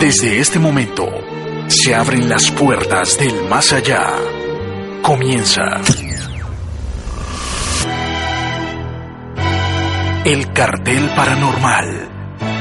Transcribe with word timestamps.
Desde 0.00 0.40
este 0.40 0.58
momento, 0.58 1.08
se 1.68 1.94
abren 1.94 2.28
las 2.28 2.50
puertas 2.50 3.18
del 3.18 3.48
más 3.48 3.72
allá. 3.72 4.12
Comienza. 5.02 5.80
El 10.24 10.52
cartel 10.52 11.08
paranormal 11.16 12.08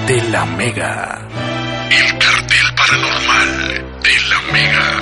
de 0.07 0.21
la 0.29 0.45
Mega. 0.45 1.27
El 1.91 2.17
cartel 2.17 2.75
paranormal 2.75 4.01
de 4.01 4.13
la 4.29 4.53
Mega. 4.53 4.94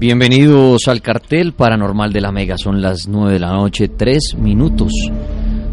Bienvenidos 0.00 0.88
al 0.88 1.02
cartel 1.02 1.52
paranormal 1.52 2.10
de 2.10 2.22
la 2.22 2.32
Mega. 2.32 2.56
Son 2.56 2.80
las 2.80 3.06
9 3.06 3.34
de 3.34 3.38
la 3.38 3.52
noche, 3.52 3.88
3 3.88 4.36
minutos. 4.38 4.90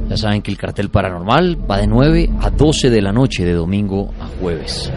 Ya 0.09 0.17
saben 0.17 0.41
que 0.41 0.51
el 0.51 0.57
cartel 0.57 0.89
paranormal 0.89 1.57
va 1.71 1.77
de 1.77 1.87
9 1.87 2.31
a 2.41 2.49
12 2.49 2.89
de 2.89 3.01
la 3.01 3.13
noche, 3.13 3.45
de 3.45 3.53
domingo 3.53 4.13
a 4.19 4.27
jueves. 4.37 4.91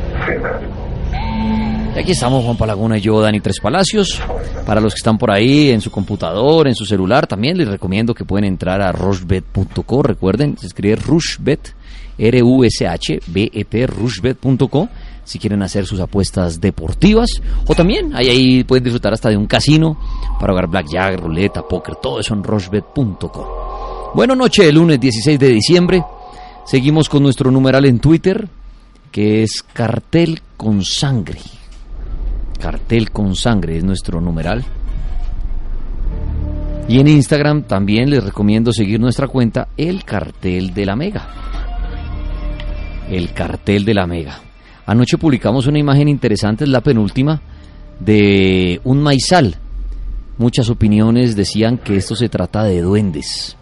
Y 1.95 1.99
aquí 2.01 2.11
estamos 2.11 2.45
Juan 2.45 2.57
Palaguna 2.57 2.99
y 2.99 3.03
yo, 3.03 3.21
Dani 3.21 3.39
Tres 3.39 3.61
Palacios. 3.61 4.21
Para 4.67 4.81
los 4.81 4.95
que 4.95 4.99
están 4.99 5.17
por 5.17 5.31
ahí 5.31 5.71
en 5.71 5.81
su 5.81 5.93
computador, 5.93 6.67
en 6.67 6.75
su 6.75 6.85
celular, 6.85 7.29
también 7.29 7.57
les 7.57 7.69
recomiendo 7.69 8.15
que 8.15 8.25
pueden 8.25 8.47
entrar 8.47 8.83
a 8.83 8.91
rushbet.co. 8.91 10.03
Recuerden, 10.03 10.59
se 10.59 10.67
escribe 10.67 10.97
rushbet, 10.97 11.73
R-U-S-H-B-E-T, 12.19 13.87
rushbet.co 13.87 14.89
si 15.25 15.39
quieren 15.39 15.63
hacer 15.63 15.87
sus 15.87 16.01
apuestas 16.01 16.61
deportivas. 16.61 17.29
O 17.67 17.75
también 17.75 18.15
ahí, 18.15 18.65
pueden 18.65 18.85
disfrutar 18.85 19.13
hasta 19.13 19.29
de 19.29 19.37
un 19.37 19.47
casino 19.47 19.99
para 20.39 20.53
jugar 20.53 20.69
blackjack, 20.69 21.21
ruleta, 21.21 21.63
póker, 21.63 21.97
todo 21.97 22.21
eso 22.21 22.35
en 22.35 22.43
rochebet.com. 22.43 23.47
Buenas 24.15 24.37
noches, 24.37 24.67
el 24.67 24.75
lunes 24.75 25.01
16 25.01 25.39
de 25.39 25.49
diciembre. 25.49 26.05
Seguimos 26.65 27.09
con 27.09 27.23
nuestro 27.23 27.51
numeral 27.51 27.85
en 27.85 28.01
Twitter, 28.01 28.49
que 29.11 29.43
es 29.43 29.63
cartel 29.73 30.41
con 30.57 30.85
sangre. 30.85 31.41
Cartel 32.61 33.11
con 33.11 33.35
sangre 33.35 33.79
es 33.79 33.85
nuestro 33.85 34.21
numeral. 34.21 34.65
Y 36.89 36.99
en 36.99 37.07
Instagram 37.07 37.63
también 37.63 38.11
les 38.11 38.25
recomiendo 38.25 38.73
seguir 38.73 38.99
nuestra 38.99 39.29
cuenta 39.29 39.69
El 39.77 40.05
Cartel 40.05 40.75
de 40.75 40.87
la 40.87 40.97
Mega. 40.97 41.29
El 43.09 43.33
Cartel 43.33 43.85
de 43.85 43.95
la 43.95 44.07
Mega. 44.07 44.50
Anoche 44.91 45.19
publicamos 45.19 45.69
una 45.69 45.79
imagen 45.79 46.09
interesante, 46.09 46.65
es 46.65 46.71
la 46.71 46.81
penúltima, 46.81 47.41
de 48.01 48.81
un 48.83 49.01
maizal. 49.01 49.55
Muchas 50.37 50.69
opiniones 50.69 51.37
decían 51.37 51.79
que 51.79 51.95
esto 51.95 52.17
se 52.17 52.29
trata 52.29 52.65
de 52.65 52.81
duendes. 52.81 53.57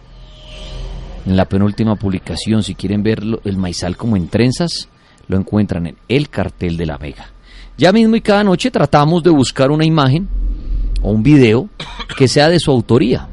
En 1.27 1.37
la 1.37 1.45
penúltima 1.45 1.97
publicación, 1.97 2.63
si 2.63 2.73
quieren 2.73 3.03
ver 3.03 3.21
el 3.43 3.57
maizal 3.57 3.95
como 3.95 4.17
en 4.17 4.27
trenzas, 4.27 4.89
lo 5.27 5.37
encuentran 5.37 5.85
en 5.85 5.97
el 6.07 6.29
cartel 6.29 6.77
de 6.77 6.87
la 6.87 6.97
Vega. 6.97 7.27
Ya 7.77 7.91
mismo 7.91 8.15
y 8.15 8.21
cada 8.21 8.43
noche 8.43 8.71
tratamos 8.71 9.21
de 9.21 9.29
buscar 9.29 9.69
una 9.69 9.85
imagen 9.85 10.27
o 11.03 11.11
un 11.11 11.21
video 11.21 11.69
que 12.17 12.27
sea 12.27 12.49
de 12.49 12.59
su 12.59 12.71
autoría 12.71 13.27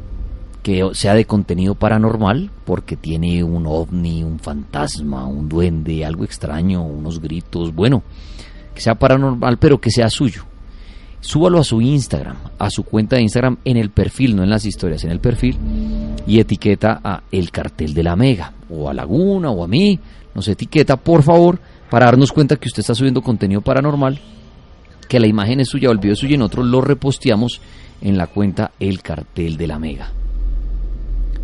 que 0.67 0.83
sea 0.95 1.15
de 1.15 1.27
contenido 1.27 1.77
paranormal, 1.77 2.51
porque 2.65 2.97
tiene 2.97 3.45
un 3.45 3.69
ovni, 3.69 4.25
un 4.25 4.41
fantasma, 4.41 5.25
un 5.25 5.49
duende, 5.49 6.05
algo 6.05 6.25
extraño, 6.25 6.85
unos 6.85 7.21
gritos, 7.21 7.73
bueno, 7.73 8.03
que 8.75 8.81
sea 8.81 8.97
paranormal, 8.97 9.59
pero 9.59 9.81
que 9.81 9.93
sea 9.93 10.11
suyo. 10.11 10.43
Súbalo 11.21 11.61
a 11.61 11.63
su 11.63 11.81
Instagram, 11.81 12.37
a 12.59 12.69
su 12.69 12.83
cuenta 12.83 13.15
de 13.15 13.23
Instagram 13.23 13.59
en 13.65 13.77
el 13.77 13.91
perfil, 13.91 14.35
no 14.35 14.43
en 14.43 14.51
las 14.51 14.65
historias, 14.65 15.05
en 15.05 15.13
el 15.13 15.21
perfil, 15.21 15.57
y 16.27 16.41
etiqueta 16.41 17.01
a 17.01 17.23
El 17.31 17.53
Cartel 17.53 17.95
de 17.95 18.03
la 18.03 18.17
Mega, 18.17 18.53
o 18.69 18.91
a 18.91 18.93
Laguna, 18.93 19.53
o 19.53 19.63
a 19.63 19.69
mí, 19.69 20.01
nos 20.35 20.49
etiqueta, 20.49 20.97
por 20.97 21.23
favor, 21.23 21.61
para 21.89 22.07
darnos 22.07 22.33
cuenta 22.33 22.57
que 22.57 22.67
usted 22.67 22.81
está 22.81 22.97
subiendo 22.97 23.23
contenido 23.23 23.61
paranormal, 23.61 24.19
que 25.09 25.21
la 25.21 25.29
imagen 25.29 25.61
es 25.61 25.69
suya 25.69 25.91
o 25.91 25.93
el 25.93 25.99
video 25.99 26.15
es 26.15 26.19
suyo 26.19 26.35
y 26.35 26.39
nosotros 26.39 26.67
lo 26.67 26.81
reposteamos 26.81 27.61
en 28.01 28.19
la 28.19 28.27
cuenta 28.27 28.73
El 28.81 29.01
Cartel 29.01 29.57
de 29.57 29.67
la 29.69 29.79
Mega 29.79 30.11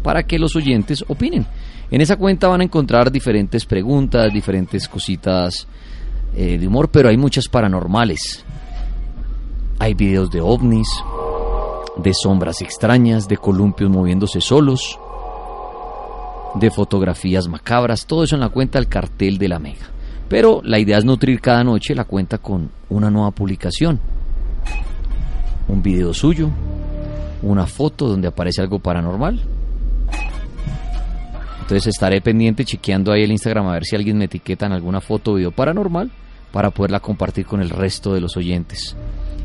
para 0.02 0.24
que 0.24 0.38
los 0.38 0.56
oyentes 0.56 1.04
opinen. 1.08 1.46
En 1.90 2.00
esa 2.00 2.16
cuenta 2.16 2.48
van 2.48 2.62
a 2.62 2.64
encontrar 2.64 3.10
diferentes 3.12 3.66
preguntas, 3.66 4.32
diferentes 4.32 4.88
cositas 4.88 5.66
eh, 6.34 6.58
de 6.58 6.66
humor, 6.66 6.88
pero 6.90 7.08
hay 7.08 7.16
muchas 7.16 7.48
paranormales. 7.48 8.44
Hay 9.78 9.94
videos 9.94 10.30
de 10.30 10.40
ovnis, 10.40 10.88
de 11.96 12.12
sombras 12.14 12.62
extrañas, 12.62 13.28
de 13.28 13.36
columpios 13.36 13.90
moviéndose 13.90 14.40
solos. 14.40 14.98
de 16.54 16.70
fotografías 16.70 17.48
macabras, 17.48 18.04
todo 18.04 18.24
eso 18.24 18.34
en 18.34 18.42
la 18.42 18.50
cuenta 18.50 18.78
del 18.78 18.86
cartel 18.86 19.38
de 19.38 19.48
la 19.48 19.58
Mega. 19.58 19.86
Pero 20.28 20.60
la 20.64 20.78
idea 20.78 20.98
es 20.98 21.04
nutrir 21.04 21.40
cada 21.40 21.64
noche 21.64 21.94
la 21.94 22.04
cuenta 22.04 22.38
con 22.38 22.70
una 22.90 23.10
nueva 23.10 23.30
publicación. 23.30 23.98
Un 25.68 25.82
video 25.82 26.12
suyo, 26.12 26.50
una 27.42 27.66
foto 27.66 28.08
donde 28.08 28.28
aparece 28.28 28.60
algo 28.60 28.78
paranormal. 28.78 29.40
Entonces 31.62 31.86
estaré 31.86 32.20
pendiente 32.20 32.64
chequeando 32.64 33.12
ahí 33.12 33.22
el 33.22 33.30
Instagram 33.30 33.68
a 33.68 33.74
ver 33.74 33.84
si 33.84 33.94
alguien 33.94 34.18
me 34.18 34.24
etiqueta 34.24 34.66
en 34.66 34.72
alguna 34.72 35.00
foto 35.00 35.32
o 35.32 35.34
video 35.36 35.52
paranormal 35.52 36.10
para 36.50 36.70
poderla 36.70 36.98
compartir 37.00 37.46
con 37.46 37.62
el 37.62 37.70
resto 37.70 38.12
de 38.12 38.20
los 38.20 38.36
oyentes 38.36 38.96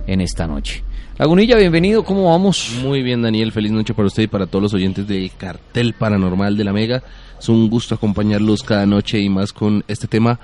en 0.07 0.21
esta 0.21 0.47
noche. 0.47 0.83
Lagunilla, 1.19 1.57
bienvenido, 1.57 2.03
¿cómo 2.03 2.31
vamos? 2.31 2.79
Muy 2.81 3.03
bien, 3.03 3.21
Daniel, 3.21 3.51
feliz 3.51 3.71
noche 3.71 3.93
para 3.93 4.07
usted 4.07 4.23
y 4.23 4.27
para 4.27 4.47
todos 4.47 4.63
los 4.63 4.73
oyentes 4.73 5.07
del 5.07 5.31
cartel 5.37 5.93
paranormal 5.93 6.57
de 6.57 6.63
la 6.63 6.73
Mega. 6.73 7.03
Es 7.39 7.49
un 7.49 7.69
gusto 7.69 7.93
acompañarlos 7.93 8.63
cada 8.63 8.87
noche 8.87 9.19
y 9.19 9.29
más 9.29 9.53
con 9.53 9.83
este 9.87 10.07
tema 10.07 10.39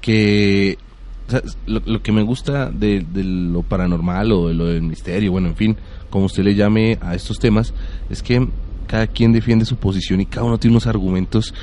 que 0.00 0.78
lo, 1.66 2.02
que 2.02 2.12
me 2.12 2.22
gusta 2.22 2.70
de, 2.70 3.04
lo 3.12 3.62
paranormal 3.62 4.30
o 4.30 4.48
de 4.48 4.54
lo 4.54 4.66
del 4.66 4.82
misterio, 4.82 5.32
bueno, 5.32 5.48
en 5.48 5.56
fin, 5.56 5.76
como 6.08 6.26
usted 6.26 6.44
le 6.44 6.54
llame 6.54 6.98
a 7.00 7.16
estos 7.16 7.40
temas, 7.40 7.74
es 8.08 8.22
que 8.22 8.48
cada 8.86 9.06
quien 9.06 9.32
defiende 9.32 9.64
su 9.64 9.76
posición 9.76 10.20
y 10.20 10.26
cada 10.26 10.46
uno 10.46 10.58
tiene 10.58 10.74
unos 10.74 10.86
argumentos 10.86 11.54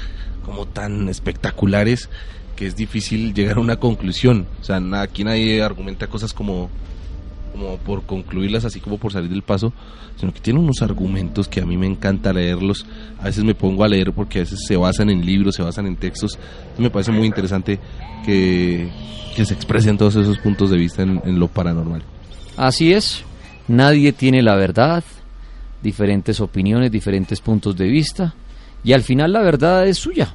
como 0.45 0.65
tan 0.65 1.09
espectaculares 1.09 2.09
que 2.55 2.67
es 2.67 2.75
difícil 2.75 3.33
llegar 3.33 3.57
a 3.57 3.61
una 3.61 3.77
conclusión. 3.77 4.45
O 4.61 4.63
sea, 4.63 4.81
aquí 5.01 5.23
nadie 5.23 5.61
argumenta 5.63 6.07
cosas 6.07 6.33
como, 6.33 6.69
como 7.53 7.77
por 7.77 8.03
concluirlas, 8.03 8.65
así 8.65 8.79
como 8.79 8.97
por 8.97 9.11
salir 9.11 9.29
del 9.29 9.41
paso, 9.41 9.73
sino 10.17 10.33
que 10.33 10.39
tiene 10.39 10.59
unos 10.59 10.81
argumentos 10.81 11.47
que 11.47 11.61
a 11.61 11.65
mí 11.65 11.77
me 11.77 11.87
encanta 11.87 12.33
leerlos. 12.33 12.85
A 13.19 13.25
veces 13.25 13.43
me 13.43 13.55
pongo 13.55 13.83
a 13.83 13.87
leer 13.87 14.13
porque 14.13 14.39
a 14.39 14.41
veces 14.41 14.59
se 14.67 14.77
basan 14.77 15.09
en 15.09 15.25
libros, 15.25 15.55
se 15.55 15.63
basan 15.63 15.87
en 15.87 15.95
textos. 15.95 16.37
Me 16.77 16.89
parece 16.89 17.11
muy 17.11 17.25
interesante 17.25 17.79
que, 18.25 18.89
se 19.35 19.53
expresen 19.53 19.97
todos 19.97 20.15
esos 20.15 20.37
puntos 20.37 20.69
de 20.69 20.77
vista 20.77 21.01
en 21.01 21.39
lo 21.39 21.47
paranormal. 21.47 22.03
Así 22.55 22.93
es, 22.93 23.23
nadie 23.67 24.13
tiene 24.13 24.43
la 24.43 24.55
verdad, 24.55 25.03
diferentes 25.83 26.39
opiniones, 26.39 26.91
diferentes 26.91 27.41
puntos 27.41 27.75
de 27.75 27.87
vista, 27.87 28.33
y 28.83 28.93
al 28.93 29.03
final 29.03 29.33
la 29.33 29.41
verdad 29.41 29.85
es 29.87 29.97
suya 29.97 30.33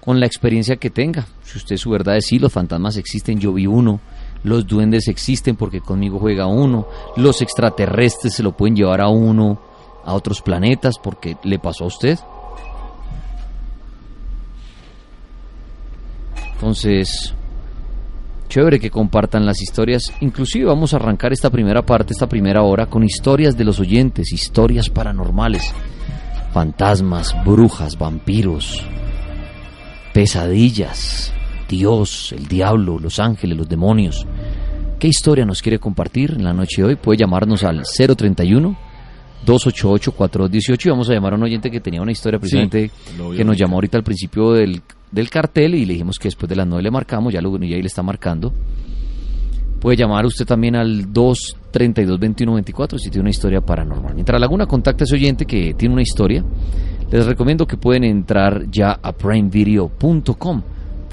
con 0.00 0.18
la 0.18 0.26
experiencia 0.26 0.76
que 0.76 0.90
tenga. 0.90 1.26
Si 1.44 1.58
usted 1.58 1.76
su 1.76 1.90
verdad 1.90 2.16
es 2.16 2.26
sí, 2.26 2.38
los 2.38 2.52
fantasmas 2.52 2.96
existen, 2.96 3.38
yo 3.38 3.52
vi 3.52 3.66
uno, 3.66 4.00
los 4.44 4.66
duendes 4.66 5.08
existen 5.08 5.56
porque 5.56 5.80
conmigo 5.80 6.18
juega 6.18 6.46
uno, 6.46 6.88
los 7.16 7.42
extraterrestres 7.42 8.34
se 8.34 8.42
lo 8.42 8.52
pueden 8.56 8.74
llevar 8.76 9.00
a 9.00 9.08
uno 9.08 9.60
a 10.04 10.14
otros 10.14 10.40
planetas 10.40 10.96
porque 11.02 11.36
le 11.44 11.58
pasó 11.58 11.84
a 11.84 11.88
usted. 11.88 12.18
Entonces, 16.54 17.34
chévere 18.52 18.78
que 18.78 18.90
compartan 18.90 19.46
las 19.46 19.62
historias. 19.62 20.12
Inclusive 20.20 20.66
vamos 20.66 20.92
a 20.92 20.96
arrancar 20.96 21.32
esta 21.32 21.48
primera 21.48 21.86
parte, 21.86 22.12
esta 22.12 22.28
primera 22.28 22.62
hora, 22.62 22.84
con 22.84 23.02
historias 23.02 23.56
de 23.56 23.64
los 23.64 23.80
oyentes, 23.80 24.30
historias 24.30 24.90
paranormales, 24.90 25.72
fantasmas, 26.52 27.34
brujas, 27.46 27.98
vampiros, 27.98 28.84
pesadillas, 30.12 31.32
Dios, 31.66 32.32
el 32.32 32.46
diablo, 32.46 32.98
los 32.98 33.18
ángeles, 33.20 33.56
los 33.56 33.70
demonios. 33.70 34.26
¿Qué 34.98 35.08
historia 35.08 35.46
nos 35.46 35.62
quiere 35.62 35.78
compartir 35.78 36.32
en 36.32 36.44
la 36.44 36.52
noche 36.52 36.82
de 36.82 36.88
hoy? 36.88 36.96
Puede 36.96 37.20
llamarnos 37.20 37.64
al 37.64 37.84
031 37.84 38.91
288 39.44 40.12
4218 40.12 40.88
y 40.88 40.90
vamos 40.90 41.10
a 41.10 41.14
llamar 41.14 41.32
a 41.32 41.36
un 41.36 41.42
oyente 41.42 41.70
que 41.70 41.80
tenía 41.80 42.00
una 42.00 42.12
historia 42.12 42.38
precisamente 42.38 42.90
que 43.36 43.44
nos 43.44 43.56
llamó 43.56 43.76
ahorita 43.76 43.98
al 43.98 44.04
principio 44.04 44.52
del, 44.52 44.82
del, 45.10 45.30
cartel 45.30 45.74
y 45.74 45.84
le 45.84 45.94
dijimos 45.94 46.18
que 46.18 46.28
después 46.28 46.48
de 46.48 46.56
las 46.56 46.66
9 46.66 46.82
le 46.82 46.90
marcamos, 46.90 47.32
ya, 47.32 47.40
lo, 47.40 47.56
ya 47.58 47.76
ahí 47.76 47.82
le 47.82 47.88
está 47.88 48.02
marcando. 48.02 48.52
Puede 49.80 49.96
llamar 49.96 50.24
usted 50.24 50.46
también 50.46 50.76
al 50.76 51.12
232 51.12 52.20
2124 52.20 52.98
si 52.98 53.10
tiene 53.10 53.22
una 53.22 53.30
historia 53.30 53.60
paranormal. 53.60 54.14
Mientras 54.14 54.40
Laguna 54.40 54.66
contacta 54.66 55.02
a 55.02 55.06
ese 55.06 55.16
oyente 55.16 55.44
que 55.44 55.74
tiene 55.74 55.92
una 55.92 56.02
historia, 56.02 56.44
les 57.10 57.26
recomiendo 57.26 57.66
que 57.66 57.76
pueden 57.76 58.04
entrar 58.04 58.70
ya 58.70 58.92
a 59.02 59.12
primevideo.com 59.12 60.62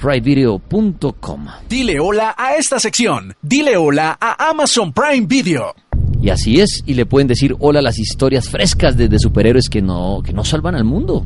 primevideo.com. 0.00 1.46
Dile 1.68 2.00
hola 2.00 2.34
a 2.38 2.54
esta 2.54 2.80
sección. 2.80 3.34
Dile 3.42 3.76
hola 3.76 4.16
a 4.18 4.48
Amazon 4.48 4.92
Prime 4.92 5.26
Video. 5.26 5.89
Y 6.22 6.28
así 6.28 6.60
es, 6.60 6.82
y 6.84 6.94
le 6.94 7.06
pueden 7.06 7.28
decir 7.28 7.56
hola 7.60 7.78
a 7.78 7.82
las 7.82 7.98
historias 7.98 8.48
frescas 8.48 8.96
de, 8.96 9.18
superhéroes 9.18 9.68
que 9.70 9.80
no, 9.80 10.20
que 10.22 10.32
no 10.32 10.44
salvan 10.44 10.74
al 10.74 10.84
mundo. 10.84 11.24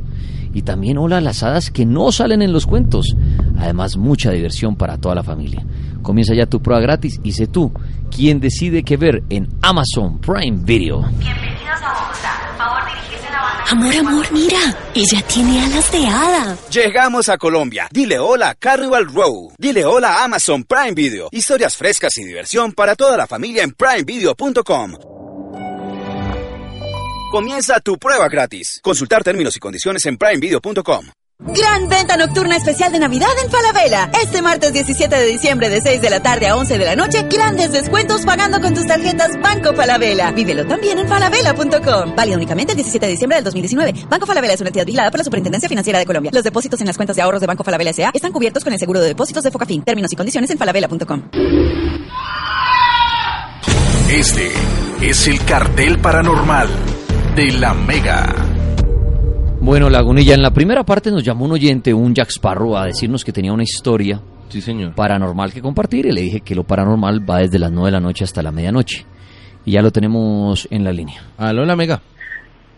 Y 0.53 0.63
también 0.63 0.99
hola 0.99 1.19
a 1.19 1.21
las 1.21 1.43
hadas 1.43 1.71
que 1.71 1.85
no 1.85 2.13
salen 2.13 2.41
en 2.43 2.53
los 2.53 2.65
cuentos. 2.67 3.17
Además, 3.59 3.97
mucha 3.97 4.31
diversión 4.31 4.77
para 4.77 4.99
toda 4.99 5.17
la 5.17 5.25
familia. 5.25 5.67
Comienza 6.03 6.35
ya 6.35 6.47
tu 6.47 6.63
prueba 6.63 6.81
gratis 6.81 7.21
y 7.25 7.33
sé 7.33 7.49
tú 7.49 7.73
quien 8.15 8.39
decide 8.39 8.85
qué 8.85 8.97
ver 8.97 9.25
en 9.31 9.49
Amazon 9.63 10.21
Prime 10.21 10.59
Video. 10.63 11.01
Bienvenidos 11.19 11.83
a 11.83 11.93
Bogotá. 11.93 12.35
Amor, 13.71 13.95
amor, 13.97 14.33
mira, 14.33 14.59
ella 14.95 15.23
tiene 15.27 15.65
alas 15.65 15.91
de 15.91 16.07
hada. 16.07 16.57
Llegamos 16.71 17.29
a 17.29 17.39
Colombia. 17.39 17.89
Dile 17.91 18.19
hola 18.19 18.51
a 18.51 18.55
Carnival 18.55 19.07
Row. 19.07 19.53
Dile 19.59 19.85
hola 19.85 20.15
a 20.15 20.25
Amazon 20.25 20.65
Prime 20.65 20.93
Video. 20.93 21.29
Historias 21.33 21.77
frescas 21.77 22.17
y 22.19 22.25
diversión 22.25 22.73
para 22.73 22.95
toda 22.95 23.17
la 23.17 23.27
familia 23.27 23.63
en 23.63 23.73
primevideo.com. 23.73 24.93
Comienza 27.31 27.81
tu 27.81 27.99
prueba 27.99 28.29
gratis. 28.29 28.81
Consultar 28.83 29.25
términos 29.25 29.57
y 29.57 29.61
condiciones 29.61 30.05
en 30.07 30.19
primevideo.com. 30.19 31.07
Gran 31.41 31.89
venta 31.89 32.17
nocturna 32.17 32.57
especial 32.57 32.93
de 32.93 33.01
Navidad 33.01 33.29
en 33.45 33.51
Falabella. 33.51 34.09
Este 34.23 34.41
martes 34.41 34.73
17 34.73 35.17
de 35.17 35.27
diciembre 35.27 35.69
de 35.69 35.81
6 35.81 36.01
de 36.01 36.09
la 36.09 36.21
tarde 36.21 36.47
a 36.47 36.57
11 36.57 36.79
de 36.79 36.85
la 36.85 36.95
noche, 36.95 37.27
grandes 37.29 37.73
descuentos 37.73 38.25
pagando 38.25 38.61
con 38.61 38.73
tus 38.73 38.87
tarjetas 38.87 39.33
Banco 39.43 39.75
Falabella. 39.75 40.31
Vívelo 40.31 40.65
también 40.65 41.01
en 41.01 41.09
falabella.com. 41.09 42.15
Válido 42.15 42.37
únicamente 42.37 42.73
el 42.75 42.77
17 42.77 43.07
de 43.07 43.13
diciembre 43.13 43.37
del 43.37 43.45
2019. 43.45 44.07
Banco 44.09 44.27
Falabella 44.27 44.55
es 44.55 44.61
una 44.61 44.69
entidad 44.69 44.87
vigilada 44.87 45.11
por 45.11 45.19
la 45.19 45.25
Superintendencia 45.25 45.69
Financiera 45.69 45.99
de 45.99 46.07
Colombia. 46.07 46.31
Los 46.33 46.45
depósitos 46.45 46.81
en 46.81 46.87
las 46.87 46.97
cuentas 46.97 47.17
de 47.17 47.23
ahorros 47.23 47.41
de 47.41 47.49
Banco 47.49 47.65
Falabella 47.65 47.91
S.A. 47.91 48.11
están 48.15 48.31
cubiertos 48.31 48.63
con 48.63 48.73
el 48.73 48.79
seguro 48.79 49.01
de 49.01 49.09
depósitos 49.09 49.43
de 49.43 49.51
Focafin. 49.51 49.83
Términos 49.83 50.13
y 50.13 50.17
condiciones 50.17 50.51
en 50.51 50.59
falabella.com. 50.59 51.31
Este 54.09 54.53
es 55.03 55.27
el 55.27 55.45
cartel 55.45 55.99
paranormal 55.99 56.69
de 57.35 57.51
la 57.51 57.75
Mega. 57.75 58.54
Bueno, 59.65 59.89
Lagunilla, 59.89 60.35
en 60.35 60.43
la 60.43 60.51
primera 60.51 60.85
parte 60.85 61.11
nos 61.11 61.25
llamó 61.25 61.47
un 61.47 61.53
oyente, 61.53 61.95
un 61.95 62.15
Jack 62.15 62.29
Sparrow, 62.29 62.77
a 62.77 62.85
decirnos 62.85 63.25
que 63.25 63.33
tenía 63.33 63.51
una 63.51 63.63
historia 63.63 64.21
sí, 64.51 64.61
señor. 64.61 64.95
paranormal 64.95 65.55
que 65.55 65.63
compartir 65.63 66.05
y 66.05 66.13
le 66.13 66.21
dije 66.21 66.43
que 66.43 66.55
lo 66.55 66.65
paranormal 66.65 67.29
va 67.29 67.39
desde 67.39 67.59
las 67.59 67.73
9 67.73 67.87
de 67.87 67.93
la 67.93 68.01
noche 68.01 68.25
hasta 68.25 68.43
la 68.43 68.53
medianoche. 68.53 69.07
Y 69.65 69.73
ya 69.73 69.81
lo 69.81 69.91
tenemos 69.91 70.69
en 70.71 70.85
la 70.85 70.93
línea. 70.93 71.23
Aló, 71.39 71.65
la 71.65 71.77
Mega. 71.77 72.03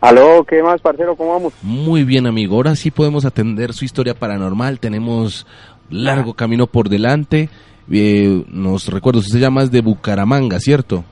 Aló, 0.01 0.45
¿qué 0.49 0.63
más, 0.63 0.81
parcero? 0.81 1.17
¿Cómo 1.17 1.33
vamos? 1.33 1.55
Muy 1.61 2.05
bien, 2.05 2.25
amigo. 2.25 2.55
Ahora 2.55 2.77
sí 2.77 2.93
podemos 2.93 3.25
atender 3.25 3.73
su 3.73 3.85
historia 3.85 4.15
paranormal. 4.15 4.79
Tenemos 4.79 5.45
largo 5.91 6.35
camino 6.35 6.69
por 6.69 6.89
delante. 6.89 7.49
Eh, 7.91 8.45
nos 8.47 8.87
recuerdo, 8.87 9.19
usted 9.19 9.33
se 9.33 9.41
llama 9.41 9.67
de 9.67 9.81
Bucaramanga, 9.81 10.61
¿cierto? 10.61 11.05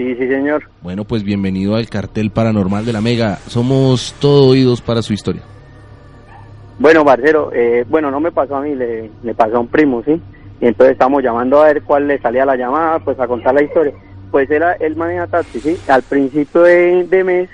Sí, 0.00 0.14
sí, 0.14 0.28
señor. 0.28 0.62
Bueno, 0.80 1.04
pues 1.04 1.22
bienvenido 1.22 1.76
al 1.76 1.90
cartel 1.90 2.30
paranormal 2.30 2.86
de 2.86 2.92
la 2.94 3.02
Mega. 3.02 3.36
Somos 3.48 4.14
todo 4.18 4.48
oídos 4.48 4.80
para 4.80 5.02
su 5.02 5.12
historia. 5.12 5.42
Bueno, 6.78 7.04
Marcelo, 7.04 7.50
eh, 7.52 7.84
bueno, 7.86 8.10
no 8.10 8.18
me 8.18 8.32
pasó 8.32 8.56
a 8.56 8.62
mí, 8.62 8.74
le, 8.74 9.10
pasó 9.36 9.58
a 9.58 9.60
un 9.60 9.66
primo, 9.66 10.02
¿sí? 10.02 10.18
Y 10.58 10.66
entonces 10.68 10.94
estamos 10.94 11.22
llamando 11.22 11.60
a 11.60 11.66
ver 11.66 11.82
cuál 11.82 12.08
le 12.08 12.18
salía 12.18 12.46
la 12.46 12.56
llamada, 12.56 12.98
pues 13.00 13.20
a 13.20 13.26
contar 13.26 13.52
la 13.52 13.62
historia. 13.62 13.92
Pues 14.30 14.50
él, 14.50 14.62
él 14.80 14.96
maneja 14.96 15.26
taxi, 15.26 15.60
¿sí? 15.60 15.76
Al 15.86 16.00
principio 16.00 16.62
de, 16.62 17.22
mes, 17.22 17.50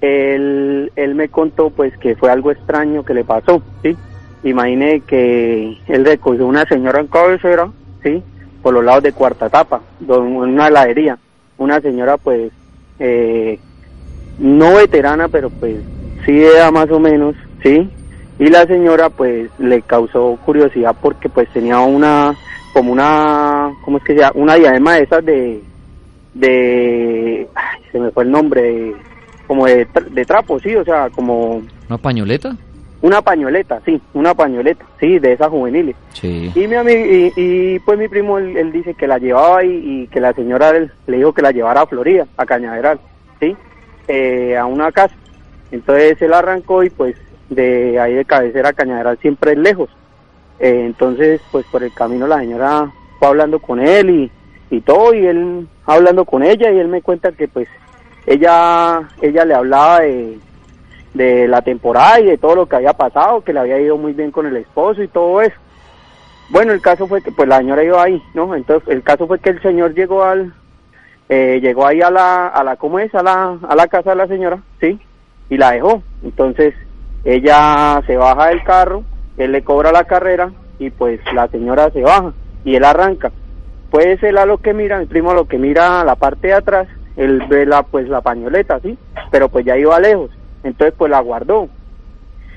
él, 0.00 0.92
él 0.94 1.14
me 1.16 1.28
contó 1.30 1.70
pues 1.70 1.98
que 1.98 2.14
fue 2.14 2.30
algo 2.30 2.52
extraño 2.52 3.04
que 3.04 3.14
le 3.14 3.24
pasó, 3.24 3.60
¿sí? 3.82 3.96
Imaginé 4.44 5.00
que 5.00 5.78
él 5.88 6.04
recogió 6.04 6.46
una 6.46 6.64
señora 6.66 7.00
en 7.00 7.08
cabecera, 7.08 7.68
¿sí? 8.04 8.22
Por 8.62 8.72
los 8.72 8.84
lados 8.84 9.02
de 9.02 9.12
Cuarta 9.12 9.46
Etapa, 9.46 9.80
en 10.00 10.12
una 10.12 10.68
heladería 10.68 11.18
una 11.58 11.80
señora 11.80 12.16
pues 12.16 12.52
eh, 12.98 13.58
no 14.38 14.74
veterana, 14.74 15.28
pero 15.28 15.50
pues 15.50 15.76
sí 16.24 16.42
era 16.42 16.70
más 16.70 16.90
o 16.90 16.98
menos, 16.98 17.34
¿sí? 17.62 17.88
Y 18.38 18.48
la 18.48 18.66
señora 18.66 19.08
pues 19.08 19.50
le 19.58 19.80
causó 19.82 20.38
curiosidad 20.44 20.94
porque 21.00 21.28
pues 21.28 21.48
tenía 21.52 21.80
una, 21.80 22.34
como 22.72 22.92
una, 22.92 23.72
¿cómo 23.84 23.98
es 23.98 24.04
que 24.04 24.16
sea? 24.16 24.30
Una 24.34 24.54
diadema 24.54 24.94
de 24.94 25.02
esas 25.02 25.24
de, 25.24 25.62
de, 26.34 27.48
se 27.90 27.98
me 27.98 28.10
fue 28.10 28.24
el 28.24 28.30
nombre, 28.30 28.94
como 29.46 29.66
de, 29.66 29.86
de 30.10 30.24
trapo, 30.24 30.58
sí, 30.60 30.74
o 30.74 30.84
sea, 30.84 31.08
como... 31.10 31.62
¿Una 31.88 31.98
pañoleta? 31.98 32.56
Una 33.06 33.22
pañoleta, 33.22 33.80
sí, 33.84 34.02
una 34.14 34.34
pañoleta, 34.34 34.84
sí, 34.98 35.20
de 35.20 35.34
esas 35.34 35.48
juveniles. 35.48 35.94
Sí. 36.12 36.50
Y, 36.52 36.66
mi 36.66 36.74
amigo, 36.74 37.30
y, 37.36 37.78
pues 37.78 37.96
mi 37.96 38.08
primo, 38.08 38.36
él, 38.36 38.72
dice 38.72 38.94
que 38.94 39.06
la 39.06 39.18
llevaba 39.18 39.62
y, 39.62 40.08
que 40.08 40.18
la 40.18 40.32
señora 40.32 40.72
le 40.72 41.16
dijo 41.16 41.32
que 41.32 41.40
la 41.40 41.52
llevara 41.52 41.82
a 41.82 41.86
Florida, 41.86 42.26
a 42.36 42.44
Cañaveral, 42.44 42.98
¿sí? 43.38 43.56
Eh, 44.08 44.56
a 44.56 44.66
una 44.66 44.90
casa. 44.90 45.14
Entonces 45.70 46.20
él 46.20 46.34
arrancó 46.34 46.82
y 46.82 46.90
pues 46.90 47.14
de 47.48 48.00
ahí 48.00 48.14
de 48.14 48.24
cabecera 48.24 48.70
a 48.70 48.72
Cañaveral 48.72 49.16
siempre 49.18 49.52
es 49.52 49.58
lejos. 49.58 49.88
Eh, 50.58 50.82
entonces, 50.86 51.40
pues 51.52 51.64
por 51.66 51.84
el 51.84 51.94
camino 51.94 52.26
la 52.26 52.40
señora 52.40 52.90
fue 53.20 53.28
hablando 53.28 53.60
con 53.60 53.78
él 53.78 54.10
y, 54.10 54.30
y 54.76 54.80
todo, 54.80 55.14
y 55.14 55.24
él 55.24 55.68
hablando 55.84 56.24
con 56.24 56.42
ella, 56.42 56.72
y 56.72 56.78
él 56.80 56.88
me 56.88 57.02
cuenta 57.02 57.30
que 57.30 57.46
pues 57.46 57.68
ella, 58.26 59.08
ella 59.22 59.44
le 59.44 59.54
hablaba 59.54 60.00
de, 60.00 60.40
de 61.16 61.48
la 61.48 61.62
temporada 61.62 62.20
y 62.20 62.26
de 62.26 62.38
todo 62.38 62.54
lo 62.54 62.66
que 62.66 62.76
había 62.76 62.92
pasado, 62.92 63.42
que 63.42 63.52
le 63.52 63.60
había 63.60 63.80
ido 63.80 63.96
muy 63.96 64.12
bien 64.12 64.30
con 64.30 64.46
el 64.46 64.56
esposo 64.56 65.02
y 65.02 65.08
todo 65.08 65.40
eso. 65.40 65.56
Bueno, 66.50 66.72
el 66.72 66.80
caso 66.80 67.06
fue 67.06 67.22
que 67.22 67.32
pues 67.32 67.48
la 67.48 67.58
señora 67.58 67.82
iba 67.82 68.02
ahí, 68.02 68.22
¿no? 68.34 68.54
Entonces 68.54 68.88
el 68.88 69.02
caso 69.02 69.26
fue 69.26 69.38
que 69.40 69.50
el 69.50 69.62
señor 69.62 69.94
llegó 69.94 70.22
al, 70.22 70.52
eh, 71.28 71.58
llegó 71.60 71.86
ahí 71.86 72.02
a 72.02 72.10
la, 72.10 72.48
a 72.48 72.62
la, 72.62 72.76
¿cómo 72.76 72.98
es? 72.98 73.12
A 73.14 73.22
la, 73.22 73.58
a 73.68 73.74
la 73.74 73.88
casa 73.88 74.10
de 74.10 74.16
la 74.16 74.28
señora, 74.28 74.58
¿sí? 74.80 75.00
Y 75.48 75.56
la 75.56 75.72
dejó. 75.72 76.02
Entonces 76.22 76.74
ella 77.24 78.00
se 78.06 78.16
baja 78.16 78.48
del 78.48 78.62
carro, 78.62 79.02
él 79.38 79.52
le 79.52 79.64
cobra 79.64 79.90
la 79.90 80.04
carrera 80.04 80.52
y 80.78 80.90
pues 80.90 81.20
la 81.32 81.48
señora 81.48 81.90
se 81.90 82.02
baja 82.02 82.32
y 82.64 82.76
él 82.76 82.84
arranca. 82.84 83.32
Pues 83.90 84.22
él 84.22 84.38
a 84.38 84.46
lo 84.46 84.58
que 84.58 84.74
mira, 84.74 84.98
mi 84.98 85.06
primo 85.06 85.30
a 85.30 85.34
lo 85.34 85.48
que 85.48 85.58
mira 85.58 86.00
a 86.00 86.04
la 86.04 86.16
parte 86.16 86.48
de 86.48 86.54
atrás, 86.54 86.86
él 87.16 87.42
ve 87.48 87.64
la, 87.64 87.82
pues 87.82 88.08
la 88.08 88.20
pañoleta, 88.20 88.78
¿sí? 88.80 88.96
Pero 89.30 89.48
pues 89.48 89.64
ya 89.64 89.76
iba 89.76 89.98
lejos. 89.98 90.30
Entonces 90.66 90.94
pues 90.98 91.10
la 91.10 91.20
guardó. 91.20 91.68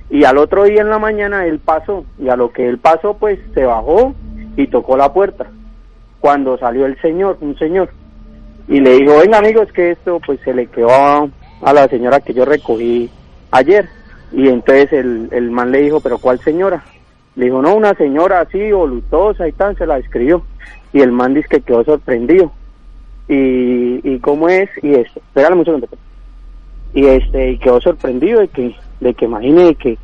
Y 0.09 0.23
al 0.23 0.37
otro 0.37 0.63
día 0.63 0.81
en 0.81 0.89
la 0.89 0.97
mañana 0.97 1.45
él 1.45 1.59
pasó, 1.59 2.03
y 2.17 2.29
a 2.29 2.35
lo 2.35 2.51
que 2.51 2.67
él 2.67 2.79
pasó, 2.79 3.13
pues 3.13 3.39
se 3.53 3.63
bajó 3.63 4.15
y 4.57 4.67
tocó 4.67 4.97
la 4.97 5.13
puerta. 5.13 5.45
Cuando 6.19 6.57
salió 6.57 6.87
el 6.87 6.99
señor, 7.01 7.37
un 7.41 7.57
señor, 7.57 7.89
y 8.67 8.79
le 8.79 8.97
dijo, 8.97 9.19
venga 9.19 9.37
amigos, 9.37 9.71
que 9.71 9.91
esto 9.91 10.19
pues 10.25 10.39
se 10.41 10.53
le 10.53 10.65
quedó 10.67 10.89
a, 10.91 11.73
la 11.73 11.87
señora 11.87 12.19
que 12.19 12.33
yo 12.33 12.45
recogí 12.45 13.09
ayer. 13.51 13.87
Y 14.31 14.47
entonces 14.47 14.91
el, 14.93 15.29
el 15.31 15.51
man 15.51 15.71
le 15.71 15.81
dijo, 15.81 15.99
pero 15.99 16.17
¿cuál 16.17 16.39
señora? 16.39 16.83
Le 17.35 17.45
dijo, 17.45 17.61
no, 17.61 17.75
una 17.75 17.93
señora 17.93 18.41
así, 18.41 18.71
volutosa 18.71 19.47
y 19.47 19.51
tal, 19.51 19.77
se 19.77 19.85
la 19.85 19.99
escribió. 19.99 20.43
Y 20.91 21.01
el 21.01 21.11
man 21.11 21.35
dice 21.35 21.47
que 21.49 21.61
quedó 21.61 21.83
sorprendido. 21.83 22.51
Y, 23.27 24.01
y 24.03 24.19
cómo 24.19 24.49
es, 24.49 24.69
y 24.81 24.95
esto, 24.95 25.19
espérale 25.19 25.55
mucho 25.55 25.71
y 26.93 27.05
este, 27.05 27.51
y 27.51 27.57
quedó 27.59 27.79
sorprendido 27.81 28.39
de 28.39 28.47
que 28.47 28.75
de 28.99 29.13
que 29.13 29.25
imagine 29.25 29.75
que, 29.75 29.97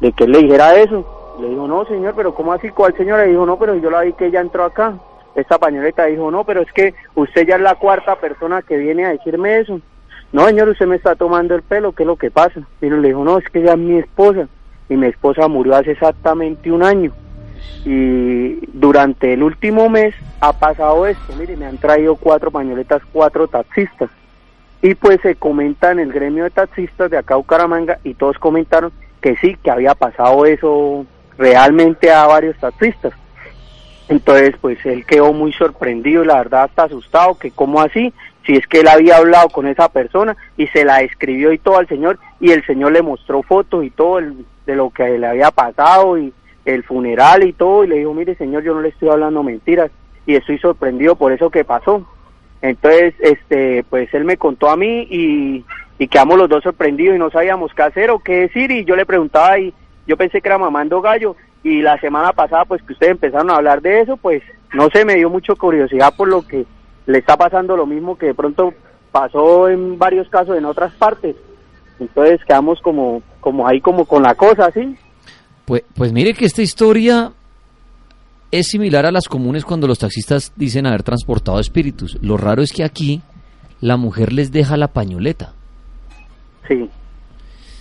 de 0.00 0.12
que 0.12 0.24
él 0.24 0.32
le 0.32 0.42
dijera 0.42 0.74
eso. 0.76 1.36
Le 1.40 1.48
dijo, 1.50 1.68
no, 1.68 1.84
señor, 1.84 2.14
pero 2.16 2.34
¿cómo 2.34 2.52
así? 2.52 2.70
¿Cuál 2.70 2.96
señor? 2.96 3.20
Le 3.20 3.28
dijo, 3.28 3.46
no, 3.46 3.58
pero 3.58 3.76
yo 3.76 3.90
la 3.90 4.02
vi 4.02 4.12
que 4.12 4.26
ella 4.26 4.40
entró 4.40 4.64
acá. 4.64 4.94
Esta 5.34 5.58
pañoleta 5.58 6.06
dijo, 6.06 6.30
no, 6.30 6.44
pero 6.44 6.62
es 6.62 6.72
que 6.72 6.94
usted 7.14 7.46
ya 7.46 7.56
es 7.56 7.60
la 7.60 7.76
cuarta 7.76 8.16
persona 8.16 8.62
que 8.62 8.76
viene 8.76 9.04
a 9.04 9.10
decirme 9.10 9.60
eso. 9.60 9.80
No, 10.32 10.46
señor, 10.46 10.68
usted 10.68 10.86
me 10.86 10.96
está 10.96 11.14
tomando 11.14 11.54
el 11.54 11.62
pelo, 11.62 11.92
¿qué 11.92 12.02
es 12.02 12.06
lo 12.06 12.16
que 12.16 12.30
pasa? 12.30 12.60
Y 12.80 12.90
le 12.90 13.08
dijo, 13.08 13.24
no, 13.24 13.38
es 13.38 13.48
que 13.48 13.60
ella 13.60 13.72
es 13.72 13.78
mi 13.78 13.98
esposa. 13.98 14.48
Y 14.88 14.96
mi 14.96 15.06
esposa 15.06 15.46
murió 15.48 15.76
hace 15.76 15.92
exactamente 15.92 16.72
un 16.72 16.82
año. 16.82 17.12
Y 17.84 18.66
durante 18.72 19.34
el 19.34 19.42
último 19.42 19.88
mes 19.88 20.14
ha 20.40 20.52
pasado 20.52 21.06
esto. 21.06 21.34
Mire, 21.38 21.56
me 21.56 21.66
han 21.66 21.78
traído 21.78 22.16
cuatro 22.16 22.50
pañoletas, 22.50 23.02
cuatro 23.12 23.46
taxistas 23.46 24.10
y 24.82 24.94
pues 24.94 25.20
se 25.22 25.34
comenta 25.34 25.90
en 25.90 25.98
el 25.98 26.12
gremio 26.12 26.44
de 26.44 26.50
taxistas 26.50 27.10
de 27.10 27.18
acá 27.18 27.36
Bucaramanga 27.36 27.98
y 28.04 28.14
todos 28.14 28.38
comentaron 28.38 28.92
que 29.20 29.36
sí, 29.36 29.56
que 29.62 29.70
había 29.70 29.94
pasado 29.94 30.46
eso 30.46 31.04
realmente 31.36 32.12
a 32.12 32.26
varios 32.26 32.56
taxistas. 32.58 33.12
Entonces, 34.08 34.54
pues 34.60 34.84
él 34.86 35.04
quedó 35.04 35.32
muy 35.32 35.52
sorprendido 35.52 36.24
la 36.24 36.36
verdad 36.36 36.66
está 36.66 36.84
asustado, 36.84 37.38
que 37.38 37.50
cómo 37.50 37.80
así, 37.80 38.12
si 38.46 38.56
es 38.56 38.66
que 38.66 38.80
él 38.80 38.88
había 38.88 39.16
hablado 39.16 39.48
con 39.50 39.66
esa 39.66 39.88
persona 39.90 40.36
y 40.56 40.66
se 40.68 40.84
la 40.84 41.02
escribió 41.02 41.52
y 41.52 41.58
todo 41.58 41.76
al 41.76 41.88
señor 41.88 42.18
y 42.40 42.52
el 42.52 42.64
señor 42.64 42.92
le 42.92 43.02
mostró 43.02 43.42
fotos 43.42 43.84
y 43.84 43.90
todo 43.90 44.20
de 44.66 44.76
lo 44.76 44.90
que 44.90 45.18
le 45.18 45.26
había 45.26 45.50
pasado 45.50 46.16
y 46.16 46.32
el 46.64 46.84
funeral 46.84 47.44
y 47.44 47.52
todo 47.52 47.84
y 47.84 47.88
le 47.88 47.96
dijo, 47.96 48.14
mire 48.14 48.34
señor, 48.36 48.62
yo 48.62 48.74
no 48.74 48.80
le 48.80 48.88
estoy 48.88 49.10
hablando 49.10 49.42
mentiras 49.42 49.90
y 50.24 50.36
estoy 50.36 50.58
sorprendido 50.58 51.16
por 51.16 51.32
eso 51.32 51.50
que 51.50 51.64
pasó. 51.64 52.06
Entonces, 52.60 53.14
este, 53.20 53.84
pues 53.88 54.12
él 54.14 54.24
me 54.24 54.36
contó 54.36 54.68
a 54.68 54.76
mí 54.76 55.06
y, 55.10 55.64
y 55.98 56.08
quedamos 56.08 56.38
los 56.38 56.48
dos 56.48 56.62
sorprendidos 56.62 57.16
y 57.16 57.18
no 57.18 57.30
sabíamos 57.30 57.72
qué 57.74 57.82
hacer 57.82 58.10
o 58.10 58.18
qué 58.18 58.40
decir 58.40 58.70
y 58.70 58.84
yo 58.84 58.96
le 58.96 59.06
preguntaba 59.06 59.58
y 59.58 59.72
yo 60.06 60.16
pensé 60.16 60.40
que 60.40 60.48
era 60.48 60.58
mamando 60.58 61.00
gallo 61.00 61.36
y 61.62 61.82
la 61.82 62.00
semana 62.00 62.32
pasada 62.32 62.64
pues 62.64 62.82
que 62.82 62.92
ustedes 62.92 63.12
empezaron 63.12 63.50
a 63.50 63.56
hablar 63.56 63.82
de 63.82 64.00
eso, 64.00 64.16
pues 64.16 64.42
no 64.72 64.88
sé, 64.90 65.04
me 65.04 65.16
dio 65.16 65.30
mucha 65.30 65.54
curiosidad 65.54 66.14
por 66.16 66.28
lo 66.28 66.42
que 66.42 66.64
le 67.06 67.18
está 67.18 67.36
pasando 67.36 67.76
lo 67.76 67.86
mismo 67.86 68.16
que 68.16 68.26
de 68.26 68.34
pronto 68.34 68.74
pasó 69.10 69.68
en 69.68 69.98
varios 69.98 70.28
casos 70.28 70.56
en 70.56 70.64
otras 70.64 70.92
partes. 70.94 71.36
Entonces 71.98 72.40
quedamos 72.46 72.80
como, 72.80 73.22
como 73.40 73.66
ahí 73.66 73.80
como 73.80 74.04
con 74.04 74.22
la 74.22 74.34
cosa, 74.34 74.70
¿sí? 74.72 74.96
Pues, 75.64 75.82
pues 75.94 76.12
mire 76.12 76.34
que 76.34 76.44
esta 76.44 76.62
historia 76.62 77.32
es 78.50 78.66
similar 78.68 79.06
a 79.06 79.12
las 79.12 79.28
comunes 79.28 79.64
cuando 79.64 79.86
los 79.86 79.98
taxistas 79.98 80.52
dicen 80.56 80.86
haber 80.86 81.02
transportado 81.02 81.60
espíritus. 81.60 82.18
Lo 82.22 82.36
raro 82.36 82.62
es 82.62 82.72
que 82.72 82.84
aquí 82.84 83.20
la 83.80 83.96
mujer 83.96 84.32
les 84.32 84.50
deja 84.52 84.76
la 84.76 84.88
pañoleta. 84.88 85.52
Sí. 86.66 86.88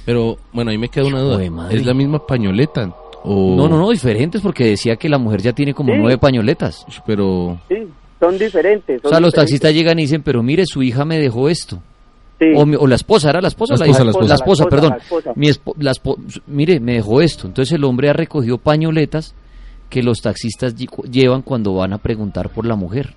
Pero 0.06 0.38
bueno, 0.54 0.72
ahí 0.72 0.78
me 0.78 0.90
queda 0.90 1.06
una 1.06 1.22
duda. 1.22 1.70
¿Es 1.70 1.86
la 1.86 1.94
misma 1.94 2.26
pañoleta? 2.26 2.94
O... 3.24 3.56
No, 3.56 3.68
no, 3.68 3.78
no, 3.78 3.90
diferentes 3.92 4.42
porque 4.42 4.66
decía 4.66 4.96
que 4.96 5.10
la 5.10 5.18
mujer 5.18 5.42
ya 5.42 5.54
tiene 5.54 5.74
como 5.74 5.96
nueve 5.96 6.18
pañoletas. 6.18 6.86
Pero... 7.06 7.60
Sí, 7.68 7.88
son 8.20 8.38
diferentes. 8.38 9.04
o 9.04 9.10
sea, 9.10 9.20
los 9.20 9.34
taxistas 9.34 9.74
llegan 9.74 10.00
y 10.00 10.04
dicen, 10.04 10.24
pero 10.24 10.42
mire, 10.44 10.66
su 10.66 10.82
hija 10.84 11.06
me 11.06 11.20
dejó 11.20 11.50
esto. 11.50 11.82
Sí. 12.40 12.46
O, 12.56 12.86
la 12.86 12.96
esposa, 12.96 13.32
¿era 13.32 13.42
la 13.42 13.48
esposa 13.48 13.74
la, 13.74 13.78
o 13.78 13.80
la, 13.80 14.04
la, 14.04 14.12
esposa, 14.12 14.28
la 14.28 14.36
esposa? 14.36 14.66
perdón. 14.66 14.96
Mi 15.36 15.50
mire, 16.46 16.80
me 16.80 16.94
dejó 16.94 17.22
esto. 17.22 17.48
Entonces 17.48 17.74
el 17.74 17.84
hombre 17.84 18.10
ha 18.10 18.14
recogido 18.14 18.60
pañoletas 18.60 19.34
que 19.90 20.04
los 20.04 20.22
taxistas 20.22 20.76
llevan 20.76 21.42
cuando 21.42 21.76
van 21.76 21.94
a 21.94 21.98
preguntar 21.98 22.50
por 22.50 22.66
la 22.66 22.76
mujer. 22.76 23.14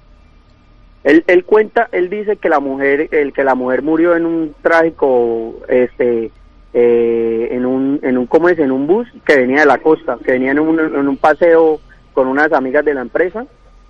Él, 1.02 1.24
él 1.26 1.44
cuenta, 1.44 1.88
él 1.92 2.10
dice 2.10 2.36
que 2.36 2.48
la 2.48 2.60
mujer, 2.60 3.08
el 3.12 3.32
que 3.32 3.42
la 3.42 3.54
mujer 3.54 3.82
murió 3.82 4.14
en 4.14 4.26
un 4.26 4.54
trágico, 4.60 5.54
este, 5.68 6.30
eh, 6.74 7.48
en 7.52 7.64
un, 7.64 8.00
en 8.02 8.18
un, 8.18 8.26
¿cómo 8.26 8.48
es? 8.48 8.58
En 8.58 8.70
un 8.70 8.86
bus 8.86 9.08
que 9.24 9.36
venía 9.36 9.60
de 9.60 9.66
la 9.66 9.78
costa, 9.78 10.18
que 10.22 10.32
venía 10.32 10.52
en 10.52 10.58
un, 10.58 10.78
en 10.78 11.08
un 11.08 11.16
paseo 11.16 11.80
con 12.12 12.28
unas 12.28 12.52
amigas 12.52 12.84
de 12.84 12.94
la 12.94 13.00
empresa 13.00 13.46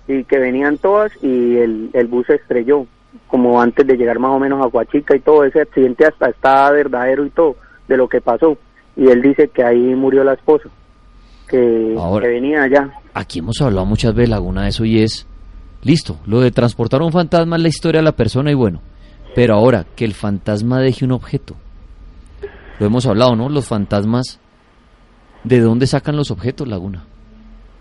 y 0.07 0.23
que 0.23 0.39
venían 0.39 0.77
todas 0.77 1.11
y 1.21 1.57
el, 1.57 1.89
el 1.93 2.07
bus 2.07 2.27
se 2.27 2.35
estrelló, 2.35 2.87
como 3.27 3.61
antes 3.61 3.85
de 3.85 3.97
llegar 3.97 4.19
más 4.19 4.31
o 4.31 4.39
menos 4.39 4.63
a 4.63 4.67
Huachica 4.67 5.15
y 5.15 5.19
todo 5.19 5.43
ese 5.43 5.61
accidente 5.61 6.05
hasta 6.05 6.29
está 6.29 6.71
verdadero 6.71 7.25
y 7.25 7.29
todo 7.29 7.57
de 7.89 7.97
lo 7.97 8.07
que 8.07 8.21
pasó 8.21 8.57
y 8.95 9.09
él 9.09 9.21
dice 9.21 9.49
que 9.49 9.63
ahí 9.63 9.95
murió 9.95 10.23
la 10.23 10.33
esposa 10.33 10.69
que, 11.51 11.95
venía 12.21 12.63
allá. 12.63 12.89
Aquí 13.13 13.39
hemos 13.39 13.61
hablado 13.61 13.85
muchas 13.85 14.15
veces, 14.15 14.29
Laguna, 14.29 14.63
de 14.63 14.69
eso 14.69 14.85
y 14.85 14.99
es, 14.99 15.27
listo, 15.83 16.17
lo 16.25 16.39
de 16.39 16.51
transportar 16.51 17.01
un 17.01 17.11
fantasma 17.11 17.57
es 17.57 17.61
la 17.61 17.67
historia 17.67 17.99
de 17.99 18.05
la 18.05 18.15
persona 18.15 18.51
y 18.51 18.55
bueno, 18.55 18.81
pero 19.35 19.55
ahora 19.55 19.85
que 19.95 20.05
el 20.05 20.13
fantasma 20.13 20.79
deje 20.79 21.05
un 21.05 21.11
objeto, 21.11 21.55
lo 22.79 22.85
hemos 22.85 23.05
hablado, 23.05 23.35
¿no? 23.35 23.49
Los 23.49 23.67
fantasmas, 23.67 24.39
¿de 25.43 25.59
dónde 25.59 25.85
sacan 25.85 26.15
los 26.15 26.31
objetos, 26.31 26.67
Laguna? 26.67 27.05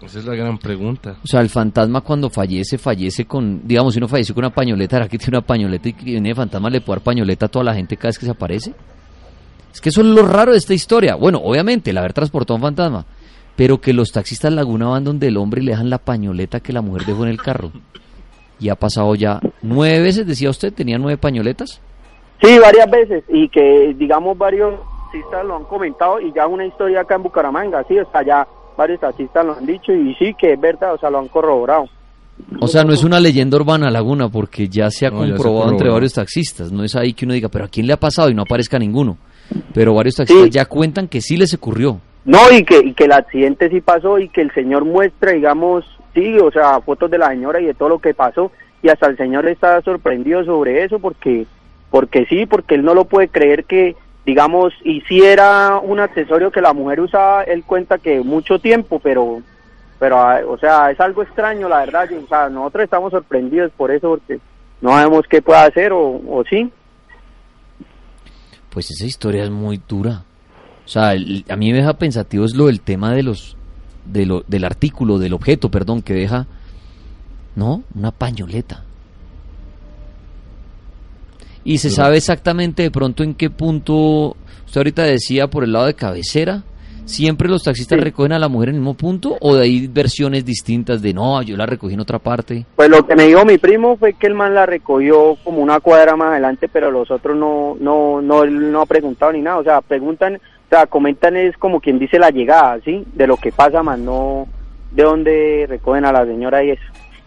Esa 0.03 0.19
es 0.19 0.25
la 0.25 0.35
gran 0.35 0.59
pregunta. 0.59 1.17
O 1.23 1.27
sea, 1.27 1.41
el 1.41 1.51
fantasma 1.51 2.01
cuando 2.01 2.31
fallece, 2.31 2.79
fallece 2.79 3.27
con, 3.27 3.67
digamos, 3.67 3.93
si 3.93 3.99
uno 3.99 4.09
fallece 4.09 4.33
con 4.33 4.45
una 4.45 4.55
pañoleta, 4.55 4.97
¿ahora 4.97 5.09
que 5.09 5.19
tiene 5.19 5.39
una 5.39 5.47
pañoleta 5.47 5.89
y 5.89 5.93
viene 5.93 6.31
de 6.31 6.35
fantasma 6.35 6.71
le 6.71 6.81
puede 6.81 6.99
dar 6.99 7.05
pañoleta 7.05 7.47
a 7.47 7.49
toda 7.49 7.67
la 7.67 7.75
gente 7.75 7.97
cada 7.97 8.09
vez 8.09 8.19
que 8.19 8.25
se 8.25 8.33
aparece? 8.33 8.75
Es 9.73 9.81
que 9.81 9.91
eso 9.91 10.01
es 10.01 10.07
lo 10.07 10.27
raro 10.27 10.53
de 10.53 10.59
esta 10.59 10.75
historia. 10.75 11.15
Bueno, 11.15 11.41
obviamente, 11.45 11.91
el 11.91 11.99
haber 11.99 12.13
transportado 12.13 12.57
un 12.57 12.63
fantasma, 12.63 13.05
pero 13.57 13.81
que 13.81 13.93
los 13.93 14.11
taxistas 14.13 14.53
Laguna 14.53 14.89
van 14.89 15.05
donde 15.05 15.29
el 15.29 15.37
hombre 15.37 15.61
y 15.61 15.65
le 15.65 15.73
dejan 15.73 15.91
la 15.91 15.99
pañoleta 15.99 16.61
que 16.61 16.73
la 16.73 16.83
mujer 16.83 17.07
dejó 17.07 17.25
en 17.25 17.31
el 17.31 17.41
carro. 17.41 17.71
Y 18.59 18.69
ha 18.69 18.75
pasado 18.75 19.15
ya 19.15 19.41
nueve 19.63 20.01
veces, 20.01 20.27
decía 20.27 20.51
usted, 20.51 20.73
tenía 20.73 20.99
nueve 20.99 21.17
pañoletas. 21.19 21.81
Sí, 22.43 22.59
varias 22.59 22.91
veces, 22.91 23.25
y 23.29 23.49
que 23.49 23.95
digamos 23.99 24.37
varios 24.37 24.75
taxistas 25.05 25.45
lo 25.45 25.57
han 25.57 25.65
comentado 25.65 26.21
y 26.21 26.33
ya 26.33 26.47
una 26.47 26.65
historia 26.65 27.03
acá 27.03 27.17
en 27.17 27.23
Bucaramanga, 27.23 27.85
sí, 27.87 27.99
o 27.99 28.11
sea, 28.11 28.25
ya 28.25 28.47
varios 28.77 29.01
taxistas 29.01 29.45
lo 29.45 29.57
han 29.57 29.67
dicho 29.67 29.93
y 29.93 30.15
sí 30.15 30.35
que 30.39 30.55
es 30.55 30.61
verdad, 30.61 30.95
o 30.95 30.99
sea, 30.99 31.11
lo 31.11 31.19
han 31.19 31.29
corroborado. 31.29 31.87
O 32.61 32.69
sea, 32.69 32.85
no 32.85 32.93
es 32.93 33.05
una 33.05 33.21
leyenda 33.21 33.59
urbana, 33.59 33.91
Laguna, 33.91 34.31
porque 34.31 34.69
ya 34.69 34.91
se 34.91 35.07
ha 35.07 35.11
comprobado 35.11 35.71
entre 35.71 35.91
varios 35.91 36.15
taxistas. 36.15 36.73
No 36.73 36.83
es 36.83 36.97
ahí 36.97 37.13
que 37.13 37.27
uno 37.27 37.35
diga, 37.35 37.49
pero 37.49 37.67
¿a 37.67 37.69
quién 37.69 37.87
le 37.87 37.93
ha 37.93 37.99
pasado? 37.99 38.31
Y 38.31 38.35
no 38.35 38.43
aparezca 38.43 38.79
ninguno. 38.79 39.19
Pero 39.75 39.95
varios 39.95 40.15
taxistas 40.17 40.49
ya 40.49 40.65
cuentan 40.65 41.09
que 41.09 41.21
sí 41.21 41.37
les 41.37 41.53
ocurrió. 41.53 42.01
No, 42.25 42.39
y 42.53 42.65
que, 42.65 42.79
y 42.79 42.93
que 42.93 43.05
el 43.05 43.13
accidente 43.13 43.71
sí 43.71 43.81
pasó 43.81 44.19
y 44.19 44.29
que 44.29 44.43
el 44.43 44.53
señor 44.53 44.85
muestra, 44.85 45.33
digamos, 45.33 45.85
sí, 46.15 46.39
o 46.39 46.51
sea, 46.51 46.81
fotos 46.81 47.11
de 47.11 47.19
la 47.19 47.29
señora 47.29 47.61
y 47.61 47.67
de 47.67 47.75
todo 47.75 47.89
lo 47.89 47.99
que 47.99 48.15
pasó 48.15 48.53
y 48.83 48.89
hasta 48.89 49.07
el 49.07 49.17
señor 49.17 49.47
está 49.47 49.81
sorprendido 49.83 50.45
sobre 50.45 50.85
eso 50.85 50.99
porque, 50.99 51.47
porque 51.91 52.27
sí, 52.27 52.47
porque 52.47 52.75
él 52.75 52.85
no 52.85 52.95
lo 52.95 53.05
puede 53.05 53.29
creer 53.29 53.65
que, 53.65 53.97
digamos, 54.25 54.73
hiciera 54.85 55.79
un 55.83 56.01
accesorio 56.01 56.51
que 56.51 56.61
la 56.61 56.73
mujer 56.73 57.01
usaba, 57.01 57.43
él 57.45 57.65
cuenta 57.65 57.99
que 57.99 58.21
mucho 58.21 58.59
tiempo, 58.59 58.99
pero, 58.99 59.43
pero, 59.99 60.19
ah, 60.19 60.41
o 60.47 60.59
sea, 60.59 60.91
es 60.91 61.01
algo 61.01 61.23
extraño, 61.23 61.69
la 61.69 61.81
verdad, 61.81 62.09
o 62.13 62.27
sea, 62.27 62.49
nosotros 62.49 62.85
estamos 62.85 63.11
sorprendidos 63.13 63.71
por 63.73 63.91
eso 63.91 64.11
porque 64.11 64.41
no 64.81 64.91
sabemos 64.91 65.27
qué 65.29 65.43
puede 65.43 65.61
hacer 65.61 65.93
o, 65.93 66.01
o 66.01 66.45
sí. 66.49 66.71
Pues 68.71 68.91
esa 68.91 69.05
historia 69.05 69.45
es 69.45 69.51
muy 69.51 69.81
dura. 69.89 70.23
O 70.91 70.93
sea, 70.93 71.15
el- 71.15 71.45
a 71.49 71.55
mí 71.55 71.71
me 71.71 71.79
deja 71.79 71.93
pensativo 71.93 72.45
es 72.45 72.57
lo 72.57 72.67
del 72.67 72.81
tema 72.81 73.15
de 73.15 73.23
los, 73.23 73.57
de 74.07 74.27
lo, 74.27 74.43
del 74.49 74.65
artículo, 74.65 75.21
del 75.21 75.35
objeto, 75.35 75.71
perdón, 75.71 76.03
que 76.03 76.15
deja, 76.15 76.49
¿no? 77.55 77.85
Una 77.95 78.11
pañoleta. 78.11 78.83
Y 81.63 81.79
se 81.79 81.91
sabe 81.91 82.17
exactamente 82.17 82.83
de 82.83 82.91
pronto 82.91 83.23
en 83.23 83.35
qué 83.35 83.51
punto, 83.51 84.37
usted 84.67 84.81
ahorita 84.81 85.05
decía 85.05 85.47
por 85.49 85.63
el 85.63 85.73
lado 85.73 85.87
de 85.87 85.95
cabecera, 85.95 86.65
¿siempre 87.05 87.49
los 87.49 87.63
taxistas 87.63 87.99
Sí. 87.99 88.05
recogen 88.05 88.33
a 88.33 88.41
la 88.41 88.49
mujer 88.49 88.71
en 88.71 88.75
el 88.77 88.81
mismo 88.81 88.95
punto 88.95 89.37
o 89.41 89.55
de 89.55 89.63
ahí 89.63 89.87
versiones 89.87 90.45
distintas 90.45 91.01
de 91.03 91.15
no, 91.15 91.41
yo 91.43 91.57
la 91.57 91.67
recogí 91.67 91.95
en 91.95 92.01
otra 92.01 92.19
parte? 92.19 92.67
Pues 92.75 92.89
lo 92.91 93.07
que 93.07 93.15
me 93.15 93.29
dijo 93.29 93.45
mi 93.45 93.59
primo 93.59 93.97
fue 93.97 94.15
que 94.15 94.27
el 94.27 94.35
man 94.35 94.57
la 94.57 94.67
recogió 94.67 95.37
como 95.45 95.59
una 95.61 95.79
cuadra 95.79 96.17
más 96.17 96.31
adelante, 96.33 96.67
pero 96.69 96.91
los 96.91 97.09
otros 97.13 97.37
no, 97.37 97.77
no, 97.79 98.21
no, 98.21 98.45
no 98.45 98.81
ha 98.81 98.87
preguntado 98.87 99.31
ni 99.33 99.41
nada. 99.43 99.59
O 99.59 99.63
sea, 99.63 99.81
preguntan, 99.83 100.41
o 100.71 100.77
sea, 100.77 100.87
comentan 100.87 101.37
es 101.37 101.57
como 101.57 101.81
quien 101.81 101.99
dice 101.99 102.17
la 102.21 102.31
llegada, 102.31 102.79
¿sí? 102.85 103.05
De 103.15 103.27
lo 103.27 103.37
que 103.37 103.51
pasa, 103.51 103.83
más 103.83 103.99
no 103.99 104.47
de 104.93 105.03
dónde 105.03 105.67
recogen 105.69 106.05
a 106.05 106.13
la 106.13 106.25
señora 106.25 106.63
y 106.63 106.71
eso. 106.71 106.83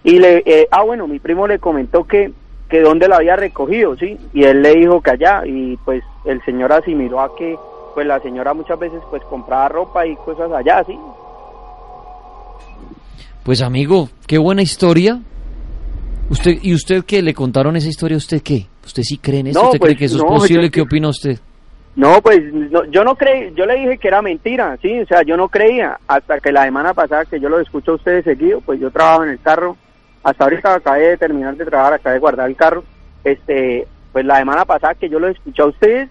Y 0.06 0.18
le, 0.20 0.44
eh, 0.46 0.66
ah, 0.72 0.84
bueno, 0.84 1.08
mi 1.08 1.20
primo 1.20 1.46
le 1.46 1.60
comentó 1.60 2.06
que, 2.06 2.32
que 2.70 2.80
dónde 2.80 3.10
la 3.10 3.18
había 3.18 3.36
recogido, 3.36 3.98
¿sí? 3.98 4.18
Y 4.34 4.46
él 4.46 4.62
le 4.62 4.76
dijo 4.76 5.02
que 5.02 5.12
allá, 5.12 5.44
y 5.46 5.76
pues 5.84 6.06
el 6.24 6.42
señor 6.46 6.72
asimiló 6.72 7.20
a 7.20 7.36
que, 7.36 7.58
pues 7.94 8.08
la 8.08 8.22
señora 8.22 8.54
muchas 8.54 8.80
veces 8.80 9.02
pues 9.10 9.22
compraba 9.24 9.68
ropa 9.68 10.08
y 10.08 10.16
cosas 10.16 10.50
allá, 10.50 10.82
¿sí? 10.86 10.98
Pues 13.44 13.62
amigo, 13.62 14.08
qué 14.26 14.38
buena 14.38 14.62
historia. 14.62 15.20
Usted 16.30 16.60
¿Y 16.62 16.74
usted 16.74 17.04
qué? 17.04 17.22
¿Le 17.22 17.34
contaron 17.34 17.76
esa 17.76 17.90
historia 17.90 18.16
a 18.16 18.20
usted 18.20 18.42
qué? 18.42 18.68
¿Usted 18.86 19.04
sí 19.04 19.18
cree 19.18 19.42
en 19.42 19.48
eso? 19.48 19.60
No, 19.60 19.66
¿Usted 19.66 19.80
cree 19.80 19.96
pues, 19.96 20.00
que 20.00 20.06
eso 20.06 20.18
no, 20.20 20.36
es 20.36 20.42
posible? 20.44 20.72
¿Qué 20.72 20.80
opina 20.80 21.10
usted? 21.10 21.38
No, 21.96 22.22
pues 22.22 22.42
no, 22.52 22.86
yo 22.86 23.04
no 23.04 23.16
creí, 23.16 23.54
yo 23.54 23.68
le 23.68 23.76
dije 23.76 24.00
que 24.00 24.08
era 24.08 24.24
mentira, 24.24 24.78
sí, 24.82 25.00
o 25.00 25.06
sea, 25.06 25.22
yo 25.22 25.38
no 25.38 25.50
creía, 25.50 26.00
hasta 26.08 26.40
que 26.40 26.52
la 26.52 26.64
semana 26.64 26.96
pasada 26.96 27.26
que 27.26 27.40
yo 27.40 27.50
lo 27.50 27.60
escucho 27.60 27.92
a 27.92 27.96
ustedes 27.96 28.24
seguido, 28.24 28.62
pues 28.62 28.80
yo 28.80 28.90
trabajo 28.90 29.24
en 29.24 29.30
el 29.30 29.40
carro, 29.40 29.78
hasta 30.24 30.44
ahorita 30.44 30.74
acabé 30.74 31.10
de 31.10 31.18
terminar 31.18 31.56
de 31.56 31.66
trabajar, 31.66 31.94
acabé 31.94 32.16
de 32.16 32.20
guardar 32.20 32.50
el 32.50 32.56
carro, 32.56 32.84
este, 33.24 33.88
pues 34.12 34.26
la 34.26 34.40
semana 34.40 34.66
pasada 34.66 34.96
que 34.96 35.08
yo 35.08 35.20
lo 35.20 35.28
escuché 35.28 35.62
a 35.62 35.68
ustedes, 35.68 36.10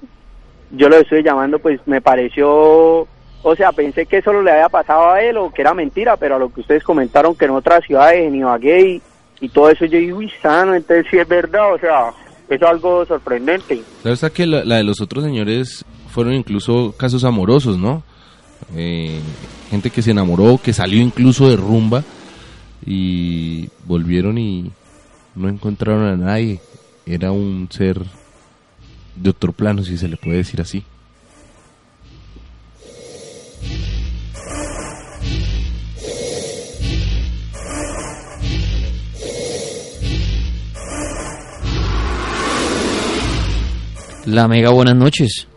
yo 0.71 0.89
lo 0.89 0.99
estoy 0.99 1.25
llamando, 1.25 1.59
pues 1.59 1.81
me 1.87 2.01
pareció, 2.01 3.09
o 3.43 3.57
sea, 3.57 3.73
pensé 3.73 4.07
que 4.07 4.23
solo 4.23 4.41
le 4.41 4.53
había 4.53 4.69
pasado 4.69 5.11
a 5.11 5.21
él 5.21 5.37
o 5.37 5.53
que 5.53 5.63
era 5.63 5.75
mentira, 5.75 6.17
pero 6.17 6.37
a 6.37 6.39
lo 6.39 6.53
que 6.53 6.61
ustedes 6.61 6.85
comentaron 6.85 7.35
que 7.35 7.47
en 7.47 7.51
otras 7.51 7.85
ciudades, 7.85 8.21
en 8.21 8.37
Ibagué 8.37 8.81
y, 8.83 9.03
y 9.41 9.49
todo 9.49 9.69
eso, 9.69 9.85
yo 9.87 9.99
digo, 9.99 10.19
uy, 10.19 10.31
sano, 10.41 10.77
entonces 10.77 11.07
sí 11.11 11.19
es 11.19 11.27
verdad, 11.27 11.75
o 11.75 11.79
sea, 11.79 12.13
es 12.55 12.63
algo 12.63 13.05
sorprendente. 13.07 13.83
Claro 14.03 14.15
está 14.15 14.31
que 14.31 14.47
la, 14.47 14.65
la 14.65 14.77
de 14.77 14.85
los 14.85 15.01
otros 15.01 15.25
señores 15.25 15.85
fueron 16.09 16.35
incluso 16.35 16.95
casos 16.97 17.25
amorosos, 17.25 17.79
¿no? 17.79 18.03
Eh, 18.77 19.21
gente 19.71 19.91
que 19.91 20.03
se 20.03 20.11
enamoró, 20.11 20.61
que 20.63 20.73
salió 20.73 21.01
incluso 21.01 21.49
de 21.49 21.57
rumba 21.57 22.05
y 22.85 23.69
volvieron 23.85 24.39
y 24.39 24.71
no 25.35 25.49
encontraron 25.49 26.05
a 26.05 26.17
nadie. 26.17 26.61
Era 27.07 27.33
un 27.33 27.69
ser 27.71 28.01
de 29.17 29.31
otro 29.31 29.53
plano, 29.53 29.83
si 29.83 29.97
se 29.97 30.09
le 30.09 30.17
puede 30.17 30.39
decir 30.39 30.61
así. 30.61 30.85
La 44.27 44.47
Mega, 44.47 44.71
buenas 44.71 44.95
noches. 44.95 45.49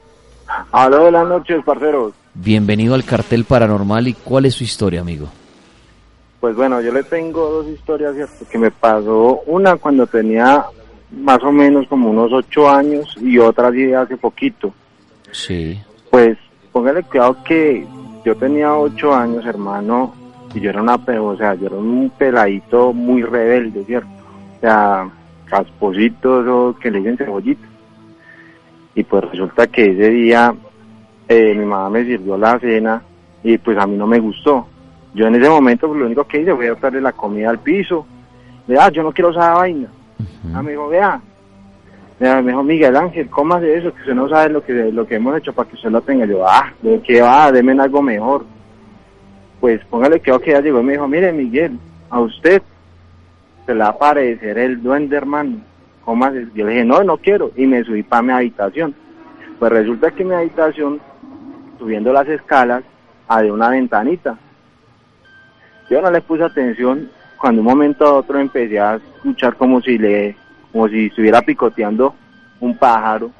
Aló, 0.71 1.03
buenas 1.03 1.27
noches, 1.27 1.63
parceros. 1.63 2.13
Bienvenido 2.33 2.95
al 2.95 3.03
cartel 3.03 3.45
paranormal 3.45 4.07
y 4.07 4.13
¿cuál 4.13 4.45
es 4.45 4.55
su 4.55 4.63
historia, 4.63 5.01
amigo? 5.01 5.27
Pues 6.39 6.55
bueno, 6.55 6.81
yo 6.81 6.91
le 6.91 7.03
tengo 7.03 7.49
dos 7.49 7.67
historias, 7.67 8.15
¿cierto? 8.15 8.45
Que 8.49 8.57
me 8.57 8.71
pasó 8.71 9.41
una 9.45 9.75
cuando 9.75 10.07
tenía 10.07 10.65
más 11.11 11.43
o 11.43 11.51
menos 11.51 11.87
como 11.87 12.09
unos 12.09 12.31
ocho 12.33 12.69
años 12.69 13.15
y 13.21 13.37
otra 13.37 13.71
sí 13.71 13.93
hace 13.93 14.17
poquito. 14.17 14.73
Sí. 15.31 15.79
Pues 16.09 16.37
póngale 16.71 17.03
cuidado 17.03 17.37
que 17.43 17.85
yo 18.25 18.35
tenía 18.35 18.75
ocho 18.75 19.13
años, 19.13 19.45
hermano, 19.45 20.13
y 20.53 20.59
yo 20.59 20.71
era 20.71 20.81
una, 20.81 20.95
o 20.95 21.37
sea, 21.37 21.53
yo 21.53 21.67
era 21.67 21.75
un 21.75 22.11
peladito 22.17 22.93
muy 22.93 23.21
rebelde, 23.21 23.83
¿cierto? 23.85 24.09
O 24.57 24.59
sea, 24.59 25.09
casposito, 25.45 26.41
eso 26.41 26.75
que 26.79 26.89
le 26.89 26.99
dicen 26.99 27.17
cebollito. 27.17 27.74
Y 28.95 29.03
pues 29.03 29.23
resulta 29.25 29.67
que 29.67 29.91
ese 29.91 30.09
día 30.09 30.55
eh, 31.27 31.53
mi 31.53 31.65
mamá 31.65 31.89
me 31.89 32.05
sirvió 32.05 32.37
la 32.37 32.57
cena 32.59 33.01
y 33.43 33.57
pues 33.57 33.77
a 33.77 33.85
mí 33.85 33.95
no 33.95 34.07
me 34.07 34.19
gustó. 34.19 34.67
Yo 35.13 35.27
en 35.27 35.35
ese 35.35 35.49
momento 35.49 35.87
pues, 35.87 35.99
lo 35.99 36.05
único 36.05 36.25
que 36.25 36.41
hice 36.41 36.55
fue 36.55 36.73
darle 36.75 37.01
la 37.01 37.11
comida 37.11 37.49
al 37.49 37.59
piso. 37.59 38.05
Le 38.67 38.79
ah, 38.79 38.89
yo 38.89 39.03
no 39.03 39.11
quiero 39.11 39.31
esa 39.31 39.53
vaina. 39.53 39.87
Ah, 40.53 40.61
me 40.61 40.71
dijo, 40.71 40.87
vea, 40.87 41.21
Vea, 42.19 42.41
me 42.41 42.51
dijo 42.51 42.63
Miguel 42.63 42.95
Ángel, 42.95 43.29
cómase 43.29 43.77
eso, 43.77 43.93
que 43.93 43.99
usted 44.01 44.15
no 44.15 44.29
sabe 44.29 44.49
lo 44.49 44.63
que 44.63 44.73
lo 44.73 45.05
que 45.05 45.15
hemos 45.15 45.37
hecho 45.37 45.51
para 45.51 45.67
que 45.67 45.75
usted 45.75 45.89
lo 45.89 46.01
tenga. 46.01 46.25
Yo, 46.25 46.47
ah, 46.47 46.71
¿de 46.81 47.01
qué 47.01 47.21
va? 47.21 47.51
Deme 47.51 47.73
algo 47.73 48.01
mejor. 48.01 48.45
Pues 49.59 49.83
póngale 49.85 50.21
que 50.21 50.31
que 50.39 50.51
ella 50.51 50.61
llegó 50.61 50.79
y 50.79 50.83
me 50.83 50.93
dijo, 50.93 51.07
mire 51.07 51.33
Miguel, 51.33 51.77
a 52.09 52.21
usted 52.21 52.61
se 53.65 53.73
le 53.73 53.79
va 53.79 53.89
a 53.89 53.97
parecer 53.97 54.57
el 54.57 54.81
duende 54.81 55.17
hermano. 55.17 55.57
Cómase. 56.05 56.47
Yo 56.53 56.65
le 56.65 56.73
dije, 56.73 56.85
no, 56.85 57.03
no 57.03 57.17
quiero. 57.17 57.51
Y 57.55 57.65
me 57.65 57.83
subí 57.83 58.03
para 58.03 58.21
mi 58.21 58.31
habitación. 58.31 58.95
Pues 59.59 59.71
resulta 59.71 60.11
que 60.11 60.23
mi 60.23 60.33
habitación, 60.33 61.01
subiendo 61.79 62.13
las 62.13 62.27
escalas, 62.27 62.83
había 63.27 63.51
una 63.51 63.69
ventanita. 63.69 64.37
Yo 65.89 66.01
no 66.01 66.11
le 66.11 66.21
puse 66.21 66.43
atención. 66.43 67.09
Cuando 67.39 67.61
un 67.61 67.67
momento 67.67 68.05
a 68.05 68.13
otro 68.13 68.39
empecé 68.39 68.79
a 68.79 68.95
escuchar 68.95 69.55
como 69.55 69.81
si 69.81 69.97
le 69.97 70.35
como 70.71 70.89
si 70.89 71.05
estuviera 71.05 71.41
picoteando 71.41 72.13
un 72.59 72.77
pájaro, 72.77 73.31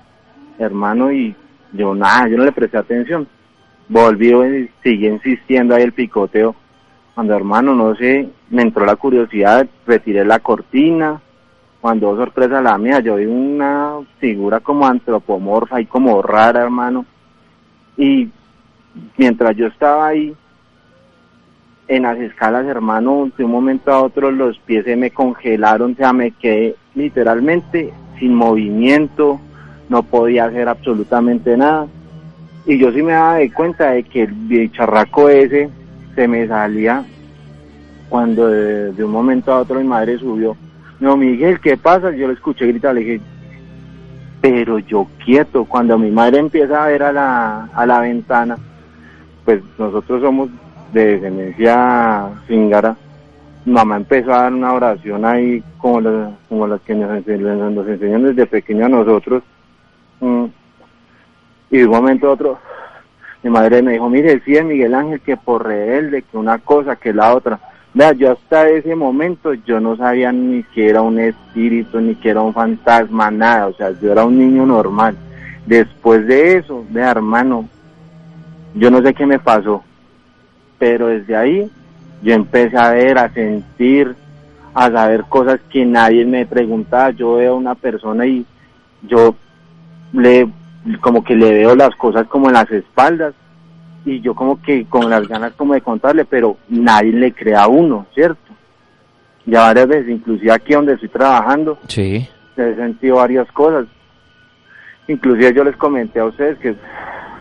hermano, 0.58 1.12
y 1.12 1.36
yo 1.74 1.94
nada, 1.94 2.30
yo 2.30 2.38
no 2.38 2.46
le 2.46 2.54
presté 2.54 2.78
atención. 2.78 3.28
Volví 3.90 4.30
y 4.30 4.70
seguí 4.82 5.08
insistiendo 5.08 5.76
ahí 5.76 5.84
el 5.84 5.92
picoteo. 5.92 6.56
Cuando 7.14 7.36
hermano, 7.36 7.76
no 7.76 7.94
sé, 7.96 8.30
me 8.50 8.62
entró 8.62 8.86
la 8.86 8.96
curiosidad, 8.96 9.68
retiré 9.86 10.24
la 10.24 10.40
cortina. 10.40 11.22
Cuando 11.86 12.16
sorpresa 12.16 12.64
la 12.64 12.80
mía, 12.80 13.00
yo 13.00 13.18
vi 13.18 13.28
una 13.28 14.00
figura 14.18 14.60
como 14.60 14.88
antropomorfa 14.88 15.80
y 15.80 15.86
como 15.86 16.20
rara, 16.20 16.64
hermano. 16.64 17.06
Y 17.96 18.28
mientras 19.18 19.56
yo 19.56 19.68
estaba 19.68 20.08
ahí, 20.08 20.34
en 21.88 22.02
las 22.02 22.18
escalas, 22.18 22.66
hermano, 22.66 23.30
de 23.38 23.44
un 23.44 23.52
momento 23.52 23.92
a 23.92 24.02
otro 24.02 24.32
los 24.32 24.58
pies 24.58 24.84
se 24.86 24.96
me 24.96 25.12
congelaron, 25.12 25.92
o 25.92 25.96
sea, 25.96 26.12
me 26.12 26.32
quedé 26.32 26.76
literalmente 26.96 27.94
sin 28.18 28.34
movimiento, 28.34 29.40
no 29.88 30.02
podía 30.02 30.46
hacer 30.46 30.68
absolutamente 30.68 31.56
nada. 31.56 31.86
Y 32.66 32.80
yo 32.80 32.92
sí 32.94 33.04
me 33.04 33.14
daba 33.14 33.36
de 33.36 33.54
cuenta 33.54 33.92
de 33.92 34.02
que 34.02 34.24
el 34.24 34.34
bicharraco 34.34 35.30
ese 35.30 35.70
se 36.16 36.28
me 36.28 36.48
salía 36.48 37.06
cuando 38.10 38.48
de 38.50 39.04
un 39.04 39.12
momento 39.12 39.54
a 39.54 39.60
otro 39.60 39.80
mi 39.80 39.86
madre 39.86 40.18
subió. 40.18 40.58
No, 41.00 41.18
Miguel, 41.18 41.60
¿qué 41.60 41.78
pasa? 41.78 42.12
Yo 42.12 42.28
le 42.28 42.34
escuché 42.34 42.68
gritar, 42.68 42.96
le 42.96 43.02
dije, 43.02 43.22
pero 44.42 44.80
yo 44.80 45.08
quieto, 45.24 45.66
cuando 45.66 45.98
mi 45.98 46.12
madre 46.12 46.40
empieza 46.40 46.84
a 46.84 46.88
ver 46.88 47.04
a 47.04 47.12
la, 47.12 47.70
a 47.74 47.86
la 47.86 48.00
ventana, 48.00 48.58
pues 49.44 49.62
nosotros 49.78 50.22
somos 50.22 50.50
de 50.94 51.06
descendencia 51.06 52.30
cíngara, 52.48 52.96
mamá 53.66 53.98
empezó 53.98 54.32
a 54.34 54.44
dar 54.44 54.54
una 54.54 54.74
oración 54.74 55.26
ahí 55.26 55.64
como, 55.78 56.02
las 56.02 56.30
como 56.48 56.80
que 56.80 56.96
nos, 56.96 57.26
nos 57.26 57.88
enseñan 57.88 58.24
desde 58.24 58.46
pequeño 58.46 58.86
a 58.86 58.90
nosotros. 58.90 59.44
Mm. 60.20 60.46
Y 61.72 61.78
de 61.80 61.86
un 61.86 61.92
momento 61.92 62.28
a 62.28 62.34
otro, 62.34 62.60
mi 63.44 63.50
madre 63.50 63.82
me 63.82 63.94
dijo, 63.94 64.10
mire, 64.10 64.42
sí 64.46 64.56
es 64.56 64.64
Miguel 64.64 64.94
Ángel 64.94 65.20
que 65.22 65.38
por 65.38 65.66
rebelde, 65.66 66.22
que 66.22 66.38
una 66.38 66.60
cosa, 66.60 66.96
que 66.96 67.14
la 67.14 67.34
otra. 67.36 67.60
Vea, 67.96 68.12
yo 68.12 68.34
hasta 68.34 68.68
ese 68.68 68.94
momento 68.94 69.54
yo 69.54 69.80
no 69.80 69.96
sabía 69.96 70.30
ni 70.34 70.64
que 70.64 70.90
era 70.90 71.02
un 71.02 71.18
espíritu, 71.18 72.02
ni 72.02 72.14
que 72.16 72.30
era 72.30 72.42
un 72.42 72.54
fantasma, 72.54 73.32
nada. 73.32 73.68
O 73.68 73.74
sea, 73.74 73.92
yo 74.02 74.12
era 74.12 74.26
un 74.26 74.38
niño 74.38 74.66
normal. 74.66 75.16
Después 75.66 76.28
de 76.28 76.58
eso, 76.58 76.84
vea, 76.90 77.12
hermano, 77.12 77.70
yo 78.74 78.92
no 78.92 79.02
sé 79.02 79.14
qué 79.14 79.26
me 79.26 79.40
pasó, 79.40 79.82
pero 80.78 81.08
desde 81.08 81.38
ahí 81.38 81.72
yo 82.22 82.34
empecé 82.34 82.78
a 82.78 82.92
ver, 82.92 83.18
a 83.18 83.30
sentir, 83.30 84.14
a 84.74 84.92
saber 84.92 85.24
cosas 85.30 85.62
que 85.70 85.86
nadie 85.86 86.26
me 86.26 86.46
preguntaba. 86.46 87.12
Yo 87.12 87.36
veo 87.36 87.54
a 87.54 87.58
una 87.58 87.76
persona 87.76 88.26
y 88.26 88.46
yo 89.04 89.36
le, 90.12 90.50
como 91.00 91.24
que 91.24 91.38
le 91.38 91.50
veo 91.50 91.78
las 91.78 91.96
cosas 91.96 92.28
como 92.28 92.48
en 92.48 92.56
las 92.56 92.70
espaldas 92.72 93.34
y 94.06 94.22
yo 94.22 94.34
como 94.36 94.62
que 94.62 94.86
con 94.86 95.10
las 95.10 95.28
ganas 95.28 95.54
como 95.54 95.74
de 95.74 95.82
contarle, 95.82 96.26
pero 96.26 96.58
nadie 96.70 97.12
le 97.12 97.34
crea 97.34 97.64
a 97.64 97.68
uno, 97.68 98.06
¿cierto? 98.14 98.40
Ya 99.46 99.62
varias 99.62 99.88
veces, 99.88 100.10
inclusive 100.10 100.52
aquí 100.52 100.74
donde 100.74 100.94
estoy 100.94 101.10
trabajando, 101.10 101.78
Sí. 101.88 102.28
he 102.58 102.76
sentido 102.76 103.16
varias 103.18 103.52
cosas. 103.52 103.86
Inclusive 105.08 105.54
yo 105.54 105.64
les 105.64 105.76
comenté 105.78 106.20
a 106.20 106.26
ustedes 106.26 106.58
que 106.60 106.76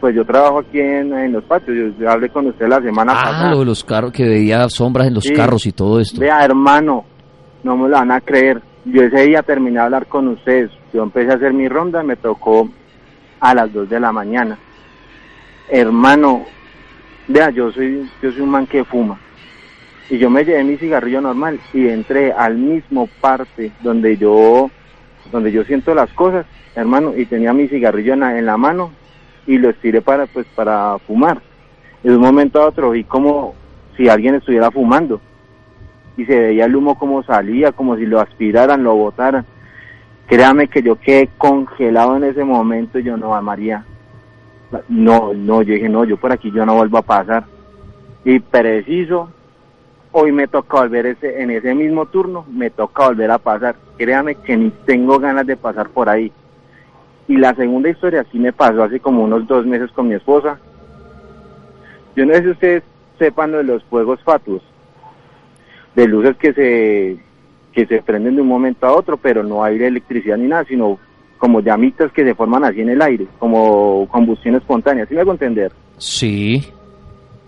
pues 0.00 0.14
yo 0.14 0.24
trabajo 0.26 0.58
aquí 0.58 0.78
en, 0.80 1.14
en 1.14 1.32
los 1.32 1.44
patios, 1.44 1.94
yo, 1.98 2.10
hablé 2.10 2.28
con 2.28 2.46
usted 2.46 2.68
la 2.68 2.80
semana 2.82 3.12
Ah, 3.16 3.22
pasada. 3.24 3.50
lo 3.52 3.60
de 3.60 3.64
los 3.64 3.82
carros, 3.84 4.12
que 4.12 4.28
veía 4.28 4.68
sombras 4.68 5.06
en 5.06 5.14
los 5.14 5.24
Sí. 5.24 5.32
carros 5.32 5.64
y 5.64 5.72
todo 5.72 5.98
esto. 5.98 6.20
Vea, 6.20 6.44
hermano, 6.44 7.04
no 7.62 7.74
me 7.76 7.88
lo 7.88 7.94
van 7.96 8.10
a 8.10 8.20
creer. 8.20 8.60
Yo 8.84 9.02
ese 9.02 9.22
día 9.26 9.42
terminé 9.42 9.78
de 9.78 9.84
hablar 9.84 10.04
con 10.06 10.28
ustedes. 10.28 10.70
Yo 10.92 11.02
empecé 11.04 11.32
a 11.32 11.36
hacer 11.36 11.54
mi 11.54 11.68
ronda, 11.68 12.02
me 12.02 12.16
tocó 12.16 12.68
a 13.40 13.54
las 13.54 13.72
2 13.72 13.88
de 13.88 13.98
la 14.00 14.12
mañana. 14.12 14.58
Hermano, 15.70 16.44
vea, 17.28 17.50
yo 17.50 17.72
soy, 17.72 18.08
yo 18.22 18.32
soy 18.32 18.40
un 18.40 18.50
man 18.50 18.66
que 18.66 18.84
fuma. 18.84 19.18
Y 20.10 20.18
yo 20.18 20.28
me 20.28 20.44
llevé 20.44 20.64
mi 20.64 20.76
cigarrillo 20.76 21.20
normal 21.20 21.58
y 21.72 21.88
entré 21.88 22.32
al 22.32 22.56
mismo 22.56 23.08
parte 23.20 23.72
donde 23.82 24.16
yo, 24.16 24.70
donde 25.32 25.50
yo 25.50 25.64
siento 25.64 25.94
las 25.94 26.12
cosas, 26.12 26.46
hermano, 26.74 27.16
y 27.16 27.24
tenía 27.24 27.52
mi 27.52 27.68
cigarrillo 27.68 28.12
en 28.12 28.20
la, 28.20 28.38
en 28.38 28.46
la 28.46 28.56
mano 28.56 28.92
y 29.46 29.58
lo 29.58 29.70
estiré 29.70 30.02
para, 30.02 30.26
pues, 30.26 30.46
para 30.54 30.98
fumar. 31.06 31.40
Y 32.02 32.08
de 32.08 32.16
un 32.16 32.22
momento 32.22 32.60
a 32.60 32.66
otro 32.66 32.90
vi 32.90 33.04
como 33.04 33.54
si 33.96 34.08
alguien 34.08 34.34
estuviera 34.34 34.70
fumando 34.70 35.20
y 36.16 36.24
se 36.26 36.38
veía 36.38 36.66
el 36.66 36.76
humo 36.76 36.98
como 36.98 37.22
salía, 37.22 37.72
como 37.72 37.96
si 37.96 38.06
lo 38.06 38.20
aspiraran, 38.20 38.84
lo 38.84 38.94
botaran. 38.94 39.44
Créame 40.26 40.68
que 40.68 40.82
yo 40.82 40.96
quedé 40.96 41.28
congelado 41.38 42.16
en 42.16 42.24
ese 42.24 42.44
momento 42.44 42.98
y 42.98 43.04
yo 43.04 43.16
no, 43.16 43.40
María. 43.42 43.84
No, 44.88 45.32
no, 45.34 45.62
yo 45.62 45.74
dije, 45.74 45.88
no, 45.88 46.04
yo 46.04 46.16
por 46.16 46.32
aquí 46.32 46.50
yo 46.50 46.66
no 46.66 46.74
vuelvo 46.74 46.98
a 46.98 47.02
pasar. 47.02 47.44
Y 48.24 48.40
preciso, 48.40 49.30
hoy 50.12 50.32
me 50.32 50.48
toca 50.48 50.80
volver 50.80 51.06
ese, 51.06 51.42
en 51.42 51.50
ese 51.50 51.74
mismo 51.74 52.06
turno, 52.06 52.44
me 52.50 52.70
toca 52.70 53.08
volver 53.08 53.30
a 53.30 53.38
pasar. 53.38 53.76
Créame 53.96 54.34
que 54.36 54.56
ni 54.56 54.70
tengo 54.86 55.18
ganas 55.18 55.46
de 55.46 55.56
pasar 55.56 55.90
por 55.90 56.08
ahí. 56.08 56.32
Y 57.28 57.36
la 57.36 57.54
segunda 57.54 57.88
historia 57.88 58.24
sí 58.30 58.38
me 58.38 58.52
pasó 58.52 58.82
hace 58.82 59.00
como 59.00 59.24
unos 59.24 59.46
dos 59.46 59.64
meses 59.66 59.90
con 59.92 60.08
mi 60.08 60.14
esposa. 60.14 60.58
Yo 62.16 62.26
no 62.26 62.34
sé 62.34 62.42
si 62.42 62.50
ustedes 62.50 62.82
sepan 63.18 63.52
lo 63.52 63.58
de 63.58 63.64
los 63.64 63.84
fuegos 63.84 64.20
fatuos 64.22 64.62
de 65.94 66.06
luces 66.08 66.36
que 66.36 66.52
se 66.52 67.18
que 67.72 67.86
se 67.86 68.02
prenden 68.02 68.36
de 68.36 68.42
un 68.42 68.48
momento 68.48 68.86
a 68.86 68.94
otro, 68.94 69.16
pero 69.16 69.42
no 69.42 69.64
hay 69.64 69.82
electricidad 69.82 70.36
ni 70.36 70.46
nada, 70.46 70.64
sino 70.64 70.98
como 71.44 71.60
llamitas 71.60 72.10
que 72.10 72.24
se 72.24 72.34
forman 72.34 72.64
así 72.64 72.80
en 72.80 72.88
el 72.88 73.02
aire, 73.02 73.26
como 73.38 74.08
combustión 74.10 74.54
espontánea, 74.54 75.04
¿sí 75.04 75.12
me 75.14 75.20
hago 75.20 75.32
entender? 75.32 75.72
Sí. 75.98 76.72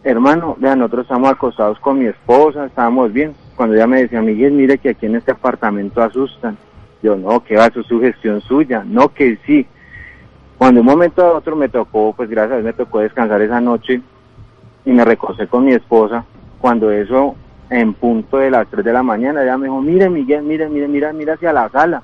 Hermano, 0.05 0.55
vean, 0.61 0.81
nosotros 0.81 1.07
estamos 1.07 1.31
acostados 1.31 1.79
con 1.79 2.01
mi 2.01 2.05
esposa, 2.05 2.67
estábamos 2.67 3.11
bien, 3.11 3.35
cuando 3.57 3.75
ella 3.75 3.87
me 3.87 4.03
decía, 4.03 4.21
Miguel, 4.21 4.53
mire 4.53 4.77
que 4.77 4.91
aquí 4.91 5.07
en 5.07 5.17
este 5.17 5.33
apartamento 5.33 6.03
asustan. 6.03 6.59
Yo, 7.03 7.17
no, 7.17 7.43
que 7.43 7.57
va, 7.57 7.69
es 7.69 7.87
sugestión 7.87 8.43
suya, 8.43 8.85
no, 8.87 9.15
que 9.15 9.39
sí. 9.47 9.67
Cuando 10.59 10.81
un 10.81 10.87
momento 10.87 11.25
a 11.25 11.33
otro 11.33 11.57
me 11.57 11.71
tocó, 11.71 12.13
pues 12.15 12.29
gracias 12.29 12.53
a 12.53 12.57
Dios 12.57 12.67
me 12.67 12.73
tocó 12.75 12.99
descansar 13.01 13.41
esa 13.41 13.63
noche 13.63 14.03
y 14.85 14.91
me 14.91 15.07
recosté 15.07 15.47
con 15.47 15.65
mi 15.65 15.73
esposa, 15.73 16.23
cuando 16.61 16.91
eso 16.91 17.35
en 17.71 17.95
punto 17.95 18.37
de 18.37 18.51
las 18.51 18.69
3 18.69 18.85
de 18.85 18.93
la 18.93 19.03
mañana, 19.03 19.43
ella 19.43 19.57
me 19.57 19.69
dijo, 19.69 19.81
mire 19.81 20.11
Miguel, 20.11 20.43
mire, 20.43 20.69
mire, 20.69 20.87
mira, 20.87 21.15
mira 21.15 21.33
hacia 21.33 21.55
la 21.55 21.71
sala. 21.71 22.03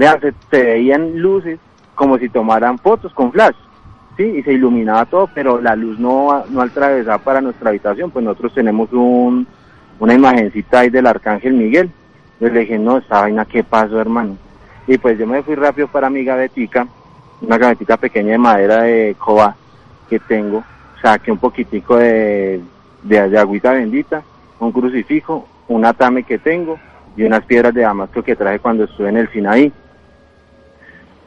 Vean, 0.00 0.18
se, 0.18 0.32
se 0.50 0.64
veían 0.64 1.20
luces 1.20 1.58
como 1.94 2.16
si 2.16 2.30
tomaran 2.30 2.78
fotos 2.78 3.12
con 3.12 3.30
flash, 3.30 3.54
sí, 4.16 4.22
y 4.22 4.42
se 4.42 4.54
iluminaba 4.54 5.04
todo, 5.04 5.28
pero 5.34 5.60
la 5.60 5.76
luz 5.76 5.98
no, 5.98 6.42
no 6.48 6.62
atravesaba 6.62 7.18
para 7.18 7.42
nuestra 7.42 7.68
habitación, 7.68 8.10
pues 8.10 8.24
nosotros 8.24 8.54
tenemos 8.54 8.90
un, 8.94 9.46
una 9.98 10.14
imagencita 10.14 10.80
ahí 10.80 10.88
del 10.88 11.06
Arcángel 11.06 11.52
Miguel. 11.52 11.90
Yo 12.40 12.48
le 12.48 12.60
dije, 12.60 12.78
no, 12.78 12.96
esta 12.96 13.20
vaina, 13.20 13.44
¿qué 13.44 13.62
pasó, 13.62 14.00
hermano? 14.00 14.38
Y 14.86 14.96
pues 14.96 15.18
yo 15.18 15.26
me 15.26 15.42
fui 15.42 15.54
rápido 15.54 15.86
para 15.88 16.08
mi 16.08 16.24
gavetica, 16.24 16.88
una 17.42 17.58
gavetica 17.58 17.98
pequeña 17.98 18.30
de 18.30 18.38
madera 18.38 18.82
de 18.84 19.14
coba 19.18 19.54
que 20.08 20.18
tengo, 20.18 20.64
saqué 21.02 21.30
un 21.30 21.36
poquitico 21.36 21.98
de, 21.98 22.62
de, 23.02 23.28
de 23.28 23.38
agüita 23.38 23.72
bendita, 23.72 24.22
un 24.60 24.72
crucifijo, 24.72 25.46
un 25.68 25.84
atame 25.84 26.22
que 26.22 26.38
tengo 26.38 26.78
y 27.18 27.24
unas 27.24 27.44
piedras 27.44 27.74
de 27.74 27.82
damasco 27.82 28.22
que 28.22 28.34
traje 28.34 28.60
cuando 28.60 28.84
estuve 28.84 29.10
en 29.10 29.18
el 29.18 29.28
Sinaí. 29.30 29.70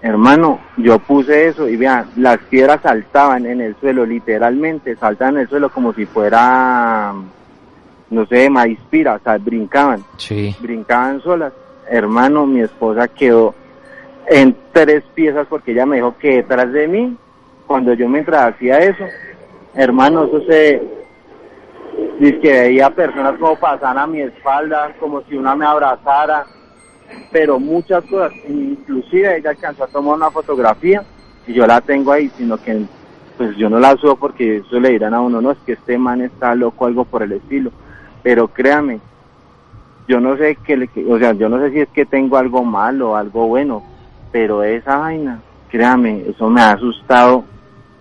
Hermano, 0.03 0.59
yo 0.75 0.99
puse 0.99 1.47
eso 1.47 1.69
y 1.69 1.77
vean, 1.77 2.05
las 2.17 2.37
piedras 2.49 2.81
saltaban 2.81 3.45
en 3.45 3.61
el 3.61 3.73
suelo, 3.79 4.05
literalmente, 4.05 4.97
saltaban 4.97 5.35
en 5.35 5.41
el 5.43 5.47
suelo 5.47 5.69
como 5.69 5.93
si 5.93 6.05
fuera, 6.05 7.13
no 8.09 8.25
sé, 8.25 8.49
maíz 8.49 8.77
pira, 8.89 9.13
o 9.15 9.19
sea, 9.19 9.37
brincaban, 9.37 10.03
Sí. 10.17 10.53
brincaban 10.59 11.21
solas. 11.21 11.53
Hermano, 11.89 12.45
mi 12.45 12.59
esposa 12.59 13.07
quedó 13.07 13.55
en 14.27 14.53
tres 14.73 15.05
piezas 15.15 15.47
porque 15.49 15.71
ella 15.71 15.85
me 15.85 15.95
dijo 15.95 16.17
que 16.17 16.35
detrás 16.35 16.69
de 16.73 16.85
mí, 16.85 17.17
cuando 17.65 17.93
yo 17.93 18.09
mientras 18.09 18.53
hacía 18.53 18.79
eso, 18.79 19.05
hermano, 19.73 20.25
eso 20.25 20.41
se, 20.41 20.81
dice 22.19 22.39
que 22.41 22.51
veía 22.51 22.89
personas 22.89 23.37
como 23.39 23.55
pasaban 23.55 23.97
a 23.97 24.07
mi 24.07 24.19
espalda, 24.19 24.93
como 24.99 25.21
si 25.21 25.35
una 25.37 25.55
me 25.55 25.65
abrazara, 25.65 26.45
pero 27.31 27.59
muchas 27.59 28.03
cosas, 28.05 28.31
inclusive 28.47 29.37
ella 29.37 29.51
alcanzó 29.51 29.83
a 29.83 29.87
tomar 29.87 30.15
una 30.15 30.31
fotografía 30.31 31.03
y 31.47 31.53
yo 31.53 31.65
la 31.67 31.81
tengo 31.81 32.11
ahí, 32.11 32.29
sino 32.37 32.57
que 32.57 32.85
pues 33.37 33.55
yo 33.57 33.69
no 33.69 33.79
la 33.79 33.95
subo 33.97 34.15
porque 34.15 34.57
eso 34.57 34.79
le 34.79 34.89
dirán 34.91 35.13
a 35.13 35.21
uno, 35.21 35.41
no, 35.41 35.51
es 35.51 35.57
que 35.65 35.73
este 35.73 35.97
man 35.97 36.21
está 36.21 36.53
loco, 36.55 36.85
algo 36.85 37.03
por 37.05 37.23
el 37.23 37.31
estilo, 37.33 37.71
pero 38.21 38.47
créame, 38.47 38.99
yo 40.07 40.19
no 40.19 40.37
sé 40.37 40.55
que, 40.63 40.77
le- 40.77 40.89
o 41.09 41.17
sea, 41.17 41.33
yo 41.33 41.49
no 41.49 41.59
sé 41.59 41.71
si 41.71 41.79
es 41.79 41.89
que 41.89 42.05
tengo 42.05 42.37
algo 42.37 42.63
malo 42.63 43.15
algo 43.15 43.47
bueno, 43.47 43.83
pero 44.31 44.63
esa 44.63 44.97
vaina, 44.97 45.39
créame, 45.69 46.23
eso 46.29 46.49
me 46.49 46.61
ha 46.61 46.71
asustado 46.73 47.45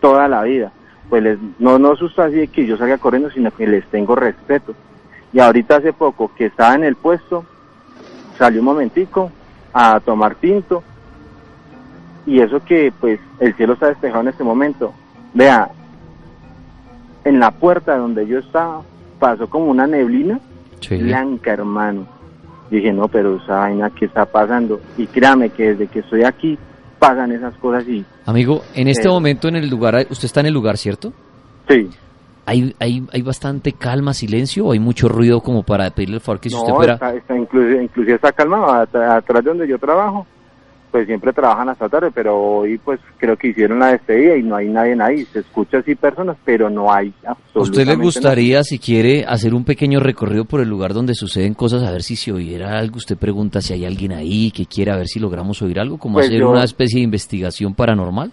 toda 0.01 0.29
la 0.29 0.43
vida. 0.43 0.73
Pues 1.09 1.23
les, 1.23 1.39
no, 1.59 1.79
no 1.79 1.93
asusta 1.93 2.25
así 2.25 2.37
de 2.37 2.49
que 2.49 2.67
yo 2.67 2.77
salga 2.77 2.99
corriendo, 2.99 3.31
sino 3.31 3.51
que 3.51 3.67
les 3.67 3.85
tengo 3.87 4.15
respeto. 4.17 4.75
Y 5.33 5.41
ahorita 5.41 5.77
hace 5.77 5.93
poco 5.93 6.31
que 6.35 6.47
estaba 6.47 6.75
en 6.75 6.85
el 6.85 6.97
puesto, 6.97 7.45
salí 8.39 8.59
un 8.59 8.65
momentico 8.65 9.31
a 9.73 10.01
tomar 10.01 10.35
tinto, 10.37 10.83
y 12.27 12.41
eso 12.41 12.63
que 12.65 12.93
pues 13.01 13.19
el 13.41 13.55
cielo 13.57 13.73
está 13.75 13.89
despejado 13.89 14.21
en 14.23 14.29
este 14.29 14.45
momento. 14.45 14.93
Vea, 15.35 15.71
en 17.25 17.39
la 17.41 17.51
puerta 17.51 17.97
donde 17.97 18.27
yo 18.27 18.39
estaba 18.39 18.83
pasó 19.19 19.49
como 19.49 19.67
una 19.67 19.87
neblina 19.87 20.41
Sí. 20.81 20.97
blanca, 20.97 21.53
hermano. 21.53 22.07
Dije, 22.71 22.93
no, 22.93 23.07
pero 23.07 23.37
esa 23.37 23.57
vaina, 23.61 23.91
¿qué 23.91 24.07
está 24.07 24.25
pasando? 24.25 24.81
Y 24.97 25.07
créame 25.07 25.51
que 25.51 25.71
desde 25.75 25.87
que 25.87 26.01
estoy 26.01 26.25
aquí 26.25 26.59
pasan 26.99 27.31
esas 27.33 27.55
cosas 27.59 27.87
y 27.89 28.05
Amigo, 28.27 28.63
en 28.75 28.89
este 28.89 29.09
Eh. 29.09 29.11
momento 29.11 29.49
en 29.49 29.57
el 29.57 29.69
lugar, 29.69 30.07
usted 30.11 30.25
está 30.27 30.41
en 30.41 30.47
el 30.47 30.55
lugar, 30.55 30.77
¿cierto? 30.77 31.13
sí. 31.69 31.89
¿Hay, 32.45 32.75
hay, 32.81 33.05
hay 33.13 33.23
bastante 33.23 33.73
calma, 33.73 34.13
silencio 34.15 34.67
o 34.67 34.73
hay 34.73 34.79
mucho 34.81 35.09
ruido 35.09 35.41
como 35.41 35.63
para 35.63 35.89
pedirle 35.91 36.17
el 36.17 36.21
favor 36.21 36.41
que 36.41 36.51
si 36.51 36.57
usted 36.57 36.73
fuera... 36.73 36.95
está, 36.95 37.15
está 37.15 37.37
inclusive, 37.37 37.85
inclusive 37.85 38.15
está 38.17 38.33
calmado. 38.33 38.71
At- 38.73 38.95
Atrás 38.97 39.45
de 39.45 39.51
donde 39.51 39.69
yo 39.69 39.79
trabajo, 39.79 40.27
pues 40.91 41.07
siempre 41.07 41.33
trabajan 41.33 41.69
hasta 41.69 41.89
tarde, 41.89 42.11
pero 42.13 42.37
hoy 42.37 42.79
pues 42.79 42.99
creo 43.17 43.37
que 43.37 43.49
hicieron 43.49 43.79
la 43.79 43.93
despedida 43.93 44.37
y 44.37 44.43
no 44.43 44.57
hay 44.57 44.69
nadie 44.69 44.97
ahí. 45.01 45.25
Se 45.27 45.39
escucha 45.39 45.79
así 45.79 45.95
personas, 45.95 46.37
pero 46.45 46.69
no 46.69 46.93
hay 46.93 47.15
¿A 47.25 47.31
absolutamente 47.31 47.63
usted 47.71 47.87
le 47.87 47.95
gustaría, 47.97 48.63
si 48.65 48.79
quiere, 48.81 49.25
hacer 49.25 49.55
un 49.55 49.65
pequeño 49.65 50.01
recorrido 50.01 50.45
por 50.45 50.61
el 50.61 50.69
lugar 50.69 50.93
donde 50.95 51.15
suceden 51.15 51.55
cosas, 51.55 51.83
a 51.85 51.93
ver 51.93 52.03
si 52.03 52.17
se 52.17 52.33
oyera 52.33 52.77
algo? 52.79 52.97
Usted 52.97 53.17
pregunta 53.17 53.61
si 53.63 53.73
hay 53.73 53.85
alguien 53.87 54.13
ahí 54.13 54.51
que 54.51 54.67
quiera 54.67 54.97
ver 54.97 55.07
si 55.07 55.21
logramos 55.21 55.63
oír 55.63 55.79
algo, 55.79 55.97
como 55.97 56.15
Pues 56.15 56.27
hacer 56.27 56.41
yo- 56.41 56.51
una 56.51 56.65
especie 56.65 56.99
de 56.99 57.05
investigación 57.05 57.73
paranormal. 57.75 58.33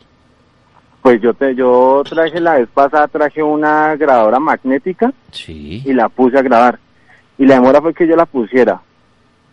Pues 1.01 1.21
yo 1.21 1.33
te, 1.33 1.55
yo 1.55 2.03
traje 2.07 2.39
la 2.41 2.55
vez 2.57 2.67
pasada, 2.73 3.07
traje 3.07 3.41
una 3.41 3.95
grabadora 3.95 4.39
magnética 4.39 5.13
Sí. 5.31 5.81
y 5.85 5.93
la 5.93 6.09
puse 6.09 6.37
a 6.37 6.41
grabar. 6.41 6.77
Y 7.37 7.45
la 7.45 7.55
demora 7.55 7.81
fue 7.81 7.93
que 7.93 8.05
yo 8.07 8.15
la 8.15 8.25
pusiera. 8.25 8.81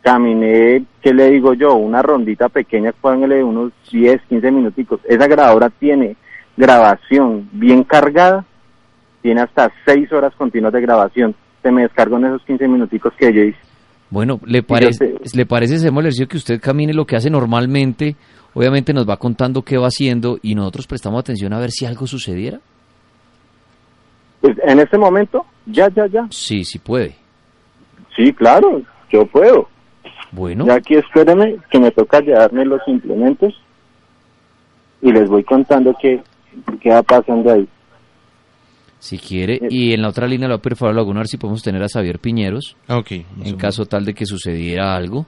Caminé, 0.02 0.84
¿qué 1.02 1.12
le 1.12 1.30
digo 1.30 1.54
yo? 1.54 1.74
Una 1.74 2.02
rondita 2.02 2.48
pequeña, 2.48 2.92
póngale 2.92 3.42
unos 3.42 3.72
10, 3.90 4.20
15 4.28 4.50
minuticos. 4.52 5.00
Esa 5.08 5.26
grabadora 5.26 5.68
tiene 5.70 6.16
grabación 6.56 7.48
bien 7.52 7.82
cargada, 7.84 8.44
tiene 9.22 9.40
hasta 9.42 9.70
6 9.84 10.12
horas 10.12 10.32
continuas 10.36 10.72
de 10.72 10.80
grabación. 10.80 11.34
Se 11.62 11.70
me 11.72 11.82
descargó 11.82 12.16
en 12.18 12.26
esos 12.26 12.42
15 12.44 12.68
minuticos 12.68 13.12
que 13.18 13.32
yo 13.32 13.42
hice. 13.42 13.58
Bueno, 14.10 14.38
¿le 14.44 14.62
parece, 14.62 15.16
sé- 15.24 15.36
¿le 15.36 15.46
parece, 15.46 15.76
que 16.28 16.36
usted 16.36 16.60
camine 16.60 16.94
lo 16.94 17.04
que 17.06 17.16
hace 17.16 17.28
normalmente? 17.28 18.14
Obviamente 18.56 18.94
nos 18.94 19.06
va 19.06 19.18
contando 19.18 19.60
qué 19.60 19.76
va 19.76 19.88
haciendo 19.88 20.38
y 20.42 20.54
nosotros 20.54 20.86
prestamos 20.86 21.20
atención 21.20 21.52
a 21.52 21.58
ver 21.58 21.70
si 21.70 21.84
algo 21.84 22.06
sucediera. 22.06 22.58
Pues 24.40 24.56
en 24.64 24.80
este 24.80 24.96
momento, 24.96 25.44
ya, 25.66 25.90
ya, 25.90 26.06
ya. 26.06 26.26
Sí, 26.30 26.64
sí 26.64 26.78
puede. 26.78 27.16
Sí, 28.16 28.32
claro, 28.32 28.80
yo 29.12 29.26
puedo. 29.26 29.68
Bueno, 30.32 30.64
Ya 30.66 30.76
aquí 30.76 30.94
espérenme 30.94 31.58
que 31.70 31.78
me 31.78 31.90
toca 31.90 32.20
llevarme 32.20 32.64
los 32.64 32.80
implementos 32.86 33.52
y 35.02 35.12
les 35.12 35.28
voy 35.28 35.44
contando 35.44 35.94
qué, 36.00 36.22
qué 36.80 36.88
va 36.88 37.02
pasando 37.02 37.52
ahí. 37.52 37.68
si 38.98 39.18
quiere. 39.18 39.60
Y 39.68 39.92
en 39.92 40.00
la 40.00 40.08
otra 40.08 40.26
línea 40.26 40.48
le 40.48 40.54
voy 40.54 40.60
a 40.60 40.62
pedir 40.62 40.78
favor 40.78 40.98
a 40.98 41.04
ver 41.04 41.26
si 41.26 41.36
podemos 41.36 41.62
tener 41.62 41.82
a 41.82 41.88
Xavier 41.88 42.20
Piñeros, 42.20 42.74
ok. 42.88 43.10
en 43.44 43.56
caso 43.58 43.84
tal 43.84 44.06
de 44.06 44.14
que 44.14 44.24
sucediera 44.24 44.96
algo. 44.96 45.26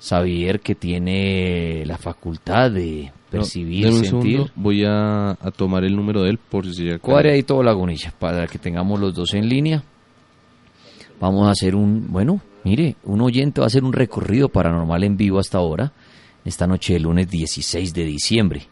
Xavier 0.00 0.60
que 0.60 0.74
tiene 0.74 1.84
la 1.86 1.98
facultad 1.98 2.70
de 2.70 3.12
percibir, 3.30 3.84
Deme 3.86 3.98
un 3.98 4.04
sentir. 4.04 4.32
segundo, 4.32 4.52
voy 4.56 4.84
a, 4.84 5.30
a 5.30 5.50
tomar 5.50 5.84
el 5.84 5.94
número 5.94 6.22
de 6.22 6.30
él 6.30 6.38
por 6.38 6.66
si 6.72 6.88
ahí 6.88 7.42
todo 7.42 7.62
lagunilla 7.62 8.12
para 8.18 8.46
que 8.46 8.58
tengamos 8.58 8.98
los 9.00 9.14
dos 9.14 9.34
en 9.34 9.48
línea. 9.48 9.82
Vamos 11.20 11.48
a 11.48 11.50
hacer 11.50 11.74
un, 11.74 12.06
bueno, 12.12 12.40
mire, 12.64 12.96
un 13.04 13.20
oyente 13.20 13.60
va 13.60 13.66
a 13.66 13.68
hacer 13.68 13.82
un 13.82 13.92
recorrido 13.92 14.48
paranormal 14.48 15.02
en 15.02 15.16
vivo 15.16 15.38
hasta 15.40 15.58
ahora, 15.58 15.92
esta 16.44 16.66
noche 16.66 16.92
del 16.94 17.02
lunes 17.02 17.28
16 17.28 17.92
de 17.92 18.04
diciembre, 18.04 18.62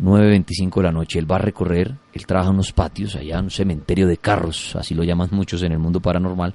9.25 0.00 0.76
de 0.76 0.82
la 0.82 0.92
noche. 0.92 1.18
Él 1.18 1.30
va 1.30 1.36
a 1.36 1.40
recorrer, 1.40 1.94
él 2.14 2.26
trabaja 2.26 2.48
en 2.48 2.54
unos 2.54 2.72
patios 2.72 3.14
allá, 3.14 3.38
en 3.38 3.44
un 3.44 3.50
cementerio 3.50 4.06
de 4.06 4.16
carros, 4.16 4.74
así 4.74 4.94
lo 4.94 5.04
llaman 5.04 5.28
muchos 5.32 5.62
en 5.62 5.72
el 5.72 5.78
mundo 5.78 6.00
paranormal, 6.00 6.54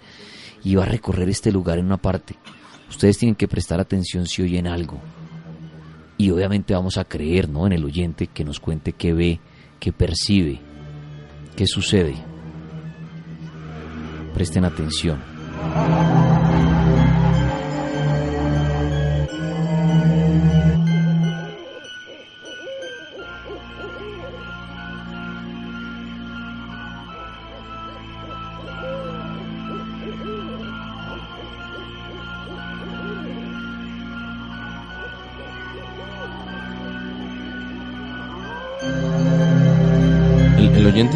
y 0.63 0.73
va 0.73 0.83
a 0.83 0.87
recorrer 0.87 1.29
este 1.29 1.51
lugar 1.51 1.77
en 1.77 1.85
una 1.85 1.97
parte. 1.97 2.35
Ustedes 2.89 3.17
tienen 3.17 3.35
que 3.35 3.47
prestar 3.47 3.79
atención 3.79 4.25
si 4.25 4.41
oyen 4.41 4.67
algo. 4.67 4.99
Y 6.17 6.31
obviamente 6.31 6.73
vamos 6.73 6.97
a 6.97 7.05
creer, 7.05 7.47
¿no? 7.49 7.67
En 7.67 7.73
el 7.73 7.85
oyente 7.85 8.27
que 8.27 8.43
nos 8.43 8.59
cuente 8.59 8.93
qué 8.93 9.13
ve, 9.13 9.39
qué 9.79 9.93
percibe, 9.93 10.59
qué 11.55 11.67
sucede. 11.67 12.15
Presten 14.33 14.65
atención. 14.65 15.19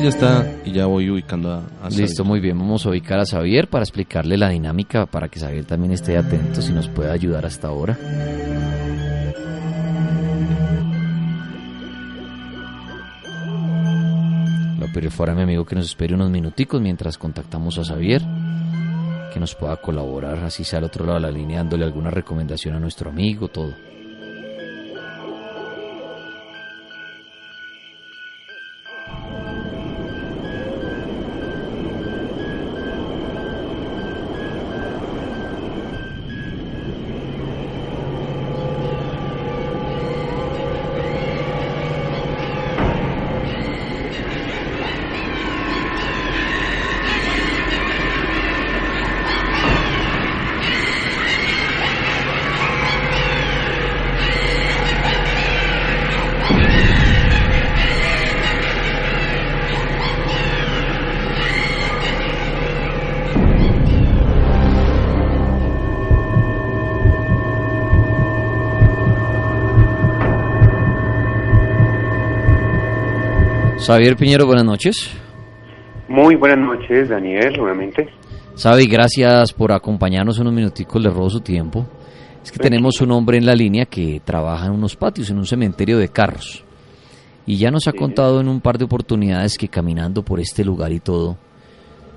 Ya 0.02 0.10
está 0.10 0.52
y 0.66 0.72
ya 0.72 0.88
voy 0.88 1.12
ubicando 1.12 1.52
a, 1.52 1.64
a 1.84 1.90
Listo, 1.92 2.24
muy 2.24 2.40
bien. 2.40 2.58
Vamos 2.58 2.84
a 2.88 2.90
ubicar 2.90 3.20
a 3.20 3.26
Xavier 3.26 3.68
para 3.68 3.84
explicarle 3.84 4.36
la 4.36 4.50
dinámica, 4.50 5.06
para 5.06 5.30
que 5.30 5.40
Xavier 5.40 5.64
también 5.66 5.92
esté 5.92 6.18
atento 6.18 6.60
si 6.60 6.74
nos 6.74 6.90
puede 6.90 7.12
ayudar 7.12 7.46
hasta 7.46 7.68
ahora. 7.68 7.96
Lo 14.80 14.88
pediré 14.88 15.12
fuera 15.12 15.34
a 15.34 15.36
mi 15.36 15.44
amigo 15.44 15.66
que 15.66 15.76
nos 15.76 15.86
espere 15.86 16.16
unos 16.16 16.32
minuticos 16.32 16.82
mientras 16.82 17.20
contactamos 17.20 17.78
a 17.78 17.84
Xavier, 17.84 18.24
que 19.32 19.40
nos 19.40 19.54
pueda 19.54 19.76
colaborar, 19.76 20.40
así 20.40 20.64
sea 20.64 20.80
al 20.80 20.86
otro 20.86 21.06
lado 21.06 21.20
de 21.20 21.28
la 21.28 21.32
línea, 21.32 21.60
dándole 21.60 21.86
alguna 21.86 22.10
recomendación 22.10 22.74
a 22.74 22.80
nuestro 22.80 23.12
amigo, 23.12 23.50
todo. 23.50 23.76
Xavier 73.92 74.16
Piñero, 74.16 74.46
buenas 74.46 74.64
noches. 74.64 75.12
Muy 76.08 76.36
buenas 76.36 76.60
noches, 76.60 77.10
Daniel, 77.10 77.58
nuevamente. 77.58 78.08
Xavi, 78.56 78.88
gracias 78.88 79.52
por 79.52 79.74
acompañarnos 79.74 80.40
unos 80.40 80.54
minuticos, 80.54 81.04
le 81.04 81.10
robo 81.10 81.30
su 81.30 81.42
tiempo. 81.42 81.86
Es 82.42 82.54
que 82.54 82.60
tenemos 82.60 83.02
un 83.02 83.12
hombre 83.12 83.38
en 83.38 83.46
la 83.46 83.54
línea 83.54 83.86
que 83.86 84.22
trabaja 84.24 84.68
en 84.68 84.72
unos 84.72 84.96
patios, 84.96 85.30
en 85.30 85.40
un 85.40 85.46
cementerio 85.46 85.98
de 85.98 86.08
carros. 86.08 86.64
Y 87.46 87.58
ya 87.58 87.70
nos 87.70 87.86
ha 87.90 87.92
contado 87.92 88.40
en 88.40 88.48
un 88.48 88.62
par 88.62 88.78
de 88.78 88.86
oportunidades 88.86 89.58
que 89.58 89.68
caminando 89.68 90.24
por 90.24 90.40
este 90.40 90.64
lugar 90.64 90.94
y 90.94 91.02
todo, 91.02 91.36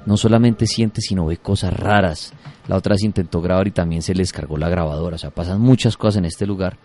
no 0.07 0.17
solamente 0.17 0.69
siente, 0.69 1.01
sino 1.01 1.27
ve 1.27 1.39
cosas 1.39 1.75
raras. 1.75 2.35
La 2.69 2.77
otra 2.77 2.93
vez 2.93 3.03
intentó 3.03 3.43
grabar 3.43 3.67
y 3.67 3.73
también 3.73 4.03
se 4.03 4.15
le 4.15 4.23
descargó 4.23 4.57
la 4.59 4.69
grabadora. 4.69 5.17
O 5.17 5.19
sea, 5.19 5.31
pasan 5.31 5.61
muchas 5.61 5.97
cosas 5.97 6.19
en 6.19 6.27
este 6.27 6.47
lugar. 6.47 6.77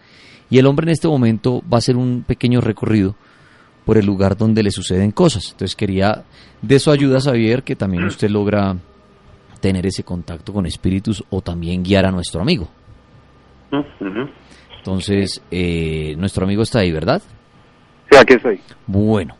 Y 0.49 0.57
el 0.57 0.65
hombre 0.65 0.85
en 0.85 0.93
este 0.93 1.07
momento 1.07 1.61
va 1.71 1.75
a 1.75 1.77
hacer 1.77 1.95
un 1.95 2.23
pequeño 2.25 2.59
recorrido 2.59 3.15
por 3.85 3.97
el 3.97 4.05
lugar 4.05 4.37
donde 4.37 4.63
le 4.63 4.71
suceden 4.71 5.11
cosas. 5.11 5.51
Entonces 5.51 5.75
quería 5.75 6.23
de 6.61 6.79
su 6.79 6.91
ayuda, 6.91 7.19
Xavier, 7.19 7.63
que 7.63 7.75
también 7.75 8.05
usted 8.05 8.29
logra 8.29 8.75
tener 9.59 9.85
ese 9.85 10.03
contacto 10.03 10.53
con 10.53 10.65
espíritus 10.65 11.23
o 11.29 11.41
también 11.41 11.83
guiar 11.83 12.05
a 12.05 12.11
nuestro 12.11 12.41
amigo. 12.41 12.69
Ujú. 13.71 14.29
Entonces, 14.77 15.41
eh, 15.51 16.15
nuestro 16.17 16.45
amigo 16.45 16.63
está 16.63 16.79
ahí, 16.79 16.91
¿verdad? 16.91 17.21
Sí, 18.09 18.17
aquí 18.17 18.33
estoy. 18.33 18.59
Bueno, 18.87 19.35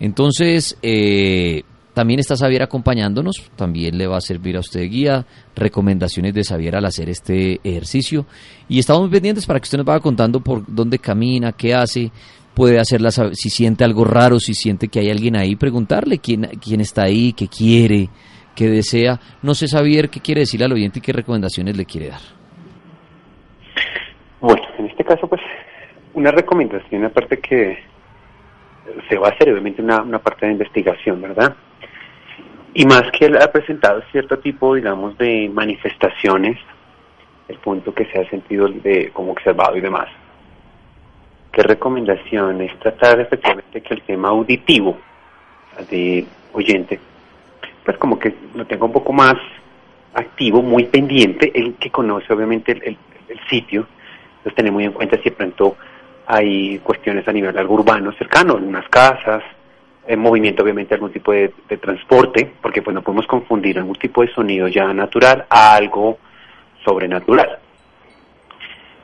entonces 0.00 0.78
eh, 0.82 1.62
también 1.92 2.20
está 2.20 2.36
Xavier 2.36 2.62
acompañándonos, 2.62 3.50
también 3.56 3.98
le 3.98 4.06
va 4.06 4.18
a 4.18 4.20
servir 4.20 4.56
a 4.56 4.60
usted 4.60 4.80
de 4.80 4.88
guía, 4.88 5.26
recomendaciones 5.54 6.34
de 6.34 6.44
Xavier 6.44 6.76
al 6.76 6.84
hacer 6.84 7.08
este 7.08 7.60
ejercicio 7.64 8.26
y 8.68 8.78
estamos 8.78 9.10
pendientes 9.10 9.46
para 9.46 9.58
que 9.58 9.64
usted 9.64 9.78
nos 9.78 9.86
vaya 9.86 10.00
contando 10.00 10.40
por 10.40 10.62
dónde 10.66 10.98
camina, 10.98 11.52
qué 11.52 11.74
hace, 11.74 12.10
puede 12.56 12.80
hacerla, 12.80 13.10
si 13.10 13.50
siente 13.50 13.84
algo 13.84 14.04
raro, 14.04 14.40
si 14.40 14.54
siente 14.54 14.88
que 14.88 14.98
hay 14.98 15.10
alguien 15.10 15.36
ahí, 15.36 15.56
preguntarle 15.56 16.18
quién, 16.18 16.48
quién 16.58 16.80
está 16.80 17.02
ahí, 17.02 17.34
qué 17.34 17.48
quiere, 17.48 18.08
qué 18.56 18.68
desea. 18.68 19.20
No 19.42 19.52
sé, 19.52 19.66
Xavier, 19.68 20.08
qué 20.08 20.20
quiere 20.20 20.40
decirle 20.40 20.64
al 20.64 20.72
oyente 20.72 20.98
y 20.98 21.02
qué 21.02 21.12
recomendaciones 21.12 21.76
le 21.76 21.84
quiere 21.84 22.08
dar. 22.08 22.20
Bueno, 24.40 24.62
en 24.78 24.86
este 24.86 25.04
caso, 25.04 25.28
pues, 25.28 25.42
una 26.14 26.30
recomendación, 26.30 27.04
aparte 27.04 27.38
que 27.40 27.78
se 29.06 29.18
va 29.18 29.28
a 29.28 29.32
hacer 29.32 29.50
obviamente 29.50 29.82
una, 29.82 30.00
una 30.00 30.18
parte 30.18 30.46
de 30.46 30.52
investigación, 30.52 31.20
¿verdad? 31.20 31.54
Y 32.72 32.86
más 32.86 33.02
que 33.12 33.26
él 33.26 33.36
ha 33.36 33.52
presentado 33.52 34.00
cierto 34.12 34.38
tipo, 34.38 34.74
digamos, 34.74 35.18
de 35.18 35.50
manifestaciones, 35.52 36.58
el 37.48 37.58
punto 37.58 37.92
que 37.92 38.06
se 38.06 38.18
ha 38.18 38.30
sentido 38.30 38.68
de 38.68 39.10
como 39.12 39.32
observado 39.32 39.76
y 39.76 39.82
demás. 39.82 40.08
¿Qué 41.52 41.62
recomendación 41.62 42.60
es 42.60 42.78
tratar 42.78 43.20
efectivamente 43.20 43.80
que 43.80 43.94
el 43.94 44.02
tema 44.02 44.28
auditivo 44.28 44.98
de 45.90 46.26
oyente, 46.52 46.98
pues 47.84 47.96
como 47.98 48.18
que 48.18 48.34
lo 48.54 48.66
tenga 48.66 48.84
un 48.86 48.92
poco 48.92 49.12
más 49.12 49.36
activo, 50.14 50.62
muy 50.62 50.84
pendiente, 50.84 51.52
el 51.54 51.74
que 51.74 51.90
conoce 51.90 52.32
obviamente 52.32 52.72
el, 52.72 52.82
el- 52.82 52.98
sitio, 53.50 53.86
entonces 54.38 54.54
tener 54.56 54.72
muy 54.72 54.84
en 54.84 54.92
cuenta 54.92 55.20
si 55.22 55.30
pronto 55.30 55.76
hay 56.26 56.78
cuestiones 56.80 57.28
a 57.28 57.32
nivel 57.32 57.56
algo 57.56 57.74
urbano 57.74 58.10
cercano, 58.12 58.54
algunas 58.54 58.88
casas, 58.88 59.42
en 60.06 60.18
movimiento 60.18 60.62
obviamente 60.64 60.94
algún 60.94 61.12
tipo 61.12 61.30
de, 61.32 61.52
de 61.68 61.76
transporte, 61.76 62.50
porque 62.60 62.82
pues 62.82 62.92
no 62.94 63.02
podemos 63.02 63.26
confundir 63.26 63.78
algún 63.78 63.94
tipo 63.96 64.22
de 64.22 64.32
sonido 64.32 64.66
ya 64.68 64.92
natural 64.92 65.44
a 65.48 65.74
algo 65.76 66.18
sobrenatural. 66.84 67.58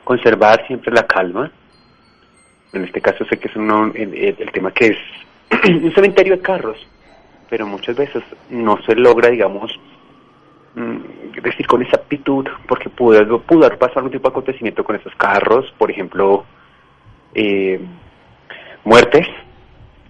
Conservar 0.03 0.65
siempre 0.67 0.91
la 0.91 1.03
calma, 1.07 1.49
en 2.73 2.83
este 2.85 3.01
caso 3.01 3.23
sé 3.25 3.37
que 3.37 3.47
es 3.47 3.55
uno- 3.55 3.91
el, 3.93 4.13
el- 4.13 4.51
tema 4.51 4.71
que 4.71 4.87
es 4.87 4.97
un 5.69 5.93
cementerio 5.93 6.35
de 6.35 6.41
carros, 6.41 6.85
pero 7.49 7.65
muchas 7.67 7.95
veces 7.95 8.23
no 8.49 8.81
se 8.83 8.95
logra, 8.95 9.29
digamos, 9.29 9.79
mm, 10.75 11.41
decir 11.41 11.67
con 11.67 11.81
exactitud, 11.81 12.47
porque 12.67 12.89
pudo, 12.89 13.41
pudo 13.41 13.65
haber 13.65 13.77
pasado 13.77 13.99
algún 13.99 14.11
tipo 14.11 14.27
de 14.27 14.31
acontecimiento 14.33 14.83
con 14.83 14.95
esos 14.95 15.13
carros, 15.15 15.71
por 15.77 15.91
ejemplo, 15.91 16.45
eh, 17.35 17.79
muertes, 18.83 19.27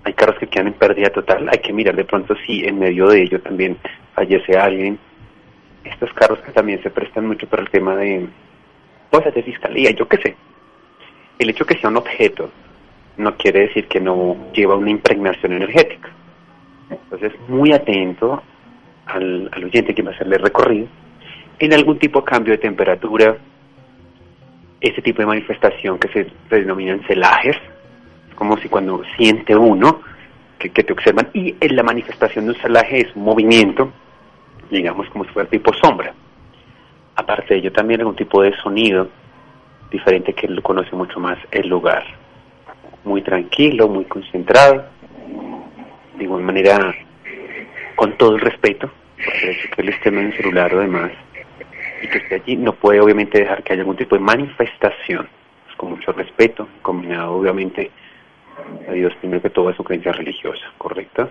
hay 0.06 0.14
carros 0.14 0.38
que 0.38 0.48
quedan 0.48 0.68
en 0.68 0.74
pérdida 0.74 1.10
total, 1.10 1.48
hay 1.50 1.60
que 1.60 1.72
mirar 1.74 1.96
de 1.96 2.04
pronto 2.06 2.36
si 2.46 2.66
en 2.66 2.80
medio 2.80 3.08
de 3.08 3.22
ello 3.24 3.42
también 3.42 3.78
fallece 4.14 4.58
alguien. 4.58 5.00
Estos 5.86 6.14
carros 6.14 6.40
que 6.40 6.52
también 6.54 6.82
se 6.82 6.90
prestan 6.90 7.28
mucho 7.28 7.48
para 7.48 7.62
el 7.64 7.70
tema 7.70 7.96
de 7.96 8.28
cosas 9.12 9.34
de 9.34 9.44
fiscalía, 9.44 9.92
yo 9.92 10.08
qué 10.08 10.18
sé. 10.18 10.36
El 11.44 11.50
hecho 11.50 11.66
que 11.66 11.78
sea 11.78 11.90
un 11.90 11.98
objeto 11.98 12.50
no 13.18 13.36
quiere 13.36 13.68
decir 13.68 13.90
que 13.90 14.00
no 14.00 14.38
lleva 14.54 14.78
una 14.78 14.90
impregnación 14.90 15.52
energética. 15.52 16.10
Entonces, 16.90 17.34
muy 17.50 17.74
atento 17.74 18.42
al, 19.06 19.52
oyente 19.62 19.94
que 19.94 20.02
va 20.02 20.12
a 20.12 20.14
hacerle 20.14 20.38
recorrido 20.38 20.88
en 21.60 21.74
algún 21.74 22.00
tipo 22.00 22.22
de 22.22 22.26
cambio 22.26 22.54
de 22.54 22.60
temperatura, 22.60 23.36
ese 24.80 25.02
tipo 25.02 25.22
de 25.22 25.26
manifestación 25.26 26.00
que 26.00 26.08
se, 26.14 26.28
denominan 26.50 27.04
celajes, 27.08 27.58
es 28.30 28.36
como 28.36 28.58
si 28.60 28.70
cuando 28.70 29.04
siente 29.18 29.54
uno 29.54 30.00
que, 30.58 30.70
que, 30.70 30.84
te 30.84 30.94
observan, 30.94 31.28
y 31.34 31.56
en 31.60 31.76
la 31.76 31.84
manifestación 31.84 32.46
de 32.46 32.52
un 32.52 32.58
celaje 32.62 33.02
es 33.02 33.16
un 33.18 33.24
movimiento, 33.24 33.92
digamos 34.72 35.10
como 35.10 35.26
si 35.26 35.32
fuera 35.32 35.50
tipo 35.50 35.74
sombra. 35.74 36.14
Aparte 37.18 37.54
de 37.54 37.60
ello 37.60 37.74
también 37.74 38.00
algún 38.00 38.16
tipo 38.16 38.42
de 38.42 38.56
sonido 38.60 39.10
diferente 39.94 40.34
que 40.34 40.48
lo 40.48 40.62
conoce 40.62 40.94
mucho 40.96 41.20
más 41.20 41.38
el 41.52 41.70
lugar. 41.70 42.04
Muy 43.06 43.22
tranquilo, 43.22 43.88
muy 43.88 44.06
concentrado, 44.06 44.86
de 46.18 46.24
igual 46.24 46.42
manera 46.42 46.94
con 47.96 48.18
todo 48.18 48.36
el 48.36 48.42
respeto, 48.42 48.92
por 49.24 49.36
el 49.36 49.50
hecho 49.52 49.70
que 49.74 49.82
él 49.84 49.90
esté 49.90 50.10
en 50.10 50.18
el 50.18 50.36
celular 50.36 50.74
o 50.74 50.80
demás, 50.80 51.12
y 52.02 52.08
que 52.08 52.18
esté 52.18 52.36
allí, 52.36 52.56
no 52.58 52.74
puede 52.74 53.00
obviamente 53.00 53.40
dejar 53.40 53.64
que 53.64 53.74
haya 53.74 53.84
algún 53.84 53.96
tipo 53.96 54.16
de 54.16 54.22
manifestación, 54.22 55.28
pues, 55.66 55.78
con 55.78 55.92
mucho 55.92 56.12
respeto, 56.12 56.68
combinado 56.82 57.34
obviamente 57.34 57.92
a 58.90 58.92
Dios 58.94 59.14
primero 59.20 59.42
que 59.42 59.50
todo 59.50 59.70
es 59.70 59.78
su 59.78 59.84
creencia 59.84 60.12
religiosa, 60.12 60.66
¿correcto? 60.78 61.30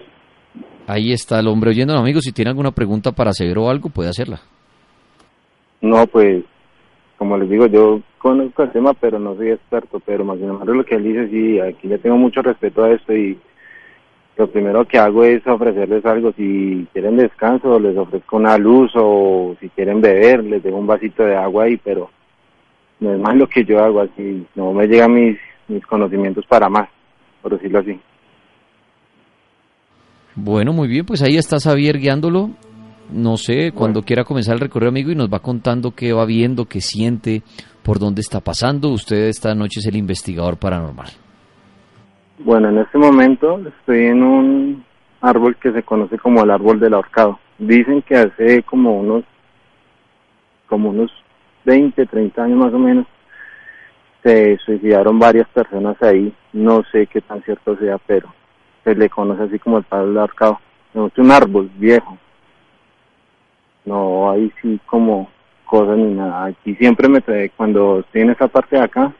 Ahí 0.87 1.12
está 1.12 1.40
el 1.40 1.48
hombre 1.48 1.70
oyendo, 1.70 1.96
amigos, 1.96 2.25
si 2.25 2.33
tiene 2.33 2.51
alguna 2.51 2.70
pregunta 2.70 3.12
para 3.12 3.31
hacer 3.31 3.59
o 3.59 3.68
algo, 3.68 3.88
puede 3.88 4.11
hacerla. 4.11 4.40
No, 5.81 6.07
pues, 6.07 6.44
como 7.16 7.37
les 7.38 7.48
digo, 7.48 7.66
yo 7.66 8.01
conozco 8.22 8.62
el 8.62 8.70
tema, 8.70 8.94
pero 8.94 9.18
no 9.18 9.35
soy 9.35 9.50
experto, 9.50 10.00
pero 10.00 10.24
más 10.24 10.38
o 10.38 10.64
lo 10.64 10.85
que 10.85 10.94
él 10.94 11.02
dice, 11.02 11.28
sí, 11.28 11.58
aquí 11.58 11.88
le 11.88 11.98
tengo 11.98 12.16
mucho 12.16 12.40
respeto 12.40 12.85
a 12.85 12.92
esto 12.92 13.12
y 13.12 13.37
lo 14.37 14.46
primero 14.46 14.87
que 14.87 14.96
hago 14.96 15.24
es 15.24 15.44
ofrecerles 15.44 16.06
algo. 16.06 16.32
Si 16.32 16.87
quieren 16.92 17.16
descanso, 17.16 17.80
les 17.80 17.96
ofrezco 17.96 18.37
una 18.37 18.56
luz 18.56 18.92
o 18.94 19.56
si 19.61 19.68
quieren 19.70 20.00
beber, 20.00 20.44
les 20.44 20.62
dejo 20.62 20.76
un 20.76 20.87
vasito 20.87 21.24
de 21.24 21.35
agua 21.35 21.64
ahí, 21.64 21.76
pero 21.82 22.11
no 23.00 23.12
es 23.12 23.18
más 23.18 23.35
lo 23.35 23.48
que 23.48 23.64
yo 23.64 23.80
hago, 23.80 24.00
así 24.00 24.46
no 24.54 24.72
me 24.72 24.87
llegan 24.87 25.12
mis, 25.12 25.37
mis 25.66 25.85
conocimientos 25.85 26.46
para 26.46 26.68
más, 26.68 26.88
por 27.42 27.52
decirlo 27.52 27.80
así. 27.80 27.98
Bueno, 30.37 30.72
muy 30.72 30.87
bien, 30.87 31.04
pues 31.04 31.22
ahí 31.22 31.37
está 31.37 31.58
Xavier 31.58 31.98
guiándolo. 31.98 32.50
No 33.12 33.37
sé, 33.37 33.72
cuando 33.72 34.02
quiera 34.02 34.24
comenzar 34.24 34.54
el 34.54 34.61
recorrido, 34.61 34.88
amigo, 34.88 35.11
y 35.11 35.14
nos 35.14 35.30
va 35.30 35.40
contando 35.40 35.90
qué 35.90 36.14
va 36.14 36.24
viendo, 36.24 36.64
qué 36.64 36.80
siente, 36.80 37.42
por 37.83 37.99
dónde 37.99 38.21
está 38.21 38.40
pasando. 38.40 38.88
Usted 38.90 39.29
esta 39.29 39.55
noche 39.55 39.81
es 39.81 39.87
el 39.87 39.97
investigador 39.97 40.57
paranormal. 40.57 41.09
Bueno, 42.38 42.71
en 42.71 42.79
este 42.79 42.99
momento 42.99 43.61
estoy 43.79 44.07
en 44.07 44.23
un 44.23 44.85
árbol 45.21 45.57
que 45.57 45.73
se 45.73 45.83
conoce 45.83 46.18
como 46.18 46.42
el 46.42 46.51
árbol 46.51 46.81
del 46.81 46.95
ahorcado. 46.95 47.38
Dicen 47.59 48.03
que 48.03 48.16
hace 48.16 48.62
como 48.64 48.99
unos 48.99 49.25
como 50.66 50.88
unos 50.88 51.11
20, 51.64 52.07
30 52.07 52.42
años 52.42 52.59
más 52.59 52.73
o 52.73 52.79
menos 52.79 53.07
se 54.23 54.57
suicidaron 54.59 55.18
varias 55.18 55.49
personas 55.49 56.01
ahí. 56.03 56.33
No 56.53 56.83
sé 56.92 57.07
qué 57.07 57.21
tan 57.21 57.42
cierto 57.42 57.77
sea, 57.77 57.99
pero 57.99 58.33
se 58.85 58.95
le 58.95 59.09
conoce 59.09 59.42
así 59.42 59.59
como 59.59 59.79
el 59.79 59.87
árbol 59.90 60.09
del 60.09 60.18
ahorcado. 60.18 60.61
Es 60.95 61.18
un 61.18 61.31
árbol 61.31 61.71
viejo. 61.77 62.18
No 63.85 64.31
hay 64.31 64.53
sí 64.61 64.81
como 64.87 65.29
cosas 65.72 65.96
ni 65.96 66.12
nada. 66.12 66.44
Aquí 66.44 66.74
siempre 66.74 67.08
me 67.08 67.22
trae, 67.22 67.48
cuando 67.48 68.00
estoy 68.00 68.20
en 68.20 68.30
esa 68.30 68.46
parte 68.46 68.76
de 68.76 68.82
acá, 68.82 69.11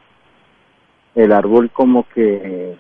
el 1.15 1.33
árbol 1.33 1.71
como 1.71 2.07
que 2.15 2.77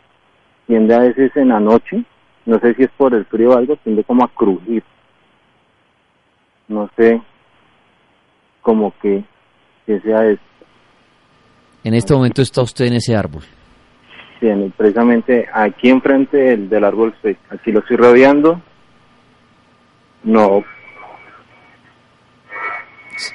tiende 0.66 0.94
a 0.94 0.98
veces 0.98 1.35
en 1.37 1.48
la 1.48 1.58
noche, 1.58 2.04
no 2.44 2.61
sé 2.61 2.74
si 2.74 2.82
es 2.82 2.90
por 2.98 3.14
el 3.14 3.24
frío 3.24 3.52
o 3.52 3.56
algo, 3.56 3.76
tiende 3.76 4.04
como 4.04 4.24
a 4.24 4.28
crujir. 4.28 4.85
No 6.68 6.90
sé, 6.98 7.22
como 8.61 8.92
que, 9.00 9.24
que 9.87 10.00
sea 10.00 10.26
esto. 10.26 10.44
En 11.82 11.94
este 11.94 12.12
momento 12.12 12.42
está 12.42 12.61
usted 12.61 12.85
en 12.85 12.94
ese 12.94 13.16
árbol. 13.16 13.42
Sí, 14.38 14.48
precisamente 14.76 15.48
aquí 15.50 15.88
enfrente 15.88 16.37
del, 16.37 16.68
del 16.68 16.85
árbol 16.85 17.14
estoy. 17.16 17.38
Aquí 17.48 17.72
lo 17.72 17.80
estoy 17.80 17.96
rodeando. 17.96 18.61
No. 20.24 20.62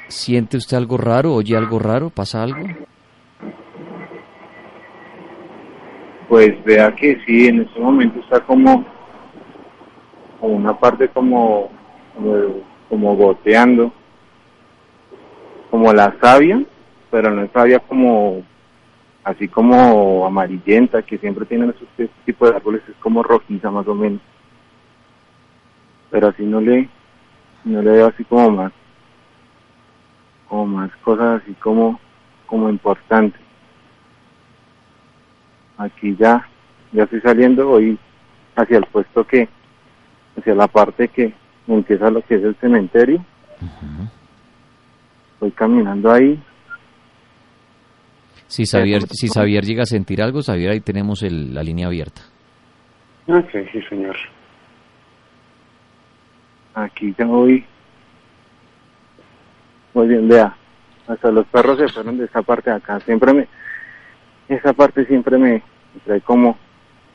¿Siente 0.07 0.57
usted 0.57 0.77
algo 0.77 0.97
raro? 0.97 1.33
¿Oye 1.33 1.55
algo 1.55 1.79
raro? 1.79 2.09
¿Pasa 2.09 2.43
algo? 2.43 2.65
pues 6.27 6.61
vea 6.63 6.93
que 6.95 7.19
sí, 7.25 7.47
en 7.47 7.61
este 7.61 7.79
momento 7.79 8.19
está 8.19 8.41
como, 8.41 8.85
como 10.39 10.55
una 10.55 10.77
parte 10.77 11.07
como, 11.09 11.71
como, 12.89 13.15
goteando, 13.15 13.93
como 15.71 15.93
la 15.93 16.15
savia, 16.21 16.61
pero 17.09 17.31
no 17.31 17.43
es 17.43 17.51
savia 17.51 17.79
como, 17.79 18.43
así 19.23 19.47
como 19.47 20.25
amarillenta, 20.25 21.01
que 21.01 21.17
siempre 21.17 21.45
tienen 21.45 21.69
esos 21.69 22.09
tipos 22.25 22.49
de 22.49 22.55
árboles, 22.55 22.81
es 22.87 22.95
como 22.97 23.23
rojiza 23.23 23.71
más 23.71 23.87
o 23.87 23.95
menos. 23.95 24.21
Pero 26.11 26.27
así 26.27 26.43
no 26.43 26.59
le, 26.59 26.89
no 27.63 27.81
le 27.81 27.91
veo 27.91 28.07
así 28.07 28.23
como 28.25 28.51
más, 28.51 28.73
como 30.47 30.65
más 30.67 30.95
cosas 30.97 31.41
así 31.41 31.53
como, 31.53 31.99
como 32.45 32.69
importantes 32.69 33.47
aquí 35.77 36.15
ya, 36.19 36.47
ya 36.91 37.03
estoy 37.03 37.21
saliendo, 37.21 37.67
voy 37.67 37.97
hacia 38.55 38.77
el 38.77 38.85
puesto 38.85 39.25
que, 39.25 39.47
hacia 40.37 40.55
la 40.55 40.67
parte 40.67 41.07
que 41.07 41.33
empieza 41.67 42.09
lo 42.09 42.21
que 42.21 42.35
es 42.35 42.43
el 42.43 42.55
cementerio. 42.55 43.23
Voy 45.39 45.51
caminando 45.51 46.11
ahí. 46.11 46.41
Si 48.47 48.65
Xavier, 48.65 49.03
si 49.11 49.27
Xavier 49.27 49.63
llega 49.63 49.83
a 49.83 49.85
sentir 49.85 50.21
algo, 50.21 50.41
Xavier, 50.41 50.71
ahí 50.71 50.79
tenemos 50.79 51.21
la 51.21 51.61
línea 51.61 51.87
abierta. 51.87 52.21
Ok, 53.27 53.49
sí, 53.71 53.81
señor. 53.89 54.15
Aquí 56.73 57.13
ya 57.17 57.25
voy. 57.25 57.65
Muy 59.97 60.09
bien, 60.09 60.27
vea. 60.27 60.55
Hasta 61.07 61.31
los 61.31 61.47
perros 61.47 61.79
se 61.79 61.87
fueron 61.87 62.19
de 62.19 62.25
esta 62.25 62.43
parte 62.43 62.69
de 62.69 62.75
acá. 62.75 62.99
Siempre 62.99 63.33
me, 63.33 63.47
esa 64.47 64.71
parte 64.71 65.07
siempre 65.07 65.39
me, 65.39 65.63
trae 66.05 66.21
como 66.21 66.55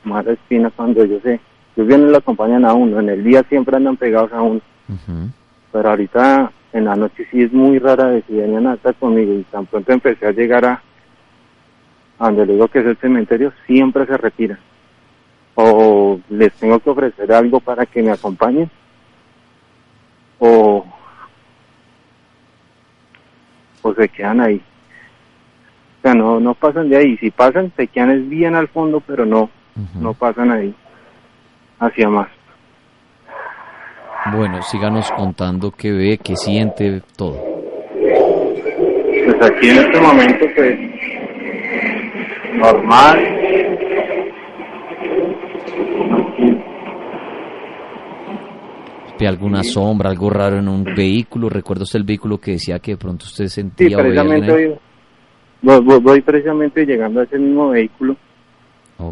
mala 0.03 0.33
espina 0.33 0.69
cuando 0.69 1.05
yo 1.05 1.17
sé, 1.21 1.39
ellos 1.77 1.87
vienen 1.87 2.09
y 2.09 2.11
lo 2.11 2.17
acompañan 2.17 2.65
a 2.65 2.73
uno, 2.73 2.99
en 2.99 3.07
el 3.07 3.23
día 3.23 3.41
siempre 3.47 3.77
andan 3.77 3.95
pegados 3.95 4.33
a 4.33 4.41
uno, 4.41 4.59
pero 5.71 5.91
ahorita 5.91 6.51
en 6.73 6.83
la 6.83 6.97
noche 6.97 7.25
sí 7.31 7.43
es 7.43 7.53
muy 7.53 7.79
rara 7.79 8.09
de 8.09 8.21
si 8.23 8.33
venían 8.33 8.67
a 8.67 8.73
estar 8.73 8.95
conmigo 8.95 9.31
y 9.31 9.43
tan 9.43 9.65
pronto 9.65 9.93
empecé 9.93 10.27
a 10.27 10.31
llegar 10.33 10.65
a, 10.65 10.81
donde 12.19 12.45
le 12.45 12.53
digo 12.55 12.67
que 12.67 12.79
es 12.79 12.85
el 12.85 12.97
cementerio, 12.97 13.53
siempre 13.65 14.05
se 14.07 14.17
retiran. 14.17 14.59
O 15.55 16.19
les 16.29 16.51
tengo 16.55 16.79
que 16.79 16.89
ofrecer 16.89 17.31
algo 17.31 17.61
para 17.61 17.85
que 17.85 18.03
me 18.03 18.11
acompañen, 18.11 18.69
o, 20.39 20.85
o 23.83 23.93
se 23.93 24.09
quedan 24.09 24.41
ahí. 24.41 24.61
O 25.99 26.01
sea, 26.01 26.15
no, 26.15 26.39
no 26.39 26.55
pasan 26.55 26.89
de 26.89 26.97
ahí. 26.97 27.17
Si 27.17 27.29
pasan, 27.29 27.71
se 27.77 27.87
quedan 27.87 28.29
bien 28.29 28.55
al 28.55 28.67
fondo, 28.67 28.99
pero 28.99 29.25
no, 29.25 29.49
no 29.99 30.13
pasan 30.13 30.51
ahí 30.51 30.73
hacia 31.79 32.09
más. 32.09 32.27
Bueno, 34.31 34.61
síganos 34.63 35.11
contando 35.11 35.71
qué 35.71 35.91
ve, 35.91 36.19
qué 36.23 36.35
siente, 36.35 37.01
todo. 37.17 37.37
Pues 39.25 39.41
aquí 39.41 39.69
en 39.69 39.77
este 39.77 40.01
momento, 40.01 40.45
pues, 40.55 40.79
normal. 42.55 43.42
¿Ve 49.23 49.29
alguna 49.29 49.63
sombra, 49.63 50.09
algo 50.09 50.29
raro 50.29 50.57
en 50.57 50.67
un 50.67 50.83
vehículo? 50.83 51.47
¿Recuerda 51.47 51.83
usted 51.83 51.99
el 51.99 52.03
vehículo 52.03 52.39
que 52.39 52.51
decía 52.51 52.79
que 52.79 52.91
de 52.91 52.97
pronto 52.97 53.23
usted 53.23 53.47
sentía? 53.47 53.87
Sí, 53.87 53.95
precisamente 53.95 54.77
voy, 55.61 56.19
precisamente 56.19 56.85
llegando 56.85 57.21
a 57.21 57.23
ese 57.23 57.39
mismo 57.39 57.69
vehículo, 57.69 58.17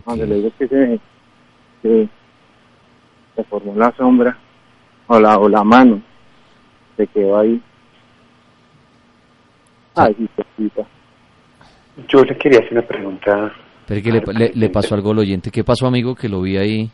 donde 0.06 0.28
le 0.28 0.36
digo 0.36 0.52
que 0.60 0.68
se, 0.68 1.00
se, 1.82 2.10
formó 3.46 3.74
la 3.74 3.90
sombra 3.96 4.38
o 5.08 5.18
la, 5.18 5.38
o 5.38 5.48
la 5.48 5.64
mano, 5.64 6.02
se 6.98 7.08
quedó 7.08 7.40
ahí. 7.40 7.62
Ay, 9.96 10.14
Yo 12.10 12.26
le 12.26 12.38
quería 12.38 12.60
hacer 12.60 12.74
una 12.74 12.82
pregunta. 12.82 13.54
Pero 13.88 14.02
que 14.02 14.12
le, 14.12 14.52
le, 14.56 14.70
pasó 14.70 14.94
algo 14.94 15.12
al 15.12 15.20
oyente. 15.20 15.52
¿Qué 15.52 15.64
pasó, 15.64 15.88
amigo, 15.88 16.16
que 16.16 16.28
lo 16.28 16.42
vi 16.42 16.58
ahí? 16.58 16.92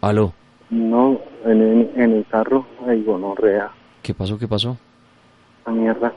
¿Aló? 0.00 0.32
No, 0.72 1.20
en, 1.44 1.90
en, 1.96 2.12
el 2.14 2.26
carro, 2.30 2.64
ahí 2.88 3.04
rea 3.36 3.70
¿Qué 4.02 4.14
pasó? 4.14 4.38
¿Qué 4.38 4.48
pasó? 4.48 4.78
La 5.66 5.72
mierda. 5.72 6.10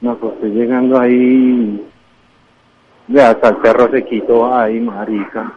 No, 0.00 0.16
pues 0.16 0.32
estoy 0.32 0.50
llegando 0.52 0.98
ahí. 0.98 1.86
De 3.08 3.22
hasta 3.22 3.50
el 3.50 3.56
perro 3.56 3.90
se 3.90 4.02
quitó 4.06 4.54
ahí, 4.54 4.80
marica. 4.80 5.52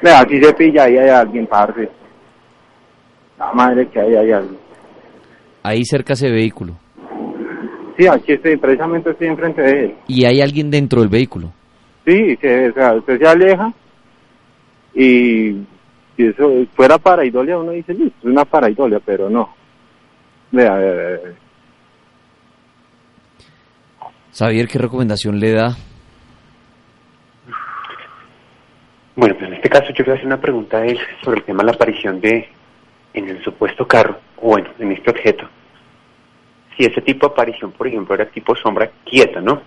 Vea, 0.00 0.20
aquí 0.20 0.42
se 0.42 0.54
pilla, 0.54 0.84
ahí 0.84 0.96
hay 0.96 1.10
alguien, 1.10 1.46
parce. 1.46 1.90
La 3.38 3.52
madre 3.52 3.86
que 3.88 4.00
ahí 4.00 4.16
hay 4.16 4.32
alguien. 4.32 4.58
Ahí 5.62 5.84
cerca 5.84 6.14
ese 6.14 6.30
vehículo. 6.30 6.72
Sí, 7.98 8.06
aquí 8.06 8.32
estoy, 8.32 8.56
precisamente 8.56 9.10
estoy 9.10 9.26
enfrente 9.26 9.60
de 9.60 9.84
él. 9.84 9.94
¿Y 10.08 10.24
hay 10.24 10.40
alguien 10.40 10.70
dentro 10.70 11.00
del 11.00 11.10
vehículo? 11.10 11.52
Sí, 12.06 12.34
se, 12.40 12.70
o 12.70 12.72
sea, 12.72 12.94
usted 12.94 13.18
se 13.18 13.26
aleja 13.26 13.74
y 14.94 15.64
si 16.16 16.26
eso 16.26 16.66
fuera 16.74 16.98
paraidolia, 16.98 17.58
uno 17.58 17.72
dice, 17.72 17.94
listo, 17.94 18.18
es 18.20 18.24
una 18.24 18.44
paraidolia, 18.44 19.00
pero 19.00 19.30
no. 19.30 19.54
Vea, 20.50 20.74
vea, 20.74 20.92
vea, 20.92 21.08
vea. 21.22 21.34
Xavier, 24.32 24.68
¿qué 24.68 24.78
recomendación 24.78 25.38
le 25.38 25.52
da? 25.52 25.76
Bueno, 29.14 29.34
pues 29.34 29.48
en 29.48 29.54
este 29.54 29.68
caso 29.68 29.92
yo 29.92 30.04
voy 30.04 30.12
a 30.12 30.14
hacer 30.14 30.26
una 30.26 30.40
pregunta 30.40 30.78
a 30.78 30.86
él 30.86 30.98
sobre 31.22 31.40
el 31.40 31.44
tema 31.44 31.62
de 31.62 31.66
la 31.66 31.72
aparición 31.72 32.20
de, 32.20 32.48
en 33.12 33.28
el 33.28 33.42
supuesto 33.44 33.86
carro, 33.86 34.18
o 34.38 34.48
bueno, 34.48 34.70
en 34.78 34.92
este 34.92 35.10
objeto. 35.10 35.46
Si 36.76 36.84
ese 36.84 37.02
tipo 37.02 37.26
de 37.26 37.32
aparición, 37.32 37.72
por 37.72 37.86
ejemplo, 37.86 38.14
era 38.14 38.26
tipo 38.26 38.56
sombra 38.56 38.90
quieta, 39.04 39.42
¿no? 39.42 39.60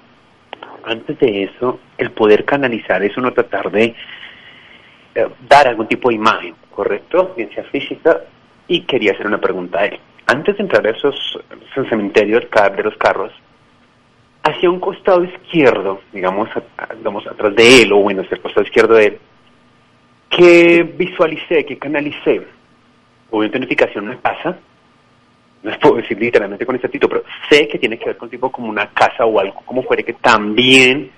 Antes 0.84 1.20
de 1.20 1.44
eso, 1.44 1.80
el 1.98 2.12
poder 2.12 2.44
canalizar 2.46 3.04
eso, 3.04 3.22
no 3.22 3.34
tratar 3.34 3.72
de 3.72 3.96
eh, 5.16 5.28
dar 5.48 5.68
algún 5.68 5.88
tipo 5.88 6.10
de 6.10 6.16
imagen, 6.16 6.56
¿correcto? 6.72 7.32
Ciencia 7.36 7.64
física, 7.72 8.22
y 8.68 8.82
quería 8.82 9.14
hacer 9.14 9.26
una 9.26 9.40
pregunta 9.40 9.80
a 9.80 9.86
él. 9.86 10.00
Antes 10.28 10.58
de 10.58 10.64
entrar 10.64 10.86
a 10.86 10.90
esos, 10.90 11.16
esos 11.72 11.88
cementerios 11.88 12.44
de 12.76 12.84
los 12.84 12.98
carros, 12.98 13.32
hacia 14.44 14.70
un 14.70 14.80
costado 14.80 15.24
izquierdo, 15.24 16.02
digamos, 16.12 16.50
digamos 16.98 17.26
atrás 17.28 17.56
de 17.56 17.82
él, 17.82 17.94
o 17.94 17.98
bueno, 17.98 18.22
hacia 18.22 18.36
el 18.36 18.42
costado 18.42 18.66
izquierdo 18.66 18.96
de 18.96 19.06
él, 19.06 19.18
que 20.30 20.84
visualicé, 20.84 21.66
que 21.66 21.78
canalicé, 21.78 22.42
o 23.32 23.38
una 23.38 23.48
identificación 23.48 24.06
una 24.06 24.20
casa, 24.20 24.58
no 25.64 25.72
les 25.72 25.80
puedo 25.80 25.96
decir 25.96 26.20
literalmente 26.20 26.66
con 26.66 26.76
este 26.76 26.90
título, 26.90 27.22
pero 27.22 27.36
sé 27.50 27.68
que 27.68 27.80
tiene 27.80 27.98
que 27.98 28.06
ver 28.06 28.18
con 28.18 28.30
tipo 28.30 28.52
como 28.52 28.68
una 28.68 28.88
casa 28.92 29.26
o 29.26 29.40
algo 29.40 29.62
como 29.66 29.82
fuera 29.82 30.04
que 30.04 30.14
también 30.14 31.10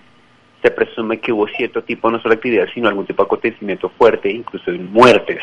se 0.61 0.71
presume 0.71 1.19
que 1.19 1.31
hubo 1.31 1.47
cierto 1.47 1.83
tipo, 1.83 2.09
no 2.09 2.19
solo 2.19 2.33
actividad, 2.33 2.67
sino 2.73 2.87
algún 2.87 3.05
tipo 3.05 3.23
de 3.23 3.27
acontecimiento 3.27 3.89
fuerte, 3.89 4.29
incluso 4.29 4.71
muertes. 4.71 5.39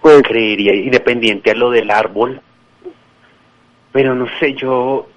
Pues, 0.00 0.22
Creería, 0.22 0.74
independiente 0.74 1.50
a 1.50 1.54
lo 1.54 1.70
del 1.70 1.90
árbol, 1.90 2.40
pero 3.92 4.14
no 4.14 4.26
sé, 4.38 4.54
yo 4.54 5.08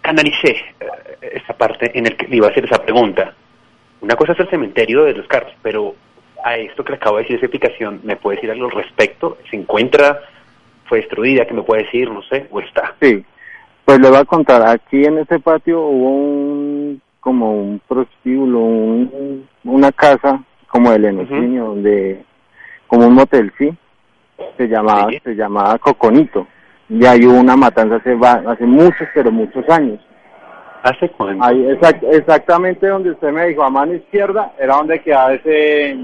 canalicé 0.00 0.50
eh, 0.80 1.40
esa 1.42 1.54
parte 1.54 1.96
en 1.98 2.06
el 2.06 2.16
que 2.16 2.28
le 2.28 2.36
iba 2.36 2.46
a 2.46 2.50
hacer 2.50 2.64
esa 2.64 2.82
pregunta. 2.82 3.34
Una 4.00 4.14
cosa 4.14 4.32
es 4.32 4.40
el 4.40 4.50
cementerio 4.50 5.04
de 5.04 5.14
los 5.14 5.26
carros, 5.26 5.52
pero 5.62 5.94
a 6.44 6.56
esto 6.56 6.84
que 6.84 6.92
le 6.92 6.96
acabo 6.96 7.16
de 7.16 7.22
decir, 7.22 7.36
esa 7.36 7.46
explicación, 7.46 8.00
¿me 8.04 8.16
puede 8.16 8.36
decir 8.36 8.50
algo 8.50 8.66
al 8.66 8.72
respecto? 8.72 9.38
¿Se 9.50 9.56
encuentra? 9.56 10.20
¿Fue 10.86 10.98
destruida? 10.98 11.46
¿Qué 11.46 11.54
me 11.54 11.62
puede 11.62 11.84
decir? 11.84 12.10
No 12.10 12.22
sé, 12.22 12.46
o 12.50 12.60
está. 12.60 12.94
sí, 13.00 13.24
pues 13.84 13.98
le 14.00 14.08
voy 14.08 14.18
a 14.18 14.24
contar, 14.24 14.66
aquí 14.66 15.04
en 15.04 15.18
este 15.18 15.40
patio 15.40 15.80
hubo 15.80 16.10
un, 16.10 17.02
como 17.22 17.52
un 17.52 17.80
prostíbulo, 17.86 18.58
un- 18.58 19.48
una 19.64 19.92
casa, 19.92 20.42
como 20.68 20.92
el 20.92 21.04
Enocinio, 21.04 21.66
donde, 21.66 22.24
como 22.88 23.06
un 23.06 23.14
motel, 23.14 23.52
sí, 23.56 23.70
se 24.56 24.66
llamaba, 24.66 25.06
Sí. 25.08 25.20
se 25.22 25.34
llamaba 25.36 25.78
Coconito, 25.78 26.48
y 26.88 27.06
ahí 27.06 27.24
hubo 27.24 27.38
una 27.38 27.56
matanza 27.56 27.96
hace, 27.96 28.18
hace 28.46 28.64
muchos, 28.66 29.06
pero 29.14 29.30
muchos 29.30 29.66
años. 29.70 30.00
¿Hace 30.82 31.08
cuánto? 31.10 31.44
Ahí, 31.44 31.64
exact- 31.68 32.02
exactamente 32.10 32.88
donde 32.88 33.12
usted 33.12 33.30
me 33.30 33.46
dijo, 33.46 33.62
a 33.62 33.70
mano 33.70 33.94
izquierda, 33.94 34.52
era 34.58 34.74
donde 34.74 35.00
quedaba 35.00 35.34
ese... 35.34 35.96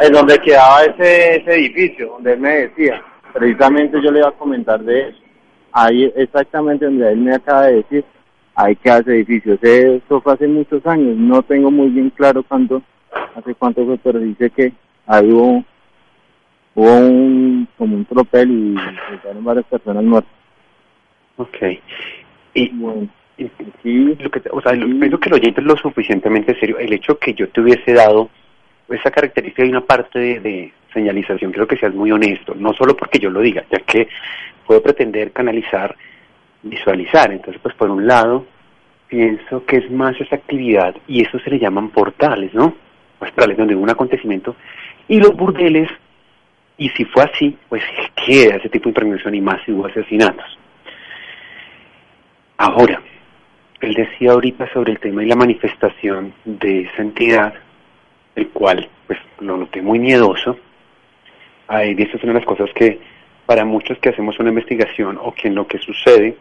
Es 0.00 0.10
donde 0.12 0.38
quedaba 0.40 0.82
ese, 0.84 1.36
ese 1.36 1.54
edificio, 1.54 2.08
donde 2.10 2.34
él 2.34 2.40
me 2.40 2.50
decía. 2.50 3.00
Precisamente 3.32 3.98
yo 4.02 4.10
le 4.10 4.18
iba 4.18 4.28
a 4.28 4.32
comentar 4.32 4.78
de 4.80 5.08
eso. 5.08 5.18
Ahí, 5.72 6.12
exactamente 6.16 6.84
donde 6.84 7.12
él 7.12 7.18
me 7.18 7.34
acaba 7.34 7.62
de 7.68 7.76
decir, 7.76 8.04
ahí 8.56 8.74
queda 8.76 8.98
ese 8.98 9.12
edificio. 9.14 9.54
Ese, 9.54 9.96
eso 9.96 10.20
fue 10.20 10.32
hace 10.32 10.48
muchos 10.48 10.84
años, 10.86 11.16
no 11.16 11.42
tengo 11.42 11.70
muy 11.70 11.88
bien 11.90 12.10
claro 12.10 12.42
cuánto, 12.42 12.82
hace 13.36 13.54
cuánto 13.54 13.84
fue, 13.86 13.98
pero 13.98 14.18
dice 14.18 14.50
que 14.50 14.72
ahí 15.06 15.30
hubo, 15.30 15.64
hubo 16.74 16.96
un, 16.96 17.68
como 17.78 17.96
un 17.96 18.04
tropel 18.04 18.50
y 18.50 18.76
quedaron 19.22 19.44
varias 19.44 19.66
personas 19.66 20.02
muertas. 20.02 20.32
Ok. 21.36 21.56
Y, 22.54 22.68
Bueno, 22.70 23.08
y- 23.36 23.50
sí, 23.82 24.16
lo 24.18 24.30
que, 24.30 24.42
o 24.50 24.60
sea, 24.62 24.72
lo- 24.72 24.86
pienso 24.98 25.20
que 25.20 25.28
el 25.28 25.34
oyente 25.34 25.60
es 25.60 25.66
lo 25.66 25.76
suficientemente 25.76 26.58
serio. 26.58 26.78
El 26.78 26.92
hecho 26.92 27.18
que 27.18 27.34
yo 27.34 27.48
te 27.50 27.60
hubiese 27.60 27.92
dado 27.92 28.30
esa 28.88 29.10
característica 29.10 29.64
y 29.64 29.68
una 29.70 29.82
parte 29.82 30.18
de, 30.18 30.40
de 30.40 30.72
señalización, 30.94 31.52
creo 31.52 31.66
que 31.66 31.76
seas 31.76 31.94
muy 31.94 32.10
honesto, 32.12 32.54
no 32.54 32.72
solo 32.72 32.96
porque 32.96 33.18
yo 33.18 33.28
lo 33.28 33.40
diga, 33.40 33.64
ya 33.70 33.80
que 33.80 34.08
puedo 34.66 34.82
pretender 34.82 35.32
canalizar, 35.32 35.94
visualizar. 36.68 37.32
Entonces, 37.32 37.60
pues 37.62 37.74
por 37.74 37.90
un 37.90 38.06
lado, 38.06 38.46
pienso 39.08 39.64
que 39.64 39.78
es 39.78 39.90
más 39.90 40.20
esa 40.20 40.36
actividad 40.36 40.94
y 41.06 41.22
eso 41.22 41.38
se 41.38 41.50
le 41.50 41.58
llaman 41.58 41.90
portales, 41.90 42.52
¿no? 42.54 42.74
Astrales, 43.20 43.56
donde 43.56 43.74
hubo 43.74 43.82
un 43.82 43.90
acontecimiento. 43.90 44.56
Y 45.08 45.20
los 45.20 45.34
burdeles, 45.34 45.88
y 46.76 46.88
si 46.90 47.04
fue 47.04 47.22
así, 47.22 47.56
pues 47.68 47.82
queda 48.26 48.56
ese 48.56 48.68
tipo 48.68 48.84
de 48.84 48.90
impregnación 48.90 49.34
y 49.34 49.40
más 49.40 49.60
si 49.64 49.72
hubo 49.72 49.86
asesinatos. 49.86 50.58
Ahora, 52.58 53.00
él 53.80 53.94
decía 53.94 54.32
ahorita 54.32 54.72
sobre 54.72 54.92
el 54.92 54.98
tema 54.98 55.22
y 55.22 55.26
la 55.26 55.36
manifestación 55.36 56.32
de 56.44 56.82
esa 56.82 57.02
entidad, 57.02 57.54
el 58.34 58.48
cual 58.48 58.88
pues 59.06 59.18
lo 59.40 59.56
noté 59.56 59.82
muy 59.82 59.98
miedoso. 59.98 60.58
Ahí, 61.68 61.94
y 61.96 62.02
esta 62.02 62.16
es 62.16 62.22
una 62.24 62.32
de 62.32 62.40
las 62.40 62.46
cosas 62.46 62.70
que 62.74 62.98
para 63.44 63.64
muchos 63.64 63.98
que 63.98 64.08
hacemos 64.08 64.38
una 64.38 64.48
investigación 64.48 65.18
o 65.20 65.32
que 65.32 65.48
en 65.48 65.54
lo 65.54 65.66
que 65.66 65.78
sucede 65.78 66.36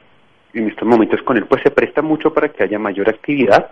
en 0.56 0.70
estos 0.70 0.88
momentos 0.88 1.22
con 1.24 1.38
él, 1.38 1.46
pues 1.46 1.62
se 1.62 1.72
presta 1.72 2.02
mucho 2.02 2.34
para 2.34 2.50
que 2.50 2.64
haya 2.64 2.80
mayor 2.80 3.10
actividad, 3.10 3.72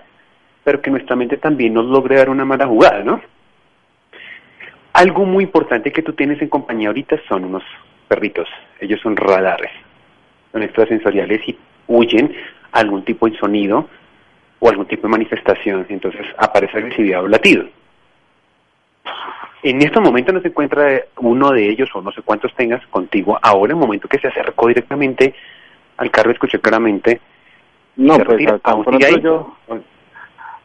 pero 0.63 0.81
que 0.81 0.91
nuestra 0.91 1.15
mente 1.15 1.37
también 1.37 1.73
nos 1.73 1.85
logre 1.85 2.17
dar 2.17 2.29
una 2.29 2.45
mala 2.45 2.67
jugada, 2.67 3.03
¿no? 3.03 3.21
Algo 4.93 5.25
muy 5.25 5.45
importante 5.45 5.91
que 5.91 6.03
tú 6.03 6.13
tienes 6.13 6.41
en 6.41 6.49
compañía 6.49 6.89
ahorita 6.89 7.17
son 7.27 7.45
unos 7.45 7.63
perritos, 8.07 8.47
ellos 8.79 8.99
son 9.01 9.15
radares, 9.15 9.71
son 10.51 10.61
extrasensoriales 10.61 11.41
y 11.47 11.57
huyen 11.87 12.35
a 12.71 12.79
algún 12.79 13.03
tipo 13.03 13.27
de 13.27 13.37
sonido 13.37 13.89
o 14.59 14.69
algún 14.69 14.85
tipo 14.85 15.07
de 15.07 15.11
manifestación, 15.11 15.85
entonces 15.89 16.25
aparece 16.37 16.77
agresividad 16.77 17.23
o 17.23 17.27
latido. 17.27 17.65
En 19.63 19.81
estos 19.81 20.03
momentos 20.03 20.33
no 20.33 20.41
se 20.41 20.49
encuentra 20.49 21.01
uno 21.17 21.51
de 21.51 21.69
ellos 21.69 21.89
o 21.93 22.01
no 22.01 22.11
sé 22.11 22.21
cuántos 22.21 22.53
tengas 22.53 22.85
contigo. 22.87 23.39
Ahora, 23.41 23.71
en 23.71 23.77
el 23.77 23.81
momento 23.81 24.09
que 24.09 24.19
se 24.19 24.27
acercó 24.27 24.67
directamente 24.67 25.33
al 26.03 26.11
carro, 26.11 26.31
escuché 26.31 26.59
claramente. 26.59 27.19
No, 27.95 28.15
pues 28.15 28.27
retira. 28.27 28.59
tan 28.59 28.73
¿Aún 28.73 28.83
pronto 28.83 29.05
ahí? 29.05 29.21
yo, 29.21 29.55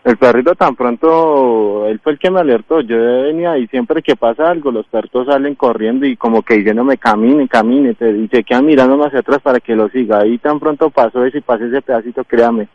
el 0.05 0.17
perrito 0.17 0.55
tan 0.55 0.75
pronto, 0.75 1.87
él 1.87 2.01
fue 2.01 2.13
el 2.13 2.19
que 2.19 2.31
me 2.31 2.41
alertó, 2.41 2.81
yo 2.81 2.97
venía 2.97 3.59
y 3.59 3.67
siempre 3.67 4.03
que 4.03 4.17
pasa 4.17 4.51
algo, 4.51 4.71
los 4.71 4.87
perros 4.87 5.27
salen 5.27 5.55
corriendo 5.55 6.07
y 6.07 6.17
como 6.17 6.43
que 6.43 6.55
diciéndome 6.55 6.97
camine, 6.97 7.47
camine, 7.49 7.95
te, 7.95 8.11
y 8.11 8.27
se 8.29 8.43
quedan 8.43 8.65
mirándome 8.65 9.07
hacia 9.07 9.19
atrás 9.19 9.41
para 9.43 9.61
que 9.61 9.77
lo 9.77 9.89
siga. 9.91 10.21
Ahí 10.21 10.39
tan 10.39 10.61
pronto 10.61 10.89
pasó 10.89 11.25
eso 11.25 11.37
y 11.37 11.43
pasé 11.43 11.67
ese 11.67 11.83
pedacito, 11.83 12.25
créame. 12.25 12.69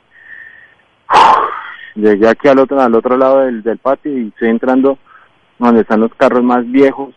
Llegué 1.95 2.28
aquí 2.28 2.47
al 2.47 2.59
otro, 2.59 2.80
al 2.80 2.93
otro 2.93 3.18
lado 3.18 3.39
del, 3.39 3.64
del 3.64 3.78
patio 3.80 4.16
y 4.16 4.28
estoy 4.28 4.49
entrando 4.49 4.97
donde 5.57 5.82
están 5.82 6.01
los 6.01 6.14
carros 6.16 6.43
más 6.43 6.70
viejos, 6.70 7.16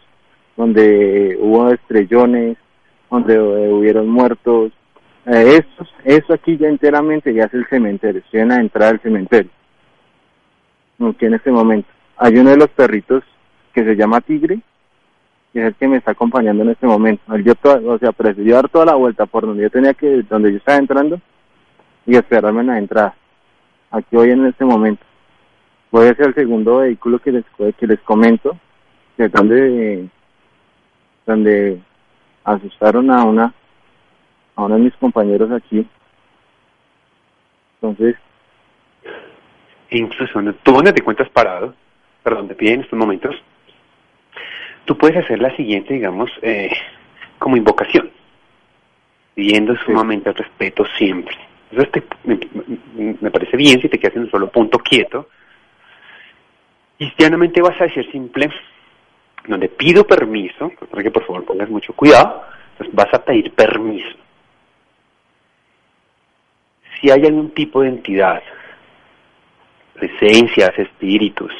donde 0.56 1.36
hubo 1.40 1.70
estrellones, 1.70 2.56
donde 3.10 3.34
eh, 3.34 3.72
hubieron 3.72 4.08
muertos. 4.08 4.72
Eh, 5.26 5.58
esto, 5.58 5.86
esto 6.04 6.34
aquí 6.34 6.56
ya 6.56 6.68
enteramente 6.68 7.34
ya 7.34 7.44
es 7.44 7.54
el 7.54 7.66
cementerio, 7.66 8.20
estoy 8.20 8.40
en 8.40 8.48
la 8.48 8.60
entrada 8.60 8.92
del 8.92 9.00
cementerio. 9.00 9.50
Aquí 11.00 11.26
en 11.26 11.34
este 11.34 11.50
momento. 11.50 11.88
Hay 12.16 12.36
uno 12.36 12.50
de 12.50 12.56
los 12.56 12.68
perritos 12.70 13.22
que 13.74 13.84
se 13.84 13.96
llama 13.96 14.20
Tigre, 14.20 14.60
que 15.52 15.60
es 15.60 15.66
el 15.66 15.74
que 15.74 15.88
me 15.88 15.96
está 15.98 16.12
acompañando 16.12 16.62
en 16.62 16.70
este 16.70 16.86
momento. 16.86 17.22
Toda- 17.60 17.80
o 17.84 17.98
sea, 17.98 18.12
prefirió 18.12 18.54
dar 18.54 18.68
toda 18.68 18.86
la 18.86 18.94
vuelta 18.94 19.26
por 19.26 19.44
donde 19.46 19.64
yo 19.64 19.70
tenía 19.70 19.92
que, 19.94 20.22
donde 20.22 20.52
yo 20.52 20.58
estaba 20.58 20.78
entrando 20.78 21.20
y 22.06 22.16
esperarme 22.16 22.60
en 22.60 22.66
la 22.68 22.78
entrada. 22.78 23.14
Aquí 23.90 24.16
voy 24.16 24.30
en 24.30 24.46
este 24.46 24.64
momento. 24.64 25.04
Voy 25.90 26.06
hacia 26.08 26.26
el 26.26 26.34
segundo 26.34 26.78
vehículo 26.78 27.18
que 27.18 27.32
les, 27.32 27.44
que 27.78 27.86
les 27.86 28.00
comento, 28.00 28.56
que 29.16 29.24
es 29.24 29.32
donde, 29.32 30.08
donde 31.26 31.80
asustaron 32.44 33.10
a 33.10 33.24
una, 33.24 33.52
a 34.56 34.64
uno 34.64 34.76
de 34.76 34.80
mis 34.82 34.96
compañeros 34.96 35.50
aquí. 35.52 35.86
Entonces, 37.80 38.16
incluso 39.90 40.40
tú 40.62 40.72
donde 40.72 40.92
te 40.92 41.00
encuentras 41.00 41.28
parado, 41.30 41.74
perdón, 42.22 42.48
de 42.48 42.54
pie 42.54 42.72
en 42.72 42.80
estos 42.80 42.98
momentos, 42.98 43.36
tú 44.84 44.96
puedes 44.96 45.16
hacer 45.22 45.40
la 45.40 45.54
siguiente, 45.56 45.94
digamos, 45.94 46.30
eh, 46.42 46.70
como 47.38 47.56
invocación, 47.56 48.10
pidiendo 49.34 49.76
sumamente 49.84 50.30
el 50.30 50.34
respeto 50.34 50.84
siempre. 50.96 51.36
Entonces 51.70 51.92
te- 51.92 53.18
me, 53.20 53.30
parece 53.30 53.56
bien 53.56 53.80
si 53.80 53.88
te 53.88 53.98
quedas 53.98 54.16
en 54.16 54.22
un 54.22 54.30
solo 54.30 54.48
punto 54.50 54.78
quieto 54.78 55.28
y 56.98 57.12
llanamente 57.18 57.60
vas 57.60 57.78
a 57.80 57.84
decir 57.84 58.10
simple, 58.10 58.48
donde 59.46 59.68
pido 59.68 60.04
permiso, 60.06 60.72
para 60.90 61.02
que 61.02 61.10
por 61.10 61.24
favor 61.26 61.44
pongas 61.44 61.68
mucho 61.68 61.92
cuidado, 61.92 62.42
vas 62.92 63.12
a 63.12 63.22
pedir 63.24 63.52
permiso. 63.52 64.16
Si 67.00 67.10
hay 67.10 67.24
algún 67.26 67.50
tipo 67.50 67.82
de 67.82 67.88
entidad, 67.88 68.42
presencias, 69.94 70.78
espíritus, 70.78 71.52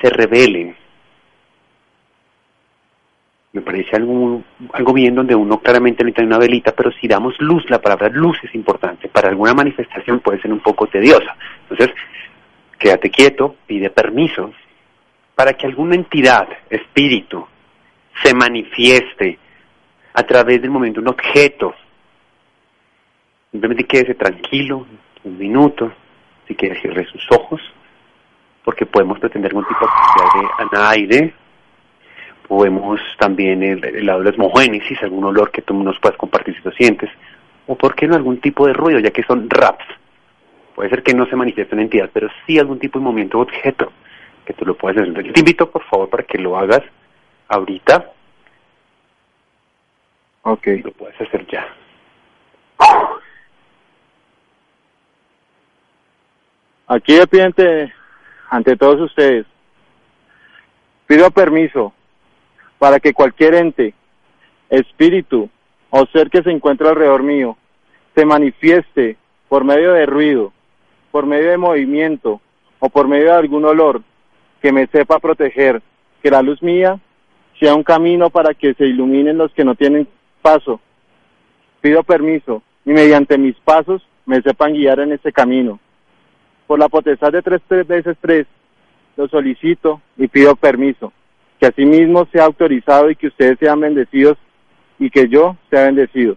se 0.00 0.10
rebelen. 0.10 0.76
Me 3.52 3.62
parece 3.62 3.96
algo, 3.96 4.42
algo 4.72 4.92
bien 4.92 5.14
donde 5.14 5.34
uno 5.34 5.60
claramente 5.60 6.04
necesita 6.04 6.22
una 6.24 6.38
velita, 6.38 6.72
pero 6.72 6.92
si 6.92 7.08
damos 7.08 7.34
luz, 7.40 7.68
la 7.68 7.80
palabra 7.80 8.08
luz 8.08 8.38
es 8.44 8.54
importante. 8.54 9.08
Para 9.08 9.28
alguna 9.28 9.54
manifestación 9.54 10.20
puede 10.20 10.40
ser 10.40 10.52
un 10.52 10.60
poco 10.60 10.86
tediosa. 10.86 11.36
Entonces, 11.62 11.94
quédate 12.78 13.10
quieto, 13.10 13.56
pide 13.66 13.90
permiso 13.90 14.52
para 15.34 15.54
que 15.54 15.66
alguna 15.66 15.94
entidad, 15.94 16.48
espíritu, 16.68 17.46
se 18.22 18.34
manifieste 18.34 19.38
a 20.12 20.22
través 20.22 20.60
del 20.60 20.70
momento, 20.70 21.00
un 21.00 21.08
objeto. 21.08 21.74
Simplemente 23.50 23.84
quédese 23.84 24.14
tranquilo, 24.14 24.86
un 25.24 25.38
minuto, 25.38 25.92
si 26.46 26.54
quiere 26.54 26.80
cierre 26.80 27.04
sus 27.06 27.26
ojos, 27.30 27.60
porque 28.64 28.86
podemos 28.86 29.18
pretender 29.18 29.50
algún 29.50 29.66
tipo 29.66 29.86
de 29.86 30.78
anaide, 30.78 31.34
podemos 32.46 33.00
también 33.18 33.62
el, 33.62 33.84
el 33.84 34.06
lado 34.06 34.20
de 34.20 34.24
la 34.26 34.30
osmogénesis, 34.30 35.02
algún 35.02 35.24
olor 35.24 35.50
que 35.50 35.62
tú 35.62 35.74
nos 35.74 35.98
puedas 35.98 36.18
compartir 36.18 36.56
si 36.56 36.62
lo 36.62 36.72
sientes, 36.72 37.10
o 37.66 37.76
por 37.76 37.94
qué 37.94 38.06
no 38.06 38.16
algún 38.16 38.40
tipo 38.40 38.66
de 38.66 38.72
ruido, 38.72 39.00
ya 39.00 39.10
que 39.10 39.22
son 39.22 39.48
raps. 39.48 39.84
Puede 40.74 40.90
ser 40.90 41.02
que 41.02 41.14
no 41.14 41.26
se 41.26 41.36
manifieste 41.36 41.74
una 41.74 41.82
entidad, 41.82 42.10
pero 42.12 42.28
sí 42.46 42.58
algún 42.58 42.78
tipo 42.78 42.98
de 42.98 43.04
movimiento 43.04 43.38
objeto 43.38 43.92
que 44.44 44.54
tú 44.54 44.64
lo 44.64 44.74
puedes 44.76 45.00
hacer. 45.00 45.24
Yo 45.24 45.32
te 45.32 45.40
invito, 45.40 45.70
por 45.70 45.84
favor, 45.84 46.08
para 46.08 46.22
que 46.24 46.38
lo 46.38 46.56
hagas 46.56 46.82
ahorita. 47.48 48.10
Ok. 50.42 50.66
Lo 50.82 50.92
puedes 50.92 51.20
hacer 51.20 51.46
ya. 51.46 51.66
Aquí 56.92 57.14
de 57.14 57.24
pie 57.28 57.44
ante, 57.44 57.92
ante 58.48 58.76
todos 58.76 59.00
ustedes, 59.00 59.46
pido 61.06 61.30
permiso 61.30 61.92
para 62.80 62.98
que 62.98 63.14
cualquier 63.14 63.54
ente, 63.54 63.94
espíritu 64.68 65.48
o 65.90 66.06
ser 66.06 66.30
que 66.30 66.42
se 66.42 66.50
encuentre 66.50 66.88
alrededor 66.88 67.22
mío 67.22 67.56
se 68.16 68.24
manifieste 68.24 69.16
por 69.48 69.62
medio 69.62 69.92
de 69.92 70.04
ruido, 70.04 70.52
por 71.12 71.26
medio 71.26 71.50
de 71.50 71.58
movimiento 71.58 72.40
o 72.80 72.88
por 72.88 73.06
medio 73.06 73.26
de 73.26 73.38
algún 73.38 73.66
olor 73.66 74.02
que 74.60 74.72
me 74.72 74.88
sepa 74.88 75.20
proteger, 75.20 75.80
que 76.20 76.30
la 76.32 76.42
luz 76.42 76.60
mía 76.60 76.98
sea 77.60 77.76
un 77.76 77.84
camino 77.84 78.30
para 78.30 78.52
que 78.52 78.74
se 78.74 78.86
iluminen 78.86 79.38
los 79.38 79.52
que 79.52 79.64
no 79.64 79.76
tienen 79.76 80.08
paso. 80.42 80.80
Pido 81.80 82.02
permiso 82.02 82.64
y 82.84 82.90
mediante 82.90 83.38
mis 83.38 83.54
pasos 83.60 84.04
me 84.26 84.42
sepan 84.42 84.72
guiar 84.72 84.98
en 84.98 85.12
ese 85.12 85.30
camino. 85.30 85.78
Por 86.70 86.78
la 86.78 86.88
potestad 86.88 87.32
de 87.32 87.42
tres, 87.42 87.60
tres 87.66 87.84
veces 87.84 88.16
tres, 88.20 88.46
lo 89.16 89.26
solicito 89.26 90.00
y 90.16 90.28
pido 90.28 90.54
permiso, 90.54 91.12
que 91.58 91.66
asimismo 91.66 92.26
sea 92.26 92.44
autorizado 92.44 93.10
y 93.10 93.16
que 93.16 93.26
ustedes 93.26 93.58
sean 93.58 93.80
bendecidos 93.80 94.38
y 94.96 95.10
que 95.10 95.28
yo 95.28 95.56
sea 95.68 95.86
bendecido. 95.86 96.36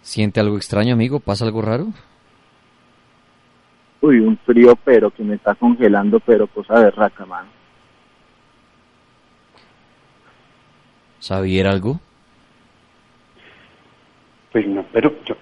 ¿Siente 0.00 0.40
algo 0.40 0.56
extraño, 0.56 0.94
amigo? 0.94 1.20
¿Pasa 1.20 1.44
algo 1.44 1.60
raro? 1.60 1.88
Uy, 4.00 4.20
un 4.20 4.38
frío 4.38 4.74
pero 4.86 5.10
que 5.10 5.22
me 5.22 5.34
está 5.34 5.54
congelando, 5.54 6.18
pero 6.18 6.46
cosa 6.46 6.80
de 6.80 6.90
raca, 6.90 7.26
mano. 7.26 7.50
¿Sabía 11.18 11.70
algo? 11.70 12.00
Pues 14.54 14.68
no, 14.68 14.84
pero 14.92 15.12
yo, 15.24 15.34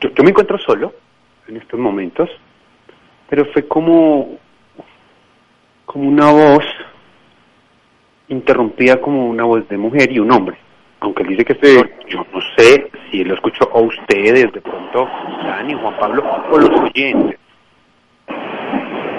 yo, 0.00 0.08
yo 0.14 0.24
me 0.24 0.30
encuentro 0.30 0.56
solo 0.56 0.94
en 1.46 1.58
estos 1.58 1.78
momentos, 1.78 2.30
pero 3.28 3.44
fue 3.52 3.68
como, 3.68 4.38
como 5.84 6.08
una 6.08 6.30
voz 6.30 6.64
interrumpida 8.28 8.98
como 8.98 9.26
una 9.26 9.44
voz 9.44 9.68
de 9.68 9.76
mujer 9.76 10.10
y 10.10 10.20
un 10.20 10.32
hombre. 10.32 10.56
Aunque 11.00 11.22
él 11.24 11.36
dice 11.36 11.44
que 11.44 11.58
sí. 11.62 11.76
yo 12.08 12.26
no 12.32 12.40
sé 12.56 12.90
si 13.10 13.24
lo 13.24 13.34
escucho 13.34 13.68
a 13.70 13.78
ustedes, 13.78 14.50
de 14.50 14.60
pronto, 14.62 15.06
Dani, 15.44 15.74
Juan 15.74 15.98
Pablo, 15.98 16.24
o 16.50 16.58
los 16.58 16.70
oyentes. 16.80 17.38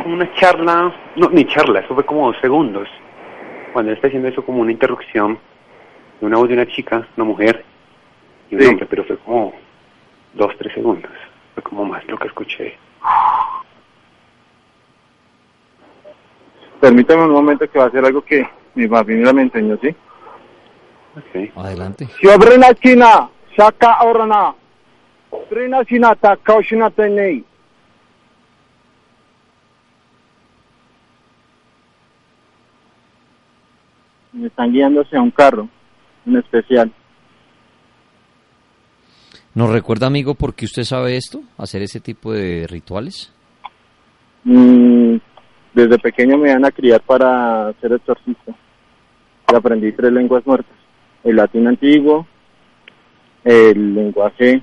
Como 0.01 0.15
una 0.15 0.33
charla, 0.33 0.91
no, 1.15 1.29
ni 1.29 1.45
charla, 1.45 1.81
eso 1.81 1.93
fue 1.93 2.07
como 2.07 2.25
dos 2.25 2.41
segundos. 2.41 2.89
Cuando 3.71 3.91
él 3.91 3.97
está 3.97 4.07
haciendo 4.07 4.29
eso 4.29 4.43
como 4.43 4.61
una 4.61 4.71
interrupción 4.71 5.37
de 6.19 6.25
una 6.25 6.37
voz 6.37 6.47
de 6.47 6.55
una 6.55 6.65
chica, 6.65 7.07
una 7.15 7.23
mujer 7.23 7.63
y 8.49 8.55
un 8.55 8.61
Sí. 8.61 8.67
hombre, 8.67 8.85
pero 8.89 9.03
fue 9.05 9.17
como 9.19 9.53
dos, 10.33 10.53
tres 10.57 10.73
segundos. 10.73 11.11
Fue 11.53 11.63
como 11.63 11.85
más 11.85 12.05
lo 12.07 12.17
que 12.17 12.27
escuché. 12.27 12.77
Permítame 16.79 17.23
un 17.23 17.31
momento 17.31 17.69
que 17.69 17.79
va 17.79 17.85
a 17.85 17.87
hacer 17.87 18.05
algo 18.05 18.21
que 18.21 18.47
mi 18.75 18.87
familia 18.87 19.33
me 19.33 19.41
enseñó, 19.43 19.77
¿sí? 19.81 19.95
Okay. 21.29 21.51
Adelante. 21.55 22.05
Siobrina 22.19 22.73
China, 22.75 23.29
Shaka 23.57 24.03
Orana, 24.03 24.53
Brina 25.49 25.83
China, 25.85 26.15
Takaushina 26.15 26.91
Tenei. 26.91 27.43
Me 34.33 34.47
están 34.47 34.71
guiando 34.71 35.01
hacia 35.01 35.21
un 35.21 35.31
carro, 35.31 35.67
en 36.25 36.37
especial. 36.37 36.91
¿Nos 39.57 39.71
recuerda, 39.71 40.05
amigo, 40.05 40.35
por 40.35 40.53
qué 40.53 40.65
usted 40.65 40.83
sabe 40.83 41.17
esto? 41.17 41.41
¿Hacer 41.57 41.81
ese 41.81 41.99
tipo 41.99 42.31
de 42.31 42.67
rituales? 42.67 43.33
Mm, 44.43 45.15
desde 45.73 45.97
pequeño 45.97 46.37
me 46.37 46.51
iban 46.51 46.63
a 46.63 46.69
criar 46.69 47.01
para 47.01 47.73
ser 47.81 47.91
exorcista. 47.93 48.53
Y 49.51 49.55
aprendí 49.55 49.91
tres 49.93 50.13
lenguas 50.13 50.45
muertas. 50.45 50.75
El 51.23 51.37
latín 51.37 51.67
antiguo, 51.67 52.27
el 53.43 53.95
lenguaje, 53.95 54.61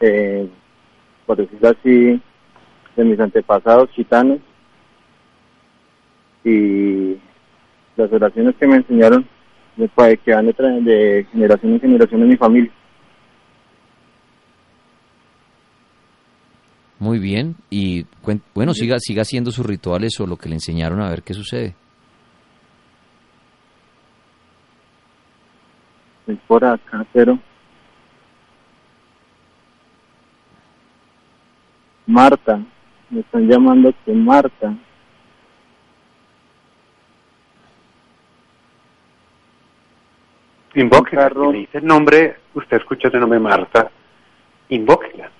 eh, 0.00 0.48
por 1.26 1.36
decirlo 1.36 1.68
así, 1.68 2.22
de 2.96 3.04
mis 3.04 3.20
antepasados 3.20 3.90
gitanos 3.90 4.38
y 6.44 7.18
las 7.94 8.10
oraciones 8.10 8.54
que 8.56 8.66
me 8.66 8.76
enseñaron 8.76 9.28
que 10.24 10.34
van 10.34 10.46
de, 10.46 10.80
de 10.80 11.26
generación 11.30 11.74
en 11.74 11.80
generación 11.80 12.22
en 12.22 12.28
mi 12.28 12.36
familia. 12.38 12.72
Muy 16.98 17.18
bien. 17.18 17.56
Y 17.70 18.06
bueno, 18.54 18.72
siga, 18.72 18.98
siga 18.98 19.22
haciendo 19.22 19.50
sus 19.50 19.66
rituales 19.66 20.18
o 20.20 20.26
lo 20.26 20.36
que 20.36 20.48
le 20.48 20.56
enseñaron 20.56 21.02
a 21.02 21.10
ver 21.10 21.22
qué 21.22 21.34
sucede. 21.34 21.74
Estoy 26.20 26.36
por 26.46 26.64
acá, 26.64 27.04
pero... 27.12 27.38
Marta, 32.06 32.60
me 33.10 33.20
están 33.20 33.48
llamando 33.48 33.92
que 34.04 34.12
Marta. 34.12 34.74
Invóquela. 40.74 41.28
Si 41.28 41.34
me 41.38 41.52
dice 41.58 41.78
el 41.78 41.86
nombre, 41.86 42.36
usted 42.54 42.78
escucha 42.78 43.08
ese 43.08 43.18
nombre 43.18 43.38
Marta, 43.38 43.90
invóquela. 44.68 45.30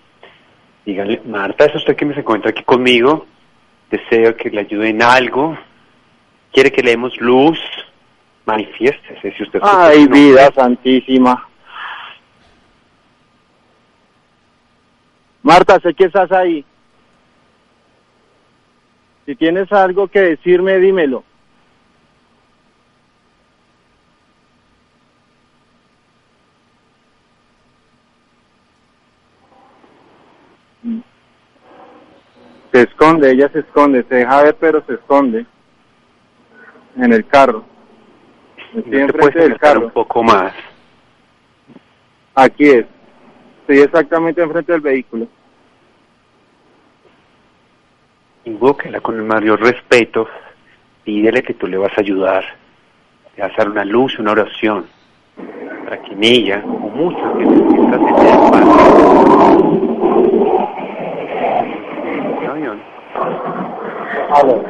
Dígale, 0.84 1.22
Marta, 1.24 1.64
es 1.64 1.74
usted 1.74 1.96
que 1.96 2.04
me 2.04 2.14
se 2.14 2.20
encuentra 2.20 2.50
aquí 2.50 2.62
conmigo. 2.62 3.26
Deseo 3.90 4.36
que 4.36 4.50
le 4.50 4.60
ayude 4.60 4.90
en 4.90 5.02
algo. 5.02 5.56
Quiere 6.52 6.70
que 6.70 6.82
le 6.82 6.90
demos 6.90 7.16
luz. 7.20 7.58
Manifiéstese 8.44 9.32
si 9.32 9.42
usted 9.42 9.60
Ay, 9.62 10.06
vida 10.06 10.52
santísima. 10.52 11.48
Marta, 15.42 15.80
sé 15.80 15.94
que 15.94 16.04
estás 16.04 16.30
ahí. 16.32 16.64
Si 19.24 19.34
tienes 19.36 19.72
algo 19.72 20.08
que 20.08 20.20
decirme, 20.20 20.78
dímelo. 20.78 21.24
Se 32.74 32.82
esconde, 32.82 33.30
ella 33.30 33.48
se 33.50 33.60
esconde, 33.60 34.02
se 34.08 34.16
deja 34.16 34.42
ver, 34.42 34.56
pero 34.58 34.84
se 34.84 34.94
esconde 34.94 35.46
en 36.96 37.12
el 37.12 37.24
carro. 37.26 37.64
Estoy 38.74 39.00
¿No 39.00 39.06
te 39.06 39.12
puedes 39.12 39.34
del 39.34 39.58
carro. 39.60 39.86
un 39.86 39.90
poco 39.92 40.24
más? 40.24 40.52
Aquí 42.34 42.64
es. 42.64 42.86
Estoy 43.60 43.78
exactamente 43.78 44.42
enfrente 44.42 44.72
del 44.72 44.80
vehículo. 44.80 45.28
invócala 48.44 49.00
con 49.00 49.16
el 49.16 49.22
mayor 49.22 49.60
respeto, 49.60 50.28
pídele 51.02 51.42
que 51.42 51.54
tú 51.54 51.66
le 51.66 51.76
vas 51.76 51.96
a 51.96 52.00
ayudar, 52.00 52.44
le 53.36 53.42
vas 53.42 53.52
a 53.52 53.56
dar 53.56 53.70
una 53.70 53.84
luz, 53.84 54.18
una 54.18 54.32
oración, 54.32 54.86
para 55.84 56.02
que 56.02 56.12
en 56.12 56.24
ella, 56.24 56.62
o 56.64 56.88
muchos 56.90 57.38
que 57.38 57.44
necesitas 57.44 58.00
en 58.00 58.08
el 58.08 58.26
espacio. 58.26 59.54
Un 62.42 62.50
avión. 62.50 62.82
¿Aló? 64.34 64.62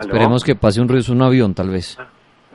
Esperemos 0.00 0.44
que 0.44 0.54
pase 0.54 0.80
un 0.80 0.88
ruido, 0.88 1.12
un 1.12 1.22
avión 1.22 1.54
tal 1.54 1.70
vez. 1.70 1.98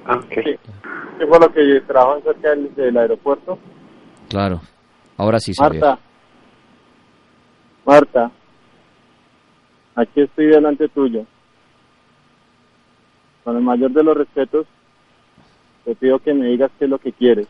Ah, 0.06 0.16
ok. 0.16 0.30
¿Qué 0.30 1.28
fue 1.28 1.40
lo 1.40 1.52
que 1.52 1.82
trabajan 1.88 2.24
cerca 2.24 2.50
del, 2.50 2.74
del 2.76 2.98
aeropuerto? 2.98 3.60
Claro. 4.30 4.62
Ahora 5.18 5.40
sí. 5.40 5.52
Marta. 5.60 6.00
Marta. 7.86 8.32
Aquí 9.96 10.22
estoy 10.22 10.46
delante 10.48 10.88
tuyo. 10.90 11.26
Con 13.44 13.58
el 13.58 13.64
mayor 13.64 13.92
de 13.92 14.04
los 14.04 14.16
respetos, 14.16 14.68
te 15.86 15.96
pido 15.96 16.20
que 16.20 16.34
me 16.34 16.48
digas 16.48 16.70
qué 16.78 16.86
es 16.86 16.92
lo 16.92 17.00
que 17.00 17.12
quieres. 17.12 17.48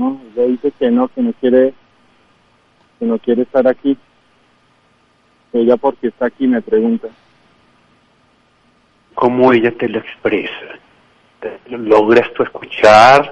No, 0.00 0.18
ella 0.34 0.46
dice 0.46 0.72
que 0.78 0.90
no, 0.90 1.08
que 1.08 1.20
no 1.20 1.34
quiere, 1.34 1.74
que 2.98 3.04
no 3.04 3.18
quiere 3.18 3.42
estar 3.42 3.68
aquí. 3.68 3.98
Ella 5.52 5.76
porque 5.76 6.06
está 6.08 6.24
aquí 6.24 6.46
me 6.46 6.62
pregunta. 6.62 7.08
¿Cómo 9.14 9.52
ella 9.52 9.76
te 9.76 9.90
lo 9.90 9.98
expresa? 9.98 10.78
¿Te- 11.40 11.60
lo 11.66 11.76
¿Logras 11.76 12.32
tú 12.32 12.42
escuchar? 12.44 13.30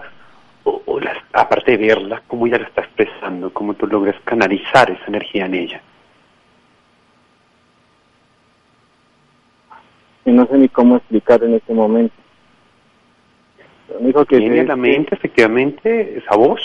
O, 0.65 0.83
o 0.85 1.01
las- 1.01 1.17
aparte 1.33 1.71
de 1.71 1.87
verla, 1.87 2.23
¿cómo 2.27 2.47
ella 2.47 2.59
la 2.59 2.67
está 2.67 2.83
expresando? 2.83 3.51
¿Cómo 3.51 3.73
tú 3.73 3.87
logras 3.87 4.17
canalizar 4.25 4.91
esa 4.91 5.07
energía 5.07 5.47
en 5.47 5.55
ella? 5.55 5.81
no 10.27 10.47
sé 10.47 10.59
ni 10.59 10.69
cómo 10.69 10.97
explicar 10.99 11.43
en 11.43 11.55
este 11.55 11.73
momento. 11.73 12.15
Lo 13.89 13.99
único 14.01 14.25
que 14.25 14.39
¿Tiene 14.39 14.57
sé 14.57 14.61
en 14.63 14.69
la 14.69 14.77
mente 14.77 15.15
efectivamente 15.15 16.19
esa 16.19 16.37
voz? 16.37 16.61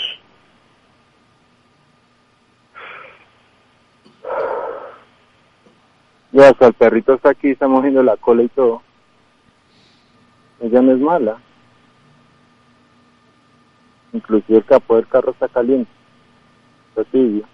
ya 6.34 6.48
hasta 6.48 6.66
el 6.66 6.74
perrito 6.74 7.14
está 7.14 7.30
aquí, 7.30 7.50
está 7.50 7.68
moviendo 7.68 8.02
la 8.02 8.16
cola 8.16 8.42
y 8.42 8.48
todo. 8.48 8.82
Ella 10.60 10.82
no 10.82 10.92
es 10.92 10.98
mala. 10.98 11.38
Inclusive 14.12 14.58
el 14.58 14.64
capó 14.64 14.96
del 14.96 15.06
carro 15.06 15.30
está 15.30 15.48
caliente. 15.48 15.90
Está 16.88 17.04
tibio. 17.04 17.44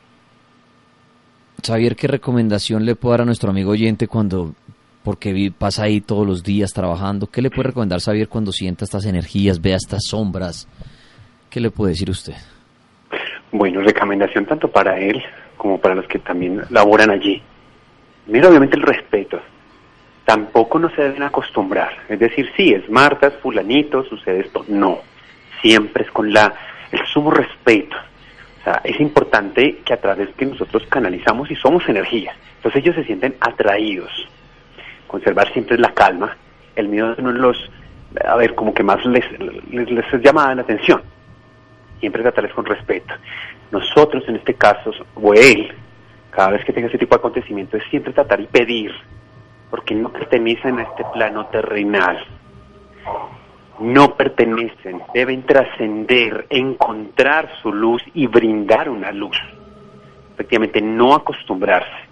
Xavier, 1.62 1.94
¿qué 1.94 2.06
recomendación 2.06 2.86
le 2.86 2.96
puedo 2.96 3.12
dar 3.12 3.20
a 3.22 3.24
nuestro 3.26 3.50
amigo 3.50 3.72
oyente 3.72 4.08
cuando, 4.08 4.54
porque 5.03 5.53
pasa 5.57 5.84
ahí 5.84 6.01
todos 6.01 6.26
los 6.26 6.42
días 6.42 6.72
trabajando? 6.72 7.26
¿Qué 7.26 7.42
le 7.42 7.51
puede 7.51 7.68
recomendar 7.68 8.01
Xavier 8.01 8.28
cuando 8.28 8.53
sienta 8.53 8.84
estas 8.84 9.07
energías, 9.07 9.61
vea 9.61 9.76
estas 9.76 10.03
sombras? 10.07 10.68
¿Qué 11.48 11.61
le 11.61 11.70
puede 11.70 11.92
decir 11.92 12.11
usted? 12.11 12.34
Bueno, 13.53 13.80
recomendación 13.80 14.46
tanto 14.46 14.68
para 14.68 14.98
él 14.98 15.22
como 15.57 15.78
para 15.80 15.94
los 15.94 16.07
que 16.07 16.18
también 16.18 16.62
laboran 16.70 17.11
allí. 17.11 17.42
Mira, 18.26 18.48
obviamente 18.48 18.76
el 18.76 18.82
respeto. 18.82 19.40
Tampoco 20.24 20.78
no 20.78 20.88
se 20.90 21.03
deben 21.03 21.22
acostumbrar. 21.22 21.90
Es 22.09 22.18
decir, 22.18 22.48
sí, 22.57 22.72
es 22.72 22.88
Marta, 22.88 23.26
es 23.26 23.34
fulanito, 23.42 24.05
sucede 24.05 24.40
esto. 24.40 24.64
No. 24.68 25.01
Siempre 25.61 26.05
es 26.05 26.11
con 26.11 26.32
la 26.32 26.55
el 26.92 27.05
sumo 27.07 27.30
respeto. 27.30 27.96
O 28.61 28.64
sea, 28.64 28.80
es 28.84 29.01
importante 29.01 29.78
que 29.84 29.94
a 29.94 30.01
través 30.01 30.28
que 30.36 30.46
nosotros 30.46 30.84
canalizamos 30.88 31.51
y 31.51 31.57
somos 31.57 31.88
energía. 31.88 32.34
Entonces 32.57 32.82
ellos 32.82 32.94
se 32.94 33.05
sienten 33.05 33.34
atraídos. 33.40 34.11
Conservar 35.11 35.52
siempre 35.52 35.76
la 35.78 35.92
calma. 35.92 36.36
El 36.76 36.88
miedo 36.88 37.12
es 37.12 37.18
uno 37.18 37.32
de 37.32 37.38
los, 37.38 37.70
a 38.24 38.36
ver, 38.36 38.54
como 38.54 38.72
que 38.72 38.82
más 38.82 39.04
les, 39.04 39.24
les, 39.70 39.90
les 39.90 40.22
llama 40.22 40.54
la 40.54 40.62
atención 40.62 41.02
siempre 42.00 42.22
tratarles 42.22 42.52
con 42.54 42.64
respeto. 42.64 43.14
Nosotros, 43.70 44.24
en 44.26 44.36
este 44.36 44.54
caso, 44.54 44.90
o 45.14 45.34
él, 45.34 45.72
cada 46.30 46.50
vez 46.50 46.64
que 46.64 46.72
tenga 46.72 46.88
ese 46.88 46.98
tipo 46.98 47.14
de 47.14 47.20
acontecimiento, 47.20 47.76
es 47.76 47.84
siempre 47.90 48.12
tratar 48.12 48.40
y 48.40 48.46
pedir, 48.46 48.90
porque 49.70 49.94
no 49.94 50.11
pertenecen 50.11 50.78
a 50.80 50.82
este 50.82 51.04
plano 51.12 51.46
terrenal. 51.46 52.18
No 53.78 54.14
pertenecen, 54.16 55.02
deben 55.14 55.44
trascender, 55.44 56.46
encontrar 56.50 57.50
su 57.62 57.72
luz 57.72 58.02
y 58.12 58.26
brindar 58.26 58.88
una 58.88 59.12
luz. 59.12 59.36
Efectivamente, 60.34 60.82
no 60.82 61.14
acostumbrarse, 61.14 62.08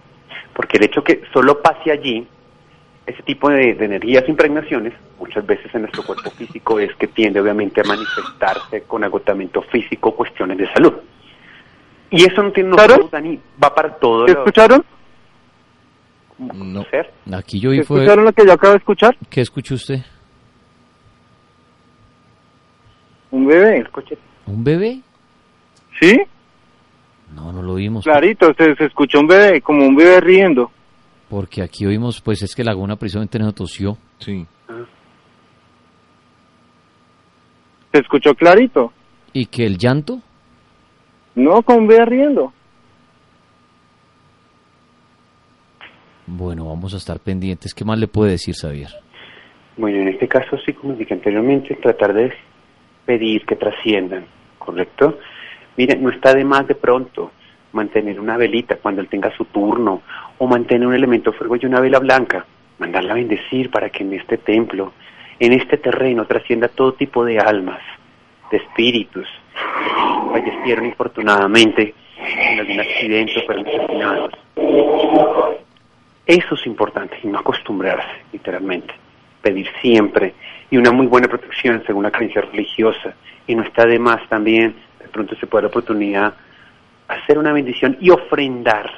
porque 0.55 0.77
el 0.77 0.85
hecho 0.85 1.03
que 1.03 1.23
solo 1.33 1.61
pase 1.61 1.91
allí, 1.91 2.27
ese 3.09 3.23
tipo 3.23 3.49
de, 3.49 3.75
de 3.75 3.85
energías, 3.85 4.29
impregnaciones, 4.29 4.93
muchas 5.19 5.45
veces 5.47 5.75
en 5.75 5.83
nuestro 5.83 6.03
cuerpo 6.05 6.31
físico 6.31 6.79
es 6.79 6.95
que 6.97 7.07
tiende 7.09 7.41
obviamente 7.41 7.81
a 7.81 7.85
manifestarse 7.85 8.83
con 8.83 9.03
agotamiento 9.05 9.63
físico, 9.63 10.15
cuestiones 10.15 10.59
de 10.59 10.73
salud. 10.73 10.93
Y 12.11 12.25
eso 12.25 12.43
no 12.43 12.53
tiene 12.53 12.71
no, 12.71 12.77
Dani, 13.11 13.39
va 13.63 13.75
para 13.75 13.95
todo 13.97 14.27
¿Qué 14.27 14.33
lo- 14.33 14.39
escucharon? 14.41 14.85
No. 16.39 16.85
ser. 16.85 17.13
Aquí 17.33 17.59
yo 17.59 17.71
vi 17.71 17.83
fue... 17.83 17.99
¿Escucharon 17.99 18.25
lo 18.25 18.33
que 18.33 18.47
yo 18.47 18.53
acabo 18.53 18.73
de 18.75 18.79
escuchar? 18.79 19.17
¿Qué 19.29 19.41
escuchó 19.41 19.75
usted? 19.75 20.01
Un 23.31 23.47
bebé. 23.47 23.79
Escuche, 23.79 24.17
¿Un 24.47 24.65
bebé? 24.65 25.01
¿Sí? 26.01 26.19
No, 27.35 27.53
no 27.53 27.63
lo 27.63 27.75
vimos. 27.75 28.05
Clarito, 28.05 28.55
se, 28.55 28.75
se 28.77 28.85
escuchó 28.85 29.21
un 29.21 29.27
bebé, 29.27 29.61
como 29.61 29.85
un 29.87 29.97
bebé 29.97 30.21
riendo. 30.21 30.71
Porque 31.29 31.63
aquí 31.63 31.85
oímos, 31.87 32.21
pues 32.21 32.43
es 32.43 32.55
que 32.55 32.65
Laguna 32.65 32.97
precisamente 32.97 33.39
nos 33.39 33.55
tosió. 33.55 33.99
Sí. 34.19 34.47
Se 37.93 38.01
escuchó 38.01 38.35
clarito. 38.35 38.93
¿Y 39.33 39.47
que 39.47 39.67
el 39.67 39.77
llanto? 39.77 40.21
No, 41.35 41.63
con 41.63 41.89
riendo. 41.89 42.53
Bueno, 46.27 46.67
vamos 46.67 46.95
a 46.95 46.97
estar 46.99 47.21
pendientes. 47.21 47.73
¿Qué 47.75 47.85
más 47.85 47.99
le 47.99 48.09
puede 48.09 48.33
decir 48.33 48.55
Xavier? 48.55 48.91
Bueno, 49.77 49.99
en 49.99 50.09
este 50.09 50.29
caso, 50.29 50.59
sí, 50.67 50.73
como 50.73 50.95
dije 50.95 51.15
anteriormente, 51.15 51.75
tratar 51.77 52.13
de 52.13 52.33
pedir 53.07 53.47
que 53.47 53.57
trasciendan, 53.57 54.27
¿correcto? 54.59 55.19
Miren, 55.77 56.03
no 56.03 56.11
está 56.11 56.35
de 56.35 56.45
más 56.45 56.67
de 56.67 56.75
pronto 56.75 57.31
mantener 57.73 58.21
una 58.21 58.37
velita 58.37 58.77
cuando 58.77 59.01
él 59.01 59.09
tenga 59.09 59.35
su 59.37 59.45
turno, 59.47 60.03
o 60.39 60.47
mantener 60.47 60.87
un 60.87 60.95
elemento 60.95 61.33
fuego 61.33 61.57
y 61.57 61.67
una 61.67 61.81
vela 61.81 61.99
blanca, 61.99 62.47
mandarla 62.79 63.13
a 63.13 63.17
bendecir 63.17 63.71
para 63.71 63.91
que 63.91 64.03
en 64.03 64.15
este 64.15 64.39
templo, 64.39 64.93
en 65.39 65.53
este 65.53 65.77
terreno, 65.77 66.25
trascienda 66.27 66.69
todo 66.69 66.95
tipo 66.95 67.25
de 67.25 67.39
almas, 67.39 67.81
de 68.51 68.59
espíritus, 68.59 69.29
que 69.55 70.41
fallecieron 70.41 70.87
infortunadamente 70.87 71.95
en 72.19 72.61
algún 72.61 72.81
accidente 72.81 73.33
o 73.39 73.47
fueron 73.47 73.67
asesinados. 73.67 74.33
Eso 76.27 76.55
es 76.55 76.67
importante 76.67 77.17
y 77.23 77.27
no 77.29 77.39
acostumbrarse, 77.39 78.23
literalmente. 78.33 78.95
Pedir 79.41 79.69
siempre 79.81 80.35
y 80.71 80.77
una 80.77 80.93
muy 80.93 81.07
buena 81.07 81.29
protección 81.29 81.83
según 81.87 82.03
la 82.03 82.11
creencia 82.11 82.43
religiosa. 82.43 83.15
Y 83.47 83.55
no 83.55 83.63
está 83.63 83.87
de 83.87 83.99
más 83.99 84.29
también, 84.29 84.75
de 85.01 85.09
pronto 85.09 85.35
se 85.37 85.47
puede 85.47 85.63
dar 85.63 85.71
la 85.71 85.79
oportunidad, 85.79 86.35
hacer 87.09 87.39
una 87.39 87.53
bendición 87.53 87.97
y 88.01 88.11
ofrendar 88.11 88.91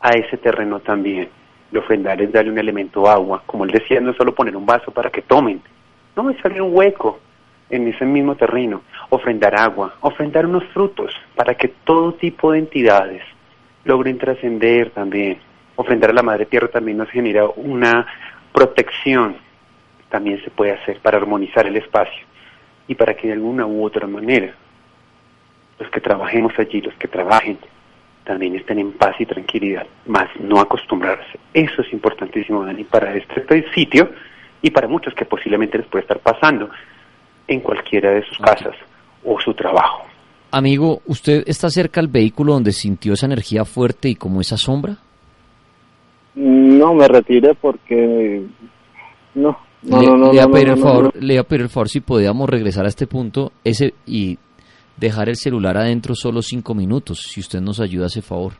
a 0.00 0.10
ese 0.10 0.36
terreno 0.36 0.80
también. 0.80 1.28
El 1.72 1.78
ofrendar 1.78 2.20
es 2.20 2.32
darle 2.32 2.50
un 2.50 2.58
elemento 2.58 3.08
agua. 3.08 3.42
Como 3.46 3.64
él 3.64 3.70
decía, 3.70 4.00
no 4.00 4.10
es 4.10 4.16
solo 4.16 4.34
poner 4.34 4.56
un 4.56 4.66
vaso 4.66 4.90
para 4.90 5.10
que 5.10 5.22
tomen, 5.22 5.62
no, 6.16 6.28
es 6.28 6.44
abrir 6.44 6.60
un 6.60 6.74
hueco 6.76 7.20
en 7.70 7.86
ese 7.88 8.04
mismo 8.04 8.34
terreno. 8.34 8.82
Ofrendar 9.10 9.54
agua, 9.58 9.94
ofrendar 10.00 10.44
unos 10.44 10.64
frutos 10.72 11.14
para 11.36 11.54
que 11.54 11.68
todo 11.68 12.14
tipo 12.14 12.52
de 12.52 12.58
entidades 12.58 13.22
logren 13.84 14.18
trascender 14.18 14.90
también. 14.90 15.38
Ofrendar 15.76 16.10
a 16.10 16.14
la 16.14 16.22
Madre 16.22 16.46
Tierra 16.46 16.68
también 16.68 16.98
nos 16.98 17.08
genera 17.10 17.46
una 17.56 18.06
protección, 18.52 19.36
también 20.08 20.42
se 20.42 20.50
puede 20.50 20.72
hacer 20.72 20.98
para 21.00 21.18
armonizar 21.18 21.66
el 21.66 21.76
espacio 21.76 22.26
y 22.88 22.96
para 22.96 23.14
que 23.14 23.28
de 23.28 23.34
alguna 23.34 23.64
u 23.66 23.84
otra 23.84 24.06
manera 24.06 24.52
los 25.80 25.90
que 25.90 26.00
trabajemos 26.00 26.52
allí, 26.58 26.80
los 26.82 26.94
que 26.94 27.08
trabajen, 27.08 27.58
también 28.24 28.54
estén 28.54 28.78
en 28.78 28.92
paz 28.92 29.16
y 29.18 29.26
tranquilidad, 29.26 29.86
más 30.06 30.28
no 30.38 30.60
acostumbrarse. 30.60 31.38
Eso 31.54 31.82
es 31.82 31.92
importantísimo, 31.92 32.64
Dani, 32.64 32.84
para 32.84 33.14
este 33.14 33.64
sitio 33.74 34.10
y 34.62 34.70
para 34.70 34.86
muchos 34.86 35.14
que 35.14 35.24
posiblemente 35.24 35.78
les 35.78 35.86
puede 35.86 36.02
estar 36.02 36.20
pasando 36.20 36.68
en 37.48 37.60
cualquiera 37.60 38.12
de 38.12 38.22
sus 38.22 38.38
casas 38.38 38.76
o 39.24 39.40
su 39.40 39.54
trabajo. 39.54 40.04
Amigo, 40.52 41.00
¿usted 41.06 41.44
está 41.46 41.70
cerca 41.70 42.00
al 42.00 42.08
vehículo 42.08 42.52
donde 42.52 42.72
sintió 42.72 43.14
esa 43.14 43.26
energía 43.26 43.64
fuerte 43.64 44.08
y 44.08 44.16
como 44.16 44.40
esa 44.40 44.56
sombra? 44.56 44.98
No, 46.34 46.94
me 46.94 47.08
retiré 47.08 47.54
porque... 47.54 48.42
No, 49.34 49.58
no, 49.82 50.00
le, 50.00 50.06
no, 50.06 50.16
no. 50.16 50.32
le 50.32 50.40
a 50.40 50.48
pedir 50.48 50.68
el 50.68 50.76
favor, 50.76 51.12
iba 51.20 51.40
a 51.40 51.44
pedir 51.44 51.62
el 51.62 51.68
favor 51.68 51.88
si 51.88 52.00
podíamos 52.00 52.48
regresar 52.50 52.84
a 52.84 52.88
este 52.88 53.06
punto 53.06 53.52
ese 53.64 53.94
y 54.06 54.38
dejar 55.00 55.30
el 55.30 55.36
celular 55.36 55.78
adentro 55.78 56.14
solo 56.14 56.42
cinco 56.42 56.74
minutos, 56.74 57.22
si 57.22 57.40
usted 57.40 57.60
nos 57.60 57.80
ayuda 57.80 58.06
ese 58.06 58.20
favor. 58.20 58.52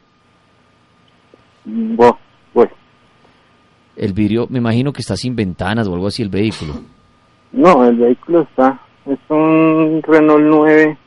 Bueno, 1.64 2.18
pues. 2.54 2.70
El 3.94 4.14
vidrio, 4.14 4.46
me 4.48 4.58
imagino 4.58 4.92
que 4.92 5.02
está 5.02 5.16
sin 5.16 5.36
ventanas 5.36 5.86
o 5.86 5.94
algo 5.94 6.06
así 6.06 6.22
el 6.22 6.30
vehículo. 6.30 6.74
No, 7.52 7.84
el 7.84 7.96
vehículo 7.96 8.42
está. 8.42 8.80
Es 9.04 9.18
un 9.28 10.02
Renault 10.02 10.42
9 10.42 10.98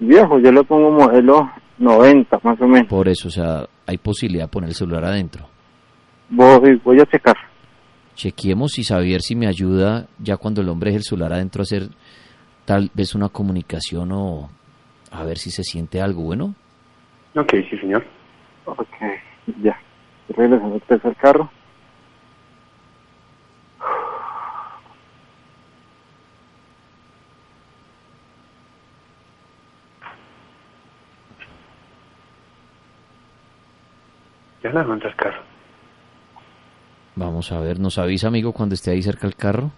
viejo. 0.00 0.38
Yo 0.40 0.50
le 0.50 0.64
pongo 0.64 0.90
modelo 0.90 1.48
90 1.78 2.40
más 2.42 2.60
o 2.60 2.66
menos. 2.66 2.88
Por 2.88 3.08
eso, 3.08 3.28
o 3.28 3.30
sea, 3.30 3.66
hay 3.86 3.98
posibilidad 3.98 4.44
de 4.44 4.48
poner 4.48 4.70
el 4.70 4.74
celular 4.74 5.04
adentro. 5.04 5.46
Voy, 6.30 6.80
voy 6.84 7.00
a 7.00 7.06
checar. 7.06 7.36
Chequemos 8.14 8.78
y 8.78 8.84
saber 8.84 9.20
si 9.20 9.36
me 9.36 9.46
ayuda 9.46 10.08
ya 10.18 10.36
cuando 10.36 10.60
el 10.62 10.68
hombre 10.68 10.90
es 10.90 10.96
el 10.96 11.02
celular 11.04 11.32
adentro 11.34 11.62
a 11.62 11.64
hacer 11.64 11.88
tal 12.70 12.88
vez 12.94 13.16
una 13.16 13.28
comunicación 13.28 14.12
o 14.12 14.48
a 15.10 15.24
ver 15.24 15.38
si 15.38 15.50
se 15.50 15.64
siente 15.64 16.00
algo 16.00 16.22
bueno. 16.22 16.54
Ok, 17.34 17.50
sí, 17.68 17.76
señor. 17.78 18.04
Ok, 18.64 18.86
ya. 19.60 19.76
Regresando 20.28 20.76
usted 20.76 21.00
al 21.02 21.16
carro. 21.16 21.50
Ya 34.62 34.70
la 34.70 34.84
monta 34.84 35.08
el 35.08 35.16
carro. 35.16 35.42
Vamos 37.16 37.50
a 37.50 37.58
ver, 37.58 37.80
nos 37.80 37.98
avisa 37.98 38.28
amigo 38.28 38.52
cuando 38.52 38.76
esté 38.76 38.92
ahí 38.92 39.02
cerca 39.02 39.26
el 39.26 39.34
carro. 39.34 39.72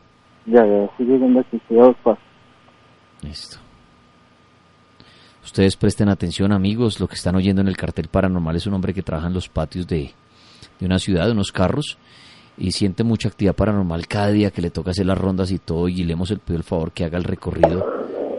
Ya, 0.44 0.66
ya, 0.66 0.84
estoy 0.84 1.06
llegando 1.06 1.40
aquí, 1.40 1.56
estoy 1.56 1.78
a 1.78 1.84
dos 1.84 1.96
pasos. 2.02 2.31
Listo. 3.22 3.58
Ustedes 5.44 5.76
presten 5.76 6.08
atención, 6.08 6.52
amigos. 6.52 7.00
Lo 7.00 7.08
que 7.08 7.14
están 7.14 7.34
oyendo 7.36 7.62
en 7.62 7.68
el 7.68 7.76
cartel 7.76 8.08
paranormal 8.08 8.56
es 8.56 8.66
un 8.66 8.74
hombre 8.74 8.94
que 8.94 9.02
trabaja 9.02 9.28
en 9.28 9.34
los 9.34 9.48
patios 9.48 9.86
de, 9.86 10.12
de 10.78 10.86
una 10.86 10.98
ciudad, 10.98 11.26
de 11.26 11.32
unos 11.32 11.52
carros, 11.52 11.98
y 12.56 12.72
siente 12.72 13.02
mucha 13.02 13.28
actividad 13.28 13.54
paranormal 13.54 14.06
cada 14.06 14.30
día 14.30 14.50
que 14.50 14.62
le 14.62 14.70
toca 14.70 14.90
hacer 14.90 15.06
las 15.06 15.18
rondas 15.18 15.50
y 15.50 15.58
todo. 15.58 15.88
Y 15.88 16.04
le 16.04 16.12
hemos 16.12 16.30
pedido 16.30 16.56
el 16.56 16.64
favor 16.64 16.92
que 16.92 17.04
haga 17.04 17.18
el 17.18 17.24
recorrido 17.24 17.84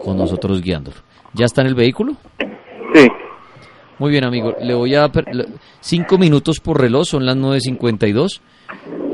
con 0.02 0.16
nosotros 0.16 0.60
guiándolo. 0.62 0.96
¿Ya 1.34 1.46
está 1.46 1.62
en 1.62 1.68
el 1.68 1.74
vehículo? 1.74 2.16
Sí. 2.94 3.08
Muy 3.98 4.10
bien, 4.10 4.24
amigo. 4.24 4.54
Le 4.60 4.74
voy 4.74 4.94
a 4.94 5.00
dar 5.00 5.24
cinco 5.80 6.18
minutos 6.18 6.60
por 6.60 6.80
reloj, 6.80 7.04
son 7.06 7.26
las 7.26 7.36
9.52, 7.36 8.40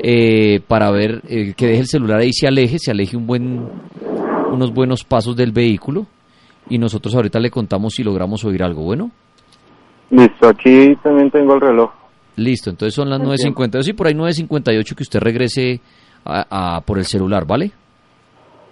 eh, 0.02 0.60
para 0.66 0.90
ver 0.90 1.22
eh, 1.28 1.52
que 1.54 1.66
deje 1.66 1.80
el 1.80 1.86
celular 1.86 2.20
ahí, 2.20 2.32
se 2.32 2.46
aleje, 2.46 2.78
se 2.78 2.90
aleje 2.90 3.16
un 3.16 3.26
buen, 3.26 3.68
unos 4.50 4.72
buenos 4.72 5.04
pasos 5.04 5.36
del 5.36 5.52
vehículo 5.52 6.06
y 6.68 6.78
nosotros 6.78 7.14
ahorita 7.14 7.38
le 7.40 7.50
contamos 7.50 7.94
si 7.94 8.02
logramos 8.02 8.44
oír 8.44 8.62
algo. 8.62 8.82
Bueno. 8.82 9.10
Listo, 10.10 10.48
aquí 10.48 10.94
también 11.02 11.30
tengo 11.30 11.54
el 11.54 11.60
reloj. 11.60 11.90
Listo, 12.36 12.70
entonces 12.70 12.94
son 12.94 13.10
las 13.10 13.20
9.52 13.20 13.88
y 13.88 13.92
por 13.92 14.06
ahí 14.06 14.14
9.58 14.14 14.94
que 14.94 15.02
usted 15.02 15.20
regrese 15.20 15.80
a, 16.24 16.76
a, 16.76 16.80
por 16.80 16.98
el 16.98 17.04
celular, 17.04 17.46
¿vale? 17.46 17.72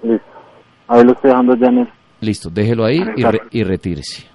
Listo. 0.03 0.27
A 0.87 0.97
ver, 0.97 1.07
lo 1.07 1.13
estoy 1.13 1.31
dejando 1.31 1.55
ya 1.57 1.67
en 1.67 1.79
el... 1.79 1.89
Listo, 2.21 2.51
déjelo 2.51 2.85
ahí 2.85 3.01
y, 3.17 3.23
re, 3.23 3.41
y 3.51 3.63
retírese. 3.63 4.27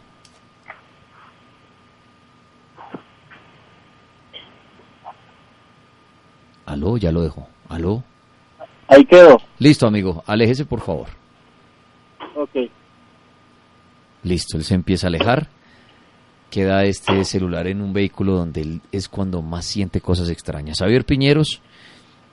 Aló, 6.65 6.97
ya 6.97 7.11
lo 7.11 7.21
dejo. 7.21 7.47
Aló. 7.69 8.03
Ahí 8.87 9.05
quedó. 9.05 9.37
Listo, 9.59 9.87
amigo. 9.87 10.23
Aléjese, 10.27 10.65
por 10.65 10.79
favor. 10.81 11.07
Ok. 12.35 12.69
Listo, 14.23 14.57
él 14.57 14.63
se 14.63 14.75
empieza 14.75 15.07
a 15.07 15.09
alejar. 15.09 15.47
Queda 16.49 16.85
este 16.85 17.25
celular 17.25 17.67
en 17.67 17.81
un 17.81 17.93
vehículo 17.93 18.33
donde 18.33 18.61
él 18.61 18.81
es 18.91 19.09
cuando 19.09 19.41
más 19.41 19.65
siente 19.65 20.01
cosas 20.01 20.29
extrañas. 20.29 20.79
Javier 20.79 21.03
Piñeros, 21.03 21.61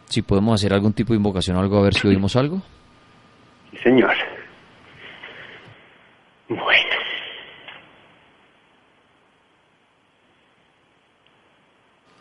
si 0.07 0.23
podemos 0.23 0.61
hacer 0.61 0.75
algún 0.75 0.93
tipo 0.93 1.13
de 1.13 1.17
invocación 1.17 1.57
o 1.57 1.61
algo, 1.61 1.79
a 1.79 1.83
ver 1.83 1.95
si 1.95 2.07
oímos 2.07 2.37
algo. 2.37 2.63
Sí, 3.71 3.79
señor. 3.79 4.15
Bueno. 6.49 6.91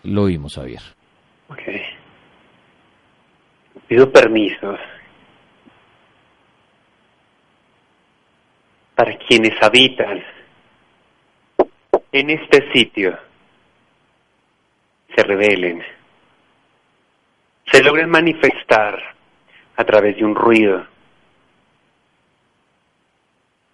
Lo 0.03 0.23
oímos, 0.23 0.55
Javier. 0.55 0.81
Ok. 1.49 1.61
Pido 3.87 4.11
permiso 4.11 4.77
para 8.99 9.17
quienes 9.17 9.53
habitan 9.63 10.21
en 12.11 12.29
este 12.31 12.69
sitio 12.73 13.17
se 15.15 15.23
rebelen, 15.23 15.81
se 17.71 17.81
logren 17.81 18.09
manifestar 18.09 19.01
a 19.77 19.83
través 19.85 20.17
de 20.17 20.25
un 20.25 20.35
ruido. 20.35 20.85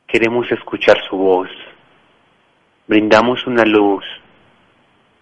Queremos 0.05 0.45
escuchar 0.51 1.01
su 1.09 1.17
voz. 1.17 1.49
Brindamos 2.85 3.47
una 3.47 3.65
luz 3.65 4.05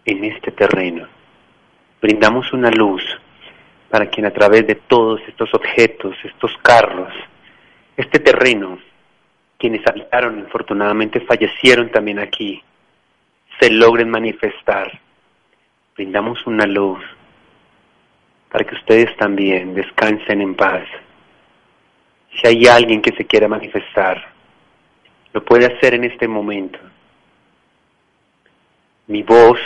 en 0.03 0.25
este 0.25 0.51
terreno. 0.51 1.07
Brindamos 2.01 2.51
una 2.51 2.69
luz 2.71 3.03
para 3.89 4.07
quien 4.07 4.25
a 4.25 4.31
través 4.31 4.67
de 4.67 4.75
todos 4.75 5.21
estos 5.29 5.53
objetos, 5.53 6.17
estos 6.25 6.51
carros, 6.61 7.13
este 7.95 8.19
terreno, 8.19 8.79
quienes 9.63 9.87
habitaron 9.87 10.39
infortunadamente 10.39 11.21
fallecieron 11.21 11.89
también 11.89 12.19
aquí, 12.19 12.61
se 13.61 13.69
logren 13.69 14.09
manifestar. 14.09 14.91
Brindamos 15.95 16.45
una 16.45 16.65
luz 16.65 16.99
para 18.51 18.65
que 18.65 18.75
ustedes 18.75 19.15
también 19.15 19.73
descansen 19.73 20.41
en 20.41 20.53
paz. 20.55 20.83
Si 22.35 22.45
hay 22.45 22.65
alguien 22.65 23.01
que 23.01 23.15
se 23.15 23.23
quiera 23.23 23.47
manifestar, 23.47 24.33
lo 25.31 25.45
puede 25.45 25.67
hacer 25.67 25.93
en 25.93 26.03
este 26.03 26.27
momento. 26.27 26.79
Mi 29.07 29.23
voz 29.23 29.61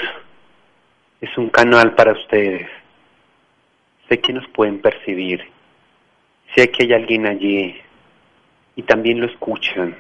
es 1.22 1.36
un 1.40 1.50
canal 1.50 1.96
para 1.96 2.12
ustedes. 2.12 2.70
Sé 4.08 4.20
que 4.20 4.32
nos 4.32 4.48
pueden 4.50 4.80
percibir. 4.80 5.44
Sé 6.54 6.70
que 6.70 6.84
hay 6.84 6.94
alguien 6.94 7.26
allí 7.26 7.82
y 8.78 8.84
también 8.84 9.20
lo 9.20 9.26
escuchan. 9.26 9.98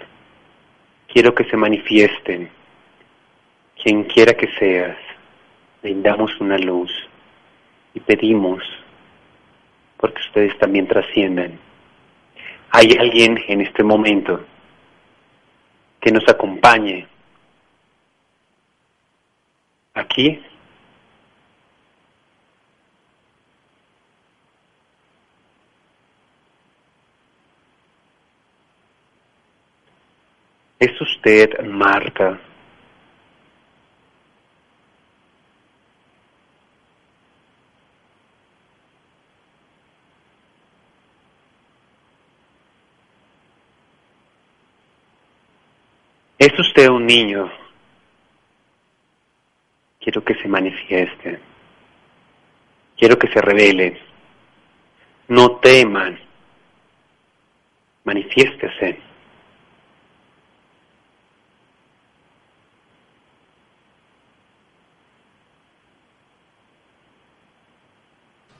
Quiero 1.11 1.33
que 1.33 1.43
se 1.45 1.57
manifiesten. 1.57 2.49
Quien 3.81 4.03
quiera 4.03 4.33
que 4.33 4.47
seas, 4.59 4.97
brindamos 5.81 6.39
una 6.39 6.57
luz 6.57 6.91
y 7.93 7.99
pedimos 7.99 8.63
porque 9.97 10.21
ustedes 10.21 10.57
también 10.59 10.87
trasciendan. 10.87 11.59
Hay 12.69 12.95
alguien 12.99 13.43
en 13.47 13.61
este 13.61 13.83
momento 13.83 14.45
que 15.99 16.11
nos 16.11 16.27
acompañe 16.29 17.07
aquí 19.95 20.39
¿Es 30.79 31.01
Marta? 31.63 32.39
¿Es 46.39 46.57
usted 46.59 46.87
un 46.87 47.05
niño? 47.05 47.51
Quiero 49.99 50.23
que 50.23 50.35
se 50.35 50.47
manifieste. 50.47 51.39
Quiero 52.95 53.19
que 53.19 53.27
se 53.27 53.41
revele. 53.41 53.99
No 55.27 55.57
teman. 55.57 56.17
Manifiéstese. 58.05 59.06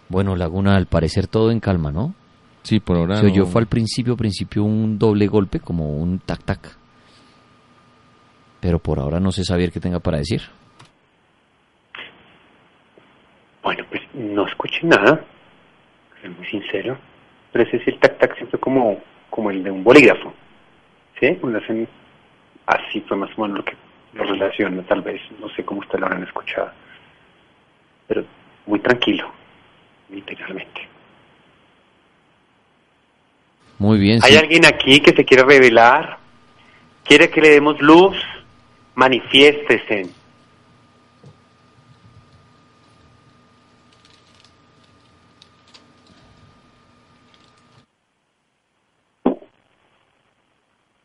Bueno, 0.10 0.36
Laguna, 0.36 0.76
al 0.76 0.88
parecer 0.88 1.28
todo 1.28 1.52
en 1.52 1.60
calma, 1.60 1.92
¿no? 1.92 2.14
Sí, 2.64 2.80
por 2.80 2.98
ahora. 2.98 3.18
Se 3.18 3.28
oyó 3.28 3.44
no. 3.44 3.50
fue 3.50 3.62
al 3.62 3.68
principio, 3.68 4.18
principio 4.18 4.64
un 4.64 4.98
doble 4.98 5.28
golpe, 5.28 5.60
como 5.60 5.98
un 5.98 6.20
tac 6.20 6.44
tac. 6.44 6.78
Pero 8.60 8.80
por 8.80 9.00
ahora 9.00 9.20
no 9.20 9.32
sé 9.32 9.44
saber 9.44 9.72
qué 9.72 9.80
tenga 9.80 10.00
para 10.00 10.18
decir. 10.18 10.42
Bueno, 13.64 13.86
pues 13.90 14.02
no 14.14 14.48
escuché 14.48 14.80
nada, 14.84 15.24
soy 16.22 16.30
muy 16.30 16.46
sincero, 16.48 16.98
pero 17.52 17.66
ese 17.66 17.78
es 17.78 17.88
el 17.88 18.00
tac 18.00 18.18
tac 18.18 18.36
siempre 18.36 18.60
como, 18.60 19.02
como 19.30 19.52
el 19.52 19.64
de 19.64 19.72
un 19.72 19.84
bolígrafo. 19.84 20.34
¿Sí? 21.20 21.38
Una 21.42 21.60
hacen 21.60 21.88
así 22.66 23.02
fue 23.02 23.18
más 23.18 23.30
o 23.38 23.42
menos 23.42 23.58
lo 23.58 23.66
que 23.66 23.76
lo 24.14 24.24
relaciona, 24.24 24.84
tal 24.84 25.02
vez. 25.02 25.22
No 25.40 25.50
sé 25.50 25.64
cómo 25.66 25.82
ustedes 25.82 26.02
lo 26.02 26.08
habrán 26.08 26.24
escuchado. 26.24 26.72
Pero 28.08 28.26
muy 28.66 28.80
tranquilo, 28.80 29.32
literalmente. 30.10 30.88
Muy 33.80 34.00
bien. 34.00 34.20
¿Hay 34.24 34.32
sí. 34.32 34.38
alguien 34.38 34.66
aquí 34.66 35.00
que 35.00 35.16
se 35.16 35.26
quiere 35.26 35.44
revelar? 35.44 36.18
¿Quiere 37.04 37.30
que 37.30 37.42
le 37.42 37.50
demos 37.50 37.80
luz? 37.82 38.18
Manifiéstese. 38.96 40.10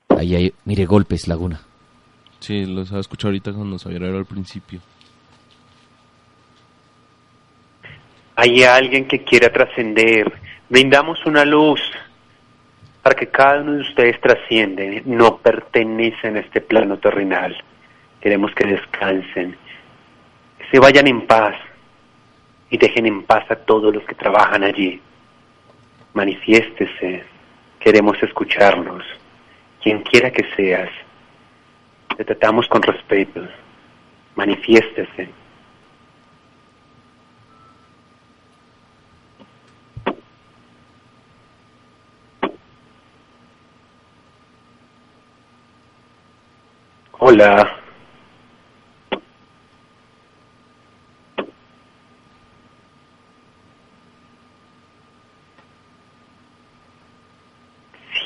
Ahí 0.09 0.37
hay, 0.37 0.55
mire, 0.65 0.87
golpes, 0.87 1.27
Laguna. 1.27 1.61
Sí, 2.41 2.65
los 2.65 2.91
había 2.91 3.01
escuchado 3.01 3.29
ahorita 3.29 3.53
cuando 3.53 3.73
nos 3.73 3.87
había 3.87 3.99
hablado 3.99 4.19
al 4.19 4.25
principio. 4.25 4.81
¿Hay 8.35 8.63
alguien 8.65 9.07
que 9.07 9.23
quiera 9.25 9.53
trascender? 9.53 10.33
Brindamos 10.69 11.25
una 11.27 11.45
luz 11.45 11.81
para 13.03 13.15
que 13.15 13.27
cada 13.27 13.61
uno 13.61 13.73
de 13.73 13.81
ustedes 13.83 14.21
trasciende. 14.21 15.03
No 15.05 15.37
pertenecen 15.39 16.37
a 16.37 16.41
este 16.41 16.61
plano 16.63 16.99
terrenal. 16.99 17.57
Queremos 18.21 18.55
que 18.55 18.67
descansen, 18.67 19.57
que 20.59 20.65
se 20.71 20.79
vayan 20.79 21.09
en 21.09 21.27
paz 21.27 21.57
y 22.71 22.79
dejen 22.79 23.05
en 23.07 23.25
paz 23.25 23.45
a 23.51 23.57
todos 23.57 23.95
los 23.95 24.05
que 24.05 24.15
trabajan 24.15 24.65
allí. 24.65 25.01
Manifiéstese. 26.15 27.25
Queremos 27.79 28.23
escucharlos. 28.23 29.05
Quien 29.83 30.03
quiera 30.05 30.31
que 30.31 30.47
seas, 30.57 30.89
te 32.17 32.25
tratamos 32.25 32.67
con 32.69 32.81
respeto. 32.81 33.47
Manifiéstese. 34.37 35.42
Hola. 47.25 47.79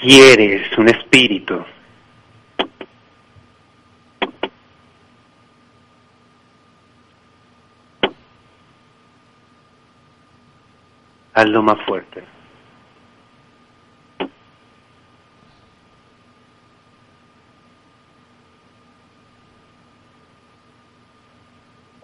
Si 0.00 0.18
eres 0.18 0.78
un 0.78 0.88
espíritu, 0.88 1.62
hazlo 11.34 11.62
más 11.62 11.78
fuerte. 11.84 12.35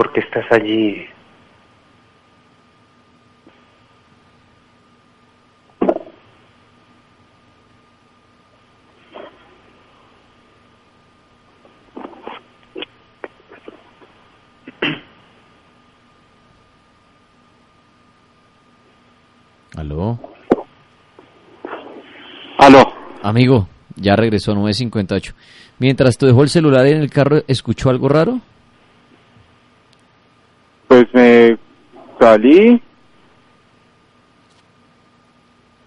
Porque 0.02 0.18
estás 0.18 0.44
allí. 0.50 1.06
Aló. 19.76 20.18
Aló. 22.58 22.92
Amigo, 23.22 23.68
ya 23.94 24.16
regresó 24.16 24.52
958. 24.56 25.32
Mientras 25.78 26.18
te 26.18 26.26
dejó 26.26 26.42
el 26.42 26.48
celular 26.48 26.86
en 26.86 27.00
el 27.00 27.08
carro, 27.08 27.42
¿escuchó 27.46 27.88
algo 27.88 28.08
raro? 28.08 28.40
Pues 30.92 31.06
me 31.14 31.56
salí 32.20 32.78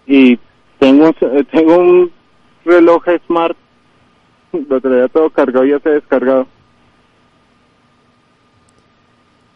y 0.04 0.36
tengo 0.80 1.04
un, 1.06 1.46
tengo 1.52 1.78
un 1.78 2.10
reloj 2.64 3.04
smart, 3.24 3.56
lo 4.68 4.80
traía 4.80 5.06
todo 5.06 5.30
cargado 5.30 5.64
y 5.64 5.70
ya 5.70 5.78
se 5.78 5.90
ha 5.90 5.92
descargado. 5.92 6.48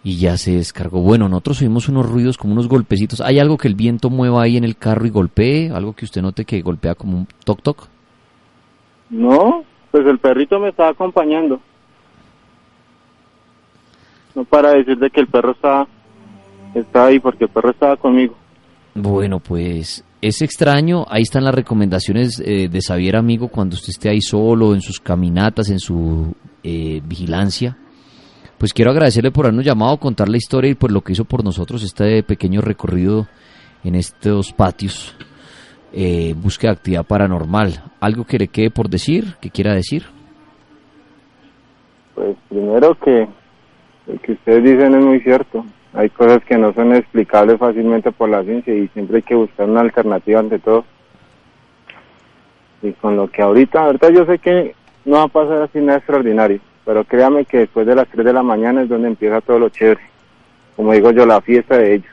Y 0.05 0.21
ya 0.21 0.37
se 0.37 0.53
descargó. 0.53 1.01
Bueno, 1.01 1.29
nosotros 1.29 1.63
oímos 1.63 1.89
unos 1.89 2.09
ruidos 2.09 2.39
como 2.39 2.53
unos 2.53 2.69
golpecitos. 2.69 3.21
¿Hay 3.21 3.41
algo 3.41 3.59
que 3.59 3.67
el 3.67 3.75
viento 3.75 4.09
mueva 4.09 4.43
ahí 4.43 4.57
en 4.57 4.63
el 4.63 4.77
carro 4.77 5.05
y 5.05 5.11
golpee? 5.11 5.73
¿Algo 5.73 5.95
que 5.95 6.05
usted 6.05 6.23
note 6.23 6.45
que 6.45 6.63
golpea 6.63 6.95
como 6.95 7.19
un 7.19 7.27
toc 7.45 7.61
toc? 7.61 7.89
No, 9.11 9.65
pues 9.91 10.07
el 10.07 10.21
perrito 10.21 10.61
me 10.61 10.69
estaba 10.69 10.91
acompañando. 10.91 11.61
No 14.35 14.45
para 14.45 14.73
decir 14.73 14.99
de 14.99 15.11
que 15.11 15.21
el 15.21 15.27
perro 15.27 15.53
estaba, 15.53 15.87
estaba 16.75 17.07
ahí 17.07 17.19
porque 17.19 17.45
el 17.45 17.51
perro 17.51 17.71
estaba 17.71 17.97
conmigo. 17.97 18.35
Bueno, 18.95 19.41
pues 19.41 20.05
es 20.21 20.43
extraño. 20.43 21.05
Ahí 21.09 21.23
están 21.23 21.45
las 21.45 21.55
recomendaciones 21.55 22.41
eh, 22.45 22.69
de 22.69 22.81
Xavier 22.81 23.17
Amigo 23.17 23.49
cuando 23.49 23.75
usted 23.75 23.91
esté 23.91 24.11
ahí 24.11 24.21
solo, 24.21 24.75
en 24.75 24.81
sus 24.81 25.01
caminatas, 25.01 25.71
en 25.71 25.79
su 25.79 26.35
eh, 26.63 27.01
vigilancia. 27.05 27.77
Pues 28.59 28.75
quiero 28.75 28.91
agradecerle 28.91 29.31
por 29.31 29.47
habernos 29.47 29.65
llamado, 29.65 29.97
contar 29.97 30.29
la 30.29 30.37
historia 30.37 30.71
y 30.71 30.75
por 30.75 30.93
lo 30.93 31.01
que 31.01 31.13
hizo 31.13 31.25
por 31.25 31.43
nosotros 31.43 31.83
este 31.83 32.23
pequeño 32.23 32.61
recorrido 32.61 33.27
en 33.83 33.95
estos 33.95 34.53
patios. 34.53 35.17
Eh, 35.93 36.35
búsqueda 36.37 36.73
de 36.73 36.77
actividad 36.77 37.07
paranormal. 37.07 37.83
¿Algo 38.01 38.25
que 38.25 38.39
le 38.39 38.49
quede 38.49 38.71
por 38.71 38.91
decir, 38.91 39.37
que 39.41 39.51
quiera 39.51 39.75
decir? 39.75 40.05
Pues 42.15 42.37
primero 42.49 42.95
que 42.97 43.27
lo 44.13 44.21
que 44.21 44.33
ustedes 44.33 44.65
dicen 44.65 44.95
es 44.95 45.05
muy 45.05 45.21
cierto. 45.21 45.65
Hay 45.93 46.09
cosas 46.11 46.45
que 46.45 46.57
no 46.57 46.73
son 46.73 46.95
explicables 46.95 47.59
fácilmente 47.59 48.13
por 48.13 48.29
la 48.29 48.43
ciencia 48.45 48.75
y 48.75 48.89
siempre 48.89 49.19
hay 49.19 49.23
que 49.23 49.35
buscar 49.35 49.69
una 49.69 49.81
alternativa 49.81 50.41
ante 50.41 50.59
todo. 50.59 50.85
Y 52.83 52.93
con 52.93 53.17
lo 53.17 53.29
que 53.29 53.43
ahorita, 53.43 53.85
ahorita 53.85 54.11
yo 54.11 54.25
sé 54.25 54.39
que 54.39 54.75
no 55.05 55.17
va 55.17 55.23
a 55.25 55.29
pasar 55.29 55.63
así 55.63 55.79
nada 55.81 55.99
extraordinario, 55.99 56.61
pero 56.85 57.05
créame 57.05 57.45
que 57.45 57.59
después 57.59 57.87
de 57.87 57.95
las 57.95 58.09
3 58.09 58.25
de 58.25 58.33
la 58.33 58.43
mañana 58.43 58.83
es 58.83 58.89
donde 58.89 59.09
empieza 59.09 59.41
todo 59.41 59.59
lo 59.59 59.69
chévere. 59.69 60.01
Como 60.77 60.93
digo 60.93 61.11
yo, 61.11 61.27
la 61.27 61.41
fiesta 61.41 61.77
de 61.77 61.95
ellos. 61.97 62.13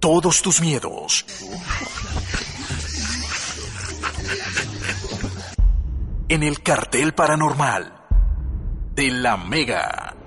Todos 0.00 0.42
tus 0.42 0.60
miedos. 0.60 1.24
En 6.28 6.42
el 6.42 6.60
cartel 6.64 7.14
paranormal 7.14 7.94
de 8.96 9.10
la 9.12 9.36
Mega. 9.36 10.19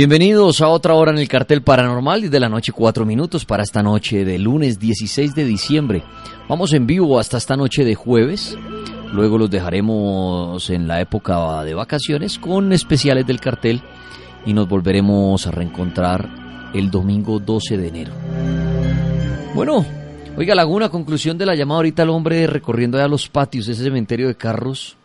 Bienvenidos 0.00 0.62
a 0.62 0.68
otra 0.68 0.94
hora 0.94 1.10
en 1.10 1.18
el 1.18 1.28
cartel 1.28 1.60
paranormal 1.60 2.24
y 2.24 2.28
de 2.30 2.40
la 2.40 2.48
noche 2.48 2.72
cuatro 2.72 3.04
minutos 3.04 3.44
para 3.44 3.62
esta 3.62 3.82
noche 3.82 4.24
de 4.24 4.38
lunes 4.38 4.78
16 4.78 5.34
de 5.34 5.44
diciembre. 5.44 6.02
Vamos 6.48 6.72
en 6.72 6.86
vivo 6.86 7.18
hasta 7.18 7.36
esta 7.36 7.54
noche 7.54 7.84
de 7.84 7.94
jueves. 7.94 8.56
Luego 9.12 9.36
los 9.36 9.50
dejaremos 9.50 10.70
en 10.70 10.88
la 10.88 11.02
época 11.02 11.62
de 11.64 11.74
vacaciones 11.74 12.38
con 12.38 12.72
especiales 12.72 13.26
del 13.26 13.40
cartel 13.40 13.82
y 14.46 14.54
nos 14.54 14.66
volveremos 14.70 15.46
a 15.46 15.50
reencontrar 15.50 16.70
el 16.72 16.90
domingo 16.90 17.38
12 17.38 17.76
de 17.76 17.88
enero. 17.88 18.12
Bueno, 19.54 19.84
oiga 20.34 20.54
Laguna, 20.54 20.88
conclusión 20.88 21.36
de 21.36 21.44
la 21.44 21.54
llamada 21.54 21.80
ahorita 21.80 22.04
al 22.04 22.08
hombre 22.08 22.46
recorriendo 22.46 22.96
allá 22.96 23.06
los 23.06 23.28
patios, 23.28 23.68
ese 23.68 23.84
cementerio 23.84 24.28
de 24.28 24.34
carros. 24.34 24.96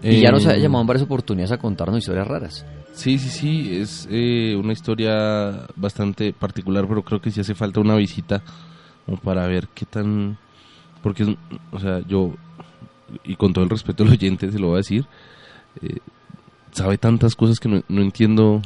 Y 0.00 0.20
ya 0.20 0.30
nos 0.30 0.46
Eh, 0.46 0.50
había 0.50 0.62
llamado 0.62 0.82
en 0.82 0.86
varias 0.86 1.04
oportunidades 1.04 1.50
a 1.50 1.58
contarnos 1.58 1.98
historias 1.98 2.28
raras. 2.28 2.64
Sí, 2.92 3.18
sí, 3.18 3.28
sí, 3.30 3.76
es 3.76 4.08
eh, 4.10 4.56
una 4.56 4.72
historia 4.72 5.66
bastante 5.76 6.32
particular, 6.32 6.86
pero 6.88 7.02
creo 7.02 7.20
que 7.20 7.30
sí 7.30 7.40
hace 7.40 7.54
falta 7.54 7.80
una 7.80 7.94
visita 7.96 8.42
como 9.06 9.18
para 9.18 9.46
ver 9.46 9.68
qué 9.74 9.86
tan... 9.86 10.36
Porque, 11.02 11.36
o 11.72 11.78
sea, 11.78 12.00
yo, 12.06 12.34
y 13.24 13.36
con 13.36 13.52
todo 13.52 13.64
el 13.64 13.70
respeto 13.70 14.02
al 14.02 14.10
oyente 14.10 14.50
se 14.50 14.58
lo 14.58 14.68
voy 14.68 14.74
a 14.74 14.76
decir, 14.78 15.06
eh, 15.82 15.98
sabe 16.72 16.98
tantas 16.98 17.34
cosas 17.34 17.58
que 17.58 17.68
no, 17.68 17.82
no 17.88 18.02
entiendo... 18.02 18.60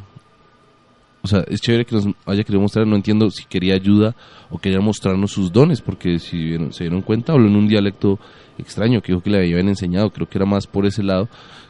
O 1.22 1.26
sea, 1.26 1.40
es 1.48 1.62
chévere 1.62 1.86
que 1.86 1.94
nos 1.94 2.06
haya 2.26 2.44
querido 2.44 2.60
mostrar, 2.60 2.86
no 2.86 2.96
entiendo 2.96 3.30
si 3.30 3.46
quería 3.46 3.74
ayuda 3.74 4.14
o 4.50 4.58
quería 4.58 4.80
mostrarnos 4.80 5.30
sus 5.30 5.50
dones, 5.50 5.80
porque 5.80 6.18
si 6.18 6.54
se 6.70 6.84
dieron 6.84 7.00
cuenta, 7.00 7.32
habló 7.32 7.46
en 7.46 7.56
un 7.56 7.66
dialecto 7.66 8.18
extraño 8.58 9.00
que 9.00 9.12
dijo 9.12 9.22
que 9.22 9.30
le 9.30 9.38
habían 9.38 9.68
enseñado, 9.68 10.10
creo 10.10 10.28
que 10.28 10.36
era 10.36 10.44
más 10.44 10.66
por 10.66 10.84
ese 10.84 11.02
lado. 11.02 11.28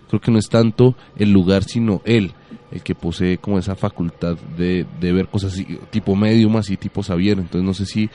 Creo 0.09 0.21
que 0.21 0.33
no 0.33 0.39
es 0.39 0.49
tanto 0.49 0.97
el 1.17 1.31
lugar, 1.31 1.63
sino 1.63 2.03
él, 2.05 2.33
el 2.71 2.83
que 2.83 2.95
posee 2.95 3.39
como 3.39 3.59
esa 3.59 3.77
facultad 3.77 4.37
de, 4.57 4.87
ver 5.01 5.29
cosas 5.29 5.53
así, 5.53 5.79
tipo 5.91 6.17
medium, 6.17 6.57
así 6.57 6.77
tipo 6.77 7.03
Xavier. 7.03 7.39
Entonces 7.39 7.63
no 7.63 7.75
sé 7.75 7.87
si 7.87 8.11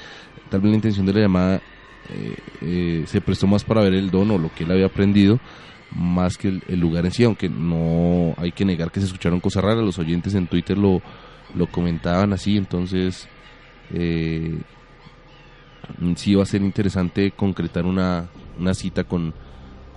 tal 0.50 0.62
vez 0.62 0.72
la 0.72 0.76
intención 0.76 1.06
de 1.06 1.14
la 1.14 1.22
llamada 1.22 1.62
eh, 2.10 2.36
eh, 2.62 3.04
se 3.06 3.22
prestó 3.22 3.48
más 3.48 3.64
para 3.64 3.82
ver 3.82 3.94
el 3.94 4.10
don 4.10 4.32
o 4.32 4.38
lo 4.38 4.54
que 4.54 4.64
él 4.64 4.72
había 4.72 4.88
aprendido, 4.88 5.40
más 5.92 6.38
que 6.38 6.60
el, 6.68 6.80
lugar 6.80 7.06
en 7.06 7.12
sí, 7.12 7.24
aunque 7.24 7.50
no 7.50 8.34
hay 8.38 8.52
que 8.52 8.66
negar 8.66 8.92
que 8.92 9.00
se 9.00 9.06
escucharon 9.06 9.40
cosas 9.40 9.64
raras, 9.64 9.84
los 9.84 10.00
oyentes 10.00 10.34
en 10.34 10.48
Twitter 10.48 10.78
lo, 10.78 11.02
lo 11.56 11.68
comentaban 11.68 12.34
así, 12.34 12.58
entonces 12.58 13.28
eh, 13.94 14.60
sí 16.16 16.36
va 16.36 16.44
a 16.44 16.48
ser 16.48 16.62
interesante 16.62 17.32
concretar 17.32 17.86
una, 17.86 18.28
una 18.60 18.74
cita 18.74 19.04
con, 19.04 19.34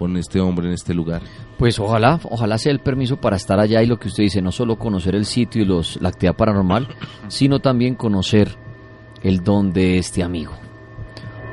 con 0.03 0.17
este 0.17 0.41
hombre 0.41 0.67
en 0.67 0.73
este 0.73 0.93
lugar. 0.95 1.23
Pues 1.57 1.79
ojalá, 1.79 2.19
ojalá 2.25 2.59
sea 2.59 2.73
el 2.73 2.81
permiso 2.81 3.19
para 3.19 3.37
estar 3.37 3.61
allá 3.61 3.81
y 3.85 3.87
lo 3.87 4.01
que 4.01 4.09
usted 4.09 4.25
dice, 4.25 4.43
no 4.43 4.51
solo 4.51 4.77
conocer 4.77 5.15
el 5.15 5.25
sitio 5.25 5.63
y 5.63 5.65
los, 5.65 5.97
la 6.03 6.09
actividad 6.09 6.35
paranormal, 6.35 6.89
sino 7.29 7.61
también 7.61 7.95
conocer 7.95 8.57
el 9.23 9.45
don 9.45 9.73
de 9.73 9.99
este 9.99 10.25
amigo. 10.25 10.55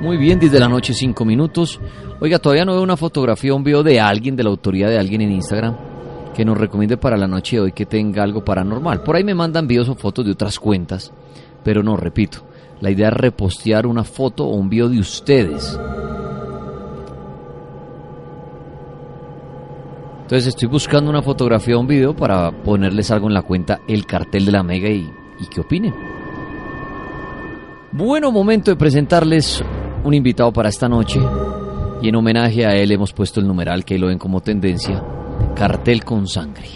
Muy 0.02 0.18
bien, 0.18 0.39
desde 0.39 0.60
la 0.60 0.68
noche, 0.68 0.95
cinco 0.95 1.26
minutos. 1.26 1.80
Oiga, 2.20 2.39
todavía 2.39 2.66
no 2.66 2.74
veo 2.74 2.82
una 2.82 2.97
fotografía, 2.97 3.54
un 3.54 3.64
video 3.64 3.84
de 3.84 4.00
alguien, 4.00 4.36
de 4.36 4.43
la 4.43 4.50
autoría 4.50 4.89
de 4.89 4.97
alguien 4.97 5.22
en 5.22 5.32
Instagram, 5.32 5.78
que 6.34 6.43
nos 6.43 6.58
recomiende 6.58 6.97
para 6.97 7.18
la 7.18 7.28
noche 7.28 7.58
de 7.58 7.62
hoy 7.62 7.72
que 7.72 7.86
tenga 7.86 8.24
algo 8.24 8.43
paranormal. 8.43 9.04
Por 9.04 9.16
ahí 9.16 9.24
me 9.24 9.36
mandan 9.36 9.68
videos 9.68 9.89
o 9.89 9.95
fotos 9.95 10.26
de 10.26 10.32
otras 10.32 10.58
cuentas, 10.58 11.14
pero 11.64 11.84
no, 11.84 11.95
repito, 11.95 12.39
la 12.82 12.89
idea 12.89 13.10
es 13.10 13.14
repostear 13.14 13.86
una 13.86 14.04
foto 14.04 14.45
o 14.45 14.56
un 14.56 14.70
video 14.70 14.89
de 14.89 15.00
ustedes. 15.00 15.78
Entonces 20.30 20.49
estoy 20.49 20.67
buscando 20.67 21.09
una 21.09 21.23
fotografía 21.23 21.75
o 21.75 21.80
un 21.80 21.88
video 21.88 22.15
para 22.15 22.51
ponerles 22.51 23.09
algo 23.09 23.30
en 23.30 23.34
la 23.34 23.41
cuenta 23.41 23.80
El 23.88 24.05
Cartel 24.05 24.45
de 24.45 24.51
la 24.51 24.61
Mega 24.61 24.88
y, 24.88 25.11
y 25.39 25.47
que 25.47 25.59
opinen. 25.59 25.91
Bueno, 27.91 28.32
momento 28.32 28.69
de 28.69 28.77
presentarles 28.77 29.63
un 30.03 30.13
invitado 30.13 30.53
para 30.53 30.69
esta 30.69 30.88
noche 30.88 31.19
y 32.03 32.09
en 32.09 32.15
homenaje 32.15 32.63
a 32.63 32.75
él 32.75 32.91
hemos 32.91 33.11
puesto 33.11 33.39
el 33.39 33.47
numeral 33.47 33.84
que 33.84 33.97
lo 33.97 34.05
ven 34.05 34.19
como 34.19 34.39
tendencia, 34.39 35.03
Cartel 35.55 36.03
con 36.03 36.27
Sangre. 36.27 36.67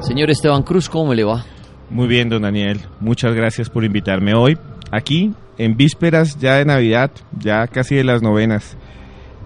Señor 0.00 0.30
Esteban 0.30 0.62
Cruz, 0.62 0.88
¿cómo 0.88 1.12
le 1.12 1.24
va? 1.24 1.44
Muy 1.90 2.08
bien, 2.08 2.30
don 2.30 2.40
Daniel. 2.40 2.80
Muchas 2.98 3.34
gracias 3.34 3.68
por 3.68 3.84
invitarme 3.84 4.32
hoy. 4.34 4.56
Aquí, 4.90 5.34
en 5.58 5.76
vísperas 5.76 6.38
ya 6.38 6.54
de 6.54 6.64
Navidad, 6.64 7.10
ya 7.38 7.66
casi 7.66 7.94
de 7.94 8.04
las 8.04 8.22
novenas. 8.22 8.78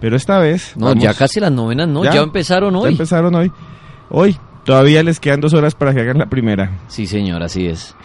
Pero 0.01 0.15
esta 0.15 0.39
vez... 0.39 0.73
No, 0.77 0.87
vamos- 0.87 1.03
ya 1.03 1.13
casi 1.13 1.39
las 1.39 1.51
novenas, 1.51 1.87
¿no? 1.87 2.03
Ya, 2.03 2.15
empezaron 2.21 2.73
Ya 2.73 2.79
hoy. 2.79 2.91
empezaron 2.91 3.35
hoy. 3.35 3.51
Hoy. 4.09 4.37
Todavía 4.65 5.01
les 5.03 5.19
quedan 5.19 5.41
dos 5.41 5.53
horas 5.53 5.73
para 5.75 5.93
que 5.93 6.01
hagan 6.01 6.17
la 6.19 6.27
primera. 6.27 6.71
Sí, 6.87 7.07
señor, 7.07 7.41
así 7.41 7.65
es. 7.67 7.95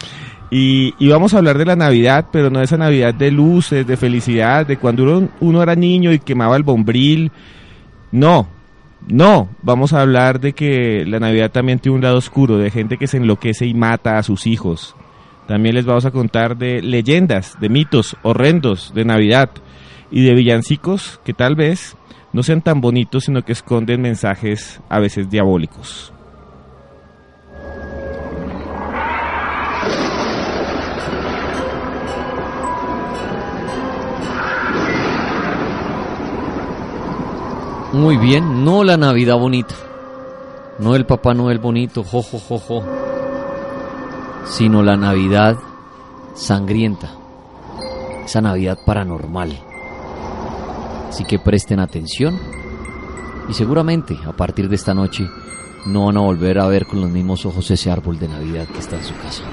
Y, 0.49 0.93
y 0.99 1.09
vamos 1.09 1.33
a 1.33 1.37
hablar 1.37 1.57
de 1.57 1.65
la 1.65 1.75
Navidad, 1.75 2.27
pero 2.31 2.49
no 2.49 2.59
de 2.59 2.65
esa 2.65 2.77
Navidad 2.77 3.13
de 3.13 3.29
luces, 3.31 3.85
de 3.85 3.97
felicidad, 3.97 4.65
de 4.65 4.77
cuando 4.77 5.03
uno, 5.03 5.29
uno 5.41 5.61
era 5.61 5.75
niño 5.75 6.11
y 6.11 6.19
quemaba 6.19 6.55
el 6.55 6.63
bombril. 6.63 7.31
No, 8.11 8.47
No, 9.07 9.49
vamos 9.61 9.93
a 9.93 10.01
hablar 10.01 10.39
de 10.39 10.53
que 10.53 11.03
la 11.05 11.19
Navidad 11.19 11.51
también 11.51 11.77
tiene 11.79 11.97
un 11.97 12.01
lado 12.03 12.17
oscuro, 12.17 12.57
de 12.57 12.71
gente 12.71 12.97
que 12.97 13.07
se 13.07 13.17
enloquece 13.17 13.65
y 13.67 13.73
mata 13.75 14.17
a 14.17 14.23
sus 14.23 14.47
hijos. 14.47 14.95
También 15.47 15.75
les 15.75 15.85
vamos 15.85 16.05
a 16.05 16.11
contar 16.11 16.57
de 16.57 16.81
leyendas, 16.81 17.57
de 17.59 17.69
mitos 17.69 18.15
horrendos 18.23 18.91
de 18.95 19.05
Navidad 19.05 19.51
y 20.11 20.25
de 20.25 20.33
villancicos 20.33 21.19
que 21.23 21.33
tal 21.33 21.55
vez 21.55 21.95
no 22.33 22.43
sean 22.43 22.61
tan 22.61 22.81
bonitos, 22.81 23.25
sino 23.25 23.43
que 23.43 23.53
esconden 23.53 24.01
mensajes 24.01 24.81
a 24.89 24.99
veces 24.99 25.29
diabólicos. 25.29 26.11
Muy 37.93 38.17
bien, 38.17 38.65
no 38.65 38.83
la 38.83 38.97
Navidad 38.97 39.37
bonita, 39.37 39.73
no 40.79 40.95
el 40.95 41.05
Papá 41.05 41.33
Noel 41.33 41.59
bonito, 41.59 42.03
jo, 42.03 42.21
jo, 42.21 42.37
jo, 42.37 42.59
jo, 42.59 42.83
sino 44.43 44.83
la 44.83 44.97
Navidad 44.97 45.55
sangrienta, 46.33 47.11
esa 48.25 48.41
Navidad 48.41 48.77
paranormal. 48.85 49.74
Así 51.09 51.23
que 51.23 51.39
presten 51.39 51.79
atención 51.79 52.39
y 53.47 53.53
seguramente 53.53 54.17
a 54.25 54.31
partir 54.33 54.69
de 54.69 54.75
esta 54.75 54.93
noche 54.93 55.27
no 55.85 56.05
van 56.05 56.17
a 56.17 56.21
volver 56.21 56.59
a 56.59 56.67
ver 56.67 56.85
con 56.87 57.01
los 57.01 57.09
mismos 57.09 57.45
ojos 57.45 57.69
ese 57.69 57.91
árbol 57.91 58.17
de 58.17 58.27
Navidad 58.27 58.67
que 58.67 58.79
está 58.79 58.97
en 58.97 59.03
su 59.03 59.13
casa. 59.15 59.43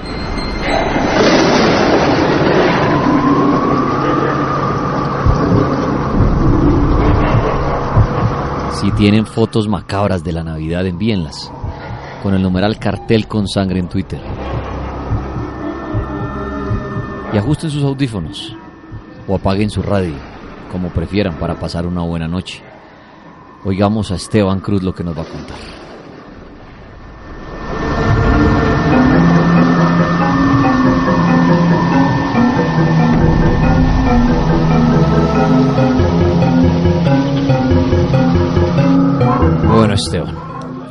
Si 8.81 8.91
tienen 8.91 9.25
fotos 9.25 9.67
macabras 9.67 10.23
de 10.23 10.33
la 10.33 10.43
Navidad, 10.43 10.85
envíenlas 10.85 11.51
con 12.21 12.33
el 12.33 12.41
numeral 12.41 12.79
cartel 12.79 13.27
con 13.27 13.47
sangre 13.47 13.79
en 13.79 13.87
Twitter. 13.87 14.19
Y 17.31 17.37
ajusten 17.37 17.69
sus 17.69 17.83
audífonos 17.83 18.55
o 19.27 19.35
apaguen 19.35 19.69
su 19.69 19.81
radio, 19.81 20.15
como 20.73 20.89
prefieran, 20.89 21.35
para 21.35 21.53
pasar 21.53 21.85
una 21.85 22.01
buena 22.01 22.27
noche. 22.27 22.63
Oigamos 23.63 24.11
a 24.11 24.15
Esteban 24.15 24.59
Cruz 24.59 24.81
lo 24.81 24.93
que 24.93 25.03
nos 25.03 25.15
va 25.15 25.21
a 25.21 25.25
contar. 25.25 25.57
Bueno, 39.67 39.93
Esteban, 39.93 40.35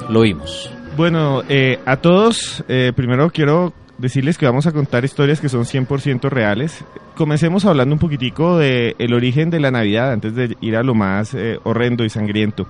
lo 0.09 0.21
oímos. 0.21 0.71
Bueno, 0.97 1.43
eh, 1.49 1.81
a 1.85 1.97
todos, 1.97 2.63
eh, 2.69 2.93
primero 2.95 3.31
quiero 3.31 3.73
decirles 4.03 4.37
que 4.37 4.45
vamos 4.47 4.67
a 4.67 4.73
contar 4.73 5.05
historias 5.05 5.41
que 5.41 5.49
son 5.49 5.63
100% 5.65 6.29
reales. 6.29 6.85
Comencemos 7.15 7.65
hablando 7.65 7.95
un 7.95 7.99
poquitico 7.99 8.59
de 8.59 8.95
el 8.99 9.15
origen 9.15 9.49
de 9.49 9.61
la 9.61 9.71
Navidad 9.71 10.13
antes 10.13 10.35
de 10.35 10.57
ir 10.61 10.77
a 10.77 10.83
lo 10.83 10.95
más 10.95 11.33
eh, 11.35 11.59
horrendo 11.63 12.05
y 12.05 12.11
sangriento. 12.11 12.67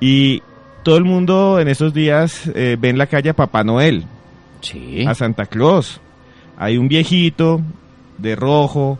Y 0.00 0.42
todo 0.82 0.96
el 0.98 1.04
mundo 1.04 1.58
en 1.60 1.68
estos 1.68 1.94
días 1.94 2.50
eh, 2.54 2.76
ve 2.78 2.88
en 2.90 2.98
la 2.98 3.06
calle 3.06 3.30
a 3.30 3.34
Papá 3.34 3.64
Noel, 3.64 4.04
Sí. 4.60 5.04
a 5.06 5.14
Santa 5.14 5.46
Claus. 5.46 6.00
Hay 6.58 6.76
un 6.76 6.88
viejito 6.88 7.60
de 8.18 8.34
rojo 8.34 8.98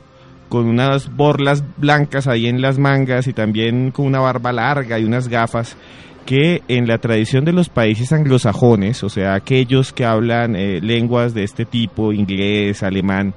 con 0.49 0.67
unas 0.67 1.15
borlas 1.17 1.65
blancas 1.77 2.29
ahí 2.29 2.47
en 2.47 2.63
las 2.63 2.79
mangas 2.79 3.27
y 3.27 3.33
también 3.33 3.91
con 3.91 4.07
una 4.07 4.21
barba 4.21 4.53
larga 4.53 4.99
y 4.99 5.05
unas 5.05 5.27
gafas 5.29 5.77
que 6.27 6.63
en 6.69 6.89
la 6.89 6.99
tradición 6.99 7.45
de 7.45 7.53
los 7.53 7.69
países 7.69 8.13
anglosajones, 8.13 9.05
o 9.05 9.09
sea, 9.09 9.35
aquellos 9.35 9.93
que 9.93 10.05
hablan 10.05 10.57
eh, 10.57 10.81
lenguas 10.83 11.33
de 11.33 11.45
este 11.45 11.65
tipo, 11.65 12.13
inglés, 12.13 12.83
alemán, 12.83 13.33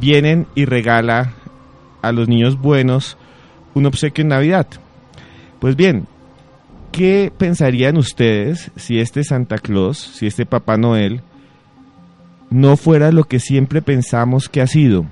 vienen 0.00 0.46
y 0.54 0.64
regala 0.64 1.34
a 2.00 2.10
los 2.10 2.28
niños 2.28 2.58
buenos 2.58 3.18
un 3.74 3.86
obsequio 3.86 4.22
en 4.22 4.28
Navidad. 4.28 4.66
Pues 5.60 5.76
bien, 5.76 6.06
¿qué 6.90 7.30
pensarían 7.36 7.98
ustedes 7.98 8.72
si 8.76 8.98
este 8.98 9.22
Santa 9.22 9.58
Claus, 9.58 9.98
si 9.98 10.26
este 10.26 10.46
Papá 10.46 10.76
Noel, 10.76 11.20
no 12.50 12.76
fuera 12.76 13.12
lo 13.12 13.24
que 13.24 13.40
siempre 13.40 13.82
pensamos 13.82 14.48
que 14.48 14.62
ha 14.62 14.66
sido? 14.66 15.04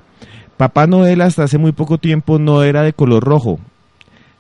Papá 0.56 0.86
Noel 0.86 1.20
hasta 1.20 1.44
hace 1.44 1.58
muy 1.58 1.72
poco 1.72 1.98
tiempo 1.98 2.38
no 2.38 2.62
era 2.62 2.82
de 2.82 2.92
color 2.92 3.22
rojo, 3.24 3.60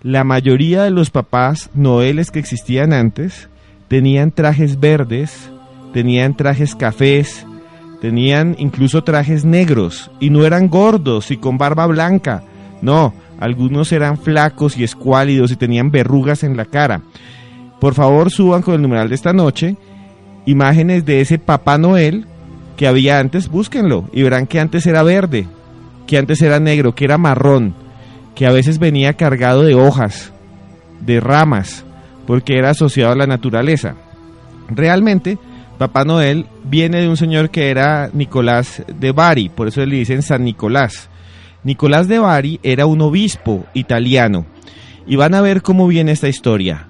la 0.02 0.24
mayoría 0.24 0.84
de 0.84 0.90
los 0.90 1.10
papás 1.10 1.70
noeles 1.74 2.30
que 2.30 2.38
existían 2.38 2.92
antes 2.92 3.48
tenían 3.88 4.30
trajes 4.30 4.80
verdes, 4.80 5.50
tenían 5.92 6.36
trajes 6.36 6.74
cafés, 6.74 7.46
tenían 8.00 8.56
incluso 8.58 9.04
trajes 9.04 9.44
negros 9.44 10.10
y 10.18 10.30
no 10.30 10.46
eran 10.46 10.68
gordos 10.68 11.30
y 11.30 11.36
con 11.36 11.58
barba 11.58 11.86
blanca. 11.86 12.42
No, 12.80 13.12
algunos 13.38 13.92
eran 13.92 14.16
flacos 14.16 14.78
y 14.78 14.84
escuálidos 14.84 15.50
y 15.50 15.56
tenían 15.56 15.90
verrugas 15.90 16.44
en 16.44 16.56
la 16.56 16.64
cara. 16.64 17.02
Por 17.78 17.94
favor, 17.94 18.30
suban 18.30 18.62
con 18.62 18.74
el 18.74 18.82
numeral 18.82 19.08
de 19.08 19.14
esta 19.14 19.32
noche 19.32 19.76
imágenes 20.46 21.04
de 21.04 21.20
ese 21.20 21.38
Papá 21.38 21.76
Noel 21.76 22.24
que 22.78 22.86
había 22.86 23.18
antes, 23.18 23.48
búsquenlo 23.48 24.08
y 24.14 24.22
verán 24.22 24.46
que 24.46 24.60
antes 24.60 24.86
era 24.86 25.02
verde, 25.02 25.46
que 26.06 26.16
antes 26.16 26.40
era 26.40 26.58
negro, 26.58 26.94
que 26.94 27.04
era 27.04 27.18
marrón 27.18 27.74
que 28.40 28.46
a 28.46 28.52
veces 28.52 28.78
venía 28.78 29.12
cargado 29.12 29.64
de 29.64 29.74
hojas, 29.74 30.32
de 31.02 31.20
ramas, 31.20 31.84
porque 32.26 32.56
era 32.56 32.70
asociado 32.70 33.12
a 33.12 33.14
la 33.14 33.26
naturaleza. 33.26 33.96
Realmente, 34.70 35.36
Papá 35.76 36.06
Noel 36.06 36.46
viene 36.64 37.02
de 37.02 37.08
un 37.10 37.18
señor 37.18 37.50
que 37.50 37.68
era 37.68 38.08
Nicolás 38.14 38.82
de 38.88 39.12
Bari, 39.12 39.50
por 39.50 39.68
eso 39.68 39.84
le 39.84 39.96
dicen 39.96 40.22
San 40.22 40.42
Nicolás. 40.42 41.10
Nicolás 41.64 42.08
de 42.08 42.18
Bari 42.18 42.60
era 42.62 42.86
un 42.86 43.02
obispo 43.02 43.66
italiano. 43.74 44.46
Y 45.06 45.16
van 45.16 45.34
a 45.34 45.42
ver 45.42 45.60
cómo 45.60 45.86
viene 45.86 46.12
esta 46.12 46.28
historia. 46.28 46.88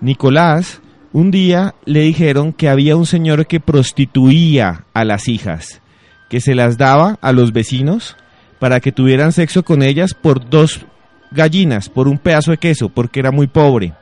Nicolás, 0.00 0.82
un 1.12 1.32
día 1.32 1.74
le 1.84 2.02
dijeron 2.02 2.52
que 2.52 2.68
había 2.68 2.94
un 2.94 3.06
señor 3.06 3.48
que 3.48 3.58
prostituía 3.58 4.84
a 4.94 5.04
las 5.04 5.26
hijas, 5.26 5.82
que 6.30 6.40
se 6.40 6.54
las 6.54 6.78
daba 6.78 7.18
a 7.20 7.32
los 7.32 7.52
vecinos 7.52 8.16
para 8.60 8.78
que 8.78 8.92
tuvieran 8.92 9.32
sexo 9.32 9.64
con 9.64 9.82
ellas 9.82 10.14
por 10.14 10.48
dos 10.48 10.86
gallinas, 11.34 11.88
por 11.88 12.08
un 12.08 12.18
pedazo 12.18 12.50
de 12.50 12.58
queso, 12.58 12.88
porque 12.88 13.20
era 13.20 13.30
muy 13.30 13.46
pobre. 13.46 13.92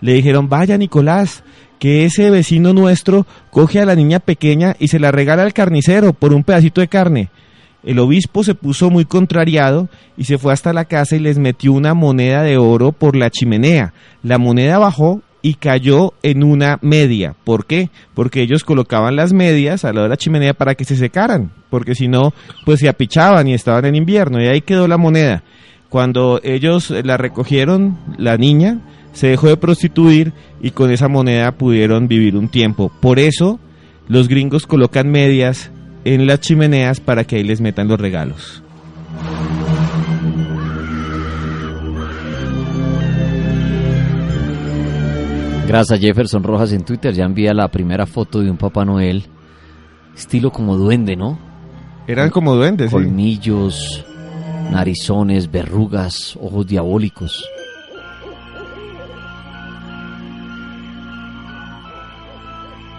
Le 0.00 0.14
dijeron, 0.14 0.48
vaya 0.48 0.76
Nicolás, 0.76 1.44
que 1.78 2.04
ese 2.04 2.30
vecino 2.30 2.72
nuestro 2.72 3.26
coge 3.50 3.80
a 3.80 3.86
la 3.86 3.94
niña 3.94 4.20
pequeña 4.20 4.76
y 4.78 4.88
se 4.88 4.98
la 4.98 5.10
regala 5.10 5.42
al 5.42 5.52
carnicero 5.52 6.12
por 6.12 6.32
un 6.32 6.44
pedacito 6.44 6.80
de 6.80 6.88
carne. 6.88 7.30
El 7.82 7.98
obispo 7.98 8.44
se 8.44 8.54
puso 8.54 8.90
muy 8.90 9.04
contrariado 9.04 9.88
y 10.16 10.24
se 10.24 10.38
fue 10.38 10.52
hasta 10.52 10.72
la 10.72 10.84
casa 10.84 11.16
y 11.16 11.18
les 11.18 11.38
metió 11.38 11.72
una 11.72 11.94
moneda 11.94 12.42
de 12.42 12.56
oro 12.56 12.92
por 12.92 13.16
la 13.16 13.30
chimenea. 13.30 13.92
La 14.22 14.38
moneda 14.38 14.78
bajó 14.78 15.22
y 15.42 15.54
cayó 15.54 16.14
en 16.22 16.44
una 16.44 16.78
media. 16.80 17.34
¿Por 17.42 17.66
qué? 17.66 17.90
Porque 18.14 18.42
ellos 18.42 18.62
colocaban 18.62 19.16
las 19.16 19.32
medias 19.32 19.84
al 19.84 19.96
lado 19.96 20.04
de 20.04 20.10
la 20.10 20.16
chimenea 20.16 20.54
para 20.54 20.76
que 20.76 20.84
se 20.84 20.94
secaran, 20.94 21.50
porque 21.68 21.96
si 21.96 22.06
no, 22.06 22.32
pues 22.64 22.78
se 22.78 22.88
apichaban 22.88 23.48
y 23.48 23.54
estaban 23.54 23.84
en 23.86 23.96
invierno 23.96 24.40
y 24.40 24.46
ahí 24.46 24.60
quedó 24.60 24.86
la 24.86 24.96
moneda. 24.96 25.42
Cuando 25.92 26.40
ellos 26.42 26.88
la 26.88 27.18
recogieron, 27.18 27.98
la 28.16 28.38
niña 28.38 28.78
se 29.12 29.26
dejó 29.26 29.48
de 29.48 29.58
prostituir 29.58 30.32
y 30.62 30.70
con 30.70 30.90
esa 30.90 31.06
moneda 31.06 31.52
pudieron 31.52 32.08
vivir 32.08 32.34
un 32.34 32.48
tiempo. 32.48 32.90
Por 33.02 33.18
eso 33.18 33.60
los 34.08 34.26
gringos 34.26 34.66
colocan 34.66 35.10
medias 35.10 35.70
en 36.06 36.26
las 36.26 36.40
chimeneas 36.40 36.98
para 37.00 37.24
que 37.24 37.36
ahí 37.36 37.42
les 37.42 37.60
metan 37.60 37.88
los 37.88 38.00
regalos. 38.00 38.62
Gracias 45.68 46.00
Jefferson 46.00 46.42
Rojas 46.42 46.72
en 46.72 46.86
Twitter, 46.86 47.12
ya 47.12 47.26
envía 47.26 47.52
la 47.52 47.68
primera 47.68 48.06
foto 48.06 48.40
de 48.40 48.50
un 48.50 48.56
Papá 48.56 48.86
Noel, 48.86 49.26
estilo 50.16 50.52
como 50.52 50.78
duende, 50.78 51.16
¿no? 51.16 51.38
Eran 52.06 52.30
como 52.30 52.54
duendes, 52.54 52.88
sí. 52.88 52.94
Colmillos, 52.94 54.06
narizones, 54.70 55.50
verrugas, 55.50 56.36
ojos 56.40 56.66
diabólicos. 56.66 57.44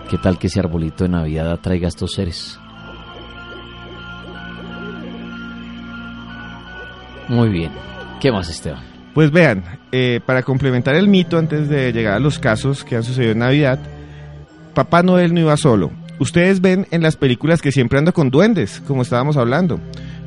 ¿Qué 0.10 0.18
tal 0.18 0.38
que 0.38 0.48
ese 0.48 0.60
arbolito 0.60 1.06
de 1.06 1.10
Navidad 1.10 1.52
atraiga 1.52 1.88
a 1.88 1.90
estos 1.90 2.14
seres? 2.14 2.60
Muy 7.28 7.50
bien. 7.50 7.72
¿Qué 8.20 8.32
más, 8.32 8.50
Esteban? 8.50 8.84
Pues 9.14 9.32
vean, 9.32 9.64
eh, 9.92 10.20
para 10.26 10.44
complementar 10.44 10.96
el 10.96 11.08
mito 11.08 11.38
antes 11.38 11.70
de 11.70 11.92
llegar 11.92 12.14
a 12.14 12.20
los 12.20 12.40
casos 12.40 12.84
que 12.84 12.96
han 12.96 13.04
sucedido 13.04 13.32
en 13.32 13.40
Navidad, 13.40 13.80
Papá 14.74 15.04
Noel 15.04 15.34
no 15.34 15.40
iba 15.40 15.58
solo. 15.58 15.92
Ustedes 16.20 16.62
ven 16.62 16.88
en 16.92 17.02
las 17.02 17.16
películas 17.16 17.62
que 17.62 17.72
siempre 17.72 18.00
anda 18.00 18.12
con 18.12 18.30
duendes, 18.30 18.82
como 18.88 19.02
estábamos 19.02 19.38
hablando. 19.38 19.80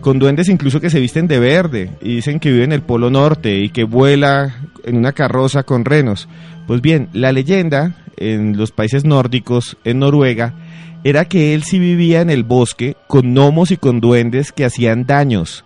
Con 0.06 0.20
duendes 0.20 0.48
incluso 0.48 0.80
que 0.80 0.88
se 0.88 1.00
visten 1.00 1.26
de 1.26 1.40
verde 1.40 1.90
y 2.00 2.14
dicen 2.14 2.38
que 2.38 2.52
vive 2.52 2.62
en 2.62 2.70
el 2.70 2.82
Polo 2.82 3.10
Norte 3.10 3.58
y 3.58 3.70
que 3.70 3.82
vuela 3.82 4.54
en 4.84 4.98
una 4.98 5.10
carroza 5.10 5.64
con 5.64 5.84
renos. 5.84 6.28
Pues 6.68 6.80
bien, 6.80 7.08
la 7.12 7.32
leyenda 7.32 7.96
en 8.16 8.56
los 8.56 8.70
países 8.70 9.04
nórdicos, 9.04 9.76
en 9.82 9.98
Noruega, 9.98 10.54
era 11.02 11.24
que 11.24 11.54
él 11.54 11.64
sí 11.64 11.80
vivía 11.80 12.20
en 12.20 12.30
el 12.30 12.44
bosque 12.44 12.96
con 13.08 13.34
gnomos 13.34 13.72
y 13.72 13.78
con 13.78 14.00
duendes 14.00 14.52
que 14.52 14.64
hacían 14.64 15.06
daños. 15.06 15.64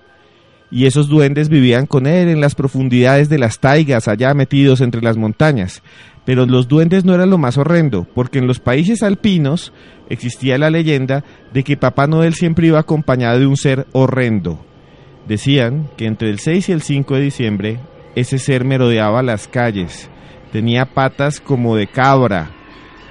Y 0.71 0.87
esos 0.87 1.11
duendes 1.11 1.51
vivían 1.51 1.85
con 1.85 2.07
él 2.07 2.31
en 2.31 2.41
las 2.41 2.55
profundidades 2.55 3.29
de 3.29 3.39
las 3.39 3.59
taigas, 3.59 4.09
allá 4.09 4.33
metidos 4.33 4.81
entre 4.81 5.03
las 5.03 5.19
montañas. 5.19 5.83
Pero 6.25 6.47
los 6.47 6.67
duendes 6.67 7.05
no 7.05 7.15
eran 7.15 7.29
lo 7.29 7.37
más 7.37 7.59
horrendo, 7.59 8.07
porque 8.15 8.39
en 8.39 8.47
los 8.47 8.59
países 8.59 9.03
alpinos 9.03 9.71
existía 10.11 10.59
la 10.59 10.69
leyenda 10.69 11.25
de 11.55 11.65
que 11.65 11.79
Papá 11.79 12.07
Noel 12.07 12.35
siempre 12.35 12.67
iba 12.67 12.81
acompañado 12.81 13.39
de 13.39 13.47
un 13.47 13.57
ser 13.57 13.87
horrendo. 13.93 14.63
Decían 15.27 15.89
que 15.97 16.07
entre 16.07 16.29
el 16.29 16.41
6 16.41 16.69
y 16.69 16.73
el 16.73 16.83
5 16.83 17.15
de 17.15 17.21
diciembre 17.21 17.81
ese 18.17 18.39
ser 18.39 18.65
merodeaba 18.65 19.23
las 19.23 19.49
calles. 19.49 20.11
Tenía 20.53 20.85
patas 20.87 21.41
como 21.41 21.77
de 21.77 21.87
cabra, 21.87 22.51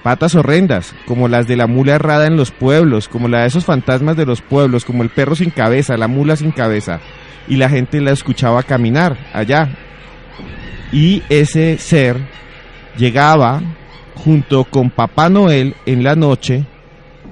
patas 0.03 0.35
horrendas, 0.35 0.93
como 1.07 1.29
las 1.29 1.47
de 1.47 1.55
la 1.55 1.67
mula 1.67 1.95
errada 1.95 2.27
en 2.27 2.35
los 2.35 2.51
pueblos, 2.51 3.07
como 3.07 3.29
la 3.29 3.41
de 3.41 3.47
esos 3.47 3.63
fantasmas 3.63 4.17
de 4.17 4.25
los 4.25 4.41
pueblos, 4.41 4.83
como 4.83 5.03
el 5.03 5.09
perro 5.09 5.35
sin 5.35 5.49
cabeza, 5.49 5.97
la 5.97 6.07
mula 6.07 6.35
sin 6.35 6.51
cabeza. 6.51 6.99
Y 7.47 7.55
la 7.55 7.69
gente 7.69 8.01
la 8.01 8.11
escuchaba 8.11 8.63
caminar 8.63 9.17
allá. 9.33 9.69
Y 10.91 11.23
ese 11.29 11.77
ser 11.77 12.17
llegaba 12.97 13.61
junto 14.15 14.65
con 14.65 14.89
Papá 14.89 15.29
Noel 15.29 15.75
en 15.85 16.03
la 16.03 16.15
noche 16.15 16.65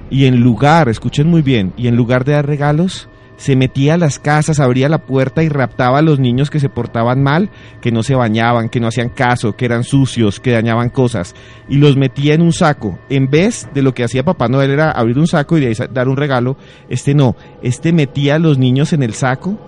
y 0.09 0.25
en 0.25 0.41
lugar, 0.41 0.89
escuchen 0.89 1.27
muy 1.27 1.41
bien, 1.41 1.73
y 1.77 1.87
en 1.87 1.95
lugar 1.95 2.25
de 2.25 2.33
dar 2.33 2.45
regalos, 2.45 3.09
se 3.37 3.55
metía 3.55 3.93
a 3.93 3.97
las 3.97 4.17
casas, 4.17 4.59
abría 4.59 4.89
la 4.89 5.05
puerta 5.05 5.43
y 5.43 5.49
raptaba 5.49 5.99
a 5.99 6.01
los 6.01 6.19
niños 6.19 6.49
que 6.49 6.59
se 6.59 6.69
portaban 6.69 7.21
mal, 7.21 7.51
que 7.81 7.91
no 7.91 8.01
se 8.01 8.15
bañaban, 8.15 8.69
que 8.69 8.79
no 8.79 8.87
hacían 8.87 9.09
caso, 9.09 9.55
que 9.55 9.65
eran 9.65 9.83
sucios, 9.83 10.39
que 10.39 10.51
dañaban 10.51 10.89
cosas, 10.89 11.35
y 11.69 11.77
los 11.77 11.95
metía 11.97 12.33
en 12.33 12.41
un 12.41 12.51
saco. 12.51 12.97
En 13.09 13.29
vez 13.29 13.69
de 13.73 13.83
lo 13.83 13.93
que 13.93 14.03
hacía 14.03 14.25
Papá 14.25 14.47
Noel 14.47 14.71
era 14.71 14.91
abrir 14.91 15.19
un 15.19 15.27
saco 15.27 15.57
y 15.57 15.73
dar 15.91 16.07
un 16.09 16.17
regalo, 16.17 16.57
este 16.89 17.13
no, 17.13 17.35
este 17.61 17.93
metía 17.93 18.35
a 18.35 18.39
los 18.39 18.57
niños 18.57 18.91
en 18.91 19.03
el 19.03 19.13
saco, 19.13 19.59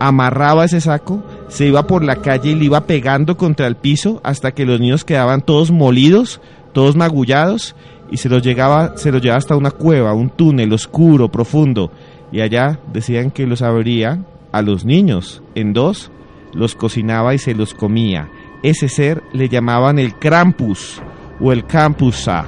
amarraba 0.00 0.64
ese 0.64 0.80
saco, 0.80 1.22
se 1.48 1.66
iba 1.66 1.86
por 1.86 2.04
la 2.04 2.16
calle 2.16 2.50
y 2.50 2.54
le 2.54 2.64
iba 2.64 2.86
pegando 2.86 3.36
contra 3.36 3.66
el 3.66 3.76
piso 3.76 4.20
hasta 4.24 4.52
que 4.52 4.64
los 4.64 4.80
niños 4.80 5.04
quedaban 5.04 5.42
todos 5.42 5.70
molidos, 5.70 6.40
todos 6.72 6.96
magullados, 6.96 7.74
y 8.10 8.16
se 8.16 8.28
los 8.28 8.42
llegaba, 8.42 8.96
se 8.96 9.12
los 9.12 9.20
llevaba 9.20 9.38
hasta 9.38 9.56
una 9.56 9.70
cueva, 9.70 10.14
un 10.14 10.30
túnel 10.30 10.72
oscuro, 10.72 11.28
profundo, 11.28 11.90
y 12.32 12.40
allá 12.40 12.78
decían 12.92 13.30
que 13.30 13.46
los 13.46 13.62
abría 13.62 14.24
a 14.52 14.62
los 14.62 14.84
niños 14.84 15.42
en 15.54 15.72
dos, 15.72 16.10
los 16.52 16.74
cocinaba 16.74 17.34
y 17.34 17.38
se 17.38 17.54
los 17.54 17.74
comía. 17.74 18.28
Ese 18.62 18.88
ser 18.88 19.22
le 19.32 19.48
llamaban 19.48 19.98
el 19.98 20.14
Krampus 20.14 21.00
o 21.40 21.52
el 21.52 21.66
Campusa, 21.66 22.46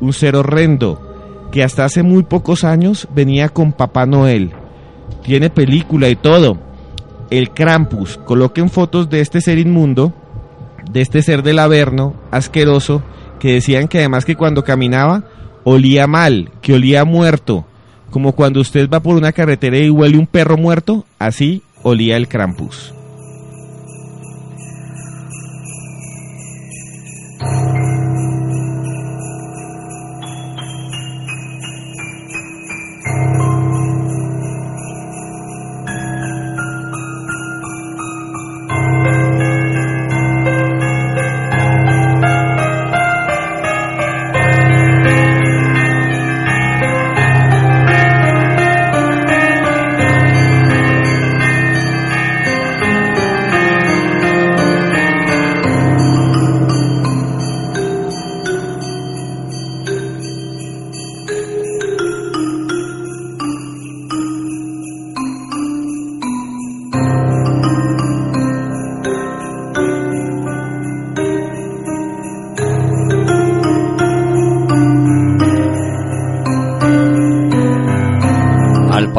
un 0.00 0.12
ser 0.12 0.36
horrendo 0.36 1.08
que 1.50 1.62
hasta 1.62 1.84
hace 1.84 2.02
muy 2.02 2.22
pocos 2.22 2.64
años 2.64 3.08
venía 3.14 3.48
con 3.48 3.72
Papá 3.72 4.06
Noel. 4.06 4.52
Tiene 5.22 5.50
película 5.50 6.08
y 6.08 6.16
todo. 6.16 6.58
El 7.30 7.50
Krampus. 7.50 8.18
Coloquen 8.24 8.70
fotos 8.70 9.10
de 9.10 9.20
este 9.20 9.40
ser 9.40 9.58
inmundo, 9.58 10.12
de 10.90 11.00
este 11.00 11.22
ser 11.22 11.42
del 11.42 11.58
Averno, 11.58 12.14
asqueroso, 12.30 13.02
que 13.38 13.54
decían 13.54 13.88
que 13.88 13.98
además 13.98 14.24
que 14.24 14.36
cuando 14.36 14.64
caminaba 14.64 15.24
olía 15.64 16.06
mal, 16.06 16.50
que 16.62 16.74
olía 16.74 17.04
muerto, 17.04 17.66
como 18.10 18.32
cuando 18.32 18.60
usted 18.60 18.88
va 18.88 19.00
por 19.00 19.16
una 19.16 19.32
carretera 19.32 19.78
y 19.78 19.90
huele 19.90 20.18
un 20.18 20.26
perro 20.26 20.56
muerto, 20.56 21.04
así 21.18 21.62
olía 21.82 22.16
el 22.16 22.28
Krampus. 22.28 22.94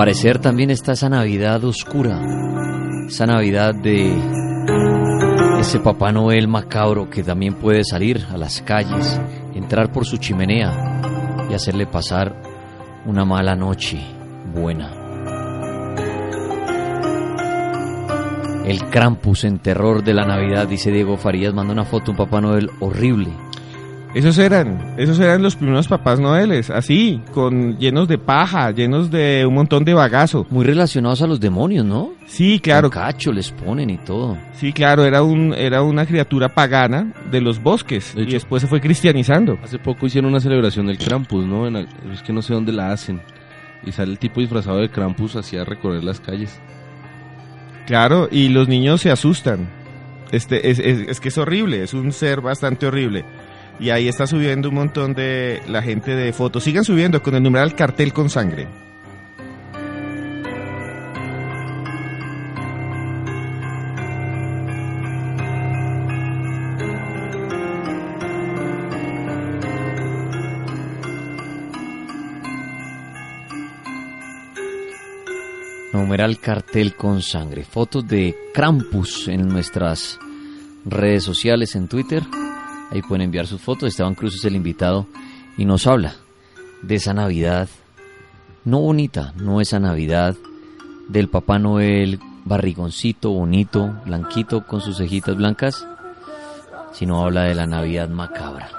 Parecer 0.10 0.40
también 0.40 0.72
está 0.72 0.94
esa 0.94 1.08
Navidad 1.08 1.64
oscura, 1.64 2.20
esa 3.08 3.28
Navidad 3.28 3.76
de 3.76 4.12
ese 5.60 5.80
Papá 5.82 6.12
Noel 6.12 6.48
macabro 6.48 7.12
que 7.12 7.22
también 7.22 7.54
puede 7.54 7.84
salir 7.84 8.26
a 8.32 8.36
las 8.36 8.64
calles, 8.64 9.22
entrar 9.54 9.92
por 9.92 10.08
su 10.08 10.18
chimenea 10.18 11.46
y 11.48 11.54
hacerle 11.54 11.86
pasar 11.86 12.42
una 13.06 13.24
mala 13.24 13.56
noche 13.56 14.00
buena. 14.52 14.96
El 18.66 18.84
Krampus 18.90 19.44
en 19.44 19.60
terror 19.60 20.04
de 20.04 20.16
la 20.16 20.26
Navidad, 20.26 20.68
dice 20.68 20.90
Diego 20.92 21.18
Farías, 21.18 21.54
manda 21.54 21.72
una 21.72 21.86
foto, 21.86 22.10
un 22.10 22.18
Papá 22.18 22.42
Noel 22.42 22.72
horrible. 22.80 23.30
Esos 24.16 24.40
eran, 24.40 24.96
esos 24.98 25.20
eran 25.20 25.44
los 25.44 25.56
primeros 25.56 25.88
papás 25.88 26.20
noeles, 26.20 26.72
así, 26.72 27.22
con 27.32 27.78
llenos 27.78 28.08
de 28.08 28.18
paja, 28.18 28.72
llenos 28.72 29.12
de 29.12 29.46
un 29.46 29.54
montón 29.54 29.86
de 29.86 29.94
bagazo. 29.94 30.48
Muy 30.50 30.66
relacionados 30.66 31.22
a 31.22 31.28
los 31.28 31.40
demonios, 31.40 31.86
¿no? 31.86 32.14
Sí, 32.26 32.60
claro. 32.60 32.90
Con 32.90 33.02
cacho 33.02 33.32
les 33.32 33.52
ponen 33.52 33.92
y 33.92 33.98
todo. 34.00 34.36
Sí, 34.54 34.74
claro, 34.74 35.06
era 35.06 35.22
un 35.22 35.54
era 35.54 35.84
una 35.84 36.08
criatura 36.08 36.50
pagana 36.50 37.14
de 37.30 37.40
los 37.40 37.62
bosques 37.62 38.16
De 38.16 38.24
y 38.24 38.32
después 38.32 38.62
se 38.64 38.68
fue 38.68 38.82
cristianizando. 38.82 39.60
Hace 39.64 39.78
poco 39.78 40.08
hicieron 40.08 40.32
una 40.32 40.40
celebración 40.40 40.88
del 40.88 40.98
Krampus, 40.98 41.46
¿no? 41.46 41.68
En 41.68 41.74
la- 41.74 41.82
es 42.12 42.24
que 42.24 42.34
no 42.34 42.42
sé 42.42 42.56
dónde 42.56 42.72
la 42.72 42.92
hacen. 42.92 43.22
Y 43.86 43.92
sale 43.92 44.12
el 44.12 44.18
tipo 44.18 44.42
disfrazado 44.42 44.80
de 44.80 44.90
Krampus 44.90 45.36
así 45.36 45.56
a 45.56 45.64
recorrer 45.66 46.04
las 46.04 46.20
calles. 46.20 46.60
Claro, 47.86 48.28
y 48.32 48.50
los 48.50 48.68
niños 48.68 49.02
se 49.02 49.12
asustan. 49.12 49.68
Este 50.32 50.70
es, 50.70 50.80
es- 50.80 51.08
es 51.08 51.20
que 51.20 51.30
es 51.30 51.38
horrible, 51.38 51.84
es 51.84 51.94
un 51.94 52.12
ser 52.12 52.42
bastante 52.42 52.86
horrible. 52.88 53.24
Y 53.80 53.92
ahí 53.92 54.10
está 54.10 54.28
subiendo 54.28 54.70
un 54.70 54.76
montón 54.76 55.14
de 55.14 55.62
la 55.68 55.82
gente 55.82 56.14
de 56.14 56.34
fotos. 56.34 56.66
Sigan 56.66 56.84
subiendo 56.84 57.24
con 57.24 57.36
el 57.36 57.44
numeral 57.44 57.76
cartel 57.76 58.12
con 58.12 58.30
sangre. 58.30 58.68
Numeral 75.94 76.40
cartel 76.40 76.96
con 76.96 77.22
sangre. 77.22 77.64
Fotos 77.64 78.06
de 78.06 78.36
Krampus 78.54 79.30
en 79.30 79.48
nuestras 79.48 80.20
redes 80.86 81.24
sociales, 81.24 81.76
en 81.76 81.88
Twitter. 81.88 82.24
Ahí 82.92 83.02
pueden 83.02 83.24
enviar 83.24 83.48
sus 83.48 83.62
fotos. 83.62 83.90
Esteban 83.90 84.16
Cruz 84.16 84.36
es 84.36 84.46
el 84.46 84.56
invitado 84.56 85.08
y 85.58 85.66
nos 85.66 85.88
habla 85.88 86.16
de 86.82 86.96
esa 86.96 87.14
Navidad, 87.14 87.68
no 88.66 88.80
bonita, 88.80 89.34
no 89.36 89.62
esa 89.62 89.80
Navidad 89.80 90.36
del 91.08 91.28
Papá 91.28 91.60
Noel 91.60 92.20
barrigoncito, 92.46 93.32
bonito, 93.32 93.94
blanquito, 94.06 94.66
con 94.66 94.82
sus 94.82 94.98
cejitas 94.98 95.36
blancas, 95.36 95.88
sino 96.94 97.24
habla 97.24 97.44
de 97.44 97.56
la 97.56 97.66
Navidad 97.68 98.10
macabra. 98.10 98.70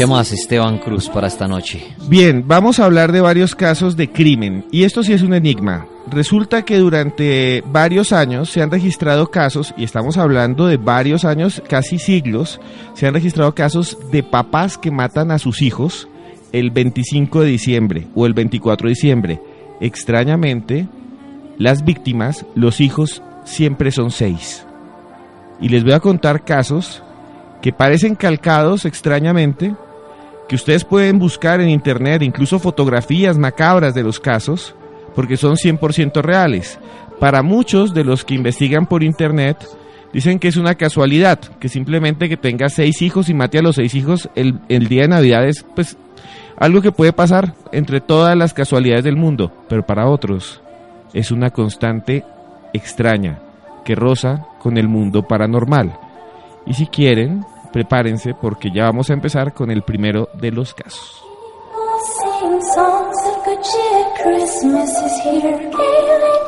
¿Qué 0.00 0.06
más, 0.06 0.32
Esteban 0.32 0.78
Cruz, 0.78 1.10
para 1.10 1.26
esta 1.26 1.46
noche? 1.46 1.94
Bien, 2.08 2.44
vamos 2.46 2.80
a 2.80 2.86
hablar 2.86 3.12
de 3.12 3.20
varios 3.20 3.54
casos 3.54 3.98
de 3.98 4.10
crimen. 4.10 4.64
Y 4.72 4.84
esto 4.84 5.02
sí 5.02 5.12
es 5.12 5.20
un 5.20 5.34
enigma. 5.34 5.86
Resulta 6.10 6.64
que 6.64 6.78
durante 6.78 7.62
varios 7.70 8.14
años 8.14 8.48
se 8.48 8.62
han 8.62 8.70
registrado 8.70 9.30
casos, 9.30 9.74
y 9.76 9.84
estamos 9.84 10.16
hablando 10.16 10.68
de 10.68 10.78
varios 10.78 11.26
años, 11.26 11.62
casi 11.68 11.98
siglos, 11.98 12.62
se 12.94 13.06
han 13.06 13.12
registrado 13.12 13.54
casos 13.54 13.98
de 14.10 14.22
papás 14.22 14.78
que 14.78 14.90
matan 14.90 15.30
a 15.32 15.38
sus 15.38 15.60
hijos 15.60 16.08
el 16.52 16.70
25 16.70 17.42
de 17.42 17.48
diciembre 17.48 18.06
o 18.14 18.24
el 18.24 18.32
24 18.32 18.88
de 18.88 18.94
diciembre. 18.94 19.42
Extrañamente, 19.82 20.88
las 21.58 21.84
víctimas, 21.84 22.46
los 22.54 22.80
hijos, 22.80 23.22
siempre 23.44 23.90
son 23.90 24.10
seis. 24.10 24.64
Y 25.60 25.68
les 25.68 25.84
voy 25.84 25.92
a 25.92 26.00
contar 26.00 26.46
casos 26.46 27.02
que 27.60 27.74
parecen 27.74 28.14
calcados 28.14 28.86
extrañamente, 28.86 29.74
que 30.50 30.56
ustedes 30.56 30.84
pueden 30.84 31.20
buscar 31.20 31.60
en 31.60 31.68
internet, 31.68 32.22
incluso 32.22 32.58
fotografías 32.58 33.38
macabras 33.38 33.94
de 33.94 34.02
los 34.02 34.18
casos, 34.18 34.74
porque 35.14 35.36
son 35.36 35.54
100% 35.54 36.22
reales. 36.22 36.80
Para 37.20 37.44
muchos 37.44 37.94
de 37.94 38.02
los 38.02 38.24
que 38.24 38.34
investigan 38.34 38.86
por 38.86 39.04
internet, 39.04 39.64
dicen 40.12 40.40
que 40.40 40.48
es 40.48 40.56
una 40.56 40.74
casualidad, 40.74 41.38
que 41.60 41.68
simplemente 41.68 42.28
que 42.28 42.36
tenga 42.36 42.68
seis 42.68 43.00
hijos 43.00 43.28
y 43.28 43.34
mate 43.34 43.60
a 43.60 43.62
los 43.62 43.76
seis 43.76 43.94
hijos 43.94 44.28
el, 44.34 44.58
el 44.68 44.88
día 44.88 45.02
de 45.02 45.08
Navidad 45.10 45.46
es 45.46 45.64
pues 45.76 45.96
algo 46.56 46.82
que 46.82 46.90
puede 46.90 47.12
pasar 47.12 47.54
entre 47.70 48.00
todas 48.00 48.36
las 48.36 48.52
casualidades 48.52 49.04
del 49.04 49.14
mundo, 49.14 49.52
pero 49.68 49.86
para 49.86 50.08
otros 50.08 50.60
es 51.14 51.30
una 51.30 51.50
constante 51.50 52.24
extraña 52.72 53.38
que 53.84 53.94
roza 53.94 54.48
con 54.58 54.78
el 54.78 54.88
mundo 54.88 55.22
paranormal. 55.22 55.96
Y 56.66 56.74
si 56.74 56.88
quieren, 56.88 57.44
prepárense 57.72 58.34
porque 58.34 58.70
ya 58.70 58.84
vamos 58.84 59.10
a 59.10 59.14
empezar 59.14 59.52
con 59.52 59.70
el 59.70 59.82
primero 59.82 60.28
de 60.34 60.50
los 60.50 60.74
casos. 60.74 61.22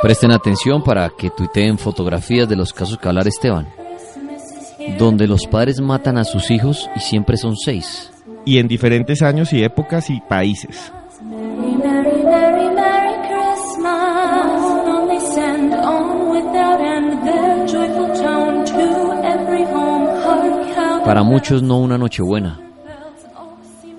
Presten 0.01 0.33
atención 0.33 0.83
para 0.83 1.11
que 1.11 1.31
tuiteen 1.31 1.79
fotografías 1.79 2.49
de 2.49 2.57
los 2.57 2.73
casos 2.73 2.99
que 2.99 3.09
hablar 3.09 3.29
Esteban, 3.29 3.69
donde 4.99 5.27
los 5.27 5.47
padres 5.47 5.81
matan 5.81 6.19
a 6.19 6.25
sus 6.25 6.51
hijos 6.51 6.89
y 6.97 7.01
siempre 7.01 7.37
son 7.37 7.57
seis. 7.57 8.11
Y 8.45 8.59
en 8.59 8.67
diferentes 8.67 9.23
años 9.23 9.53
y 9.53 9.63
épocas 9.63 10.11
y 10.11 10.21
países. 10.21 10.93
Para 21.13 21.25
muchos 21.25 21.63
no 21.63 21.77
una 21.77 21.99
noche 21.99 22.23
buena, 22.23 22.59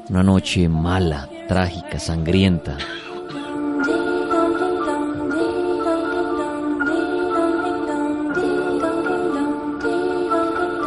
una 0.09 0.23
noche 0.23 0.67
mala, 0.67 1.29
trágica, 1.47 1.99
sangrienta. 1.99 2.75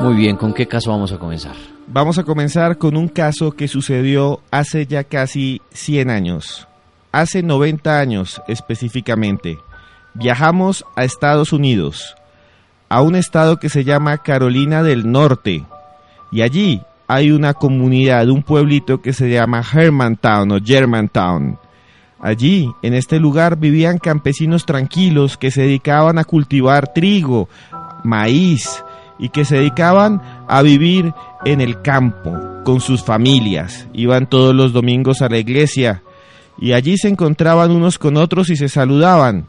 Muy 0.00 0.16
bien, 0.16 0.36
¿con 0.36 0.52
qué 0.52 0.66
caso 0.66 0.90
vamos 0.90 1.12
a 1.12 1.18
comenzar? 1.18 1.54
Vamos 1.86 2.18
a 2.18 2.24
comenzar 2.24 2.76
con 2.76 2.96
un 2.96 3.06
caso 3.06 3.52
que 3.52 3.68
sucedió 3.68 4.40
hace 4.50 4.84
ya 4.84 5.04
casi 5.04 5.62
100 5.74 6.10
años, 6.10 6.66
hace 7.12 7.44
90 7.44 8.00
años 8.00 8.42
específicamente. 8.48 9.58
Viajamos 10.14 10.84
a 10.96 11.04
Estados 11.04 11.52
Unidos, 11.52 12.16
a 12.88 13.00
un 13.00 13.14
estado 13.14 13.60
que 13.60 13.68
se 13.68 13.84
llama 13.84 14.18
Carolina 14.18 14.82
del 14.82 15.08
Norte, 15.12 15.64
y 16.30 16.42
allí 16.42 16.82
hay 17.08 17.30
una 17.30 17.54
comunidad, 17.54 18.28
un 18.28 18.42
pueblito 18.42 19.00
que 19.00 19.12
se 19.12 19.30
llama 19.30 19.62
Hermantown 19.62 20.52
o 20.52 20.58
Germantown. 20.62 21.58
Allí, 22.20 22.70
en 22.82 22.94
este 22.94 23.20
lugar, 23.20 23.58
vivían 23.58 23.98
campesinos 23.98 24.66
tranquilos 24.66 25.36
que 25.36 25.50
se 25.50 25.62
dedicaban 25.62 26.18
a 26.18 26.24
cultivar 26.24 26.92
trigo, 26.92 27.48
maíz 28.02 28.82
y 29.18 29.28
que 29.28 29.44
se 29.44 29.56
dedicaban 29.56 30.20
a 30.48 30.62
vivir 30.62 31.12
en 31.44 31.60
el 31.60 31.82
campo 31.82 32.32
con 32.64 32.80
sus 32.80 33.04
familias. 33.04 33.86
Iban 33.92 34.28
todos 34.28 34.54
los 34.54 34.72
domingos 34.72 35.22
a 35.22 35.28
la 35.28 35.38
iglesia 35.38 36.02
y 36.58 36.72
allí 36.72 36.96
se 36.96 37.08
encontraban 37.08 37.70
unos 37.70 37.98
con 37.98 38.16
otros 38.16 38.50
y 38.50 38.56
se 38.56 38.68
saludaban. 38.68 39.46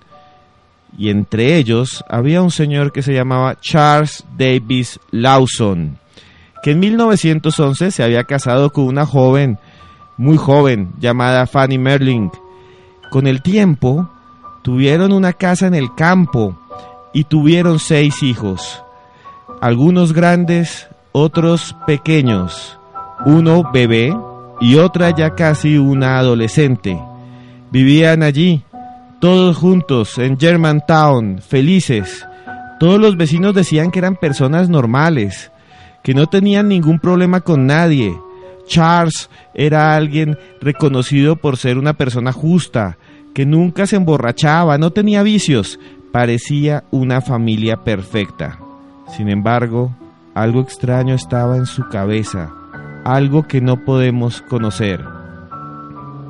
Y 0.97 1.09
entre 1.09 1.57
ellos 1.57 2.03
había 2.09 2.41
un 2.41 2.51
señor 2.51 2.91
que 2.91 3.01
se 3.01 3.13
llamaba 3.13 3.57
Charles 3.59 4.25
Davis 4.37 4.99
Lawson 5.11 5.97
que 6.63 6.71
en 6.71 6.79
1911 6.79 7.91
se 7.91 8.03
había 8.03 8.23
casado 8.23 8.71
con 8.71 8.85
una 8.85 9.05
joven, 9.05 9.59
muy 10.17 10.37
joven, 10.37 10.91
llamada 10.99 11.45
Fanny 11.47 11.77
Merling. 11.77 12.31
Con 13.09 13.27
el 13.27 13.41
tiempo, 13.41 14.09
tuvieron 14.61 15.13
una 15.13 15.33
casa 15.33 15.67
en 15.67 15.75
el 15.75 15.93
campo 15.95 16.57
y 17.13 17.23
tuvieron 17.23 17.79
seis 17.79 18.21
hijos, 18.23 18.83
algunos 19.61 20.13
grandes, 20.13 20.87
otros 21.11 21.75
pequeños, 21.85 22.77
uno 23.25 23.69
bebé 23.71 24.15
y 24.59 24.75
otra 24.75 25.15
ya 25.15 25.35
casi 25.35 25.77
una 25.77 26.19
adolescente. 26.19 26.99
Vivían 27.71 28.23
allí, 28.23 28.63
todos 29.19 29.57
juntos, 29.57 30.17
en 30.17 30.39
Germantown, 30.39 31.39
felices. 31.39 32.25
Todos 32.79 32.99
los 32.99 33.17
vecinos 33.17 33.55
decían 33.55 33.89
que 33.89 33.99
eran 33.99 34.15
personas 34.15 34.69
normales, 34.69 35.51
que 36.07 36.13
no 36.13 36.27
tenían 36.27 36.69
ningún 36.69 36.99
problema 36.99 37.41
con 37.41 37.67
nadie. 37.67 38.17
Charles 38.65 39.29
era 39.53 39.93
alguien 39.93 40.37
reconocido 40.61 41.35
por 41.35 41.57
ser 41.57 41.77
una 41.77 41.95
persona 41.95 42.31
justa, 42.31 42.97
que 43.33 43.45
nunca 43.45 43.85
se 43.87 43.97
emborrachaba, 43.97 44.77
no 44.77 44.91
tenía 44.91 45.21
vicios, 45.21 45.81
parecía 46.13 46.85
una 46.91 47.19
familia 47.19 47.83
perfecta. 47.83 48.57
Sin 49.17 49.27
embargo, 49.27 49.93
algo 50.33 50.61
extraño 50.61 51.13
estaba 51.13 51.57
en 51.57 51.65
su 51.65 51.89
cabeza, 51.89 52.53
algo 53.03 53.45
que 53.45 53.59
no 53.59 53.83
podemos 53.83 54.41
conocer. 54.43 55.03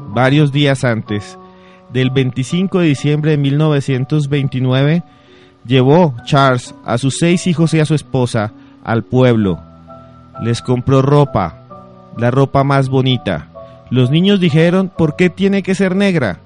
Varios 0.08 0.52
días 0.52 0.84
antes, 0.86 1.38
del 1.94 2.10
25 2.10 2.80
de 2.80 2.88
diciembre 2.88 3.30
de 3.30 3.38
1929, 3.38 5.04
llevó 5.68 6.16
Charles 6.26 6.74
a 6.84 6.98
sus 6.98 7.18
seis 7.20 7.46
hijos 7.46 7.76
y 7.76 7.80
a 7.80 7.86
su 7.86 7.94
esposa 7.94 8.54
al 8.88 9.04
pueblo 9.04 9.62
les 10.42 10.62
compró 10.62 11.02
ropa, 11.02 11.64
la 12.18 12.32
ropa 12.32 12.64
más 12.64 12.90
bonita. 12.90 13.50
Los 13.90 14.12
niños 14.12 14.40
dijeron, 14.40 14.92
¿por 14.96 15.16
qué 15.16 15.30
tiene 15.30 15.64
que 15.64 15.76
ser 15.76 15.96
negra? 15.96 16.40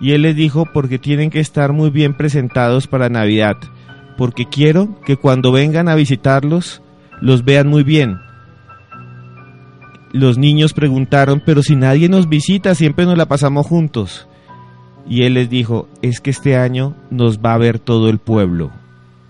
Y 0.00 0.12
él 0.12 0.22
les 0.22 0.36
dijo, 0.36 0.66
porque 0.66 0.98
tienen 0.98 1.30
que 1.30 1.40
estar 1.40 1.72
muy 1.72 1.90
bien 1.90 2.14
presentados 2.14 2.86
para 2.86 3.08
Navidad, 3.08 3.56
porque 4.16 4.46
quiero 4.46 5.00
que 5.04 5.16
cuando 5.16 5.52
vengan 5.52 5.88
a 5.88 5.94
visitarlos, 5.94 6.82
los 7.20 7.44
vean 7.44 7.68
muy 7.68 7.84
bien. 7.84 8.18
Los 10.12 10.36
niños 10.38 10.74
preguntaron, 10.74 11.42
pero 11.44 11.62
si 11.62 11.76
nadie 11.76 12.08
nos 12.08 12.28
visita, 12.28 12.74
siempre 12.74 13.06
nos 13.06 13.16
la 13.16 13.26
pasamos 13.26 13.66
juntos. 13.66 14.28
Y 15.08 15.22
él 15.22 15.34
les 15.34 15.48
dijo, 15.48 15.88
es 16.02 16.20
que 16.20 16.30
este 16.30 16.56
año 16.56 16.94
nos 17.10 17.38
va 17.38 17.54
a 17.54 17.58
ver 17.58 17.78
todo 17.78 18.08
el 18.08 18.18
pueblo. 18.18 18.70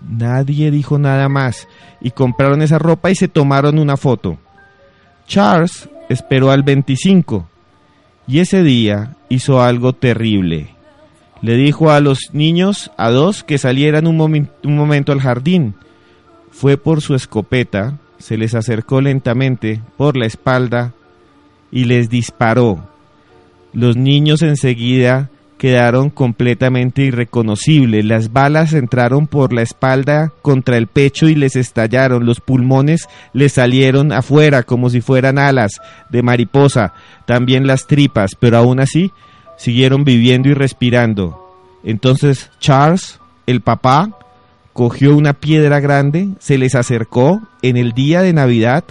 Nadie 0.07 0.69
dijo 0.71 0.99
nada 0.99 1.29
más 1.29 1.67
y 2.01 2.11
compraron 2.11 2.61
esa 2.61 2.77
ropa 2.77 3.09
y 3.09 3.15
se 3.15 3.27
tomaron 3.27 3.79
una 3.79 3.97
foto. 3.97 4.37
Charles 5.27 5.89
esperó 6.09 6.51
al 6.51 6.63
25 6.63 7.47
y 8.27 8.39
ese 8.39 8.63
día 8.63 9.15
hizo 9.29 9.61
algo 9.61 9.93
terrible. 9.93 10.69
Le 11.41 11.57
dijo 11.57 11.91
a 11.91 11.99
los 11.99 12.29
niños, 12.31 12.91
a 12.95 13.09
dos, 13.09 13.43
que 13.43 13.57
salieran 13.57 14.07
un, 14.07 14.15
momento 14.63 15.11
al 15.11 15.19
jardín. 15.19 15.75
Fue 16.51 16.77
por 16.77 17.01
su 17.01 17.15
escopeta, 17.15 17.97
se 18.17 18.37
les 18.37 18.55
acercó 18.55 19.01
lentamente 19.01 19.81
por 19.97 20.15
la 20.15 20.25
espalda 20.25 20.93
y 21.69 21.83
les 21.83 22.09
disparó. 22.09 22.87
Los 23.73 23.97
niños 23.97 24.41
enseguida 24.41 25.29
quedaron 25.63 26.09
completamente 26.09 27.03
irreconocibles. 27.03 28.03
Las 28.03 28.33
balas 28.33 28.73
entraron 28.73 29.27
por 29.27 29.53
la 29.53 29.61
espalda 29.61 30.33
contra 30.41 30.75
el 30.75 30.87
pecho 30.87 31.29
y 31.29 31.35
les 31.35 31.55
estallaron. 31.55 32.25
Los 32.25 32.41
pulmones 32.41 33.07
les 33.31 33.53
salieron 33.53 34.11
afuera 34.11 34.63
como 34.63 34.89
si 34.89 34.99
fueran 34.99 35.39
alas 35.39 35.79
de 36.09 36.21
mariposa. 36.21 36.93
También 37.25 37.65
las 37.65 37.87
tripas, 37.87 38.31
pero 38.37 38.57
aún 38.57 38.81
así 38.81 39.13
siguieron 39.55 40.03
viviendo 40.03 40.49
y 40.49 40.53
respirando. 40.53 41.39
Entonces 41.85 42.51
Charles, 42.59 43.21
el 43.47 43.61
papá, 43.61 44.09
cogió 44.73 45.15
una 45.15 45.31
piedra 45.31 45.79
grande, 45.79 46.27
se 46.39 46.57
les 46.57 46.75
acercó 46.75 47.41
en 47.61 47.77
el 47.77 47.93
día 47.93 48.21
de 48.21 48.33
Navidad 48.33 48.83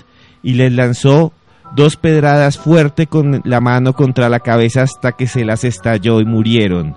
y 0.42 0.54
les 0.54 0.72
lanzó 0.72 1.34
dos 1.74 1.96
pedradas 1.96 2.58
fuerte 2.58 3.06
con 3.06 3.40
la 3.44 3.60
mano 3.60 3.94
contra 3.94 4.28
la 4.28 4.40
cabeza 4.40 4.82
hasta 4.82 5.12
que 5.12 5.26
se 5.26 5.44
las 5.44 5.64
estalló 5.64 6.20
y 6.20 6.24
murieron. 6.24 6.96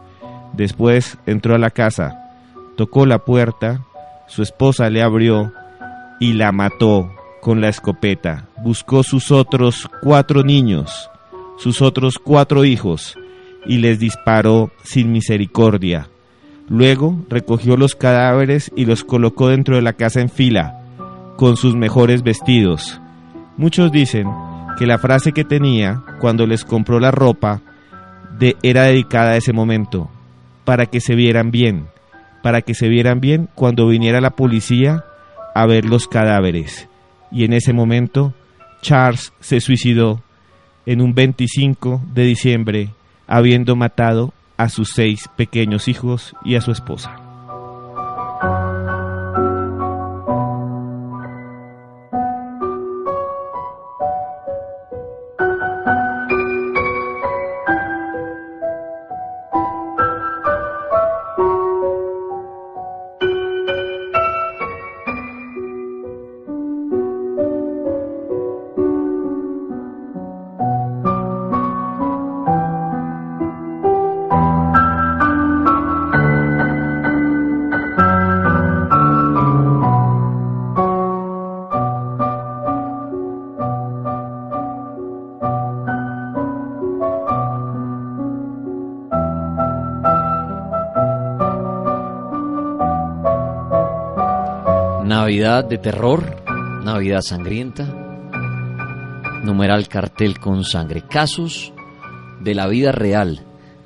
Después 0.53 1.17
entró 1.25 1.55
a 1.55 1.59
la 1.59 1.69
casa, 1.69 2.31
tocó 2.75 3.05
la 3.05 3.19
puerta, 3.19 3.81
su 4.27 4.41
esposa 4.41 4.89
le 4.89 5.01
abrió 5.01 5.51
y 6.19 6.33
la 6.33 6.51
mató 6.51 7.11
con 7.41 7.61
la 7.61 7.69
escopeta, 7.69 8.47
buscó 8.63 9.03
sus 9.03 9.31
otros 9.31 9.87
cuatro 10.01 10.43
niños, 10.43 11.09
sus 11.57 11.81
otros 11.81 12.17
cuatro 12.17 12.65
hijos, 12.65 13.17
y 13.65 13.77
les 13.77 13.99
disparó 13.99 14.71
sin 14.83 15.11
misericordia. 15.11 16.09
Luego 16.67 17.23
recogió 17.29 17.77
los 17.77 17.95
cadáveres 17.95 18.71
y 18.75 18.85
los 18.85 19.03
colocó 19.03 19.49
dentro 19.49 19.75
de 19.75 19.81
la 19.81 19.93
casa 19.93 20.21
en 20.21 20.29
fila, 20.29 20.81
con 21.37 21.57
sus 21.57 21.75
mejores 21.75 22.23
vestidos. 22.23 22.99
Muchos 23.57 23.91
dicen 23.91 24.27
que 24.77 24.85
la 24.85 24.97
frase 24.97 25.31
que 25.31 25.43
tenía 25.43 26.03
cuando 26.19 26.45
les 26.45 26.65
compró 26.65 26.99
la 26.99 27.11
ropa 27.11 27.61
de, 28.37 28.55
era 28.63 28.83
dedicada 28.83 29.31
a 29.31 29.37
ese 29.37 29.53
momento, 29.53 30.09
para 30.63 30.85
que 30.85 30.99
se 30.99 31.15
vieran 31.15 31.51
bien, 31.51 31.87
para 32.43 32.61
que 32.61 32.73
se 32.73 32.87
vieran 32.89 33.19
bien 33.19 33.49
cuando 33.55 33.87
viniera 33.87 34.21
la 34.21 34.31
policía 34.31 35.05
a 35.53 35.65
ver 35.65 35.85
los 35.85 36.07
cadáveres. 36.07 36.89
Y 37.31 37.45
en 37.45 37.53
ese 37.53 37.73
momento 37.73 38.33
Charles 38.81 39.33
se 39.39 39.61
suicidó 39.61 40.21
en 40.85 41.01
un 41.01 41.13
25 41.15 42.01
de 42.13 42.23
diciembre, 42.23 42.89
habiendo 43.27 43.75
matado 43.75 44.33
a 44.57 44.69
sus 44.69 44.91
seis 44.93 45.29
pequeños 45.35 45.87
hijos 45.87 46.35
y 46.43 46.55
a 46.55 46.61
su 46.61 46.71
esposa. 46.71 47.24
De 95.63 95.77
terror, 95.77 96.43
Navidad 96.83 97.21
sangrienta, 97.21 97.85
numeral 99.41 99.87
cartel 99.87 100.37
con 100.37 100.65
sangre, 100.65 101.03
casos 101.03 101.71
de 102.41 102.53
la 102.53 102.67
vida 102.67 102.91
real 102.91 103.39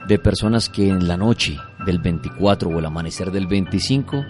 de 0.08 0.18
personas 0.18 0.68
que 0.68 0.90
en 0.90 1.08
la 1.08 1.16
noche 1.16 1.60
del 1.86 2.00
24 2.00 2.72
o 2.72 2.80
el 2.80 2.86
amanecer 2.88 3.30
del 3.32 3.46
25 3.46 4.26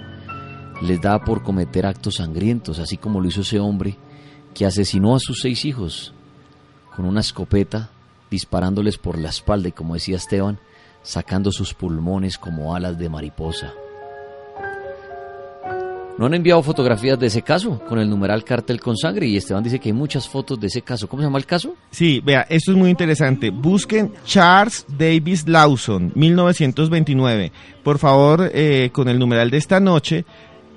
les 0.82 1.00
da 1.00 1.24
por 1.24 1.42
cometer 1.42 1.86
actos 1.86 2.16
sangrientos, 2.16 2.78
así 2.78 2.98
como 2.98 3.22
lo 3.22 3.30
hizo 3.30 3.40
ese 3.40 3.58
hombre 3.58 3.96
que 4.54 4.66
asesinó 4.66 5.16
a 5.16 5.20
sus 5.20 5.40
seis 5.40 5.64
hijos 5.64 6.14
con 6.94 7.06
una 7.06 7.22
escopeta, 7.22 7.90
disparándoles 8.30 8.98
por 8.98 9.18
la 9.18 9.30
espalda 9.30 9.70
y 9.70 9.72
como 9.72 9.94
decía 9.94 10.18
Esteban, 10.18 10.60
sacando 11.04 11.54
sus 11.54 11.74
pulmones 11.74 12.38
como 12.38 12.76
alas 12.76 12.98
de 12.98 13.08
mariposa. 13.08 13.72
¿No 16.20 16.26
han 16.26 16.34
enviado 16.34 16.62
fotografías 16.62 17.18
de 17.18 17.28
ese 17.28 17.44
caso 17.44 17.80
con 17.88 17.98
el 17.98 18.10
numeral 18.10 18.44
cartel 18.44 18.82
con 18.82 18.98
sangre? 18.98 19.26
Y 19.26 19.38
Esteban 19.38 19.64
dice 19.64 19.80
que 19.80 19.88
hay 19.88 19.94
muchas 19.94 20.28
fotos 20.28 20.60
de 20.60 20.68
ese 20.68 20.82
caso. 20.82 21.08
¿Cómo 21.08 21.22
se 21.22 21.28
llama 21.28 21.38
el 21.38 21.46
caso? 21.46 21.76
Sí, 21.92 22.22
vea, 22.22 22.46
esto 22.50 22.72
es 22.72 22.78
muy 22.78 22.90
interesante. 22.90 23.52
Busquen 23.52 24.12
Charles 24.26 24.86
Davis 24.90 25.48
Lawson, 25.48 26.12
1929. 26.16 27.54
Por 27.84 28.00
favor, 28.00 28.52
eh, 28.54 28.90
con 28.92 29.08
el 29.08 29.18
numeral 29.18 29.50
de 29.50 29.60
esta 29.60 29.80
noche, 29.80 30.26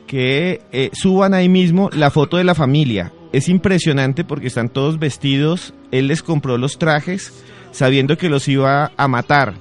que 0.06 0.60
eh, 0.70 0.90
suban 0.93 1.35
ahí 1.35 1.48
mismo 1.48 1.90
la 1.93 2.12
foto 2.12 2.36
de 2.36 2.44
la 2.44 2.55
familia. 2.55 3.12
Es 3.32 3.48
impresionante 3.48 4.23
porque 4.23 4.47
están 4.47 4.69
todos 4.69 5.01
vestidos. 5.01 5.74
Él 5.90 6.06
les 6.06 6.23
compró 6.23 6.56
los 6.56 6.78
trajes 6.78 7.32
sabiendo 7.73 8.16
que 8.16 8.28
los 8.28 8.47
iba 8.47 8.93
a 8.97 9.09
matar. 9.09 9.55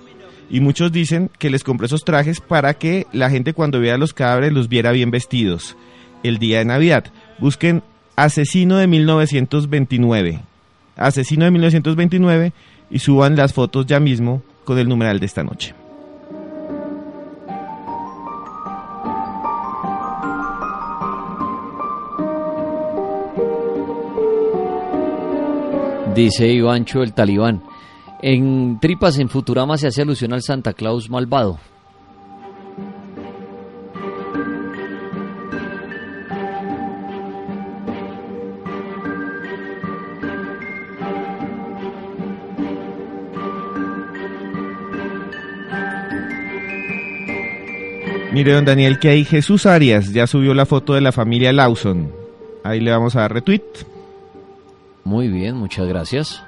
Y 0.54 0.60
muchos 0.60 0.92
dicen 0.92 1.30
que 1.40 1.50
les 1.50 1.64
compró 1.64 1.86
esos 1.86 2.04
trajes 2.04 2.42
para 2.42 2.74
que 2.74 3.08
la 3.14 3.30
gente 3.30 3.54
cuando 3.54 3.80
viera 3.80 3.98
los 3.98 4.14
cadáveres 4.14 4.52
los 4.52 4.68
viera 4.68 4.92
bien 4.92 5.10
vestidos 5.10 5.78
el 6.24 6.40
día 6.40 6.60
de 6.60 6.66
Navidad. 6.66 7.06
Busquen 7.40 7.84
Asesino 8.18 8.76
de 8.76 8.86
1929. 8.86 10.42
Asesino 10.98 11.46
de 11.46 11.52
1929 11.52 12.52
y 12.92 13.00
suban 13.00 13.38
las 13.38 13.54
fotos 13.54 13.86
ya 13.86 14.02
mismo 14.02 14.44
con 14.66 14.78
el 14.78 14.90
numeral 14.90 15.22
de 15.22 15.26
esta 15.26 15.42
noche. 15.42 15.74
Dice 26.14 26.46
Ivancho 26.48 27.04
el 27.04 27.14
talibán. 27.14 27.71
En 28.24 28.80
Tripas 28.80 29.18
en 29.18 29.30
Futurama 29.30 29.78
se 29.78 29.88
hace 29.88 30.04
alusión 30.04 30.34
al 30.34 30.44
Santa 30.44 30.74
Claus 30.74 31.10
malvado. 31.10 31.58
Mire, 48.32 48.54
don 48.54 48.64
Daniel, 48.64 48.98
que 48.98 49.10
ahí 49.10 49.26
Jesús 49.26 49.66
Arias 49.66 50.14
ya 50.14 50.26
subió 50.26 50.54
la 50.54 50.66
foto 50.66 50.94
de 50.94 51.02
la 51.02 51.12
familia 51.12 51.52
Lawson. 51.52 52.12
Ahí 52.64 52.80
le 52.80 52.92
vamos 52.92 53.16
a 53.16 53.22
dar 53.22 53.34
retweet. 53.34 53.62
Muy 55.04 55.28
bien, 55.28 55.58
muchas 55.58 55.86
gracias. 55.88 56.42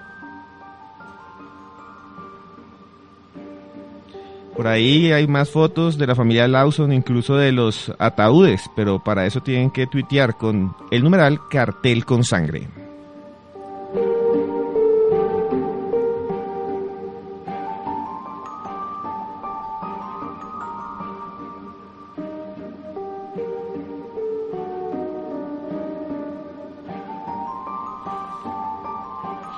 Por 4.56 4.68
ahí 4.68 5.12
hay 5.12 5.28
más 5.28 5.50
fotos 5.50 5.98
de 5.98 6.06
la 6.06 6.16
familia 6.16 6.48
Lawson, 6.48 6.94
incluso 6.94 7.36
de 7.36 7.52
los 7.52 7.92
ataúdes, 7.98 8.70
pero 8.76 9.00
para 9.04 9.26
eso 9.26 9.42
tienen 9.42 9.72
que 9.72 9.88
tuitear 9.88 10.38
con 10.38 10.76
el 10.92 11.04
numeral 11.04 11.40
cartel 11.50 12.06
con 12.06 12.24
sangre. 12.24 12.68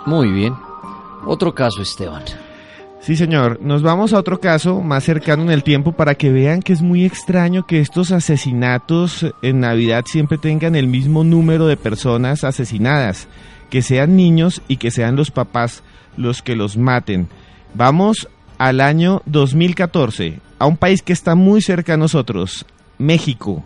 Muy 0.06 0.32
bien. 0.32 0.56
Otro 1.26 1.54
caso, 1.54 1.82
Esteban. 1.82 2.24
Sí, 3.06 3.16
señor. 3.16 3.60
Nos 3.62 3.84
vamos 3.84 4.14
a 4.14 4.18
otro 4.18 4.40
caso 4.40 4.82
más 4.82 5.04
cercano 5.04 5.44
en 5.44 5.52
el 5.52 5.62
tiempo 5.62 5.92
para 5.92 6.16
que 6.16 6.32
vean 6.32 6.64
que 6.64 6.74
es 6.74 6.82
muy 6.82 7.06
extraño 7.06 7.68
que 7.68 7.80
estos 7.80 8.12
asesinatos 8.12 9.28
en 9.44 9.60
Navidad 9.60 10.06
siempre 10.08 10.40
tengan 10.40 10.76
el 10.76 10.88
mismo 10.88 11.24
número 11.24 11.68
de 11.68 11.78
personas 11.78 12.44
asesinadas, 12.44 13.28
que 13.70 13.84
sean 13.84 14.16
niños 14.16 14.64
y 14.68 14.78
que 14.78 14.90
sean 14.90 15.16
los 15.16 15.30
papás 15.30 15.84
los 16.18 16.42
que 16.42 16.56
los 16.56 16.78
maten. 16.78 17.28
Vamos 17.76 18.28
al 18.58 18.82
año 18.82 19.22
2014, 19.28 20.40
a 20.58 20.66
un 20.66 20.76
país 20.76 21.04
que 21.04 21.14
está 21.14 21.36
muy 21.36 21.62
cerca 21.62 21.94
a 21.94 21.98
nosotros, 21.98 22.66
México. 22.98 23.64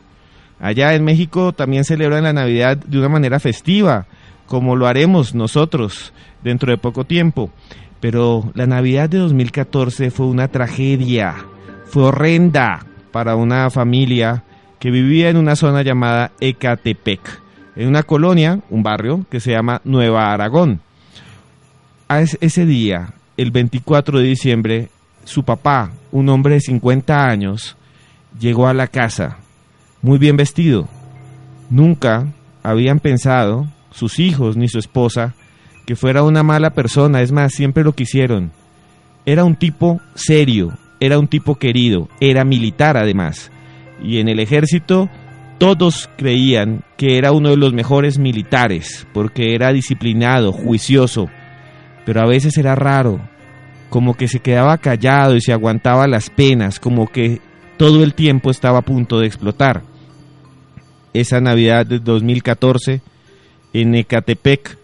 Allá 0.59 0.95
en 0.95 1.05
México 1.05 1.53
también 1.53 1.85
celebran 1.85 2.25
la 2.25 2.33
Navidad 2.33 2.75
de 2.75 2.99
una 2.99 3.07
manera 3.07 3.39
festiva, 3.39 4.05
como 4.47 4.75
lo 4.75 4.85
haremos 4.85 5.33
nosotros 5.33 6.11
dentro 6.43 6.71
de 6.71 6.77
poco 6.77 7.05
tiempo. 7.05 7.51
Pero 7.99 8.51
la 8.53 8.65
Navidad 8.65 9.09
de 9.09 9.17
2014 9.17 10.11
fue 10.11 10.27
una 10.27 10.47
tragedia, 10.47 11.35
fue 11.85 12.03
horrenda 12.03 12.85
para 13.11 13.35
una 13.35 13.69
familia 13.69 14.43
que 14.79 14.91
vivía 14.91 15.29
en 15.29 15.37
una 15.37 15.55
zona 15.55 15.81
llamada 15.81 16.31
Ecatepec, 16.39 17.41
en 17.75 17.87
una 17.87 18.03
colonia, 18.03 18.59
un 18.69 18.83
barrio 18.83 19.25
que 19.29 19.39
se 19.39 19.51
llama 19.51 19.81
Nueva 19.83 20.31
Aragón. 20.31 20.79
A 22.07 22.21
ese 22.21 22.65
día, 22.65 23.13
el 23.35 23.51
24 23.51 24.19
de 24.19 24.25
diciembre, 24.25 24.89
su 25.25 25.43
papá, 25.43 25.91
un 26.11 26.29
hombre 26.29 26.55
de 26.55 26.61
50 26.61 27.25
años, 27.25 27.75
llegó 28.39 28.67
a 28.67 28.73
la 28.73 28.87
casa 28.87 29.37
muy 30.01 30.17
bien 30.17 30.37
vestido. 30.37 30.87
Nunca 31.69 32.27
habían 32.63 32.99
pensado, 32.99 33.67
sus 33.91 34.19
hijos 34.19 34.55
ni 34.57 34.67
su 34.67 34.79
esposa, 34.79 35.35
que 35.89 35.95
fuera 35.95 36.21
una 36.21 36.43
mala 36.43 36.69
persona, 36.69 37.23
es 37.23 37.31
más, 37.31 37.51
siempre 37.51 37.83
lo 37.83 37.93
quisieron. 37.93 38.51
Era 39.25 39.43
un 39.43 39.55
tipo 39.55 39.99
serio, 40.13 40.77
era 40.99 41.17
un 41.17 41.27
tipo 41.27 41.55
querido, 41.55 42.09
era 42.21 42.45
militar 42.45 42.95
además. 42.95 43.49
Y 43.99 44.19
en 44.19 44.29
el 44.29 44.39
ejército 44.39 45.09
todos 45.57 46.07
creían 46.15 46.83
que 46.95 47.17
era 47.17 47.31
uno 47.31 47.49
de 47.49 47.57
los 47.57 47.73
mejores 47.73 48.19
militares, 48.19 49.07
porque 49.15 49.55
era 49.55 49.73
disciplinado, 49.73 50.51
juicioso, 50.51 51.27
pero 52.05 52.21
a 52.21 52.27
veces 52.27 52.55
era 52.59 52.75
raro, 52.75 53.19
como 53.89 54.13
que 54.13 54.27
se 54.27 54.41
quedaba 54.41 54.77
callado 54.77 55.35
y 55.35 55.41
se 55.41 55.53
aguantaba 55.53 56.05
las 56.05 56.29
penas, 56.29 56.79
como 56.79 57.07
que 57.07 57.41
todo 57.77 58.03
el 58.03 58.13
tiempo 58.13 58.51
estaba 58.51 58.77
a 58.77 58.83
punto 58.83 59.19
de 59.19 59.25
explotar. 59.25 59.81
Esa 61.15 61.41
Navidad 61.41 61.87
de 61.87 61.97
2014 61.97 63.01
en 63.73 63.95
Ecatepec 63.95 64.78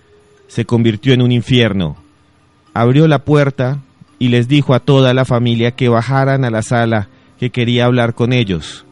se 0.47 0.65
convirtió 0.65 1.13
en 1.13 1.21
un 1.21 1.31
infierno. 1.31 1.97
Abrió 2.73 3.07
la 3.07 3.19
puerta 3.19 3.79
y 4.19 4.29
les 4.29 4.47
dijo 4.47 4.73
a 4.73 4.79
toda 4.79 5.13
la 5.13 5.25
familia 5.25 5.71
que 5.71 5.89
bajaran 5.89 6.45
a 6.45 6.49
la 6.49 6.61
sala 6.61 7.09
que 7.39 7.49
quería 7.49 7.85
hablar 7.85 8.13
con 8.13 8.33
ellos. 8.33 8.85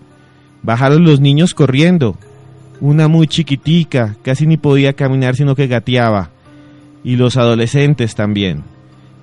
Bajaron 0.62 1.04
los 1.04 1.20
niños 1.20 1.54
corriendo. 1.54 2.18
Una 2.80 3.08
muy 3.08 3.28
chiquitica, 3.28 4.16
casi 4.24 4.48
ni 4.48 4.58
podía 4.58 4.94
caminar 4.94 5.36
sino 5.36 5.56
que 5.56 5.68
gateaba. 5.68 6.30
Y 7.04 7.16
los 7.16 7.38
adolescentes 7.38 8.16
también. 8.16 8.64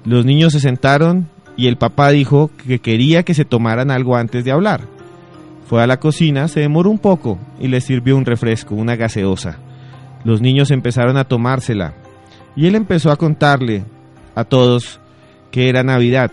Los 0.05 0.25
niños 0.25 0.53
se 0.53 0.61
sentaron 0.61 1.29
y 1.57 1.67
el 1.67 1.77
papá 1.77 2.11
dijo 2.11 2.51
que 2.67 2.79
quería 2.79 3.23
que 3.23 3.35
se 3.35 3.45
tomaran 3.45 3.91
algo 3.91 4.17
antes 4.17 4.45
de 4.45 4.53
hablar. 4.53 4.83
Fue 5.67 5.83
a 5.83 5.87
la 5.87 6.01
cocina, 6.01 6.49
se 6.49 6.61
demoró 6.61 6.91
un 6.91 6.99
poco 6.99 7.39
y 7.61 7.69
les 7.69 7.85
sirvió 7.85 8.17
un 8.17 8.25
refresco, 8.25 8.75
una 8.75 8.97
gaseosa. 8.97 9.59
Los 10.25 10.41
niños 10.41 10.71
empezaron 10.71 11.17
a 11.17 11.25
tomársela 11.25 11.95
y 12.57 12.67
él 12.67 12.75
empezó 12.75 13.11
a 13.11 13.17
contarle 13.17 13.85
a 14.35 14.45
todos 14.45 15.01
que 15.51 15.69
era 15.69 15.83
Navidad. 15.83 16.31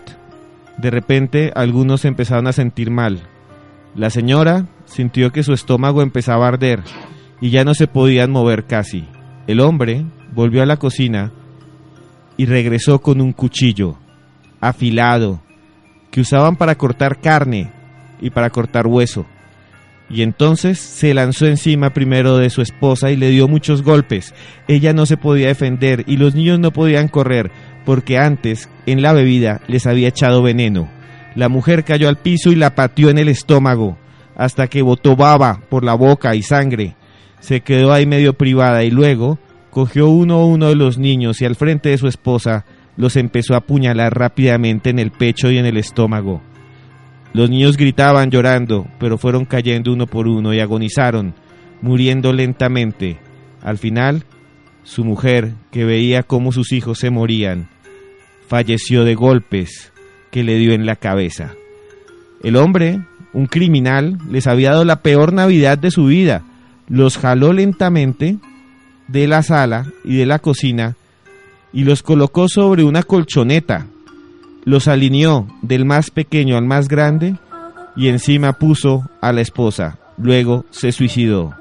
De 0.76 0.90
repente 0.90 1.52
algunos 1.54 2.04
empezaron 2.04 2.46
a 2.46 2.52
sentir 2.52 2.90
mal. 2.90 3.20
La 3.94 4.10
señora 4.10 4.66
sintió 4.84 5.32
que 5.32 5.42
su 5.42 5.52
estómago 5.52 6.02
empezaba 6.02 6.46
a 6.46 6.48
arder 6.48 6.82
y 7.40 7.50
ya 7.50 7.64
no 7.64 7.74
se 7.74 7.86
podían 7.86 8.30
mover 8.30 8.64
casi. 8.64 9.06
El 9.46 9.60
hombre 9.60 10.04
volvió 10.32 10.62
a 10.62 10.66
la 10.66 10.76
cocina 10.76 11.32
y 12.36 12.46
regresó 12.46 13.00
con 13.00 13.20
un 13.20 13.32
cuchillo 13.32 13.96
afilado 14.60 15.40
que 16.10 16.20
usaban 16.20 16.56
para 16.56 16.76
cortar 16.76 17.20
carne 17.20 17.72
y 18.20 18.30
para 18.30 18.50
cortar 18.50 18.86
hueso. 18.86 19.26
Y 20.10 20.22
entonces 20.22 20.78
se 20.78 21.12
lanzó 21.12 21.46
encima 21.46 21.90
primero 21.90 22.38
de 22.38 22.50
su 22.50 22.62
esposa 22.62 23.10
y 23.10 23.16
le 23.16 23.28
dio 23.30 23.46
muchos 23.46 23.82
golpes. 23.82 24.34
Ella 24.66 24.92
no 24.92 25.04
se 25.04 25.16
podía 25.16 25.48
defender 25.48 26.04
y 26.06 26.16
los 26.16 26.34
niños 26.34 26.58
no 26.58 26.72
podían 26.72 27.08
correr 27.08 27.50
porque 27.84 28.18
antes 28.18 28.68
en 28.86 29.02
la 29.02 29.12
bebida 29.12 29.60
les 29.66 29.86
había 29.86 30.08
echado 30.08 30.42
veneno. 30.42 30.90
La 31.34 31.48
mujer 31.48 31.84
cayó 31.84 32.08
al 32.08 32.16
piso 32.16 32.50
y 32.50 32.54
la 32.54 32.74
pateó 32.74 33.10
en 33.10 33.18
el 33.18 33.28
estómago 33.28 33.98
hasta 34.36 34.68
que 34.68 34.82
botó 34.82 35.16
baba 35.16 35.60
por 35.68 35.84
la 35.84 35.94
boca 35.94 36.34
y 36.34 36.42
sangre. 36.42 36.96
Se 37.40 37.60
quedó 37.60 37.92
ahí 37.92 38.06
medio 38.06 38.34
privada 38.34 38.84
y 38.84 38.90
luego 38.90 39.38
cogió 39.70 40.08
uno 40.08 40.34
a 40.36 40.44
uno 40.46 40.68
de 40.68 40.76
los 40.76 40.96
niños 40.96 41.40
y 41.42 41.44
al 41.44 41.56
frente 41.56 41.90
de 41.90 41.98
su 41.98 42.08
esposa 42.08 42.64
los 42.96 43.16
empezó 43.16 43.54
a 43.54 43.58
apuñalar 43.58 44.16
rápidamente 44.16 44.90
en 44.90 44.98
el 44.98 45.10
pecho 45.10 45.50
y 45.50 45.58
en 45.58 45.66
el 45.66 45.76
estómago. 45.76 46.42
Los 47.32 47.50
niños 47.50 47.76
gritaban 47.76 48.30
llorando, 48.30 48.86
pero 48.98 49.18
fueron 49.18 49.44
cayendo 49.44 49.92
uno 49.92 50.06
por 50.06 50.26
uno 50.26 50.54
y 50.54 50.60
agonizaron, 50.60 51.34
muriendo 51.82 52.32
lentamente. 52.32 53.18
Al 53.62 53.78
final, 53.78 54.24
su 54.82 55.04
mujer, 55.04 55.52
que 55.70 55.84
veía 55.84 56.22
cómo 56.22 56.52
sus 56.52 56.72
hijos 56.72 56.98
se 56.98 57.10
morían, 57.10 57.68
falleció 58.46 59.04
de 59.04 59.14
golpes 59.14 59.92
que 60.30 60.42
le 60.42 60.56
dio 60.56 60.72
en 60.72 60.86
la 60.86 60.96
cabeza. 60.96 61.52
El 62.42 62.56
hombre, 62.56 63.00
un 63.32 63.46
criminal, 63.46 64.18
les 64.30 64.46
había 64.46 64.70
dado 64.70 64.84
la 64.84 65.02
peor 65.02 65.32
Navidad 65.32 65.76
de 65.76 65.90
su 65.90 66.06
vida. 66.06 66.44
Los 66.88 67.18
jaló 67.18 67.52
lentamente 67.52 68.38
de 69.08 69.26
la 69.26 69.42
sala 69.42 69.86
y 70.04 70.16
de 70.16 70.26
la 70.26 70.38
cocina 70.38 70.96
y 71.72 71.84
los 71.84 72.02
colocó 72.02 72.48
sobre 72.48 72.84
una 72.84 73.02
colchoneta 73.02 73.86
los 74.64 74.88
alineó 74.88 75.46
del 75.62 75.84
más 75.84 76.10
pequeño 76.10 76.56
al 76.56 76.64
más 76.64 76.88
grande 76.88 77.36
y 77.96 78.08
encima 78.08 78.52
puso 78.54 79.08
a 79.20 79.32
la 79.32 79.40
esposa. 79.40 79.98
Luego 80.16 80.64
se 80.70 80.92
suicidó. 80.92 81.54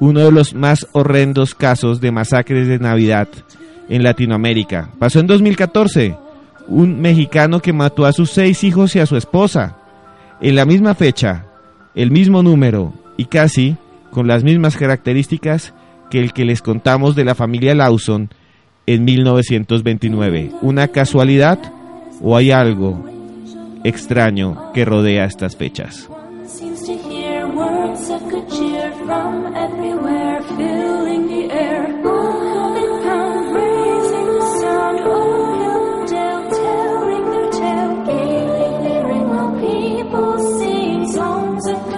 Uno 0.00 0.20
de 0.20 0.32
los 0.32 0.54
más 0.54 0.86
horrendos 0.92 1.54
casos 1.54 2.00
de 2.00 2.10
masacres 2.10 2.68
de 2.68 2.78
Navidad 2.78 3.28
en 3.88 4.02
Latinoamérica. 4.02 4.90
Pasó 4.98 5.20
en 5.20 5.26
2014. 5.26 6.16
Un 6.68 7.00
mexicano 7.00 7.60
que 7.60 7.72
mató 7.72 8.06
a 8.06 8.12
sus 8.12 8.30
seis 8.30 8.64
hijos 8.64 8.96
y 8.96 9.00
a 9.00 9.06
su 9.06 9.16
esposa. 9.16 9.76
En 10.40 10.54
la 10.56 10.64
misma 10.64 10.94
fecha, 10.94 11.46
el 11.94 12.10
mismo 12.10 12.42
número 12.42 12.92
y 13.16 13.26
casi 13.26 13.76
con 14.10 14.26
las 14.26 14.44
mismas 14.44 14.76
características 14.76 15.74
que 16.10 16.20
el 16.20 16.32
que 16.32 16.44
les 16.44 16.62
contamos 16.62 17.14
de 17.14 17.24
la 17.24 17.34
familia 17.34 17.74
Lawson 17.74 18.30
en 18.86 19.04
1929. 19.04 20.50
¿Una 20.62 20.88
casualidad? 20.88 21.58
O 22.22 22.36
hay 22.36 22.50
algo 22.50 23.04
extraño 23.84 24.72
que 24.72 24.84
rodea 24.84 25.24
estas 25.24 25.56
fechas. 25.56 26.08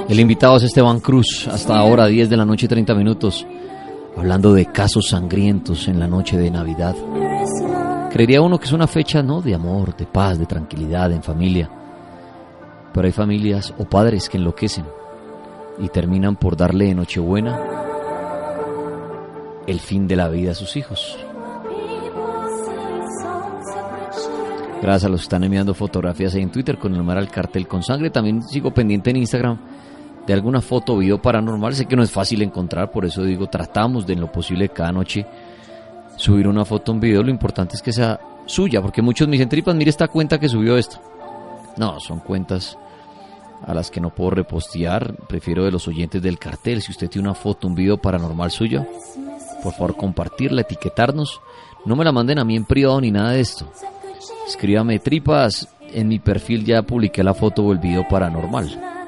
El 0.08 0.20
invitado 0.20 0.56
es 0.58 0.62
Esteban 0.62 1.00
Cruz, 1.00 1.48
hasta 1.50 1.76
ahora 1.76 2.06
10 2.06 2.30
de 2.30 2.36
la 2.36 2.44
noche 2.44 2.66
y 2.66 2.68
30 2.68 2.94
minutos, 2.94 3.44
hablando 4.16 4.52
de 4.52 4.66
casos 4.66 5.08
sangrientos 5.08 5.88
en 5.88 5.98
la 5.98 6.06
noche 6.06 6.38
de 6.38 6.50
Navidad. 6.52 6.94
Creería 8.14 8.42
uno 8.42 8.60
que 8.60 8.66
es 8.66 8.72
una 8.72 8.86
fecha, 8.86 9.24
¿no? 9.24 9.42
De 9.42 9.56
amor, 9.56 9.96
de 9.96 10.06
paz, 10.06 10.38
de 10.38 10.46
tranquilidad, 10.46 11.10
en 11.10 11.20
familia. 11.20 11.68
Pero 12.92 13.06
hay 13.06 13.12
familias 13.12 13.74
o 13.76 13.86
padres 13.86 14.28
que 14.28 14.36
enloquecen 14.36 14.84
y 15.80 15.88
terminan 15.88 16.36
por 16.36 16.56
darle 16.56 16.84
de 16.84 16.94
Nochebuena 16.94 17.58
el 19.66 19.80
fin 19.80 20.06
de 20.06 20.14
la 20.14 20.28
vida 20.28 20.52
a 20.52 20.54
sus 20.54 20.76
hijos. 20.76 21.18
Gracias 24.80 25.06
a 25.06 25.08
los 25.08 25.22
que 25.22 25.24
están 25.24 25.42
enviando 25.42 25.74
fotografías 25.74 26.36
en 26.36 26.52
Twitter 26.52 26.78
con 26.78 26.92
el 26.92 26.98
numeral 26.98 27.24
al 27.24 27.32
cartel 27.32 27.66
con 27.66 27.82
sangre. 27.82 28.10
También 28.10 28.44
sigo 28.44 28.72
pendiente 28.72 29.10
en 29.10 29.16
Instagram 29.16 29.58
de 30.24 30.32
alguna 30.32 30.60
foto 30.60 30.94
o 30.94 30.98
video 30.98 31.20
paranormal. 31.20 31.74
Sé 31.74 31.86
que 31.86 31.96
no 31.96 32.04
es 32.04 32.12
fácil 32.12 32.42
encontrar, 32.42 32.92
por 32.92 33.06
eso 33.06 33.24
digo, 33.24 33.48
tratamos 33.48 34.06
de 34.06 34.12
en 34.12 34.20
lo 34.20 34.30
posible 34.30 34.68
cada 34.68 34.92
noche 34.92 35.26
subir 36.24 36.48
una 36.48 36.64
foto, 36.64 36.90
un 36.90 37.00
video, 37.00 37.22
lo 37.22 37.28
importante 37.28 37.76
es 37.76 37.82
que 37.82 37.92
sea 37.92 38.18
suya, 38.46 38.80
porque 38.80 39.02
muchos 39.02 39.28
me 39.28 39.32
dicen, 39.32 39.48
tripas, 39.50 39.74
mire 39.74 39.90
esta 39.90 40.08
cuenta 40.08 40.38
que 40.38 40.48
subió 40.48 40.78
esto. 40.78 40.98
No, 41.76 42.00
son 42.00 42.20
cuentas 42.20 42.78
a 43.66 43.74
las 43.74 43.90
que 43.90 44.00
no 44.00 44.08
puedo 44.08 44.30
repostear, 44.30 45.14
prefiero 45.28 45.64
de 45.64 45.70
los 45.70 45.86
oyentes 45.86 46.22
del 46.22 46.38
cartel. 46.38 46.80
Si 46.80 46.92
usted 46.92 47.10
tiene 47.10 47.28
una 47.28 47.34
foto, 47.34 47.66
un 47.66 47.74
video 47.74 47.98
paranormal 47.98 48.50
suyo, 48.50 48.86
por 49.62 49.74
favor 49.74 49.96
compartirla, 49.96 50.62
etiquetarnos. 50.62 51.42
No 51.84 51.94
me 51.94 52.04
la 52.04 52.12
manden 52.12 52.38
a 52.38 52.44
mí 52.44 52.56
en 52.56 52.64
privado 52.64 53.00
ni 53.02 53.10
nada 53.10 53.32
de 53.32 53.40
esto. 53.40 53.70
Escríbame 54.46 55.00
tripas, 55.00 55.68
en 55.92 56.08
mi 56.08 56.20
perfil 56.20 56.64
ya 56.64 56.82
publiqué 56.82 57.22
la 57.22 57.34
foto 57.34 57.64
o 57.64 57.72
el 57.72 57.78
video 57.78 58.08
paranormal. 58.08 59.03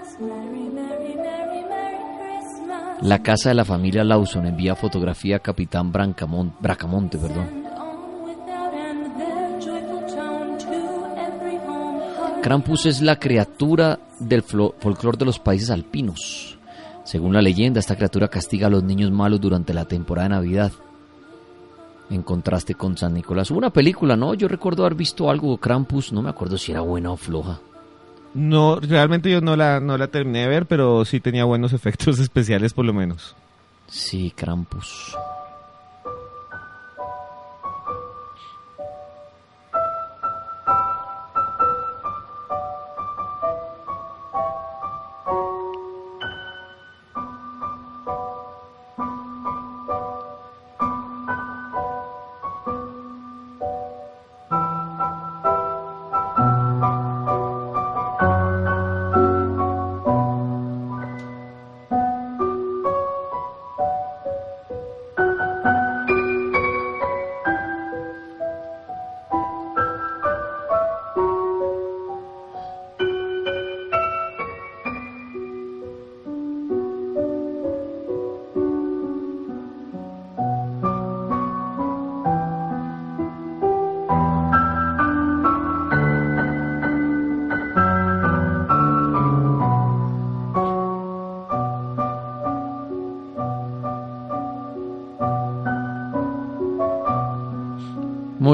La 3.03 3.23
casa 3.23 3.51
de 3.51 3.55
la 3.55 3.65
familia 3.65 4.05
Lawson 4.05 4.47
envía 4.47 4.75
fotografía 4.75 5.37
a 5.37 5.41
Capitán 5.41 5.93
Bracamonte. 5.93 7.19
Perdón. 7.19 7.65
Krampus 12.43 12.87
es 12.87 13.03
la 13.03 13.19
criatura 13.19 13.99
del 14.19 14.43
folclore 14.43 15.19
de 15.19 15.25
los 15.25 15.39
países 15.39 15.69
alpinos. 15.71 16.59
Según 17.05 17.35
la 17.35 17.43
leyenda, 17.43 17.81
esta 17.81 17.97
criatura 17.97 18.29
castiga 18.29 18.69
a 18.69 18.71
los 18.71 18.83
niños 18.83 19.11
malos 19.11 19.41
durante 19.41 19.75
la 19.75 19.85
temporada 19.85 20.29
de 20.29 20.35
Navidad. 20.37 20.73
En 22.09 22.23
contraste 22.23 22.75
con 22.75 22.97
San 22.97 23.15
Nicolás. 23.15 23.51
Hubo 23.51 23.59
una 23.59 23.71
película, 23.71 24.17
¿no? 24.17 24.35
Yo 24.35 24.49
recuerdo 24.49 24.85
haber 24.85 24.97
visto 24.97 25.29
algo 25.29 25.53
de 25.53 25.59
Krampus, 25.59 26.13
no 26.13 26.23
me 26.23 26.31
acuerdo 26.31 26.57
si 26.57 26.73
era 26.73 26.81
buena 26.81 27.11
o 27.11 27.17
floja. 27.17 27.59
No, 28.37 28.79
realmente 28.79 29.31
yo 29.31 29.41
no 29.41 29.57
la, 29.57 29.81
no 29.81 29.97
la 29.97 30.09
terminé 30.09 30.41
de 30.41 30.49
ver, 30.49 30.67
pero 30.67 31.05
sí 31.07 31.21
tenía 31.21 31.45
buenos 31.45 31.73
efectos 31.73 32.19
especiales 32.19 32.75
por 32.75 32.85
lo 32.85 32.93
menos. 32.93 33.35
Sí, 33.89 34.33
Krampus. 34.37 35.17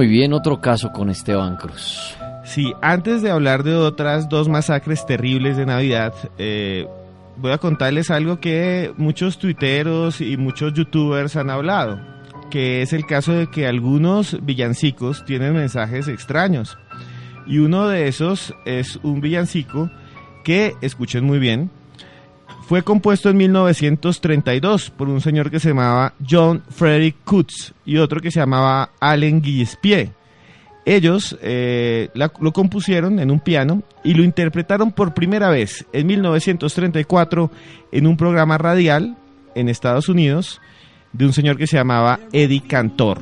Muy 0.02 0.08
bien, 0.08 0.32
otro 0.32 0.60
caso 0.60 0.90
con 0.90 1.10
Esteban 1.10 1.54
Cruz. 1.54 2.16
Sí, 2.42 2.72
antes 2.82 3.22
de 3.22 3.30
hablar 3.30 3.62
de 3.62 3.76
otras 3.76 4.28
dos 4.28 4.48
masacres 4.48 5.06
terribles 5.06 5.56
de 5.56 5.64
Navidad, 5.64 6.12
eh, 6.38 6.88
voy 7.36 7.52
a 7.52 7.58
contarles 7.58 8.10
algo 8.10 8.40
que 8.40 8.92
muchos 8.96 9.38
tuiteros 9.38 10.20
y 10.20 10.36
muchos 10.36 10.74
youtubers 10.74 11.36
han 11.36 11.50
hablado, 11.50 12.00
que 12.50 12.82
es 12.82 12.92
el 12.92 13.06
caso 13.06 13.32
de 13.32 13.46
que 13.46 13.68
algunos 13.68 14.44
villancicos 14.44 15.24
tienen 15.24 15.54
mensajes 15.54 16.08
extraños. 16.08 16.76
Y 17.46 17.58
uno 17.58 17.86
de 17.86 18.08
esos 18.08 18.56
es 18.64 18.98
un 19.04 19.20
villancico 19.20 19.88
que, 20.42 20.74
escuchen 20.80 21.22
muy 21.22 21.38
bien, 21.38 21.70
fue 22.72 22.82
compuesto 22.82 23.28
en 23.28 23.36
1932 23.36 24.88
por 24.88 25.06
un 25.10 25.20
señor 25.20 25.50
que 25.50 25.60
se 25.60 25.68
llamaba 25.68 26.14
John 26.26 26.62
Frederick 26.70 27.16
Kutz 27.22 27.74
y 27.84 27.98
otro 27.98 28.18
que 28.18 28.30
se 28.30 28.40
llamaba 28.40 28.92
Allen 28.98 29.44
Gillespie. 29.44 30.10
Ellos 30.86 31.36
eh, 31.42 32.08
lo 32.14 32.52
compusieron 32.54 33.18
en 33.18 33.30
un 33.30 33.40
piano 33.40 33.82
y 34.02 34.14
lo 34.14 34.24
interpretaron 34.24 34.90
por 34.90 35.12
primera 35.12 35.50
vez 35.50 35.84
en 35.92 36.06
1934 36.06 37.50
en 37.92 38.06
un 38.06 38.16
programa 38.16 38.56
radial 38.56 39.18
en 39.54 39.68
Estados 39.68 40.08
Unidos 40.08 40.58
de 41.12 41.26
un 41.26 41.34
señor 41.34 41.58
que 41.58 41.66
se 41.66 41.76
llamaba 41.76 42.20
Eddie 42.32 42.62
Cantor. 42.66 43.18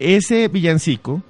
Ese 0.00 0.48
villancico 0.48 1.22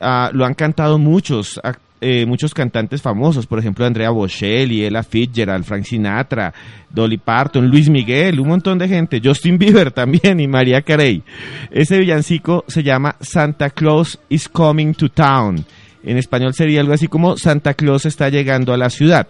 ah, 0.00 0.30
lo 0.32 0.46
han 0.46 0.54
cantado 0.54 0.96
muchos, 0.98 1.60
ac- 1.62 1.76
eh, 2.00 2.26
muchos 2.26 2.54
cantantes 2.54 3.02
famosos, 3.02 3.46
por 3.46 3.58
ejemplo 3.58 3.84
Andrea 3.84 4.10
Bocelli, 4.10 4.84
Ella 4.84 5.02
Fitzgerald, 5.02 5.64
Frank 5.64 5.84
Sinatra, 5.84 6.52
Dolly 6.90 7.18
Parton, 7.18 7.68
Luis 7.68 7.88
Miguel, 7.88 8.40
un 8.40 8.48
montón 8.48 8.78
de 8.78 8.88
gente, 8.88 9.20
Justin 9.22 9.58
Bieber 9.58 9.90
también 9.92 10.40
y 10.40 10.46
María 10.46 10.82
Carey. 10.82 11.22
Ese 11.70 11.98
villancico 11.98 12.64
se 12.68 12.82
llama 12.82 13.16
Santa 13.20 13.70
Claus 13.70 14.18
is 14.28 14.48
Coming 14.48 14.94
to 14.94 15.08
Town. 15.08 15.64
En 16.04 16.16
español 16.16 16.54
sería 16.54 16.80
algo 16.80 16.92
así 16.92 17.08
como 17.08 17.36
Santa 17.36 17.74
Claus 17.74 18.06
está 18.06 18.28
llegando 18.28 18.72
a 18.72 18.76
la 18.76 18.90
ciudad. 18.90 19.26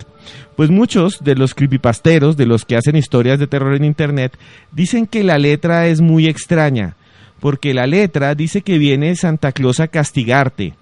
Pues 0.56 0.70
muchos 0.70 1.24
de 1.24 1.34
los 1.34 1.54
creepypasteros, 1.54 2.36
de 2.36 2.46
los 2.46 2.64
que 2.64 2.76
hacen 2.76 2.96
historias 2.96 3.38
de 3.38 3.46
terror 3.46 3.74
en 3.74 3.84
internet, 3.84 4.38
dicen 4.72 5.06
que 5.06 5.24
la 5.24 5.38
letra 5.38 5.86
es 5.86 6.00
muy 6.00 6.26
extraña, 6.26 6.96
porque 7.40 7.72
la 7.72 7.86
letra 7.86 8.34
dice 8.34 8.60
que 8.60 8.78
viene 8.78 9.16
Santa 9.16 9.52
Claus 9.52 9.80
a 9.80 9.88
castigarte, 9.88 10.74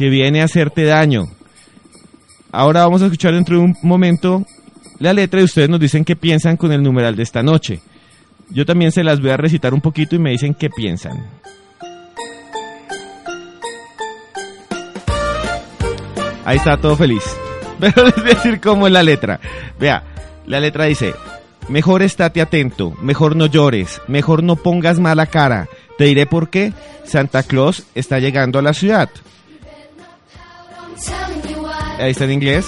que 0.00 0.08
viene 0.08 0.40
a 0.40 0.44
hacerte 0.44 0.84
daño. 0.84 1.28
Ahora 2.50 2.84
vamos 2.84 3.02
a 3.02 3.04
escuchar 3.04 3.34
dentro 3.34 3.58
de 3.58 3.64
un 3.64 3.76
momento 3.82 4.46
la 4.98 5.12
letra 5.12 5.42
y 5.42 5.44
ustedes 5.44 5.68
nos 5.68 5.78
dicen 5.78 6.06
qué 6.06 6.16
piensan 6.16 6.56
con 6.56 6.72
el 6.72 6.82
numeral 6.82 7.16
de 7.16 7.22
esta 7.22 7.42
noche. 7.42 7.82
Yo 8.48 8.64
también 8.64 8.92
se 8.92 9.04
las 9.04 9.20
voy 9.20 9.28
a 9.28 9.36
recitar 9.36 9.74
un 9.74 9.82
poquito 9.82 10.16
y 10.16 10.18
me 10.18 10.30
dicen 10.30 10.54
qué 10.54 10.70
piensan. 10.70 11.26
Ahí 16.46 16.56
está 16.56 16.78
todo 16.78 16.96
feliz. 16.96 17.24
Pero 17.78 18.06
les 18.06 18.16
voy 18.16 18.30
a 18.30 18.34
decir 18.36 18.58
cómo 18.58 18.86
es 18.86 18.94
la 18.94 19.02
letra. 19.02 19.38
Vea, 19.78 20.02
la 20.46 20.60
letra 20.60 20.86
dice, 20.86 21.12
mejor 21.68 22.00
estate 22.00 22.40
atento, 22.40 22.94
mejor 23.02 23.36
no 23.36 23.44
llores, 23.44 24.00
mejor 24.08 24.44
no 24.44 24.56
pongas 24.56 24.98
mala 24.98 25.26
cara. 25.26 25.68
Te 25.98 26.04
diré 26.04 26.24
por 26.24 26.48
qué. 26.48 26.72
Santa 27.04 27.42
Claus 27.42 27.84
está 27.94 28.18
llegando 28.18 28.58
a 28.58 28.62
la 28.62 28.72
ciudad. 28.72 29.10
Ahí 31.98 32.10
está 32.12 32.24
en 32.24 32.32
inglés. 32.32 32.66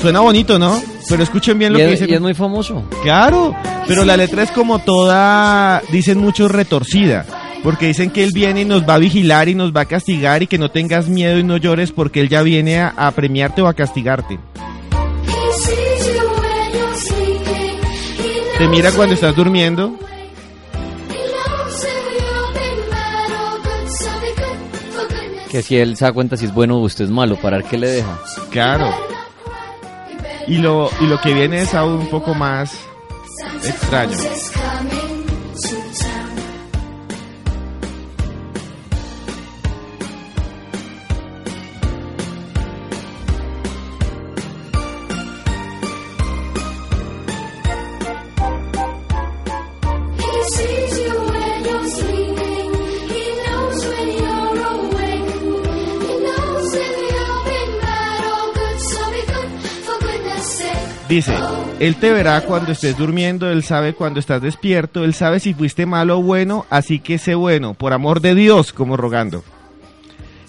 Suena 0.00 0.20
bonito, 0.20 0.58
¿no? 0.58 0.80
Pero 1.08 1.22
escuchen 1.22 1.58
bien 1.58 1.72
lo 1.72 1.78
Y 1.78 1.82
que 1.82 1.92
es, 1.92 2.00
dice. 2.00 2.10
y 2.12 2.14
es 2.14 2.20
muy 2.20 2.34
famoso. 2.34 2.84
Claro, 3.02 3.54
pero 3.88 4.04
la 4.04 4.16
letra 4.16 4.42
es 4.42 4.50
como 4.50 4.78
toda, 4.80 5.82
dicen 5.90 6.18
muchos, 6.18 6.50
retorcida. 6.50 7.24
Porque 7.62 7.86
dicen 7.86 8.10
que 8.10 8.22
él 8.22 8.30
viene 8.32 8.60
y 8.60 8.64
nos 8.64 8.86
va 8.88 8.94
a 8.94 8.98
vigilar 8.98 9.48
y 9.48 9.54
nos 9.54 9.72
va 9.74 9.80
a 9.82 9.84
castigar 9.86 10.42
y 10.42 10.46
que 10.46 10.58
no 10.58 10.70
tengas 10.70 11.08
miedo 11.08 11.38
y 11.38 11.42
no 11.42 11.56
llores 11.56 11.90
porque 11.90 12.20
él 12.20 12.28
ya 12.28 12.42
viene 12.42 12.78
a, 12.80 12.88
a 12.96 13.10
premiarte 13.12 13.62
o 13.62 13.66
a 13.66 13.74
castigarte. 13.74 14.38
Te 18.58 18.68
mira 18.68 18.92
cuando 18.92 19.14
estás 19.14 19.34
durmiendo. 19.34 19.98
Que 25.56 25.62
si 25.62 25.78
él 25.78 25.96
se 25.96 26.04
da 26.04 26.12
cuenta 26.12 26.36
si 26.36 26.44
es 26.44 26.52
bueno 26.52 26.76
o 26.76 26.80
usted 26.80 27.06
es 27.06 27.10
malo, 27.10 27.36
para 27.36 27.62
qué 27.62 27.78
le 27.78 27.88
deja. 27.88 28.20
Claro. 28.50 28.94
Y 30.46 30.58
lo, 30.58 30.90
y 31.00 31.06
lo 31.06 31.18
que 31.18 31.32
viene 31.32 31.62
es 31.62 31.72
aún 31.72 31.92
un 31.94 32.10
poco 32.10 32.34
más 32.34 32.78
extraño. 33.64 34.18
Dice, 61.16 61.34
Él 61.80 61.96
te 61.96 62.12
verá 62.12 62.42
cuando 62.42 62.72
estés 62.72 62.94
durmiendo, 62.98 63.50
Él 63.50 63.62
sabe 63.62 63.94
cuando 63.94 64.20
estás 64.20 64.42
despierto, 64.42 65.02
Él 65.02 65.14
sabe 65.14 65.40
si 65.40 65.54
fuiste 65.54 65.86
malo 65.86 66.18
o 66.18 66.22
bueno, 66.22 66.66
así 66.68 66.98
que 66.98 67.16
sé 67.16 67.34
bueno, 67.34 67.72
por 67.72 67.94
amor 67.94 68.20
de 68.20 68.34
Dios, 68.34 68.74
como 68.74 68.98
rogando. 68.98 69.42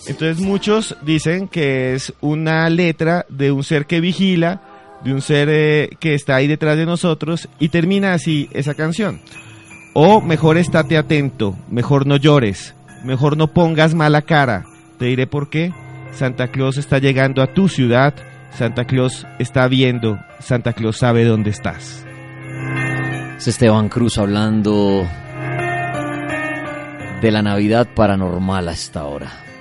Entonces 0.08 0.46
muchos 0.46 0.98
dicen 1.04 1.48
que 1.48 1.94
es 1.94 2.12
una 2.20 2.70
letra 2.70 3.26
de 3.30 3.54
un 3.54 3.64
ser 3.64 3.86
que 3.86 4.02
vigila, 4.02 4.60
de 5.06 5.14
un 5.14 5.22
ser 5.22 5.48
eh, 5.50 5.90
que 6.02 6.16
está 6.16 6.36
ahí 6.36 6.48
detrás 6.48 6.76
de 6.76 6.86
nosotros, 6.86 7.48
y 7.60 7.70
termina 7.70 8.14
así 8.14 8.50
esa 8.52 8.74
canción. 8.74 9.22
O 9.94 10.20
mejor 10.20 10.58
estate 10.58 10.98
atento, 10.98 11.56
mejor 11.72 12.06
no 12.06 12.18
llores, 12.18 12.76
mejor 13.06 13.38
no 13.38 13.48
pongas 13.54 13.96
mala 13.96 14.22
cara. 14.22 14.66
Te 15.00 15.06
diré 15.06 15.28
por 15.28 15.50
qué. 15.50 15.72
Santa 16.12 16.50
Claus 16.50 16.78
está 16.78 17.00
llegando 17.00 17.42
a 17.42 17.54
tu 17.54 17.70
ciudad, 17.70 18.16
Santa 18.58 18.86
Claus 18.86 19.28
está 19.38 19.68
viendo, 19.68 20.20
Santa 20.40 20.74
Claus 20.74 20.98
sabe 20.98 21.26
dónde 21.26 21.52
estás. 21.52 22.04
Es 23.38 23.48
Esteban 23.48 23.88
Cruz 23.88 24.18
hablando 24.18 25.08
de 27.22 27.32
la 27.32 27.44
Navidad 27.44 27.88
paranormal 27.94 28.68
hasta 28.68 29.02
ahora. 29.02 29.30
Este 29.30 29.57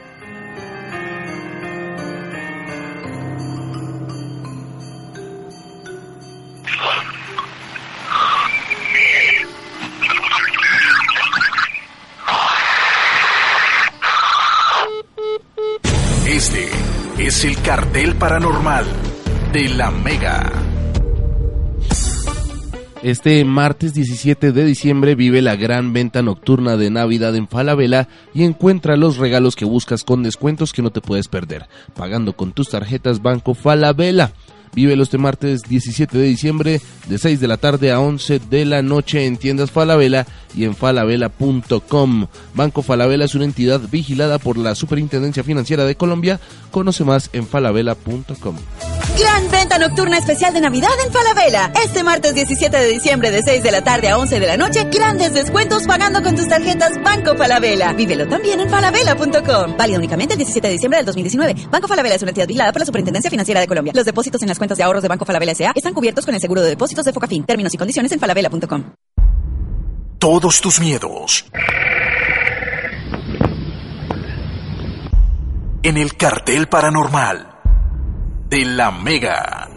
es 17.27 17.44
el 17.44 17.61
cartel 17.61 18.15
paranormal 18.15 18.85
de 19.53 19.69
la 19.70 19.90
Mega. 19.90 20.53
Este 23.03 23.44
martes 23.44 23.94
17 23.94 24.53
de 24.53 24.65
diciembre 24.65 25.16
vive 25.16 25.43
la 25.43 25.57
gran 25.57 25.93
venta 25.93 26.23
nocturna 26.23 26.77
de 26.77 26.89
Navidad 26.89 27.35
en 27.35 27.48
Falabella 27.48 28.09
y 28.32 28.44
encuentra 28.44 28.97
los 28.97 29.16
regalos 29.16 29.57
que 29.57 29.65
buscas 29.65 30.05
con 30.05 30.23
descuentos 30.23 30.73
que 30.73 30.82
no 30.82 30.90
te 30.90 31.01
puedes 31.01 31.27
perder, 31.27 31.66
pagando 31.97 32.36
con 32.36 32.53
tus 32.53 32.69
tarjetas 32.69 33.20
Banco 33.20 33.55
Falabella. 33.55 34.31
Vívelo 34.77 35.05
este 35.05 35.16
martes 35.16 35.62
17 35.62 36.19
de 36.19 36.24
diciembre 36.24 36.82
de 37.09 37.16
6 37.16 37.40
de 37.40 37.48
la 37.48 37.57
tarde 37.57 37.93
a 37.93 37.98
11 37.98 38.40
de 38.51 38.66
la 38.66 38.82
noche 38.82 39.24
en 39.24 39.39
tiendas 39.39 39.70
Falabella 39.70 40.27
y 40.55 40.65
en 40.65 40.77
falabella.com. 40.77 42.27
Banco 42.53 42.82
Falabella 42.82 43.24
es 43.24 43.35
una 43.35 43.47
entidad 43.47 43.81
vigilada 43.90 44.39
por 44.39 44.59
la 44.59 44.74
Superintendencia 44.74 45.43
Financiera 45.43 45.86
de 45.86 45.97
Colombia. 45.97 46.40
Conoce 46.70 47.05
más 47.05 47.31
en 47.32 47.47
falabella.com. 47.47 48.57
Gran 49.19 49.51
venta 49.51 49.78
nocturna 49.78 50.19
especial 50.19 50.53
de 50.53 50.61
Navidad 50.61 50.90
en 51.07 51.11
Falabella. 51.11 51.73
Este 51.82 52.05
martes 52.05 52.35
17 52.35 52.77
de 52.77 52.86
diciembre 52.86 53.31
de 53.31 53.43
6 53.43 53.62
de 53.62 53.70
la 53.70 53.82
tarde 53.82 54.11
a 54.11 54.19
11 54.19 54.40
de 54.40 54.47
la 54.47 54.59
noche, 54.59 54.86
grandes 54.93 55.32
descuentos 55.32 55.85
pagando 55.85 56.23
con 56.23 56.36
tus 56.36 56.47
tarjetas 56.48 57.03
Banco 57.03 57.35
Falabella. 57.35 57.94
Vívelo 57.94 58.28
también 58.28 58.61
en 58.61 58.69
falabella.com. 58.69 59.77
Válido 59.78 59.98
únicamente 59.98 60.35
el 60.35 60.39
17 60.39 60.69
de 60.69 60.73
diciembre 60.73 60.98
del 60.98 61.07
2019. 61.07 61.69
Banco 61.70 61.89
Falabella 61.89 62.16
es 62.16 62.23
una 62.23 62.31
entidad 62.32 62.47
vigilada 62.47 62.73
por 62.73 62.81
la 62.81 62.86
Superintendencia 62.86 63.31
Financiera 63.31 63.61
de 63.61 63.66
Colombia. 63.66 63.93
Los 63.94 64.05
depósitos 64.05 64.43
en 64.43 64.48
las 64.48 64.59
cuentas 64.59 64.65
de 64.74 64.82
ahorros 64.82 65.02
de 65.02 65.09
Banco 65.09 65.24
Falabella 65.24 65.52
S.A. 65.52 65.72
están 65.74 65.94
cubiertos 65.94 66.24
con 66.24 66.34
el 66.34 66.40
seguro 66.40 66.62
de 66.62 66.70
depósitos 66.70 67.05
de 67.05 67.12
Focafin. 67.12 67.44
Términos 67.44 67.72
y 67.74 67.78
condiciones 67.78 68.10
en 68.10 68.18
falabella.com. 68.18 68.94
Todos 70.18 70.60
tus 70.60 70.80
miedos. 70.80 71.44
En 75.82 75.97
el 75.97 76.16
cartel 76.16 76.66
paranormal 76.66 77.47
de 78.48 78.64
la 78.64 78.90
Mega. 78.90 79.68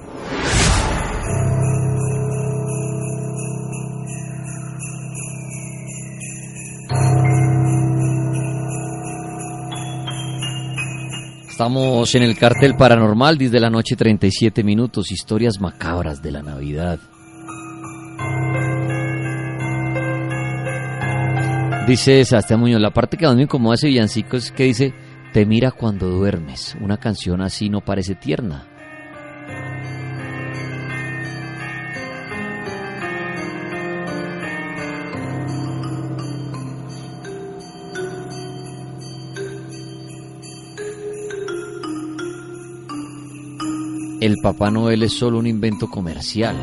Estamos 11.59 12.15
en 12.15 12.23
el 12.23 12.37
cartel 12.37 12.77
paranormal 12.77 13.37
desde 13.37 13.59
la 13.59 13.69
noche 13.69 13.97
37 13.97 14.63
minutos, 14.63 15.11
historias 15.11 15.59
macabras 15.59 16.21
de 16.21 16.31
la 16.31 16.41
Navidad. 16.41 16.99
Dice 21.85 22.23
Sebastián 22.23 22.61
Muñoz, 22.61 22.79
la 22.79 22.93
parte 22.93 23.17
que 23.17 23.25
más 23.25 23.35
me 23.35 23.41
incomoda 23.41 23.75
ese 23.75 23.89
villancico 23.89 24.37
es 24.37 24.53
que 24.53 24.63
dice, 24.63 24.93
te 25.33 25.45
mira 25.45 25.71
cuando 25.71 26.07
duermes. 26.07 26.77
Una 26.79 26.95
canción 26.95 27.41
así 27.41 27.67
no 27.67 27.81
parece 27.81 28.15
tierna. 28.15 28.68
El 44.21 44.35
Papá 44.43 44.69
Noel 44.69 45.03
es 45.03 45.13
solo 45.13 45.39
un 45.39 45.47
invento 45.47 45.89
comercial. 45.89 46.57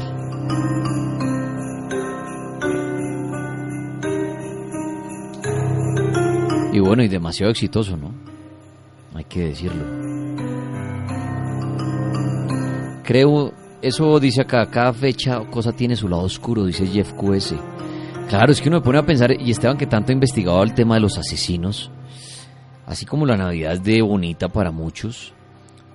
Y 6.71 6.81
bueno, 6.81 7.03
y 7.03 7.09
demasiado 7.09 7.51
exitoso, 7.51 7.97
¿no? 7.97 8.13
Hay 9.15 9.25
que 9.25 9.49
decirlo. 9.49 9.83
Creo, 13.03 13.55
eso 13.81 14.21
dice 14.21 14.43
acá, 14.43 14.69
cada 14.71 14.93
fecha 14.93 15.41
o 15.41 15.51
cosa 15.51 15.73
tiene 15.73 15.97
su 15.97 16.09
lado 16.09 16.25
oscuro, 16.25 16.67
dice 16.67 16.87
Jeff 16.87 17.15
QS. 17.15 17.55
Claro, 18.29 18.53
es 18.53 18.61
que 18.61 18.69
uno 18.69 18.81
me 18.81 18.85
pone 18.85 18.99
a 18.99 19.07
pensar, 19.07 19.33
y 19.33 19.51
Esteban 19.51 19.79
que 19.79 19.87
tanto 19.87 20.13
ha 20.13 20.15
investigado 20.15 20.63
el 20.63 20.75
tema 20.75 20.97
de 20.97 21.01
los 21.01 21.17
asesinos, 21.17 21.91
así 22.85 23.07
como 23.07 23.25
la 23.25 23.39
Navidad 23.39 23.73
es 23.73 23.83
de 23.83 24.03
bonita 24.03 24.49
para 24.49 24.71
muchos, 24.71 25.33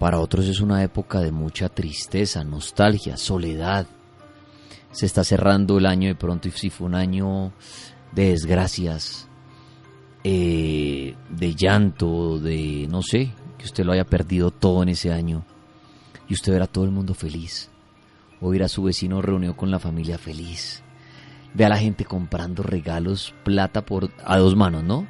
para 0.01 0.19
otros 0.19 0.47
es 0.47 0.61
una 0.61 0.81
época 0.81 1.19
de 1.19 1.31
mucha 1.31 1.69
tristeza, 1.69 2.43
nostalgia, 2.43 3.17
soledad. 3.17 3.85
Se 4.91 5.05
está 5.05 5.23
cerrando 5.23 5.77
el 5.77 5.85
año 5.85 6.07
de 6.07 6.15
pronto 6.15 6.47
y 6.47 6.51
si 6.51 6.71
fue 6.71 6.87
un 6.87 6.95
año 6.95 7.53
de 8.11 8.29
desgracias, 8.29 9.27
eh, 10.23 11.13
de 11.29 11.53
llanto, 11.53 12.39
de 12.39 12.87
no 12.89 13.03
sé, 13.03 13.31
que 13.59 13.65
usted 13.65 13.85
lo 13.85 13.91
haya 13.91 14.03
perdido 14.03 14.49
todo 14.49 14.81
en 14.81 14.89
ese 14.89 15.13
año 15.13 15.45
y 16.27 16.33
usted 16.33 16.51
verá 16.51 16.65
todo 16.65 16.85
el 16.85 16.91
mundo 16.91 17.13
feliz. 17.13 17.69
O 18.39 18.49
ver 18.49 18.63
a 18.63 18.69
su 18.69 18.81
vecino 18.81 19.21
reunido 19.21 19.55
con 19.55 19.69
la 19.69 19.77
familia 19.77 20.17
feliz. 20.17 20.81
Ve 21.53 21.65
a 21.65 21.69
la 21.69 21.77
gente 21.77 22.05
comprando 22.05 22.63
regalos, 22.63 23.35
plata 23.43 23.85
por 23.85 24.09
a 24.25 24.39
dos 24.39 24.55
manos, 24.55 24.83
¿no? 24.83 25.05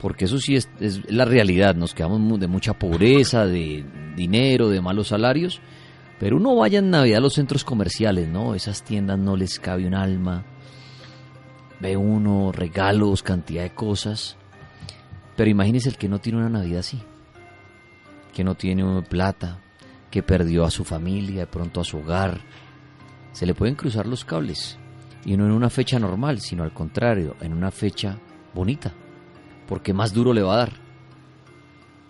Porque 0.00 0.24
eso 0.24 0.38
sí 0.38 0.56
es, 0.56 0.68
es 0.80 1.08
la 1.08 1.24
realidad. 1.24 1.76
Nos 1.76 1.94
quedamos 1.94 2.40
de 2.40 2.48
mucha 2.48 2.76
pobreza, 2.76 3.46
de 3.46 4.02
dinero, 4.16 4.68
de 4.68 4.80
malos 4.80 5.08
salarios. 5.08 5.60
Pero 6.18 6.36
uno 6.36 6.54
vaya 6.56 6.78
en 6.78 6.90
Navidad 6.90 7.18
a 7.18 7.22
los 7.22 7.34
centros 7.34 7.64
comerciales, 7.64 8.28
¿no? 8.28 8.54
Esas 8.54 8.82
tiendas 8.82 9.18
no 9.18 9.36
les 9.36 9.58
cabe 9.58 9.86
un 9.86 9.94
alma. 9.94 10.44
Ve 11.80 11.96
uno 11.96 12.52
regalos, 12.52 13.22
cantidad 13.22 13.62
de 13.62 13.74
cosas. 13.74 14.36
Pero 15.36 15.50
imagínese 15.50 15.88
el 15.88 15.96
que 15.96 16.08
no 16.08 16.20
tiene 16.20 16.38
una 16.38 16.48
Navidad 16.48 16.80
así. 16.80 17.02
Que 18.32 18.44
no 18.44 18.54
tiene 18.54 19.02
plata, 19.02 19.58
que 20.10 20.22
perdió 20.22 20.64
a 20.64 20.70
su 20.70 20.84
familia, 20.84 21.40
de 21.40 21.46
pronto 21.46 21.80
a 21.80 21.84
su 21.84 21.98
hogar. 21.98 22.40
Se 23.32 23.46
le 23.46 23.54
pueden 23.54 23.74
cruzar 23.74 24.06
los 24.06 24.24
cables. 24.24 24.78
Y 25.24 25.36
no 25.36 25.46
en 25.46 25.52
una 25.52 25.70
fecha 25.70 25.98
normal, 25.98 26.40
sino 26.40 26.62
al 26.62 26.72
contrario, 26.72 27.36
en 27.40 27.52
una 27.52 27.70
fecha 27.70 28.18
bonita. 28.54 28.92
Porque 29.66 29.92
más 29.92 30.12
duro 30.12 30.32
le 30.32 30.42
va 30.42 30.54
a 30.54 30.58
dar. 30.58 30.83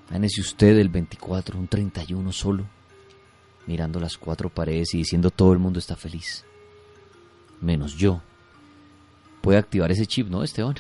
Imagínese 0.09 0.41
usted 0.41 0.79
el 0.79 0.89
24, 0.89 1.59
un 1.59 1.67
31 1.69 2.31
solo, 2.33 2.65
mirando 3.67 3.99
las 3.99 4.17
cuatro 4.19 4.49
paredes 4.51 4.95
y 4.95 4.99
diciendo 4.99 5.31
todo 5.31 5.53
el 5.53 5.59
mundo 5.59 5.79
está 5.79 5.97
feliz. 5.97 6.45
Menos 7.61 7.97
yo. 7.97 8.21
Puede 9.41 9.59
activar 9.59 9.91
ese 9.91 10.07
chip, 10.07 10.29
¿no, 10.29 10.43
Esteban? 10.43 10.75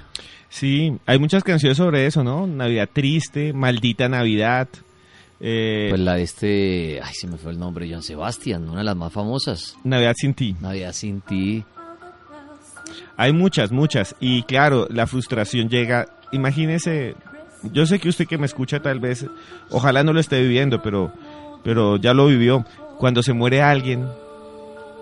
Sí, 0.48 0.96
hay 1.06 1.18
muchas 1.18 1.42
canciones 1.44 1.76
sobre 1.78 2.06
eso, 2.06 2.22
¿no? 2.24 2.46
Navidad 2.46 2.88
triste, 2.92 3.52
maldita 3.52 4.09
Navidad. 4.09 4.68
eh, 5.40 5.86
Pues 5.90 6.01
la 6.01 6.14
de 6.14 6.22
este, 6.22 7.01
ay, 7.02 7.12
se 7.14 7.26
me 7.26 7.36
fue 7.36 7.52
el 7.52 7.59
nombre, 7.59 7.88
Joan 7.88 8.02
Sebastián, 8.02 8.68
una 8.68 8.78
de 8.78 8.84
las 8.84 8.96
más 8.96 9.12
famosas. 9.12 9.76
Navidad 9.84 10.14
sin 10.16 10.34
ti. 10.34 10.56
Navidad 10.60 10.92
sin 10.92 11.20
ti. 11.22 11.64
Hay 13.16 13.32
muchas, 13.32 13.72
muchas. 13.72 14.14
Y 14.20 14.42
claro, 14.44 14.86
la 14.90 15.06
frustración 15.06 15.68
llega. 15.68 16.09
Imagínese, 16.32 17.14
yo 17.72 17.86
sé 17.86 17.98
que 17.98 18.08
usted 18.08 18.26
que 18.26 18.38
me 18.38 18.46
escucha 18.46 18.80
tal 18.80 19.00
vez, 19.00 19.26
ojalá 19.70 20.02
no 20.02 20.12
lo 20.12 20.20
esté 20.20 20.40
viviendo, 20.42 20.82
pero, 20.82 21.12
pero 21.62 21.96
ya 21.96 22.12
lo 22.14 22.26
vivió. 22.26 22.64
Cuando 22.98 23.22
se 23.22 23.32
muere 23.32 23.62
alguien 23.62 24.06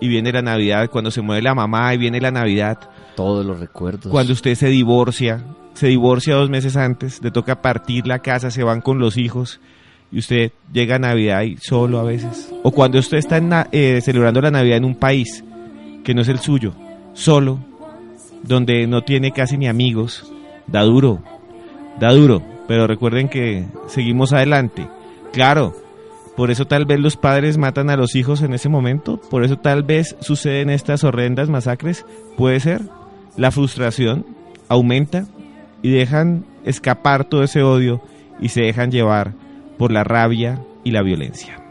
y 0.01 0.07
viene 0.07 0.31
la 0.31 0.41
Navidad, 0.41 0.89
cuando 0.89 1.11
se 1.11 1.21
muere 1.21 1.41
la 1.41 1.53
mamá 1.55 1.93
y 1.93 1.97
viene 1.97 2.19
la 2.19 2.31
Navidad, 2.31 2.77
Todos 3.15 3.45
los 3.45 3.59
recuerdos. 3.59 4.11
cuando 4.11 4.33
usted 4.33 4.55
se 4.55 4.67
divorcia, 4.67 5.41
se 5.73 5.87
divorcia 5.87 6.35
dos 6.35 6.49
meses 6.49 6.75
antes, 6.77 7.21
le 7.23 7.31
toca 7.31 7.61
partir 7.61 8.07
la 8.07 8.19
casa, 8.19 8.51
se 8.51 8.63
van 8.63 8.81
con 8.81 8.99
los 8.99 9.17
hijos 9.17 9.59
y 10.11 10.19
usted 10.19 10.51
llega 10.71 10.95
a 10.95 10.99
Navidad 10.99 11.41
y 11.43 11.57
solo 11.57 11.99
a 11.99 12.03
veces. 12.03 12.51
O 12.63 12.71
cuando 12.71 12.99
usted 12.99 13.17
está 13.17 13.37
en 13.37 13.49
na- 13.49 13.67
eh, 13.71 13.99
celebrando 14.01 14.41
la 14.41 14.51
Navidad 14.51 14.77
en 14.77 14.85
un 14.85 14.95
país 14.95 15.43
que 16.03 16.13
no 16.13 16.21
es 16.21 16.27
el 16.27 16.39
suyo, 16.39 16.73
solo, 17.13 17.59
donde 18.43 18.85
no 18.87 19.01
tiene 19.03 19.31
casi 19.31 19.57
ni 19.57 19.67
amigos, 19.67 20.31
da 20.67 20.81
duro, 20.81 21.23
da 21.99 22.11
duro, 22.11 22.41
pero 22.67 22.87
recuerden 22.87 23.29
que 23.29 23.65
seguimos 23.87 24.33
adelante. 24.33 24.87
Claro, 25.31 25.75
por 26.35 26.51
eso 26.51 26.65
tal 26.65 26.85
vez 26.85 26.99
los 26.99 27.17
padres 27.17 27.57
matan 27.57 27.89
a 27.89 27.97
los 27.97 28.15
hijos 28.15 28.41
en 28.41 28.53
ese 28.53 28.69
momento, 28.69 29.19
por 29.29 29.43
eso 29.43 29.57
tal 29.57 29.83
vez 29.83 30.15
suceden 30.19 30.69
estas 30.69 31.03
horrendas 31.03 31.49
masacres, 31.49 32.05
puede 32.37 32.59
ser. 32.59 32.81
La 33.37 33.51
frustración 33.51 34.25
aumenta 34.67 35.25
y 35.81 35.91
dejan 35.91 36.45
escapar 36.65 37.25
todo 37.25 37.43
ese 37.43 37.61
odio 37.61 38.01
y 38.39 38.49
se 38.49 38.61
dejan 38.61 38.91
llevar 38.91 39.33
por 39.77 39.91
la 39.91 40.03
rabia 40.03 40.61
y 40.83 40.91
la 40.91 41.01
violencia. 41.01 41.62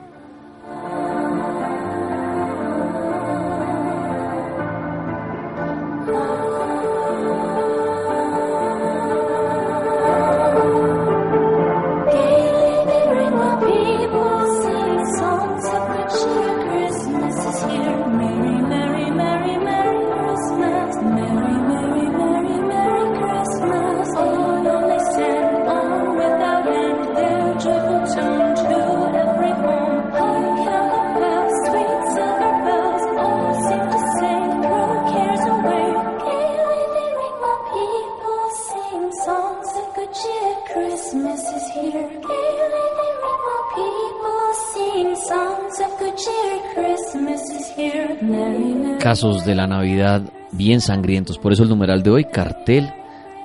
De 49.45 49.55
la 49.55 49.67
Navidad 49.67 50.23
bien 50.53 50.81
sangrientos. 50.81 51.39
Por 51.39 51.53
eso 51.53 51.63
el 51.63 51.69
numeral 51.69 52.03
de 52.03 52.11
hoy, 52.11 52.25
cartel 52.25 52.93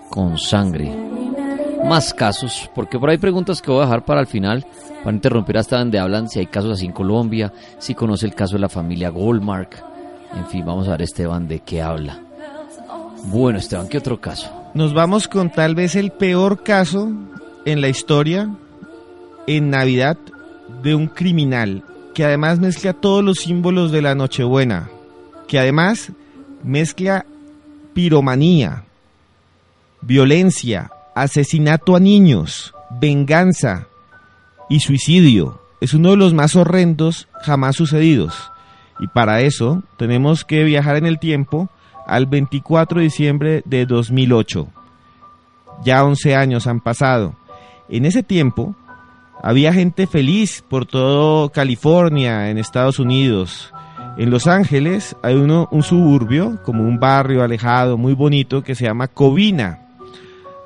con 0.09 0.37
sangre. 0.37 0.91
Más 1.85 2.13
casos, 2.13 2.69
porque 2.75 2.99
por 2.99 3.09
ahí 3.09 3.17
preguntas 3.17 3.61
que 3.61 3.71
voy 3.71 3.81
a 3.81 3.85
dejar 3.85 4.03
para 4.03 4.21
el 4.21 4.27
final, 4.27 4.65
para 5.03 5.15
interrumpir 5.15 5.57
hasta 5.57 5.79
donde 5.79 5.99
hablan 5.99 6.27
si 6.27 6.39
hay 6.39 6.47
casos 6.47 6.71
así 6.71 6.85
en 6.85 6.91
Colombia, 6.91 7.53
si 7.77 7.93
conoce 7.93 8.25
el 8.25 8.35
caso 8.35 8.55
de 8.55 8.61
la 8.61 8.69
familia 8.69 9.09
Goldmark. 9.09 9.83
En 10.35 10.47
fin, 10.47 10.65
vamos 10.65 10.87
a 10.87 10.91
ver 10.91 11.03
Esteban 11.03 11.47
de 11.47 11.59
qué 11.59 11.81
habla. 11.81 12.19
Bueno, 13.25 13.59
Esteban, 13.59 13.87
¿qué 13.87 13.97
otro 13.97 14.19
caso? 14.19 14.51
Nos 14.73 14.93
vamos 14.93 15.27
con 15.27 15.51
tal 15.51 15.75
vez 15.75 15.95
el 15.95 16.11
peor 16.11 16.63
caso 16.63 17.11
en 17.65 17.81
la 17.81 17.89
historia 17.89 18.49
en 19.47 19.69
Navidad 19.69 20.17
de 20.83 20.95
un 20.95 21.07
criminal 21.07 21.83
que 22.13 22.25
además 22.25 22.59
mezcla 22.59 22.93
todos 22.93 23.23
los 23.23 23.37
símbolos 23.39 23.91
de 23.91 24.01
la 24.01 24.15
Nochebuena, 24.15 24.89
que 25.47 25.59
además 25.59 26.11
mezcla 26.63 27.25
piromanía, 27.93 28.83
violencia, 30.01 30.91
asesinato 31.15 31.95
a 31.95 31.99
niños, 31.99 32.73
venganza 32.99 33.87
y 34.69 34.79
suicidio. 34.79 35.61
Es 35.81 35.93
uno 35.93 36.11
de 36.11 36.17
los 36.17 36.33
más 36.33 36.55
horrendos 36.55 37.27
jamás 37.41 37.75
sucedidos. 37.75 38.51
Y 38.99 39.07
para 39.07 39.41
eso 39.41 39.83
tenemos 39.97 40.43
que 40.43 40.63
viajar 40.63 40.95
en 40.97 41.05
el 41.05 41.19
tiempo 41.19 41.69
al 42.05 42.25
24 42.25 42.99
de 42.99 43.03
diciembre 43.03 43.61
de 43.65 43.85
2008. 43.85 44.67
Ya 45.83 46.03
11 46.03 46.35
años 46.35 46.67
han 46.67 46.81
pasado. 46.81 47.35
En 47.89 48.05
ese 48.05 48.23
tiempo, 48.23 48.75
Había 49.41 49.71
gente 49.71 50.07
feliz 50.07 50.63
por 50.67 50.85
todo 50.85 51.49
California, 51.49 52.49
en 52.49 52.57
Estados 52.57 52.97
Unidos. 52.99 53.71
En 54.17 54.31
Los 54.31 54.47
Ángeles 54.47 55.15
hay 55.21 55.35
uno, 55.35 55.67
un 55.71 55.83
suburbio, 55.83 56.59
como 56.63 56.83
un 56.83 56.99
barrio 56.99 57.43
alejado, 57.43 57.97
muy 57.97 58.13
bonito, 58.13 58.63
que 58.63 58.73
se 58.73 58.85
llama 58.85 59.07
Covina. 59.07 59.79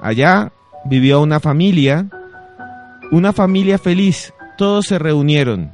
Allá 0.02 0.54
vivió 0.86 1.22
una 1.22 1.42
familia, 1.42 2.08
una 3.12 3.34
familia 3.34 3.78
feliz. 3.78 4.34
Todos 4.58 4.86
se 4.86 4.98
reunieron, 4.98 5.72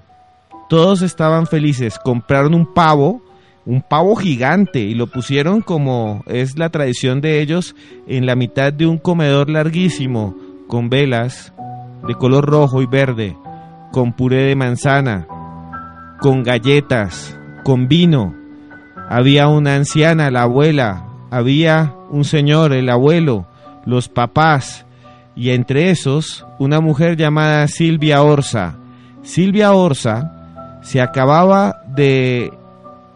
todos 0.69 1.03
estaban 1.03 1.45
felices. 1.45 1.99
Compraron 2.03 2.55
un 2.55 2.73
pavo, 2.73 3.21
un 3.63 3.83
pavo 3.83 4.15
gigante, 4.15 4.79
y 4.79 4.95
lo 4.95 5.05
pusieron 5.05 5.61
como 5.61 6.23
es 6.25 6.57
la 6.57 6.69
tradición 6.69 7.21
de 7.21 7.41
ellos, 7.41 7.75
en 8.07 8.25
la 8.25 8.35
mitad 8.35 8.73
de 8.73 8.87
un 8.87 8.97
comedor 8.97 9.51
larguísimo, 9.51 10.35
con 10.67 10.89
velas 10.89 11.53
de 12.07 12.15
color 12.15 12.45
rojo 12.45 12.81
y 12.81 12.87
verde, 12.87 13.37
con 13.91 14.13
puré 14.13 14.45
de 14.45 14.55
manzana, 14.55 15.27
con 16.19 16.41
galletas, 16.41 17.37
con 17.67 17.89
vino. 17.89 18.33
Había 19.09 19.49
una 19.49 19.75
anciana, 19.75 20.31
la 20.31 20.43
abuela, 20.43 21.03
había 21.29 21.93
un 22.09 22.23
señor, 22.23 22.71
el 22.71 22.89
abuelo, 22.89 23.45
los 23.85 24.07
papás, 24.07 24.85
y 25.35 25.49
entre 25.49 25.89
esos 25.89 26.45
una 26.59 26.79
mujer 26.79 27.17
llamada 27.17 27.67
Silvia 27.67 28.21
Orsa. 28.23 28.77
Silvia 29.21 29.73
Orsa 29.73 30.79
se 30.81 31.01
acababa 31.01 31.81
de 31.93 32.53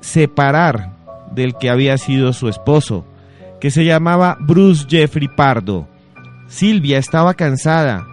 separar 0.01 0.97
del 1.31 1.55
que 1.55 1.69
había 1.69 1.97
sido 1.97 2.33
su 2.33 2.49
esposo, 2.49 3.05
que 3.61 3.71
se 3.71 3.85
llamaba 3.85 4.35
Bruce 4.41 4.85
Jeffrey 4.89 5.29
Pardo. 5.29 5.87
Silvia 6.49 6.97
estaba 6.97 7.35
cansada. 7.35 8.05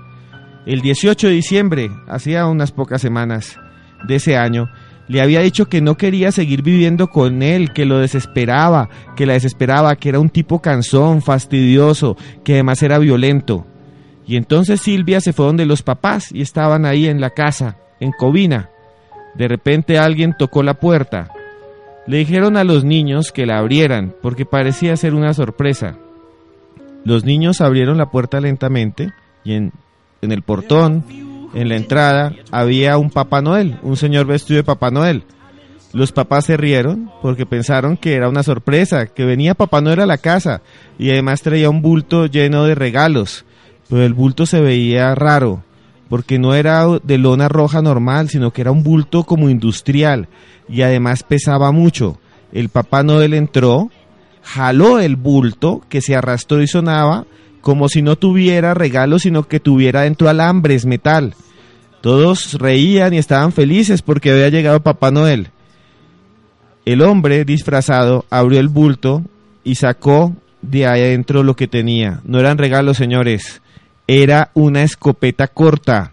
El 0.66 0.82
18 0.82 1.26
de 1.26 1.32
diciembre, 1.32 1.90
hacía 2.06 2.46
unas 2.46 2.70
pocas 2.70 3.00
semanas 3.00 3.58
de 4.06 4.14
ese 4.14 4.36
año, 4.36 4.68
le 5.08 5.22
había 5.22 5.40
dicho 5.40 5.66
que 5.66 5.80
no 5.80 5.96
quería 5.96 6.30
seguir 6.32 6.62
viviendo 6.62 7.08
con 7.08 7.42
él, 7.42 7.72
que 7.72 7.86
lo 7.86 7.98
desesperaba, 7.98 8.90
que 9.16 9.24
la 9.24 9.32
desesperaba, 9.32 9.96
que 9.96 10.10
era 10.10 10.20
un 10.20 10.28
tipo 10.28 10.60
cansón, 10.60 11.22
fastidioso, 11.22 12.16
que 12.44 12.54
además 12.54 12.82
era 12.82 12.98
violento. 12.98 13.66
Y 14.26 14.36
entonces 14.36 14.82
Silvia 14.82 15.22
se 15.22 15.32
fue 15.32 15.46
donde 15.46 15.64
los 15.64 15.82
papás 15.82 16.30
y 16.30 16.42
estaban 16.42 16.84
ahí 16.84 17.08
en 17.08 17.22
la 17.22 17.30
casa, 17.30 17.78
en 18.00 18.12
Covina. 18.12 18.68
De 19.34 19.48
repente 19.48 19.98
alguien 19.98 20.34
tocó 20.38 20.62
la 20.62 20.74
puerta. 20.74 21.30
Le 22.06 22.18
dijeron 22.18 22.58
a 22.58 22.64
los 22.64 22.84
niños 22.84 23.32
que 23.32 23.46
la 23.46 23.58
abrieran, 23.58 24.14
porque 24.20 24.44
parecía 24.44 24.96
ser 24.96 25.14
una 25.14 25.32
sorpresa. 25.32 25.96
Los 27.04 27.24
niños 27.24 27.62
abrieron 27.62 27.96
la 27.96 28.10
puerta 28.10 28.40
lentamente 28.40 29.12
y 29.42 29.54
en, 29.54 29.72
en 30.20 30.32
el 30.32 30.42
portón, 30.42 31.04
en 31.54 31.68
la 31.68 31.76
entrada, 31.76 32.34
había 32.50 32.98
un 32.98 33.10
Papá 33.10 33.40
Noel, 33.40 33.78
un 33.82 33.96
señor 33.96 34.26
vestido 34.26 34.58
de 34.58 34.64
Papá 34.64 34.90
Noel. 34.90 35.24
Los 35.92 36.12
papás 36.12 36.44
se 36.44 36.56
rieron 36.58 37.10
porque 37.22 37.46
pensaron 37.46 37.96
que 37.96 38.14
era 38.14 38.28
una 38.28 38.42
sorpresa, 38.42 39.06
que 39.06 39.24
venía 39.24 39.54
Papá 39.54 39.80
Noel 39.80 40.00
a 40.00 40.06
la 40.06 40.18
casa 40.18 40.60
y 40.98 41.10
además 41.10 41.40
traía 41.40 41.70
un 41.70 41.80
bulto 41.80 42.26
lleno 42.26 42.64
de 42.64 42.74
regalos. 42.74 43.46
Pero 43.88 44.02
el 44.04 44.12
bulto 44.12 44.44
se 44.44 44.60
veía 44.60 45.14
raro, 45.14 45.62
porque 46.10 46.38
no 46.38 46.54
era 46.54 46.86
de 47.02 47.16
lona 47.16 47.48
roja 47.48 47.80
normal, 47.80 48.28
sino 48.28 48.50
que 48.50 48.60
era 48.60 48.70
un 48.70 48.82
bulto 48.82 49.24
como 49.24 49.48
industrial 49.48 50.28
y 50.68 50.82
además 50.82 51.22
pesaba 51.22 51.72
mucho. 51.72 52.18
El 52.52 52.68
Papá 52.68 53.02
Noel 53.02 53.32
entró, 53.32 53.90
jaló 54.42 54.98
el 54.98 55.16
bulto 55.16 55.82
que 55.88 56.02
se 56.02 56.14
arrastró 56.14 56.60
y 56.60 56.66
sonaba 56.66 57.24
como 57.68 57.90
si 57.90 58.00
no 58.00 58.16
tuviera 58.16 58.72
regalo, 58.72 59.18
sino 59.18 59.46
que 59.46 59.60
tuviera 59.60 60.00
dentro 60.00 60.30
alambres, 60.30 60.86
metal. 60.86 61.34
Todos 62.00 62.54
reían 62.54 63.12
y 63.12 63.18
estaban 63.18 63.52
felices 63.52 64.00
porque 64.00 64.30
había 64.30 64.48
llegado 64.48 64.82
Papá 64.82 65.10
Noel. 65.10 65.50
El 66.86 67.02
hombre 67.02 67.44
disfrazado 67.44 68.24
abrió 68.30 68.58
el 68.58 68.68
bulto 68.68 69.22
y 69.64 69.74
sacó 69.74 70.34
de 70.62 70.86
adentro 70.86 71.42
lo 71.42 71.56
que 71.56 71.68
tenía. 71.68 72.22
No 72.24 72.40
eran 72.40 72.56
regalos, 72.56 72.96
señores. 72.96 73.60
Era 74.06 74.50
una 74.54 74.82
escopeta 74.82 75.46
corta. 75.48 76.12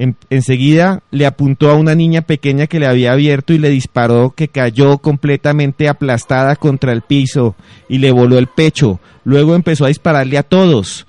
En- 0.00 0.16
enseguida 0.30 1.02
le 1.10 1.26
apuntó 1.26 1.70
a 1.70 1.74
una 1.74 1.94
niña 1.94 2.22
pequeña 2.22 2.66
que 2.66 2.80
le 2.80 2.86
había 2.86 3.12
abierto 3.12 3.52
y 3.52 3.58
le 3.58 3.68
disparó 3.68 4.30
que 4.30 4.48
cayó 4.48 4.96
completamente 4.96 5.88
aplastada 5.88 6.56
contra 6.56 6.92
el 6.92 7.02
piso 7.02 7.54
y 7.86 7.98
le 7.98 8.10
voló 8.10 8.38
el 8.38 8.46
pecho. 8.46 8.98
Luego 9.24 9.54
empezó 9.54 9.84
a 9.84 9.88
dispararle 9.88 10.38
a 10.38 10.42
todos. 10.42 11.06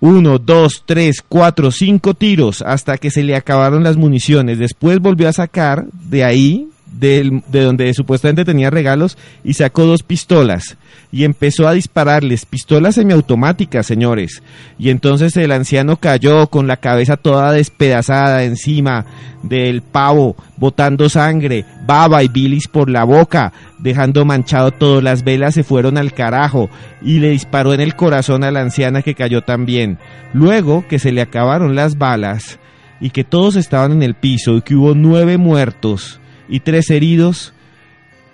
Uno, 0.00 0.38
dos, 0.38 0.82
tres, 0.86 1.22
cuatro, 1.26 1.70
cinco 1.70 2.14
tiros 2.14 2.62
hasta 2.62 2.96
que 2.96 3.10
se 3.10 3.22
le 3.22 3.36
acabaron 3.36 3.84
las 3.84 3.96
municiones. 3.96 4.58
Después 4.58 4.98
volvió 4.98 5.28
a 5.28 5.32
sacar 5.32 5.86
de 5.92 6.24
ahí, 6.24 6.68
del- 6.92 7.42
de 7.48 7.62
donde 7.62 7.92
supuestamente 7.94 8.44
tenía 8.44 8.70
regalos, 8.70 9.16
y 9.44 9.54
sacó 9.54 9.84
dos 9.84 10.02
pistolas. 10.02 10.76
Y 11.12 11.24
empezó 11.24 11.66
a 11.66 11.72
dispararles, 11.72 12.46
pistolas 12.46 12.94
semiautomáticas, 12.94 13.86
señores. 13.86 14.42
Y 14.78 14.90
entonces 14.90 15.36
el 15.36 15.52
anciano 15.52 15.96
cayó 15.96 16.46
con 16.48 16.66
la 16.66 16.76
cabeza 16.76 17.16
toda 17.16 17.52
despedazada 17.52 18.44
encima 18.44 19.06
del 19.42 19.82
pavo, 19.82 20.36
botando 20.56 21.08
sangre, 21.08 21.64
baba 21.86 22.22
y 22.22 22.28
bilis 22.28 22.68
por 22.68 22.90
la 22.90 23.04
boca, 23.04 23.52
dejando 23.78 24.24
manchado 24.24 24.70
todo. 24.70 25.00
Las 25.00 25.24
velas 25.24 25.54
se 25.54 25.64
fueron 25.64 25.96
al 25.98 26.12
carajo 26.12 26.70
y 27.02 27.18
le 27.18 27.30
disparó 27.30 27.72
en 27.72 27.80
el 27.80 27.96
corazón 27.96 28.44
a 28.44 28.50
la 28.50 28.60
anciana 28.60 29.02
que 29.02 29.14
cayó 29.14 29.42
también. 29.42 29.98
Luego 30.32 30.86
que 30.86 30.98
se 30.98 31.10
le 31.12 31.22
acabaron 31.22 31.74
las 31.74 31.98
balas 31.98 32.58
y 33.00 33.10
que 33.10 33.24
todos 33.24 33.56
estaban 33.56 33.92
en 33.92 34.02
el 34.02 34.14
piso 34.14 34.56
y 34.58 34.62
que 34.62 34.74
hubo 34.76 34.94
nueve 34.94 35.38
muertos 35.38 36.20
y 36.50 36.60
tres 36.60 36.90
heridos, 36.90 37.54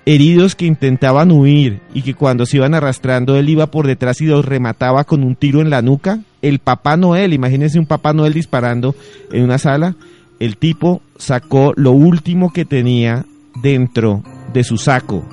heridos 0.06 0.56
que 0.56 0.66
intentaban 0.66 1.30
huir 1.30 1.80
y 1.94 2.02
que 2.02 2.14
cuando 2.14 2.47
se 2.47 2.56
iban 2.56 2.74
arrastrando 2.74 3.36
él 3.36 3.48
iba 3.48 3.70
por 3.70 3.86
detrás 3.86 4.20
y 4.20 4.26
los 4.26 4.44
remataba 4.44 5.05
con 5.05 5.22
un 5.22 5.36
tiro 5.36 5.60
en 5.60 5.70
la 5.70 5.82
nuca. 5.82 6.20
El 6.43 6.59
Papá 6.59 6.97
Noel, 6.97 7.34
imagínense 7.34 7.78
un 7.78 7.86
Papá 7.86 8.12
Noel 8.12 8.32
disparando 8.32 8.97
en 9.30 9.44
una 9.44 9.59
sala. 9.59 9.94
El 10.40 10.56
tipo 10.56 11.02
sacó 11.18 11.72
lo 11.76 11.93
último 11.93 12.52
que 12.52 12.64
tenía 12.64 13.26
dentro 13.62 14.22
de 14.52 14.64
su 14.64 14.78
saco 14.78 15.24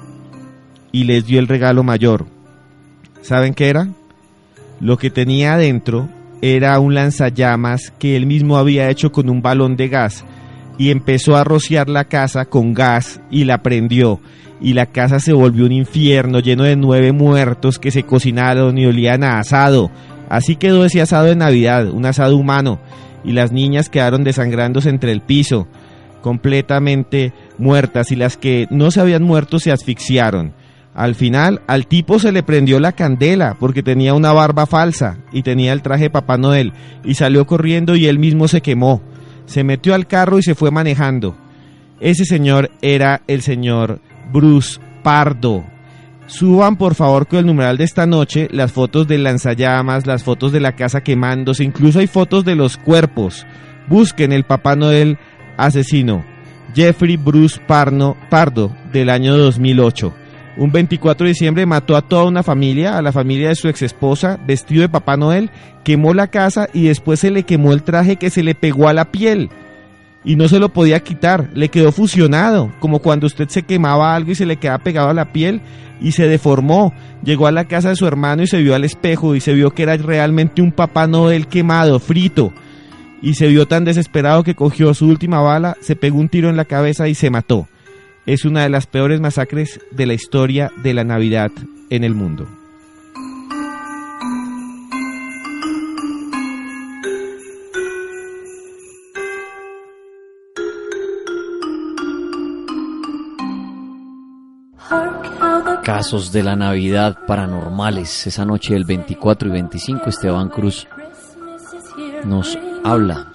y 0.91 1.05
les 1.05 1.25
dio 1.25 1.39
el 1.39 1.47
regalo 1.47 1.83
mayor. 1.83 2.25
¿Saben 3.21 3.53
qué 3.53 3.69
era? 3.69 3.87
Lo 4.79 4.97
que 4.97 5.09
tenía 5.09 5.53
adentro 5.53 6.09
era 6.41 6.77
un 6.79 6.93
lanzallamas 6.93 7.93
que 7.99 8.17
él 8.17 8.25
mismo 8.25 8.57
había 8.57 8.89
hecho 8.89 9.13
con 9.13 9.29
un 9.29 9.41
balón 9.41 9.77
de 9.77 9.87
gas 9.87 10.25
y 10.77 10.91
empezó 10.91 11.35
a 11.35 11.43
rociar 11.43 11.89
la 11.89 12.05
casa 12.05 12.45
con 12.45 12.73
gas 12.73 13.21
y 13.29 13.43
la 13.45 13.61
prendió 13.61 14.19
y 14.63 14.73
la 14.73 14.85
casa 14.85 15.19
se 15.19 15.33
volvió 15.33 15.65
un 15.65 15.73
infierno 15.73 16.39
lleno 16.39 16.63
de 16.63 16.77
nueve 16.77 17.11
muertos 17.11 17.79
que 17.79 17.91
se 17.91 18.03
cocinaron 18.03 18.77
y 18.77 18.85
olían 18.85 19.23
a 19.23 19.39
asado. 19.39 19.91
Así 20.29 20.55
quedó 20.55 20.85
ese 20.85 21.01
asado 21.01 21.25
de 21.25 21.35
Navidad, 21.35 21.89
un 21.89 22.05
asado 22.05 22.37
humano, 22.37 22.79
y 23.25 23.33
las 23.33 23.51
niñas 23.51 23.89
quedaron 23.89 24.23
desangrándose 24.23 24.89
entre 24.89 25.11
el 25.11 25.21
piso, 25.21 25.67
completamente 26.21 27.33
muertas, 27.57 28.11
y 28.11 28.15
las 28.15 28.37
que 28.37 28.67
no 28.71 28.89
se 28.89 29.01
habían 29.01 29.23
muerto 29.23 29.59
se 29.59 29.73
asfixiaron. 29.73 30.53
Al 30.95 31.15
final, 31.15 31.61
al 31.67 31.85
tipo 31.87 32.17
se 32.19 32.31
le 32.31 32.41
prendió 32.41 32.79
la 32.79 32.93
candela 32.93 33.57
porque 33.59 33.83
tenía 33.83 34.13
una 34.13 34.31
barba 34.31 34.65
falsa 34.65 35.17
y 35.31 35.41
tenía 35.41 35.73
el 35.73 35.81
traje 35.81 36.03
de 36.03 36.09
Papá 36.11 36.37
Noel 36.37 36.71
y 37.03 37.15
salió 37.15 37.45
corriendo 37.47 37.95
y 37.95 38.05
él 38.05 38.19
mismo 38.19 38.47
se 38.47 38.61
quemó. 38.61 39.01
Se 39.45 39.63
metió 39.63 39.93
al 39.93 40.07
carro 40.07 40.39
y 40.39 40.43
se 40.43 40.55
fue 40.55 40.71
manejando. 40.71 41.35
Ese 41.99 42.25
señor 42.25 42.71
era 42.81 43.21
el 43.27 43.41
señor 43.41 44.01
Bruce 44.31 44.79
Pardo. 45.03 45.63
Suban 46.27 46.77
por 46.77 46.95
favor 46.95 47.27
con 47.27 47.39
el 47.39 47.45
numeral 47.45 47.77
de 47.77 47.83
esta 47.83 48.05
noche 48.05 48.47
las 48.51 48.71
fotos 48.71 49.07
del 49.07 49.23
lanzallamas, 49.23 50.07
las 50.07 50.23
fotos 50.23 50.51
de 50.51 50.59
la 50.59 50.75
casa 50.75 51.01
quemándose, 51.01 51.63
incluso 51.63 51.99
hay 51.99 52.07
fotos 52.07 52.45
de 52.45 52.55
los 52.55 52.77
cuerpos. 52.77 53.45
Busquen 53.87 54.31
el 54.31 54.43
Papá 54.43 54.75
Noel 54.75 55.17
asesino, 55.57 56.25
Jeffrey 56.73 57.17
Bruce 57.17 57.59
Parno, 57.67 58.17
Pardo, 58.29 58.75
del 58.91 59.09
año 59.09 59.37
2008. 59.37 60.13
Un 60.55 60.71
24 60.71 61.25
de 61.25 61.29
diciembre 61.29 61.65
mató 61.65 61.95
a 61.95 62.03
toda 62.03 62.25
una 62.25 62.43
familia, 62.43 62.97
a 62.97 63.01
la 63.01 63.11
familia 63.11 63.49
de 63.49 63.55
su 63.55 63.67
ex 63.69 63.81
esposa, 63.81 64.39
vestido 64.45 64.81
de 64.81 64.89
Papá 64.89 65.17
Noel, 65.17 65.49
quemó 65.83 66.13
la 66.13 66.27
casa 66.27 66.67
y 66.73 66.83
después 66.83 67.19
se 67.19 67.31
le 67.31 67.43
quemó 67.43 67.73
el 67.73 67.81
traje 67.81 68.17
que 68.17 68.29
se 68.29 68.43
le 68.43 68.53
pegó 68.53 68.87
a 68.87 68.93
la 68.93 69.11
piel. 69.11 69.49
Y 70.23 70.35
no 70.35 70.47
se 70.47 70.59
lo 70.59 70.69
podía 70.69 70.99
quitar, 70.99 71.49
le 71.53 71.69
quedó 71.69 71.91
fusionado, 71.91 72.71
como 72.79 72.99
cuando 72.99 73.25
usted 73.25 73.49
se 73.49 73.63
quemaba 73.63 74.15
algo 74.15 74.31
y 74.31 74.35
se 74.35 74.45
le 74.45 74.57
queda 74.57 74.77
pegado 74.77 75.09
a 75.09 75.13
la 75.13 75.33
piel 75.33 75.59
y 75.99 76.11
se 76.11 76.27
deformó. 76.27 76.93
Llegó 77.23 77.47
a 77.47 77.51
la 77.51 77.65
casa 77.65 77.89
de 77.89 77.95
su 77.95 78.05
hermano 78.05 78.43
y 78.43 78.47
se 78.47 78.61
vio 78.61 78.75
al 78.75 78.85
espejo 78.85 79.35
y 79.35 79.41
se 79.41 79.53
vio 79.53 79.71
que 79.71 79.83
era 79.83 79.97
realmente 79.97 80.61
un 80.61 80.71
Papá 80.71 81.07
Noel 81.07 81.47
quemado, 81.47 81.99
frito. 81.99 82.53
Y 83.23 83.33
se 83.33 83.47
vio 83.47 83.67
tan 83.67 83.85
desesperado 83.85 84.43
que 84.43 84.55
cogió 84.55 84.93
su 84.93 85.07
última 85.07 85.41
bala, 85.41 85.77
se 85.81 85.95
pegó 85.95 86.19
un 86.19 86.29
tiro 86.29 86.49
en 86.49 86.57
la 86.57 86.65
cabeza 86.65 87.07
y 87.07 87.15
se 87.15 87.31
mató 87.31 87.67
es 88.25 88.45
una 88.45 88.63
de 88.63 88.69
las 88.69 88.87
peores 88.87 89.19
masacres 89.19 89.81
de 89.91 90.05
la 90.05 90.13
historia 90.13 90.71
de 90.81 90.93
la 90.93 91.03
Navidad 91.03 91.51
en 91.89 92.03
el 92.03 92.15
mundo. 92.15 92.47
Casos 105.83 106.31
de 106.31 106.43
la 106.43 106.55
Navidad 106.55 107.19
paranormales. 107.27 108.25
Esa 108.25 108.45
noche 108.45 108.73
del 108.73 108.85
24 108.85 109.49
y 109.49 109.51
25 109.51 110.09
Esteban 110.09 110.47
Cruz 110.47 110.87
nos 112.23 112.57
habla 112.85 113.27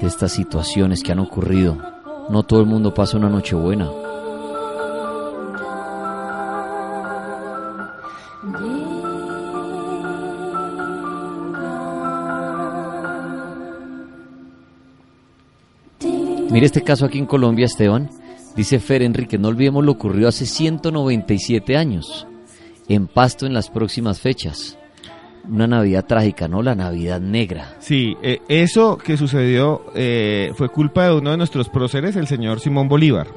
de 0.00 0.06
estas 0.06 0.32
situaciones 0.32 1.04
que 1.04 1.12
han 1.12 1.20
ocurrido 1.20 1.95
no 2.28 2.42
todo 2.42 2.60
el 2.60 2.66
mundo 2.66 2.92
pasa 2.92 3.16
una 3.16 3.28
noche 3.28 3.54
buena. 3.54 3.88
Mire 16.50 16.66
este 16.66 16.82
caso 16.82 17.04
aquí 17.04 17.18
en 17.18 17.26
Colombia, 17.26 17.66
Esteban. 17.66 18.08
Dice 18.56 18.80
Fer 18.80 19.02
Enrique, 19.02 19.36
no 19.36 19.48
olvidemos 19.48 19.84
lo 19.84 19.92
ocurrido 19.92 20.28
hace 20.28 20.46
197 20.46 21.76
años, 21.76 22.26
en 22.88 23.06
Pasto 23.06 23.44
en 23.44 23.52
las 23.52 23.68
próximas 23.68 24.20
fechas. 24.20 24.78
Una 25.48 25.66
Navidad 25.66 26.04
trágica, 26.04 26.48
¿no? 26.48 26.62
La 26.62 26.74
Navidad 26.74 27.20
negra. 27.20 27.74
Sí, 27.78 28.16
eh, 28.22 28.40
eso 28.48 28.98
que 28.98 29.16
sucedió 29.16 29.84
eh, 29.94 30.52
fue 30.54 30.68
culpa 30.68 31.04
de 31.04 31.14
uno 31.14 31.30
de 31.30 31.36
nuestros 31.36 31.68
próceres, 31.68 32.16
el 32.16 32.26
señor 32.26 32.60
Simón 32.60 32.88
Bolívar. 32.88 33.28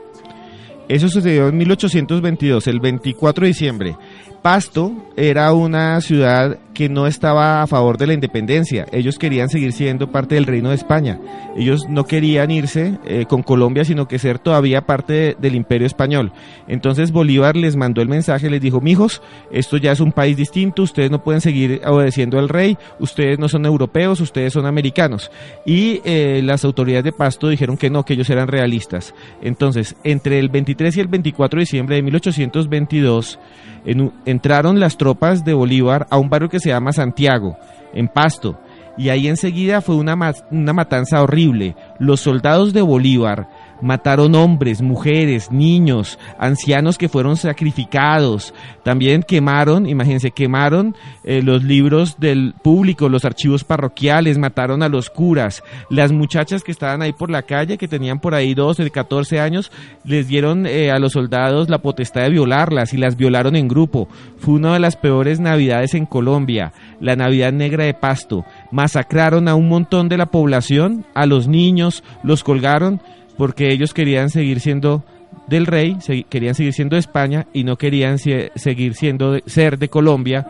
Eso 0.88 1.07
sucedió 1.07 1.49
en 1.49 1.57
1822, 1.57 2.65
el 2.65 2.80
24 2.80 3.44
de 3.44 3.48
diciembre. 3.48 3.95
Pasto 4.41 4.94
era 5.18 5.52
una 5.53 5.99
ciudad 6.02 6.57
que 6.74 6.88
no 6.88 7.07
estaba 7.07 7.61
a 7.61 7.68
favor 7.68 7.98
de 7.98 8.07
la 8.07 8.14
independencia. 8.14 8.86
Ellos 8.94 9.18
querían 9.20 9.49
seguir 9.49 9.74
siendo 9.74 10.14
parte 10.14 10.36
del 10.36 10.45
Reino 10.45 10.70
de 10.70 10.76
España. 10.76 11.20
Ellos 11.57 11.82
no 11.90 12.06
querían 12.06 12.52
irse 12.52 12.98
eh, 13.06 13.26
con 13.28 13.44
Colombia, 13.44 13.84
sino 13.84 14.07
que 14.07 14.18
ser 14.18 14.40
todavía 14.40 14.86
parte 14.86 15.11
de- 15.14 15.36
del 15.41 15.56
Imperio 15.56 15.86
Español. 15.86 16.32
Entonces 16.70 17.11
Bolívar 17.11 17.57
les 17.57 17.76
mandó 17.76 18.02
el 18.02 18.07
mensaje, 18.07 18.49
les 18.49 18.61
dijo, 18.61 18.80
mijos, 18.80 19.22
esto 19.52 19.76
ya 19.76 19.91
es 19.91 19.99
un 19.99 20.14
país 20.14 20.38
distinto, 20.38 20.84
ustedes 20.84 21.11
no 21.11 21.22
pueden 21.22 21.41
seguir 21.41 21.82
obedeciendo 21.86 22.40
al 22.40 22.48
rey, 22.48 22.78
ustedes 22.99 23.40
no 23.40 23.49
son 23.49 23.66
europeos, 23.66 24.22
ustedes 24.22 24.53
son 24.53 24.66
americanos. 24.66 25.32
Y 25.66 25.99
eh, 26.06 26.40
las 26.45 26.64
autoridades 26.64 27.03
de 27.03 27.11
Pasto 27.11 27.49
dijeron 27.49 27.76
que 27.76 27.90
no, 27.90 28.06
que 28.06 28.14
ellos 28.14 28.30
eran 28.30 28.48
realistas. 28.48 29.14
Entonces, 29.41 29.98
entre 30.06 30.40
el 30.40 30.48
23 30.48 30.95
y 30.95 31.02
el 31.02 31.07
24 31.10 31.57
de 31.57 31.61
diciembre 31.64 31.95
de 31.98 32.03
1822, 32.03 33.38
en 33.86 34.28
entraron 34.30 34.80
las 34.80 34.97
tropas 34.97 35.43
de 35.43 35.53
Bolívar 35.53 36.07
a 36.10 36.18
un 36.18 36.30
barrio 36.30 36.49
que 36.49 36.60
se 36.60 36.69
llama 36.69 36.93
Santiago, 36.93 37.57
en 37.93 38.07
Pasto. 38.07 38.60
Y 38.97 39.10
ahí 39.10 39.27
enseguida 39.27 39.81
fue 39.81 39.95
una, 39.95 40.18
una 40.51 40.73
matanza 40.73 41.22
horrible. 41.23 41.76
Los 41.99 42.19
soldados 42.19 42.73
de 42.73 42.81
Bolívar 42.81 43.47
mataron 43.81 44.35
hombres, 44.35 44.81
mujeres, 44.81 45.51
niños, 45.51 46.19
ancianos 46.38 46.97
que 46.97 47.10
fueron 47.10 47.38
sacrificados. 47.38 48.53
También 48.84 49.23
quemaron, 49.23 49.88
imagínense, 49.88 50.31
quemaron 50.31 50.95
eh, 51.23 51.41
los 51.41 51.64
libros 51.64 52.19
del 52.19 52.53
público, 52.61 53.10
los 53.10 53.26
archivos 53.26 53.64
parroquiales, 53.64 54.38
mataron 54.38 54.84
a 54.84 54.89
los 54.89 55.10
curas. 55.10 55.64
Las 55.89 56.11
muchachas 56.11 56.64
que 56.64 56.72
estaban 56.72 57.01
ahí 57.01 57.14
por 57.14 57.30
la 57.30 57.43
calle, 57.43 57.77
que 57.77 57.88
tenían 57.88 58.19
por 58.19 58.35
ahí 58.35 58.53
12, 58.53 58.89
14 58.89 59.39
años, 59.39 59.72
les 60.03 60.27
dieron 60.27 60.65
eh, 60.65 60.91
a 60.91 60.99
los 60.99 61.14
soldados 61.14 61.69
la 61.69 61.80
potestad 61.80 62.22
de 62.22 62.30
violarlas 62.30 62.93
y 62.93 62.97
las 62.97 63.15
violaron 63.15 63.56
en 63.56 63.68
grupo. 63.68 64.07
Fue 64.38 64.56
una 64.56 64.73
de 64.73 64.80
las 64.80 64.95
peores 64.95 65.39
navidades 65.39 65.93
en 65.93 66.06
Colombia, 66.06 66.73
la 66.99 67.15
Navidad 67.15 67.53
Negra 67.53 67.85
de 67.85 67.93
Pasto. 67.93 68.45
Masacraron 68.72 69.47
a 69.47 69.56
un 69.56 69.68
montón 69.69 70.10
de 70.10 70.18
la 70.18 70.27
población, 70.27 71.06
a 71.14 71.26
los 71.26 71.47
niños, 71.47 72.03
los 72.23 72.43
colgaron 72.43 73.01
porque 73.40 73.72
ellos 73.72 73.94
querían 73.94 74.30
seguir 74.30 74.60
siendo 74.60 75.02
del 75.48 75.66
rey, 75.66 75.98
querían 76.28 76.56
seguir 76.56 76.74
siendo 76.74 76.95
de 76.98 76.99
España 76.99 77.48
y 77.53 77.64
no 77.64 77.78
querían 77.78 78.20
se- 78.20 78.52
seguir 78.56 78.95
siendo 78.95 79.40
ser 79.45 79.80
de 79.80 79.88
Colombia, 79.88 80.45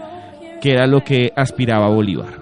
que 0.59 0.71
era 0.71 0.87
lo 0.87 1.03
que 1.03 1.31
aspiraba 1.35 1.87
Bolívar. 1.87 2.38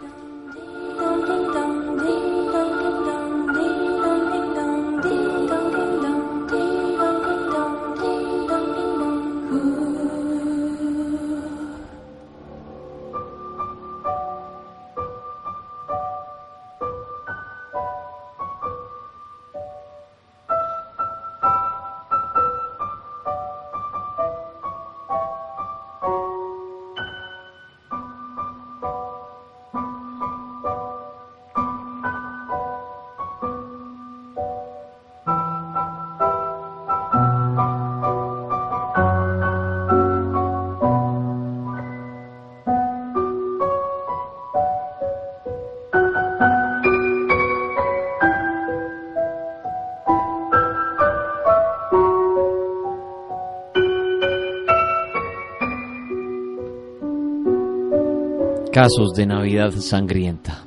Casos 58.87 59.13
de 59.15 59.25
Navidad 59.25 59.71
sangrienta. 59.71 60.63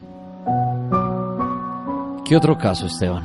¿Qué 2.26 2.36
otro 2.36 2.59
caso, 2.59 2.84
Esteban? 2.84 3.22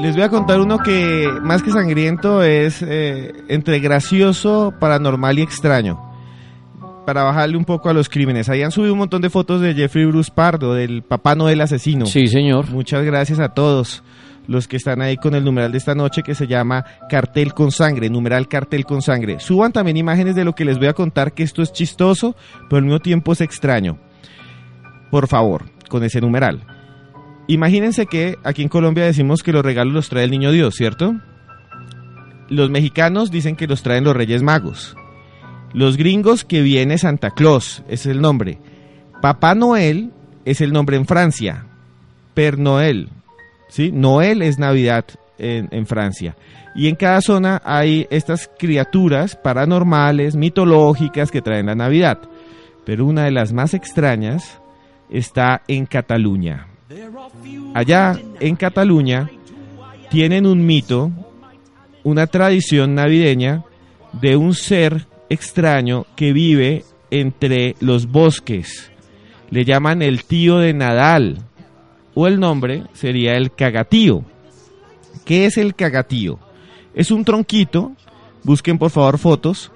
Les 0.00 0.14
voy 0.14 0.22
a 0.22 0.28
contar 0.28 0.60
uno 0.60 0.78
que 0.78 1.28
más 1.42 1.60
que 1.60 1.72
sangriento 1.72 2.44
es 2.44 2.80
eh, 2.82 3.32
entre 3.48 3.80
gracioso, 3.80 4.72
paranormal 4.78 5.40
y 5.40 5.42
extraño. 5.42 5.98
Para 7.04 7.24
bajarle 7.24 7.56
un 7.56 7.64
poco 7.64 7.88
a 7.88 7.92
los 7.92 8.08
crímenes. 8.08 8.48
Ahí 8.48 8.62
han 8.62 8.70
subido 8.70 8.92
un 8.92 9.00
montón 9.00 9.22
de 9.22 9.28
fotos 9.28 9.60
de 9.60 9.74
Jeffrey 9.74 10.04
Bruce 10.04 10.30
Pardo, 10.32 10.72
del 10.72 11.02
Papá 11.02 11.34
Noel 11.34 11.60
asesino. 11.60 12.06
Sí, 12.06 12.28
señor. 12.28 12.70
Muchas 12.70 13.04
gracias 13.04 13.40
a 13.40 13.48
todos 13.48 14.04
los 14.46 14.68
que 14.68 14.76
están 14.76 15.02
ahí 15.02 15.16
con 15.16 15.34
el 15.34 15.42
numeral 15.42 15.72
de 15.72 15.78
esta 15.78 15.96
noche 15.96 16.22
que 16.22 16.36
se 16.36 16.46
llama 16.46 16.84
Cartel 17.10 17.54
con 17.54 17.72
Sangre, 17.72 18.08
numeral 18.08 18.46
Cartel 18.46 18.84
con 18.84 19.02
Sangre. 19.02 19.40
Suban 19.40 19.72
también 19.72 19.96
imágenes 19.96 20.36
de 20.36 20.44
lo 20.44 20.54
que 20.54 20.64
les 20.64 20.78
voy 20.78 20.86
a 20.86 20.92
contar, 20.92 21.32
que 21.32 21.42
esto 21.42 21.60
es 21.60 21.72
chistoso, 21.72 22.36
pero 22.70 22.76
al 22.78 22.84
mismo 22.84 23.00
tiempo 23.00 23.32
es 23.32 23.40
extraño. 23.40 23.98
Por 25.10 25.26
favor, 25.28 25.64
con 25.88 26.04
ese 26.04 26.20
numeral. 26.20 26.66
Imagínense 27.46 28.06
que 28.06 28.36
aquí 28.44 28.62
en 28.62 28.68
Colombia 28.68 29.04
decimos 29.04 29.42
que 29.42 29.52
los 29.52 29.64
regalos 29.64 29.94
los 29.94 30.08
trae 30.10 30.24
el 30.24 30.30
niño 30.30 30.52
Dios, 30.52 30.74
¿cierto? 30.74 31.16
Los 32.48 32.70
mexicanos 32.70 33.30
dicen 33.30 33.56
que 33.56 33.66
los 33.66 33.82
traen 33.82 34.04
los 34.04 34.14
Reyes 34.14 34.42
Magos. 34.42 34.94
Los 35.72 35.96
gringos 35.96 36.44
que 36.44 36.62
viene 36.62 36.98
Santa 36.98 37.30
Claus, 37.30 37.82
ese 37.88 38.10
es 38.10 38.16
el 38.16 38.20
nombre. 38.20 38.58
Papá 39.22 39.54
Noel 39.54 40.12
es 40.44 40.60
el 40.60 40.72
nombre 40.72 40.96
en 40.96 41.06
Francia. 41.06 41.64
Per 42.34 42.58
Noel, 42.58 43.08
¿sí? 43.68 43.92
Noel 43.92 44.42
es 44.42 44.58
Navidad 44.58 45.06
en, 45.38 45.68
en 45.72 45.86
Francia. 45.86 46.36
Y 46.74 46.88
en 46.88 46.96
cada 46.96 47.20
zona 47.22 47.60
hay 47.64 48.06
estas 48.10 48.50
criaturas 48.58 49.36
paranormales, 49.36 50.36
mitológicas 50.36 51.30
que 51.30 51.42
traen 51.42 51.66
la 51.66 51.74
Navidad. 51.74 52.18
Pero 52.84 53.06
una 53.06 53.24
de 53.24 53.30
las 53.30 53.52
más 53.52 53.74
extrañas 53.74 54.60
está 55.10 55.62
en 55.68 55.86
Cataluña. 55.86 56.66
Allá 57.74 58.18
en 58.40 58.56
Cataluña 58.56 59.30
tienen 60.10 60.46
un 60.46 60.64
mito, 60.64 61.10
una 62.02 62.26
tradición 62.26 62.94
navideña 62.94 63.64
de 64.12 64.36
un 64.36 64.54
ser 64.54 65.06
extraño 65.28 66.06
que 66.16 66.32
vive 66.32 66.84
entre 67.10 67.74
los 67.80 68.06
bosques. 68.06 68.90
Le 69.50 69.64
llaman 69.64 70.02
el 70.02 70.24
tío 70.24 70.58
de 70.58 70.72
Nadal 70.72 71.44
o 72.14 72.26
el 72.26 72.40
nombre 72.40 72.84
sería 72.94 73.36
el 73.36 73.52
cagatío. 73.52 74.24
¿Qué 75.24 75.46
es 75.46 75.58
el 75.58 75.74
cagatío? 75.74 76.38
Es 76.94 77.10
un 77.10 77.24
tronquito, 77.24 77.92
busquen 78.42 78.78
por 78.78 78.90
favor 78.90 79.18
fotos, 79.18 79.70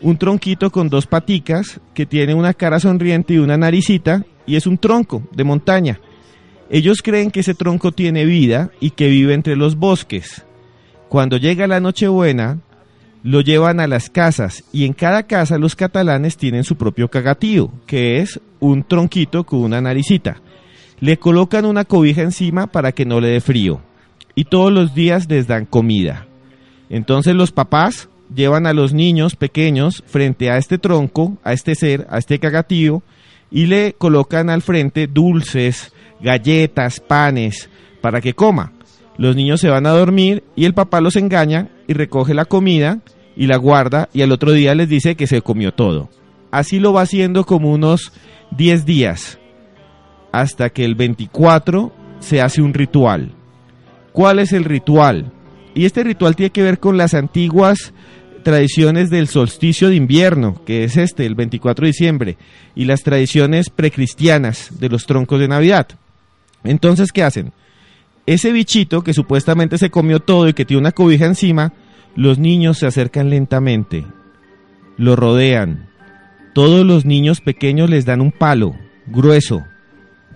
un 0.00 0.16
tronquito 0.16 0.70
con 0.70 0.88
dos 0.88 1.06
paticas 1.06 1.80
que 1.94 2.06
tiene 2.06 2.34
una 2.34 2.54
cara 2.54 2.80
sonriente 2.80 3.34
y 3.34 3.38
una 3.38 3.56
naricita 3.56 4.24
y 4.46 4.56
es 4.56 4.66
un 4.66 4.78
tronco 4.78 5.22
de 5.32 5.44
montaña. 5.44 6.00
Ellos 6.70 7.02
creen 7.02 7.30
que 7.30 7.40
ese 7.40 7.54
tronco 7.54 7.92
tiene 7.92 8.24
vida 8.24 8.70
y 8.80 8.90
que 8.90 9.08
vive 9.08 9.34
entre 9.34 9.56
los 9.56 9.76
bosques. 9.76 10.44
Cuando 11.08 11.36
llega 11.36 11.66
la 11.66 11.80
Nochebuena, 11.80 12.60
lo 13.22 13.40
llevan 13.40 13.78
a 13.78 13.86
las 13.86 14.10
casas 14.10 14.64
y 14.72 14.84
en 14.84 14.94
cada 14.94 15.24
casa 15.24 15.58
los 15.58 15.76
catalanes 15.76 16.36
tienen 16.36 16.64
su 16.64 16.76
propio 16.76 17.08
cagatío, 17.08 17.70
que 17.86 18.18
es 18.18 18.40
un 18.58 18.84
tronquito 18.84 19.44
con 19.44 19.60
una 19.60 19.80
naricita. 19.80 20.40
Le 21.00 21.18
colocan 21.18 21.64
una 21.64 21.84
cobija 21.84 22.22
encima 22.22 22.66
para 22.66 22.92
que 22.92 23.04
no 23.04 23.20
le 23.20 23.28
dé 23.28 23.40
frío 23.40 23.82
y 24.34 24.44
todos 24.44 24.72
los 24.72 24.94
días 24.94 25.28
les 25.28 25.46
dan 25.46 25.66
comida. 25.66 26.26
Entonces 26.88 27.34
los 27.34 27.52
papás 27.52 28.08
llevan 28.34 28.66
a 28.66 28.72
los 28.72 28.92
niños 28.92 29.36
pequeños 29.36 30.02
frente 30.06 30.50
a 30.50 30.56
este 30.56 30.78
tronco, 30.78 31.36
a 31.44 31.52
este 31.52 31.74
ser, 31.74 32.06
a 32.10 32.18
este 32.18 32.38
cagatío, 32.38 33.02
y 33.52 33.66
le 33.66 33.92
colocan 33.92 34.50
al 34.50 34.62
frente 34.62 35.06
dulces, 35.06 35.92
galletas, 36.20 37.00
panes, 37.00 37.68
para 38.00 38.20
que 38.20 38.34
coma. 38.34 38.72
Los 39.18 39.36
niños 39.36 39.60
se 39.60 39.68
van 39.68 39.86
a 39.86 39.90
dormir 39.90 40.42
y 40.56 40.64
el 40.64 40.74
papá 40.74 41.00
los 41.00 41.16
engaña 41.16 41.68
y 41.86 41.92
recoge 41.92 42.34
la 42.34 42.46
comida 42.46 43.00
y 43.36 43.46
la 43.46 43.58
guarda 43.58 44.08
y 44.12 44.22
al 44.22 44.32
otro 44.32 44.52
día 44.52 44.74
les 44.74 44.88
dice 44.88 45.14
que 45.14 45.26
se 45.26 45.42
comió 45.42 45.72
todo. 45.72 46.08
Así 46.50 46.80
lo 46.80 46.92
va 46.92 47.02
haciendo 47.02 47.44
como 47.44 47.70
unos 47.70 48.12
10 48.56 48.84
días, 48.84 49.38
hasta 50.32 50.70
que 50.70 50.84
el 50.84 50.94
24 50.94 51.92
se 52.20 52.40
hace 52.40 52.62
un 52.62 52.74
ritual. 52.74 53.32
¿Cuál 54.12 54.38
es 54.38 54.52
el 54.52 54.64
ritual? 54.64 55.32
Y 55.74 55.86
este 55.86 56.04
ritual 56.04 56.36
tiene 56.36 56.50
que 56.50 56.62
ver 56.62 56.78
con 56.78 56.98
las 56.98 57.14
antiguas 57.14 57.94
tradiciones 58.42 59.10
del 59.10 59.28
solsticio 59.28 59.88
de 59.88 59.96
invierno, 59.96 60.62
que 60.64 60.84
es 60.84 60.96
este, 60.96 61.26
el 61.26 61.34
24 61.34 61.84
de 61.84 61.88
diciembre, 61.88 62.36
y 62.74 62.84
las 62.84 63.02
tradiciones 63.02 63.70
precristianas 63.70 64.78
de 64.78 64.88
los 64.88 65.06
troncos 65.06 65.40
de 65.40 65.48
Navidad. 65.48 65.88
Entonces, 66.64 67.12
¿qué 67.12 67.22
hacen? 67.22 67.52
Ese 68.26 68.52
bichito 68.52 69.02
que 69.02 69.14
supuestamente 69.14 69.78
se 69.78 69.90
comió 69.90 70.20
todo 70.20 70.48
y 70.48 70.52
que 70.52 70.64
tiene 70.64 70.80
una 70.80 70.92
cobija 70.92 71.26
encima, 71.26 71.72
los 72.14 72.38
niños 72.38 72.78
se 72.78 72.86
acercan 72.86 73.30
lentamente, 73.30 74.04
lo 74.96 75.16
rodean. 75.16 75.88
Todos 76.54 76.86
los 76.86 77.04
niños 77.04 77.40
pequeños 77.40 77.88
les 77.88 78.04
dan 78.04 78.20
un 78.20 78.30
palo 78.30 78.74
grueso, 79.06 79.64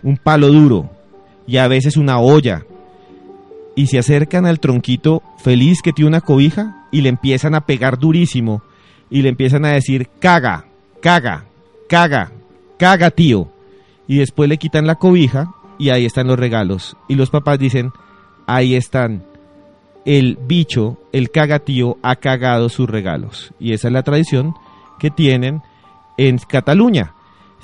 un 0.03 0.17
palo 0.17 0.49
duro 0.49 0.91
y 1.47 1.59
a 1.59 1.69
veces 1.69 1.97
una 1.97 2.19
olla. 2.19 2.65
Y 3.77 3.87
se 3.87 3.99
acercan 3.99 4.47
al 4.47 4.59
tronquito 4.59 5.23
feliz 5.39 5.79
que 5.83 5.93
tiene 5.93 6.09
una 6.09 6.21
cobija 6.21 6.89
y 6.91 7.03
le 7.03 7.11
empiezan 7.11 7.55
a 7.55 7.61
pegar 7.61 7.99
durísimo 7.99 8.63
y 9.11 9.23
le 9.23 9.29
empiezan 9.29 9.65
a 9.65 9.73
decir 9.73 10.09
caga, 10.19 10.65
caga, 11.01 11.45
caga, 11.89 12.33
caga 12.79 13.11
tío. 13.11 13.49
Y 14.09 14.19
después 14.19 14.49
le 14.49 14.57
quitan 14.57 14.87
la 14.87 14.97
cobija 14.97 15.53
y 15.79 15.91
ahí 15.91 16.07
están 16.07 16.27
los 16.27 16.39
regalos. 16.39 16.97
Y 17.09 17.15
los 17.15 17.31
papás 17.31 17.59
dicen, 17.59 17.93
ahí 18.47 18.75
están. 18.75 19.25
El 20.05 20.39
bicho, 20.41 20.99
el 21.13 21.31
cagatío, 21.31 21.99
ha 22.03 22.17
cagado 22.17 22.69
sus 22.69 22.89
regalos. 22.89 23.53
Y 23.59 23.73
esa 23.73 23.89
es 23.89 23.93
la 23.93 24.05
tradición 24.05 24.55
que 24.99 25.11
tienen 25.11 25.63
en 26.17 26.39
Cataluña. 26.39 27.16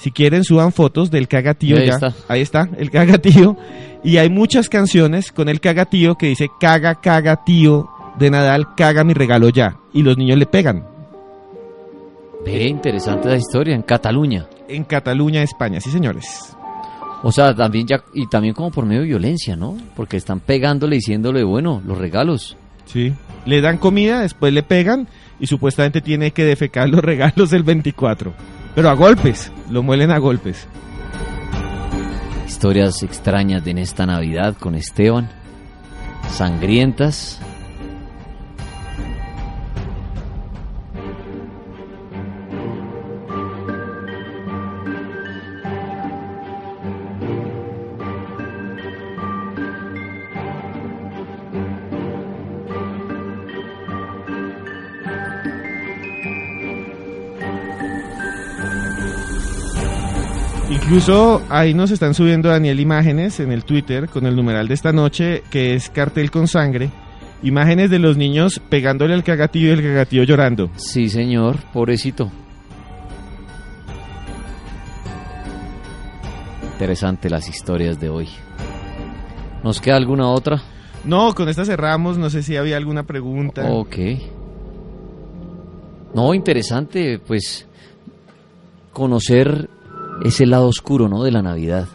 Si 0.03 0.11
quieren, 0.11 0.43
suban 0.43 0.73
fotos 0.73 1.13
del 1.13 1.29
cagatío. 1.29 1.77
Ahí 1.77 1.87
ya. 1.87 1.93
está. 1.93 2.15
Ahí 2.27 2.41
está, 2.41 2.69
el 2.77 2.91
cagatío. 2.91 3.57
Y 4.03 4.17
hay 4.17 4.29
muchas 4.31 4.69
canciones 4.69 5.31
con 5.31 5.49
el 5.49 5.61
cagatío 5.61 6.17
que 6.17 6.27
dice, 6.27 6.49
caga, 6.59 6.97
caga, 6.97 7.45
tío 7.45 7.89
de 8.19 8.29
Nadal, 8.29 8.75
caga 8.75 9.05
mi 9.05 9.15
regalo 9.15 9.49
ya. 9.51 9.77
Y 9.93 10.03
los 10.03 10.19
niños 10.19 10.39
le 10.39 10.47
pegan. 10.47 10.85
Ve, 12.45 12.67
interesante 12.67 13.29
la 13.29 13.37
historia, 13.37 13.77
en 13.77 13.83
Cataluña. 13.83 14.49
En 14.67 14.83
Cataluña, 14.83 15.41
España, 15.45 15.81
sí 15.81 15.89
señores. 15.93 16.57
O 17.23 17.31
sea, 17.31 17.55
también 17.55 17.87
ya, 17.87 18.03
y 18.13 18.27
también 18.27 18.55
como 18.55 18.73
por 18.73 18.85
medio 18.85 19.03
de 19.03 19.07
violencia, 19.07 19.55
¿no? 19.55 19.77
Porque 19.95 20.17
están 20.17 20.41
pegándole, 20.41 20.97
diciéndole, 20.97 21.45
bueno, 21.45 21.81
los 21.87 21.97
regalos. 21.97 22.57
Sí. 22.87 23.13
Le 23.47 23.61
dan 23.61 23.79
comida, 23.79 24.23
después 24.23 24.53
le 24.53 24.65
pegan 24.65 25.07
y 25.39 25.47
supuestamente 25.47 26.01
tiene 26.01 26.33
que 26.33 26.45
defecar 26.45 26.89
los 26.89 27.01
regalos 27.05 27.53
el 27.53 27.63
24. 27.63 28.35
Pero 28.75 28.89
a 28.89 28.95
golpes, 28.95 29.53
lo 29.71 29.83
muelen 29.83 30.11
a 30.11 30.19
golpes. 30.19 30.67
Historias 32.47 33.03
extrañas 33.03 33.67
en 33.67 33.79
esta 33.79 34.07
Navidad 34.07 34.57
con 34.59 34.75
Esteban. 34.75 35.29
Sangrientas. 36.31 37.41
Incluso 60.93 61.41
ahí 61.49 61.73
nos 61.73 61.91
están 61.91 62.13
subiendo 62.13 62.51
Daniel 62.51 62.79
imágenes 62.79 63.41
en 63.41 63.51
el 63.51 63.65
Twitter 63.65 64.11
con 64.11 64.27
el 64.27 64.37
numeral 64.37 64.69
de 64.69 64.75
esta 64.75 64.93
noche 64.93 65.43
que 65.51 65.75
es 65.75 65.89
cartel 65.89 66.31
con 66.31 66.47
sangre. 66.47 66.91
Imágenes 67.43 67.89
de 67.89 67.99
los 67.99 68.19
niños 68.19 68.61
pegándole 68.69 69.15
al 69.15 69.25
cagatillo 69.25 69.69
y 69.69 69.71
el 69.71 69.83
cagatillo 69.83 70.25
llorando. 70.25 70.69
Sí, 70.77 71.09
señor, 71.09 71.57
pobrecito. 71.73 72.31
Interesante 76.75 77.31
las 77.31 77.49
historias 77.49 77.99
de 77.99 78.11
hoy. 78.11 78.29
¿Nos 79.65 79.81
queda 79.81 79.97
alguna 79.97 80.29
otra? 80.29 80.61
No, 81.07 81.35
con 81.35 81.49
esta 81.49 81.65
cerramos. 81.65 82.19
No 82.19 82.29
sé 82.29 82.43
si 82.43 82.55
había 82.59 82.77
alguna 82.77 83.05
pregunta. 83.05 83.65
Ok. 83.73 83.97
No, 86.15 86.35
interesante, 86.35 87.19
pues, 87.19 87.67
conocer 88.93 89.71
ese 90.25 90.47
lado 90.47 90.67
oscuro, 90.67 91.09
¿no? 91.09 91.23
De 91.23 91.31
la 91.31 91.43
Navidad. 91.43 91.89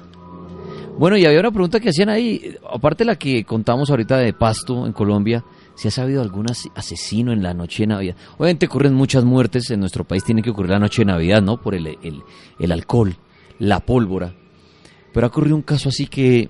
Bueno, 0.98 1.16
y 1.16 1.26
había 1.26 1.40
una 1.40 1.52
pregunta 1.52 1.80
que 1.80 1.90
hacían 1.90 2.10
ahí, 2.10 2.56
aparte 2.74 3.04
de 3.04 3.10
la 3.10 3.16
que 3.18 3.44
contamos 3.44 3.90
ahorita 3.92 4.18
de 4.18 4.34
Pasto 4.34 4.86
en 4.88 4.94
Colombia, 4.94 5.44
si 5.76 5.88
ha 5.88 5.92
sabido 5.92 6.24
algún 6.24 6.50
as- 6.50 6.70
asesino 6.74 7.32
en 7.32 7.44
la 7.44 7.54
noche 7.54 7.84
de 7.84 7.88
Navidad. 7.88 8.16
Obviamente 8.38 8.66
ocurren 8.66 8.96
muchas 8.96 9.24
muertes 9.24 9.70
en 9.70 9.80
nuestro 9.80 10.06
país, 10.06 10.24
tiene 10.24 10.42
que 10.42 10.50
ocurrir 10.50 10.72
la 10.72 10.80
noche 10.80 11.04
de 11.04 11.06
Navidad, 11.12 11.42
¿no? 11.44 11.62
Por 11.62 11.76
el, 11.76 11.86
el, 12.02 12.24
el 12.60 12.72
alcohol, 12.72 13.16
la 13.60 13.80
pólvora. 13.82 14.34
Pero 15.14 15.28
ha 15.28 15.30
ocurrido 15.30 15.56
un 15.56 15.62
caso 15.62 15.90
así 15.90 16.08
que 16.08 16.50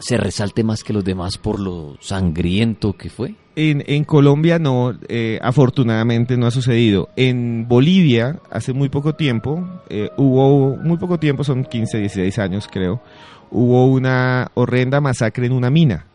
se 0.00 0.16
resalte 0.16 0.64
más 0.64 0.82
que 0.82 0.92
los 0.92 1.04
demás 1.04 1.38
por 1.38 1.60
lo 1.60 1.96
sangriento 2.00 2.94
que 2.94 3.10
fue. 3.10 3.34
En, 3.54 3.84
en 3.86 4.04
Colombia 4.04 4.58
no, 4.58 4.94
eh, 5.08 5.38
afortunadamente 5.42 6.36
no 6.36 6.46
ha 6.46 6.50
sucedido. 6.50 7.10
En 7.16 7.68
Bolivia, 7.68 8.40
hace 8.50 8.72
muy 8.72 8.88
poco 8.88 9.14
tiempo, 9.14 9.82
eh, 9.90 10.08
hubo, 10.16 10.76
muy 10.76 10.96
poco 10.96 11.18
tiempo, 11.18 11.44
son 11.44 11.64
15, 11.64 11.98
16 11.98 12.38
años 12.38 12.68
creo, 12.70 13.02
hubo 13.50 13.86
una 13.86 14.50
horrenda 14.54 15.00
masacre 15.00 15.46
en 15.46 15.52
una 15.52 15.70
mina. 15.70 16.06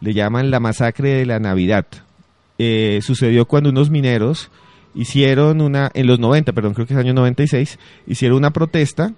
Le 0.00 0.12
llaman 0.12 0.50
la 0.50 0.60
masacre 0.60 1.14
de 1.14 1.26
la 1.26 1.38
Navidad. 1.38 1.86
Eh, 2.58 3.00
sucedió 3.02 3.46
cuando 3.46 3.70
unos 3.70 3.88
mineros 3.90 4.50
hicieron 4.94 5.62
una, 5.62 5.90
en 5.94 6.06
los 6.06 6.18
90, 6.18 6.52
perdón, 6.52 6.74
creo 6.74 6.86
que 6.86 6.92
es 6.92 7.00
año 7.00 7.14
96, 7.14 7.78
hicieron 8.06 8.36
una 8.36 8.50
protesta 8.50 9.14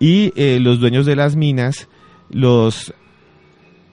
y 0.00 0.32
los 0.58 0.80
dueños 0.80 1.06
de 1.06 1.14
las 1.14 1.36
minas 1.36 1.88
los 2.28 2.92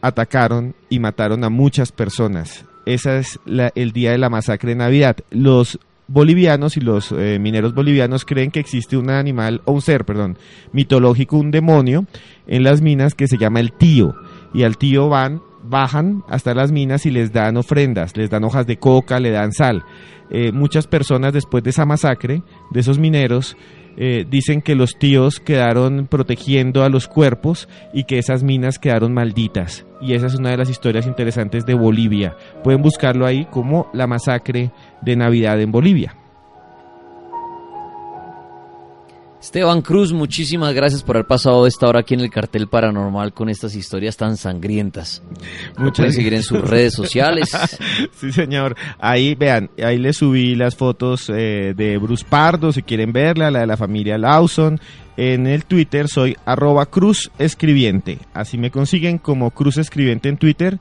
atacaron 0.01 0.75
y 0.89 0.99
mataron 0.99 1.43
a 1.43 1.49
muchas 1.49 1.91
personas. 1.91 2.65
Ese 2.85 3.19
es 3.19 3.39
la- 3.45 3.71
el 3.75 3.91
día 3.91 4.11
de 4.11 4.17
la 4.17 4.29
masacre 4.29 4.69
de 4.71 4.75
Navidad. 4.77 5.17
Los 5.31 5.79
bolivianos 6.07 6.75
y 6.75 6.81
los 6.81 7.11
eh, 7.11 7.37
mineros 7.39 7.75
bolivianos 7.75 8.25
creen 8.25 8.49
que 8.49 8.59
existe 8.59 8.97
un 8.97 9.09
animal, 9.11 9.61
o 9.65 9.73
un 9.73 9.81
ser, 9.81 10.05
perdón, 10.05 10.37
mitológico, 10.71 11.37
un 11.37 11.51
demonio, 11.51 12.05
en 12.47 12.63
las 12.63 12.81
minas 12.81 13.13
que 13.13 13.27
se 13.27 13.37
llama 13.37 13.59
el 13.59 13.73
tío. 13.73 14.15
Y 14.53 14.63
al 14.63 14.77
tío 14.77 15.07
van, 15.09 15.41
bajan 15.69 16.23
hasta 16.27 16.53
las 16.53 16.71
minas 16.71 17.05
y 17.05 17.11
les 17.11 17.31
dan 17.31 17.57
ofrendas, 17.57 18.17
les 18.17 18.29
dan 18.29 18.43
hojas 18.43 18.65
de 18.65 18.77
coca, 18.77 19.19
le 19.19 19.31
dan 19.31 19.51
sal. 19.51 19.83
Eh, 20.31 20.51
muchas 20.51 20.87
personas 20.87 21.33
después 21.33 21.63
de 21.63 21.69
esa 21.69 21.85
masacre, 21.85 22.43
de 22.71 22.79
esos 22.79 22.99
mineros, 22.99 23.55
eh, 23.97 24.25
dicen 24.29 24.61
que 24.61 24.75
los 24.75 24.97
tíos 24.97 25.39
quedaron 25.39 26.07
protegiendo 26.07 26.83
a 26.83 26.89
los 26.89 27.07
cuerpos 27.07 27.67
y 27.93 28.05
que 28.05 28.17
esas 28.17 28.43
minas 28.43 28.79
quedaron 28.79 29.13
malditas. 29.13 29.85
Y 30.01 30.13
esa 30.13 30.27
es 30.27 30.35
una 30.35 30.51
de 30.51 30.57
las 30.57 30.69
historias 30.69 31.05
interesantes 31.05 31.65
de 31.65 31.73
Bolivia. 31.73 32.35
Pueden 32.63 32.81
buscarlo 32.81 33.25
ahí 33.25 33.45
como 33.45 33.89
la 33.93 34.07
masacre 34.07 34.71
de 35.01 35.15
Navidad 35.15 35.59
en 35.59 35.71
Bolivia. 35.71 36.18
Esteban 39.41 39.81
Cruz, 39.81 40.11
muchísimas 40.11 40.73
gracias 40.73 41.01
por 41.01 41.15
haber 41.15 41.25
pasado 41.25 41.65
esta 41.65 41.87
hora 41.87 42.01
aquí 42.01 42.13
en 42.13 42.19
el 42.19 42.29
cartel 42.29 42.67
paranormal 42.67 43.33
con 43.33 43.47
estas 43.47 43.73
historias 43.73 44.17
tan 44.17 44.35
sangrientas. 44.35 45.23
Lo 45.77 45.93
pueden 45.93 46.11
seguir 46.11 46.33
en 46.33 46.43
sus 46.43 46.59
redes 46.59 46.93
sociales. 46.93 47.49
sí, 48.19 48.33
señor. 48.33 48.75
Ahí, 48.99 49.35
vean, 49.35 49.69
ahí 49.81 49.97
les 49.97 50.17
subí 50.17 50.55
las 50.55 50.75
fotos 50.75 51.31
eh, 51.33 51.73
de 51.75 51.97
Bruce 51.97 52.25
Pardo, 52.27 52.73
si 52.73 52.83
quieren 52.83 53.13
verla, 53.13 53.49
la 53.49 53.61
de 53.61 53.67
la 53.67 53.77
familia 53.77 54.17
Lawson. 54.17 54.77
En 55.15 55.47
el 55.47 55.63
Twitter 55.63 56.09
soy 56.09 56.35
arroba 56.45 56.85
Cruz 56.87 57.31
Escribiente. 57.39 58.19
Así 58.33 58.57
me 58.57 58.71
consiguen 58.71 59.19
como 59.19 59.51
Cruz 59.51 59.77
Escribiente 59.77 60.27
en 60.27 60.37
Twitter. 60.37 60.79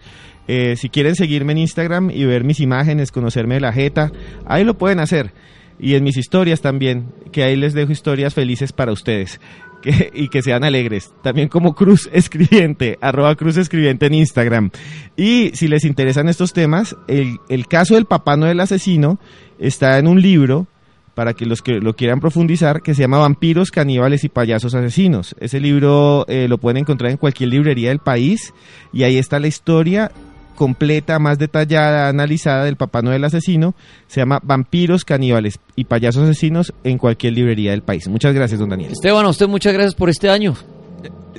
Eh, 0.48 0.74
si 0.76 0.88
quieren 0.88 1.14
seguirme 1.14 1.52
en 1.52 1.58
Instagram 1.58 2.10
y 2.10 2.24
ver 2.24 2.42
mis 2.42 2.58
imágenes, 2.58 3.12
conocerme 3.12 3.54
de 3.54 3.60
la 3.60 3.72
jeta, 3.72 4.10
ahí 4.46 4.64
lo 4.64 4.76
pueden 4.76 4.98
hacer. 4.98 5.32
Y 5.78 5.94
en 5.94 6.04
mis 6.04 6.16
historias 6.16 6.60
también, 6.60 7.06
que 7.32 7.42
ahí 7.44 7.56
les 7.56 7.72
dejo 7.74 7.92
historias 7.92 8.34
felices 8.34 8.72
para 8.72 8.92
ustedes. 8.92 9.40
que- 9.82 10.10
y 10.12 10.28
que 10.28 10.42
sean 10.42 10.64
alegres. 10.64 11.12
También 11.22 11.48
como 11.48 11.74
Cruz 11.76 12.08
Escribiente, 12.12 12.98
arroba 13.00 13.36
Cruz 13.36 13.56
Escribiente 13.56 14.06
en 14.06 14.14
Instagram. 14.14 14.70
Y 15.16 15.52
si 15.54 15.68
les 15.68 15.84
interesan 15.84 16.28
estos 16.28 16.52
temas, 16.52 16.96
el, 17.06 17.36
el 17.48 17.66
caso 17.68 17.94
del 17.94 18.04
Papá 18.06 18.36
Noel 18.36 18.58
asesino 18.58 19.20
está 19.60 19.98
en 19.98 20.08
un 20.08 20.20
libro 20.20 20.66
para 21.14 21.34
que 21.34 21.46
los 21.46 21.62
que 21.62 21.80
lo 21.80 21.94
quieran 21.94 22.20
profundizar, 22.20 22.80
que 22.82 22.94
se 22.94 23.02
llama 23.02 23.18
Vampiros, 23.18 23.70
Caníbales 23.72 24.22
y 24.24 24.28
Payasos 24.28 24.74
Asesinos. 24.74 25.34
Ese 25.40 25.58
libro 25.60 26.24
eh, 26.28 26.46
lo 26.48 26.58
pueden 26.58 26.76
encontrar 26.78 27.10
en 27.10 27.16
cualquier 27.16 27.50
librería 27.50 27.88
del 27.88 27.98
país 27.98 28.54
y 28.92 29.02
ahí 29.02 29.16
está 29.16 29.40
la 29.40 29.48
historia 29.48 30.12
completa, 30.58 31.20
más 31.20 31.38
detallada, 31.38 32.08
analizada 32.08 32.64
del 32.64 32.74
Papá 32.74 33.00
Noel 33.00 33.24
asesino. 33.24 33.76
Se 34.08 34.20
llama 34.20 34.40
Vampiros, 34.42 35.04
Caníbales 35.04 35.60
y 35.76 35.84
Payasos 35.84 36.24
Asesinos 36.24 36.74
en 36.82 36.98
cualquier 36.98 37.34
librería 37.34 37.70
del 37.70 37.82
país. 37.82 38.08
Muchas 38.08 38.34
gracias, 38.34 38.58
don 38.58 38.68
Daniel. 38.68 38.90
Esteban, 38.90 39.24
a 39.24 39.28
usted 39.28 39.46
muchas 39.46 39.72
gracias 39.72 39.94
por 39.94 40.10
este 40.10 40.28
año. 40.28 40.56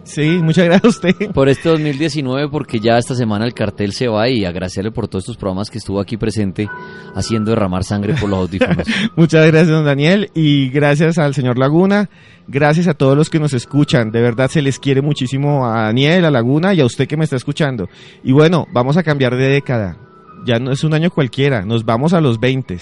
Sí, 0.10 0.40
muchas 0.41 0.65
gracias 0.65 0.86
a 0.86 0.88
usted. 0.88 1.31
Por 1.34 1.49
este 1.49 1.69
2019, 1.69 2.49
porque 2.49 2.80
ya 2.80 2.98
esta 2.98 3.14
semana 3.14 3.45
el 3.45 3.53
cartel 3.53 3.94
se 3.94 4.07
va 4.07 4.27
y 4.27 4.44
agradecerle 4.44 4.90
por 4.90 5.07
todos 5.07 5.26
estos 5.26 5.38
programas 5.38 5.69
que 5.69 5.77
estuvo 5.77 6.02
aquí 6.02 6.18
presente 6.18 6.68
haciendo 7.14 7.52
derramar 7.52 7.84
sangre 7.84 8.15
por 8.15 8.27
los 8.27 8.40
audífonos. 8.40 8.88
Muchas 9.15 9.45
gracias, 9.45 9.68
don 9.68 9.86
Daniel, 9.86 10.31
y 10.34 10.69
gracias 10.69 11.19
al 11.19 11.36
señor 11.36 11.60
Laguna. 11.60 12.10
Gracias 12.48 12.88
a 12.88 12.95
todos 12.95 13.15
los 13.15 13.30
que 13.30 13.40
nos 13.40 13.53
escuchan. 13.53 14.10
De 14.10 14.19
verdad 14.19 14.49
se 14.49 14.64
les 14.64 14.80
quiere 14.80 15.03
muchísimo 15.03 15.68
a 15.68 15.84
Daniel, 15.84 16.26
a 16.26 16.31
Laguna 16.31 16.73
y 16.73 16.81
a 16.81 16.86
usted 16.86 17.07
que 17.07 17.15
me 17.15 17.26
está 17.26 17.36
escuchando. 17.36 17.88
Y 18.23 18.31
bueno, 18.31 18.65
vamos 18.73 18.98
a 18.98 19.03
cambiar 19.03 19.36
de 19.36 19.48
década. 19.48 19.95
Ya 20.44 20.57
no 20.57 20.72
es 20.72 20.84
un 20.84 20.95
año 20.95 21.11
cualquiera, 21.11 21.65
nos 21.65 21.86
vamos 21.86 22.14
a 22.14 22.22
los 22.22 22.40
20. 22.40 22.80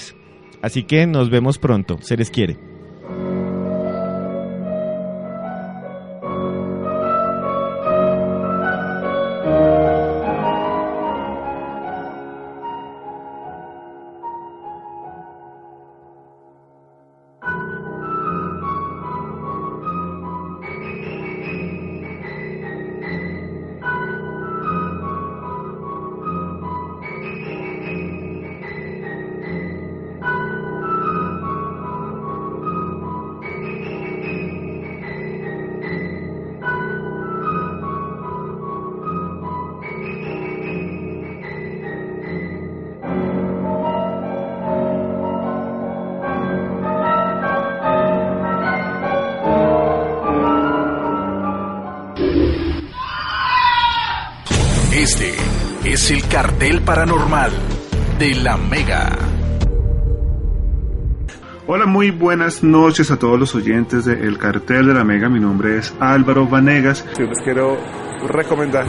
Así 0.61 0.83
que 0.83 1.05
nos 1.05 1.29
vemos 1.29 1.57
pronto. 1.57 1.97
Se 1.99 2.15
les 2.15 2.29
quiere. 2.29 2.57
Paranormal 56.87 57.51
de 58.17 58.33
la 58.35 58.55
Mega. 58.55 59.09
Hola, 61.67 61.85
muy 61.85 62.11
buenas 62.11 62.63
noches 62.63 63.11
a 63.11 63.19
todos 63.19 63.37
los 63.37 63.53
oyentes 63.55 64.05
de 64.05 64.13
El 64.13 64.37
Cartel 64.37 64.87
de 64.87 64.93
la 64.93 65.03
Mega. 65.03 65.27
Mi 65.27 65.41
nombre 65.41 65.79
es 65.79 65.93
Álvaro 65.99 66.47
Vanegas. 66.47 67.05
Yo 67.19 67.25
les 67.25 67.41
quiero 67.41 67.77
recomendar 68.29 68.85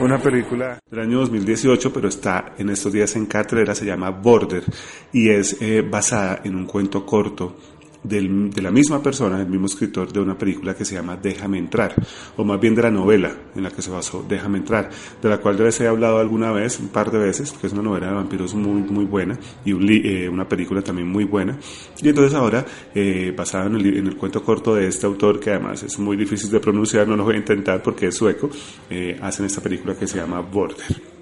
una 0.00 0.18
película 0.18 0.80
del 0.90 1.00
año 1.00 1.20
2018, 1.20 1.92
pero 1.92 2.08
está 2.08 2.54
en 2.58 2.70
estos 2.70 2.92
días 2.92 3.14
en 3.14 3.26
cartelera, 3.26 3.76
se 3.76 3.86
llama 3.86 4.10
Border 4.10 4.64
y 5.12 5.30
es 5.30 5.62
eh, 5.62 5.82
basada 5.88 6.40
en 6.42 6.56
un 6.56 6.66
cuento 6.66 7.06
corto 7.06 7.56
del- 8.04 8.50
de 8.50 8.62
la 8.62 8.70
misma 8.70 9.02
persona, 9.02 9.40
el 9.40 9.48
mismo 9.48 9.66
escritor 9.66 10.12
de 10.12 10.20
una 10.20 10.38
película 10.38 10.74
que 10.76 10.84
se 10.84 10.94
llama 10.94 11.16
Déjame 11.16 11.58
entrar, 11.58 11.94
o 12.36 12.44
más 12.44 12.60
bien 12.60 12.74
de 12.76 12.82
la 12.82 12.90
novela 12.90 13.32
en 13.56 13.62
la 13.64 13.70
que 13.70 13.82
se 13.82 13.90
basó 13.90 14.24
Déjame 14.28 14.58
entrar, 14.58 14.90
de 15.20 15.28
la 15.28 15.38
cual 15.38 15.56
ya 15.56 15.64
les 15.64 15.80
he 15.80 15.88
hablado 15.88 16.18
alguna 16.18 16.52
vez, 16.52 16.78
un 16.78 16.88
par 16.88 17.10
de 17.10 17.18
veces, 17.18 17.50
que 17.52 17.66
es 17.66 17.72
una 17.72 17.82
novela 17.82 18.06
de 18.08 18.14
vampiros 18.14 18.54
muy, 18.54 18.82
muy 18.82 19.04
buena 19.06 19.36
y 19.64 19.72
eh, 20.06 20.28
una 20.28 20.48
película 20.48 20.82
también 20.82 21.08
muy 21.08 21.24
buena. 21.24 21.58
Y 22.00 22.08
entonces 22.08 22.34
ahora, 22.34 22.64
eh, 22.94 23.32
basado 23.36 23.66
en 23.68 23.76
el, 23.76 23.82
li- 23.82 23.98
en 23.98 24.06
el 24.06 24.16
cuento 24.16 24.42
corto 24.44 24.74
de 24.74 24.86
este 24.86 25.06
autor, 25.06 25.40
que 25.40 25.50
además 25.50 25.82
es 25.82 25.98
muy 25.98 26.16
difícil 26.16 26.50
de 26.50 26.60
pronunciar, 26.60 27.08
no 27.08 27.16
lo 27.16 27.24
voy 27.24 27.34
a 27.36 27.38
intentar 27.38 27.82
porque 27.82 28.08
es 28.08 28.14
sueco, 28.16 28.50
eh, 28.90 29.18
hacen 29.22 29.46
esta 29.46 29.62
película 29.62 29.94
que 29.96 30.06
se 30.06 30.18
llama 30.18 30.40
Border. 30.40 31.13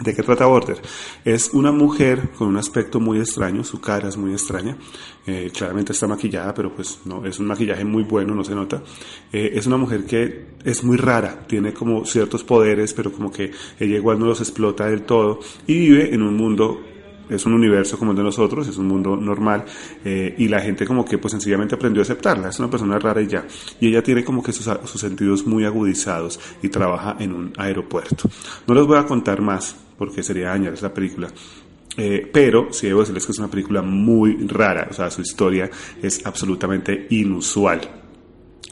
¿De 0.00 0.14
qué 0.14 0.22
trata 0.22 0.46
Border? 0.46 0.80
Es 1.24 1.50
una 1.52 1.70
mujer 1.70 2.30
con 2.36 2.48
un 2.48 2.56
aspecto 2.56 2.98
muy 2.98 3.18
extraño, 3.18 3.62
su 3.62 3.80
cara 3.80 4.08
es 4.08 4.16
muy 4.16 4.32
extraña, 4.32 4.76
eh, 5.26 5.50
claramente 5.54 5.92
está 5.92 6.08
maquillada, 6.08 6.52
pero 6.52 6.74
pues 6.74 7.00
no, 7.04 7.24
es 7.24 7.38
un 7.38 7.46
maquillaje 7.46 7.84
muy 7.84 8.02
bueno, 8.02 8.34
no 8.34 8.42
se 8.42 8.54
nota. 8.54 8.82
Eh, 9.32 9.52
es 9.54 9.66
una 9.66 9.76
mujer 9.76 10.04
que 10.04 10.46
es 10.64 10.82
muy 10.82 10.96
rara, 10.96 11.46
tiene 11.46 11.72
como 11.72 12.04
ciertos 12.04 12.42
poderes, 12.42 12.92
pero 12.92 13.12
como 13.12 13.30
que 13.30 13.52
ella 13.78 13.96
igual 13.96 14.18
no 14.18 14.26
los 14.26 14.40
explota 14.40 14.86
del 14.86 15.02
todo 15.02 15.38
y 15.66 15.78
vive 15.78 16.12
en 16.12 16.22
un 16.22 16.36
mundo 16.36 16.82
es 17.28 17.46
un 17.46 17.54
universo 17.54 17.98
como 17.98 18.12
el 18.12 18.16
de 18.16 18.22
nosotros, 18.22 18.68
es 18.68 18.76
un 18.76 18.88
mundo 18.88 19.16
normal 19.16 19.64
eh, 20.04 20.34
y 20.38 20.48
la 20.48 20.60
gente 20.60 20.86
como 20.86 21.04
que 21.04 21.18
pues 21.18 21.32
sencillamente 21.32 21.74
aprendió 21.74 22.02
a 22.02 22.04
aceptarla, 22.04 22.48
es 22.48 22.58
una 22.58 22.70
persona 22.70 22.98
rara 22.98 23.20
y 23.22 23.26
ya. 23.26 23.44
Y 23.80 23.88
ella 23.88 24.02
tiene 24.02 24.24
como 24.24 24.42
que 24.42 24.52
sus, 24.52 24.68
sus 24.84 25.00
sentidos 25.00 25.46
muy 25.46 25.64
agudizados 25.64 26.38
y 26.62 26.68
trabaja 26.68 27.16
en 27.18 27.32
un 27.32 27.52
aeropuerto. 27.56 28.28
No 28.66 28.74
les 28.74 28.86
voy 28.86 28.98
a 28.98 29.06
contar 29.06 29.40
más 29.40 29.76
porque 29.96 30.22
sería 30.22 30.48
dañarles 30.48 30.82
la 30.82 30.92
película. 30.92 31.28
Eh, 31.96 32.28
pero 32.32 32.72
sí 32.72 32.88
debo 32.88 33.00
decirles 33.00 33.24
que 33.24 33.32
es 33.32 33.38
una 33.38 33.50
película 33.50 33.80
muy 33.80 34.46
rara, 34.48 34.88
o 34.90 34.92
sea, 34.92 35.10
su 35.10 35.20
historia 35.20 35.70
es 36.02 36.26
absolutamente 36.26 37.06
inusual. 37.10 38.03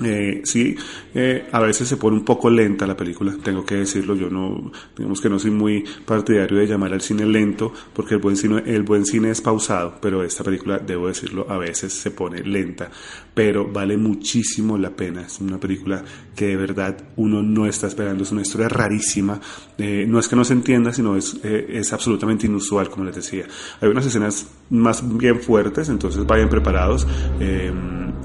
Eh, 0.01 0.40
sí, 0.44 0.74
eh, 1.14 1.48
a 1.52 1.60
veces 1.60 1.86
se 1.86 1.98
pone 1.98 2.16
un 2.16 2.24
poco 2.24 2.48
lenta 2.48 2.86
la 2.86 2.97
película, 2.97 3.36
tengo 3.43 3.64
que 3.64 3.74
decirlo, 3.74 4.14
yo 4.16 4.31
no, 4.31 4.73
digamos 4.97 5.20
que 5.20 5.28
no 5.28 5.39
soy 5.39 5.51
muy 5.51 5.85
partidario 6.06 6.56
de 6.59 6.66
llamar 6.66 6.94
al 6.94 7.02
cine 7.02 7.27
lento, 7.27 7.73
porque 7.93 8.14
el 8.14 8.20
buen 8.20 8.36
cine, 8.36 8.62
el 8.64 8.85
buen 8.85 9.05
cine 9.05 9.31
es 9.31 9.43
pausado, 9.43 9.98
pero 10.01 10.24
esta 10.24 10.43
película, 10.43 10.78
debo 10.78 11.09
decirlo, 11.09 11.47
a 11.48 11.59
veces 11.59 11.93
se 11.93 12.10
pone 12.10 12.43
lenta, 12.43 12.90
pero 13.35 13.70
vale 13.70 13.98
muchísimo 13.98 14.78
la 14.78 14.90
pena, 14.90 15.27
es 15.27 15.39
una 15.40 15.60
película 15.60 16.02
que 16.35 16.47
de 16.47 16.56
verdad 16.56 16.97
uno 17.16 17.43
no 17.43 17.66
está 17.66 17.86
esperando, 17.86 18.23
es 18.23 18.32
una 18.32 18.43
historia 18.43 18.70
rarísima, 18.70 19.40
eh, 19.77 20.06
no 20.09 20.19
es 20.19 20.27
que 20.27 20.36
no 20.36 20.44
se 20.44 20.55
entienda, 20.55 20.94
sino 20.94 21.16
es, 21.16 21.36
eh, 21.44 21.66
es 21.69 21.93
absolutamente 21.93 22.47
inusual, 22.47 22.89
como 22.89 23.05
les 23.05 23.16
decía. 23.16 23.44
Hay 23.81 23.90
unas 23.90 24.06
escenas 24.06 24.47
más 24.72 25.04
bien 25.16 25.38
fuertes, 25.38 25.88
entonces 25.90 26.26
vayan 26.26 26.48
preparados, 26.48 27.06
eh, 27.38 27.70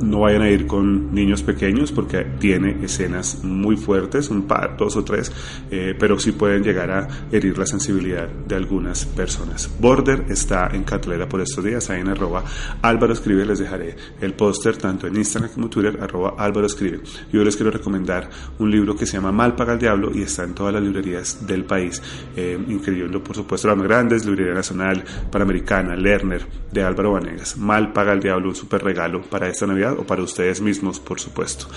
no 0.01 0.21
vayan 0.21 0.43
a 0.43 0.49
ir 0.49 0.65
con 0.65 1.13
niños 1.13 1.43
pequeños 1.43 1.91
porque 1.91 2.23
tiene 2.39 2.83
escenas 2.83 3.43
muy 3.43 3.75
fuertes, 3.75 4.29
un 4.29 4.43
par, 4.43 4.77
dos 4.77 4.95
o 4.95 5.03
tres, 5.03 5.31
eh, 5.71 5.95
pero 5.99 6.17
sí 6.19 6.31
pueden 6.31 6.63
llegar 6.63 6.89
a 6.91 7.07
herir 7.31 7.57
la 7.57 7.65
sensibilidad 7.65 8.27
de 8.29 8.55
algunas 8.55 9.05
personas. 9.05 9.69
Border 9.79 10.25
está 10.29 10.69
en 10.71 10.83
cartelera 10.83 11.27
por 11.27 11.41
estos 11.41 11.63
días, 11.63 11.89
ahí 11.89 12.01
en 12.01 12.09
arroba 12.09 12.43
Álvaro 12.81 13.13
Escribe, 13.13 13.45
les 13.45 13.59
dejaré 13.59 13.95
el 14.21 14.33
póster 14.33 14.77
tanto 14.77 15.07
en 15.07 15.17
Instagram 15.17 15.51
como 15.53 15.69
Twitter, 15.69 15.99
arroba 16.01 16.35
Álvaro 16.37 16.67
Escribe. 16.67 17.01
Yo 17.31 17.43
les 17.43 17.55
quiero 17.57 17.71
recomendar 17.71 18.29
un 18.59 18.71
libro 18.71 18.95
que 18.95 19.05
se 19.05 19.17
llama 19.17 19.31
Mal 19.31 19.55
paga 19.55 19.73
el 19.73 19.79
diablo 19.79 20.11
y 20.13 20.21
está 20.21 20.43
en 20.43 20.53
todas 20.53 20.73
las 20.73 20.83
librerías 20.83 21.45
del 21.45 21.65
país, 21.65 22.01
eh, 22.35 22.57
incluyendo 22.67 23.21
por 23.23 23.35
supuesto 23.35 23.67
las 23.67 23.77
más 23.77 23.87
grandes, 23.87 24.25
Librería 24.25 24.53
Nacional, 24.53 25.03
Panamericana, 25.31 25.95
Lerner, 25.95 26.36
de 26.71 26.83
Álvaro 26.83 27.13
Vanegas. 27.13 27.57
Mal 27.57 27.93
paga 27.93 28.13
el 28.13 28.19
diablo, 28.19 28.49
un 28.49 28.55
super 28.55 28.83
regalo 28.83 29.21
para 29.21 29.47
esta 29.47 29.67
Navidad 29.67 29.97
o 29.97 30.05
para 30.05 30.23
ustedes 30.23 30.61
mismos, 30.61 30.99
por 30.99 31.19
supuesto. 31.19 31.67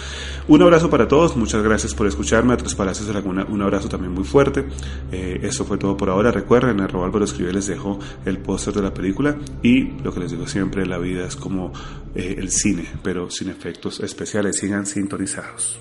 Un 0.49 0.63
abrazo 0.63 0.91
para 0.91 1.09
todos, 1.09 1.37
muchas 1.37 1.63
gracias 1.63 1.95
por 1.95 2.07
escucharme. 2.07 2.55
A 2.55 2.57
Tres 2.57 2.75
Palacios 2.75 3.07
de 3.07 3.15
Laguna, 3.15 3.47
un 3.49 3.63
abrazo 3.63 3.89
también 3.89 4.13
muy 4.13 4.25
fuerte. 4.25 4.65
Eh, 5.13 5.41
eso 5.43 5.65
fue 5.65 5.79
todo 5.79 5.97
por 5.97 6.11
ahora. 6.11 6.31
Recuerden, 6.31 6.81
arroba 6.81 7.07
Álvaro 7.07 7.25
Escribe 7.25 7.53
les 7.53 7.67
dejo 7.67 7.99
el 8.25 8.39
póster 8.39 8.75
de 8.75 8.83
la 8.83 8.95
película 8.95 9.37
y 9.63 9.93
lo 10.03 10.13
que 10.13 10.21
les 10.21 10.31
digo 10.31 10.47
siempre, 10.47 10.87
la 10.87 10.99
vida 10.99 11.27
es 11.27 11.37
como 11.37 11.73
eh, 12.15 12.37
el 12.39 12.51
cine, 12.51 12.87
pero 13.03 13.31
sin 13.31 13.49
efectos 13.49 14.01
especiales. 14.01 14.59
Sigan 14.59 14.87
sintonizados. 14.87 15.79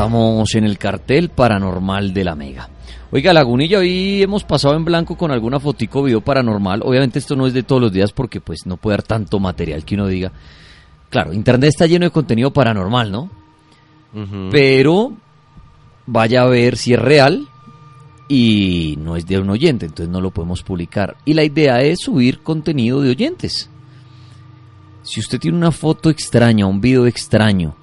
Estamos 0.00 0.54
en 0.54 0.64
el 0.64 0.78
cartel 0.78 1.28
paranormal 1.28 2.14
de 2.14 2.24
la 2.24 2.34
Mega. 2.34 2.70
Oiga, 3.10 3.34
Lagunilla, 3.34 3.80
hoy 3.80 4.22
hemos 4.22 4.44
pasado 4.44 4.74
en 4.74 4.82
blanco 4.82 5.14
con 5.14 5.30
alguna 5.30 5.60
fotico 5.60 6.02
video 6.02 6.22
paranormal. 6.22 6.80
Obviamente 6.82 7.18
esto 7.18 7.36
no 7.36 7.46
es 7.46 7.52
de 7.52 7.64
todos 7.64 7.82
los 7.82 7.92
días 7.92 8.10
porque 8.10 8.40
pues 8.40 8.60
no 8.64 8.78
puede 8.78 8.94
haber 8.94 9.02
tanto 9.06 9.38
material 9.38 9.84
que 9.84 9.96
uno 9.96 10.06
diga. 10.06 10.32
Claro, 11.10 11.34
internet 11.34 11.68
está 11.68 11.86
lleno 11.86 12.06
de 12.06 12.12
contenido 12.12 12.50
paranormal, 12.50 13.12
¿no? 13.12 13.30
Pero 14.50 15.12
vaya 16.06 16.44
a 16.44 16.46
ver 16.46 16.78
si 16.78 16.94
es 16.94 16.98
real 16.98 17.46
y 18.26 18.96
no 19.02 19.16
es 19.16 19.26
de 19.26 19.38
un 19.38 19.50
oyente, 19.50 19.84
entonces 19.84 20.10
no 20.10 20.22
lo 20.22 20.30
podemos 20.30 20.62
publicar. 20.62 21.18
Y 21.26 21.34
la 21.34 21.44
idea 21.44 21.82
es 21.82 21.98
subir 22.00 22.40
contenido 22.40 23.02
de 23.02 23.10
oyentes. 23.10 23.68
Si 25.02 25.20
usted 25.20 25.38
tiene 25.38 25.58
una 25.58 25.72
foto 25.72 26.08
extraña, 26.08 26.64
un 26.64 26.80
video 26.80 27.06
extraño 27.06 27.76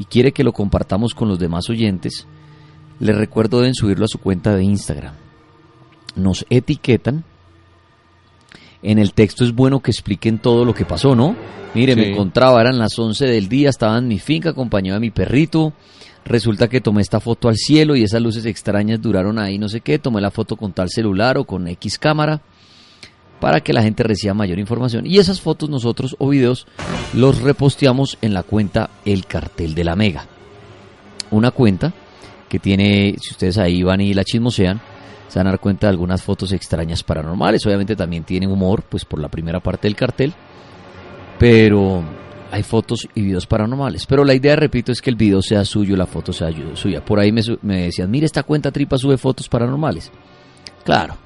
y 0.00 0.06
quiere 0.06 0.32
que 0.32 0.44
lo 0.44 0.54
compartamos 0.54 1.12
con 1.12 1.28
los 1.28 1.38
demás 1.38 1.68
oyentes, 1.68 2.26
les 3.00 3.14
recuerdo 3.14 3.58
deben 3.58 3.74
subirlo 3.74 4.06
a 4.06 4.08
su 4.08 4.18
cuenta 4.18 4.56
de 4.56 4.64
Instagram. 4.64 5.12
Nos 6.16 6.46
etiquetan. 6.48 7.22
En 8.82 8.98
el 8.98 9.12
texto 9.12 9.44
es 9.44 9.54
bueno 9.54 9.80
que 9.80 9.90
expliquen 9.90 10.38
todo 10.38 10.64
lo 10.64 10.72
que 10.72 10.86
pasó, 10.86 11.14
¿no? 11.14 11.36
Mire, 11.74 11.96
me 11.96 12.12
encontraba, 12.12 12.62
eran 12.62 12.78
las 12.78 12.98
11 12.98 13.26
del 13.26 13.50
día, 13.50 13.68
estaba 13.68 13.98
en 13.98 14.08
mi 14.08 14.18
finca 14.18 14.50
acompañado 14.50 14.94
de 14.94 15.00
mi 15.00 15.10
perrito. 15.10 15.74
Resulta 16.24 16.68
que 16.68 16.80
tomé 16.80 17.02
esta 17.02 17.20
foto 17.20 17.50
al 17.50 17.56
cielo 17.56 17.94
y 17.94 18.02
esas 18.02 18.22
luces 18.22 18.46
extrañas 18.46 19.02
duraron 19.02 19.38
ahí, 19.38 19.58
no 19.58 19.68
sé 19.68 19.82
qué. 19.82 19.98
Tomé 19.98 20.22
la 20.22 20.30
foto 20.30 20.56
con 20.56 20.72
tal 20.72 20.88
celular 20.88 21.36
o 21.36 21.44
con 21.44 21.68
X 21.68 21.98
cámara 21.98 22.40
para 23.40 23.60
que 23.60 23.72
la 23.72 23.82
gente 23.82 24.02
reciba 24.02 24.34
mayor 24.34 24.58
información. 24.58 25.06
Y 25.06 25.18
esas 25.18 25.40
fotos 25.40 25.70
nosotros 25.70 26.14
o 26.18 26.28
videos 26.28 26.66
los 27.14 27.40
reposteamos 27.40 28.18
en 28.20 28.34
la 28.34 28.42
cuenta 28.42 28.90
El 29.04 29.26
Cartel 29.26 29.74
de 29.74 29.84
la 29.84 29.96
Mega. 29.96 30.26
Una 31.30 31.50
cuenta 31.50 31.92
que 32.48 32.58
tiene, 32.58 33.14
si 33.20 33.30
ustedes 33.30 33.58
ahí 33.58 33.82
van 33.82 34.00
y 34.00 34.12
la 34.12 34.24
chismosean, 34.24 34.80
se 35.28 35.38
van 35.38 35.46
a 35.46 35.50
dar 35.50 35.60
cuenta 35.60 35.86
de 35.86 35.92
algunas 35.92 36.22
fotos 36.22 36.52
extrañas 36.52 37.02
paranormales. 37.02 37.64
Obviamente 37.64 37.96
también 37.96 38.24
tiene 38.24 38.46
humor, 38.46 38.82
pues 38.88 39.04
por 39.04 39.20
la 39.20 39.28
primera 39.28 39.60
parte 39.60 39.88
del 39.88 39.96
cartel. 39.96 40.34
Pero 41.38 42.02
hay 42.50 42.62
fotos 42.62 43.08
y 43.14 43.22
videos 43.22 43.46
paranormales. 43.46 44.06
Pero 44.06 44.24
la 44.24 44.34
idea, 44.34 44.56
repito, 44.56 44.92
es 44.92 45.00
que 45.00 45.10
el 45.10 45.16
video 45.16 45.40
sea 45.40 45.64
suyo, 45.64 45.96
la 45.96 46.06
foto 46.06 46.32
sea 46.32 46.50
suya. 46.74 47.04
Por 47.04 47.20
ahí 47.20 47.32
me, 47.32 47.42
me 47.62 47.82
decían, 47.82 48.10
mire, 48.10 48.26
esta 48.26 48.42
cuenta 48.42 48.72
tripa 48.72 48.98
sube 48.98 49.16
fotos 49.16 49.48
paranormales. 49.48 50.10
Claro, 50.84 51.16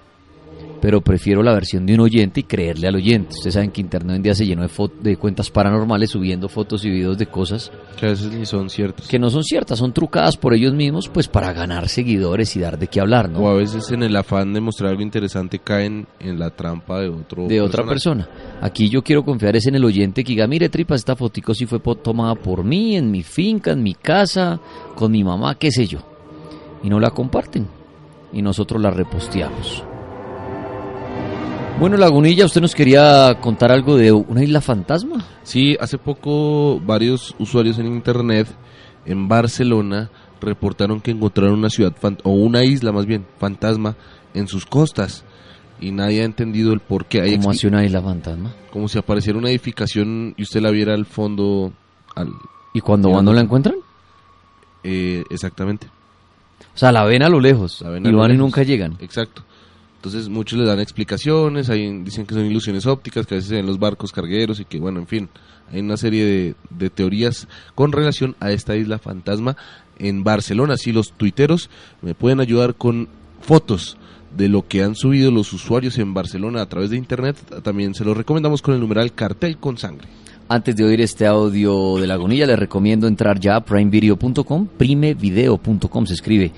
pero 0.85 1.01
prefiero 1.01 1.43
la 1.43 1.55
versión 1.55 1.87
de 1.87 1.95
un 1.95 2.01
oyente 2.01 2.41
y 2.41 2.43
creerle 2.43 2.87
al 2.89 2.97
oyente. 2.97 3.31
Ustedes 3.31 3.55
saben 3.55 3.71
que 3.71 3.81
Internet 3.81 4.11
hoy 4.11 4.17
en 4.17 4.23
día 4.23 4.35
se 4.35 4.45
llenó 4.45 4.69
de, 4.69 4.91
de 5.01 5.17
cuentas 5.17 5.51
paranormales 5.51 6.11
subiendo 6.11 6.47
fotos 6.47 6.85
y 6.85 6.91
videos 6.91 7.17
de 7.17 7.25
cosas 7.25 7.73
Que 7.99 8.05
a 8.05 8.09
veces 8.11 8.31
ni 8.31 8.45
son 8.45 8.69
ciertas. 8.69 9.09
que 9.09 9.19
no 9.19 9.31
son 9.31 9.45
ciertas, 9.45 9.79
son 9.79 9.95
trucadas 9.95 10.37
por 10.37 10.53
ellos 10.53 10.75
mismos, 10.75 11.09
pues 11.09 11.27
para 11.27 11.55
ganar 11.55 11.89
seguidores 11.89 12.55
y 12.57 12.61
dar 12.61 12.79
de 12.79 12.89
qué 12.89 13.01
hablar, 13.01 13.31
¿no? 13.31 13.39
O 13.39 13.49
a 13.49 13.55
veces 13.55 13.91
en 13.93 14.03
el 14.03 14.15
afán 14.15 14.53
de 14.53 14.61
mostrar 14.61 14.91
algo 14.91 15.01
interesante 15.01 15.59
caen 15.59 16.07
en 16.21 16.39
la 16.39 16.51
trampa 16.51 17.01
de 17.01 17.09
otro 17.09 17.49
de 17.49 17.63
otra 17.63 17.87
personaje. 17.87 18.29
persona. 18.29 18.59
Aquí 18.61 18.91
yo 18.91 19.01
quiero 19.03 19.25
confiar 19.25 19.57
es 19.57 19.67
en 19.67 19.77
el 19.77 19.87
oyente 19.87 20.23
que 20.23 20.33
diga, 20.33 20.47
mire 20.47 20.69
tripas, 20.69 21.01
esta 21.01 21.17
fotico 21.17 21.55
sí 21.55 21.65
fue 21.65 21.81
tomada 21.81 22.35
por 22.35 22.63
mí, 22.63 22.95
en 22.95 23.11
mi 23.11 23.23
finca, 23.23 23.71
en 23.71 23.83
mi 23.83 23.95
casa, 23.95 24.61
con 24.95 25.13
mi 25.13 25.25
mamá, 25.25 25.55
qué 25.55 25.71
sé 25.71 25.87
yo. 25.87 26.01
Y 26.83 26.91
no 26.91 27.01
la 27.01 27.09
comparten. 27.09 27.69
Y 28.35 28.43
nosotros 28.43 28.83
la 28.83 28.91
reposteamos. 28.91 29.83
Bueno, 31.79 31.97
Lagunilla, 31.97 32.47
usted 32.47 32.61
nos 32.61 32.75
quería 32.75 33.39
contar 33.41 33.73
algo 33.73 33.97
de 33.97 34.13
una 34.13 34.43
isla 34.43 34.61
fantasma. 34.61 35.25
Sí, 35.43 35.77
hace 35.81 35.99
poco 35.99 36.81
varios 36.81 37.35
usuarios 37.39 37.79
en 37.79 37.87
internet 37.87 38.47
en 39.05 39.29
Barcelona 39.29 40.09
reportaron 40.41 41.01
que 41.01 41.11
encontraron 41.11 41.59
una 41.59 41.71
ciudad 41.71 41.93
o 42.23 42.31
una 42.31 42.65
isla 42.65 42.93
más 42.93 43.07
bien 43.07 43.27
fantasma 43.39 43.97
en 44.35 44.47
sus 44.47 44.67
costas 44.67 45.25
y 45.81 45.91
nadie 45.91 46.23
ha 46.23 46.25
entendido 46.25 46.73
el 46.73 46.81
por 46.81 47.07
qué. 47.07 47.21
Hay 47.23 47.37
¿Cómo 47.37 47.51
hace 47.51 47.67
una 47.67 47.85
isla 47.85 48.01
fantasma? 48.01 48.55
Como 48.73 48.89
si 48.89 48.99
apareciera 48.99 49.39
una 49.39 49.51
edificación 49.51 50.35
y 50.37 50.43
usted 50.43 50.61
la 50.61 50.71
viera 50.71 50.95
al 50.95 51.07
fondo. 51.07 51.73
Al, 52.15 52.29
¿Y 52.73 52.81
cuando 52.81 53.11
van 53.11 53.25
no 53.25 53.33
la 53.33 53.41
encuentran? 53.41 53.77
Eh, 54.85 55.25
exactamente. 55.29 55.89
O 56.75 56.79
sea, 56.79 56.93
la 56.93 57.05
ven 57.05 57.23
a 57.23 57.29
lo 57.29 57.41
lejos 57.41 57.81
La 57.83 57.91
ven 57.91 58.05
y 58.05 58.09
a 58.09 58.13
lo 58.13 58.19
van 58.19 58.31
y 58.31 58.35
lejos. 58.35 58.45
nunca 58.47 58.63
llegan. 58.63 58.97
Exacto. 59.01 59.43
Entonces 60.05 60.29
muchos 60.29 60.59
le 60.59 60.67
dan 60.67 60.81
explicaciones, 60.81 61.71
hay, 61.71 62.03
dicen 62.03 62.27
que 62.27 62.35
son 62.35 62.45
ilusiones 62.45 62.85
ópticas, 62.85 63.27
que 63.27 63.37
a 63.37 63.37
veces 63.37 63.49
se 63.49 63.55
ven 63.55 63.65
los 63.65 63.79
barcos 63.79 64.13
cargueros 64.13 64.61
y 64.61 64.67
que 64.67 64.79
bueno, 64.79 65.01
en 65.01 65.07
fin, 65.07 65.31
hay 65.73 65.81
una 65.81 65.97
serie 65.97 66.27
de, 66.27 66.55
de 66.69 66.91
teorías 66.91 67.49
con 67.75 67.91
relación 67.91 68.37
a 68.39 68.53
esta 68.53 68.77
isla 68.77 68.99
fantasma 68.99 69.57
en 69.99 70.23
Barcelona. 70.23 70.77
Si 70.77 70.93
los 70.93 71.13
tuiteros 71.13 71.71
me 72.03 72.15
pueden 72.15 72.41
ayudar 72.41 72.75
con 72.75 73.09
fotos 73.41 73.97
de 74.37 74.51
lo 74.51 74.69
que 74.69 74.83
han 74.83 74.95
subido 74.95 75.31
los 75.31 75.51
usuarios 75.55 75.97
en 75.97 76.13
Barcelona 76.13 76.61
a 76.61 76.69
través 76.69 76.91
de 76.91 76.99
internet, 76.99 77.39
también 77.63 77.95
se 77.95 78.05
los 78.05 78.15
recomendamos 78.15 78.61
con 78.61 78.75
el 78.75 78.81
numeral 78.81 79.15
cartel 79.15 79.57
con 79.57 79.79
sangre. 79.79 80.07
Antes 80.51 80.77
de 80.77 80.85
oír 80.85 81.01
este 81.01 81.27
audio 81.27 81.97
de 81.97 82.07
Lagunilla, 82.07 82.47
les 82.47 82.59
recomiendo 82.59 83.07
entrar 83.07 83.41
ya 83.41 83.57
a 83.57 83.65
primevideo.com, 83.65 84.69
primevideo.com 84.77 86.05
se 86.05 86.13
escribe, 86.13 86.53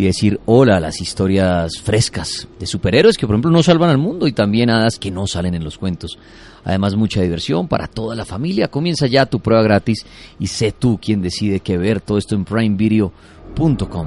y 0.00 0.04
decir 0.04 0.40
hola 0.46 0.78
a 0.78 0.80
las 0.80 1.02
historias 1.02 1.72
frescas 1.78 2.48
de 2.58 2.64
superhéroes 2.64 3.18
que, 3.18 3.26
por 3.26 3.34
ejemplo, 3.34 3.50
no 3.50 3.62
salvan 3.62 3.90
al 3.90 3.98
mundo 3.98 4.26
y 4.26 4.32
también 4.32 4.70
hadas 4.70 4.98
que 4.98 5.10
no 5.10 5.26
salen 5.26 5.54
en 5.54 5.62
los 5.62 5.76
cuentos. 5.76 6.18
Además, 6.64 6.96
mucha 6.96 7.20
diversión 7.20 7.68
para 7.68 7.86
toda 7.86 8.16
la 8.16 8.24
familia. 8.24 8.68
Comienza 8.68 9.06
ya 9.06 9.26
tu 9.26 9.40
prueba 9.40 9.62
gratis 9.62 10.06
y 10.38 10.46
sé 10.46 10.72
tú 10.72 10.98
quien 11.02 11.20
decide 11.20 11.60
qué 11.60 11.76
ver. 11.76 12.00
Todo 12.00 12.16
esto 12.16 12.34
en 12.34 12.46
primevideo.com. 12.46 14.06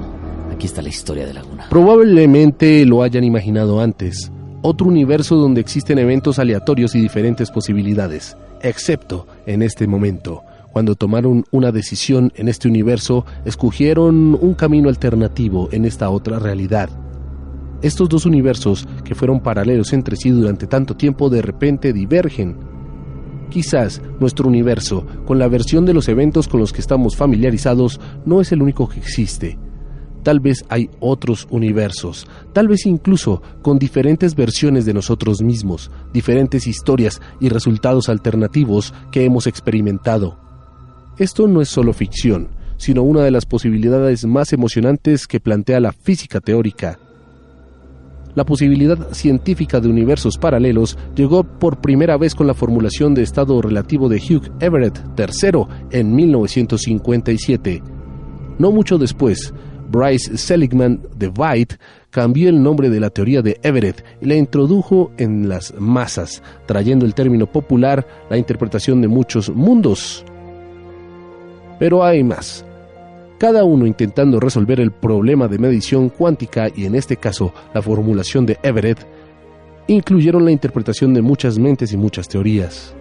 Aquí 0.52 0.66
está 0.66 0.82
la 0.82 0.90
historia 0.90 1.28
de 1.28 1.34
Laguna. 1.36 1.68
Probablemente 1.70 2.84
lo 2.88 3.04
hayan 3.04 3.24
imaginado 3.24 3.80
antes. 3.80 4.32
Otro 4.64 4.88
universo 4.88 5.36
donde 5.36 5.62
existen 5.62 6.00
eventos 6.00 6.40
aleatorios 6.40 6.96
y 6.96 7.02
diferentes 7.02 7.52
posibilidades, 7.52 8.36
excepto 8.64 9.28
en 9.46 9.62
este 9.62 9.86
momento. 9.86 10.42
Cuando 10.74 10.96
tomaron 10.96 11.46
una 11.52 11.72
decisión 11.72 12.32
en 12.34 12.50
este 12.50 12.68
universo, 12.68 13.28
escogieron 13.46 14.34
un 14.34 14.56
camino 14.56 14.90
alternativo 14.90 15.70
en 15.72 15.86
esta 15.86 16.10
otra 16.10 16.40
realidad. 16.40 16.90
Estos 17.84 18.10
dos 18.10 18.26
universos, 18.26 18.88
que 19.06 19.14
fueron 19.14 19.40
paralelos 19.40 19.94
entre 19.94 20.16
sí 20.16 20.32
durante 20.32 20.66
tanto 20.66 20.98
tiempo, 20.98 21.30
de 21.30 21.44
repente 21.44 21.94
divergen. 21.94 22.58
Quizás 23.52 24.02
nuestro 24.20 24.48
universo, 24.48 25.06
con 25.28 25.38
la 25.38 25.48
versión 25.48 25.86
de 25.86 25.94
los 25.94 26.10
eventos 26.10 26.48
con 26.48 26.60
los 26.60 26.74
que 26.74 26.82
estamos 26.82 27.16
familiarizados, 27.16 28.02
no 28.26 28.42
es 28.42 28.52
el 28.52 28.64
único 28.64 28.90
que 28.90 28.98
existe. 28.98 29.60
Tal 30.24 30.40
vez 30.40 30.66
hay 30.70 30.90
otros 31.00 31.48
universos, 31.52 32.26
tal 32.52 32.68
vez 32.68 32.88
incluso 32.88 33.44
con 33.62 33.78
diferentes 33.78 34.34
versiones 34.34 34.86
de 34.86 34.96
nosotros 34.96 35.44
mismos, 35.44 35.92
diferentes 36.12 36.66
historias 36.66 37.22
y 37.40 37.50
resultados 37.50 38.10
alternativos 38.10 38.92
que 39.12 39.24
hemos 39.24 39.46
experimentado. 39.46 40.40
Esto 41.18 41.48
no 41.48 41.62
es 41.62 41.70
solo 41.70 41.94
ficción, 41.94 42.50
sino 42.78 43.04
una 43.04 43.22
de 43.22 43.32
las 43.32 43.46
posibilidades 43.46 44.26
más 44.26 44.52
emocionantes 44.52 45.28
que 45.28 45.40
plantea 45.40 45.80
la 45.80 45.92
física 45.92 46.40
teórica. 46.40 46.98
La 48.34 48.46
posibilidad 48.46 49.12
científica 49.14 49.80
de 49.80 49.90
universos 49.90 50.40
paralelos 50.40 50.98
llegó 51.16 51.44
por 51.44 51.82
primera 51.82 52.18
vez 52.18 52.34
con 52.34 52.48
la 52.48 52.56
formulación 52.56 53.14
de 53.14 53.22
estado 53.22 53.62
relativo 53.62 54.10
de 54.10 54.18
Hugh 54.18 54.52
Everett 54.60 55.00
III 55.16 55.66
en 55.92 56.16
1957. 56.16 57.84
No 58.58 58.72
mucho 58.72 58.98
después, 58.98 59.54
Bryce 59.92 60.36
Seligman 60.36 61.00
de 61.16 61.28
White 61.28 61.78
cambió 62.10 62.50
el 62.50 62.64
nombre 62.64 62.90
de 62.90 63.00
la 63.00 63.12
teoría 63.12 63.44
de 63.44 63.60
Everett 63.62 64.04
y 64.20 64.26
la 64.26 64.36
introdujo 64.36 65.12
en 65.18 65.48
las 65.48 65.76
masas, 65.78 66.42
trayendo 66.66 67.06
el 67.06 67.14
término 67.14 67.46
popular 67.46 68.08
la 68.32 68.38
interpretación 68.38 69.00
de 69.00 69.10
muchos 69.10 69.52
mundos. 69.52 70.26
Pero 71.80 72.04
hay 72.04 72.24
más. 72.24 72.66
Cada 73.38 73.64
uno 73.64 73.86
intentando 73.86 74.40
resolver 74.40 74.80
el 74.80 74.92
problema 74.92 75.48
de 75.48 75.58
medición 75.58 76.10
cuántica 76.10 76.70
y 76.74 76.86
en 76.86 76.96
este 76.96 77.18
caso 77.18 77.54
la 77.74 77.82
formulación 77.82 78.46
de 78.46 78.58
Everett, 78.64 79.06
incluyeron 79.88 80.46
la 80.46 80.52
interpretación 80.52 81.14
de 81.14 81.22
muchas 81.22 81.60
mentes 81.60 81.92
y 81.92 81.98
muchas 81.98 82.28
teorías. 82.28 82.96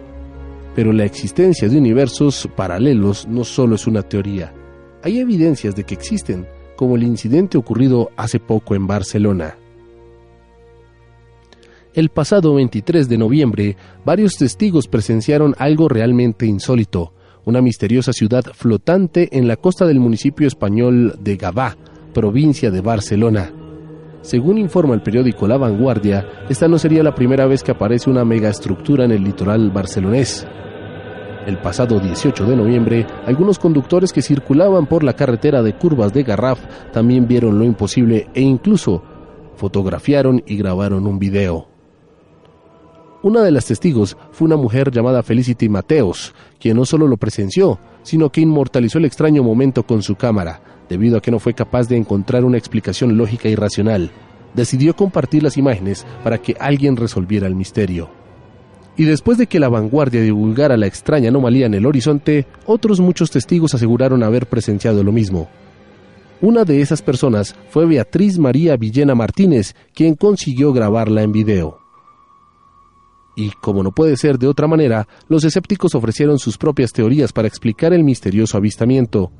Pero 0.75 0.91
la 0.91 1.05
existencia 1.05 1.69
de 1.69 1.77
universos 1.77 2.49
paralelos 2.55 3.27
no 3.27 3.43
solo 3.43 3.75
es 3.75 3.87
una 3.87 4.01
teoría. 4.01 4.53
Hay 5.03 5.19
evidencias 5.19 5.75
de 5.75 5.83
que 5.83 5.93
existen, 5.93 6.47
como 6.75 6.95
el 6.95 7.03
incidente 7.03 7.57
ocurrido 7.57 8.11
hace 8.17 8.39
poco 8.39 8.75
en 8.75 8.87
Barcelona. 8.87 9.57
El 11.93 12.09
pasado 12.09 12.55
23 12.55 13.07
de 13.07 13.17
noviembre, 13.19 13.77
varios 14.03 14.33
testigos 14.33 14.87
presenciaron 14.87 15.53
algo 15.59 15.87
realmente 15.87 16.47
insólito, 16.47 17.13
una 17.45 17.61
misteriosa 17.61 18.13
ciudad 18.13 18.43
flotante 18.53 19.29
en 19.31 19.47
la 19.47 19.57
costa 19.57 19.85
del 19.85 19.99
municipio 19.99 20.47
español 20.47 21.15
de 21.19 21.37
Gavà, 21.37 21.75
provincia 22.13 22.71
de 22.71 22.81
Barcelona. 22.81 23.51
Según 24.21 24.57
informa 24.57 24.93
el 24.93 25.01
periódico 25.01 25.47
La 25.47 25.57
Vanguardia, 25.57 26.25
esta 26.49 26.67
no 26.67 26.79
sería 26.79 27.03
la 27.03 27.13
primera 27.13 27.45
vez 27.45 27.61
que 27.61 27.71
aparece 27.71 28.09
una 28.09 28.23
megaestructura 28.23 29.03
en 29.03 29.11
el 29.11 29.23
litoral 29.23 29.69
barcelonés. 29.71 30.47
El 31.45 31.57
pasado 31.57 31.99
18 31.99 32.45
de 32.45 32.55
noviembre, 32.55 33.05
algunos 33.25 33.59
conductores 33.59 34.13
que 34.13 34.21
circulaban 34.21 34.85
por 34.85 35.03
la 35.03 35.13
carretera 35.13 35.61
de 35.61 35.73
curvas 35.73 36.13
de 36.13 36.23
Garraf 36.23 36.59
también 36.93 37.27
vieron 37.27 37.59
lo 37.59 37.65
imposible 37.65 38.29
e 38.33 38.41
incluso 38.41 39.03
fotografiaron 39.55 40.41
y 40.45 40.55
grabaron 40.55 41.05
un 41.05 41.19
video. 41.19 41.72
Una 43.23 43.41
de 43.41 43.51
las 43.51 43.67
testigos 43.67 44.17
fue 44.33 44.47
una 44.47 44.57
mujer 44.57 44.91
llamada 44.91 45.23
Felicity 45.23 45.69
Mateos, 45.69 46.35
quien 46.59 46.75
no 46.75 46.83
solo 46.83 47.07
lo 47.07 47.15
presenció, 47.15 47.79
sino 48.01 48.29
que 48.29 48.41
inmortalizó 48.41 48.97
el 48.97 49.05
extraño 49.05 49.43
momento 49.43 49.83
con 49.83 50.03
su 50.03 50.15
cámara, 50.15 50.59
debido 50.89 51.17
a 51.17 51.21
que 51.21 51.31
no 51.31 51.39
fue 51.39 51.53
capaz 51.53 51.87
de 51.87 51.95
encontrar 51.95 52.43
una 52.43 52.57
explicación 52.57 53.15
lógica 53.15 53.47
y 53.47 53.55
racional. 53.55 54.11
Decidió 54.53 54.93
compartir 54.93 55.41
las 55.41 55.55
imágenes 55.55 56.05
para 56.21 56.37
que 56.37 56.57
alguien 56.59 56.97
resolviera 56.97 57.47
el 57.47 57.55
misterio. 57.55 58.09
Y 58.97 59.05
después 59.05 59.37
de 59.37 59.47
que 59.47 59.61
la 59.61 59.69
vanguardia 59.69 60.21
divulgara 60.21 60.75
la 60.75 60.87
extraña 60.87 61.29
anomalía 61.29 61.67
en 61.67 61.75
el 61.75 61.85
horizonte, 61.85 62.45
otros 62.65 62.99
muchos 62.99 63.31
testigos 63.31 63.73
aseguraron 63.73 64.21
haber 64.21 64.47
presenciado 64.47 65.01
lo 65.01 65.13
mismo. 65.13 65.47
Una 66.41 66.65
de 66.65 66.81
esas 66.81 67.01
personas 67.01 67.55
fue 67.69 67.85
Beatriz 67.85 68.37
María 68.37 68.75
Villena 68.75 69.15
Martínez, 69.15 69.75
quien 69.93 70.15
consiguió 70.15 70.73
grabarla 70.73 71.23
en 71.23 71.31
video. 71.31 71.82
Y 73.35 73.51
como 73.51 73.81
no 73.83 73.91
puede 73.91 74.15
ser 74.17 74.37
de 74.37 74.47
otra 74.47 74.67
manera, 74.67 75.07
los 75.27 75.43
escépticos 75.43 75.95
ofrecieron 75.95 76.37
sus 76.37 76.57
propias 76.57 76.91
teorías 76.91 77.33
para 77.33 77.47
explicar 77.47 77.93
el 77.93 78.03
misterioso 78.03 78.57
avistamiento. 78.57 79.31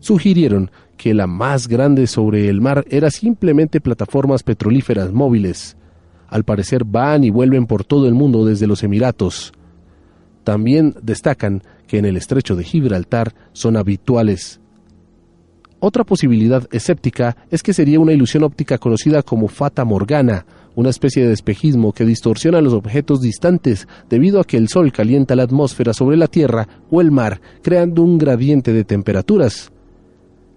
Sugirieron 0.00 0.70
que 0.96 1.14
la 1.14 1.26
más 1.26 1.68
grande 1.68 2.06
sobre 2.06 2.48
el 2.48 2.60
mar 2.60 2.84
era 2.88 3.10
simplemente 3.10 3.80
plataformas 3.80 4.42
petrolíferas 4.42 5.12
móviles. 5.12 5.76
Al 6.28 6.44
parecer 6.44 6.84
van 6.84 7.24
y 7.24 7.30
vuelven 7.30 7.66
por 7.66 7.84
todo 7.84 8.08
el 8.08 8.14
mundo 8.14 8.44
desde 8.44 8.66
los 8.66 8.82
Emiratos. 8.82 9.52
También 10.44 10.94
destacan 11.02 11.62
que 11.86 11.98
en 11.98 12.06
el 12.06 12.16
estrecho 12.16 12.56
de 12.56 12.64
Gibraltar 12.64 13.34
son 13.52 13.76
habituales. 13.76 14.60
Otra 15.78 16.04
posibilidad 16.04 16.66
escéptica 16.72 17.36
es 17.50 17.62
que 17.62 17.74
sería 17.74 18.00
una 18.00 18.12
ilusión 18.12 18.44
óptica 18.44 18.78
conocida 18.78 19.22
como 19.22 19.48
fata 19.48 19.84
morgana, 19.84 20.46
una 20.74 20.90
especie 20.90 21.26
de 21.26 21.32
espejismo 21.32 21.92
que 21.92 22.04
distorsiona 22.04 22.60
los 22.60 22.72
objetos 22.72 23.20
distantes 23.20 23.86
debido 24.08 24.40
a 24.40 24.44
que 24.44 24.56
el 24.56 24.68
Sol 24.68 24.92
calienta 24.92 25.36
la 25.36 25.42
atmósfera 25.42 25.92
sobre 25.92 26.16
la 26.16 26.28
Tierra 26.28 26.68
o 26.90 27.00
el 27.00 27.10
mar, 27.10 27.40
creando 27.62 28.02
un 28.02 28.18
gradiente 28.18 28.72
de 28.72 28.84
temperaturas. 28.84 29.70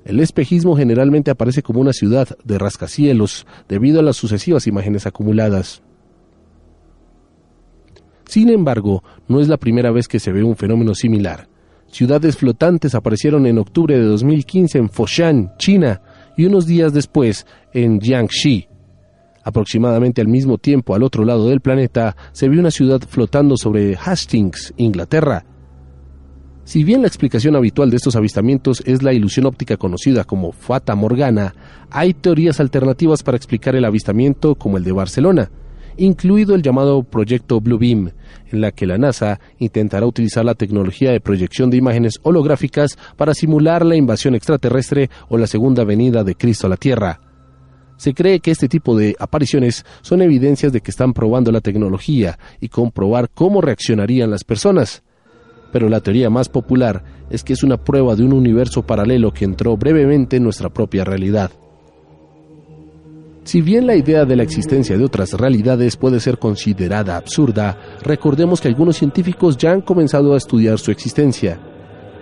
El 0.06 0.20
espejismo 0.20 0.78
generalmente 0.78 1.32
aparece 1.32 1.64
como 1.64 1.82
una 1.82 1.92
ciudad 1.92 2.28
de 2.44 2.60
rascacielos 2.60 3.48
debido 3.68 4.00
a 4.00 4.04
las 4.04 4.16
sucesivas 4.16 4.68
imágenes 4.68 5.08
acumuladas. 5.08 5.82
Sin 8.28 8.50
embargo, 8.50 9.04
no 9.28 9.40
es 9.40 9.48
la 9.48 9.58
primera 9.58 9.92
vez 9.92 10.08
que 10.08 10.20
se 10.20 10.32
ve 10.32 10.44
un 10.44 10.56
fenómeno 10.56 10.96
similar. 10.96 11.48
Ciudades 11.88 12.38
flotantes 12.38 12.96
aparecieron 12.96 13.46
en 13.46 13.58
octubre 13.58 13.98
de 13.98 14.04
2015 14.04 14.78
en 14.78 14.90
Foshan, 14.90 15.54
China, 15.58 16.02
y 16.38 16.46
unos 16.46 16.66
días 16.66 16.94
después 16.94 17.46
en 17.74 18.02
Jiangxi, 18.02 18.68
Aproximadamente 19.46 20.22
al 20.22 20.28
mismo 20.28 20.58
tiempo, 20.58 20.96
al 20.96 21.04
otro 21.04 21.24
lado 21.24 21.50
del 21.50 21.62
planeta, 21.62 22.16
se 22.32 22.50
vio 22.50 22.60
una 22.60 22.72
ciudad 22.72 23.00
flotando 23.08 23.58
sobre 23.58 23.96
Hastings, 23.96 24.74
Inglaterra. 24.76 25.46
Si 26.64 26.84
bien 26.84 27.02
la 27.02 27.08
explicación 27.08 27.56
habitual 27.56 27.92
de 27.92 27.98
estos 27.98 28.16
avistamientos 28.16 28.82
es 28.88 29.04
la 29.04 29.14
ilusión 29.14 29.46
óptica 29.46 29.78
conocida 29.78 30.24
como 30.24 30.52
Fata 30.52 30.96
Morgana, 30.96 31.54
hay 31.92 32.16
teorías 32.16 32.60
alternativas 32.60 33.22
para 33.22 33.38
explicar 33.38 33.76
el 33.76 33.86
avistamiento 33.86 34.56
como 34.56 34.78
el 34.78 34.84
de 34.84 34.94
Barcelona, 34.94 35.52
incluido 35.96 36.56
el 36.56 36.64
llamado 36.64 37.04
Proyecto 37.04 37.62
Blue 37.62 37.78
Beam, 37.78 38.14
en 38.52 38.62
la 38.62 38.72
que 38.72 38.88
la 38.88 38.98
NASA 38.98 39.40
intentará 39.60 40.08
utilizar 40.08 40.44
la 40.44 40.56
tecnología 40.56 41.12
de 41.12 41.22
proyección 41.22 41.70
de 41.70 41.78
imágenes 41.78 42.16
holográficas 42.24 42.98
para 43.16 43.36
simular 43.36 43.86
la 43.86 43.96
invasión 43.96 44.34
extraterrestre 44.34 45.12
o 45.30 45.38
la 45.38 45.46
segunda 45.46 45.84
venida 45.84 46.24
de 46.24 46.34
Cristo 46.34 46.66
a 46.66 46.72
la 46.72 46.78
Tierra. 46.78 47.25
Se 47.98 48.14
cree 48.14 48.40
que 48.40 48.52
este 48.52 48.68
tipo 48.68 48.98
de 48.98 49.16
apariciones 49.20 49.86
son 50.02 50.22
evidencias 50.22 50.74
de 50.74 50.82
que 50.82 50.92
están 50.92 51.14
probando 51.14 51.52
la 51.52 51.62
tecnología 51.62 52.38
y 52.60 52.70
comprobar 52.70 53.30
cómo 53.34 53.62
reaccionarían 53.62 54.30
las 54.30 54.44
personas. 54.44 55.04
Pero 55.72 55.90
la 55.90 56.02
teoría 56.02 56.30
más 56.30 56.50
popular 56.50 57.04
es 57.30 57.44
que 57.44 57.54
es 57.54 57.64
una 57.64 57.78
prueba 57.78 58.16
de 58.16 58.24
un 58.24 58.34
universo 58.34 58.84
paralelo 58.84 59.32
que 59.32 59.46
entró 59.46 59.76
brevemente 59.78 60.38
en 60.38 60.44
nuestra 60.44 60.70
propia 60.70 61.04
realidad. 61.04 61.52
Si 63.44 63.62
bien 63.62 63.86
la 63.86 63.96
idea 63.96 64.26
de 64.26 64.36
la 64.36 64.44
existencia 64.44 64.98
de 64.98 65.04
otras 65.04 65.34
realidades 65.34 65.98
puede 65.98 66.20
ser 66.20 66.40
considerada 66.40 67.16
absurda, 67.16 67.78
recordemos 68.02 68.60
que 68.60 68.68
algunos 68.68 68.98
científicos 68.98 69.56
ya 69.56 69.72
han 69.72 69.82
comenzado 69.82 70.34
a 70.34 70.38
estudiar 70.38 70.80
su 70.80 70.90
existencia. 70.90 71.60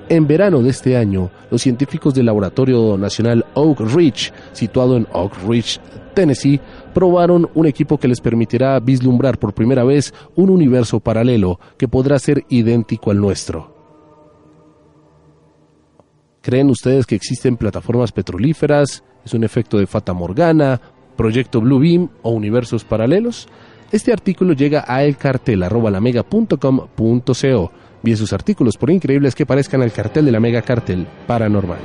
En 0.09 0.27
verano 0.27 0.61
de 0.61 0.69
este 0.69 0.97
año, 0.97 1.31
los 1.49 1.61
científicos 1.61 2.13
del 2.13 2.25
Laboratorio 2.25 2.97
Nacional 2.97 3.45
Oak 3.53 3.79
Ridge, 3.95 4.33
situado 4.51 4.97
en 4.97 5.07
Oak 5.13 5.37
Ridge, 5.47 5.79
Tennessee, 6.13 6.59
probaron 6.93 7.49
un 7.53 7.65
equipo 7.65 7.97
que 7.97 8.07
les 8.07 8.19
permitirá 8.19 8.79
vislumbrar 8.79 9.39
por 9.39 9.53
primera 9.53 9.83
vez 9.83 10.13
un 10.35 10.49
universo 10.49 10.99
paralelo 10.99 11.59
que 11.77 11.87
podrá 11.87 12.19
ser 12.19 12.43
idéntico 12.49 13.11
al 13.11 13.19
nuestro. 13.19 13.73
¿Creen 16.41 16.69
ustedes 16.69 17.05
que 17.05 17.15
existen 17.15 17.55
plataformas 17.55 18.11
petrolíferas? 18.11 19.03
¿Es 19.25 19.33
un 19.33 19.45
efecto 19.45 19.77
de 19.77 19.87
Fata 19.87 20.13
Morgana? 20.13 20.81
¿Proyecto 21.15 21.61
Blue 21.61 21.79
Beam 21.79 22.09
o 22.21 22.31
universos 22.31 22.83
paralelos? 22.83 23.47
Este 23.91 24.11
artículo 24.11 24.53
llega 24.53 24.83
a 24.85 25.05
elcartel.com.co 25.05 27.71
Bien 28.03 28.17
sus 28.17 28.33
artículos, 28.33 28.77
por 28.77 28.89
increíbles 28.91 29.33
que 29.33 29.45
parezcan 29.45 29.81
al 29.81 29.91
cartel 29.91 30.25
de 30.25 30.31
la 30.31 30.39
mega 30.39 30.61
cartel 30.61 31.07
paranormal. 31.25 31.79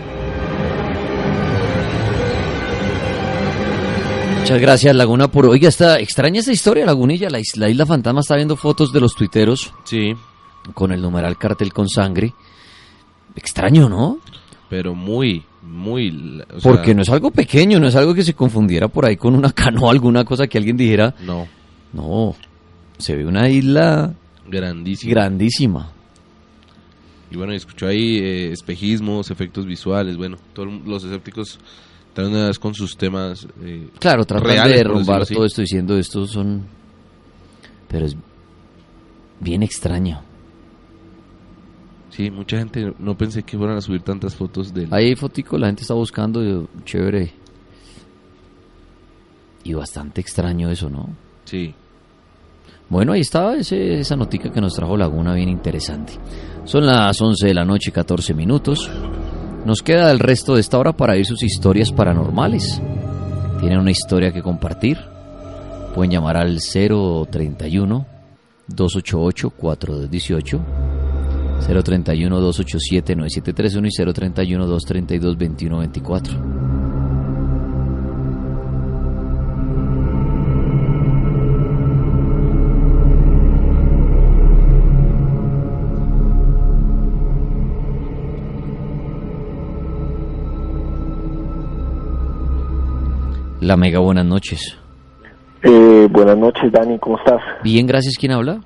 Muchas 4.40 4.61
gracias, 4.61 4.97
Laguna, 4.97 5.28
por... 5.28 5.47
Oiga, 5.47 5.69
está 5.69 6.01
extraña 6.01 6.40
esta 6.40 6.53
historia, 6.53 6.86
Lagunilla. 6.86 7.28
La, 7.28 7.39
isla, 7.39 7.66
la 7.66 7.70
Isla 7.70 7.86
Fantasma 7.86 8.20
está 8.20 8.35
viendo 8.35 8.57
fotos 8.57 8.93
de 8.93 9.01
los 9.01 9.15
tuiteros. 9.15 9.73
Sí. 9.85 10.15
Con 10.74 10.90
el 10.93 11.03
numeral 11.03 11.36
cartel 11.36 11.73
con 11.73 11.89
sangre. 11.89 12.32
Extraño, 13.36 13.89
¿no? 13.89 14.19
Pero 14.70 14.95
muy, 14.95 15.45
muy... 15.62 16.43
o 16.53 16.61
sea, 16.61 16.73
Porque 16.73 16.95
no 16.95 17.03
es 17.03 17.11
algo 17.11 17.31
pequeño, 17.31 17.78
no 17.78 17.89
es 17.89 17.95
algo 17.97 18.15
que 18.15 18.23
se 18.24 18.35
confundiera 18.35 18.89
por 18.89 19.05
ahí 19.05 19.16
con 19.16 19.35
una 19.35 19.53
canoa, 19.55 19.90
alguna 19.93 20.24
cosa 20.24 20.47
que 20.47 20.57
alguien 20.59 20.77
dijera. 20.77 21.15
No. 21.20 21.47
No, 21.93 22.35
se 22.99 23.16
ve 23.16 23.24
una 23.27 23.49
isla 23.49 24.15
Grandísima. 24.47 25.11
grandísima. 25.11 25.93
Y 27.31 27.37
bueno, 27.37 27.53
escuchó 27.53 27.87
ahí 27.87 28.19
eh, 28.19 28.53
espejismos, 28.53 29.31
efectos 29.31 29.67
visuales, 29.67 30.17
bueno, 30.17 30.39
todos 30.55 30.69
los 30.87 31.05
escépticos 31.05 31.59
traen 32.15 32.31
una 32.33 32.47
vez 32.49 32.59
con 32.59 32.75
sus 32.75 32.97
temas 32.97 33.47
eh, 33.63 33.89
Claro, 33.99 34.25
tratan 34.25 34.47
reales, 34.49 34.73
de 34.73 34.79
derrumbar 34.79 35.27
todo 35.27 35.45
esto 35.45 35.61
diciendo 35.61 35.97
estos 35.99 36.31
son... 36.31 36.65
Pero 37.89 38.07
es 38.07 38.17
bien 39.41 39.63
extraño. 39.63 40.23
Sí, 42.11 42.31
mucha 42.31 42.59
gente, 42.59 42.93
no 42.99 43.17
pensé 43.17 43.43
que 43.45 43.57
fueran 43.57 43.77
a 43.77 43.81
subir 43.81 44.01
tantas 44.03 44.35
fotos 44.35 44.73
del... 44.75 44.93
Ahí 44.93 45.07
hay 45.07 45.15
fotico, 45.17 45.57
la 45.59 45.67
gente 45.69 45.83
está 45.83 45.95
buscando, 45.95 46.69
chévere. 46.85 47.33
Y 49.65 49.75
bastante 49.75 50.21
extraño 50.21 50.71
eso, 50.71 50.89
¿no? 50.89 51.11
Sí. 51.45 51.75
Bueno, 52.89 53.13
ahí 53.13 53.21
estaba 53.21 53.57
ese- 53.57 54.01
esa 54.01 54.17
notica 54.17 54.51
que 54.51 54.61
nos 54.61 54.75
trajo 54.75 54.97
Laguna, 54.97 55.35
bien 55.35 55.49
interesante. 55.51 56.15
Son 56.69 56.85
las 56.85 57.19
11 57.19 57.47
de 57.47 57.55
la 57.55 57.65
noche, 57.65 57.93
14 57.93 58.35
minutos. 58.35 58.90
Nos 59.65 59.81
queda 59.81 60.11
el 60.11 60.19
resto 60.19 60.55
de 60.55 60.61
esta 60.61 60.78
hora 60.78 60.93
para 60.93 61.16
ir 61.16 61.24
sus 61.24 61.43
historias 61.43 61.90
paranormales. 61.90 62.82
¿Tienen 63.59 63.78
una 63.78 63.90
historia 63.90 64.35
que 64.35 64.43
compartir? 64.43 64.99
Pueden 65.95 66.11
llamar 66.11 66.36
al 66.36 66.59
031 66.61 68.07
288 68.66 69.51
4218 69.51 70.61
031 71.66 72.39
287 72.39 73.16
9731 73.16 73.89
y 73.89 74.12
031 74.12 74.66
232 74.66 75.39
2124. 75.39 76.88
La 93.69 93.77
mega 93.77 93.99
buenas 93.99 94.24
noches. 94.24 94.78
Eh, 95.62 96.09
buenas 96.11 96.39
noches, 96.39 96.73
Dani, 96.73 96.99
¿cómo 96.99 97.19
estás? 97.19 97.43
Bien, 97.62 97.86
gracias. 97.86 98.15
¿Quién 98.19 98.32
habla? 98.32 98.61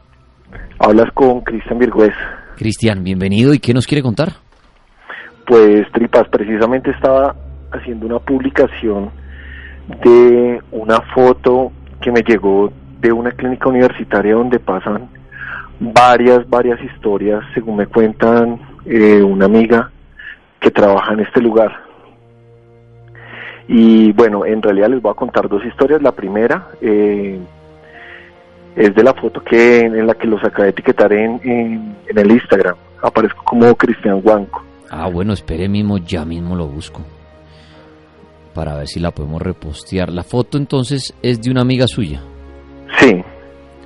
Hablas 0.79 1.11
con 1.13 1.41
Cristian 1.41 1.81
Virgüez. 1.81 2.15
Cristian, 2.55 3.03
bienvenido. 3.03 3.53
¿Y 3.53 3.59
qué 3.59 3.75
nos 3.75 3.85
quiere 3.85 4.01
contar? 4.01 4.35
Pues, 5.45 5.91
Tripas, 5.91 6.29
precisamente 6.29 6.93
estaba 6.93 7.35
haciendo 7.73 8.07
una 8.07 8.21
publicación 8.21 9.11
de 10.05 10.61
una 10.71 11.01
foto 11.13 11.73
que 12.01 12.13
me 12.13 12.23
llegó 12.23 12.73
de 13.01 13.11
una 13.11 13.33
clínica 13.33 13.71
universitaria 13.71 14.35
donde 14.35 14.61
pasan 14.61 15.09
varias, 15.81 16.49
varias 16.49 16.81
historias, 16.81 17.43
según 17.55 17.75
me 17.75 17.89
cuentan 17.89 18.61
eh, 18.85 19.21
una 19.21 19.47
amiga 19.47 19.91
que 20.61 20.71
trabaja 20.71 21.13
en 21.15 21.21
este 21.27 21.41
lugar. 21.41 21.92
Y 23.75 24.13
bueno, 24.13 24.45
en 24.45 24.61
realidad 24.61 24.91
les 24.91 25.01
voy 25.01 25.11
a 25.11 25.15
contar 25.15 25.49
dos 25.49 25.65
historias. 25.65 26.03
La 26.03 26.13
primera 26.13 26.69
eh, 26.83 27.41
es 28.77 28.95
de 28.95 29.03
la 29.03 29.15
foto 29.15 29.43
que 29.43 29.81
en 29.81 30.07
la 30.07 30.13
que 30.15 30.27
los 30.27 30.45
acabé 30.45 30.65
de 30.65 30.71
etiquetar 30.71 31.11
en, 31.11 31.41
en, 31.43 31.97
en 32.07 32.19
el 32.19 32.33
Instagram. 32.33 32.77
Aparezco 33.03 33.43
como 33.45 33.75
Cristian 33.75 34.21
Huanco. 34.23 34.63
Ah, 34.91 35.09
bueno, 35.09 35.33
espere 35.33 35.71
mismo, 35.71 35.97
ya 35.97 36.27
mismo 36.27 36.55
lo 36.55 36.67
busco. 36.67 37.01
Para 38.55 38.77
ver 38.77 38.89
si 38.89 39.01
la 39.01 39.11
podemos 39.11 39.41
repostear. 39.41 40.11
La 40.11 40.23
foto 40.23 40.59
entonces 40.59 41.15
es 41.23 41.41
de 41.41 41.51
una 41.51 41.63
amiga 41.63 41.87
suya. 41.87 42.21
Sí, 42.99 43.25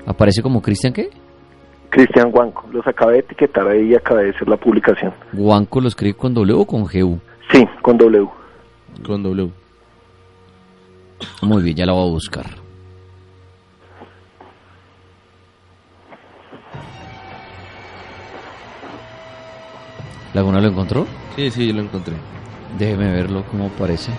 ¿Aparece 0.04 0.42
como 0.42 0.62
Cristian 0.62 0.92
qué? 0.92 1.10
Cristian 1.90 2.30
Huanco. 2.32 2.64
Los 2.72 2.84
acabé 2.86 3.14
de 3.14 3.18
etiquetar 3.20 3.68
ahí 3.68 3.90
y 3.90 3.94
acabé 3.94 4.24
de 4.24 4.30
hacer 4.30 4.48
la 4.48 4.56
publicación. 4.56 5.12
¿Guanco 5.32 5.80
lo 5.80 5.88
escribe 5.88 6.14
con 6.16 6.34
W 6.34 6.60
o 6.60 6.64
con 6.64 6.82
GU? 6.82 7.18
Sí, 7.52 7.64
con 7.82 7.96
W. 7.98 8.28
Con 9.04 9.22
W. 9.22 9.50
Muy 11.42 11.62
bien, 11.62 11.76
ya 11.76 11.86
la 11.86 11.92
voy 11.92 12.08
a 12.08 12.10
buscar. 12.10 12.46
¿Laguna 20.34 20.60
lo 20.60 20.68
encontró? 20.68 21.06
Sí, 21.34 21.50
sí, 21.50 21.72
lo 21.72 21.82
encontré. 21.82 22.14
Déjeme 22.78 23.10
verlo 23.10 23.44
cómo 23.50 23.70
parece. 23.70 24.12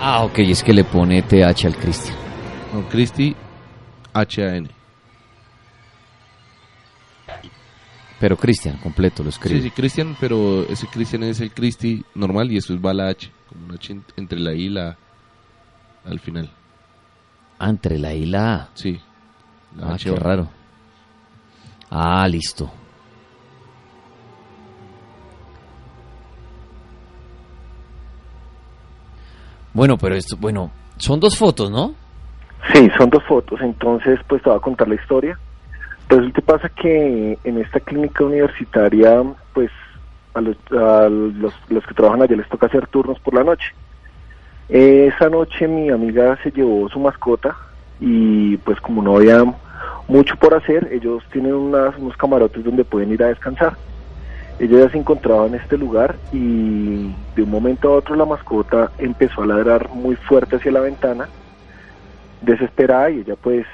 Ah, 0.00 0.24
ok, 0.24 0.38
es 0.38 0.62
que 0.62 0.72
le 0.72 0.84
pone 0.84 1.22
TH 1.22 1.66
al 1.66 1.76
Cristian. 1.76 2.16
No, 2.72 2.88
Cristi 2.88 3.36
H-A-N. 4.12 4.68
Pero 8.18 8.36
Cristian, 8.36 8.78
completo, 8.78 9.22
lo 9.22 9.30
escribe. 9.30 9.60
Sí, 9.60 9.68
sí, 9.68 9.70
Cristian, 9.72 10.16
pero 10.18 10.62
ese 10.68 10.86
Cristian 10.86 11.24
es 11.24 11.40
el 11.40 11.52
Cristi 11.52 12.04
normal 12.14 12.50
y 12.50 12.56
eso 12.56 12.72
es 12.72 12.80
va 12.80 12.94
la 12.94 13.08
H, 13.08 13.30
como 13.52 13.66
una 13.66 13.74
H 13.74 13.92
en- 13.92 14.04
entre 14.16 14.38
la 14.40 14.52
I 14.54 14.62
y 14.64 14.68
la 14.68 14.88
A 14.90 14.96
al 16.10 16.18
final. 16.20 16.50
Ah, 17.58 17.68
entre 17.70 17.98
la 17.98 18.14
I 18.14 18.22
y 18.22 18.26
la 18.26 18.54
A. 18.54 18.68
Sí. 18.74 19.00
La 19.76 19.88
Ah, 19.88 19.94
H 19.94 20.04
qué 20.04 20.10
va. 20.10 20.18
raro. 20.18 20.48
Ah, 21.90 22.26
listo. 22.28 22.70
Bueno, 29.74 29.96
pero 29.96 30.14
esto, 30.14 30.36
bueno, 30.38 30.70
son 30.98 31.18
dos 31.20 31.36
fotos, 31.36 31.70
¿no? 31.70 31.94
Sí, 32.72 32.88
son 32.96 33.10
dos 33.10 33.22
fotos, 33.24 33.60
entonces 33.60 34.20
pues 34.28 34.42
te 34.42 34.48
voy 34.50 34.58
a 34.58 34.62
contar 34.62 34.88
la 34.88 34.94
historia. 34.94 35.38
Resulta 36.08 36.40
y 36.40 36.42
pasa 36.42 36.68
que 36.68 37.38
en 37.42 37.58
esta 37.58 37.80
clínica 37.80 38.24
universitaria, 38.24 39.22
pues 39.54 39.70
a 40.34 40.40
los, 40.40 40.56
a 40.70 41.08
los, 41.08 41.86
que 41.86 41.94
trabajan 41.94 42.22
allá 42.22 42.36
les 42.36 42.48
toca 42.48 42.66
hacer 42.66 42.86
turnos 42.86 43.18
por 43.20 43.34
la 43.34 43.44
noche. 43.44 43.66
Esa 44.68 45.28
noche 45.28 45.68
mi 45.68 45.90
amiga 45.90 46.38
se 46.42 46.50
llevó 46.50 46.88
su 46.88 46.98
mascota 46.98 47.56
y 48.00 48.56
pues 48.58 48.80
como 48.80 49.02
no 49.02 49.16
había 49.16 49.44
mucho 50.08 50.36
por 50.36 50.54
hacer, 50.54 50.88
ellos 50.92 51.22
tienen 51.32 51.54
unas, 51.54 51.96
unos 51.98 52.16
camarotes 52.16 52.64
donde 52.64 52.84
pueden 52.84 53.12
ir 53.12 53.22
a 53.22 53.28
descansar. 53.28 53.76
Ella 54.58 54.80
ya 54.80 54.90
se 54.90 54.98
encontraba 54.98 55.46
en 55.46 55.54
este 55.54 55.76
lugar 55.76 56.16
y 56.32 57.14
de 57.34 57.42
un 57.42 57.50
momento 57.50 57.88
a 57.88 57.96
otro 57.96 58.14
la 58.14 58.24
mascota 58.24 58.90
empezó 58.98 59.42
a 59.42 59.46
ladrar 59.46 59.88
muy 59.90 60.14
fuerte 60.16 60.56
hacia 60.56 60.72
la 60.72 60.80
ventana 60.80 61.28
desesperada 62.42 63.10
y 63.10 63.20
ella 63.20 63.34
pues 63.40 63.66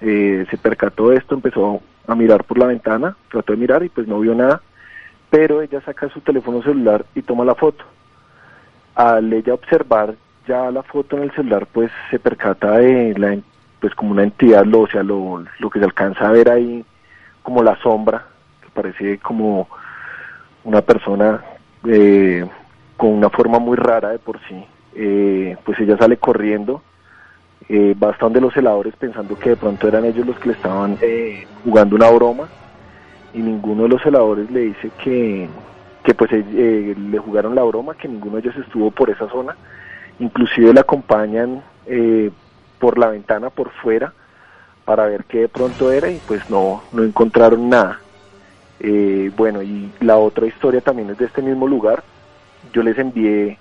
eh, 0.00 0.44
se 0.50 0.56
percató 0.58 1.10
de 1.10 1.16
esto, 1.16 1.34
empezó 1.34 1.80
a 2.06 2.14
mirar 2.14 2.44
por 2.44 2.58
la 2.58 2.66
ventana, 2.66 3.16
trató 3.30 3.52
de 3.52 3.58
mirar 3.58 3.82
y 3.84 3.88
pues 3.88 4.06
no 4.06 4.20
vio 4.20 4.34
nada, 4.34 4.60
pero 5.30 5.62
ella 5.62 5.80
saca 5.80 6.08
su 6.08 6.20
teléfono 6.20 6.62
celular 6.62 7.04
y 7.14 7.22
toma 7.22 7.44
la 7.44 7.54
foto. 7.54 7.84
Al 8.94 9.32
ella 9.32 9.54
observar 9.54 10.14
ya 10.46 10.70
la 10.70 10.82
foto 10.82 11.16
en 11.16 11.24
el 11.24 11.32
celular 11.32 11.66
pues 11.66 11.90
se 12.10 12.18
percata 12.18 12.78
de 12.78 13.14
la 13.18 13.36
pues 13.80 13.94
como 13.94 14.12
una 14.12 14.22
entidad, 14.22 14.64
lo, 14.64 14.86
sea, 14.86 15.02
lo, 15.02 15.44
que 15.70 15.78
se 15.78 15.84
alcanza 15.84 16.28
a 16.28 16.32
ver 16.32 16.48
ahí 16.48 16.84
como 17.42 17.62
la 17.62 17.76
sombra, 17.82 18.26
que 18.62 18.68
parece 18.70 19.18
como 19.18 19.68
una 20.64 20.80
persona 20.80 21.44
eh, 21.86 22.46
con 22.96 23.10
una 23.10 23.28
forma 23.28 23.58
muy 23.58 23.76
rara 23.76 24.10
de 24.10 24.18
por 24.18 24.40
sí, 24.48 24.64
eh, 24.94 25.56
pues 25.64 25.78
ella 25.80 25.98
sale 25.98 26.16
corriendo 26.16 26.82
eh, 27.68 27.94
va 28.02 28.10
hasta 28.10 28.26
donde 28.26 28.40
los 28.40 28.52
celadores 28.52 28.94
pensando 28.96 29.38
que 29.38 29.50
de 29.50 29.56
pronto 29.56 29.88
eran 29.88 30.04
ellos 30.04 30.26
los 30.26 30.38
que 30.38 30.48
le 30.48 30.54
estaban 30.54 30.98
eh, 31.00 31.46
jugando 31.64 31.96
una 31.96 32.10
broma 32.10 32.48
y 33.34 33.40
ninguno 33.40 33.82
de 33.82 33.88
los 33.88 34.02
celadores 34.02 34.50
le 34.50 34.60
dice 34.60 34.90
que, 35.02 35.48
que 36.04 36.14
pues 36.14 36.32
eh, 36.32 36.44
eh, 36.54 36.94
le 36.96 37.18
jugaron 37.18 37.54
la 37.54 37.64
broma, 37.64 37.96
que 37.96 38.08
ninguno 38.08 38.36
de 38.36 38.42
ellos 38.42 38.56
estuvo 38.56 38.90
por 38.90 39.10
esa 39.10 39.28
zona, 39.28 39.56
inclusive 40.20 40.72
le 40.72 40.80
acompañan 40.80 41.62
eh, 41.86 42.30
por 42.78 42.98
la 42.98 43.08
ventana 43.08 43.50
por 43.50 43.70
fuera 43.70 44.12
para 44.84 45.06
ver 45.06 45.24
qué 45.24 45.40
de 45.40 45.48
pronto 45.48 45.90
era 45.90 46.10
y 46.10 46.20
pues 46.26 46.48
no, 46.48 46.82
no 46.92 47.02
encontraron 47.02 47.68
nada. 47.68 48.00
Eh, 48.80 49.30
bueno, 49.36 49.62
y 49.62 49.90
la 50.00 50.18
otra 50.18 50.46
historia 50.46 50.80
también 50.80 51.10
es 51.10 51.18
de 51.18 51.26
este 51.26 51.42
mismo 51.42 51.66
lugar. 51.66 52.02
Yo 52.72 52.82
les 52.82 52.98
envié 52.98 53.58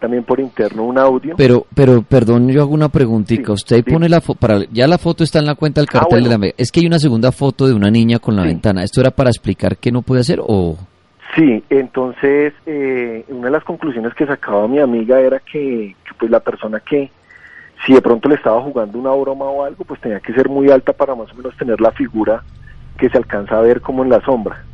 también 0.00 0.24
por 0.24 0.40
interno 0.40 0.84
un 0.84 0.98
audio. 0.98 1.34
Pero, 1.36 1.66
pero, 1.74 2.02
perdón, 2.02 2.48
yo 2.48 2.62
hago 2.62 2.72
una 2.72 2.88
preguntita. 2.88 3.52
Usted 3.52 3.84
pone 3.84 4.08
la 4.08 4.20
foto, 4.20 4.48
ya 4.72 4.86
la 4.86 4.98
foto 4.98 5.22
está 5.22 5.38
en 5.38 5.46
la 5.46 5.54
cuenta 5.54 5.80
del 5.80 5.88
Ah, 5.90 5.92
cartel 5.92 6.08
bueno. 6.10 6.24
de 6.24 6.30
la 6.30 6.38
Mega. 6.38 6.54
Es 6.56 6.72
que 6.72 6.80
hay 6.80 6.86
una 6.86 6.98
segunda 6.98 7.30
foto 7.30 7.66
de 7.66 7.74
una 7.74 7.90
niña 7.90 8.18
con 8.18 8.34
la 8.34 8.42
ventana. 8.42 8.82
¿Esto 8.82 9.00
era 9.00 9.10
para 9.10 9.30
explicar 9.30 9.76
qué 9.76 9.92
no 9.92 10.02
puede 10.02 10.22
hacer 10.22 10.40
o...? 10.42 10.76
Sí, 11.36 11.62
entonces 11.70 12.52
eh, 12.66 13.24
una 13.28 13.46
de 13.46 13.50
las 13.52 13.62
conclusiones 13.62 14.12
que 14.14 14.26
sacaba 14.26 14.66
mi 14.66 14.80
amiga 14.80 15.20
era 15.20 15.38
que, 15.38 15.94
que, 16.04 16.14
pues 16.18 16.28
la 16.28 16.40
persona 16.40 16.80
que 16.80 17.08
si 17.86 17.92
de 17.94 18.02
pronto 18.02 18.28
le 18.28 18.34
estaba 18.34 18.60
jugando 18.62 18.98
una 18.98 19.12
broma 19.12 19.44
o 19.44 19.62
algo, 19.64 19.84
pues 19.84 20.00
tenía 20.00 20.18
que 20.18 20.32
ser 20.34 20.48
muy 20.48 20.70
alta 20.70 20.92
para 20.92 21.14
más 21.14 21.30
o 21.32 21.34
menos 21.36 21.56
tener 21.56 21.80
la 21.80 21.92
figura 21.92 22.42
que 22.98 23.08
se 23.08 23.16
alcanza 23.16 23.56
a 23.56 23.62
ver 23.62 23.80
como 23.80 24.02
en 24.02 24.10
la 24.10 24.20
sombra. 24.22 24.64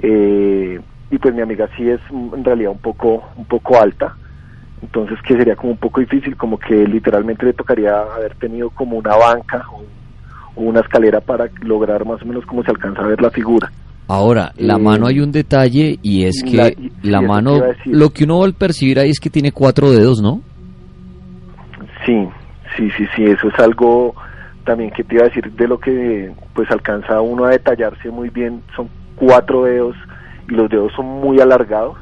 Eh, 0.00 0.78
y 1.10 1.18
pues 1.18 1.34
mi 1.34 1.40
amiga 1.40 1.68
sí 1.76 1.88
es 1.88 2.00
en 2.10 2.44
realidad 2.44 2.70
un 2.72 2.78
poco 2.78 3.24
un 3.36 3.46
poco 3.46 3.80
alta, 3.80 4.14
entonces 4.82 5.18
que 5.26 5.36
sería 5.36 5.56
como 5.56 5.72
un 5.72 5.78
poco 5.78 6.00
difícil, 6.00 6.36
como 6.36 6.58
que 6.58 6.74
literalmente 6.86 7.46
le 7.46 7.52
tocaría 7.52 8.00
haber 8.00 8.34
tenido 8.36 8.70
como 8.70 8.96
una 8.98 9.16
banca 9.16 9.64
o, 9.72 9.82
una 10.60 10.80
escalera 10.80 11.20
para 11.20 11.48
lograr 11.62 12.04
más 12.04 12.20
o 12.22 12.24
menos 12.26 12.44
cómo 12.46 12.62
se 12.64 12.70
alcanza 12.70 13.02
a 13.02 13.06
ver 13.08 13.20
la 13.22 13.30
figura. 13.30 13.70
Ahora, 14.08 14.52
la 14.56 14.74
Eh, 14.74 14.78
mano 14.78 15.06
hay 15.06 15.20
un 15.20 15.30
detalle 15.30 15.98
y 16.02 16.24
es 16.24 16.42
que 16.42 16.56
la- 17.02 17.20
y- 17.22 17.26
mano, 17.26 17.62
lo 17.84 18.10
que 18.10 18.24
uno 18.24 18.40
va 18.40 18.48
a 18.48 18.52
percibir 18.52 18.98
ahí 18.98 19.10
es 19.10 19.20
que 19.20 19.30
tiene 19.30 19.52
cuatro 19.52 19.90
dedos, 19.92 20.20
¿no? 20.22 20.40
Sí, 22.06 22.26
sí, 22.76 22.88
sí, 22.96 23.04
sí, 23.14 23.24
eso 23.24 23.48
es 23.48 23.58
algo 23.58 24.14
también 24.64 24.90
que 24.90 25.04
te 25.04 25.14
iba 25.16 25.24
a 25.24 25.28
decir 25.28 25.50
de 25.52 25.68
lo 25.68 25.78
que 25.78 26.30
pues 26.54 26.70
alcanza 26.70 27.20
uno 27.20 27.44
a 27.44 27.50
detallarse 27.50 28.10
muy 28.10 28.28
bien, 28.30 28.62
son 28.74 28.88
cuatro 29.16 29.64
dedos 29.64 29.96
y 30.48 30.54
los 30.54 30.68
dedos 30.70 30.92
son 30.96 31.06
muy 31.06 31.40
alargados, 31.40 31.96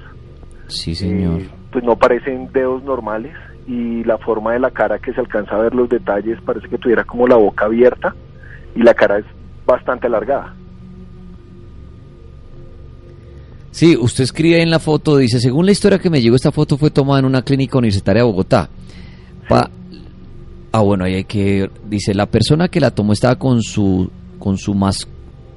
Sí, 0.68 0.94
señor. 0.96 1.42
Pues 1.70 1.84
no 1.84 1.96
parecen 1.96 2.50
dedos 2.52 2.82
normales 2.84 3.34
y 3.66 4.04
la 4.04 4.18
forma 4.18 4.52
de 4.52 4.60
la 4.60 4.70
cara 4.70 4.98
que 4.98 5.12
se 5.12 5.20
alcanza 5.20 5.56
a 5.56 5.58
ver 5.58 5.74
los 5.74 5.88
detalles 5.88 6.38
parece 6.44 6.68
que 6.68 6.78
tuviera 6.78 7.04
como 7.04 7.26
la 7.26 7.36
boca 7.36 7.64
abierta 7.66 8.14
y 8.74 8.82
la 8.82 8.94
cara 8.94 9.18
es 9.18 9.24
bastante 9.66 10.06
alargada. 10.06 10.54
Sí, 13.70 13.94
usted 13.94 14.24
escribe 14.24 14.62
en 14.62 14.70
la 14.70 14.78
foto, 14.78 15.18
dice, 15.18 15.38
según 15.38 15.66
la 15.66 15.72
historia 15.72 15.98
que 15.98 16.08
me 16.08 16.22
llegó, 16.22 16.34
esta 16.36 16.50
foto 16.50 16.78
fue 16.78 16.90
tomada 16.90 17.18
en 17.20 17.26
una 17.26 17.42
clínica 17.42 17.76
universitaria 17.76 18.22
de 18.22 18.26
Bogotá. 18.26 18.70
Pa- 19.48 19.68
ah, 20.72 20.80
bueno, 20.80 21.04
ahí 21.04 21.14
hay 21.16 21.24
que... 21.24 21.68
Dice, 21.86 22.14
la 22.14 22.24
persona 22.26 22.68
que 22.68 22.80
la 22.80 22.90
tomó 22.92 23.12
estaba 23.12 23.36
con 23.36 23.60
su 23.60 24.10
con 24.38 24.56
su 24.56 24.74
mas... 24.74 25.06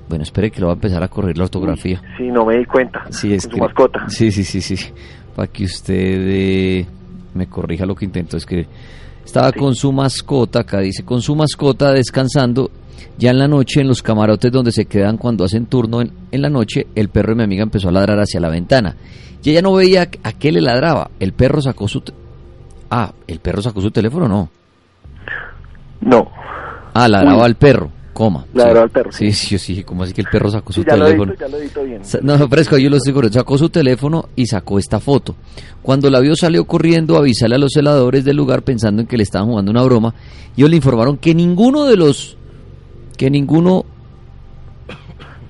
Bueno, 0.09 0.23
espere 0.23 0.49
que 0.51 0.59
lo 0.59 0.67
va 0.67 0.73
a 0.73 0.75
empezar 0.75 1.01
a 1.03 1.07
correr 1.07 1.37
la 1.37 1.43
ortografía. 1.45 2.01
Sí, 2.17 2.27
no 2.27 2.43
me 2.45 2.57
di 2.57 2.65
cuenta. 2.65 3.05
Sí, 3.09 3.33
es 3.33 3.43
con 3.45 3.51
su 3.55 3.57
mascota. 3.59 4.09
Sí, 4.09 4.31
sí, 4.31 4.43
sí, 4.43 4.59
sí. 4.59 4.75
Para 5.39 5.53
que 5.53 5.63
usted 5.63 5.95
eh, 5.95 6.85
me 7.33 7.47
corrija 7.47 7.85
lo 7.85 7.95
que 7.95 8.03
intento 8.03 8.35
escribir. 8.35 8.67
Estaba 9.23 9.53
con 9.53 9.73
su 9.73 9.93
mascota, 9.93 10.59
acá 10.59 10.81
dice, 10.81 11.05
con 11.05 11.21
su 11.21 11.33
mascota 11.33 11.93
descansando. 11.93 12.69
Ya 13.17 13.31
en 13.31 13.39
la 13.39 13.47
noche, 13.47 13.79
en 13.79 13.87
los 13.87 14.01
camarotes 14.03 14.51
donde 14.51 14.73
se 14.73 14.83
quedan 14.83 15.15
cuando 15.15 15.45
hacen 15.45 15.67
turno 15.67 16.01
en, 16.01 16.11
en 16.29 16.41
la 16.41 16.49
noche, 16.49 16.87
el 16.93 17.07
perro 17.07 17.29
de 17.29 17.35
mi 17.35 17.43
amiga 17.43 17.63
empezó 17.63 17.87
a 17.87 17.93
ladrar 17.93 18.19
hacia 18.19 18.41
la 18.41 18.49
ventana. 18.49 18.97
Y 19.41 19.51
ella 19.51 19.61
no 19.61 19.71
veía 19.71 20.09
a 20.23 20.33
qué 20.33 20.51
le 20.51 20.59
ladraba. 20.59 21.09
El 21.21 21.31
perro 21.31 21.61
sacó 21.61 21.87
su... 21.87 22.03
Ah, 22.91 23.13
¿el 23.25 23.39
perro 23.39 23.61
sacó 23.61 23.79
su 23.79 23.91
teléfono 23.91 24.27
no? 24.27 24.49
No. 26.01 26.29
Ah, 26.93 27.07
ladraba 27.07 27.45
al 27.45 27.55
perro, 27.55 27.89
coma. 28.13 28.45
Ladraba 28.53 28.75
sí. 28.79 28.83
al 28.83 28.89
perro, 28.89 29.11
Sí, 29.11 29.31
sí, 29.31 29.57
sí, 29.57 29.83
como 29.83 30.03
así 30.03 30.13
que 30.13 30.21
el 30.21 30.27
perro 30.31 30.49
sacó 30.49 30.71
su 30.73 30.81
Sí, 30.81 30.87
ya 30.89 30.97
lo 30.97 31.05
teléfono. 31.05 31.31
edito, 31.33 31.45
ya 31.45 31.51
lo 31.51 31.57
edito 31.57 31.83
bien. 31.83 32.05
Sa- 32.05 32.19
No, 32.21 32.47
fresco, 32.49 32.77
yo 32.77 32.89
lo 32.89 32.97
estoy 32.97 33.13
corriendo. 33.13 33.39
Sacó 33.39 33.57
su 33.57 33.69
teléfono 33.69 34.29
y 34.35 34.45
sacó 34.45 34.77
esta 34.79 34.99
foto. 34.99 35.35
Cuando 35.81 36.09
la 36.09 36.19
vio 36.19 36.35
salió 36.35 36.65
corriendo 36.65 37.15
a 37.15 37.19
avisarle 37.19 37.55
a 37.55 37.59
los 37.59 37.71
celadores 37.73 38.25
del 38.25 38.35
lugar 38.37 38.63
pensando 38.63 39.01
en 39.01 39.07
que 39.07 39.17
le 39.17 39.23
estaban 39.23 39.47
jugando 39.47 39.71
una 39.71 39.83
broma. 39.83 40.13
Y 40.55 40.61
ellos 40.61 40.69
le 40.71 40.75
informaron 40.77 41.17
que 41.17 41.33
ninguno 41.33 41.85
de 41.85 41.95
los 41.97 42.37
que 43.17 43.29
ninguno 43.29 43.85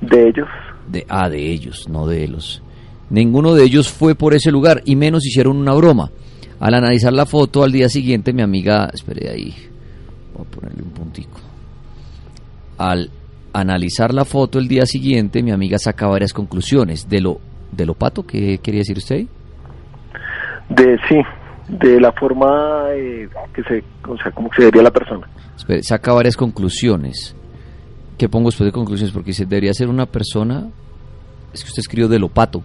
De 0.02 0.28
ellos. 0.30 0.48
De, 0.88 1.06
ah, 1.10 1.30
de 1.30 1.52
ellos, 1.52 1.88
no 1.90 2.08
de 2.08 2.28
los. 2.28 2.62
Ninguno 3.10 3.54
de 3.54 3.64
ellos 3.64 3.90
fue 3.90 4.16
por 4.16 4.34
ese 4.34 4.52
lugar 4.52 4.82
y 4.86 4.96
menos 4.96 5.26
hicieron 5.26 5.58
una 5.58 5.74
broma. 5.74 6.12
Al 6.60 6.74
analizar 6.74 7.14
la 7.14 7.26
foto 7.26 7.64
al 7.64 7.72
día 7.72 7.90
siguiente, 7.90 8.34
mi 8.34 8.42
amiga, 8.42 8.90
espere 8.94 9.30
ahí, 9.30 9.54
voy 10.36 10.46
a 10.46 10.50
ponerle 10.50 10.84
un 10.84 10.90
puntico. 10.90 11.40
Al 12.80 13.12
analizar 13.54 14.14
la 14.14 14.26
foto 14.26 14.58
el 14.58 14.68
día 14.68 14.86
siguiente, 14.86 15.44
mi 15.44 15.52
amiga 15.52 15.78
saca 15.78 16.08
varias 16.08 16.34
conclusiones. 16.34 17.08
De 17.10 17.20
lo, 17.20 17.40
de 17.72 17.86
lo 17.86 17.94
pato, 17.94 18.26
¿qué 18.26 18.58
quería 18.60 18.80
decir 18.80 18.98
usted? 18.98 19.26
De 20.70 20.98
sí, 21.08 21.18
de 21.68 22.00
la 22.00 22.12
forma 22.14 22.86
eh, 22.94 23.28
que 23.54 23.64
se, 23.64 23.84
o 24.08 24.18
sea, 24.18 24.32
cómo 24.32 24.50
se 24.56 24.64
vería 24.64 24.82
la 24.82 24.92
persona. 24.92 25.28
Espere, 25.58 25.84
saca 25.84 26.14
varias 26.14 26.38
conclusiones. 26.38 27.36
¿Qué 28.18 28.30
pongo 28.30 28.50
después 28.50 28.66
de 28.66 28.72
conclusiones? 28.72 29.14
Porque 29.14 29.32
dice, 29.32 29.46
debería 29.46 29.74
ser 29.74 29.88
una 29.88 30.06
persona... 30.06 30.68
Es 31.54 31.64
que 31.64 31.70
usted 31.70 31.82
escribió 31.82 32.08
de 32.08 32.20
lo 32.20 32.30
pato. 32.30 32.64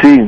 Sí, 0.00 0.18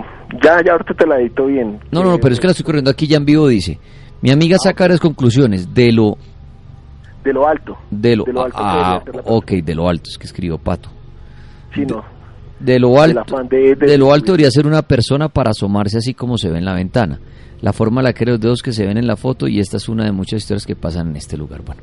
ya, 0.42 0.62
ya 0.64 0.72
ahorita 0.72 0.94
te 0.94 1.06
la 1.06 1.20
edito 1.20 1.46
bien. 1.46 1.78
No, 1.90 2.02
no, 2.02 2.12
no, 2.12 2.18
pero 2.18 2.32
es 2.32 2.40
que 2.40 2.46
la 2.46 2.52
estoy 2.52 2.64
corriendo 2.64 2.90
aquí 2.90 3.06
ya 3.06 3.16
en 3.16 3.24
vivo, 3.24 3.46
dice. 3.46 3.78
Mi 4.22 4.30
amiga 4.30 4.56
saca 4.58 4.84
varias 4.84 5.00
conclusiones 5.00 5.72
de 5.72 5.92
lo... 5.92 6.16
De 7.24 7.32
lo 7.32 7.48
alto. 7.48 7.76
De 7.90 8.14
lo, 8.16 8.24
De 8.24 8.32
lo 8.32 8.44
alto 8.44 8.58
ah, 8.60 9.02
ok, 9.24 9.50
de 9.52 9.74
lo 9.74 9.88
alto, 9.88 10.10
es 10.10 10.18
que 10.18 10.26
escribió 10.26 10.58
pato. 10.58 10.90
Sí, 11.74 11.84
no. 11.86 12.04
De 12.60 12.78
lo 12.78 13.00
alto, 13.00 13.36
de- 13.50 13.98
lo 13.98 14.12
alto 14.12 14.26
debería 14.32 14.50
ser 14.50 14.66
una 14.66 14.82
persona 14.82 15.28
para 15.28 15.50
asomarse 15.50 15.98
así 15.98 16.14
como 16.14 16.38
se 16.38 16.48
ve 16.50 16.58
en 16.58 16.64
la 16.64 16.74
ventana. 16.74 17.18
La 17.60 17.72
forma 17.72 18.02
la 18.02 18.12
que 18.12 18.26
los 18.26 18.38
dedos 18.40 18.62
que 18.62 18.72
se 18.72 18.86
ven 18.86 18.98
en 18.98 19.06
la 19.06 19.16
foto 19.16 19.48
y 19.48 19.58
esta 19.58 19.78
es 19.78 19.88
una 19.88 20.04
de 20.04 20.12
muchas 20.12 20.42
historias 20.42 20.66
que 20.66 20.76
pasan 20.76 21.08
en 21.08 21.16
este 21.16 21.36
lugar. 21.36 21.62
Bueno, 21.62 21.82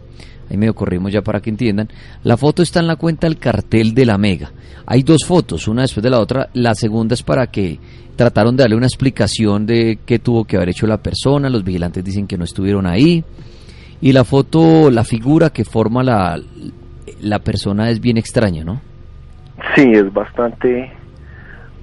ahí 0.49 0.57
medio 0.57 0.75
corrimos 0.75 1.11
ya 1.11 1.21
para 1.23 1.39
que 1.41 1.49
entiendan. 1.49 1.89
La 2.23 2.37
foto 2.37 2.61
está 2.61 2.79
en 2.79 2.87
la 2.87 2.95
cuenta 2.95 3.27
del 3.27 3.37
cartel 3.37 3.93
de 3.95 4.05
la 4.05 4.17
Mega. 4.17 4.51
Hay 4.85 5.01
dos 5.03 5.25
fotos, 5.25 5.67
una 5.67 5.81
después 5.81 6.03
de 6.03 6.09
la 6.11 6.19
otra. 6.19 6.49
La 6.53 6.75
segunda 6.75 7.15
es 7.15 7.23
para 7.23 7.47
que 7.47 7.79
trataron 8.15 8.55
de 8.55 8.63
darle 8.63 8.75
una 8.75 8.85
explicación 8.85 9.65
de 9.65 9.99
qué 10.05 10.19
tuvo 10.19 10.45
que 10.45 10.55
haber 10.55 10.69
hecho 10.69 10.85
la 10.87 11.01
persona. 11.01 11.49
Los 11.49 11.63
vigilantes 11.63 12.03
dicen 12.03 12.27
que 12.27 12.37
no 12.37 12.43
estuvieron 12.43 12.85
ahí. 12.85 13.23
Y 14.01 14.13
la 14.13 14.23
foto, 14.23 14.89
la 14.89 15.03
figura 15.03 15.51
que 15.51 15.63
forma 15.63 16.03
la, 16.03 16.39
la 17.21 17.39
persona 17.39 17.89
es 17.89 17.99
bien 17.99 18.17
extraña, 18.17 18.63
¿no? 18.63 18.81
Sí, 19.75 19.91
es 19.93 20.11
bastante, 20.11 20.91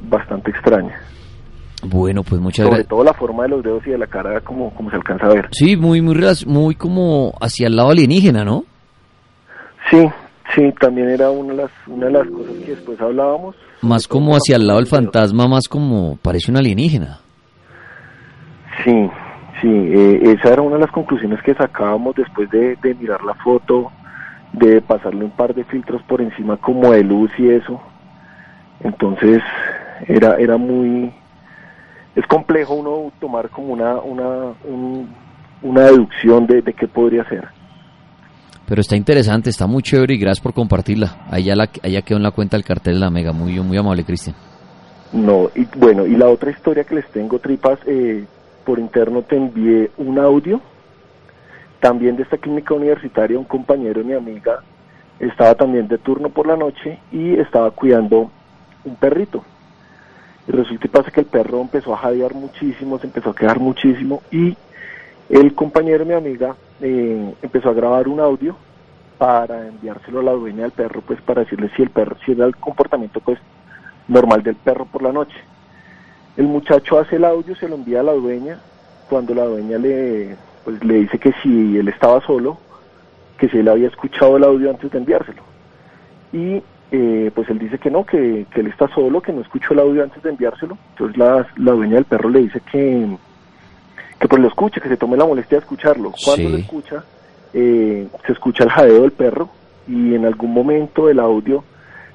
bastante 0.08 0.50
extraña. 0.50 0.98
Bueno, 1.84 2.24
pues 2.24 2.40
muchas 2.40 2.64
Sobre 2.64 2.78
gracias. 2.78 2.88
todo 2.88 3.04
la 3.04 3.14
forma 3.14 3.44
de 3.44 3.50
los 3.50 3.62
dedos 3.62 3.86
y 3.86 3.90
de 3.90 3.98
la 3.98 4.08
cara, 4.08 4.40
como, 4.40 4.74
como 4.74 4.90
se 4.90 4.96
alcanza 4.96 5.26
a 5.26 5.34
ver. 5.34 5.48
Sí, 5.52 5.76
muy, 5.76 6.00
muy, 6.02 6.16
muy 6.46 6.74
como 6.74 7.34
hacia 7.40 7.68
el 7.68 7.76
lado 7.76 7.90
alienígena, 7.90 8.44
¿no? 8.44 8.64
Sí, 9.88 10.08
sí, 10.56 10.72
también 10.80 11.08
era 11.10 11.30
una 11.30 11.52
de 11.52 11.62
las, 11.62 11.70
una 11.86 12.06
de 12.06 12.12
las 12.12 12.26
cosas 12.26 12.52
que 12.64 12.70
después 12.72 13.00
hablábamos. 13.00 13.54
Más 13.80 14.08
como 14.08 14.32
hacia 14.34 14.56
el 14.56 14.66
lado 14.66 14.80
del 14.80 14.88
fantasma, 14.88 15.46
más 15.46 15.68
como 15.68 16.16
parece 16.20 16.50
un 16.50 16.56
alienígena. 16.56 17.20
Sí, 18.84 19.08
sí, 19.60 19.68
eh, 19.68 20.20
esa 20.38 20.52
era 20.52 20.62
una 20.62 20.76
de 20.76 20.82
las 20.82 20.90
conclusiones 20.90 21.42
que 21.42 21.54
sacábamos 21.54 22.14
después 22.16 22.50
de, 22.50 22.76
de 22.76 22.94
mirar 22.94 23.22
la 23.24 23.34
foto, 23.34 23.90
de 24.52 24.80
pasarle 24.80 25.24
un 25.24 25.30
par 25.30 25.54
de 25.54 25.64
filtros 25.64 26.02
por 26.02 26.20
encima 26.20 26.56
como 26.56 26.92
de 26.92 27.04
luz 27.04 27.30
y 27.38 27.48
eso. 27.50 27.80
Entonces 28.80 29.42
era 30.06 30.36
era 30.36 30.56
muy 30.56 31.12
es 32.14 32.26
complejo 32.26 32.74
uno 32.74 33.12
tomar 33.20 33.48
como 33.50 33.72
una 33.72 33.96
una 33.96 34.52
un- 34.64 35.08
una 35.60 35.82
deducción 35.82 36.46
de, 36.46 36.62
de 36.62 36.72
qué 36.72 36.86
podría 36.86 37.24
ser. 37.28 37.48
Pero 38.66 38.80
está 38.80 38.94
interesante, 38.96 39.50
está 39.50 39.66
muy 39.66 39.82
chévere 39.82 40.14
y 40.14 40.18
gracias 40.18 40.40
por 40.42 40.52
compartirla. 40.52 41.16
Ya, 41.42 41.56
la, 41.56 41.68
ya 41.82 42.02
quedó 42.02 42.18
en 42.18 42.22
la 42.22 42.30
cuenta 42.30 42.56
del 42.56 42.64
cartel 42.64 42.94
de 42.94 43.00
la 43.00 43.10
Mega. 43.10 43.32
Muy, 43.32 43.58
muy 43.60 43.76
amable, 43.78 44.04
Cristian. 44.04 44.36
No, 45.12 45.48
y 45.56 45.66
bueno, 45.76 46.06
y 46.06 46.16
la 46.16 46.28
otra 46.28 46.50
historia 46.50 46.84
que 46.84 46.96
les 46.96 47.08
tengo, 47.10 47.38
Tripas, 47.38 47.78
eh, 47.86 48.24
por 48.68 48.78
interno 48.78 49.22
te 49.22 49.34
envié 49.34 49.90
un 49.96 50.18
audio, 50.18 50.60
también 51.80 52.16
de 52.16 52.24
esta 52.24 52.36
clínica 52.36 52.74
universitaria, 52.74 53.38
un 53.38 53.46
compañero, 53.46 54.04
mi 54.04 54.12
amiga, 54.12 54.62
estaba 55.18 55.54
también 55.54 55.88
de 55.88 55.96
turno 55.96 56.28
por 56.28 56.46
la 56.46 56.54
noche 56.54 56.98
y 57.10 57.32
estaba 57.36 57.70
cuidando 57.70 58.30
un 58.84 58.96
perrito. 58.96 59.42
Y 60.46 60.52
resulta 60.52 60.86
y 60.86 60.90
pasa 60.90 61.10
que 61.10 61.20
el 61.20 61.26
perro 61.26 61.62
empezó 61.62 61.94
a 61.94 61.96
jadear 61.96 62.34
muchísimo, 62.34 62.98
se 62.98 63.06
empezó 63.06 63.30
a 63.30 63.34
quedar 63.34 63.58
muchísimo 63.58 64.22
y 64.30 64.54
el 65.30 65.54
compañero, 65.54 66.04
mi 66.04 66.12
amiga, 66.12 66.54
eh, 66.82 67.34
empezó 67.40 67.70
a 67.70 67.72
grabar 67.72 68.06
un 68.06 68.20
audio 68.20 68.54
para 69.16 69.66
enviárselo 69.66 70.20
a 70.20 70.24
la 70.24 70.32
dueña 70.32 70.64
del 70.64 70.72
perro, 70.72 71.00
pues 71.00 71.22
para 71.22 71.40
decirle 71.40 71.70
si 71.74 71.80
el 71.80 71.88
perro, 71.88 72.18
si 72.26 72.32
era 72.32 72.44
el 72.44 72.54
comportamiento 72.56 73.20
pues 73.20 73.38
normal 74.08 74.42
del 74.42 74.56
perro 74.56 74.84
por 74.84 75.02
la 75.02 75.12
noche. 75.12 75.38
El 76.38 76.46
muchacho 76.46 76.98
hace 76.98 77.16
el 77.16 77.24
audio, 77.24 77.54
se 77.56 77.68
lo 77.68 77.74
envía 77.74 78.00
a 78.00 78.04
la 78.04 78.12
dueña, 78.12 78.60
cuando 79.10 79.34
la 79.34 79.44
dueña 79.44 79.76
le, 79.76 80.36
pues, 80.64 80.82
le 80.84 80.94
dice 81.00 81.18
que 81.18 81.32
si 81.42 81.76
él 81.76 81.88
estaba 81.88 82.20
solo, 82.22 82.58
que 83.38 83.48
si 83.48 83.58
él 83.58 83.68
había 83.68 83.88
escuchado 83.88 84.36
el 84.36 84.44
audio 84.44 84.70
antes 84.70 84.90
de 84.90 84.98
enviárselo. 84.98 85.42
Y 86.32 86.62
eh, 86.92 87.30
pues 87.34 87.48
él 87.50 87.58
dice 87.58 87.78
que 87.78 87.90
no, 87.90 88.06
que, 88.06 88.46
que 88.52 88.60
él 88.60 88.68
está 88.68 88.88
solo, 88.94 89.20
que 89.20 89.32
no 89.32 89.40
escuchó 89.40 89.72
el 89.74 89.80
audio 89.80 90.02
antes 90.04 90.22
de 90.22 90.30
enviárselo. 90.30 90.78
Entonces 90.92 91.16
la, 91.18 91.44
la 91.56 91.72
dueña 91.72 91.96
del 91.96 92.04
perro 92.04 92.28
le 92.28 92.40
dice 92.40 92.60
que, 92.70 93.16
que 94.20 94.28
pues 94.28 94.40
lo 94.40 94.46
escuche, 94.48 94.80
que 94.80 94.88
se 94.88 94.96
tome 94.96 95.16
la 95.16 95.26
molestia 95.26 95.58
de 95.58 95.62
escucharlo. 95.64 96.12
Cuando 96.24 96.46
Sí. 96.48 96.52
lo 96.52 96.56
escucha, 96.58 97.04
eh, 97.52 98.06
se 98.26 98.32
escucha 98.32 98.62
el 98.64 98.70
jadeo 98.70 99.02
del 99.02 99.12
perro 99.12 99.48
y 99.88 100.14
en 100.14 100.24
algún 100.24 100.54
momento 100.54 101.06
del 101.06 101.18
audio 101.18 101.64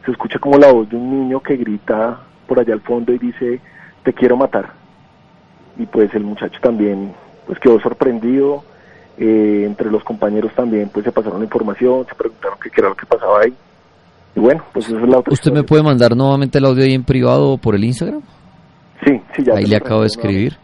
se 0.06 0.12
escucha 0.12 0.40
como 0.40 0.58
la 0.58 0.72
voz 0.72 0.90
de 0.90 0.96
un 0.96 1.10
niño 1.12 1.42
que 1.42 1.58
grita 1.58 2.20
por 2.48 2.60
allá 2.60 2.74
al 2.74 2.82
fondo 2.82 3.12
y 3.14 3.18
dice, 3.18 3.60
te 4.04 4.14
quiero 4.14 4.38
matar. 4.38 4.72
Y 5.78 5.86
pues 5.86 6.14
el 6.14 6.24
muchacho 6.24 6.60
también 6.62 7.14
pues 7.48 7.60
quedó 7.60 7.80
sorprendido, 7.80 8.64
eh, 9.18 9.64
entre 9.66 9.92
los 9.92 10.04
compañeros 10.04 10.52
también 10.56 10.90
pues 10.90 11.06
se 11.06 11.12
pasaron 11.12 11.40
la 11.40 11.46
información, 11.46 12.06
se 12.08 12.16
preguntaron 12.16 12.58
qué 12.62 12.70
era 12.76 12.90
lo 12.90 12.96
que 12.96 13.06
pasaba 13.06 13.42
ahí. 13.42 13.54
Y 14.36 14.40
bueno, 14.40 14.64
pues 14.74 14.88
esa 14.88 15.00
es 15.00 15.08
la 15.08 15.20
otra 15.20 15.34
¿Usted 15.34 15.52
me 15.52 15.64
puede 15.64 15.84
mandar 15.84 16.16
nuevamente 16.16 16.58
el 16.58 16.66
audio 16.66 16.84
ahí 16.84 16.94
en 16.94 17.04
privado 17.04 17.52
o 17.52 17.58
por 17.58 17.76
el 17.76 17.84
Instagram? 17.84 18.22
Sí, 19.06 19.22
sí, 19.36 19.44
ya 19.44 19.54
Ahí 19.56 19.66
le 19.66 19.76
acabo 19.76 20.02
de 20.02 20.08
escribir 20.08 20.58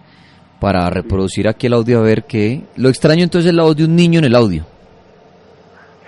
para 0.60 0.90
reproducir 0.90 1.48
aquí 1.48 1.68
el 1.68 1.74
audio 1.74 2.00
a 2.00 2.02
ver 2.02 2.24
qué. 2.24 2.64
Lo 2.76 2.90
extraño 2.90 3.24
entonces 3.24 3.50
es 3.50 3.56
la 3.56 3.64
voz 3.64 3.76
de 3.76 3.86
un 3.86 3.96
niño 3.96 4.20
en 4.20 4.26
el 4.26 4.36
audio. 4.36 4.64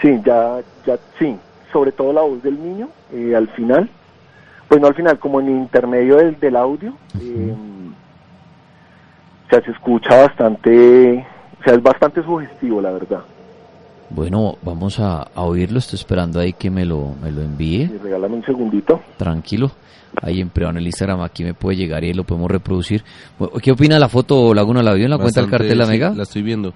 Sí, 0.01 0.19
ya, 0.25 0.59
ya, 0.85 0.97
sí, 1.19 1.35
sobre 1.71 1.91
todo 1.91 2.11
la 2.11 2.21
voz 2.21 2.41
del 2.41 2.61
niño 2.61 2.89
eh, 3.13 3.35
al 3.35 3.47
final, 3.49 3.89
pues 4.71 4.79
no 4.79 4.87
al 4.87 4.95
final, 4.95 5.19
como 5.19 5.41
en 5.41 5.47
el 5.47 5.57
intermedio 5.57 6.15
del, 6.15 6.39
del 6.39 6.55
audio, 6.55 6.93
eh, 7.19 7.53
o 9.45 9.49
sea, 9.49 9.61
se 9.61 9.69
escucha 9.69 10.15
bastante, 10.15 11.27
o 11.59 11.63
sea, 11.65 11.73
es 11.73 11.83
bastante 11.83 12.23
sugestivo, 12.23 12.79
la 12.79 12.91
verdad. 12.91 13.19
Bueno, 14.11 14.55
vamos 14.61 14.97
a, 15.01 15.23
a 15.23 15.41
oírlo. 15.41 15.77
Estoy 15.77 15.97
esperando 15.97 16.39
ahí 16.39 16.53
que 16.53 16.69
me 16.69 16.85
lo, 16.85 17.15
me 17.21 17.33
lo 17.33 17.41
envíe. 17.41 17.87
Sí, 17.87 17.97
regálame 18.01 18.35
un 18.35 18.45
segundito. 18.45 19.01
Tranquilo. 19.17 19.71
Ahí 20.21 20.39
en 20.39 20.47
privado 20.47 20.71
en 20.71 20.77
el 20.77 20.85
Instagram 20.85 21.19
aquí 21.19 21.43
me 21.43 21.53
puede 21.53 21.75
llegar 21.75 22.05
y 22.05 22.13
lo 22.13 22.23
podemos 22.23 22.49
reproducir. 22.49 23.03
¿Qué 23.61 23.73
opina 23.73 23.99
la 23.99 24.07
foto 24.07 24.53
Laguna? 24.53 24.81
¿La 24.81 24.93
vio 24.93 25.03
en 25.03 25.11
la 25.11 25.17
cuenta 25.17 25.41
del 25.41 25.49
cartel 25.49 25.77
La 25.77 25.83
sí, 25.83 25.91
Mega? 25.91 26.11
La 26.11 26.23
estoy 26.23 26.43
viendo. 26.43 26.73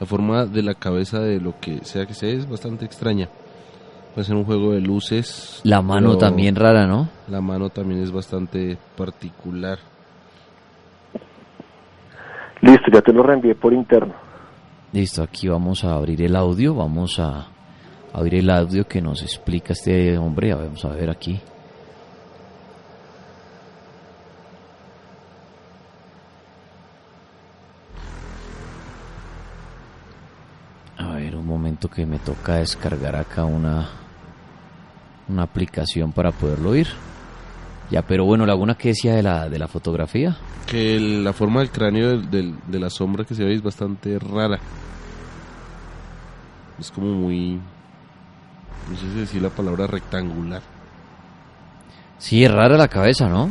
La 0.00 0.06
forma 0.06 0.46
de 0.46 0.64
la 0.64 0.74
cabeza 0.74 1.20
de 1.20 1.40
lo 1.40 1.54
que 1.60 1.84
sea 1.84 2.06
que 2.06 2.14
sea 2.14 2.30
es 2.30 2.50
bastante 2.50 2.86
extraña. 2.86 3.28
Puede 4.14 4.24
ser 4.24 4.36
un 4.36 4.44
juego 4.44 4.72
de 4.72 4.80
luces. 4.80 5.60
La 5.62 5.82
mano 5.82 6.18
también 6.18 6.56
rara, 6.56 6.86
¿no? 6.86 7.08
La 7.28 7.40
mano 7.40 7.70
también 7.70 8.02
es 8.02 8.10
bastante 8.10 8.76
particular. 8.96 9.78
Listo, 12.60 12.90
ya 12.92 13.00
te 13.00 13.12
lo 13.12 13.22
reenvié 13.22 13.54
por 13.54 13.72
interno. 13.72 14.14
Listo, 14.92 15.22
aquí 15.22 15.46
vamos 15.48 15.84
a 15.84 15.94
abrir 15.94 16.22
el 16.22 16.34
audio. 16.34 16.74
Vamos 16.74 17.20
a 17.20 17.46
abrir 18.12 18.40
el 18.40 18.50
audio 18.50 18.86
que 18.86 19.00
nos 19.00 19.22
explica 19.22 19.72
este 19.72 20.18
hombre. 20.18 20.52
A 20.52 20.56
ver, 20.56 20.66
Vamos 20.66 20.84
a 20.84 20.88
ver 20.88 21.08
aquí. 21.08 21.40
A 30.98 31.14
ver, 31.14 31.36
un 31.36 31.46
momento 31.46 31.88
que 31.88 32.04
me 32.04 32.18
toca 32.18 32.56
descargar 32.56 33.16
acá 33.16 33.44
una, 33.44 33.88
una 35.30 35.42
aplicación 35.44 36.12
para 36.12 36.32
poderlo 36.32 36.70
oír. 36.70 36.88
Ya, 37.90 38.02
pero 38.02 38.24
bueno, 38.24 38.46
Laguna, 38.46 38.74
¿qué 38.76 38.88
decía 38.88 39.14
de 39.14 39.22
la, 39.22 39.48
de 39.48 39.58
la 39.58 39.66
fotografía? 39.68 40.36
Que 40.66 40.96
el- 40.96 41.24
la 41.24 41.32
forma 41.32 41.60
del 41.60 41.70
cráneo 41.70 42.08
del- 42.10 42.30
del- 42.30 42.54
de 42.66 42.78
la 42.78 42.88
sombra 42.90 43.24
que 43.24 43.34
se 43.34 43.44
ve 43.44 43.54
es 43.54 43.62
bastante 43.62 44.18
rara. 44.18 44.58
Es 46.78 46.90
como 46.90 47.08
muy... 47.12 47.60
No 48.90 48.96
sé 48.96 49.02
si 49.12 49.18
decir 49.20 49.42
la 49.42 49.50
palabra 49.50 49.86
rectangular. 49.86 50.62
Sí, 52.18 52.44
es 52.44 52.50
rara 52.50 52.76
la 52.76 52.88
cabeza, 52.88 53.28
¿no? 53.28 53.50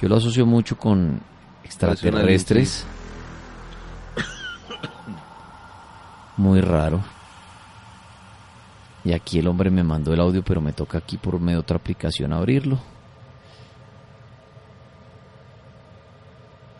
Yo 0.00 0.08
lo 0.08 0.16
asocio 0.16 0.44
mucho 0.46 0.76
con 0.76 1.20
extraterrestres. 1.64 2.84
Muy 6.36 6.60
raro. 6.60 7.00
Y 9.04 9.12
aquí 9.12 9.38
el 9.38 9.48
hombre 9.48 9.70
me 9.70 9.82
mandó 9.82 10.12
el 10.12 10.20
audio, 10.20 10.42
pero 10.44 10.60
me 10.60 10.72
toca 10.72 10.98
aquí 10.98 11.16
por 11.16 11.40
medio 11.40 11.58
de 11.58 11.62
otra 11.62 11.76
aplicación 11.76 12.32
abrirlo. 12.32 12.78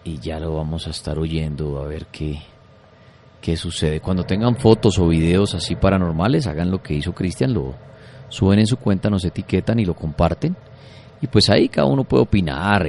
Y 0.05 0.19
ya 0.19 0.39
lo 0.39 0.55
vamos 0.55 0.87
a 0.87 0.91
estar 0.91 1.19
oyendo 1.19 1.81
a 1.81 1.87
ver 1.87 2.07
qué, 2.07 2.41
qué 3.41 3.57
sucede. 3.57 4.01
Cuando 4.01 4.25
tengan 4.25 4.57
fotos 4.57 4.99
o 4.99 5.09
videos 5.09 5.55
así 5.55 5.77
paranormales, 5.77 6.47
hagan 6.47 6.71
lo 6.71 6.83
que 6.83 6.95
hizo 6.95 7.13
Cristian, 7.13 7.55
lo 7.55 7.75
suben 8.29 8.61
en 8.61 8.67
su 8.67 8.77
cuenta, 8.77 9.11
nos 9.11 9.25
etiquetan 9.25 9.79
y 9.81 9.85
lo 9.85 9.95
comparten. 9.95 10.57
Y 11.21 11.27
pues 11.27 11.51
ahí 11.51 11.69
cada 11.69 11.87
uno 11.87 12.05
puede 12.05 12.25
opinar. 12.25 12.87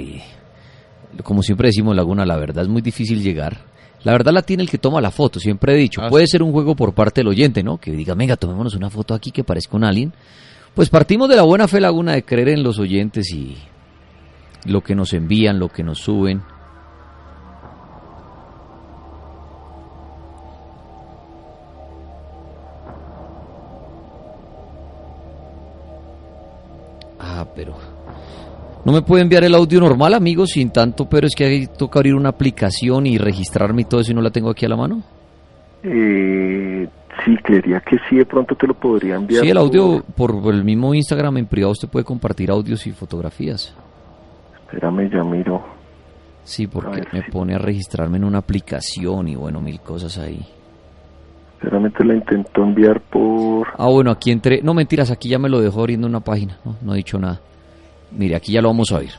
Como 1.23 1.43
siempre 1.43 1.67
decimos, 1.67 1.95
Laguna, 1.95 2.25
la 2.25 2.37
verdad 2.37 2.63
es 2.63 2.69
muy 2.69 2.81
difícil 2.81 3.21
llegar. 3.21 3.72
La 4.03 4.11
verdad 4.11 4.33
la 4.33 4.41
tiene 4.41 4.63
el 4.63 4.69
que 4.69 4.77
toma 4.77 4.99
la 4.99 5.11
foto, 5.11 5.39
siempre 5.39 5.73
he 5.73 5.77
dicho. 5.77 6.01
Ah, 6.01 6.09
Puede 6.09 6.27
ser 6.27 6.43
un 6.43 6.51
juego 6.51 6.75
por 6.75 6.93
parte 6.93 7.21
del 7.21 7.29
oyente, 7.29 7.63
¿no? 7.63 7.77
Que 7.77 7.91
diga, 7.91 8.13
venga, 8.15 8.35
tomémonos 8.35 8.75
una 8.75 8.89
foto 8.89 9.13
aquí 9.13 9.31
que 9.31 9.43
parezca 9.43 9.77
un 9.77 9.85
alien. 9.85 10.13
Pues 10.73 10.89
partimos 10.89 11.29
de 11.29 11.35
la 11.35 11.43
buena 11.43 11.67
fe, 11.67 11.79
Laguna, 11.79 12.13
de 12.13 12.23
creer 12.25 12.49
en 12.49 12.63
los 12.63 12.79
oyentes 12.79 13.31
y 13.31 13.57
lo 14.65 14.81
que 14.81 14.95
nos 14.95 15.13
envían, 15.13 15.59
lo 15.59 15.69
que 15.69 15.83
nos 15.83 15.99
suben. 15.99 16.41
Ah, 27.19 27.45
pero... 27.55 27.92
¿No 28.85 28.91
me 28.91 29.01
puede 29.01 29.21
enviar 29.21 29.43
el 29.45 29.55
audio 29.55 29.79
normal, 29.79 30.13
amigo, 30.13 30.45
sin 30.45 30.71
tanto, 30.71 31.07
pero 31.07 31.27
es 31.27 31.35
que 31.35 31.45
ahí 31.45 31.67
toca 31.67 31.99
abrir 31.99 32.15
una 32.15 32.29
aplicación 32.29 33.07
y 33.07 33.17
registrarme 33.17 33.83
y 33.83 33.85
todo 33.85 34.01
eso 34.01 34.11
y 34.11 34.15
no 34.15 34.21
la 34.21 34.29
tengo 34.29 34.49
aquí 34.49 34.65
a 34.65 34.69
la 34.69 34.75
mano? 34.75 35.01
Eh, 35.83 36.87
sí, 37.23 37.37
creería 37.43 37.79
que 37.79 37.97
sí, 38.09 38.17
de 38.17 38.25
pronto 38.25 38.55
te 38.55 38.67
lo 38.67 38.73
podría 38.73 39.15
enviar. 39.15 39.43
Sí, 39.43 39.49
el 39.49 39.57
audio 39.57 40.03
por 40.15 40.31
el 40.53 40.65
mismo 40.65 40.93
Instagram 40.93 41.37
en 41.37 41.45
privado 41.45 41.71
usted 41.71 41.87
puede 41.87 42.03
compartir 42.03 42.51
audios 42.51 42.85
y 42.85 42.91
fotografías. 42.91 43.73
Espérame, 44.65 45.09
ya 45.09 45.23
miro. 45.23 45.63
Sí, 46.43 46.67
porque 46.67 47.03
me 47.13 47.23
pone 47.23 47.55
a 47.55 47.57
registrarme 47.57 48.17
en 48.17 48.25
una 48.25 48.39
aplicación 48.39 49.29
y 49.29 49.35
bueno, 49.35 49.61
mil 49.61 49.79
cosas 49.79 50.17
ahí. 50.17 50.45
Espérame, 51.53 51.89
te 51.93 52.03
la 52.03 52.15
intento 52.15 52.61
enviar 52.61 52.99
por... 52.99 53.67
Ah, 53.77 53.87
bueno, 53.87 54.11
aquí 54.11 54.31
entré. 54.31 54.61
No, 54.61 54.73
mentiras, 54.73 55.09
aquí 55.09 55.29
ya 55.29 55.39
me 55.39 55.47
lo 55.47 55.61
dejó 55.61 55.79
abriendo 55.79 56.05
una 56.05 56.19
página. 56.19 56.57
No, 56.65 56.75
no 56.81 56.93
he 56.93 56.97
dicho 56.97 57.17
nada. 57.17 57.39
Mire, 58.17 58.35
aquí 58.35 58.51
ya 58.51 58.61
lo 58.61 58.69
vamos 58.69 58.91
a 58.91 58.97
oír. 58.97 59.11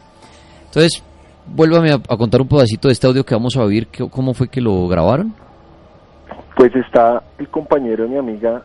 Entonces, 0.66 1.02
vuélvame 1.46 1.90
a, 1.92 1.94
a 1.96 2.16
contar 2.16 2.40
un 2.40 2.48
pedacito 2.48 2.88
de 2.88 2.92
este 2.92 3.06
audio 3.06 3.24
que 3.24 3.34
vamos 3.34 3.56
a 3.56 3.62
oír. 3.62 3.86
que- 3.88 4.08
¿Cómo 4.08 4.34
fue 4.34 4.48
que 4.48 4.60
lo 4.60 4.86
grabaron? 4.88 5.34
Pues 6.56 6.74
está 6.76 7.22
el 7.38 7.48
compañero 7.48 8.04
de 8.04 8.10
mi 8.10 8.16
amiga 8.18 8.62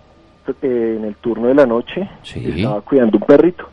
eh, 0.61 0.95
en 0.97 1.05
el 1.05 1.15
turno 1.15 1.47
de 1.47 1.55
la 1.55 1.65
noche. 1.65 2.09
Sí. 2.23 2.43
Estaba 2.57 2.81
cuidando 2.81 3.17
un 3.17 3.23
perrito. 3.23 3.67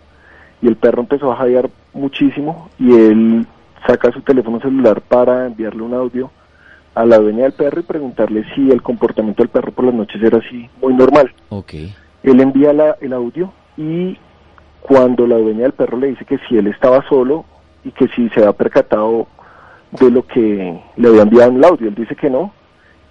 Y 0.63 0.69
el 0.69 0.77
perro 0.77 1.01
empezó 1.03 1.31
a 1.33 1.37
jadear 1.37 1.69
muchísimo. 1.95 2.69
Y 2.79 2.91
él 2.93 3.47
saca 3.87 4.11
su 4.13 4.21
teléfono 4.23 4.61
celular 4.61 5.01
para 5.03 5.47
enviarle 5.47 5.83
un 5.83 5.95
audio 5.95 6.31
a 6.95 7.05
la 7.05 7.19
dueña 7.19 7.43
del 7.45 7.53
perro 7.53 7.81
y 7.81 7.85
preguntarle 7.85 8.45
si 8.55 8.71
el 8.71 8.81
comportamiento 8.83 9.43
del 9.43 9.51
perro 9.51 9.71
por 9.73 9.85
las 9.85 9.95
noches 9.95 10.23
era 10.23 10.39
así, 10.39 10.69
muy 10.81 10.95
normal. 10.95 11.31
Ok. 11.51 11.75
Él 12.23 12.41
envía 12.41 12.73
la- 12.73 12.97
el 13.03 13.13
audio 13.13 13.53
y 13.77 14.17
cuando 14.87 15.27
la 15.27 15.37
dueña 15.37 15.63
del 15.63 15.73
perro 15.73 15.99
le 15.99 16.09
dice 16.09 16.25
que 16.25 16.39
si 16.49 16.57
él 16.57 16.69
estaba 16.69 17.05
solo 17.09 17.45
y 17.85 17.91
que 17.91 18.07
si 18.15 18.29
se 18.29 18.39
había 18.39 18.53
percatado 18.53 19.27
de 19.91 20.11
lo 20.13 20.25
que 20.25 20.81
le 20.97 21.09
había 21.09 21.23
enviado 21.23 21.51
en 21.51 21.57
el 21.57 21.65
audio, 21.65 21.89
él 21.89 21.95
dice 21.97 22.15
que 22.15 22.31
no. 22.31 22.53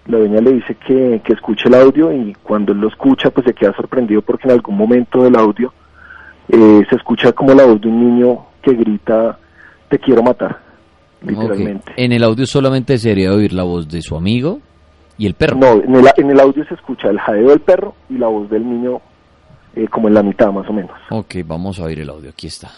La 0.07 0.19
dueña 0.19 0.39
le 0.39 0.53
dice 0.53 0.75
que, 0.75 1.21
que 1.21 1.33
escuche 1.33 1.67
el 1.67 1.73
audio 1.75 2.13
y 2.13 2.33
cuando 2.43 2.71
él 2.71 2.79
lo 2.79 2.87
escucha 2.87 3.29
pues 3.29 3.45
se 3.45 3.53
queda 3.53 3.75
sorprendido 3.75 4.21
porque 4.21 4.47
en 4.47 4.51
algún 4.51 4.77
momento 4.77 5.23
del 5.23 5.35
audio 5.35 5.73
eh, 6.47 6.83
se 6.89 6.95
escucha 6.95 7.33
como 7.33 7.53
la 7.53 7.65
voz 7.65 7.81
de 7.81 7.89
un 7.89 7.99
niño 7.99 8.45
que 8.61 8.73
grita 8.73 9.37
te 9.89 9.99
quiero 9.99 10.23
matar, 10.23 10.59
literalmente. 11.23 11.91
En 11.97 12.13
el 12.13 12.23
audio 12.23 12.45
solamente 12.45 12.97
sería 12.99 13.33
oír 13.33 13.51
la 13.51 13.63
voz 13.63 13.89
de 13.89 14.01
su 14.01 14.15
amigo 14.15 14.59
y 15.17 15.25
el 15.25 15.33
perro. 15.33 15.57
No, 15.57 15.73
en 15.73 15.93
el, 15.95 16.05
en 16.15 16.31
el 16.31 16.39
audio 16.39 16.63
se 16.65 16.75
escucha 16.75 17.09
el 17.09 17.19
jadeo 17.19 17.49
del 17.49 17.59
perro 17.59 17.95
y 18.09 18.17
la 18.17 18.27
voz 18.27 18.49
del 18.49 18.63
niño 18.63 19.01
eh, 19.75 19.87
como 19.87 20.07
en 20.07 20.13
la 20.13 20.23
mitad 20.23 20.51
más 20.51 20.67
o 20.69 20.73
menos. 20.73 20.91
Ok, 21.09 21.35
vamos 21.45 21.79
a 21.79 21.83
oír 21.83 21.99
el 21.99 22.09
audio. 22.09 22.29
Aquí 22.29 22.47
está. 22.47 22.71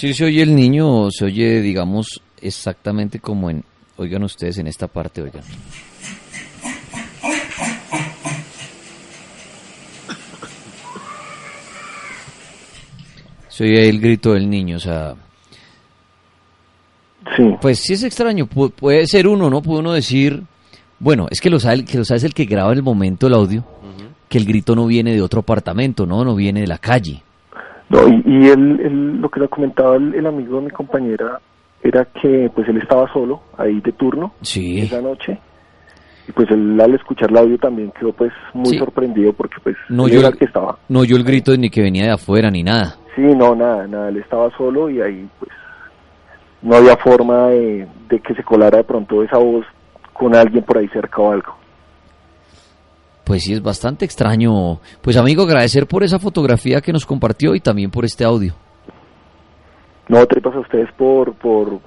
Sí 0.00 0.14
se 0.14 0.24
oye 0.24 0.40
el 0.40 0.54
niño 0.54 1.02
o 1.02 1.10
se 1.10 1.26
oye, 1.26 1.60
digamos, 1.60 2.22
exactamente 2.40 3.20
como 3.20 3.50
en... 3.50 3.62
Oigan 3.98 4.22
ustedes 4.22 4.56
en 4.56 4.66
esta 4.66 4.86
parte, 4.86 5.20
oigan. 5.20 5.42
Se 13.48 13.64
oye 13.64 13.88
el 13.88 14.00
grito 14.00 14.32
del 14.34 14.48
niño, 14.48 14.76
o 14.76 14.80
sea... 14.80 15.14
Pues 17.60 17.78
sí 17.80 17.92
es 17.92 18.02
extraño, 18.02 18.46
pu- 18.46 18.72
puede 18.72 19.06
ser 19.06 19.28
uno, 19.28 19.50
¿no? 19.50 19.62
Puede 19.62 19.80
uno 19.80 19.92
decir... 19.92 20.42
Bueno, 20.98 21.28
es 21.30 21.40
que 21.40 21.48
lo 21.50 21.58
sabe, 21.58 21.84
que 21.84 21.98
lo 21.98 22.04
sabe 22.04 22.18
es 22.18 22.24
el 22.24 22.34
que 22.34 22.44
graba 22.44 22.72
el 22.72 22.82
momento 22.82 23.26
el 23.26 23.34
audio, 23.34 23.64
que 24.28 24.38
el 24.38 24.44
grito 24.44 24.74
no 24.74 24.86
viene 24.86 25.12
de 25.12 25.22
otro 25.22 25.40
apartamento, 25.40 26.06
¿no? 26.06 26.24
No 26.24 26.34
viene 26.34 26.60
de 26.60 26.66
la 26.66 26.78
calle. 26.78 27.22
No, 27.90 28.08
y, 28.08 28.22
y 28.24 28.48
él, 28.48 28.80
él- 28.82 29.20
lo 29.20 29.28
que 29.28 29.40
le 29.40 29.48
comentaba 29.48 29.96
el, 29.96 30.14
el 30.14 30.26
amigo 30.26 30.56
de 30.58 30.64
mi 30.66 30.70
compañera 30.70 31.40
era 31.82 32.04
que 32.06 32.50
pues 32.54 32.66
él 32.68 32.78
estaba 32.78 33.12
solo 33.12 33.42
ahí 33.58 33.80
de 33.80 33.92
turno 33.92 34.32
Sí. 34.42 34.80
esa 34.80 35.00
noche 35.02 35.38
y 36.28 36.32
pues 36.32 36.48
él 36.50 36.80
al 36.80 36.94
escuchar 36.94 37.30
el 37.30 37.38
audio 37.38 37.58
también 37.58 37.90
quedó 37.98 38.12
pues 38.12 38.32
muy 38.54 38.66
Sí. 38.74 38.78
sorprendido 38.78 39.32
porque 39.32 39.56
pues 39.62 39.76
No 39.88 40.06
yo, 40.06 40.20
el, 40.26 40.36
que 40.38 40.44
estaba 40.44 40.78
no 40.88 41.04
yo 41.04 41.16
el 41.16 41.24
grito 41.24 41.56
ni 41.56 41.68
que 41.70 41.82
venía 41.82 42.04
de 42.04 42.12
afuera 42.12 42.50
ni 42.50 42.62
nada. 42.62 42.96
sí 43.16 43.22
no 43.22 43.54
nada 43.56 43.86
nada 43.88 44.08
él 44.10 44.18
estaba 44.18 44.50
solo 44.56 44.88
y 44.90 45.00
ahí 45.00 45.28
pues 45.40 45.50
no 46.62 46.76
había 46.76 46.96
forma 46.98 47.48
de, 47.48 47.88
de 48.08 48.20
que 48.20 48.34
se 48.34 48.44
colara 48.44 48.78
de 48.78 48.84
pronto 48.84 49.22
esa 49.22 49.38
voz 49.38 49.64
con 50.12 50.34
alguien 50.36 50.62
por 50.62 50.78
ahí 50.78 50.86
cerca 50.88 51.22
o 51.22 51.32
algo 51.32 51.56
Pues 53.30 53.44
sí, 53.44 53.52
es 53.52 53.62
bastante 53.62 54.04
extraño. 54.04 54.80
Pues 55.00 55.16
amigo, 55.16 55.44
agradecer 55.44 55.86
por 55.86 56.02
esa 56.02 56.18
fotografía 56.18 56.80
que 56.80 56.92
nos 56.92 57.06
compartió 57.06 57.54
y 57.54 57.60
también 57.60 57.88
por 57.88 58.04
este 58.04 58.24
audio. 58.24 58.54
No, 60.08 60.26
tripas 60.26 60.56
a 60.56 60.58
ustedes 60.58 60.88
por, 60.98 61.34
por, 61.34 61.78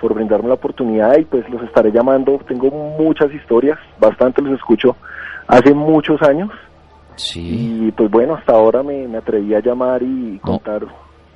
por 0.00 0.14
brindarme 0.14 0.46
la 0.46 0.54
oportunidad 0.54 1.18
y 1.18 1.24
pues 1.24 1.44
los 1.50 1.60
estaré 1.64 1.90
llamando. 1.90 2.38
Tengo 2.46 2.70
muchas 2.70 3.34
historias, 3.34 3.80
bastante 3.98 4.42
los 4.42 4.52
escucho 4.52 4.94
hace 5.48 5.74
muchos 5.74 6.22
años. 6.22 6.50
Sí. 7.16 7.86
Y 7.88 7.90
pues 7.90 8.08
bueno, 8.08 8.36
hasta 8.36 8.52
ahora 8.52 8.84
me, 8.84 9.08
me 9.08 9.18
atreví 9.18 9.56
a 9.56 9.60
llamar 9.60 10.04
y 10.04 10.38
contar 10.38 10.86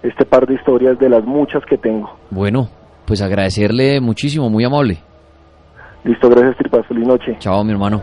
este 0.00 0.24
par 0.24 0.46
de 0.46 0.54
historias 0.54 0.96
de 1.00 1.08
las 1.08 1.24
muchas 1.24 1.64
que 1.64 1.76
tengo. 1.76 2.16
Bueno, 2.30 2.68
pues 3.04 3.20
agradecerle 3.20 4.00
muchísimo, 4.00 4.48
muy 4.48 4.62
amable. 4.62 4.98
Listo, 6.04 6.30
gracias 6.30 6.56
tripas, 6.56 6.86
feliz 6.86 7.04
noche. 7.04 7.34
Chao, 7.40 7.64
mi 7.64 7.72
hermano. 7.72 8.00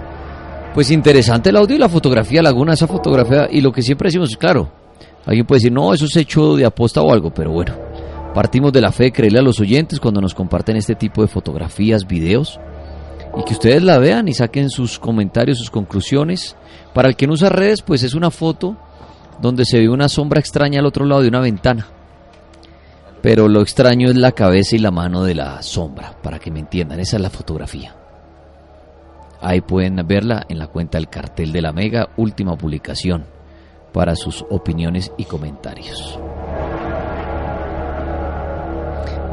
Pues 0.73 0.89
interesante 0.89 1.51
el 1.51 1.57
audio 1.57 1.75
y 1.75 1.79
la 1.79 1.87
fotografía, 1.87 2.41
Laguna, 2.41 2.73
esa 2.73 2.87
fotografía. 2.87 3.47
Y 3.51 3.61
lo 3.61 3.71
que 3.71 3.83
siempre 3.83 4.07
decimos, 4.07 4.35
claro, 4.35 4.71
alguien 5.23 5.45
puede 5.45 5.59
decir, 5.59 5.71
no, 5.71 5.93
eso 5.93 6.05
es 6.05 6.15
hecho 6.15 6.55
de 6.55 6.65
aposta 6.65 7.01
o 7.01 7.13
algo, 7.13 7.31
pero 7.31 7.51
bueno, 7.51 7.75
partimos 8.33 8.73
de 8.73 8.81
la 8.81 8.91
fe 8.91 9.11
creerle 9.11 9.37
a 9.37 9.43
los 9.43 9.59
oyentes 9.59 9.99
cuando 9.99 10.19
nos 10.19 10.33
comparten 10.33 10.75
este 10.75 10.95
tipo 10.95 11.21
de 11.21 11.27
fotografías, 11.27 12.07
videos, 12.07 12.59
y 13.37 13.43
que 13.43 13.53
ustedes 13.53 13.83
la 13.83 13.99
vean 13.99 14.27
y 14.27 14.33
saquen 14.33 14.71
sus 14.71 14.97
comentarios, 14.97 15.59
sus 15.59 15.69
conclusiones. 15.69 16.55
Para 16.95 17.07
el 17.07 17.15
que 17.15 17.27
no 17.27 17.33
usa 17.33 17.49
redes, 17.49 17.83
pues 17.83 18.01
es 18.01 18.15
una 18.15 18.31
foto 18.31 18.75
donde 19.39 19.65
se 19.65 19.79
ve 19.79 19.89
una 19.89 20.09
sombra 20.09 20.39
extraña 20.39 20.79
al 20.79 20.87
otro 20.87 21.05
lado 21.05 21.21
de 21.21 21.27
una 21.27 21.39
ventana. 21.39 21.85
Pero 23.21 23.47
lo 23.47 23.61
extraño 23.61 24.09
es 24.09 24.15
la 24.15 24.31
cabeza 24.31 24.75
y 24.75 24.79
la 24.79 24.91
mano 24.91 25.23
de 25.23 25.35
la 25.35 25.61
sombra, 25.61 26.15
para 26.23 26.39
que 26.39 26.49
me 26.49 26.59
entiendan, 26.59 26.99
esa 26.99 27.17
es 27.17 27.21
la 27.21 27.29
fotografía. 27.29 27.95
Ahí 29.43 29.59
pueden 29.59 29.97
verla 30.07 30.45
en 30.47 30.57
la 30.57 30.67
cuenta 30.67 30.97
del 30.97 31.09
cartel 31.09 31.51
de 31.51 31.61
la 31.61 31.73
Mega, 31.73 32.07
última 32.15 32.55
publicación, 32.55 33.25
para 33.91 34.15
sus 34.15 34.45
opiniones 34.49 35.11
y 35.17 35.25
comentarios. 35.25 36.17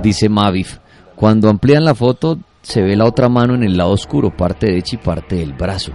Dice 0.02 0.28
Mavif, 0.28 0.78
cuando 1.14 1.48
amplían 1.48 1.84
la 1.84 1.94
foto 1.94 2.38
se 2.60 2.82
ve 2.82 2.96
la 2.96 3.04
otra 3.04 3.28
mano 3.28 3.54
en 3.54 3.62
el 3.62 3.76
lado 3.76 3.92
oscuro, 3.92 4.36
parte 4.36 4.66
derecha 4.66 4.96
y 4.96 4.98
parte 4.98 5.36
del 5.36 5.52
brazo. 5.52 5.92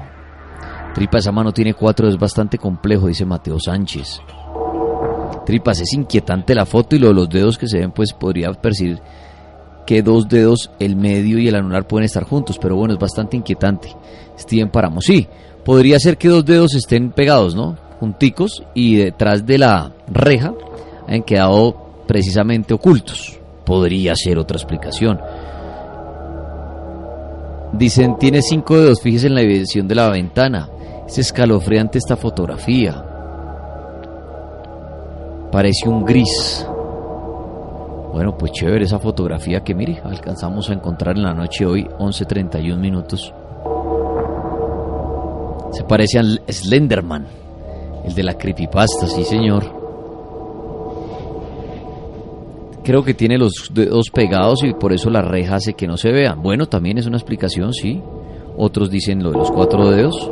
Tripa, 0.93 1.17
esa 1.17 1.33
mano 1.33 1.51
tiene 1.51 1.73
cuatro, 1.73 2.07
es 2.07 2.17
bastante 2.17 2.57
complejo, 2.57 3.07
dice 3.07 3.25
Mateo 3.25 3.59
Sánchez. 3.59 4.21
Tripas, 5.45 5.81
es 5.81 5.91
inquietante 5.93 6.55
la 6.55 6.65
foto 6.65 6.95
y 6.95 6.99
lo 6.99 7.09
de 7.09 7.15
los 7.15 7.29
dedos 7.29 7.57
que 7.57 7.67
se 7.67 7.79
ven, 7.79 7.91
pues 7.91 8.13
podría 8.13 8.53
percibir 8.53 9.01
que 9.85 10.01
dos 10.01 10.27
dedos, 10.27 10.71
el 10.79 10.95
medio 10.95 11.37
y 11.37 11.47
el 11.47 11.55
anular 11.55 11.87
pueden 11.87 12.05
estar 12.05 12.23
juntos, 12.23 12.57
pero 12.59 12.75
bueno, 12.75 12.93
es 12.93 12.99
bastante 12.99 13.37
inquietante. 13.37 13.89
Steven 14.37 14.69
Paramo, 14.69 15.01
sí, 15.01 15.27
podría 15.63 15.99
ser 15.99 16.17
que 16.17 16.29
dos 16.29 16.45
dedos 16.45 16.75
estén 16.75 17.11
pegados, 17.11 17.55
¿no? 17.55 17.77
Junticos 17.99 18.63
y 18.73 18.95
detrás 18.95 19.45
de 19.45 19.57
la 19.57 19.91
reja 20.07 20.53
han 21.07 21.23
quedado 21.23 22.03
precisamente 22.07 22.73
ocultos. 22.73 23.39
Podría 23.65 24.15
ser 24.15 24.37
otra 24.37 24.57
explicación. 24.57 25.19
Dicen, 27.73 28.17
tiene 28.17 28.41
cinco 28.41 28.79
dedos, 28.79 29.01
fíjese 29.01 29.27
en 29.27 29.35
la 29.35 29.41
evidencia 29.41 29.81
de 29.83 29.95
la 29.95 30.09
ventana. 30.09 30.69
Es 31.07 31.17
escalofriante 31.17 31.97
esta 31.97 32.15
fotografía. 32.15 33.03
Parece 35.51 35.89
un 35.89 36.05
gris. 36.05 36.65
Bueno, 38.13 38.37
pues 38.37 38.53
chévere 38.53 38.85
esa 38.85 38.99
fotografía 38.99 39.61
que 39.61 39.75
mire, 39.75 39.99
alcanzamos 40.03 40.69
a 40.69 40.73
encontrar 40.73 41.17
en 41.17 41.23
la 41.23 41.33
noche 41.33 41.65
hoy, 41.65 41.83
11.31 41.83 42.77
minutos. 42.77 43.33
Se 45.75 45.83
parece 45.83 46.19
al 46.19 46.41
Slenderman, 46.47 47.27
el 48.05 48.15
de 48.15 48.23
la 48.23 48.37
creepypasta, 48.37 49.07
sí 49.07 49.25
señor. 49.25 49.63
Creo 52.81 53.03
que 53.03 53.13
tiene 53.13 53.37
los 53.37 53.71
dedos 53.73 54.09
pegados 54.09 54.63
y 54.63 54.73
por 54.73 54.93
eso 54.93 55.09
la 55.09 55.21
reja 55.21 55.55
hace 55.55 55.73
que 55.73 55.85
no 55.85 55.97
se 55.97 56.11
vea. 56.11 56.35
Bueno, 56.35 56.67
también 56.67 56.97
es 56.97 57.07
una 57.07 57.17
explicación, 57.17 57.73
sí. 57.73 58.01
Otros 58.55 58.89
dicen 58.89 59.21
lo 59.21 59.31
de 59.31 59.37
los 59.37 59.51
cuatro 59.51 59.89
dedos. 59.89 60.31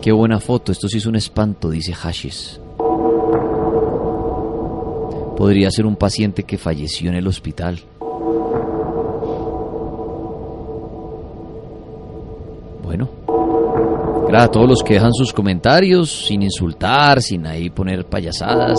Qué 0.00 0.10
buena 0.10 0.40
foto, 0.40 0.72
esto 0.72 0.88
sí 0.88 0.98
es 0.98 1.06
un 1.06 1.14
espanto, 1.14 1.70
dice 1.70 1.94
Hashes. 1.94 2.60
Podría 5.36 5.70
ser 5.70 5.86
un 5.86 5.94
paciente 5.94 6.42
que 6.42 6.58
falleció 6.58 7.08
en 7.08 7.14
el 7.14 7.28
hospital. 7.28 7.78
A 14.34 14.48
todos 14.48 14.68
los 14.68 14.82
que 14.82 14.94
dejan 14.94 15.12
sus 15.12 15.32
comentarios 15.32 16.26
sin 16.26 16.42
insultar, 16.42 17.20
sin 17.20 17.46
ahí 17.46 17.70
poner 17.70 18.06
payasadas, 18.06 18.78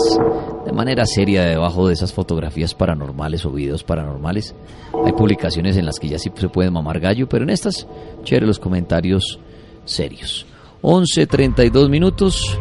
de 0.64 0.72
manera 0.72 1.06
seria 1.06 1.44
debajo 1.44 1.86
de 1.86 1.94
esas 1.94 2.12
fotografías 2.12 2.74
paranormales 2.74 3.46
o 3.46 3.50
videos 3.50 3.84
paranormales. 3.84 4.54
Hay 5.04 5.12
publicaciones 5.12 5.76
en 5.76 5.86
las 5.86 5.98
que 5.98 6.08
ya 6.08 6.18
sí 6.18 6.32
se 6.34 6.48
puede 6.48 6.70
mamar 6.70 6.98
gallo, 6.98 7.28
pero 7.28 7.44
en 7.44 7.50
estas, 7.50 7.86
chévere 8.24 8.46
los 8.46 8.58
comentarios 8.58 9.38
serios. 9.84 10.46
11.32 10.82 11.88
minutos, 11.88 12.58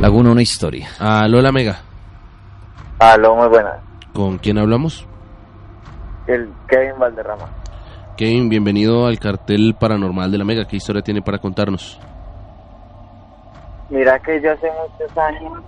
Laguna 0.00 0.30
una 0.30 0.42
historia. 0.42 0.88
Aló, 1.00 1.42
la 1.42 1.50
mega. 1.50 1.80
Aló, 3.00 3.34
muy 3.34 3.48
buenas. 3.48 3.80
¿Con 4.12 4.38
quién 4.38 4.58
hablamos? 4.58 5.04
El 6.28 6.48
Kevin 6.68 6.98
Valderrama. 7.00 7.48
Kevin, 8.16 8.48
bienvenido 8.48 9.06
al 9.06 9.18
cartel 9.18 9.74
paranormal 9.78 10.30
de 10.30 10.38
la 10.38 10.44
Mega. 10.44 10.66
¿Qué 10.66 10.76
historia 10.76 11.02
tiene 11.02 11.20
para 11.20 11.38
contarnos? 11.38 11.98
Mira 13.90 14.18
que 14.18 14.40
yo 14.40 14.52
hace 14.52 14.70
muchos 14.70 15.16
años, 15.18 15.62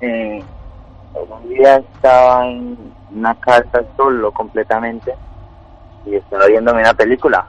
eh, 0.00 0.42
un 1.14 1.48
día 1.48 1.76
estaba 1.76 2.46
en 2.46 2.76
una 3.12 3.34
casa 3.40 3.82
solo 3.96 4.30
completamente 4.32 5.14
y 6.04 6.14
estaba 6.14 6.46
viéndome 6.46 6.80
una 6.80 6.94
película. 6.94 7.46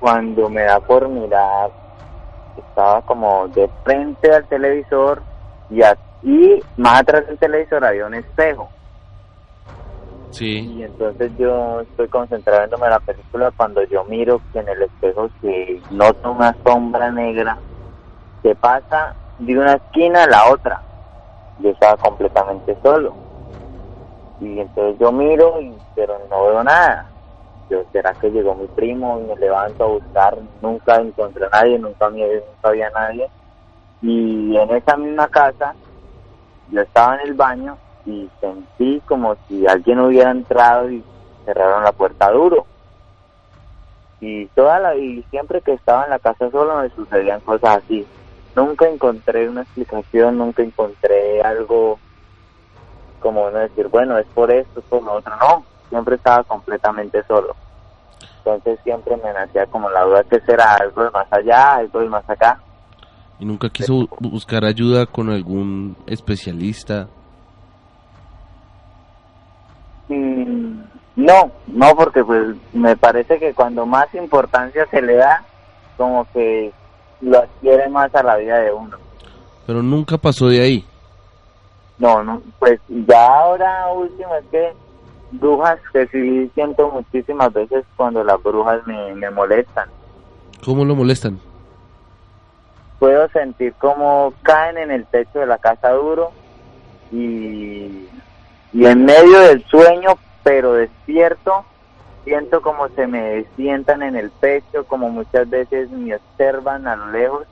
Cuando 0.00 0.48
me 0.48 0.62
da 0.62 0.80
por 0.80 1.08
mirar, 1.08 1.70
estaba 2.56 3.02
como 3.02 3.48
de 3.48 3.68
frente 3.84 4.32
al 4.32 4.46
televisor 4.46 5.22
y, 5.70 5.82
a- 5.82 5.98
y 6.22 6.62
más 6.76 7.00
atrás 7.00 7.26
del 7.26 7.36
televisor 7.38 7.84
había 7.84 8.06
un 8.06 8.14
espejo. 8.14 8.68
Sí. 10.30 10.72
Y 10.78 10.82
entonces 10.84 11.32
yo 11.38 11.80
estoy 11.80 12.08
concentrado 12.08 12.60
viéndome 12.60 12.88
la 12.88 13.00
película 13.00 13.50
cuando 13.56 13.82
yo 13.84 14.04
miro 14.04 14.40
que 14.52 14.60
en 14.60 14.68
el 14.68 14.82
espejo 14.82 15.28
se 15.40 15.80
nota 15.90 16.28
una 16.30 16.54
sombra 16.64 17.10
negra 17.10 17.58
que 18.48 18.54
pasa 18.54 19.14
de 19.38 19.58
una 19.58 19.74
esquina 19.74 20.24
a 20.24 20.26
la 20.26 20.50
otra. 20.50 20.80
Yo 21.58 21.68
estaba 21.68 21.98
completamente 21.98 22.74
solo. 22.82 23.12
Y 24.40 24.58
entonces 24.58 24.98
yo 24.98 25.12
miro, 25.12 25.60
y, 25.60 25.76
pero 25.94 26.18
no 26.30 26.44
veo 26.46 26.64
nada. 26.64 27.04
Yo, 27.68 27.82
¿será 27.92 28.14
que 28.14 28.30
llegó 28.30 28.54
mi 28.54 28.66
primo? 28.68 29.20
Y 29.20 29.24
me 29.24 29.36
levanto 29.36 29.84
a 29.84 29.88
buscar. 29.88 30.38
Nunca 30.62 30.96
encontré 30.96 31.44
a 31.44 31.58
nadie, 31.58 31.78
nunca, 31.78 32.08
nunca 32.08 32.40
había 32.62 32.88
nadie. 32.88 33.28
Y 34.00 34.56
en 34.56 34.70
esa 34.70 34.96
misma 34.96 35.28
casa, 35.28 35.74
yo 36.70 36.80
estaba 36.80 37.16
en 37.16 37.28
el 37.28 37.34
baño 37.34 37.76
y 38.06 38.30
sentí 38.40 39.02
como 39.04 39.36
si 39.46 39.66
alguien 39.66 40.00
hubiera 40.00 40.30
entrado 40.30 40.90
y 40.90 41.04
cerraron 41.44 41.84
la 41.84 41.92
puerta 41.92 42.30
duro. 42.30 42.64
Y 44.20 44.46
toda 44.46 44.78
la 44.78 44.96
y 44.96 45.22
siempre 45.24 45.60
que 45.60 45.74
estaba 45.74 46.04
en 46.04 46.10
la 46.10 46.18
casa 46.18 46.50
solo 46.50 46.78
me 46.78 46.88
sucedían 46.90 47.40
cosas 47.40 47.82
así. 47.84 48.06
Nunca 48.58 48.88
encontré 48.88 49.48
una 49.48 49.62
explicación, 49.62 50.36
nunca 50.38 50.62
encontré 50.64 51.40
algo 51.42 51.96
como 53.20 53.46
uno 53.46 53.58
decir, 53.58 53.86
bueno, 53.88 54.18
es 54.18 54.26
por 54.34 54.50
esto, 54.50 54.80
es 54.80 54.86
por 54.86 55.02
lo 55.04 55.12
otro. 55.12 55.32
No, 55.36 55.64
siempre 55.90 56.16
estaba 56.16 56.42
completamente 56.42 57.22
solo. 57.28 57.54
Entonces 58.38 58.80
siempre 58.82 59.16
me 59.16 59.32
nacía 59.32 59.66
como 59.66 59.88
la 59.90 60.02
duda 60.02 60.24
que 60.24 60.40
será 60.40 60.74
algo 60.74 61.04
de 61.04 61.10
más 61.10 61.26
allá, 61.32 61.74
algo 61.76 62.00
de 62.00 62.08
más 62.08 62.28
acá. 62.28 62.58
¿Y 63.38 63.44
nunca 63.44 63.68
quiso 63.70 63.92
bu- 63.94 64.30
buscar 64.30 64.64
ayuda 64.64 65.06
con 65.06 65.30
algún 65.30 65.96
especialista? 66.06 67.06
Mm, 70.08 70.80
No, 71.16 71.50
no, 71.66 71.94
porque 71.96 72.24
pues 72.24 72.56
me 72.72 72.96
parece 72.96 73.38
que 73.38 73.52
cuando 73.54 73.84
más 73.86 74.12
importancia 74.14 74.86
se 74.90 75.02
le 75.02 75.14
da, 75.16 75.44
como 75.96 76.24
que 76.32 76.72
lo 77.20 77.38
adquiere 77.38 77.88
más 77.88 78.14
a 78.14 78.22
la 78.22 78.36
vida 78.36 78.58
de 78.58 78.72
uno. 78.72 78.96
Pero 79.66 79.82
nunca 79.82 80.16
pasó 80.16 80.48
de 80.48 80.60
ahí. 80.60 80.84
No, 81.98 82.22
no, 82.22 82.40
pues 82.58 82.80
ya 82.88 83.26
ahora 83.26 83.88
último 83.92 84.34
es 84.36 84.44
que 84.50 84.72
brujas 85.32 85.78
que 85.92 86.06
sí 86.08 86.50
siento 86.54 86.90
muchísimas 86.90 87.52
veces 87.52 87.84
cuando 87.96 88.22
las 88.24 88.42
brujas 88.42 88.86
me, 88.86 89.14
me 89.14 89.30
molestan. 89.30 89.88
¿Cómo 90.64 90.84
lo 90.84 90.94
molestan? 90.94 91.38
Puedo 92.98 93.28
sentir 93.30 93.74
como 93.74 94.32
caen 94.42 94.78
en 94.78 94.90
el 94.90 95.06
techo 95.06 95.40
de 95.40 95.46
la 95.46 95.58
casa 95.58 95.90
duro 95.90 96.30
y, 97.12 98.08
y 98.72 98.84
en 98.84 99.04
medio 99.04 99.38
del 99.40 99.64
sueño, 99.66 100.18
pero 100.42 100.72
despierto, 100.74 101.64
siento 102.28 102.60
como 102.60 102.88
se 102.88 103.06
me 103.06 103.46
sientan 103.56 104.02
en 104.02 104.14
el 104.14 104.30
pecho, 104.30 104.84
como 104.84 105.08
muchas 105.08 105.48
veces 105.48 105.90
me 105.90 106.14
observan 106.14 106.86
a 106.86 106.94
lo 106.94 107.10
lejos 107.10 107.46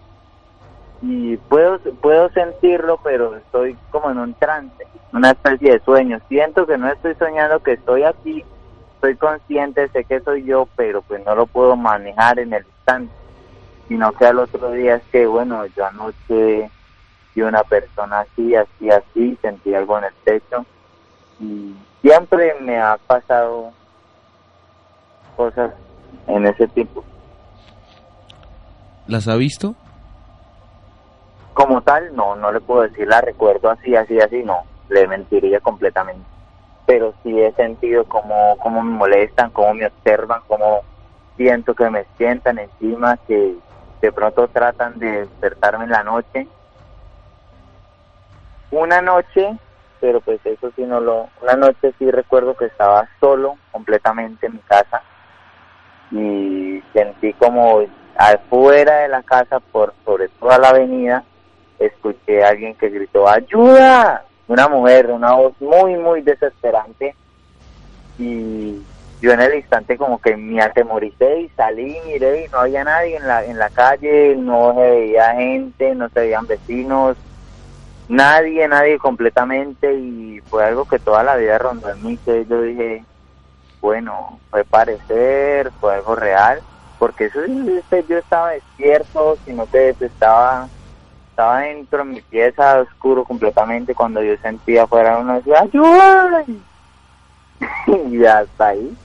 y 1.00 1.38
puedo 1.38 1.78
puedo 2.02 2.28
sentirlo, 2.30 3.00
pero 3.02 3.36
estoy 3.36 3.74
como 3.90 4.10
en 4.10 4.18
un 4.18 4.34
trance, 4.34 4.86
una 5.14 5.30
especie 5.30 5.72
de 5.72 5.80
sueño. 5.80 6.20
Siento 6.28 6.66
que 6.66 6.76
no 6.76 6.92
estoy 6.92 7.14
soñando, 7.14 7.62
que 7.62 7.72
estoy 7.72 8.02
aquí, 8.02 8.44
estoy 8.96 9.16
consciente, 9.16 9.88
sé 9.88 10.04
que 10.04 10.20
soy 10.20 10.44
yo, 10.44 10.68
pero 10.76 11.00
pues 11.00 11.24
no 11.24 11.34
lo 11.34 11.46
puedo 11.46 11.74
manejar 11.74 12.38
en 12.38 12.52
el 12.52 12.66
instante, 12.66 13.14
sino 13.88 14.12
que 14.12 14.26
al 14.26 14.40
otro 14.40 14.72
día 14.72 14.96
es 14.96 15.02
que, 15.10 15.26
bueno, 15.26 15.64
yo 15.74 15.86
anoche 15.86 16.70
vi 17.34 17.42
una 17.42 17.62
persona 17.62 18.20
así, 18.20 18.54
así, 18.54 18.90
así, 18.90 19.38
sentí 19.40 19.74
algo 19.74 19.96
en 19.98 20.04
el 20.04 20.14
techo 20.22 20.66
y 21.40 21.74
siempre 22.02 22.54
me 22.60 22.78
ha 22.78 22.98
pasado 23.06 23.72
cosas 25.36 25.72
en 26.26 26.46
ese 26.46 26.66
tipo. 26.68 27.04
¿Las 29.06 29.28
ha 29.28 29.36
visto? 29.36 29.76
como 31.56 31.80
tal, 31.80 32.14
no, 32.14 32.36
no 32.36 32.52
le 32.52 32.60
puedo 32.60 32.82
decir 32.82 33.08
la 33.08 33.22
recuerdo 33.22 33.70
así, 33.70 33.96
así, 33.96 34.20
así, 34.20 34.42
no, 34.44 34.64
le 34.90 35.08
mentiría 35.08 35.58
completamente. 35.58 36.22
Pero 36.84 37.14
sí 37.22 37.40
he 37.40 37.50
sentido 37.52 38.04
cómo, 38.04 38.58
cómo 38.58 38.82
me 38.82 38.94
molestan, 38.94 39.50
cómo 39.52 39.72
me 39.72 39.86
observan, 39.86 40.42
cómo 40.48 40.82
siento 41.38 41.74
que 41.74 41.88
me 41.88 42.04
sientan 42.18 42.58
encima, 42.58 43.16
que 43.26 43.56
de 44.02 44.12
pronto 44.12 44.48
tratan 44.48 44.98
de 44.98 45.20
despertarme 45.20 45.84
en 45.84 45.92
la 45.92 46.04
noche. 46.04 46.46
Una 48.70 49.00
noche, 49.00 49.56
pero 49.98 50.20
pues 50.20 50.44
eso 50.44 50.70
sí 50.76 50.82
no 50.82 51.00
lo... 51.00 51.30
Una 51.40 51.56
noche 51.56 51.94
sí 51.98 52.10
recuerdo 52.10 52.54
que 52.54 52.66
estaba 52.66 53.08
solo 53.18 53.54
completamente 53.72 54.46
en 54.46 54.52
mi 54.52 54.60
casa 54.60 55.02
y 56.10 56.82
sentí 56.92 57.32
como 57.34 57.80
afuera 58.16 59.00
de 59.00 59.08
la 59.08 59.22
casa, 59.22 59.60
por 59.60 59.94
sobre 60.04 60.28
toda 60.28 60.58
la 60.58 60.68
avenida, 60.68 61.24
escuché 61.78 62.44
a 62.44 62.50
alguien 62.50 62.74
que 62.74 62.88
gritó 62.88 63.28
¡Ayuda! 63.28 64.24
Una 64.48 64.68
mujer, 64.68 65.10
una 65.10 65.32
voz 65.32 65.54
muy, 65.60 65.96
muy 65.96 66.22
desesperante. 66.22 67.14
Y 68.18 68.80
yo 69.20 69.32
en 69.32 69.40
el 69.40 69.54
instante 69.54 69.96
como 69.96 70.20
que 70.20 70.36
me 70.36 70.60
atemoricé 70.60 71.40
y 71.40 71.48
salí, 71.50 71.96
miré 72.06 72.44
y 72.44 72.48
no 72.48 72.58
había 72.58 72.84
nadie 72.84 73.16
en 73.16 73.26
la, 73.26 73.44
en 73.44 73.58
la 73.58 73.70
calle, 73.70 74.36
no 74.36 74.74
se 74.74 74.90
veía 74.90 75.34
gente, 75.34 75.94
no 75.94 76.08
se 76.10 76.20
veían 76.20 76.46
vecinos, 76.46 77.16
nadie, 78.08 78.68
nadie 78.68 78.98
completamente 78.98 79.92
y 79.94 80.40
fue 80.46 80.64
algo 80.64 80.84
que 80.86 80.98
toda 80.98 81.22
la 81.22 81.36
vida 81.36 81.58
rondó 81.58 81.90
en 81.90 82.02
mí, 82.04 82.18
que 82.24 82.46
yo 82.46 82.62
dije, 82.62 83.04
bueno, 83.80 84.40
fue 84.50 84.64
parecer, 84.64 85.70
fue 85.80 85.94
algo 85.94 86.16
real, 86.16 86.60
porque 86.98 87.26
eso 87.26 87.40
este, 87.44 88.04
yo 88.08 88.18
estaba 88.18 88.50
despierto, 88.50 89.36
sino 89.44 89.66
que 89.66 89.94
estaba 90.00 90.68
estaba 91.30 91.60
dentro 91.60 91.98
de 91.98 92.04
mi 92.04 92.20
pieza 92.22 92.80
oscuro 92.80 93.22
completamente 93.22 93.94
cuando 93.94 94.22
yo 94.22 94.34
sentía 94.38 94.84
afuera 94.84 95.18
una 95.18 95.36
decía 95.36 95.60
ayuda 95.60 96.44
y 98.10 98.24
hasta 98.24 98.68
ahí. 98.68 98.96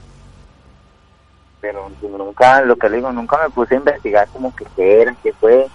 Pero 1.60 1.90
nunca 2.00 2.62
lo 2.62 2.74
que 2.76 2.88
le 2.88 2.96
digo 2.96 3.12
nunca 3.12 3.38
me 3.42 3.50
puse 3.50 3.74
a 3.74 3.78
investigar 3.78 4.26
como 4.28 4.54
que 4.56 4.64
qué 4.74 5.02
era 5.02 5.14
qué 5.22 5.32
fue. 5.34 5.66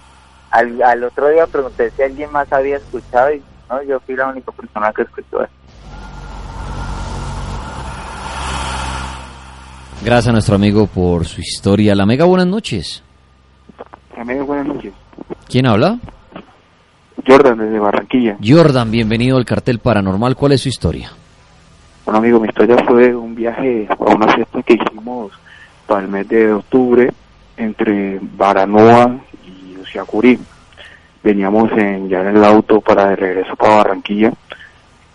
Al, 0.50 0.82
al 0.82 1.04
otro 1.04 1.28
día 1.28 1.46
pregunté 1.46 1.92
si 1.92 2.02
alguien 2.02 2.32
más 2.32 2.52
había 2.52 2.78
escuchado 2.78 3.32
y 3.32 3.42
no 3.70 3.82
yo 3.82 4.00
fui 4.00 4.16
la 4.16 4.26
única 4.26 4.50
persona 4.50 4.92
que 4.92 5.02
escuchó 5.02 5.44
eso 5.44 5.52
Gracias 10.04 10.28
a 10.28 10.32
nuestro 10.32 10.54
amigo 10.54 10.86
por 10.86 11.26
su 11.26 11.40
historia. 11.40 11.94
La 11.94 12.06
Mega, 12.06 12.24
buenas 12.24 12.46
noches. 12.46 13.02
Amigo, 14.16 14.44
buenas 14.44 14.66
noches. 14.66 14.92
¿Quién 15.48 15.66
habla? 15.66 15.98
Jordan, 17.26 17.58
desde 17.58 17.80
Barranquilla. 17.80 18.36
Jordan, 18.42 18.90
bienvenido 18.92 19.36
al 19.36 19.44
cartel 19.44 19.80
paranormal. 19.80 20.36
¿Cuál 20.36 20.52
es 20.52 20.62
su 20.62 20.68
historia? 20.68 21.10
Bueno, 22.04 22.18
amigo, 22.18 22.38
mi 22.38 22.48
historia 22.48 22.76
fue 22.86 23.14
un 23.14 23.34
viaje 23.34 23.88
a 23.90 24.14
una 24.14 24.32
fiesta 24.34 24.62
que 24.62 24.74
hicimos 24.74 25.32
para 25.86 26.02
el 26.02 26.08
mes 26.08 26.28
de 26.28 26.52
octubre 26.52 27.12
entre 27.56 28.20
Baranoa 28.22 29.18
y 29.44 29.76
Uciacurí. 29.78 30.38
Veníamos 31.24 31.72
en, 31.72 32.08
ya 32.08 32.20
en 32.20 32.36
el 32.36 32.44
auto 32.44 32.80
para 32.80 33.08
de 33.08 33.16
regreso 33.16 33.56
para 33.56 33.78
Barranquilla 33.78 34.32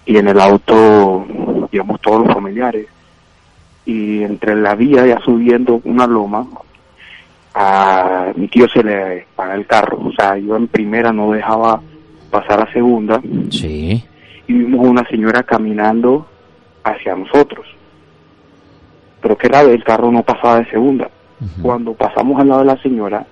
y 0.06 0.18
en 0.18 0.28
el 0.28 0.40
auto 0.42 1.26
íbamos 1.72 2.02
todos 2.02 2.28
los 2.28 2.34
familiares 2.34 2.88
y 3.86 4.24
entre 4.24 4.56
la 4.56 4.76
vía 4.76 5.06
ya 5.06 5.20
subiendo 5.20 5.82
una 5.84 6.08
loma 6.08 6.48
a 7.53 8.32
mi 8.36 8.48
tío 8.48 8.68
se 8.70 8.84
le 8.84 9.28
paga 9.36 9.56
el 9.56 9.66
carro 9.68 10.00
o 10.06 10.12
sea 10.14 10.38
yo 10.38 10.56
en 10.56 10.68
primera 10.68 11.12
no 11.12 11.32
dejaba 11.32 11.82
pasar 12.34 12.62
a 12.62 12.74
segunda. 12.74 13.22
Sí. 13.52 14.03
Y 14.48 14.53
vimos 14.53 14.88
una 14.88 15.08
señora 15.08 15.44
caminando 15.44 16.26
hacia 16.84 17.16
nosotros. 17.16 17.68
Pero 19.22 19.38
que 19.38 19.48
era 19.48 19.62
el 19.62 19.84
carro 19.84 20.12
no 20.12 20.24
pasaba 20.24 20.60
de 20.60 20.66
segunda. 20.72 21.10
Cuando 21.62 21.94
pasamos 21.94 22.40
al 22.40 22.48
lado 22.48 22.62
de 22.62 22.68
la 22.68 22.82
señora 22.82 23.26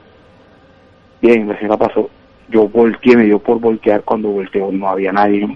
bien 1.22 1.48
la 1.48 1.58
señora 1.58 1.78
pasó. 1.78 2.10
Yo 2.50 2.68
volteé 2.68 3.16
me 3.16 3.24
dio 3.24 3.40
por 3.40 3.60
voltear. 3.60 4.04
Cuando 4.04 4.30
volteó 4.30 4.72
no 4.72 4.88
había 4.88 5.12
nadie. 5.12 5.50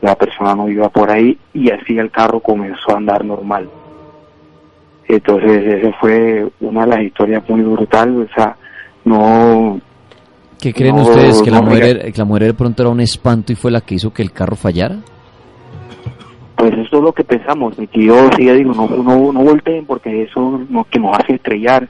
La 0.00 0.14
persona 0.14 0.54
no 0.54 0.68
iba 0.68 0.88
por 0.88 1.10
ahí 1.10 1.38
y 1.52 1.70
así 1.70 1.98
el 1.98 2.10
carro 2.10 2.40
comenzó 2.40 2.92
a 2.92 2.96
andar 2.96 3.24
normal 3.24 3.68
entonces, 5.14 5.82
esa 5.82 5.92
fue 6.00 6.48
una 6.60 6.82
de 6.82 6.86
las 6.86 7.02
historias 7.02 7.42
muy 7.48 7.62
brutal, 7.62 8.22
o 8.22 8.34
sea, 8.34 8.56
no... 9.04 9.80
¿Qué 10.60 10.72
creen 10.74 10.96
no- 10.96 11.02
ustedes? 11.02 11.40
¿Que 11.42 11.50
la, 11.50 11.62
mujer, 11.62 12.12
que 12.12 12.18
la 12.18 12.24
mujer 12.24 12.44
de 12.44 12.54
pronto 12.54 12.82
era 12.82 12.90
un 12.90 13.00
espanto 13.00 13.52
y 13.52 13.56
fue 13.56 13.70
la 13.70 13.80
que 13.80 13.94
hizo 13.94 14.12
que 14.12 14.22
el 14.22 14.32
carro 14.32 14.56
fallara? 14.56 14.96
Pues 16.56 16.72
eso 16.74 16.98
es 16.98 17.02
lo 17.02 17.12
que 17.12 17.24
pensamos, 17.24 17.78
mi 17.78 17.86
tío 17.86 18.14
sí 18.36 18.50
digo, 18.50 18.74
no, 18.74 18.86
no, 18.88 19.32
no 19.32 19.40
volteen 19.40 19.86
porque 19.86 20.24
eso 20.24 20.60
no, 20.68 20.84
que 20.84 20.98
nos 20.98 21.18
hace 21.18 21.34
estrellar. 21.34 21.88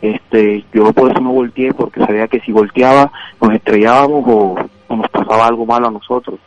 Este, 0.00 0.64
yo 0.72 0.92
por 0.92 1.10
eso 1.10 1.20
no 1.20 1.32
volteé 1.32 1.72
porque 1.74 1.98
sabía 2.04 2.28
que 2.28 2.38
si 2.40 2.52
volteaba 2.52 3.10
nos 3.40 3.52
estrellábamos 3.54 4.24
o, 4.28 4.54
o 4.86 4.96
nos 4.96 5.08
pasaba 5.08 5.48
algo 5.48 5.66
malo 5.66 5.88
a 5.88 5.90
nosotros. 5.90 6.38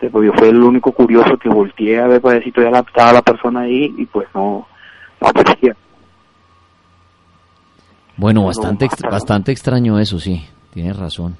Pues 0.00 0.26
yo 0.26 0.32
fui 0.32 0.48
el 0.48 0.62
único 0.62 0.90
curioso 0.92 1.36
que 1.36 1.48
volteé 1.48 2.00
a 2.00 2.08
ver 2.08 2.20
para 2.20 2.34
ver 2.34 2.44
si 2.44 2.50
todavía 2.52 2.80
estaba 2.80 3.12
la 3.12 3.22
persona 3.22 3.60
ahí 3.60 3.94
y 3.96 4.06
pues 4.06 4.26
no, 4.34 4.66
aparecía. 5.26 5.74
Bueno, 8.16 8.44
bastante, 8.44 8.88
bastante 9.10 9.52
extraño 9.52 9.98
eso, 9.98 10.18
sí. 10.18 10.44
Tienes 10.72 10.96
razón. 10.96 11.36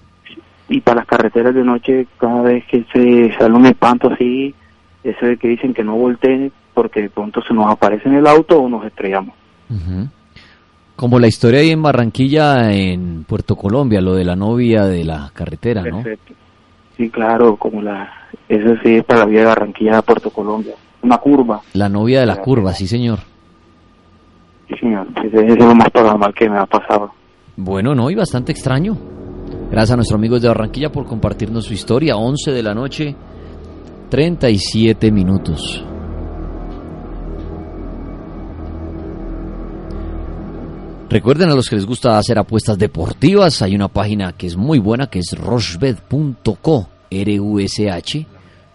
y 0.69 0.81
para 0.81 0.99
las 0.99 1.07
carreteras 1.07 1.55
de 1.55 1.65
noche 1.65 2.07
cada 2.19 2.43
vez 2.43 2.65
que 2.67 2.85
se 2.93 3.33
sale 3.39 3.55
un 3.55 3.67
espanto 3.67 4.09
así 4.13 4.55
eso 5.03 5.27
de 5.27 5.37
que 5.37 5.49
dicen 5.49 5.75
que 5.75 5.85
no 5.85 5.97
volteen 5.97 6.51
porque 6.73 7.03
de 7.03 7.11
pronto 7.11 7.43
se 7.47 7.53
nos 7.53 7.71
aparece 7.71 8.09
en 8.09 8.15
el 8.15 8.27
auto 8.27 8.59
o 8.61 8.69
nos 8.69 8.85
estrellamos. 8.87 9.35
Como 10.97 11.19
la 11.19 11.27
historia 11.27 11.61
ahí 11.61 11.71
en 11.71 11.83
Barranquilla, 11.83 12.73
en 12.73 13.25
Puerto 13.25 13.57
Colombia, 13.57 14.01
lo 14.01 14.15
de 14.15 14.25
la 14.25 14.37
novia 14.37 14.85
de 14.85 15.05
la 15.05 15.31
carretera, 15.35 15.83
¿no? 15.83 16.03
Perfecto. 16.03 16.33
sí 16.97 17.11
claro 17.11 17.57
como 17.57 17.83
la 17.83 18.11
eso 18.49 18.75
sí 18.83 18.97
es 18.97 19.05
para 19.05 19.21
la 19.21 19.27
vía 19.27 19.41
de 19.41 19.47
Barranquilla 19.47 19.99
a 19.99 20.03
Puerto 20.03 20.31
Colombia 20.31 20.75
una 21.03 21.19
curva 21.19 21.61
La 21.75 21.89
novia 21.89 22.21
de 22.21 22.27
la 22.27 22.37
curva, 22.37 22.73
sí 22.73 22.87
señor. 22.87 23.19
Es 24.83 25.59
lo 25.59 25.75
más 25.75 26.35
que 26.35 26.49
me 26.49 26.59
ha 26.59 26.67
pasado 26.67 27.13
Bueno, 27.57 27.95
no, 27.95 28.11
y 28.11 28.15
bastante 28.15 28.53
extraño. 28.53 28.97
Gracias 29.71 29.93
a 29.93 29.97
nuestros 29.97 30.19
amigos 30.19 30.43
de 30.43 30.49
Barranquilla 30.49 30.91
por 30.91 31.07
compartirnos 31.07 31.65
su 31.65 31.73
historia. 31.73 32.17
11 32.17 32.53
de 32.53 32.63
la 32.63 32.75
noche, 32.75 33.15
37 34.11 35.11
minutos. 35.11 35.85
Recuerden 41.09 41.51
a 41.51 41.55
los 41.55 41.69
que 41.69 41.77
les 41.77 41.87
gusta 41.87 42.19
hacer 42.19 42.39
apuestas 42.39 42.77
deportivas, 42.77 43.63
hay 43.63 43.77
una 43.77 43.87
página 43.87 44.33
que 44.33 44.49
es 44.49 44.57
muy 44.57 44.81
buena 44.81 45.07
que 45.07 45.21
es 45.21 45.37
rochbet.co, 45.39 46.89
R-U-S-H, 47.09 48.27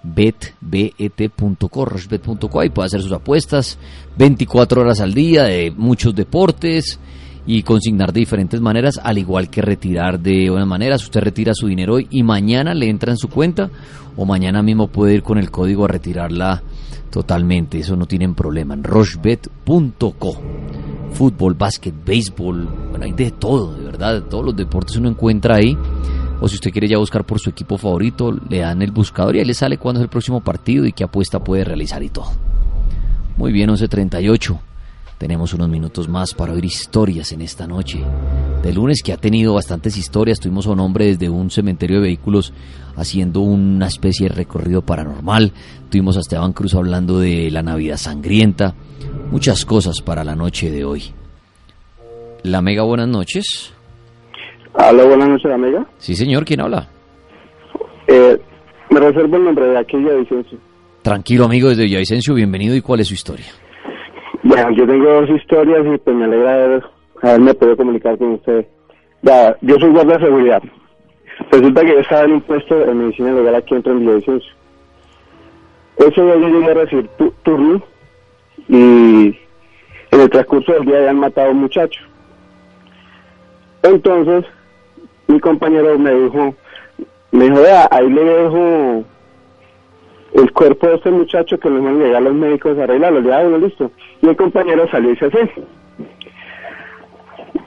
bet, 0.04 0.54
bet.co, 0.62 1.86
rochbet.co, 1.86 2.60
ahí 2.60 2.70
puede 2.70 2.88
hacer 2.88 3.02
sus 3.02 3.12
apuestas 3.12 3.78
24 4.18 4.82
horas 4.82 5.02
al 5.02 5.14
día 5.14 5.44
de 5.44 5.72
muchos 5.72 6.16
deportes 6.16 7.00
y 7.46 7.64
consignar 7.64 8.14
de 8.14 8.20
diferentes 8.20 8.62
maneras, 8.62 9.00
al 9.02 9.18
igual 9.18 9.50
que 9.50 9.62
retirar 9.62 10.20
de 10.20 10.50
buenas 10.50 10.68
maneras. 10.68 11.04
Usted 11.04 11.22
retira 11.22 11.54
su 11.54 11.68
dinero 11.68 11.96
hoy 11.96 12.08
y 12.12 12.22
mañana 12.22 12.74
le 12.74 12.90
entra 12.90 13.12
en 13.12 13.18
su 13.18 13.28
cuenta 13.28 13.70
o 14.16 14.26
mañana 14.26 14.62
mismo 14.62 14.88
puede 14.88 15.16
ir 15.16 15.24
con 15.24 15.38
el 15.38 15.50
código 15.50 15.86
a 15.86 15.88
retirarla 15.88 16.62
totalmente. 17.10 17.80
Eso 17.80 17.96
no 17.96 18.06
tienen 18.06 18.36
problema. 18.36 18.74
En 18.74 18.84
rochbet.co. 18.84 20.42
Fútbol, 21.14 21.56
básquet, 21.56 21.94
béisbol, 22.06 22.68
bueno, 22.92 23.04
hay 23.04 23.14
de 23.14 23.32
todo, 23.32 23.74
de 23.74 23.84
verdad, 23.84 24.22
todos 24.30 24.46
los 24.46 24.56
deportes 24.56 24.96
uno 24.98 25.10
encuentra 25.10 25.56
ahí. 25.56 25.76
O 26.42 26.48
si 26.48 26.56
usted 26.56 26.72
quiere 26.72 26.88
ya 26.88 26.98
buscar 26.98 27.26
por 27.26 27.40
su 27.40 27.50
equipo 27.50 27.78
favorito, 27.78 28.32
le 28.32 28.60
dan 28.60 28.82
el 28.82 28.92
buscador 28.92 29.36
y 29.36 29.40
ahí 29.40 29.46
le 29.46 29.54
sale 29.54 29.78
cuándo 29.78 30.00
es 30.00 30.04
el 30.04 30.10
próximo 30.10 30.42
partido 30.42 30.86
y 30.86 30.94
qué 30.94 31.04
apuesta 31.04 31.44
puede 31.44 31.64
realizar 31.64 32.02
y 32.02 32.10
todo. 32.10 32.32
Muy 33.38 33.52
bien, 33.52 33.70
11.38. 33.70 34.60
Tenemos 35.18 35.54
unos 35.54 35.68
minutos 35.68 36.08
más 36.08 36.34
para 36.34 36.54
oír 36.54 36.64
historias 36.64 37.34
en 37.34 37.42
esta 37.42 37.68
noche. 37.68 38.00
De 38.64 38.72
lunes 38.72 39.02
que 39.04 39.12
ha 39.12 39.18
tenido 39.18 39.54
bastantes 39.54 39.98
historias, 39.98 40.40
tuvimos 40.40 40.66
a 40.66 40.72
un 40.72 40.80
hombre 40.80 41.08
desde 41.08 41.30
un 41.30 41.52
cementerio 41.52 41.98
de 41.98 42.04
vehículos 42.04 42.54
haciendo 42.96 43.42
una 43.42 43.88
especie 43.88 44.30
de 44.30 44.36
recorrido 44.36 44.82
paranormal. 44.82 45.52
Tuvimos 45.90 46.16
a 46.16 46.22
Esteban 46.22 46.54
Cruz 46.54 46.74
hablando 46.74 47.20
de 47.20 47.52
la 47.52 47.64
Navidad 47.64 47.98
sangrienta. 47.98 48.76
Muchas 49.30 49.66
cosas 49.66 50.02
para 50.02 50.24
la 50.24 50.38
noche 50.38 50.72
de 50.72 50.86
hoy. 50.86 51.12
La 52.44 52.62
Mega, 52.62 52.84
buenas 52.84 53.10
noches. 53.10 53.74
Hola, 54.74 55.04
buenas 55.06 55.30
noches, 55.30 55.52
amiga. 55.52 55.86
Sí, 55.98 56.16
señor, 56.16 56.46
¿quién 56.46 56.62
habla? 56.62 56.88
Eh, 58.08 58.40
me 58.90 59.00
reservo 59.00 59.38
el 59.38 59.44
nombre 59.46 59.66
de 59.68 59.78
aquella 59.78 60.14
Vicencio. 60.14 60.58
Tranquilo, 61.02 61.46
amigo, 61.46 61.70
desde 61.70 61.84
Villavicencio, 61.84 62.34
bienvenido. 62.34 62.76
¿Y 62.76 62.82
cuál 62.82 63.00
es 63.00 63.08
su 63.08 63.14
historia? 63.14 63.46
Bueno, 64.44 64.72
yo 64.72 64.86
tengo 64.88 65.06
dos 65.22 65.30
historias 65.30 65.86
y 65.86 65.98
pues 65.98 66.16
me 66.16 66.26
alegra 66.26 66.54
haber, 66.54 66.84
haberme 67.22 67.54
podido 67.54 67.78
comunicar 67.78 68.18
con 68.18 68.34
usted. 68.34 68.66
Ya, 69.22 69.56
yo 69.62 69.76
soy 69.80 69.90
guardia 69.90 70.18
de 70.18 70.26
seguridad. 70.26 70.62
Resulta 71.52 71.82
que 71.82 71.88
yo 71.94 72.00
estaba 72.00 72.24
en 72.24 72.32
un 72.34 72.42
puesto 72.42 72.76
de 72.80 72.94
medicina 72.94 73.32
legal 73.32 73.56
aquí 73.56 73.74
dentro 73.74 73.92
en 73.94 74.00
Villavicencio. 74.00 74.52
Ese 75.98 76.22
día 76.22 76.36
yo 76.36 76.48
llegué 76.48 76.72
a 76.72 76.74
recibir 76.74 77.08
tu- 77.18 77.34
turno 77.44 77.82
y 78.70 79.38
en 80.12 80.20
el 80.22 80.30
transcurso 80.30 80.72
del 80.74 80.86
día 80.86 80.98
habían 81.00 81.20
matado 81.20 81.48
a 81.48 81.52
un 81.52 81.62
muchacho. 81.62 82.00
Entonces, 83.84 84.46
mi 85.30 85.40
compañero 85.40 85.98
me 86.00 86.12
dijo, 86.12 86.56
me 87.32 87.46
dijo, 87.46 87.62
vea, 87.62 87.88
ahí 87.92 88.10
le 88.10 88.24
dejo 88.24 89.04
el 90.34 90.52
cuerpo 90.54 90.88
de 90.88 90.96
este 90.96 91.12
muchacho 91.12 91.60
que 91.60 91.70
nos 91.70 91.84
van 91.84 92.02
a 92.02 92.04
llegar 92.04 92.22
los 92.24 92.34
médicos 92.34 92.78
a 92.80 92.84
arreglarlo. 92.84 93.22
Ya, 93.22 93.42
bueno, 93.42 93.60
listo. 93.60 93.92
Y 94.24 94.28
el 94.28 94.36
compañero 94.36 94.90
salió 94.90 95.12
y 95.12 95.18
se 95.18 95.30
fue. 95.30 95.52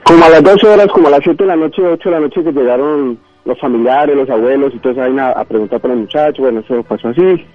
Como 0.03 0.25
a 0.25 0.29
las 0.29 0.43
12 0.43 0.67
horas, 0.67 0.87
como 0.87 1.07
a 1.07 1.11
las 1.11 1.21
7 1.23 1.41
de 1.41 1.47
la 1.47 1.55
noche, 1.55 1.81
8 1.81 2.09
de 2.09 2.15
la 2.15 2.19
noche 2.19 2.43
que 2.43 2.51
llegaron 2.51 3.17
los 3.45 3.59
familiares, 3.59 4.15
los 4.17 4.29
abuelos 4.29 4.73
y 4.73 4.77
esa 4.85 4.99
vaina 4.99 5.29
a 5.29 5.45
preguntar 5.45 5.79
por 5.79 5.91
el 5.91 5.97
muchacho, 5.99 6.41
bueno, 6.41 6.59
eso 6.59 6.83
pasó 6.83 7.09
así. 7.09 7.45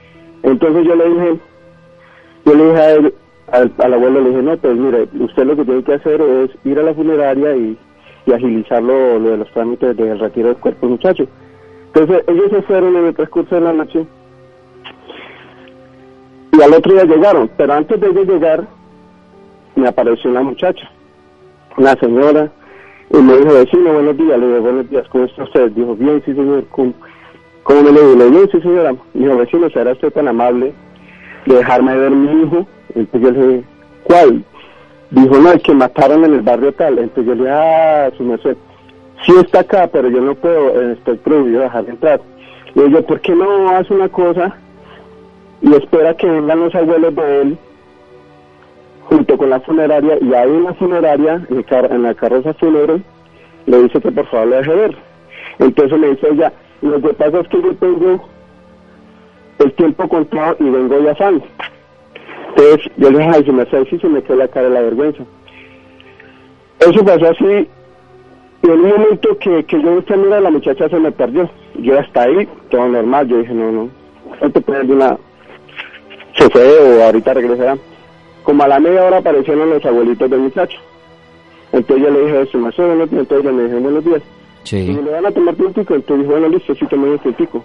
Entonces 0.43 0.87
yo 0.87 0.95
le 0.95 1.09
dije, 1.11 1.39
yo 2.47 2.55
le 2.55 2.65
dije 2.65 2.81
a 2.81 2.91
él, 2.93 3.15
al, 3.53 3.73
al 3.79 3.95
abuelo 3.95 4.23
le 4.23 4.31
dije, 4.31 4.43
no, 4.43 4.57
pues 4.57 4.75
mire, 4.75 5.07
usted 5.21 5.45
lo 5.45 5.55
que 5.55 5.65
tiene 5.67 5.85
que 5.85 5.95
hacer 5.95 6.19
es 6.21 6.51
ir 6.65 6.79
a 6.79 6.83
la 6.83 6.95
funeraria 6.95 7.55
y, 7.57 7.77
y 8.29 8.33
agilizar 8.35 8.83
lo, 8.83 9.19
de 9.21 9.39
los 9.39 9.51
trámites 9.53 9.97
del 9.97 10.19
retiro 10.19 10.49
del 10.49 10.59
cuerpo 10.59 10.87
muchacho. 10.87 11.27
Entonces 11.87 12.23
ellos 12.29 12.51
se 12.51 12.63
fueron 12.63 12.95
en 12.97 13.07
el 13.07 13.15
transcurso 13.15 13.55
de 13.55 13.61
la 13.63 13.73
noche 13.73 14.07
y 16.53 16.63
al 16.63 16.75
otro 16.75 16.93
día 16.93 17.05
llegaron, 17.05 17.51
pero 17.57 17.73
antes 17.73 17.99
de 17.99 18.25
llegar 18.25 18.67
me 19.77 19.89
apareció 19.89 20.31
una 20.31 20.43
muchacha, 20.43 20.91
una 21.79 21.95
señora, 21.95 22.51
y 23.11 23.17
me 23.17 23.39
dijo, 23.39 23.55
vecino, 23.55 23.95
buenos 23.95 24.17
días, 24.19 24.39
le 24.39 24.47
dije, 24.47 24.59
buenos 24.59 24.91
días, 24.91 25.09
¿cómo 25.09 25.25
está 25.25 25.45
usted? 25.45 25.71
Dijo, 25.71 25.95
bien, 25.95 26.23
sí 26.27 26.35
señor, 26.35 26.65
¿cómo, 26.71 26.93
cómo 27.63 27.83
me 27.83 27.93
le 27.93 28.01
digo? 28.01 28.15
Le 28.15 28.25
dije, 28.25 28.37
bien, 28.37 28.51
sí 28.53 28.61
señora, 28.61 28.95
dijo, 29.15 29.37
vecino, 29.39 29.71
¿será 29.71 29.93
usted 29.93 30.13
tan 30.13 30.29
amable 30.29 30.75
de 31.47 31.55
dejarme 31.55 31.97
ver 31.97 32.11
mi 32.11 32.43
hijo? 32.43 32.67
Entonces 32.95 33.21
yo 33.23 33.31
le 33.31 33.49
dije, 33.49 33.65
¿cuál? 34.05 34.45
Dijo, 35.11 35.39
no, 35.39 35.53
el 35.53 35.63
que 35.63 35.75
mataron 35.75 36.25
en 36.25 36.35
el 36.35 36.43
barrio 36.43 36.73
tal. 36.73 36.99
Entonces 36.99 37.27
yo 37.27 37.35
le 37.35 37.43
dije, 37.43 37.53
ah, 37.53 38.11
su 38.17 38.25
merced, 38.25 38.57
sí 39.25 39.33
está 39.41 39.61
acá, 39.61 39.89
pero 39.91 40.09
yo 40.09 40.21
no 40.21 40.35
puedo, 40.35 40.81
eh, 40.81 40.93
estoy 40.93 41.17
prohibido 41.17 41.63
dejar 41.63 41.85
de 41.85 41.93
entrar. 41.93 42.21
Le 42.75 42.85
digo, 42.85 43.03
¿por 43.03 43.21
qué 43.21 43.35
no 43.35 43.71
hace 43.71 43.95
una 43.95 44.09
cosa 44.09 44.55
y 45.61 45.75
espera 45.75 46.15
que 46.15 46.27
vengan 46.27 46.61
los 46.61 46.75
abuelos 46.75 47.15
de 47.15 47.41
él 47.41 47.59
junto 49.09 49.39
con 49.39 49.51
la 49.51 49.61
funeraria 49.61 50.19
y 50.21 50.33
en 50.33 50.65
la 50.65 50.75
funeraria, 50.75 51.47
en, 51.49 52.03
la 52.03 52.15
carroza 52.15 52.53
fúnebre, 52.55 53.01
le 53.67 53.83
dice 53.85 54.01
que 54.01 54.13
por 54.13 54.27
favor 54.27 54.49
le 54.49 54.57
deje 54.57 54.75
ver. 54.75 54.97
Entonces 55.59 55.99
me 55.99 56.09
dice 56.11 56.29
ella, 56.31 56.53
lo 56.83 57.01
que 57.01 57.15
pasa 57.15 57.41
es 57.41 57.49
que 57.49 57.63
yo 57.63 57.75
tengo 57.77 58.29
el 59.59 59.73
tiempo 59.73 60.09
contado 60.09 60.57
y 60.61 60.69
vengo 60.69 61.01
ya 61.01 61.17
sano. 61.17 61.41
Entonces 62.59 62.91
yo 62.97 63.11
le 63.11 63.19
dije, 63.19 63.31
ay, 63.35 63.45
se 63.45 63.53
me 63.53 63.63
hace 63.63 63.77
así, 63.77 63.99
se 64.01 64.09
me 64.09 64.21
quedó 64.23 64.37
la 64.37 64.49
cara 64.49 64.69
de 64.69 64.75
la 64.75 64.81
vergüenza. 64.83 65.23
Eso 66.81 67.05
pasó 67.05 67.29
así, 67.29 67.45
y 68.63 68.67
en 68.67 68.73
un 68.73 68.89
momento 68.89 69.39
que, 69.39 69.65
que 69.65 69.81
yo 69.81 69.95
busqué 69.95 70.17
mira, 70.17 70.41
la 70.41 70.51
muchacha 70.51 70.89
se 70.89 70.99
me 70.99 71.13
perdió. 71.13 71.49
Yo 71.77 71.97
hasta 71.99 72.23
ahí, 72.23 72.49
todo 72.71 72.89
normal, 72.89 73.29
yo 73.29 73.39
dije, 73.39 73.55
no, 73.55 73.71
no, 73.71 73.89
no 74.43 74.51
te 74.51 74.61
puedes 74.61 74.89
de 74.89 74.95
una... 74.95 75.17
Se 76.37 76.51
fue 76.51 76.63
o 76.79 77.05
ahorita 77.05 77.35
regresará. 77.35 77.77
Como 78.43 78.63
a 78.65 78.69
la 78.69 78.81
media 78.81 79.05
hora 79.05 79.19
aparecieron 79.19 79.71
los 79.71 79.85
abuelitos 79.85 80.29
del 80.31 80.41
muchacho. 80.41 80.79
Entonces 81.73 82.05
yo 82.07 82.11
le 82.13 82.25
dije, 82.27 82.43
eso, 82.43 82.59
me 82.59 82.73
suena, 82.73 82.95
entonces 83.05 83.43
yo 83.45 83.53
le 83.53 83.65
dije, 83.65 83.77
buenos 83.77 84.05
días. 84.05 84.23
Y 84.65 84.67
Sí. 84.69 84.87
le 85.05 85.11
van 85.11 85.27
a 85.27 85.31
tomar 85.31 85.55
un 85.59 85.73
tico, 85.73 85.95
entonces 85.95 86.19
dijo, 86.27 86.33
bueno, 86.39 86.49
listo, 86.49 86.75
sí 86.75 86.87
tomé 86.87 87.11
un 87.11 87.19
tico. 87.35 87.65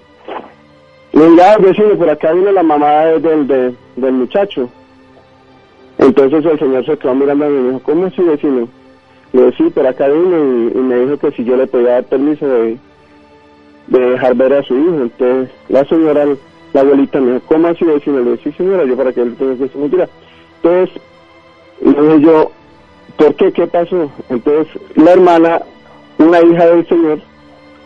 Y 1.13 1.17
yo, 1.17 1.35
ya, 1.35 1.57
vecino, 1.57 1.95
por 1.95 2.09
acá 2.09 2.31
vino 2.33 2.51
la 2.51 2.63
mamá 2.63 3.05
de- 3.05 3.19
del, 3.19 3.47
de- 3.47 3.73
del 3.95 4.13
muchacho. 4.13 4.69
Entonces 5.97 6.45
el 6.45 6.59
señor 6.59 6.85
se 6.85 6.97
quedó 6.97 7.15
mirando 7.15 7.49
y 7.49 7.53
me 7.53 7.67
dijo, 7.67 7.79
¿cómo 7.83 8.05
así, 8.05 8.21
vecino? 8.21 8.67
Le 9.31 9.45
dije, 9.45 9.57
sí, 9.57 9.69
por 9.69 9.87
acá 9.87 10.07
vino 10.07 10.37
y, 10.37 10.77
y 10.77 10.81
me 10.81 10.95
dijo 10.99 11.17
que 11.17 11.31
si 11.31 11.43
yo 11.43 11.55
le 11.55 11.67
podía 11.67 11.91
dar 11.91 12.03
permiso 12.05 12.45
de, 12.47 12.77
de 13.87 13.99
dejar 13.99 14.35
ver 14.35 14.53
a 14.53 14.63
su 14.63 14.75
hijo. 14.75 15.01
Entonces 15.01 15.49
la 15.69 15.85
señora, 15.85 16.25
la 16.73 16.81
abuelita 16.81 17.19
me 17.19 17.33
dijo, 17.33 17.45
¿cómo 17.47 17.67
así, 17.67 17.85
vecino? 17.85 18.19
Le 18.19 18.31
dije, 18.31 18.51
sí, 18.51 18.57
señora, 18.57 18.85
yo 18.85 18.95
para 18.95 19.13
que 19.13 19.21
él 19.21 19.35
tenga 19.35 19.55
que 19.55 19.63
decir 19.63 19.81
mentira. 19.81 20.09
Entonces, 20.61 21.01
le 21.81 21.91
dije 21.91 22.21
yo, 22.21 22.51
¿por 23.17 23.35
qué? 23.35 23.51
¿Qué 23.51 23.67
pasó? 23.67 24.11
Entonces 24.29 24.67
la 24.95 25.11
hermana, 25.13 25.61
una 26.17 26.41
hija 26.41 26.65
del 26.67 26.87
señor, 26.87 27.19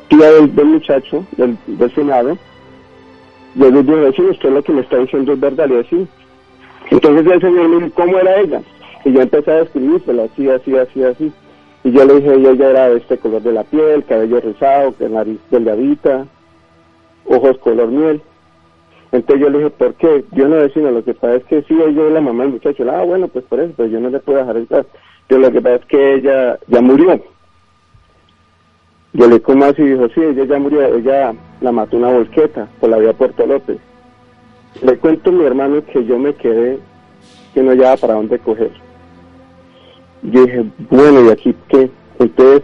tía 0.09 0.31
del, 0.31 0.55
del 0.55 0.65
muchacho, 0.65 1.25
del, 1.37 1.57
del 1.67 1.93
senado, 1.93 2.37
yo 3.55 3.71
le 3.71 3.81
dije, 3.83 3.95
vecino, 3.95 4.29
usted 4.31 4.51
lo 4.51 4.63
que 4.63 4.71
me 4.71 4.81
está 4.81 4.97
diciendo 4.97 5.33
es 5.33 5.39
verdad, 5.39 5.67
le 5.67 5.77
dije, 5.79 5.95
sí. 5.95 6.07
Entonces 6.91 7.31
el 7.31 7.41
señor 7.41 7.69
me 7.69 7.75
dijo, 7.77 7.95
¿cómo 7.95 8.17
era 8.17 8.39
ella? 8.39 8.61
Y 9.05 9.13
yo 9.13 9.21
empecé 9.21 9.51
a 9.51 9.55
describírsela, 9.55 10.23
así, 10.23 10.49
así, 10.49 10.75
así, 10.77 11.03
así. 11.03 11.31
Y 11.83 11.91
yo 11.91 12.05
le 12.05 12.15
dije, 12.15 12.33
ella, 12.33 12.69
era 12.69 12.89
de 12.89 12.97
este 12.97 13.17
color 13.17 13.41
de 13.41 13.53
la 13.53 13.63
piel, 13.63 14.03
cabello 14.05 14.41
rizado, 14.41 14.93
nariz 15.09 15.39
delgadita, 15.49 16.25
ojos 17.25 17.57
color 17.59 17.87
miel. 17.87 18.21
Entonces 19.11 19.41
yo 19.41 19.49
le 19.49 19.59
dije, 19.59 19.69
¿por 19.69 19.93
qué? 19.93 20.25
Yo 20.33 20.47
no 20.47 20.55
decía, 20.57 20.91
lo 20.91 21.03
que 21.03 21.13
pasa 21.13 21.35
es 21.35 21.43
que 21.45 21.61
sí, 21.63 21.77
es 21.81 21.95
la 21.95 22.21
mamá 22.21 22.43
del 22.43 22.53
muchacho. 22.53 22.83
Ah, 22.91 23.03
bueno, 23.03 23.27
pues 23.27 23.45
por 23.45 23.59
eso, 23.59 23.73
pero 23.77 23.89
yo 23.89 23.99
no 23.99 24.09
le 24.09 24.19
puedo 24.19 24.39
dejar 24.39 24.57
entrar. 24.57 24.85
Yo 25.29 25.37
lo 25.37 25.51
que 25.51 25.61
pasa 25.61 25.75
es 25.75 25.85
que 25.85 26.13
ella 26.15 26.59
ya 26.67 26.81
murió. 26.81 27.21
Yo 29.13 29.25
le 29.25 29.35
dije, 29.35 29.41
¿cómo 29.41 29.65
así? 29.65 29.83
Dijo, 29.83 30.09
sí, 30.09 30.21
ella 30.21 30.43
ya 30.43 30.59
murió, 30.59 30.83
ella 30.95 31.33
la 31.61 31.71
mató 31.71 31.97
una 31.97 32.11
volqueta 32.11 32.67
por 32.79 32.89
la 32.89 32.97
vía 32.97 33.13
Puerto 33.13 33.45
López. 33.45 33.77
Le 34.81 34.97
cuento 34.97 35.29
a 35.29 35.33
mi 35.33 35.43
hermano 35.43 35.83
que 35.91 36.05
yo 36.05 36.19
me 36.19 36.33
quedé, 36.35 36.79
que 37.53 37.63
no 37.63 37.73
llevaba 37.73 37.97
para 37.97 38.13
dónde 38.15 38.37
coger. 38.39 38.71
Yo 40.23 40.45
dije, 40.45 40.65
bueno, 40.89 41.25
¿y 41.25 41.29
aquí 41.29 41.55
qué? 41.69 41.89
Entonces, 42.19 42.63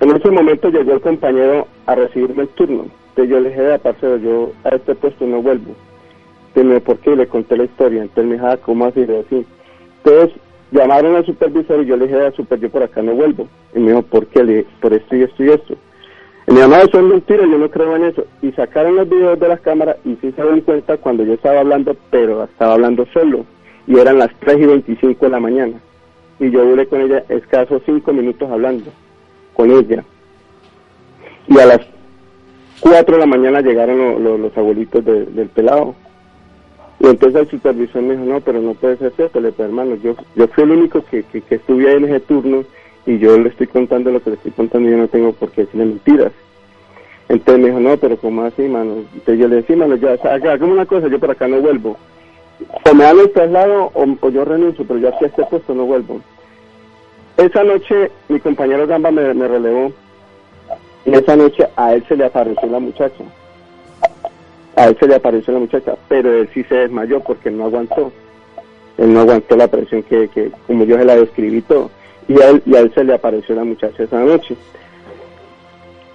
en 0.00 0.16
ese 0.16 0.30
momento 0.30 0.68
llegó 0.70 0.92
el 0.92 1.00
compañero 1.00 1.66
a 1.86 1.94
recibirme 1.94 2.42
el 2.42 2.48
turno. 2.48 2.86
Entonces 3.10 3.30
yo 3.30 3.40
le 3.40 3.48
dije, 3.50 3.60
"Vea, 3.62 3.78
parcero, 3.78 4.16
yo 4.16 4.52
a 4.64 4.70
este 4.70 4.94
puesto 4.94 5.24
no 5.26 5.40
vuelvo. 5.40 5.74
Entonces 6.48 6.64
me 6.64 6.74
dijo, 6.74 6.84
¿por 6.84 6.98
qué? 6.98 7.14
Le 7.16 7.26
conté 7.28 7.56
la 7.56 7.64
historia. 7.64 8.02
Entonces 8.02 8.24
me 8.24 8.34
dijo, 8.34 8.46
ah, 8.46 8.56
¿cómo 8.56 8.86
así? 8.86 9.00
Le 9.06 9.18
dije, 9.18 9.24
"Sí". 9.30 9.46
Entonces 10.02 10.36
llamaron 10.72 11.14
al 11.14 11.24
supervisor 11.24 11.82
y 11.82 11.86
yo 11.86 11.96
le 11.96 12.06
dije, 12.06 12.16
"Vea, 12.18 12.32
super, 12.32 12.58
yo 12.58 12.70
por 12.70 12.82
acá 12.82 13.02
no 13.02 13.14
vuelvo. 13.14 13.46
Y 13.74 13.78
me 13.78 13.90
dijo, 13.90 14.02
¿por 14.02 14.26
qué? 14.26 14.42
Le 14.42 14.66
por 14.80 14.92
esto 14.92 15.14
y 15.16 15.22
esto 15.22 15.44
y 15.44 15.50
esto. 15.50 15.74
Mi 16.46 16.60
mamá, 16.60 16.82
eso 16.82 16.98
es 16.98 17.04
mentira, 17.04 17.42
yo 17.46 17.58
no 17.58 17.70
creo 17.70 17.96
en 17.96 18.04
eso. 18.04 18.24
Y 18.42 18.52
sacaron 18.52 18.96
los 18.96 19.08
videos 19.08 19.40
de 19.40 19.48
las 19.48 19.60
cámaras 19.60 19.96
y 20.04 20.10
sí 20.20 20.30
se 20.32 20.42
dieron 20.42 20.60
cuenta 20.60 20.96
cuando 20.98 21.24
yo 21.24 21.34
estaba 21.34 21.60
hablando, 21.60 21.96
pero 22.10 22.44
estaba 22.44 22.74
hablando 22.74 23.06
solo. 23.14 23.46
Y 23.86 23.98
eran 23.98 24.18
las 24.18 24.30
3 24.40 24.58
y 24.60 24.66
25 24.66 25.24
de 25.24 25.30
la 25.30 25.40
mañana. 25.40 25.80
Y 26.38 26.50
yo 26.50 26.64
duré 26.64 26.86
con 26.86 27.00
ella 27.00 27.24
escasos 27.28 27.82
5 27.86 28.12
minutos 28.12 28.50
hablando 28.50 28.90
con 29.54 29.70
ella. 29.70 30.04
Y 31.46 31.58
a 31.58 31.66
las 31.66 31.80
4 32.80 33.14
de 33.14 33.20
la 33.20 33.26
mañana 33.26 33.60
llegaron 33.60 33.98
lo- 33.98 34.18
lo- 34.18 34.38
los 34.38 34.56
abuelitos 34.58 35.04
de- 35.04 35.26
del 35.26 35.48
pelado. 35.48 35.94
Y 37.00 37.06
entonces 37.06 37.42
el 37.42 37.48
supervisor 37.50 38.02
me 38.02 38.14
dijo, 38.16 38.24
no, 38.26 38.40
pero 38.40 38.60
no 38.60 38.74
puede 38.74 38.96
ser 38.98 39.12
cierto, 39.16 39.40
le 39.40 39.48
dije, 39.50 39.62
hermano, 39.62 39.96
yo, 39.96 40.14
yo 40.36 40.46
fui 40.48 40.64
el 40.64 40.70
único 40.72 41.04
que, 41.04 41.22
que, 41.24 41.40
que 41.40 41.54
estuve 41.56 41.88
ahí 41.88 41.96
en 41.96 42.04
ese 42.04 42.20
turno 42.20 42.64
y 43.06 43.18
yo 43.18 43.38
le 43.38 43.50
estoy 43.50 43.66
contando 43.66 44.10
lo 44.10 44.22
que 44.22 44.30
le 44.30 44.36
estoy 44.36 44.52
contando 44.52 44.88
y 44.88 44.92
yo 44.92 44.98
no 44.98 45.08
tengo 45.08 45.32
por 45.32 45.50
qué 45.50 45.62
decirle 45.62 45.86
mentiras. 45.86 46.32
Entonces 47.28 47.62
me 47.62 47.68
dijo, 47.68 47.80
no, 47.80 47.96
pero 47.96 48.16
¿cómo 48.16 48.42
así, 48.44 48.62
mano? 48.62 48.96
Entonces 49.12 49.38
yo 49.38 49.48
le 49.48 49.56
decía, 49.56 49.76
mano, 49.76 49.96
ya, 49.96 50.12
hagamos 50.12 50.70
una 50.70 50.86
cosa, 50.86 51.08
yo 51.08 51.18
por 51.18 51.30
acá 51.30 51.48
no 51.48 51.60
vuelvo. 51.60 51.96
O 52.84 52.94
me 52.94 53.04
dan 53.04 53.18
el 53.18 53.32
traslado 53.32 53.90
o, 53.94 54.06
o 54.20 54.28
yo 54.30 54.44
renuncio, 54.44 54.84
pero 54.86 55.00
yo 55.00 55.08
aquí 55.08 55.24
a 55.24 55.28
este 55.28 55.44
puesto 55.44 55.74
no 55.74 55.84
vuelvo. 55.84 56.20
Esa 57.36 57.64
noche 57.64 58.10
mi 58.28 58.38
compañero 58.38 58.86
Gamba 58.86 59.10
me, 59.10 59.34
me 59.34 59.48
relevó 59.48 59.92
y 61.04 61.14
esa 61.14 61.34
noche 61.36 61.66
a 61.76 61.94
él 61.94 62.04
se 62.08 62.16
le 62.16 62.24
apareció 62.24 62.68
la 62.68 62.78
muchacha. 62.78 63.24
A 64.76 64.86
él 64.86 64.96
se 64.98 65.06
le 65.06 65.16
apareció 65.16 65.52
la 65.52 65.60
muchacha, 65.60 65.96
pero 66.08 66.32
él 66.32 66.48
sí 66.54 66.62
se 66.64 66.74
desmayó 66.74 67.20
porque 67.20 67.48
él 67.48 67.58
no 67.58 67.64
aguantó. 67.64 68.12
Él 68.98 69.12
no 69.12 69.20
aguantó 69.20 69.56
la 69.56 69.68
presión 69.68 70.02
que, 70.04 70.28
que 70.28 70.52
como 70.66 70.84
yo 70.84 70.96
se 70.96 71.04
la 71.04 71.16
describí 71.16 71.62
todo. 71.62 71.90
Y 72.28 72.40
a 72.40 72.50
él, 72.50 72.62
y 72.66 72.74
a 72.74 72.80
él 72.80 72.92
se 72.94 73.04
le 73.04 73.14
apareció 73.14 73.54
la 73.54 73.64
muchacha 73.64 74.02
esa 74.02 74.20
noche. 74.24 74.56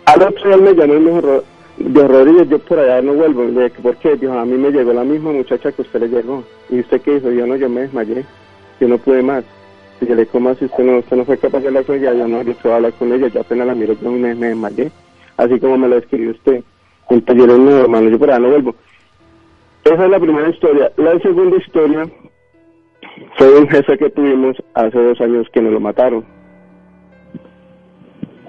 Al 0.05 0.21
otro 0.23 0.45
día 0.47 0.55
él 0.55 0.61
me 0.61 0.73
llamó 0.73 0.93
y 0.95 0.99
me 0.99 1.09
dijo, 1.11 1.21
"Ro- 1.21 1.43
Dios 1.77 2.07
Rodríguez, 2.09 2.49
yo 2.49 2.59
por 2.59 2.79
allá 2.79 3.01
no 3.01 3.13
vuelvo. 3.13 3.43
Le 3.45 3.69
¿por 3.69 3.95
qué? 3.97 4.15
Dijo, 4.17 4.33
a 4.33 4.43
mí 4.45 4.57
me 4.57 4.71
llegó 4.71 4.91
la 4.91 5.03
misma 5.03 5.31
muchacha 5.31 5.71
que 5.71 5.81
usted 5.83 6.01
le 6.01 6.07
llegó. 6.09 6.43
¿Y 6.69 6.79
usted 6.81 6.99
qué 7.01 7.15
dijo? 7.15 7.29
Yo 7.31 7.47
no, 7.47 7.55
yo 7.55 7.69
me 7.69 7.81
desmayé. 7.81 8.25
Yo 8.81 8.87
no 8.87 8.97
pude 8.97 9.21
más. 9.21 9.43
Y 10.01 10.05
yo 10.07 10.15
le 10.15 10.21
dije, 10.21 10.31
¿cómo? 10.31 10.49
¿Usted 10.51 10.67
no, 10.79 10.97
usted 10.97 11.15
no 11.15 11.25
fue 11.25 11.37
capaz 11.37 11.59
de 11.59 11.67
hablar 11.67 11.85
con 11.85 11.95
ella? 11.95 12.13
Yo 12.13 12.27
no, 12.27 12.41
yo 12.41 12.53
a 12.71 12.75
hablar 12.75 12.93
con 12.93 13.13
ella. 13.13 13.27
Yo 13.27 13.41
apenas 13.41 13.67
la 13.67 13.75
miro, 13.75 13.93
yo 14.01 14.11
me, 14.11 14.35
me 14.35 14.47
desmayé. 14.47 14.91
Así 15.37 15.59
como 15.59 15.77
me 15.77 15.87
lo 15.87 15.97
escribió 15.97 16.31
usted. 16.31 16.63
Entonces 17.09 17.37
yo 17.37 17.47
le 17.47 17.53
dije, 17.53 17.65
no, 17.65 17.77
hermano, 17.81 18.09
yo 18.09 18.19
por 18.19 18.29
allá 18.29 18.39
no 18.39 18.49
vuelvo. 18.49 18.75
Esa 19.85 20.03
es 20.05 20.11
la 20.11 20.19
primera 20.19 20.49
historia. 20.49 20.91
La 20.97 21.17
segunda 21.19 21.55
historia 21.57 22.07
fue 23.37 23.59
un 23.59 23.67
jefe 23.69 23.97
que 23.97 24.09
tuvimos 24.09 24.57
hace 24.73 24.97
dos 25.01 25.19
años 25.21 25.47
que 25.51 25.61
nos 25.61 25.73
lo 25.73 25.79
mataron. 25.79 26.25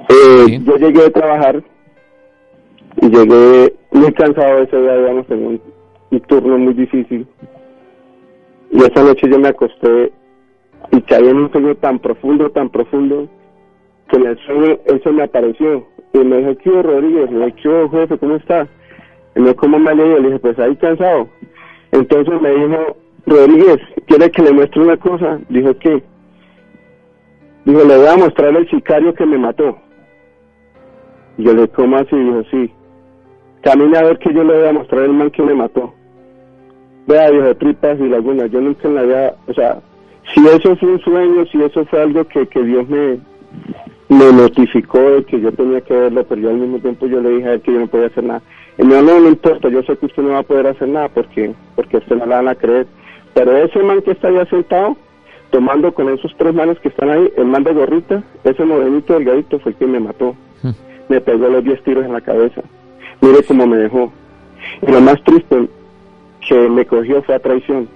Eh, 0.09 0.61
Yo 0.65 0.77
llegué 0.77 1.07
a 1.07 1.11
trabajar 1.11 1.63
y 3.01 3.09
llegué 3.09 3.75
muy 3.93 4.13
cansado 4.13 4.59
ese 4.63 4.77
día, 4.81 4.97
digamos, 4.97 5.27
tenía 5.27 5.49
un, 5.49 5.61
un 6.11 6.21
turno 6.21 6.59
muy 6.59 6.75
difícil. 6.75 7.27
Y 8.73 8.79
esa 8.79 9.03
noche 9.03 9.29
yo 9.29 9.39
me 9.39 9.49
acosté 9.49 10.13
y 10.93 11.01
caí 11.03 11.29
en 11.29 11.37
un 11.37 11.53
sueño 11.53 11.75
tan 11.77 11.99
profundo, 11.99 12.51
tan 12.51 12.69
profundo, 12.71 13.29
que 14.09 14.17
en 14.17 14.27
el 14.27 14.39
sueño 14.39 14.79
eso 14.87 15.13
me 15.13 15.23
apareció. 15.23 15.87
Y 16.13 16.19
me 16.19 16.39
dijo, 16.39 16.57
¿qué 16.59 16.83
Rodríguez? 16.83 17.31
Le 17.31 17.47
dije, 17.47 17.57
¿qué 17.63 17.89
jefe? 17.91 18.19
¿Cómo 18.19 18.37
está? 18.37 18.67
Y 19.37 19.41
me 19.41 19.49
dijo, 19.51 19.61
¿cómo 19.61 19.79
me 19.79 19.91
ha 19.91 19.95
leído? 19.95 20.19
Le 20.19 20.27
dije, 20.29 20.39
pues 20.41 20.59
ahí 20.59 20.75
cansado. 20.77 21.29
Entonces 21.93 22.41
me 22.41 22.51
dijo, 22.51 22.97
Rodríguez, 23.31 23.79
¿quiere 24.07 24.29
que 24.33 24.43
le 24.43 24.53
muestre 24.53 24.83
una 24.83 24.97
cosa? 24.97 25.39
Dijo, 25.49 25.73
¿qué? 25.79 26.03
Dijo, 27.65 27.85
le 27.85 27.97
voy 27.97 28.07
a 28.09 28.17
mostrar 28.17 28.57
el 28.57 28.69
sicario 28.69 29.15
que 29.15 29.25
me 29.25 29.39
mató. 29.39 29.79
Y 31.39 31.45
yo 31.45 31.55
le 31.55 31.69
¿cómo 31.69 31.97
así? 31.97 32.17
Dijo, 32.17 32.43
sí. 32.51 32.73
Camine 33.63 33.99
a 33.99 34.03
ver 34.03 34.19
que 34.19 34.35
yo 34.35 34.43
le 34.43 34.59
voy 34.59 34.67
a 34.67 34.73
mostrar 34.73 35.05
el 35.05 35.13
man 35.13 35.31
que 35.31 35.43
me 35.45 35.55
mató. 35.55 35.95
vea, 37.07 37.31
viejo 37.31 37.55
tripas 37.57 38.01
y 38.01 38.09
laguna, 38.09 38.47
yo 38.47 38.61
nunca 38.61 38.89
en 38.89 38.95
la 38.97 39.03
vida, 39.03 39.35
o 39.47 39.55
sea, 39.55 39.81
si 40.35 40.45
eso 40.47 40.75
fue 40.77 40.89
un 40.91 41.01
sueño, 41.01 41.47
si 41.53 41.63
eso 41.63 41.85
fue 41.87 42.03
algo 42.03 42.25
que, 42.25 42.49
que 42.49 42.63
Dios 42.65 42.89
me, 42.89 43.21
me 44.09 44.33
notificó 44.33 44.99
de 44.99 45.25
que 45.25 45.41
yo 45.41 45.53
tenía 45.53 45.81
que 45.83 45.95
verlo, 45.95 46.25
pero 46.25 46.41
yo 46.41 46.51
al 46.51 46.57
mismo 46.57 46.79
tiempo 46.81 47.07
yo 47.07 47.21
le 47.21 47.31
dije 47.31 47.49
a 47.49 47.53
él 47.53 47.61
que 47.61 47.73
yo 47.73 47.79
no 47.79 47.87
podía 47.87 48.07
hacer 48.09 48.25
nada. 48.25 48.43
Y 48.77 48.83
me 48.83 48.95
dijo, 48.95 49.07
no, 49.07 49.21
no 49.21 49.29
importa, 49.29 49.69
yo 49.69 49.83
sé 49.85 49.97
que 49.97 50.07
usted 50.07 50.23
no 50.23 50.31
va 50.31 50.39
a 50.39 50.43
poder 50.43 50.67
hacer 50.67 50.89
nada 50.89 51.09
porque, 51.09 51.55
porque 51.77 51.99
usted 51.99 52.17
no 52.17 52.27
la 52.27 52.37
van 52.37 52.49
a 52.49 52.55
creer. 52.57 52.87
Pero 53.35 53.57
ese 53.57 53.79
man 53.83 54.03
que 54.03 54.13
está 54.13 54.29
ahí 54.29 54.47
sentado, 54.49 54.97
tomando 55.51 55.93
con 55.93 56.09
esos 56.09 56.35
tres 56.37 56.55
manes 56.55 56.79
que 56.81 56.89
están 56.89 57.11
ahí, 57.11 57.33
el 57.37 57.47
man 57.47 57.65
de 57.65 57.73
gorrita, 57.73 58.23
ese 58.45 58.65
morenito 58.65 59.15
delgadito 59.15 59.59
fue 59.61 59.73
el 59.73 59.79
que 59.79 59.87
me 59.87 60.01
mató. 60.01 60.35
Me 61.09 61.21
pegó 61.21 61.49
los 61.49 61.65
10 61.65 61.83
tiros 61.83 62.05
en 62.05 62.13
la 62.13 62.21
cabeza. 62.21 62.63
Mire 63.21 63.43
cómo 63.43 63.67
me 63.67 63.77
dejó. 63.77 64.13
Y 64.83 64.91
lo 64.91 65.01
más 65.01 65.23
triste 65.25 65.69
que 66.47 66.69
me 66.69 66.87
cogió 66.87 67.23
fue 67.23 67.35
a 67.35 67.41
traición. 67.41 67.89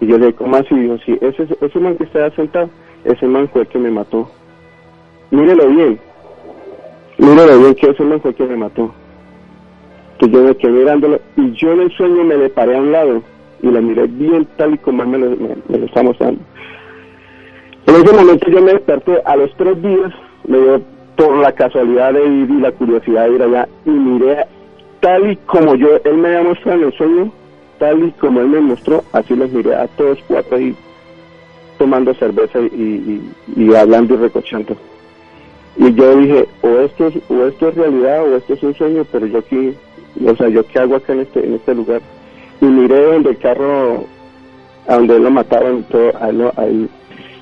Y 0.00 0.06
yo 0.06 0.16
le 0.16 0.26
dije, 0.26 0.38
¿cómo 0.38 0.56
así? 0.56 0.74
Dijo, 0.74 0.96
sí, 1.04 1.18
ese, 1.20 1.48
ese 1.60 1.78
man 1.80 1.96
que 1.96 2.04
está 2.04 2.24
ahí 2.24 2.30
sentado, 2.36 2.70
ese 3.04 3.26
man 3.26 3.48
fue 3.52 3.62
el 3.62 3.68
que 3.68 3.78
me 3.78 3.90
mató. 3.90 4.30
Mírelo 5.30 5.68
bien. 5.68 5.98
Mírelo 7.18 7.58
bien 7.58 7.74
que 7.74 7.90
ese 7.90 8.02
man 8.04 8.20
fue 8.20 8.30
el 8.30 8.36
que 8.36 8.46
me 8.46 8.56
mató. 8.56 8.94
Que 10.18 10.28
yo 10.28 10.42
me 10.42 10.56
quedé 10.56 10.70
mirándolo 10.70 11.20
y 11.36 11.52
yo 11.52 11.72
en 11.72 11.80
el 11.80 11.92
sueño 11.92 12.24
me 12.24 12.36
le 12.36 12.48
paré 12.50 12.76
a 12.76 12.80
un 12.80 12.92
lado 12.92 13.22
y 13.62 13.66
lo 13.70 13.82
miré 13.82 14.06
bien 14.06 14.46
tal 14.56 14.74
y 14.74 14.78
como 14.78 15.02
él 15.02 15.08
me 15.08 15.18
lo, 15.18 15.30
me- 15.30 15.78
lo 15.78 15.84
está 15.86 16.02
mostrando. 16.02 16.40
En 17.86 17.94
ese 17.96 18.12
momento 18.12 18.50
yo 18.50 18.62
me 18.62 18.72
desperté 18.72 19.20
a 19.24 19.36
los 19.36 19.54
tres 19.56 19.80
días, 19.82 20.12
me 20.46 20.58
dio 20.58 20.82
por 21.16 21.36
la 21.38 21.52
casualidad 21.52 22.12
de 22.14 22.24
ir 22.26 22.50
y 22.50 22.60
la 22.60 22.72
curiosidad 22.72 23.28
de 23.28 23.34
ir 23.34 23.42
allá 23.42 23.68
y 23.84 23.90
miré 23.90 24.46
tal 25.00 25.30
y 25.30 25.36
como 25.36 25.74
yo, 25.74 25.88
él 26.04 26.16
me 26.18 26.28
había 26.36 26.48
mostrado 26.48 26.78
en 26.80 26.84
el 26.86 26.92
sueño, 26.94 27.32
tal 27.78 28.04
y 28.04 28.10
como 28.12 28.40
él 28.40 28.48
me 28.48 28.60
mostró, 28.60 29.02
así 29.12 29.34
los 29.34 29.50
miré 29.50 29.74
a 29.74 29.86
todos 29.88 30.18
cuatro 30.28 30.56
ahí 30.56 30.74
tomando 31.78 32.12
cerveza 32.14 32.58
y 32.60 33.74
hablando 33.74 34.14
y 34.14 34.16
recochando. 34.18 34.76
Y 35.76 35.94
yo 35.94 36.16
dije, 36.16 36.46
o 36.62 36.68
esto, 36.80 37.06
es, 37.06 37.14
o 37.30 37.46
esto 37.46 37.68
es 37.68 37.74
realidad 37.76 38.24
o 38.24 38.36
esto 38.36 38.52
es 38.54 38.62
un 38.62 38.74
sueño, 38.74 39.06
pero 39.10 39.24
yo 39.26 39.38
aquí, 39.38 39.72
o 40.26 40.36
sea, 40.36 40.48
yo 40.48 40.66
qué 40.66 40.78
hago 40.78 40.96
acá 40.96 41.14
en 41.14 41.20
este, 41.20 41.46
en 41.46 41.54
este 41.54 41.74
lugar. 41.74 42.02
Y 42.60 42.66
miré 42.66 43.04
donde 43.04 43.30
el 43.30 43.38
carro, 43.38 44.04
a 44.86 44.96
donde 44.96 45.18
lo 45.18 45.30
mataron, 45.30 45.78
y 45.78 45.82
todo, 45.82 46.12
a 46.20 46.28
él, 46.28 46.42
a 46.56 46.66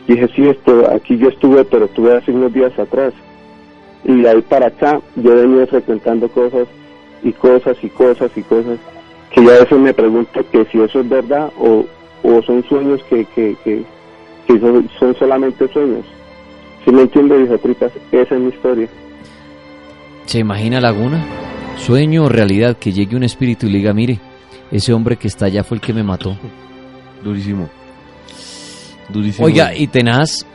dije, 0.08 0.28
sí, 0.34 0.48
esto, 0.48 0.90
aquí 0.90 1.18
yo 1.18 1.28
estuve, 1.28 1.64
pero 1.64 1.84
estuve 1.84 2.16
hace 2.16 2.32
unos 2.32 2.52
días 2.52 2.76
atrás. 2.78 3.12
Y 4.04 4.22
de 4.22 4.28
ahí 4.28 4.42
para 4.42 4.68
acá, 4.68 5.00
yo 5.16 5.32
he 5.32 5.42
venido 5.42 5.66
frecuentando 5.66 6.28
cosas 6.28 6.66
y 7.22 7.32
cosas 7.32 7.76
y 7.82 7.88
cosas 7.88 8.30
y 8.36 8.42
cosas, 8.42 8.78
que 9.32 9.44
yo 9.44 9.50
a 9.50 9.60
veces 9.60 9.78
me 9.78 9.92
pregunto 9.92 10.40
que 10.50 10.64
si 10.66 10.80
eso 10.80 11.00
es 11.00 11.08
verdad 11.08 11.50
o, 11.58 11.84
o 12.22 12.42
son 12.42 12.64
sueños 12.64 13.02
que, 13.10 13.24
que, 13.26 13.56
que, 13.64 14.60
son, 14.60 15.14
solamente 15.18 15.68
sueños. 15.68 16.04
Si 16.84 16.90
me 16.90 17.02
entiende, 17.02 17.38
dijo 17.38 17.58
Tripas, 17.58 17.92
esa 18.12 18.34
es 18.34 18.40
mi 18.40 18.48
historia. 18.48 18.88
¿Se 20.24 20.38
imagina 20.38 20.80
Laguna? 20.80 21.24
Sueño 21.76 22.24
o 22.24 22.28
realidad 22.28 22.76
que 22.78 22.92
llegue 22.92 23.16
un 23.16 23.24
espíritu 23.24 23.66
y 23.66 23.70
le 23.70 23.78
diga, 23.78 23.92
mire, 23.92 24.18
ese 24.70 24.92
hombre 24.92 25.16
que 25.16 25.28
está 25.28 25.46
allá 25.46 25.64
fue 25.64 25.76
el 25.76 25.80
que 25.80 25.92
me 25.92 26.02
mató. 26.02 26.36
Durísimo. 27.24 27.68
Durísimo. 29.08 29.46
Oiga, 29.46 29.74
y 29.74 29.86
tenaz, 29.86 30.46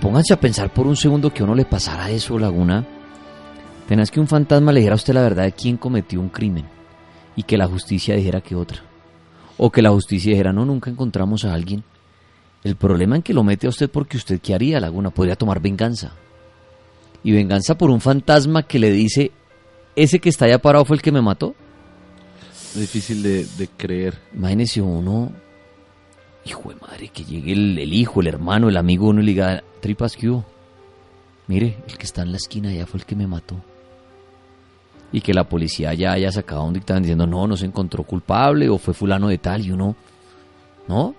pónganse 0.00 0.32
a 0.32 0.40
pensar 0.40 0.72
por 0.72 0.86
un 0.86 0.96
segundo 0.96 1.32
que 1.32 1.42
uno 1.42 1.54
le 1.54 1.64
pasara 1.64 2.10
eso, 2.10 2.38
Laguna. 2.38 2.84
Tenaz 3.88 4.10
que 4.10 4.20
un 4.20 4.28
fantasma 4.28 4.72
le 4.72 4.80
dijera 4.80 4.94
a 4.94 4.96
usted 4.96 5.14
la 5.14 5.22
verdad 5.22 5.44
de 5.44 5.52
quién 5.52 5.76
cometió 5.76 6.20
un 6.20 6.28
crimen 6.28 6.64
y 7.36 7.42
que 7.42 7.56
la 7.56 7.66
justicia 7.66 8.14
dijera 8.16 8.40
que 8.40 8.54
otra. 8.54 8.82
O 9.56 9.70
que 9.70 9.82
la 9.82 9.90
justicia 9.90 10.30
dijera, 10.30 10.52
no, 10.52 10.64
nunca 10.64 10.90
encontramos 10.90 11.44
a 11.44 11.54
alguien. 11.54 11.84
El 12.64 12.76
problema 12.76 13.16
en 13.16 13.22
que 13.22 13.32
lo 13.32 13.44
mete 13.44 13.66
a 13.66 13.70
usted 13.70 13.90
porque 13.90 14.16
usted, 14.16 14.40
¿qué 14.40 14.54
haría, 14.54 14.80
Laguna? 14.80 15.10
Podría 15.10 15.36
tomar 15.36 15.60
venganza. 15.60 16.12
Y 17.22 17.32
venganza 17.32 17.78
por 17.78 17.90
un 17.90 18.00
fantasma 18.00 18.64
que 18.64 18.78
le 18.78 18.90
dice, 18.90 19.32
ese 19.96 20.18
que 20.18 20.28
está 20.28 20.44
allá 20.44 20.58
parado 20.58 20.84
fue 20.84 20.96
el 20.96 21.02
que 21.02 21.12
me 21.12 21.22
mató. 21.22 21.54
Difícil 22.78 23.22
de, 23.22 23.44
de 23.44 23.68
creer. 23.68 24.18
Imagínese 24.34 24.80
uno, 24.80 25.32
hijo 26.44 26.70
de 26.70 26.76
madre, 26.76 27.08
que 27.08 27.24
llegue 27.24 27.52
el, 27.52 27.78
el 27.78 27.92
hijo, 27.92 28.20
el 28.20 28.28
hermano, 28.28 28.68
el 28.68 28.76
amigo, 28.76 29.08
uno 29.08 29.20
y 29.20 29.24
le 29.24 29.32
diga, 29.32 29.64
tripas 29.80 30.16
que 30.16 30.28
hubo. 30.28 30.44
Mire, 31.46 31.78
el 31.88 31.96
que 31.96 32.04
está 32.04 32.22
en 32.22 32.30
la 32.30 32.36
esquina 32.36 32.70
allá 32.70 32.86
fue 32.86 33.00
el 33.00 33.06
que 33.06 33.16
me 33.16 33.26
mató. 33.26 33.56
Y 35.10 35.22
que 35.22 35.32
la 35.32 35.48
policía 35.48 35.94
ya 35.94 36.12
haya 36.12 36.30
sacado 36.30 36.64
un 36.64 36.74
dictamen 36.74 37.02
diciendo, 37.02 37.26
no, 37.26 37.46
no 37.46 37.56
se 37.56 37.66
encontró 37.66 38.04
culpable 38.04 38.68
o 38.68 38.76
fue 38.78 38.92
fulano 38.92 39.28
de 39.28 39.38
tal 39.38 39.64
y 39.64 39.70
uno, 39.70 39.96
¿no? 40.86 41.14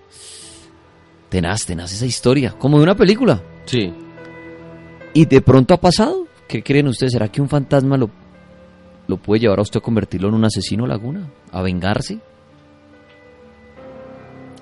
Tenaz, 1.30 1.66
tenaz 1.66 1.92
esa 1.92 2.06
historia, 2.06 2.52
como 2.58 2.78
de 2.78 2.84
una 2.84 2.96
película. 2.96 3.42
Sí. 3.66 3.92
Y 5.14 5.26
de 5.26 5.42
pronto 5.42 5.74
ha 5.74 5.82
pasado. 5.82 6.28
¿Qué 6.48 6.64
creen 6.64 6.88
ustedes? 6.88 7.14
¿Será 7.14 7.28
que 7.28 7.42
un 7.42 7.50
fantasma 7.50 7.98
lo, 7.98 8.10
lo 9.10 9.18
puede 9.18 9.42
llevar 9.42 9.58
a 9.58 9.64
usted 9.64 9.80
a 9.80 9.82
convertirlo 9.82 10.28
en 10.28 10.36
un 10.36 10.46
asesino 10.46 10.86
laguna? 10.86 11.32
¿A 11.52 11.64
vengarse? 11.64 12.20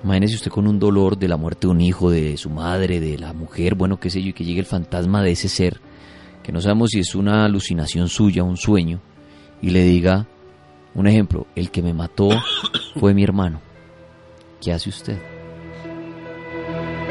Imagínese 0.02 0.36
usted 0.36 0.50
con 0.50 0.66
un 0.66 0.78
dolor 0.78 1.18
de 1.18 1.28
la 1.28 1.36
muerte 1.36 1.66
de 1.66 1.72
un 1.72 1.82
hijo, 1.82 2.10
de 2.10 2.34
su 2.38 2.48
madre, 2.48 2.98
de 2.98 3.18
la 3.18 3.34
mujer, 3.34 3.74
bueno, 3.74 4.00
qué 4.00 4.08
sé 4.08 4.22
yo, 4.22 4.30
y 4.30 4.32
que 4.32 4.46
llegue 4.46 4.60
el 4.60 4.66
fantasma 4.66 5.22
de 5.22 5.32
ese 5.32 5.50
ser, 5.50 5.82
que 6.42 6.50
no 6.50 6.62
sabemos 6.62 6.92
si 6.92 7.00
es 7.00 7.14
una 7.14 7.44
alucinación 7.44 8.08
suya, 8.08 8.42
un 8.42 8.56
sueño, 8.56 9.02
y 9.60 9.68
le 9.68 9.84
diga, 9.84 10.26
un 10.94 11.06
ejemplo, 11.06 11.46
el 11.54 11.70
que 11.70 11.82
me 11.82 11.92
mató 11.92 12.30
fue 12.98 13.12
mi 13.12 13.24
hermano. 13.24 13.60
¿Qué 14.62 14.72
hace 14.72 14.88
usted? 14.88 15.18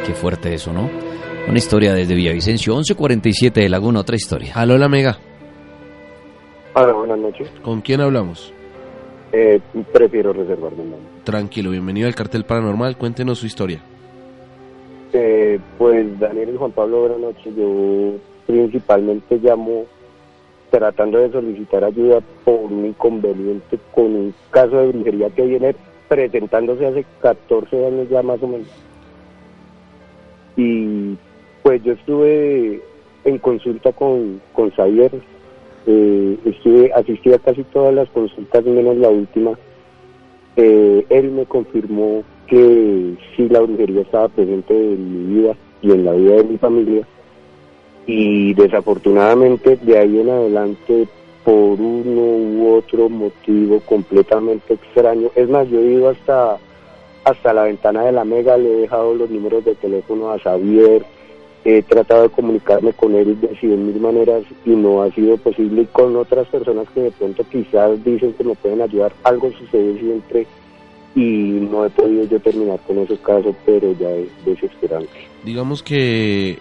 Qué 0.08 0.14
fuerte 0.14 0.56
eso, 0.56 0.74
¿no? 0.74 0.90
Una 1.48 1.58
historia 1.60 1.94
desde 1.94 2.16
Villavicencio, 2.16 2.74
1147 2.74 3.62
de 3.62 3.70
Laguna, 3.70 4.00
otra 4.00 4.16
historia. 4.16 4.54
Aló, 4.56 4.76
la 4.80 4.90
mega. 4.90 5.20
Hola, 6.80 6.94
buenas 6.94 7.18
noches. 7.18 7.50
¿Con 7.64 7.82
quién 7.82 8.02
hablamos? 8.02 8.54
Eh, 9.32 9.60
prefiero 9.92 10.32
reservar 10.32 10.74
mi 10.74 10.84
nombre. 10.84 11.00
Tranquilo, 11.24 11.72
bienvenido 11.72 12.08
al 12.08 12.14
cartel 12.14 12.46
paranormal. 12.46 12.98
Cuéntenos 12.98 13.40
su 13.40 13.48
historia. 13.48 13.82
Eh, 15.12 15.60
pues 15.80 16.20
Daniel 16.20 16.52
y 16.54 16.58
Juan 16.58 16.72
Pablo, 16.74 17.00
buenas 17.00 17.20
noches. 17.20 17.56
Yo 17.56 18.12
principalmente 18.46 19.40
llamo 19.40 19.86
tratando 20.70 21.18
de 21.18 21.32
solicitar 21.32 21.84
ayuda 21.84 22.20
por 22.46 22.72
un 22.72 22.86
inconveniente 22.86 23.80
con 23.96 24.06
un 24.06 24.36
caso 24.52 24.78
de 24.78 24.90
brujería 24.90 25.32
que 25.32 25.48
viene 25.48 25.76
presentándose 26.08 26.86
hace 26.86 27.06
14 27.24 27.88
años 27.88 28.08
ya 28.08 28.22
más 28.22 28.40
o 28.44 28.48
menos. 28.48 28.68
Y 30.56 31.18
pues 31.64 31.82
yo 31.84 31.94
estuve 31.94 32.84
en 33.26 33.40
consulta 33.40 33.92
con, 33.94 34.40
con 34.54 34.70
Xavier, 34.70 35.12
eh, 35.88 36.38
estuve, 36.46 36.92
asistí 36.94 37.34
a 37.34 37.40
casi 37.40 37.64
todas 37.64 37.94
las 37.94 38.10
consultas 38.10 38.66
menos 38.66 38.98
la 38.98 39.10
última. 39.10 39.58
Eh, 40.58 41.06
él 41.10 41.32
me 41.32 41.46
confirmó 41.46 42.24
que 42.48 43.16
sí 43.36 43.48
la 43.50 43.62
brujería 43.62 44.02
estaba 44.02 44.28
presente 44.28 44.74
en 44.74 45.30
mi 45.30 45.42
vida 45.42 45.56
y 45.82 45.92
en 45.92 46.06
la 46.06 46.14
vida 46.14 46.36
de 46.36 46.44
mi 46.44 46.58
familia 46.58 47.08
y 48.06 48.54
desafortunadamente 48.54 49.78
de 49.82 49.98
ahí 49.98 50.20
en 50.20 50.30
adelante 50.30 51.08
por 51.44 51.80
uno 51.80 52.22
u 52.22 52.74
otro 52.74 53.10
motivo 53.10 53.82
completamente 53.82 54.74
extraño 54.74 55.30
es 55.36 55.50
más 55.50 55.70
yo 55.70 55.80
he 55.80 55.92
ido 55.94 56.10
hasta 56.10 56.58
hasta 57.26 57.54
la 57.54 57.64
ventana 57.64 58.06
de 58.06 58.14
la 58.14 58.24
mega 58.24 58.58
le 58.58 58.72
he 58.72 58.82
dejado 58.82 59.14
los 59.14 59.30
números 59.30 59.66
de 59.66 59.76
teléfono 59.76 60.32
a 60.32 60.40
Xavier 60.40 61.06
he 61.70 61.82
tratado 61.84 62.24
de 62.24 62.30
comunicarme 62.30 62.94
con 62.94 63.14
él 63.14 63.40
de 63.42 63.54
cien 63.58 63.88
mil 63.88 64.00
maneras 64.00 64.44
y 64.66 64.70
no 64.70 65.02
ha 65.02 65.12
sido 65.12 65.36
posible 65.36 65.82
y 65.82 65.86
con 65.88 66.16
otras 66.16 66.48
personas 66.48 66.88
que 66.94 67.02
de 67.02 67.12
pronto 67.12 67.44
quizás 67.52 68.02
dicen 68.06 68.32
que 68.34 68.44
me 68.46 68.56
pueden 68.56 68.82
ayudar 68.82 69.12
algo 69.24 69.52
sucede 69.52 70.00
siempre 70.00 70.48
y 71.14 71.22
no 71.70 71.86
he 71.86 71.90
podido 71.90 72.24
yo 72.24 72.40
terminar 72.40 72.80
con 72.88 73.00
esos 73.00 73.20
casos 73.20 73.54
pero 73.66 73.92
ya 74.00 74.10
es 74.12 74.30
desesperante 74.46 75.10
Digamos 75.44 75.84
que 75.84 76.58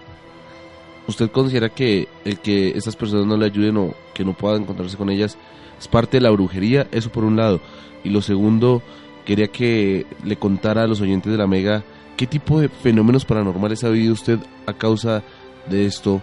usted 1.06 1.30
considera 1.30 1.68
que 1.68 2.08
el 2.24 2.40
que 2.40 2.70
estas 2.70 2.96
personas 2.96 3.26
no 3.26 3.36
le 3.36 3.46
ayuden 3.46 3.76
o 3.76 3.94
que 4.12 4.24
no 4.24 4.32
pueda 4.32 4.56
encontrarse 4.56 4.96
con 4.96 5.10
ellas 5.10 5.38
es 5.78 5.88
parte 5.88 6.16
de 6.16 6.22
la 6.22 6.30
brujería, 6.30 6.86
eso 6.90 7.10
por 7.10 7.24
un 7.24 7.36
lado. 7.36 7.60
Y 8.02 8.08
lo 8.08 8.22
segundo, 8.22 8.82
quería 9.24 9.48
que 9.48 10.06
le 10.24 10.36
contara 10.36 10.82
a 10.82 10.86
los 10.86 11.00
oyentes 11.00 11.30
de 11.30 11.38
la 11.38 11.46
Mega 11.46 11.84
qué 12.16 12.26
tipo 12.26 12.60
de 12.60 12.68
fenómenos 12.68 13.24
paranormales 13.24 13.84
ha 13.84 13.88
vivido 13.90 14.14
usted 14.14 14.38
a 14.66 14.72
causa 14.72 15.22
de 15.68 15.86
esto 15.86 16.22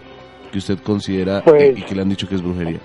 que 0.52 0.58
usted 0.58 0.78
considera 0.78 1.42
Pues- 1.44 1.62
eh, 1.62 1.74
y 1.76 1.82
que 1.82 1.94
le 1.94 2.02
han 2.02 2.08
dicho 2.08 2.28
que 2.28 2.34
es 2.34 2.42
brujería. 2.42 2.78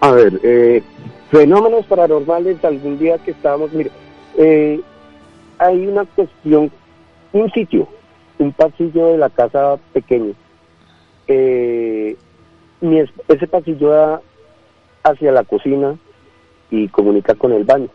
A 0.00 0.10
ver, 0.12 0.40
eh, 0.42 0.82
fenómenos 1.30 1.86
paranormales, 1.86 2.64
algún 2.64 2.98
día 2.98 3.18
que 3.18 3.30
estábamos, 3.30 3.72
mire, 3.72 3.90
eh, 4.36 4.80
hay 5.58 5.86
una 5.86 6.04
cuestión, 6.04 6.70
un 7.32 7.50
sitio, 7.52 7.86
un 8.38 8.52
pasillo 8.52 9.06
de 9.08 9.18
la 9.18 9.30
casa 9.30 9.76
pequeño. 9.92 10.32
Eh, 11.28 12.16
ese 13.28 13.46
pasillo 13.46 13.90
da 13.90 14.20
hacia 15.04 15.30
la 15.30 15.44
cocina 15.44 15.96
y 16.70 16.88
comunica 16.88 17.34
con 17.34 17.52
el 17.52 17.64
baño. 17.64 17.88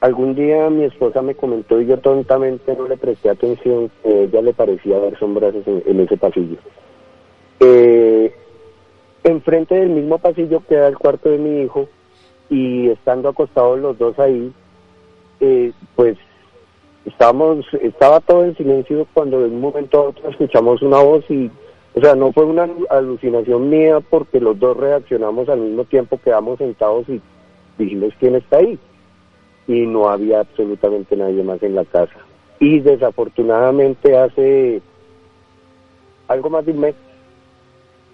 Algún 0.00 0.34
día 0.34 0.70
mi 0.70 0.84
esposa 0.84 1.22
me 1.22 1.34
comentó 1.34 1.80
y 1.80 1.86
yo 1.86 1.98
tontamente 1.98 2.74
no 2.74 2.88
le 2.88 2.96
presté 2.96 3.30
atención 3.30 3.90
que 4.02 4.08
a 4.08 4.20
ella 4.22 4.42
le 4.42 4.52
parecía 4.54 4.98
ver 4.98 5.18
sombras 5.18 5.54
en, 5.54 5.82
en 5.86 6.00
ese 6.00 6.16
pasillo. 6.16 6.56
Eh, 7.60 8.34
enfrente 9.24 9.74
del 9.74 9.90
mismo 9.90 10.18
pasillo 10.18 10.62
queda 10.66 10.88
el 10.88 10.98
cuarto 10.98 11.28
de 11.28 11.38
mi 11.38 11.62
hijo 11.62 11.88
y 12.48 12.88
estando 12.88 13.28
acostados 13.28 13.78
los 13.78 13.98
dos 13.98 14.18
ahí, 14.18 14.50
eh, 15.40 15.72
pues 15.94 16.16
estábamos, 17.04 17.66
estaba 17.82 18.20
todo 18.20 18.44
en 18.44 18.56
silencio 18.56 19.06
cuando 19.12 19.40
de 19.40 19.46
un 19.46 19.60
momento 19.60 19.98
a 19.98 20.08
otro 20.08 20.28
escuchamos 20.30 20.82
una 20.82 21.02
voz 21.02 21.24
y, 21.30 21.50
o 21.94 22.00
sea, 22.00 22.14
no 22.14 22.32
fue 22.32 22.44
una 22.44 22.68
alucinación 22.88 23.68
mía 23.68 24.00
porque 24.00 24.40
los 24.40 24.58
dos 24.58 24.76
reaccionamos 24.76 25.48
al 25.48 25.60
mismo 25.60 25.84
tiempo, 25.84 26.18
quedamos 26.22 26.58
sentados 26.58 27.08
y 27.08 27.20
dijimos 27.78 28.12
quién 28.18 28.36
está 28.36 28.58
ahí. 28.58 28.78
Y 29.66 29.86
no 29.86 30.08
había 30.08 30.40
absolutamente 30.40 31.16
nadie 31.16 31.42
más 31.42 31.62
en 31.62 31.74
la 31.74 31.84
casa. 31.84 32.16
Y 32.58 32.80
desafortunadamente 32.80 34.16
hace 34.16 34.82
algo 36.28 36.50
más 36.50 36.66
de 36.66 36.72
un 36.72 36.80
mes, 36.80 36.94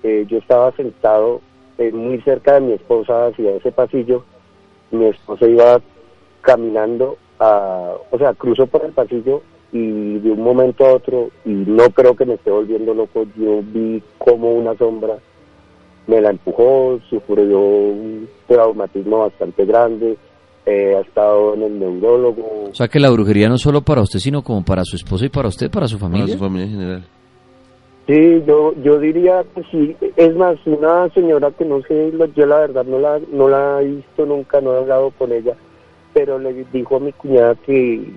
eh, 0.03 0.25
yo 0.29 0.39
estaba 0.39 0.73
sentado 0.73 1.41
eh, 1.79 1.91
muy 1.93 2.21
cerca 2.21 2.55
de 2.55 2.61
mi 2.61 2.73
esposa 2.73 3.27
hacia 3.27 3.57
ese 3.57 3.73
pasillo. 3.73 4.25
Mi 4.91 5.07
esposa 5.07 5.47
iba 5.47 5.81
caminando, 6.43 7.17
a, 7.39 7.95
o 8.11 8.19
sea, 8.19 8.35
cruzó 8.35 8.67
por 8.67 8.85
el 8.85 8.93
pasillo 8.93 9.43
y 9.73 10.19
de 10.19 10.31
un 10.31 10.43
momento 10.43 10.87
a 10.87 10.95
otro, 10.95 11.31
y 11.45 11.51
no 11.51 11.91
creo 11.91 12.15
que 12.15 12.25
me 12.25 12.35
esté 12.35 12.51
volviendo 12.51 12.95
loco, 12.95 13.27
yo 13.37 13.63
vi 13.63 14.03
como 14.19 14.53
una 14.53 14.77
sombra 14.77 15.19
me 16.07 16.21
la 16.21 16.31
empujó, 16.31 17.01
sufrió 17.09 17.61
un 17.61 18.29
traumatismo 18.47 19.21
bastante 19.21 19.65
grande, 19.65 20.17
eh, 20.67 20.97
ha 20.97 21.01
estado 21.01 21.55
en 21.55 21.63
el 21.63 21.79
neurólogo. 21.79 22.69
O 22.71 22.75
sea 22.75 22.89
que 22.89 22.99
la 22.99 23.11
brujería 23.11 23.49
no 23.49 23.57
solo 23.57 23.83
para 23.83 24.03
usted, 24.03 24.19
sino 24.19 24.43
como 24.43 24.65
para 24.65 24.85
su 24.85 24.97
esposa 24.97 25.25
y 25.25 25.29
para 25.29 25.49
usted, 25.49 25.71
para 25.71 25.87
su 25.87 25.97
familia. 25.97 26.27
Para 26.27 26.39
su 26.39 26.45
familia 26.45 26.67
en 26.67 26.73
general. 26.73 27.05
Sí, 28.09 28.43
yo, 28.47 28.73
yo 28.83 28.99
diría 28.99 29.45
que 29.55 29.63
sí. 29.71 29.97
Es 30.17 30.35
más, 30.37 30.59
una 30.67 31.09
señora 31.11 31.51
que 31.53 31.65
no 31.65 31.83
sé, 31.83 32.13
yo 32.35 32.47
la 32.47 32.59
verdad 32.59 32.85
no 32.85 32.99
la, 32.99 33.21
no 33.33 33.49
la 33.49 33.81
he 33.83 33.87
visto 33.87 34.27
nunca, 34.27 34.61
no 34.61 34.75
he 34.75 34.79
hablado 34.79 35.11
con 35.13 35.33
ella, 35.33 35.55
pero 36.13 36.39
le 36.39 36.65
dijo 36.73 36.97
a 36.97 37.01
mi 37.01 37.13
cuñada 37.13 37.55
que, 37.55 38.13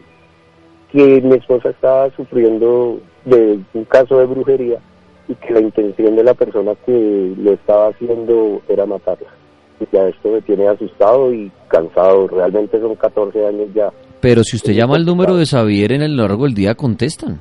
que 0.91 1.21
mi 1.21 1.35
esposa 1.35 1.69
estaba 1.69 2.09
sufriendo 2.15 2.99
de 3.25 3.59
un 3.73 3.83
caso 3.85 4.19
de 4.19 4.25
brujería 4.25 4.79
y 5.27 5.35
que 5.35 5.53
la 5.53 5.61
intención 5.61 6.15
de 6.15 6.23
la 6.23 6.33
persona 6.33 6.73
que 6.85 7.33
lo 7.37 7.53
estaba 7.53 7.89
haciendo 7.89 8.61
era 8.67 8.85
matarla. 8.85 9.38
Y 9.79 9.87
ya 9.91 10.07
esto 10.07 10.29
me 10.29 10.41
tiene 10.41 10.67
asustado 10.67 11.33
y 11.33 11.51
cansado. 11.67 12.27
Realmente 12.27 12.79
son 12.79 12.95
14 12.95 13.45
años 13.45 13.67
ya. 13.73 13.91
Pero 14.19 14.43
si 14.43 14.57
usted 14.57 14.73
llama 14.73 14.95
al 14.95 15.05
número 15.05 15.35
de 15.35 15.45
Xavier 15.45 15.93
en 15.93 16.01
el 16.01 16.17
largo 16.17 16.43
del 16.43 16.53
día, 16.53 16.75
contestan. 16.75 17.39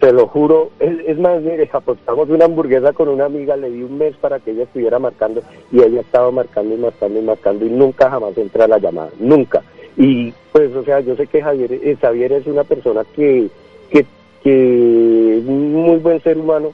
Te 0.00 0.12
lo 0.12 0.26
juro, 0.26 0.70
es, 0.80 0.92
es 1.06 1.18
más, 1.18 1.40
mire, 1.40 1.70
apostamos 1.72 2.28
una 2.28 2.44
hamburguesa 2.44 2.92
con 2.92 3.08
una 3.08 3.24
amiga, 3.24 3.56
le 3.56 3.70
di 3.70 3.82
un 3.82 3.96
mes 3.96 4.14
para 4.16 4.38
que 4.38 4.50
ella 4.50 4.64
estuviera 4.64 4.98
marcando 4.98 5.40
y 5.72 5.80
ella 5.80 6.00
estaba 6.00 6.30
marcando 6.30 6.74
y 6.74 6.78
marcando 6.78 7.18
y 7.18 7.22
marcando 7.22 7.64
y 7.64 7.70
nunca 7.70 8.10
jamás 8.10 8.36
entra 8.36 8.66
la 8.66 8.78
llamada, 8.78 9.10
nunca. 9.18 9.62
Y 9.96 10.32
pues, 10.52 10.74
o 10.74 10.84
sea, 10.84 11.00
yo 11.00 11.16
sé 11.16 11.26
que 11.26 11.40
Javier, 11.40 11.72
eh, 11.72 11.96
Javier 11.98 12.32
es 12.32 12.46
una 12.46 12.64
persona 12.64 13.02
que, 13.14 13.48
que, 13.90 14.04
que 14.42 15.38
es 15.38 15.46
un 15.46 15.72
muy 15.72 15.96
buen 15.98 16.20
ser 16.22 16.36
humano 16.36 16.72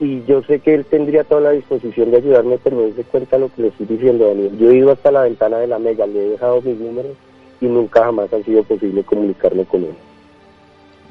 y 0.00 0.24
yo 0.24 0.42
sé 0.42 0.60
que 0.60 0.74
él 0.74 0.86
tendría 0.86 1.24
toda 1.24 1.42
la 1.42 1.50
disposición 1.50 2.10
de 2.10 2.16
ayudarme, 2.16 2.58
pero 2.64 2.80
no 2.80 2.94
se 2.94 3.04
cuenta 3.04 3.36
lo 3.36 3.52
que 3.52 3.62
le 3.62 3.68
estoy 3.68 3.86
diciendo, 3.86 4.28
Daniel. 4.28 4.58
Yo 4.58 4.70
he 4.70 4.78
ido 4.78 4.92
hasta 4.92 5.10
la 5.10 5.22
ventana 5.22 5.58
de 5.58 5.66
la 5.66 5.78
mega, 5.78 6.06
le 6.06 6.26
he 6.26 6.30
dejado 6.30 6.62
mis 6.62 6.78
números 6.80 7.12
y 7.60 7.66
nunca 7.66 8.04
jamás 8.04 8.32
ha 8.32 8.42
sido 8.42 8.62
posible 8.64 9.02
comunicarme 9.04 9.64
con 9.66 9.84
él. 9.84 9.94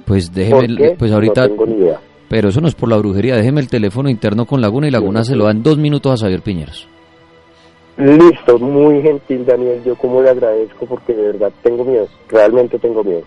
Pues 0.05 0.33
déjeme, 0.33 0.95
pues 0.97 1.11
ahorita... 1.11 1.43
No 1.43 1.47
tengo 1.49 1.65
ni 1.67 1.75
idea. 1.75 1.99
Pero 2.29 2.49
eso 2.49 2.61
no 2.61 2.67
es 2.67 2.75
por 2.75 2.89
la 2.89 2.97
brujería, 2.97 3.35
déjeme 3.35 3.61
el 3.61 3.67
teléfono 3.67 4.09
interno 4.09 4.45
con 4.45 4.59
Laguna 4.59 4.87
y 4.87 4.91
Laguna 4.91 5.23
se 5.23 5.35
lo 5.35 5.45
da 5.45 5.51
en 5.51 5.61
dos 5.61 5.77
minutos 5.77 6.11
a 6.11 6.25
Xavier 6.25 6.41
Piñeros. 6.41 6.87
Listo, 7.97 8.57
muy 8.57 9.01
gentil 9.01 9.45
Daniel, 9.45 9.81
yo 9.83 9.95
como 9.95 10.21
le 10.21 10.29
agradezco 10.29 10.85
porque 10.85 11.13
de 11.13 11.23
verdad 11.23 11.51
tengo 11.61 11.83
miedo, 11.83 12.07
realmente 12.29 12.79
tengo 12.79 13.03
miedo. 13.03 13.23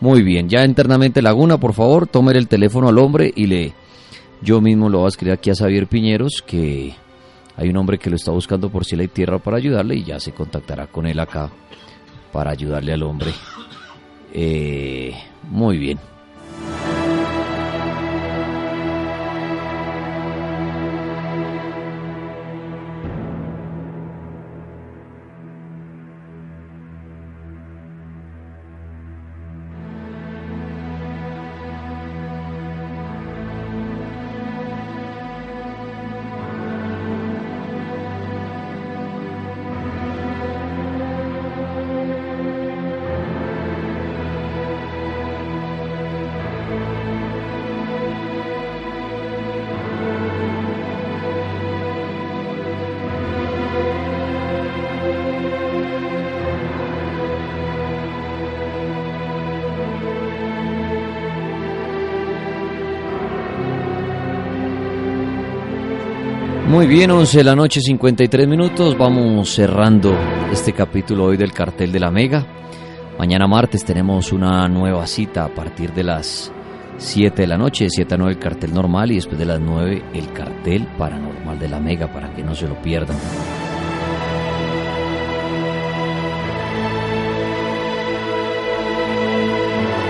Muy 0.00 0.22
bien, 0.22 0.48
ya 0.48 0.64
internamente 0.64 1.20
Laguna, 1.22 1.58
por 1.58 1.72
favor, 1.72 2.06
tome 2.06 2.32
el 2.32 2.48
teléfono 2.48 2.88
al 2.88 2.98
hombre 2.98 3.30
y 3.34 3.46
le... 3.46 3.72
Yo 4.42 4.60
mismo 4.60 4.88
lo 4.88 4.98
voy 4.98 5.06
a 5.06 5.08
escribir 5.08 5.34
aquí 5.34 5.50
a 5.50 5.54
Xavier 5.54 5.86
Piñeros, 5.86 6.42
que 6.46 6.94
hay 7.56 7.68
un 7.68 7.76
hombre 7.76 7.98
que 7.98 8.10
lo 8.10 8.16
está 8.16 8.30
buscando 8.30 8.68
por 8.70 8.84
cielo 8.84 9.02
y 9.02 9.08
tierra 9.08 9.38
para 9.38 9.56
ayudarle 9.56 9.96
y 9.96 10.04
ya 10.04 10.20
se 10.20 10.32
contactará 10.32 10.86
con 10.86 11.06
él 11.06 11.18
acá 11.18 11.50
para 12.32 12.50
ayudarle 12.50 12.92
al 12.92 13.02
hombre. 13.02 13.32
Eh, 14.32 15.14
muy 15.50 15.78
bien. 15.78 15.98
Muy 66.84 66.96
bien, 66.96 67.10
11 67.10 67.38
de 67.38 67.44
la 67.44 67.56
noche, 67.56 67.80
53 67.80 68.46
minutos. 68.46 68.98
Vamos 68.98 69.54
cerrando 69.54 70.14
este 70.52 70.74
capítulo 70.74 71.24
hoy 71.24 71.38
del 71.38 71.50
cartel 71.50 71.90
de 71.90 71.98
la 71.98 72.10
Mega. 72.10 72.46
Mañana 73.18 73.46
martes 73.46 73.86
tenemos 73.86 74.34
una 74.34 74.68
nueva 74.68 75.06
cita 75.06 75.46
a 75.46 75.48
partir 75.48 75.94
de 75.94 76.02
las 76.04 76.52
7 76.98 77.40
de 77.40 77.48
la 77.48 77.56
noche, 77.56 77.84
de 77.84 77.90
7 77.90 78.14
a 78.14 78.18
9 78.18 78.34
el 78.34 78.38
cartel 78.38 78.74
normal 78.74 79.12
y 79.12 79.14
después 79.14 79.38
de 79.38 79.46
las 79.46 79.60
9 79.60 80.10
el 80.12 80.30
cartel 80.34 80.86
paranormal 80.98 81.58
de 81.58 81.68
la 81.70 81.80
Mega 81.80 82.12
para 82.12 82.34
que 82.34 82.42
no 82.42 82.54
se 82.54 82.68
lo 82.68 82.74
pierdan. 82.82 83.16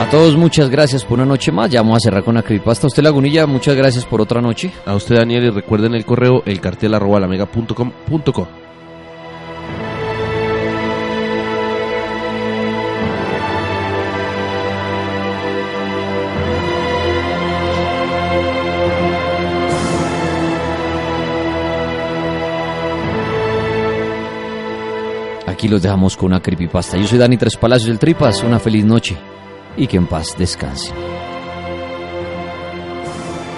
A 0.05 0.10
todos 0.10 0.36
muchas 0.36 0.68
gracias 0.68 1.02
por 1.02 1.15
una 1.15 1.24
noche 1.24 1.50
más. 1.50 1.70
Ya 1.70 1.81
vamos 1.81 1.97
a 1.97 2.00
cerrar 2.00 2.23
con 2.23 2.34
la 2.34 2.42
creepypasta. 2.42 2.86
A 2.86 2.89
usted 2.89 3.02
Lagunilla, 3.02 3.47
muchas 3.47 3.74
gracias 3.74 4.05
por 4.05 4.20
otra 4.20 4.42
noche. 4.42 4.70
A 4.84 4.94
usted 4.94 5.16
Daniel 5.16 5.44
y 5.44 5.49
recuerden 5.50 5.94
el 5.94 6.05
correo 6.05 6.42
el 6.44 6.60
cartel 6.60 6.92
arroba 6.92 7.20
lamega.com.co. 7.20 8.49
Aquí 25.47 25.66
los 25.66 25.81
dejamos 25.81 26.15
con 26.15 26.26
una 26.26 26.42
creepypasta. 26.42 26.99
Yo 26.99 27.07
soy 27.07 27.16
Dani 27.16 27.39
Tres 27.39 27.57
Palacios 27.57 27.89
del 27.89 27.99
Tripas. 27.99 28.42
Una 28.42 28.58
feliz 28.58 28.84
noche 28.84 29.16
y 29.77 29.86
que 29.86 29.97
en 29.97 30.07
paz 30.07 30.35
descanse. 30.39 30.93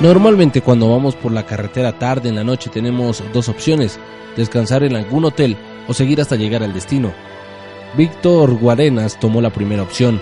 Normalmente 0.01 0.61
cuando 0.61 0.91
vamos 0.91 1.15
por 1.15 1.33
la 1.33 1.47
carretera 1.47 1.99
tarde 1.99 2.29
en 2.29 2.35
la 2.35 2.45
noche 2.45 2.69
tenemos 2.71 3.23
dos 3.33 3.49
opciones, 3.49 3.99
descansar 4.37 4.85
en 4.85 4.95
algún 4.95 5.25
hotel 5.25 5.57
o 5.89 5.95
seguir 5.95 6.21
hasta 6.21 6.37
llegar 6.37 6.63
al 6.63 6.75
destino. 6.75 7.13
Víctor 7.97 8.59
Guarenas 8.59 9.19
tomó 9.19 9.41
la 9.41 9.51
primera 9.51 9.83
opción. 9.83 10.21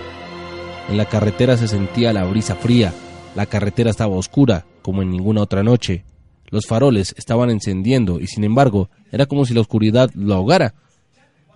En 0.89 0.97
la 0.97 1.05
carretera 1.05 1.57
se 1.57 1.67
sentía 1.67 2.13
la 2.13 2.23
brisa 2.23 2.55
fría, 2.55 2.93
la 3.35 3.47
carretera 3.47 3.89
estaba 3.89 4.15
oscura, 4.15 4.65
como 4.81 5.01
en 5.01 5.09
ninguna 5.09 5.41
otra 5.41 5.61
noche. 5.61 6.05
Los 6.47 6.67
faroles 6.67 7.13
estaban 7.17 7.49
encendiendo 7.49 8.21
y 8.21 8.27
sin 8.27 8.45
embargo 8.45 8.89
era 9.11 9.25
como 9.25 9.45
si 9.45 9.53
la 9.53 9.61
oscuridad 9.61 10.09
lo 10.13 10.35
ahogara. 10.35 10.73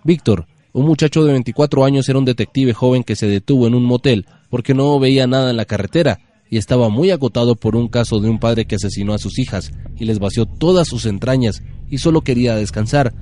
Víctor, 0.04 0.46
un 0.72 0.86
muchacho 0.86 1.24
de 1.24 1.32
24 1.32 1.84
años, 1.84 2.08
era 2.08 2.18
un 2.18 2.24
detective 2.24 2.72
joven 2.72 3.02
que 3.02 3.16
se 3.16 3.26
detuvo 3.26 3.66
en 3.66 3.74
un 3.74 3.84
motel 3.84 4.26
porque 4.48 4.74
no 4.74 4.98
veía 4.98 5.26
nada 5.26 5.50
en 5.50 5.56
la 5.56 5.64
carretera 5.64 6.20
y 6.48 6.56
estaba 6.56 6.88
muy 6.88 7.10
agotado 7.10 7.54
por 7.54 7.76
un 7.76 7.88
caso 7.88 8.20
de 8.20 8.28
un 8.28 8.38
padre 8.38 8.66
que 8.66 8.74
asesinó 8.74 9.14
a 9.14 9.18
sus 9.18 9.38
hijas 9.38 9.72
y 9.96 10.04
les 10.04 10.18
vació 10.18 10.46
todas 10.46 10.88
sus 10.88 11.06
entrañas 11.06 11.62
y 11.88 11.98
solo 11.98 12.22
quería 12.22 12.56
descansar. 12.56 13.14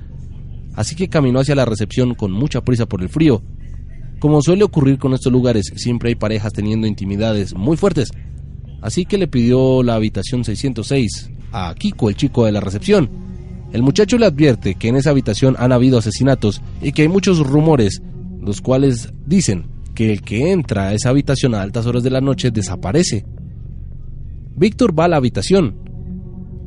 Así 0.73 0.95
que 0.95 1.09
caminó 1.09 1.39
hacia 1.39 1.55
la 1.55 1.65
recepción 1.65 2.15
con 2.15 2.31
mucha 2.31 2.61
prisa 2.61 2.87
por 2.87 3.01
el 3.01 3.09
frío. 3.09 3.43
Como 4.19 4.41
suele 4.41 4.63
ocurrir 4.63 4.97
con 4.97 5.13
estos 5.13 5.31
lugares, 5.31 5.71
siempre 5.75 6.09
hay 6.09 6.15
parejas 6.15 6.53
teniendo 6.53 6.87
intimidades 6.87 7.53
muy 7.53 7.77
fuertes. 7.77 8.09
Así 8.81 9.05
que 9.05 9.17
le 9.17 9.27
pidió 9.27 9.83
la 9.83 9.95
habitación 9.95 10.43
606 10.43 11.31
a 11.51 11.73
Kiko, 11.75 12.09
el 12.09 12.15
chico 12.15 12.45
de 12.45 12.51
la 12.51 12.61
recepción. 12.61 13.28
El 13.71 13.83
muchacho 13.83 14.17
le 14.17 14.25
advierte 14.25 14.75
que 14.75 14.87
en 14.87 14.95
esa 14.95 15.11
habitación 15.11 15.55
han 15.59 15.71
habido 15.71 15.99
asesinatos 15.99 16.61
y 16.81 16.91
que 16.91 17.03
hay 17.03 17.07
muchos 17.07 17.39
rumores, 17.45 18.01
los 18.41 18.61
cuales 18.61 19.13
dicen 19.25 19.67
que 19.93 20.11
el 20.11 20.21
que 20.21 20.51
entra 20.51 20.87
a 20.87 20.93
esa 20.93 21.09
habitación 21.09 21.53
a 21.53 21.61
altas 21.61 21.85
horas 21.85 22.03
de 22.03 22.09
la 22.09 22.21
noche 22.21 22.51
desaparece. 22.51 23.25
Víctor 24.55 24.97
va 24.97 25.05
a 25.05 25.07
la 25.07 25.17
habitación 25.17 25.75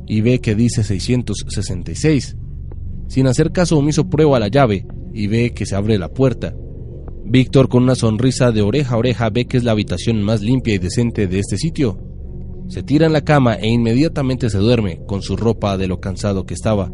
y 0.07 0.21
ve 0.21 0.39
que 0.39 0.55
dice 0.55 0.83
666. 0.83 2.37
Sin 3.07 3.27
hacer 3.27 3.51
caso 3.51 3.77
omiso 3.77 4.09
prueba 4.09 4.39
la 4.39 4.47
llave 4.47 4.85
y 5.13 5.27
ve 5.27 5.53
que 5.53 5.65
se 5.65 5.75
abre 5.75 5.97
la 5.97 6.09
puerta. 6.09 6.55
Víctor 7.25 7.69
con 7.69 7.83
una 7.83 7.95
sonrisa 7.95 8.51
de 8.51 8.61
oreja 8.61 8.95
a 8.95 8.97
oreja 8.97 9.29
ve 9.29 9.45
que 9.45 9.57
es 9.57 9.63
la 9.63 9.71
habitación 9.71 10.21
más 10.21 10.41
limpia 10.41 10.75
y 10.75 10.77
decente 10.77 11.27
de 11.27 11.39
este 11.39 11.57
sitio. 11.57 12.12
Se 12.67 12.83
tira 12.83 13.05
en 13.05 13.13
la 13.13 13.21
cama 13.21 13.55
e 13.55 13.67
inmediatamente 13.67 14.49
se 14.49 14.57
duerme 14.57 15.01
con 15.05 15.21
su 15.21 15.35
ropa 15.35 15.77
de 15.77 15.87
lo 15.87 15.99
cansado 15.99 16.45
que 16.45 16.53
estaba. 16.53 16.91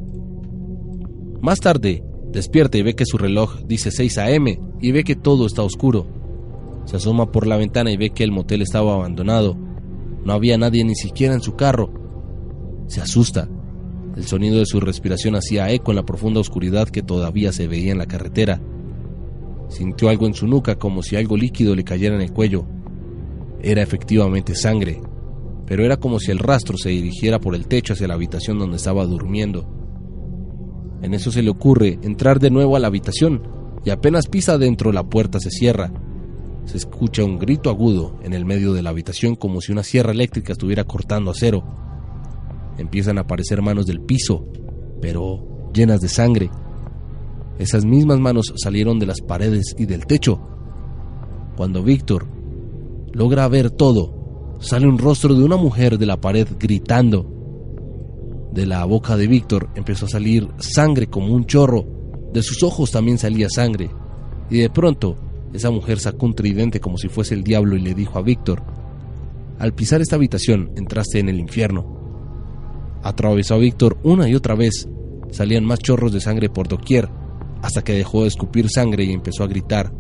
Más 1.41 1.59
tarde, 1.59 2.03
despierta 2.31 2.77
y 2.77 2.81
ve 2.81 2.95
que 2.95 3.06
su 3.06 3.17
reloj 3.17 3.61
dice 3.65 3.91
6 3.91 4.17
a.m. 4.17 4.59
y 4.81 4.91
ve 4.91 5.03
que 5.03 5.15
todo 5.15 5.45
está 5.45 5.64
oscuro. 5.64 6.07
Se 6.85 6.98
asoma 6.98 7.31
por 7.31 7.48
la 7.48 7.57
ventana 7.57 7.91
y 7.91 7.98
ve 7.98 8.09
que 8.09 8.23
el 8.23 8.31
motel 8.31 8.61
estaba 8.61 8.95
abandonado. 8.95 9.56
No 10.25 10.33
había 10.33 10.57
nadie 10.57 10.83
ni 10.83 10.95
siquiera 10.95 11.33
en 11.33 11.41
su 11.41 11.56
carro. 11.56 11.93
Se 12.88 12.99
asusta. 12.99 13.48
El 14.17 14.25
sonido 14.25 14.57
de 14.57 14.65
su 14.65 14.80
respiración 14.80 15.35
hacía 15.35 15.72
eco 15.72 15.91
en 15.91 15.98
la 15.98 16.06
profunda 16.06 16.39
oscuridad 16.39 16.89
que 16.89 17.03
todavía 17.03 17.53
se 17.53 17.67
veía 17.67 17.91
en 17.91 17.99
la 17.99 18.07
carretera. 18.07 18.61
Sintió 19.69 20.09
algo 20.09 20.25
en 20.25 20.33
su 20.33 20.48
nuca 20.48 20.75
como 20.75 21.03
si 21.03 21.15
algo 21.15 21.38
líquido 21.38 21.75
le 21.75 21.83
cayera 21.83 22.15
en 22.15 22.22
el 22.22 22.33
cuello. 22.33 22.65
Era 23.61 23.81
efectivamente 23.81 24.56
sangre, 24.56 24.99
pero 25.69 25.85
era 25.85 25.98
como 25.98 26.19
si 26.19 26.31
el 26.31 26.39
rastro 26.39 26.77
se 26.80 26.89
dirigiera 26.89 27.39
por 27.39 27.53
el 27.53 27.67
techo 27.67 27.93
hacia 27.93 28.07
la 28.07 28.15
habitación 28.15 28.57
donde 28.57 28.77
estaba 28.77 29.06
durmiendo. 29.06 29.69
En 31.03 31.14
eso 31.14 31.31
se 31.31 31.43
le 31.43 31.51
ocurre 31.51 31.99
entrar 32.01 32.39
de 32.39 32.49
nuevo 32.49 32.75
a 32.75 32.80
la 32.80 32.88
habitación 32.88 33.43
y 33.85 33.91
apenas 33.91 34.25
pisa 34.25 34.53
adentro 34.53 34.91
la 34.91 35.03
puerta 35.03 35.39
se 35.39 35.51
cierra. 35.51 35.93
Se 36.65 36.77
escucha 36.77 37.23
un 37.23 37.38
grito 37.38 37.69
agudo 37.69 38.17
en 38.23 38.33
el 38.33 38.45
medio 38.45 38.73
de 38.73 38.81
la 38.81 38.89
habitación 38.89 39.35
como 39.35 39.61
si 39.61 39.72
una 39.72 39.83
sierra 39.83 40.11
eléctrica 40.11 40.53
estuviera 40.53 40.85
cortando 40.85 41.30
acero. 41.30 41.64
Empiezan 42.80 43.19
a 43.19 43.22
aparecer 43.22 43.61
manos 43.61 43.85
del 43.85 44.01
piso, 44.01 44.48
pero 44.99 45.69
llenas 45.72 46.01
de 46.01 46.09
sangre. 46.09 46.49
Esas 47.59 47.85
mismas 47.85 48.19
manos 48.19 48.53
salieron 48.56 48.98
de 48.98 49.06
las 49.06 49.22
paredes 49.22 49.75
y 49.77 49.85
del 49.85 50.07
techo. 50.07 50.41
Cuando 51.56 51.83
Víctor 51.83 52.27
logra 53.14 53.48
ver 53.48 53.69
todo, 53.69 54.18
sale 54.60 54.88
un 54.88 54.98
rostro 54.98 55.34
de 55.34 55.44
una 55.44 55.56
mujer 55.56 55.98
de 55.98 56.06
la 56.06 56.20
pared 56.20 56.48
gritando. 56.60 57.26
De 58.52 58.66
la 58.66 58.84
boca 58.86 59.16
de 59.16 59.28
Víctor 59.28 59.70
empezó 59.76 60.06
a 60.06 60.10
salir 60.10 60.48
sangre 60.58 61.08
como 61.08 61.34
un 61.34 61.46
chorro. 61.46 61.86
De 62.34 62.44
sus 62.44 62.62
ojos 62.64 62.92
también 62.92 63.18
salía 63.18 63.48
sangre. 63.50 63.90
Y 64.50 64.60
de 64.60 64.70
pronto, 64.70 65.16
esa 65.54 65.72
mujer 65.72 66.00
sacó 66.00 66.26
un 66.26 66.36
tridente 66.36 66.80
como 66.80 66.98
si 66.98 67.08
fuese 67.08 67.36
el 67.36 67.44
diablo 67.44 67.76
y 67.76 67.82
le 67.82 67.94
dijo 67.94 68.18
a 68.20 68.22
Víctor, 68.22 68.64
al 69.60 69.74
pisar 69.74 70.02
esta 70.02 70.16
habitación 70.16 70.72
entraste 70.78 71.20
en 71.20 71.28
el 71.28 71.40
infierno. 71.40 71.98
Atravesó 73.04 73.56
a 73.56 73.58
Víctor 73.58 73.98
una 74.04 74.30
y 74.30 74.36
otra 74.36 74.56
vez. 74.56 74.88
Salían 75.32 75.66
más 75.66 75.80
chorros 75.80 76.12
de 76.14 76.22
sangre 76.22 76.50
por 76.50 76.68
doquier, 76.68 77.10
hasta 77.62 77.84
que 77.84 77.94
dejó 77.94 78.22
de 78.22 78.30
escupir 78.30 78.70
sangre 78.70 79.04
y 79.04 79.12
empezó 79.12 79.44
a 79.44 79.48
gritar. 79.48 79.94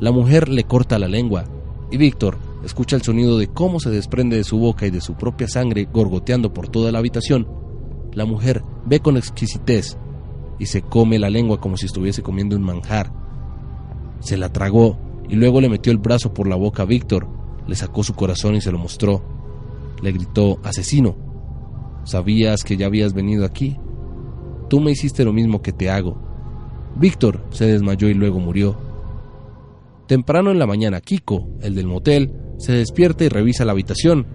La 0.00 0.12
mujer 0.12 0.48
le 0.48 0.64
corta 0.64 0.98
la 0.98 1.08
lengua, 1.08 1.44
y 1.90 1.98
Víctor 1.98 2.38
escucha 2.64 2.96
el 2.96 3.02
sonido 3.02 3.38
de 3.38 3.48
cómo 3.48 3.80
se 3.80 3.90
desprende 3.90 4.36
de 4.36 4.44
su 4.44 4.58
boca 4.58 4.86
y 4.86 4.90
de 4.90 5.00
su 5.00 5.14
propia 5.14 5.48
sangre 5.48 5.88
gorgoteando 5.92 6.52
por 6.52 6.68
toda 6.68 6.90
la 6.92 6.98
habitación. 6.98 7.46
La 8.12 8.24
mujer 8.24 8.62
ve 8.86 9.00
con 9.00 9.16
exquisitez 9.16 9.98
y 10.58 10.66
se 10.66 10.82
come 10.82 11.18
la 11.18 11.30
lengua 11.30 11.60
como 11.60 11.76
si 11.76 11.86
estuviese 11.86 12.22
comiendo 12.22 12.56
un 12.56 12.62
manjar. 12.62 13.12
Se 14.20 14.36
la 14.36 14.52
tragó 14.52 14.98
y 15.28 15.36
luego 15.36 15.60
le 15.60 15.68
metió 15.68 15.92
el 15.92 15.98
brazo 15.98 16.32
por 16.32 16.48
la 16.48 16.56
boca 16.56 16.82
a 16.82 16.86
Víctor, 16.86 17.28
le 17.66 17.74
sacó 17.74 18.02
su 18.02 18.14
corazón 18.14 18.54
y 18.54 18.60
se 18.60 18.72
lo 18.72 18.78
mostró. 18.78 19.22
Le 20.02 20.12
gritó, 20.12 20.58
asesino, 20.62 21.16
¿sabías 22.04 22.62
que 22.62 22.76
ya 22.76 22.86
habías 22.86 23.14
venido 23.14 23.44
aquí? 23.44 23.78
Tú 24.68 24.80
me 24.80 24.90
hiciste 24.90 25.24
lo 25.24 25.32
mismo 25.32 25.62
que 25.62 25.72
te 25.72 25.90
hago. 25.90 26.18
Víctor 26.96 27.44
se 27.50 27.66
desmayó 27.66 28.08
y 28.08 28.14
luego 28.14 28.38
murió. 28.38 28.76
Temprano 30.06 30.50
en 30.50 30.58
la 30.58 30.66
mañana, 30.66 31.00
Kiko, 31.00 31.48
el 31.60 31.74
del 31.74 31.86
motel, 31.86 32.43
se 32.58 32.72
despierta 32.72 33.24
y 33.24 33.28
revisa 33.28 33.64
la 33.64 33.72
habitación. 33.72 34.26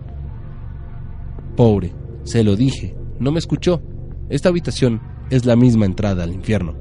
Pobre, 1.56 1.94
se 2.24 2.44
lo 2.44 2.56
dije, 2.56 2.96
no 3.20 3.32
me 3.32 3.40
escuchó. 3.40 3.82
Esta 4.30 4.50
habitación 4.50 5.02
es 5.30 5.46
la 5.46 5.56
misma 5.56 5.86
entrada 5.86 6.24
al 6.24 6.34
infierno. 6.34 6.76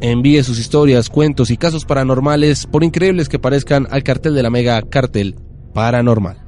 Envíe 0.00 0.42
sus 0.42 0.58
historias, 0.58 1.08
cuentos 1.08 1.50
y 1.50 1.56
casos 1.56 1.84
paranormales, 1.84 2.66
por 2.66 2.82
increíbles 2.82 3.28
que 3.28 3.38
parezcan, 3.38 3.86
al 3.90 4.02
cartel 4.02 4.34
de 4.34 4.42
la 4.42 4.50
Mega 4.50 4.82
Cartel 4.82 5.36
Paranormal. 5.72 6.38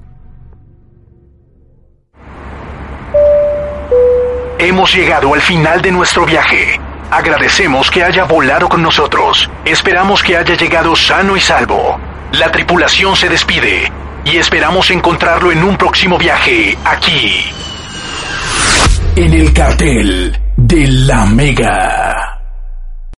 Hemos 4.59 4.95
llegado 4.95 5.35
al 5.35 5.41
final 5.41 5.83
de 5.83 5.93
nuestro 5.93 6.27
viaje. 6.27 6.81
Agradecemos 7.11 7.91
que 7.91 8.03
haya 8.03 8.25
volado 8.25 8.69
con 8.69 8.83
nosotros. 8.83 9.49
Esperamos 9.65 10.23
que 10.23 10.37
haya 10.37 10.57
llegado 10.57 10.97
sano 10.97 11.37
y 11.37 11.41
salvo. 11.41 11.99
La 12.33 12.51
tripulación 12.51 13.15
se 13.15 13.29
despide 13.29 13.93
y 14.25 14.37
esperamos 14.37 14.91
encontrarlo 14.91 15.53
en 15.53 15.63
un 15.63 15.77
próximo 15.77 16.19
viaje 16.19 16.77
aquí. 16.85 17.45
En 19.17 19.33
el 19.33 19.53
cartel 19.53 20.39
de 20.57 20.87
la 20.89 21.27
Mega. 21.27 22.34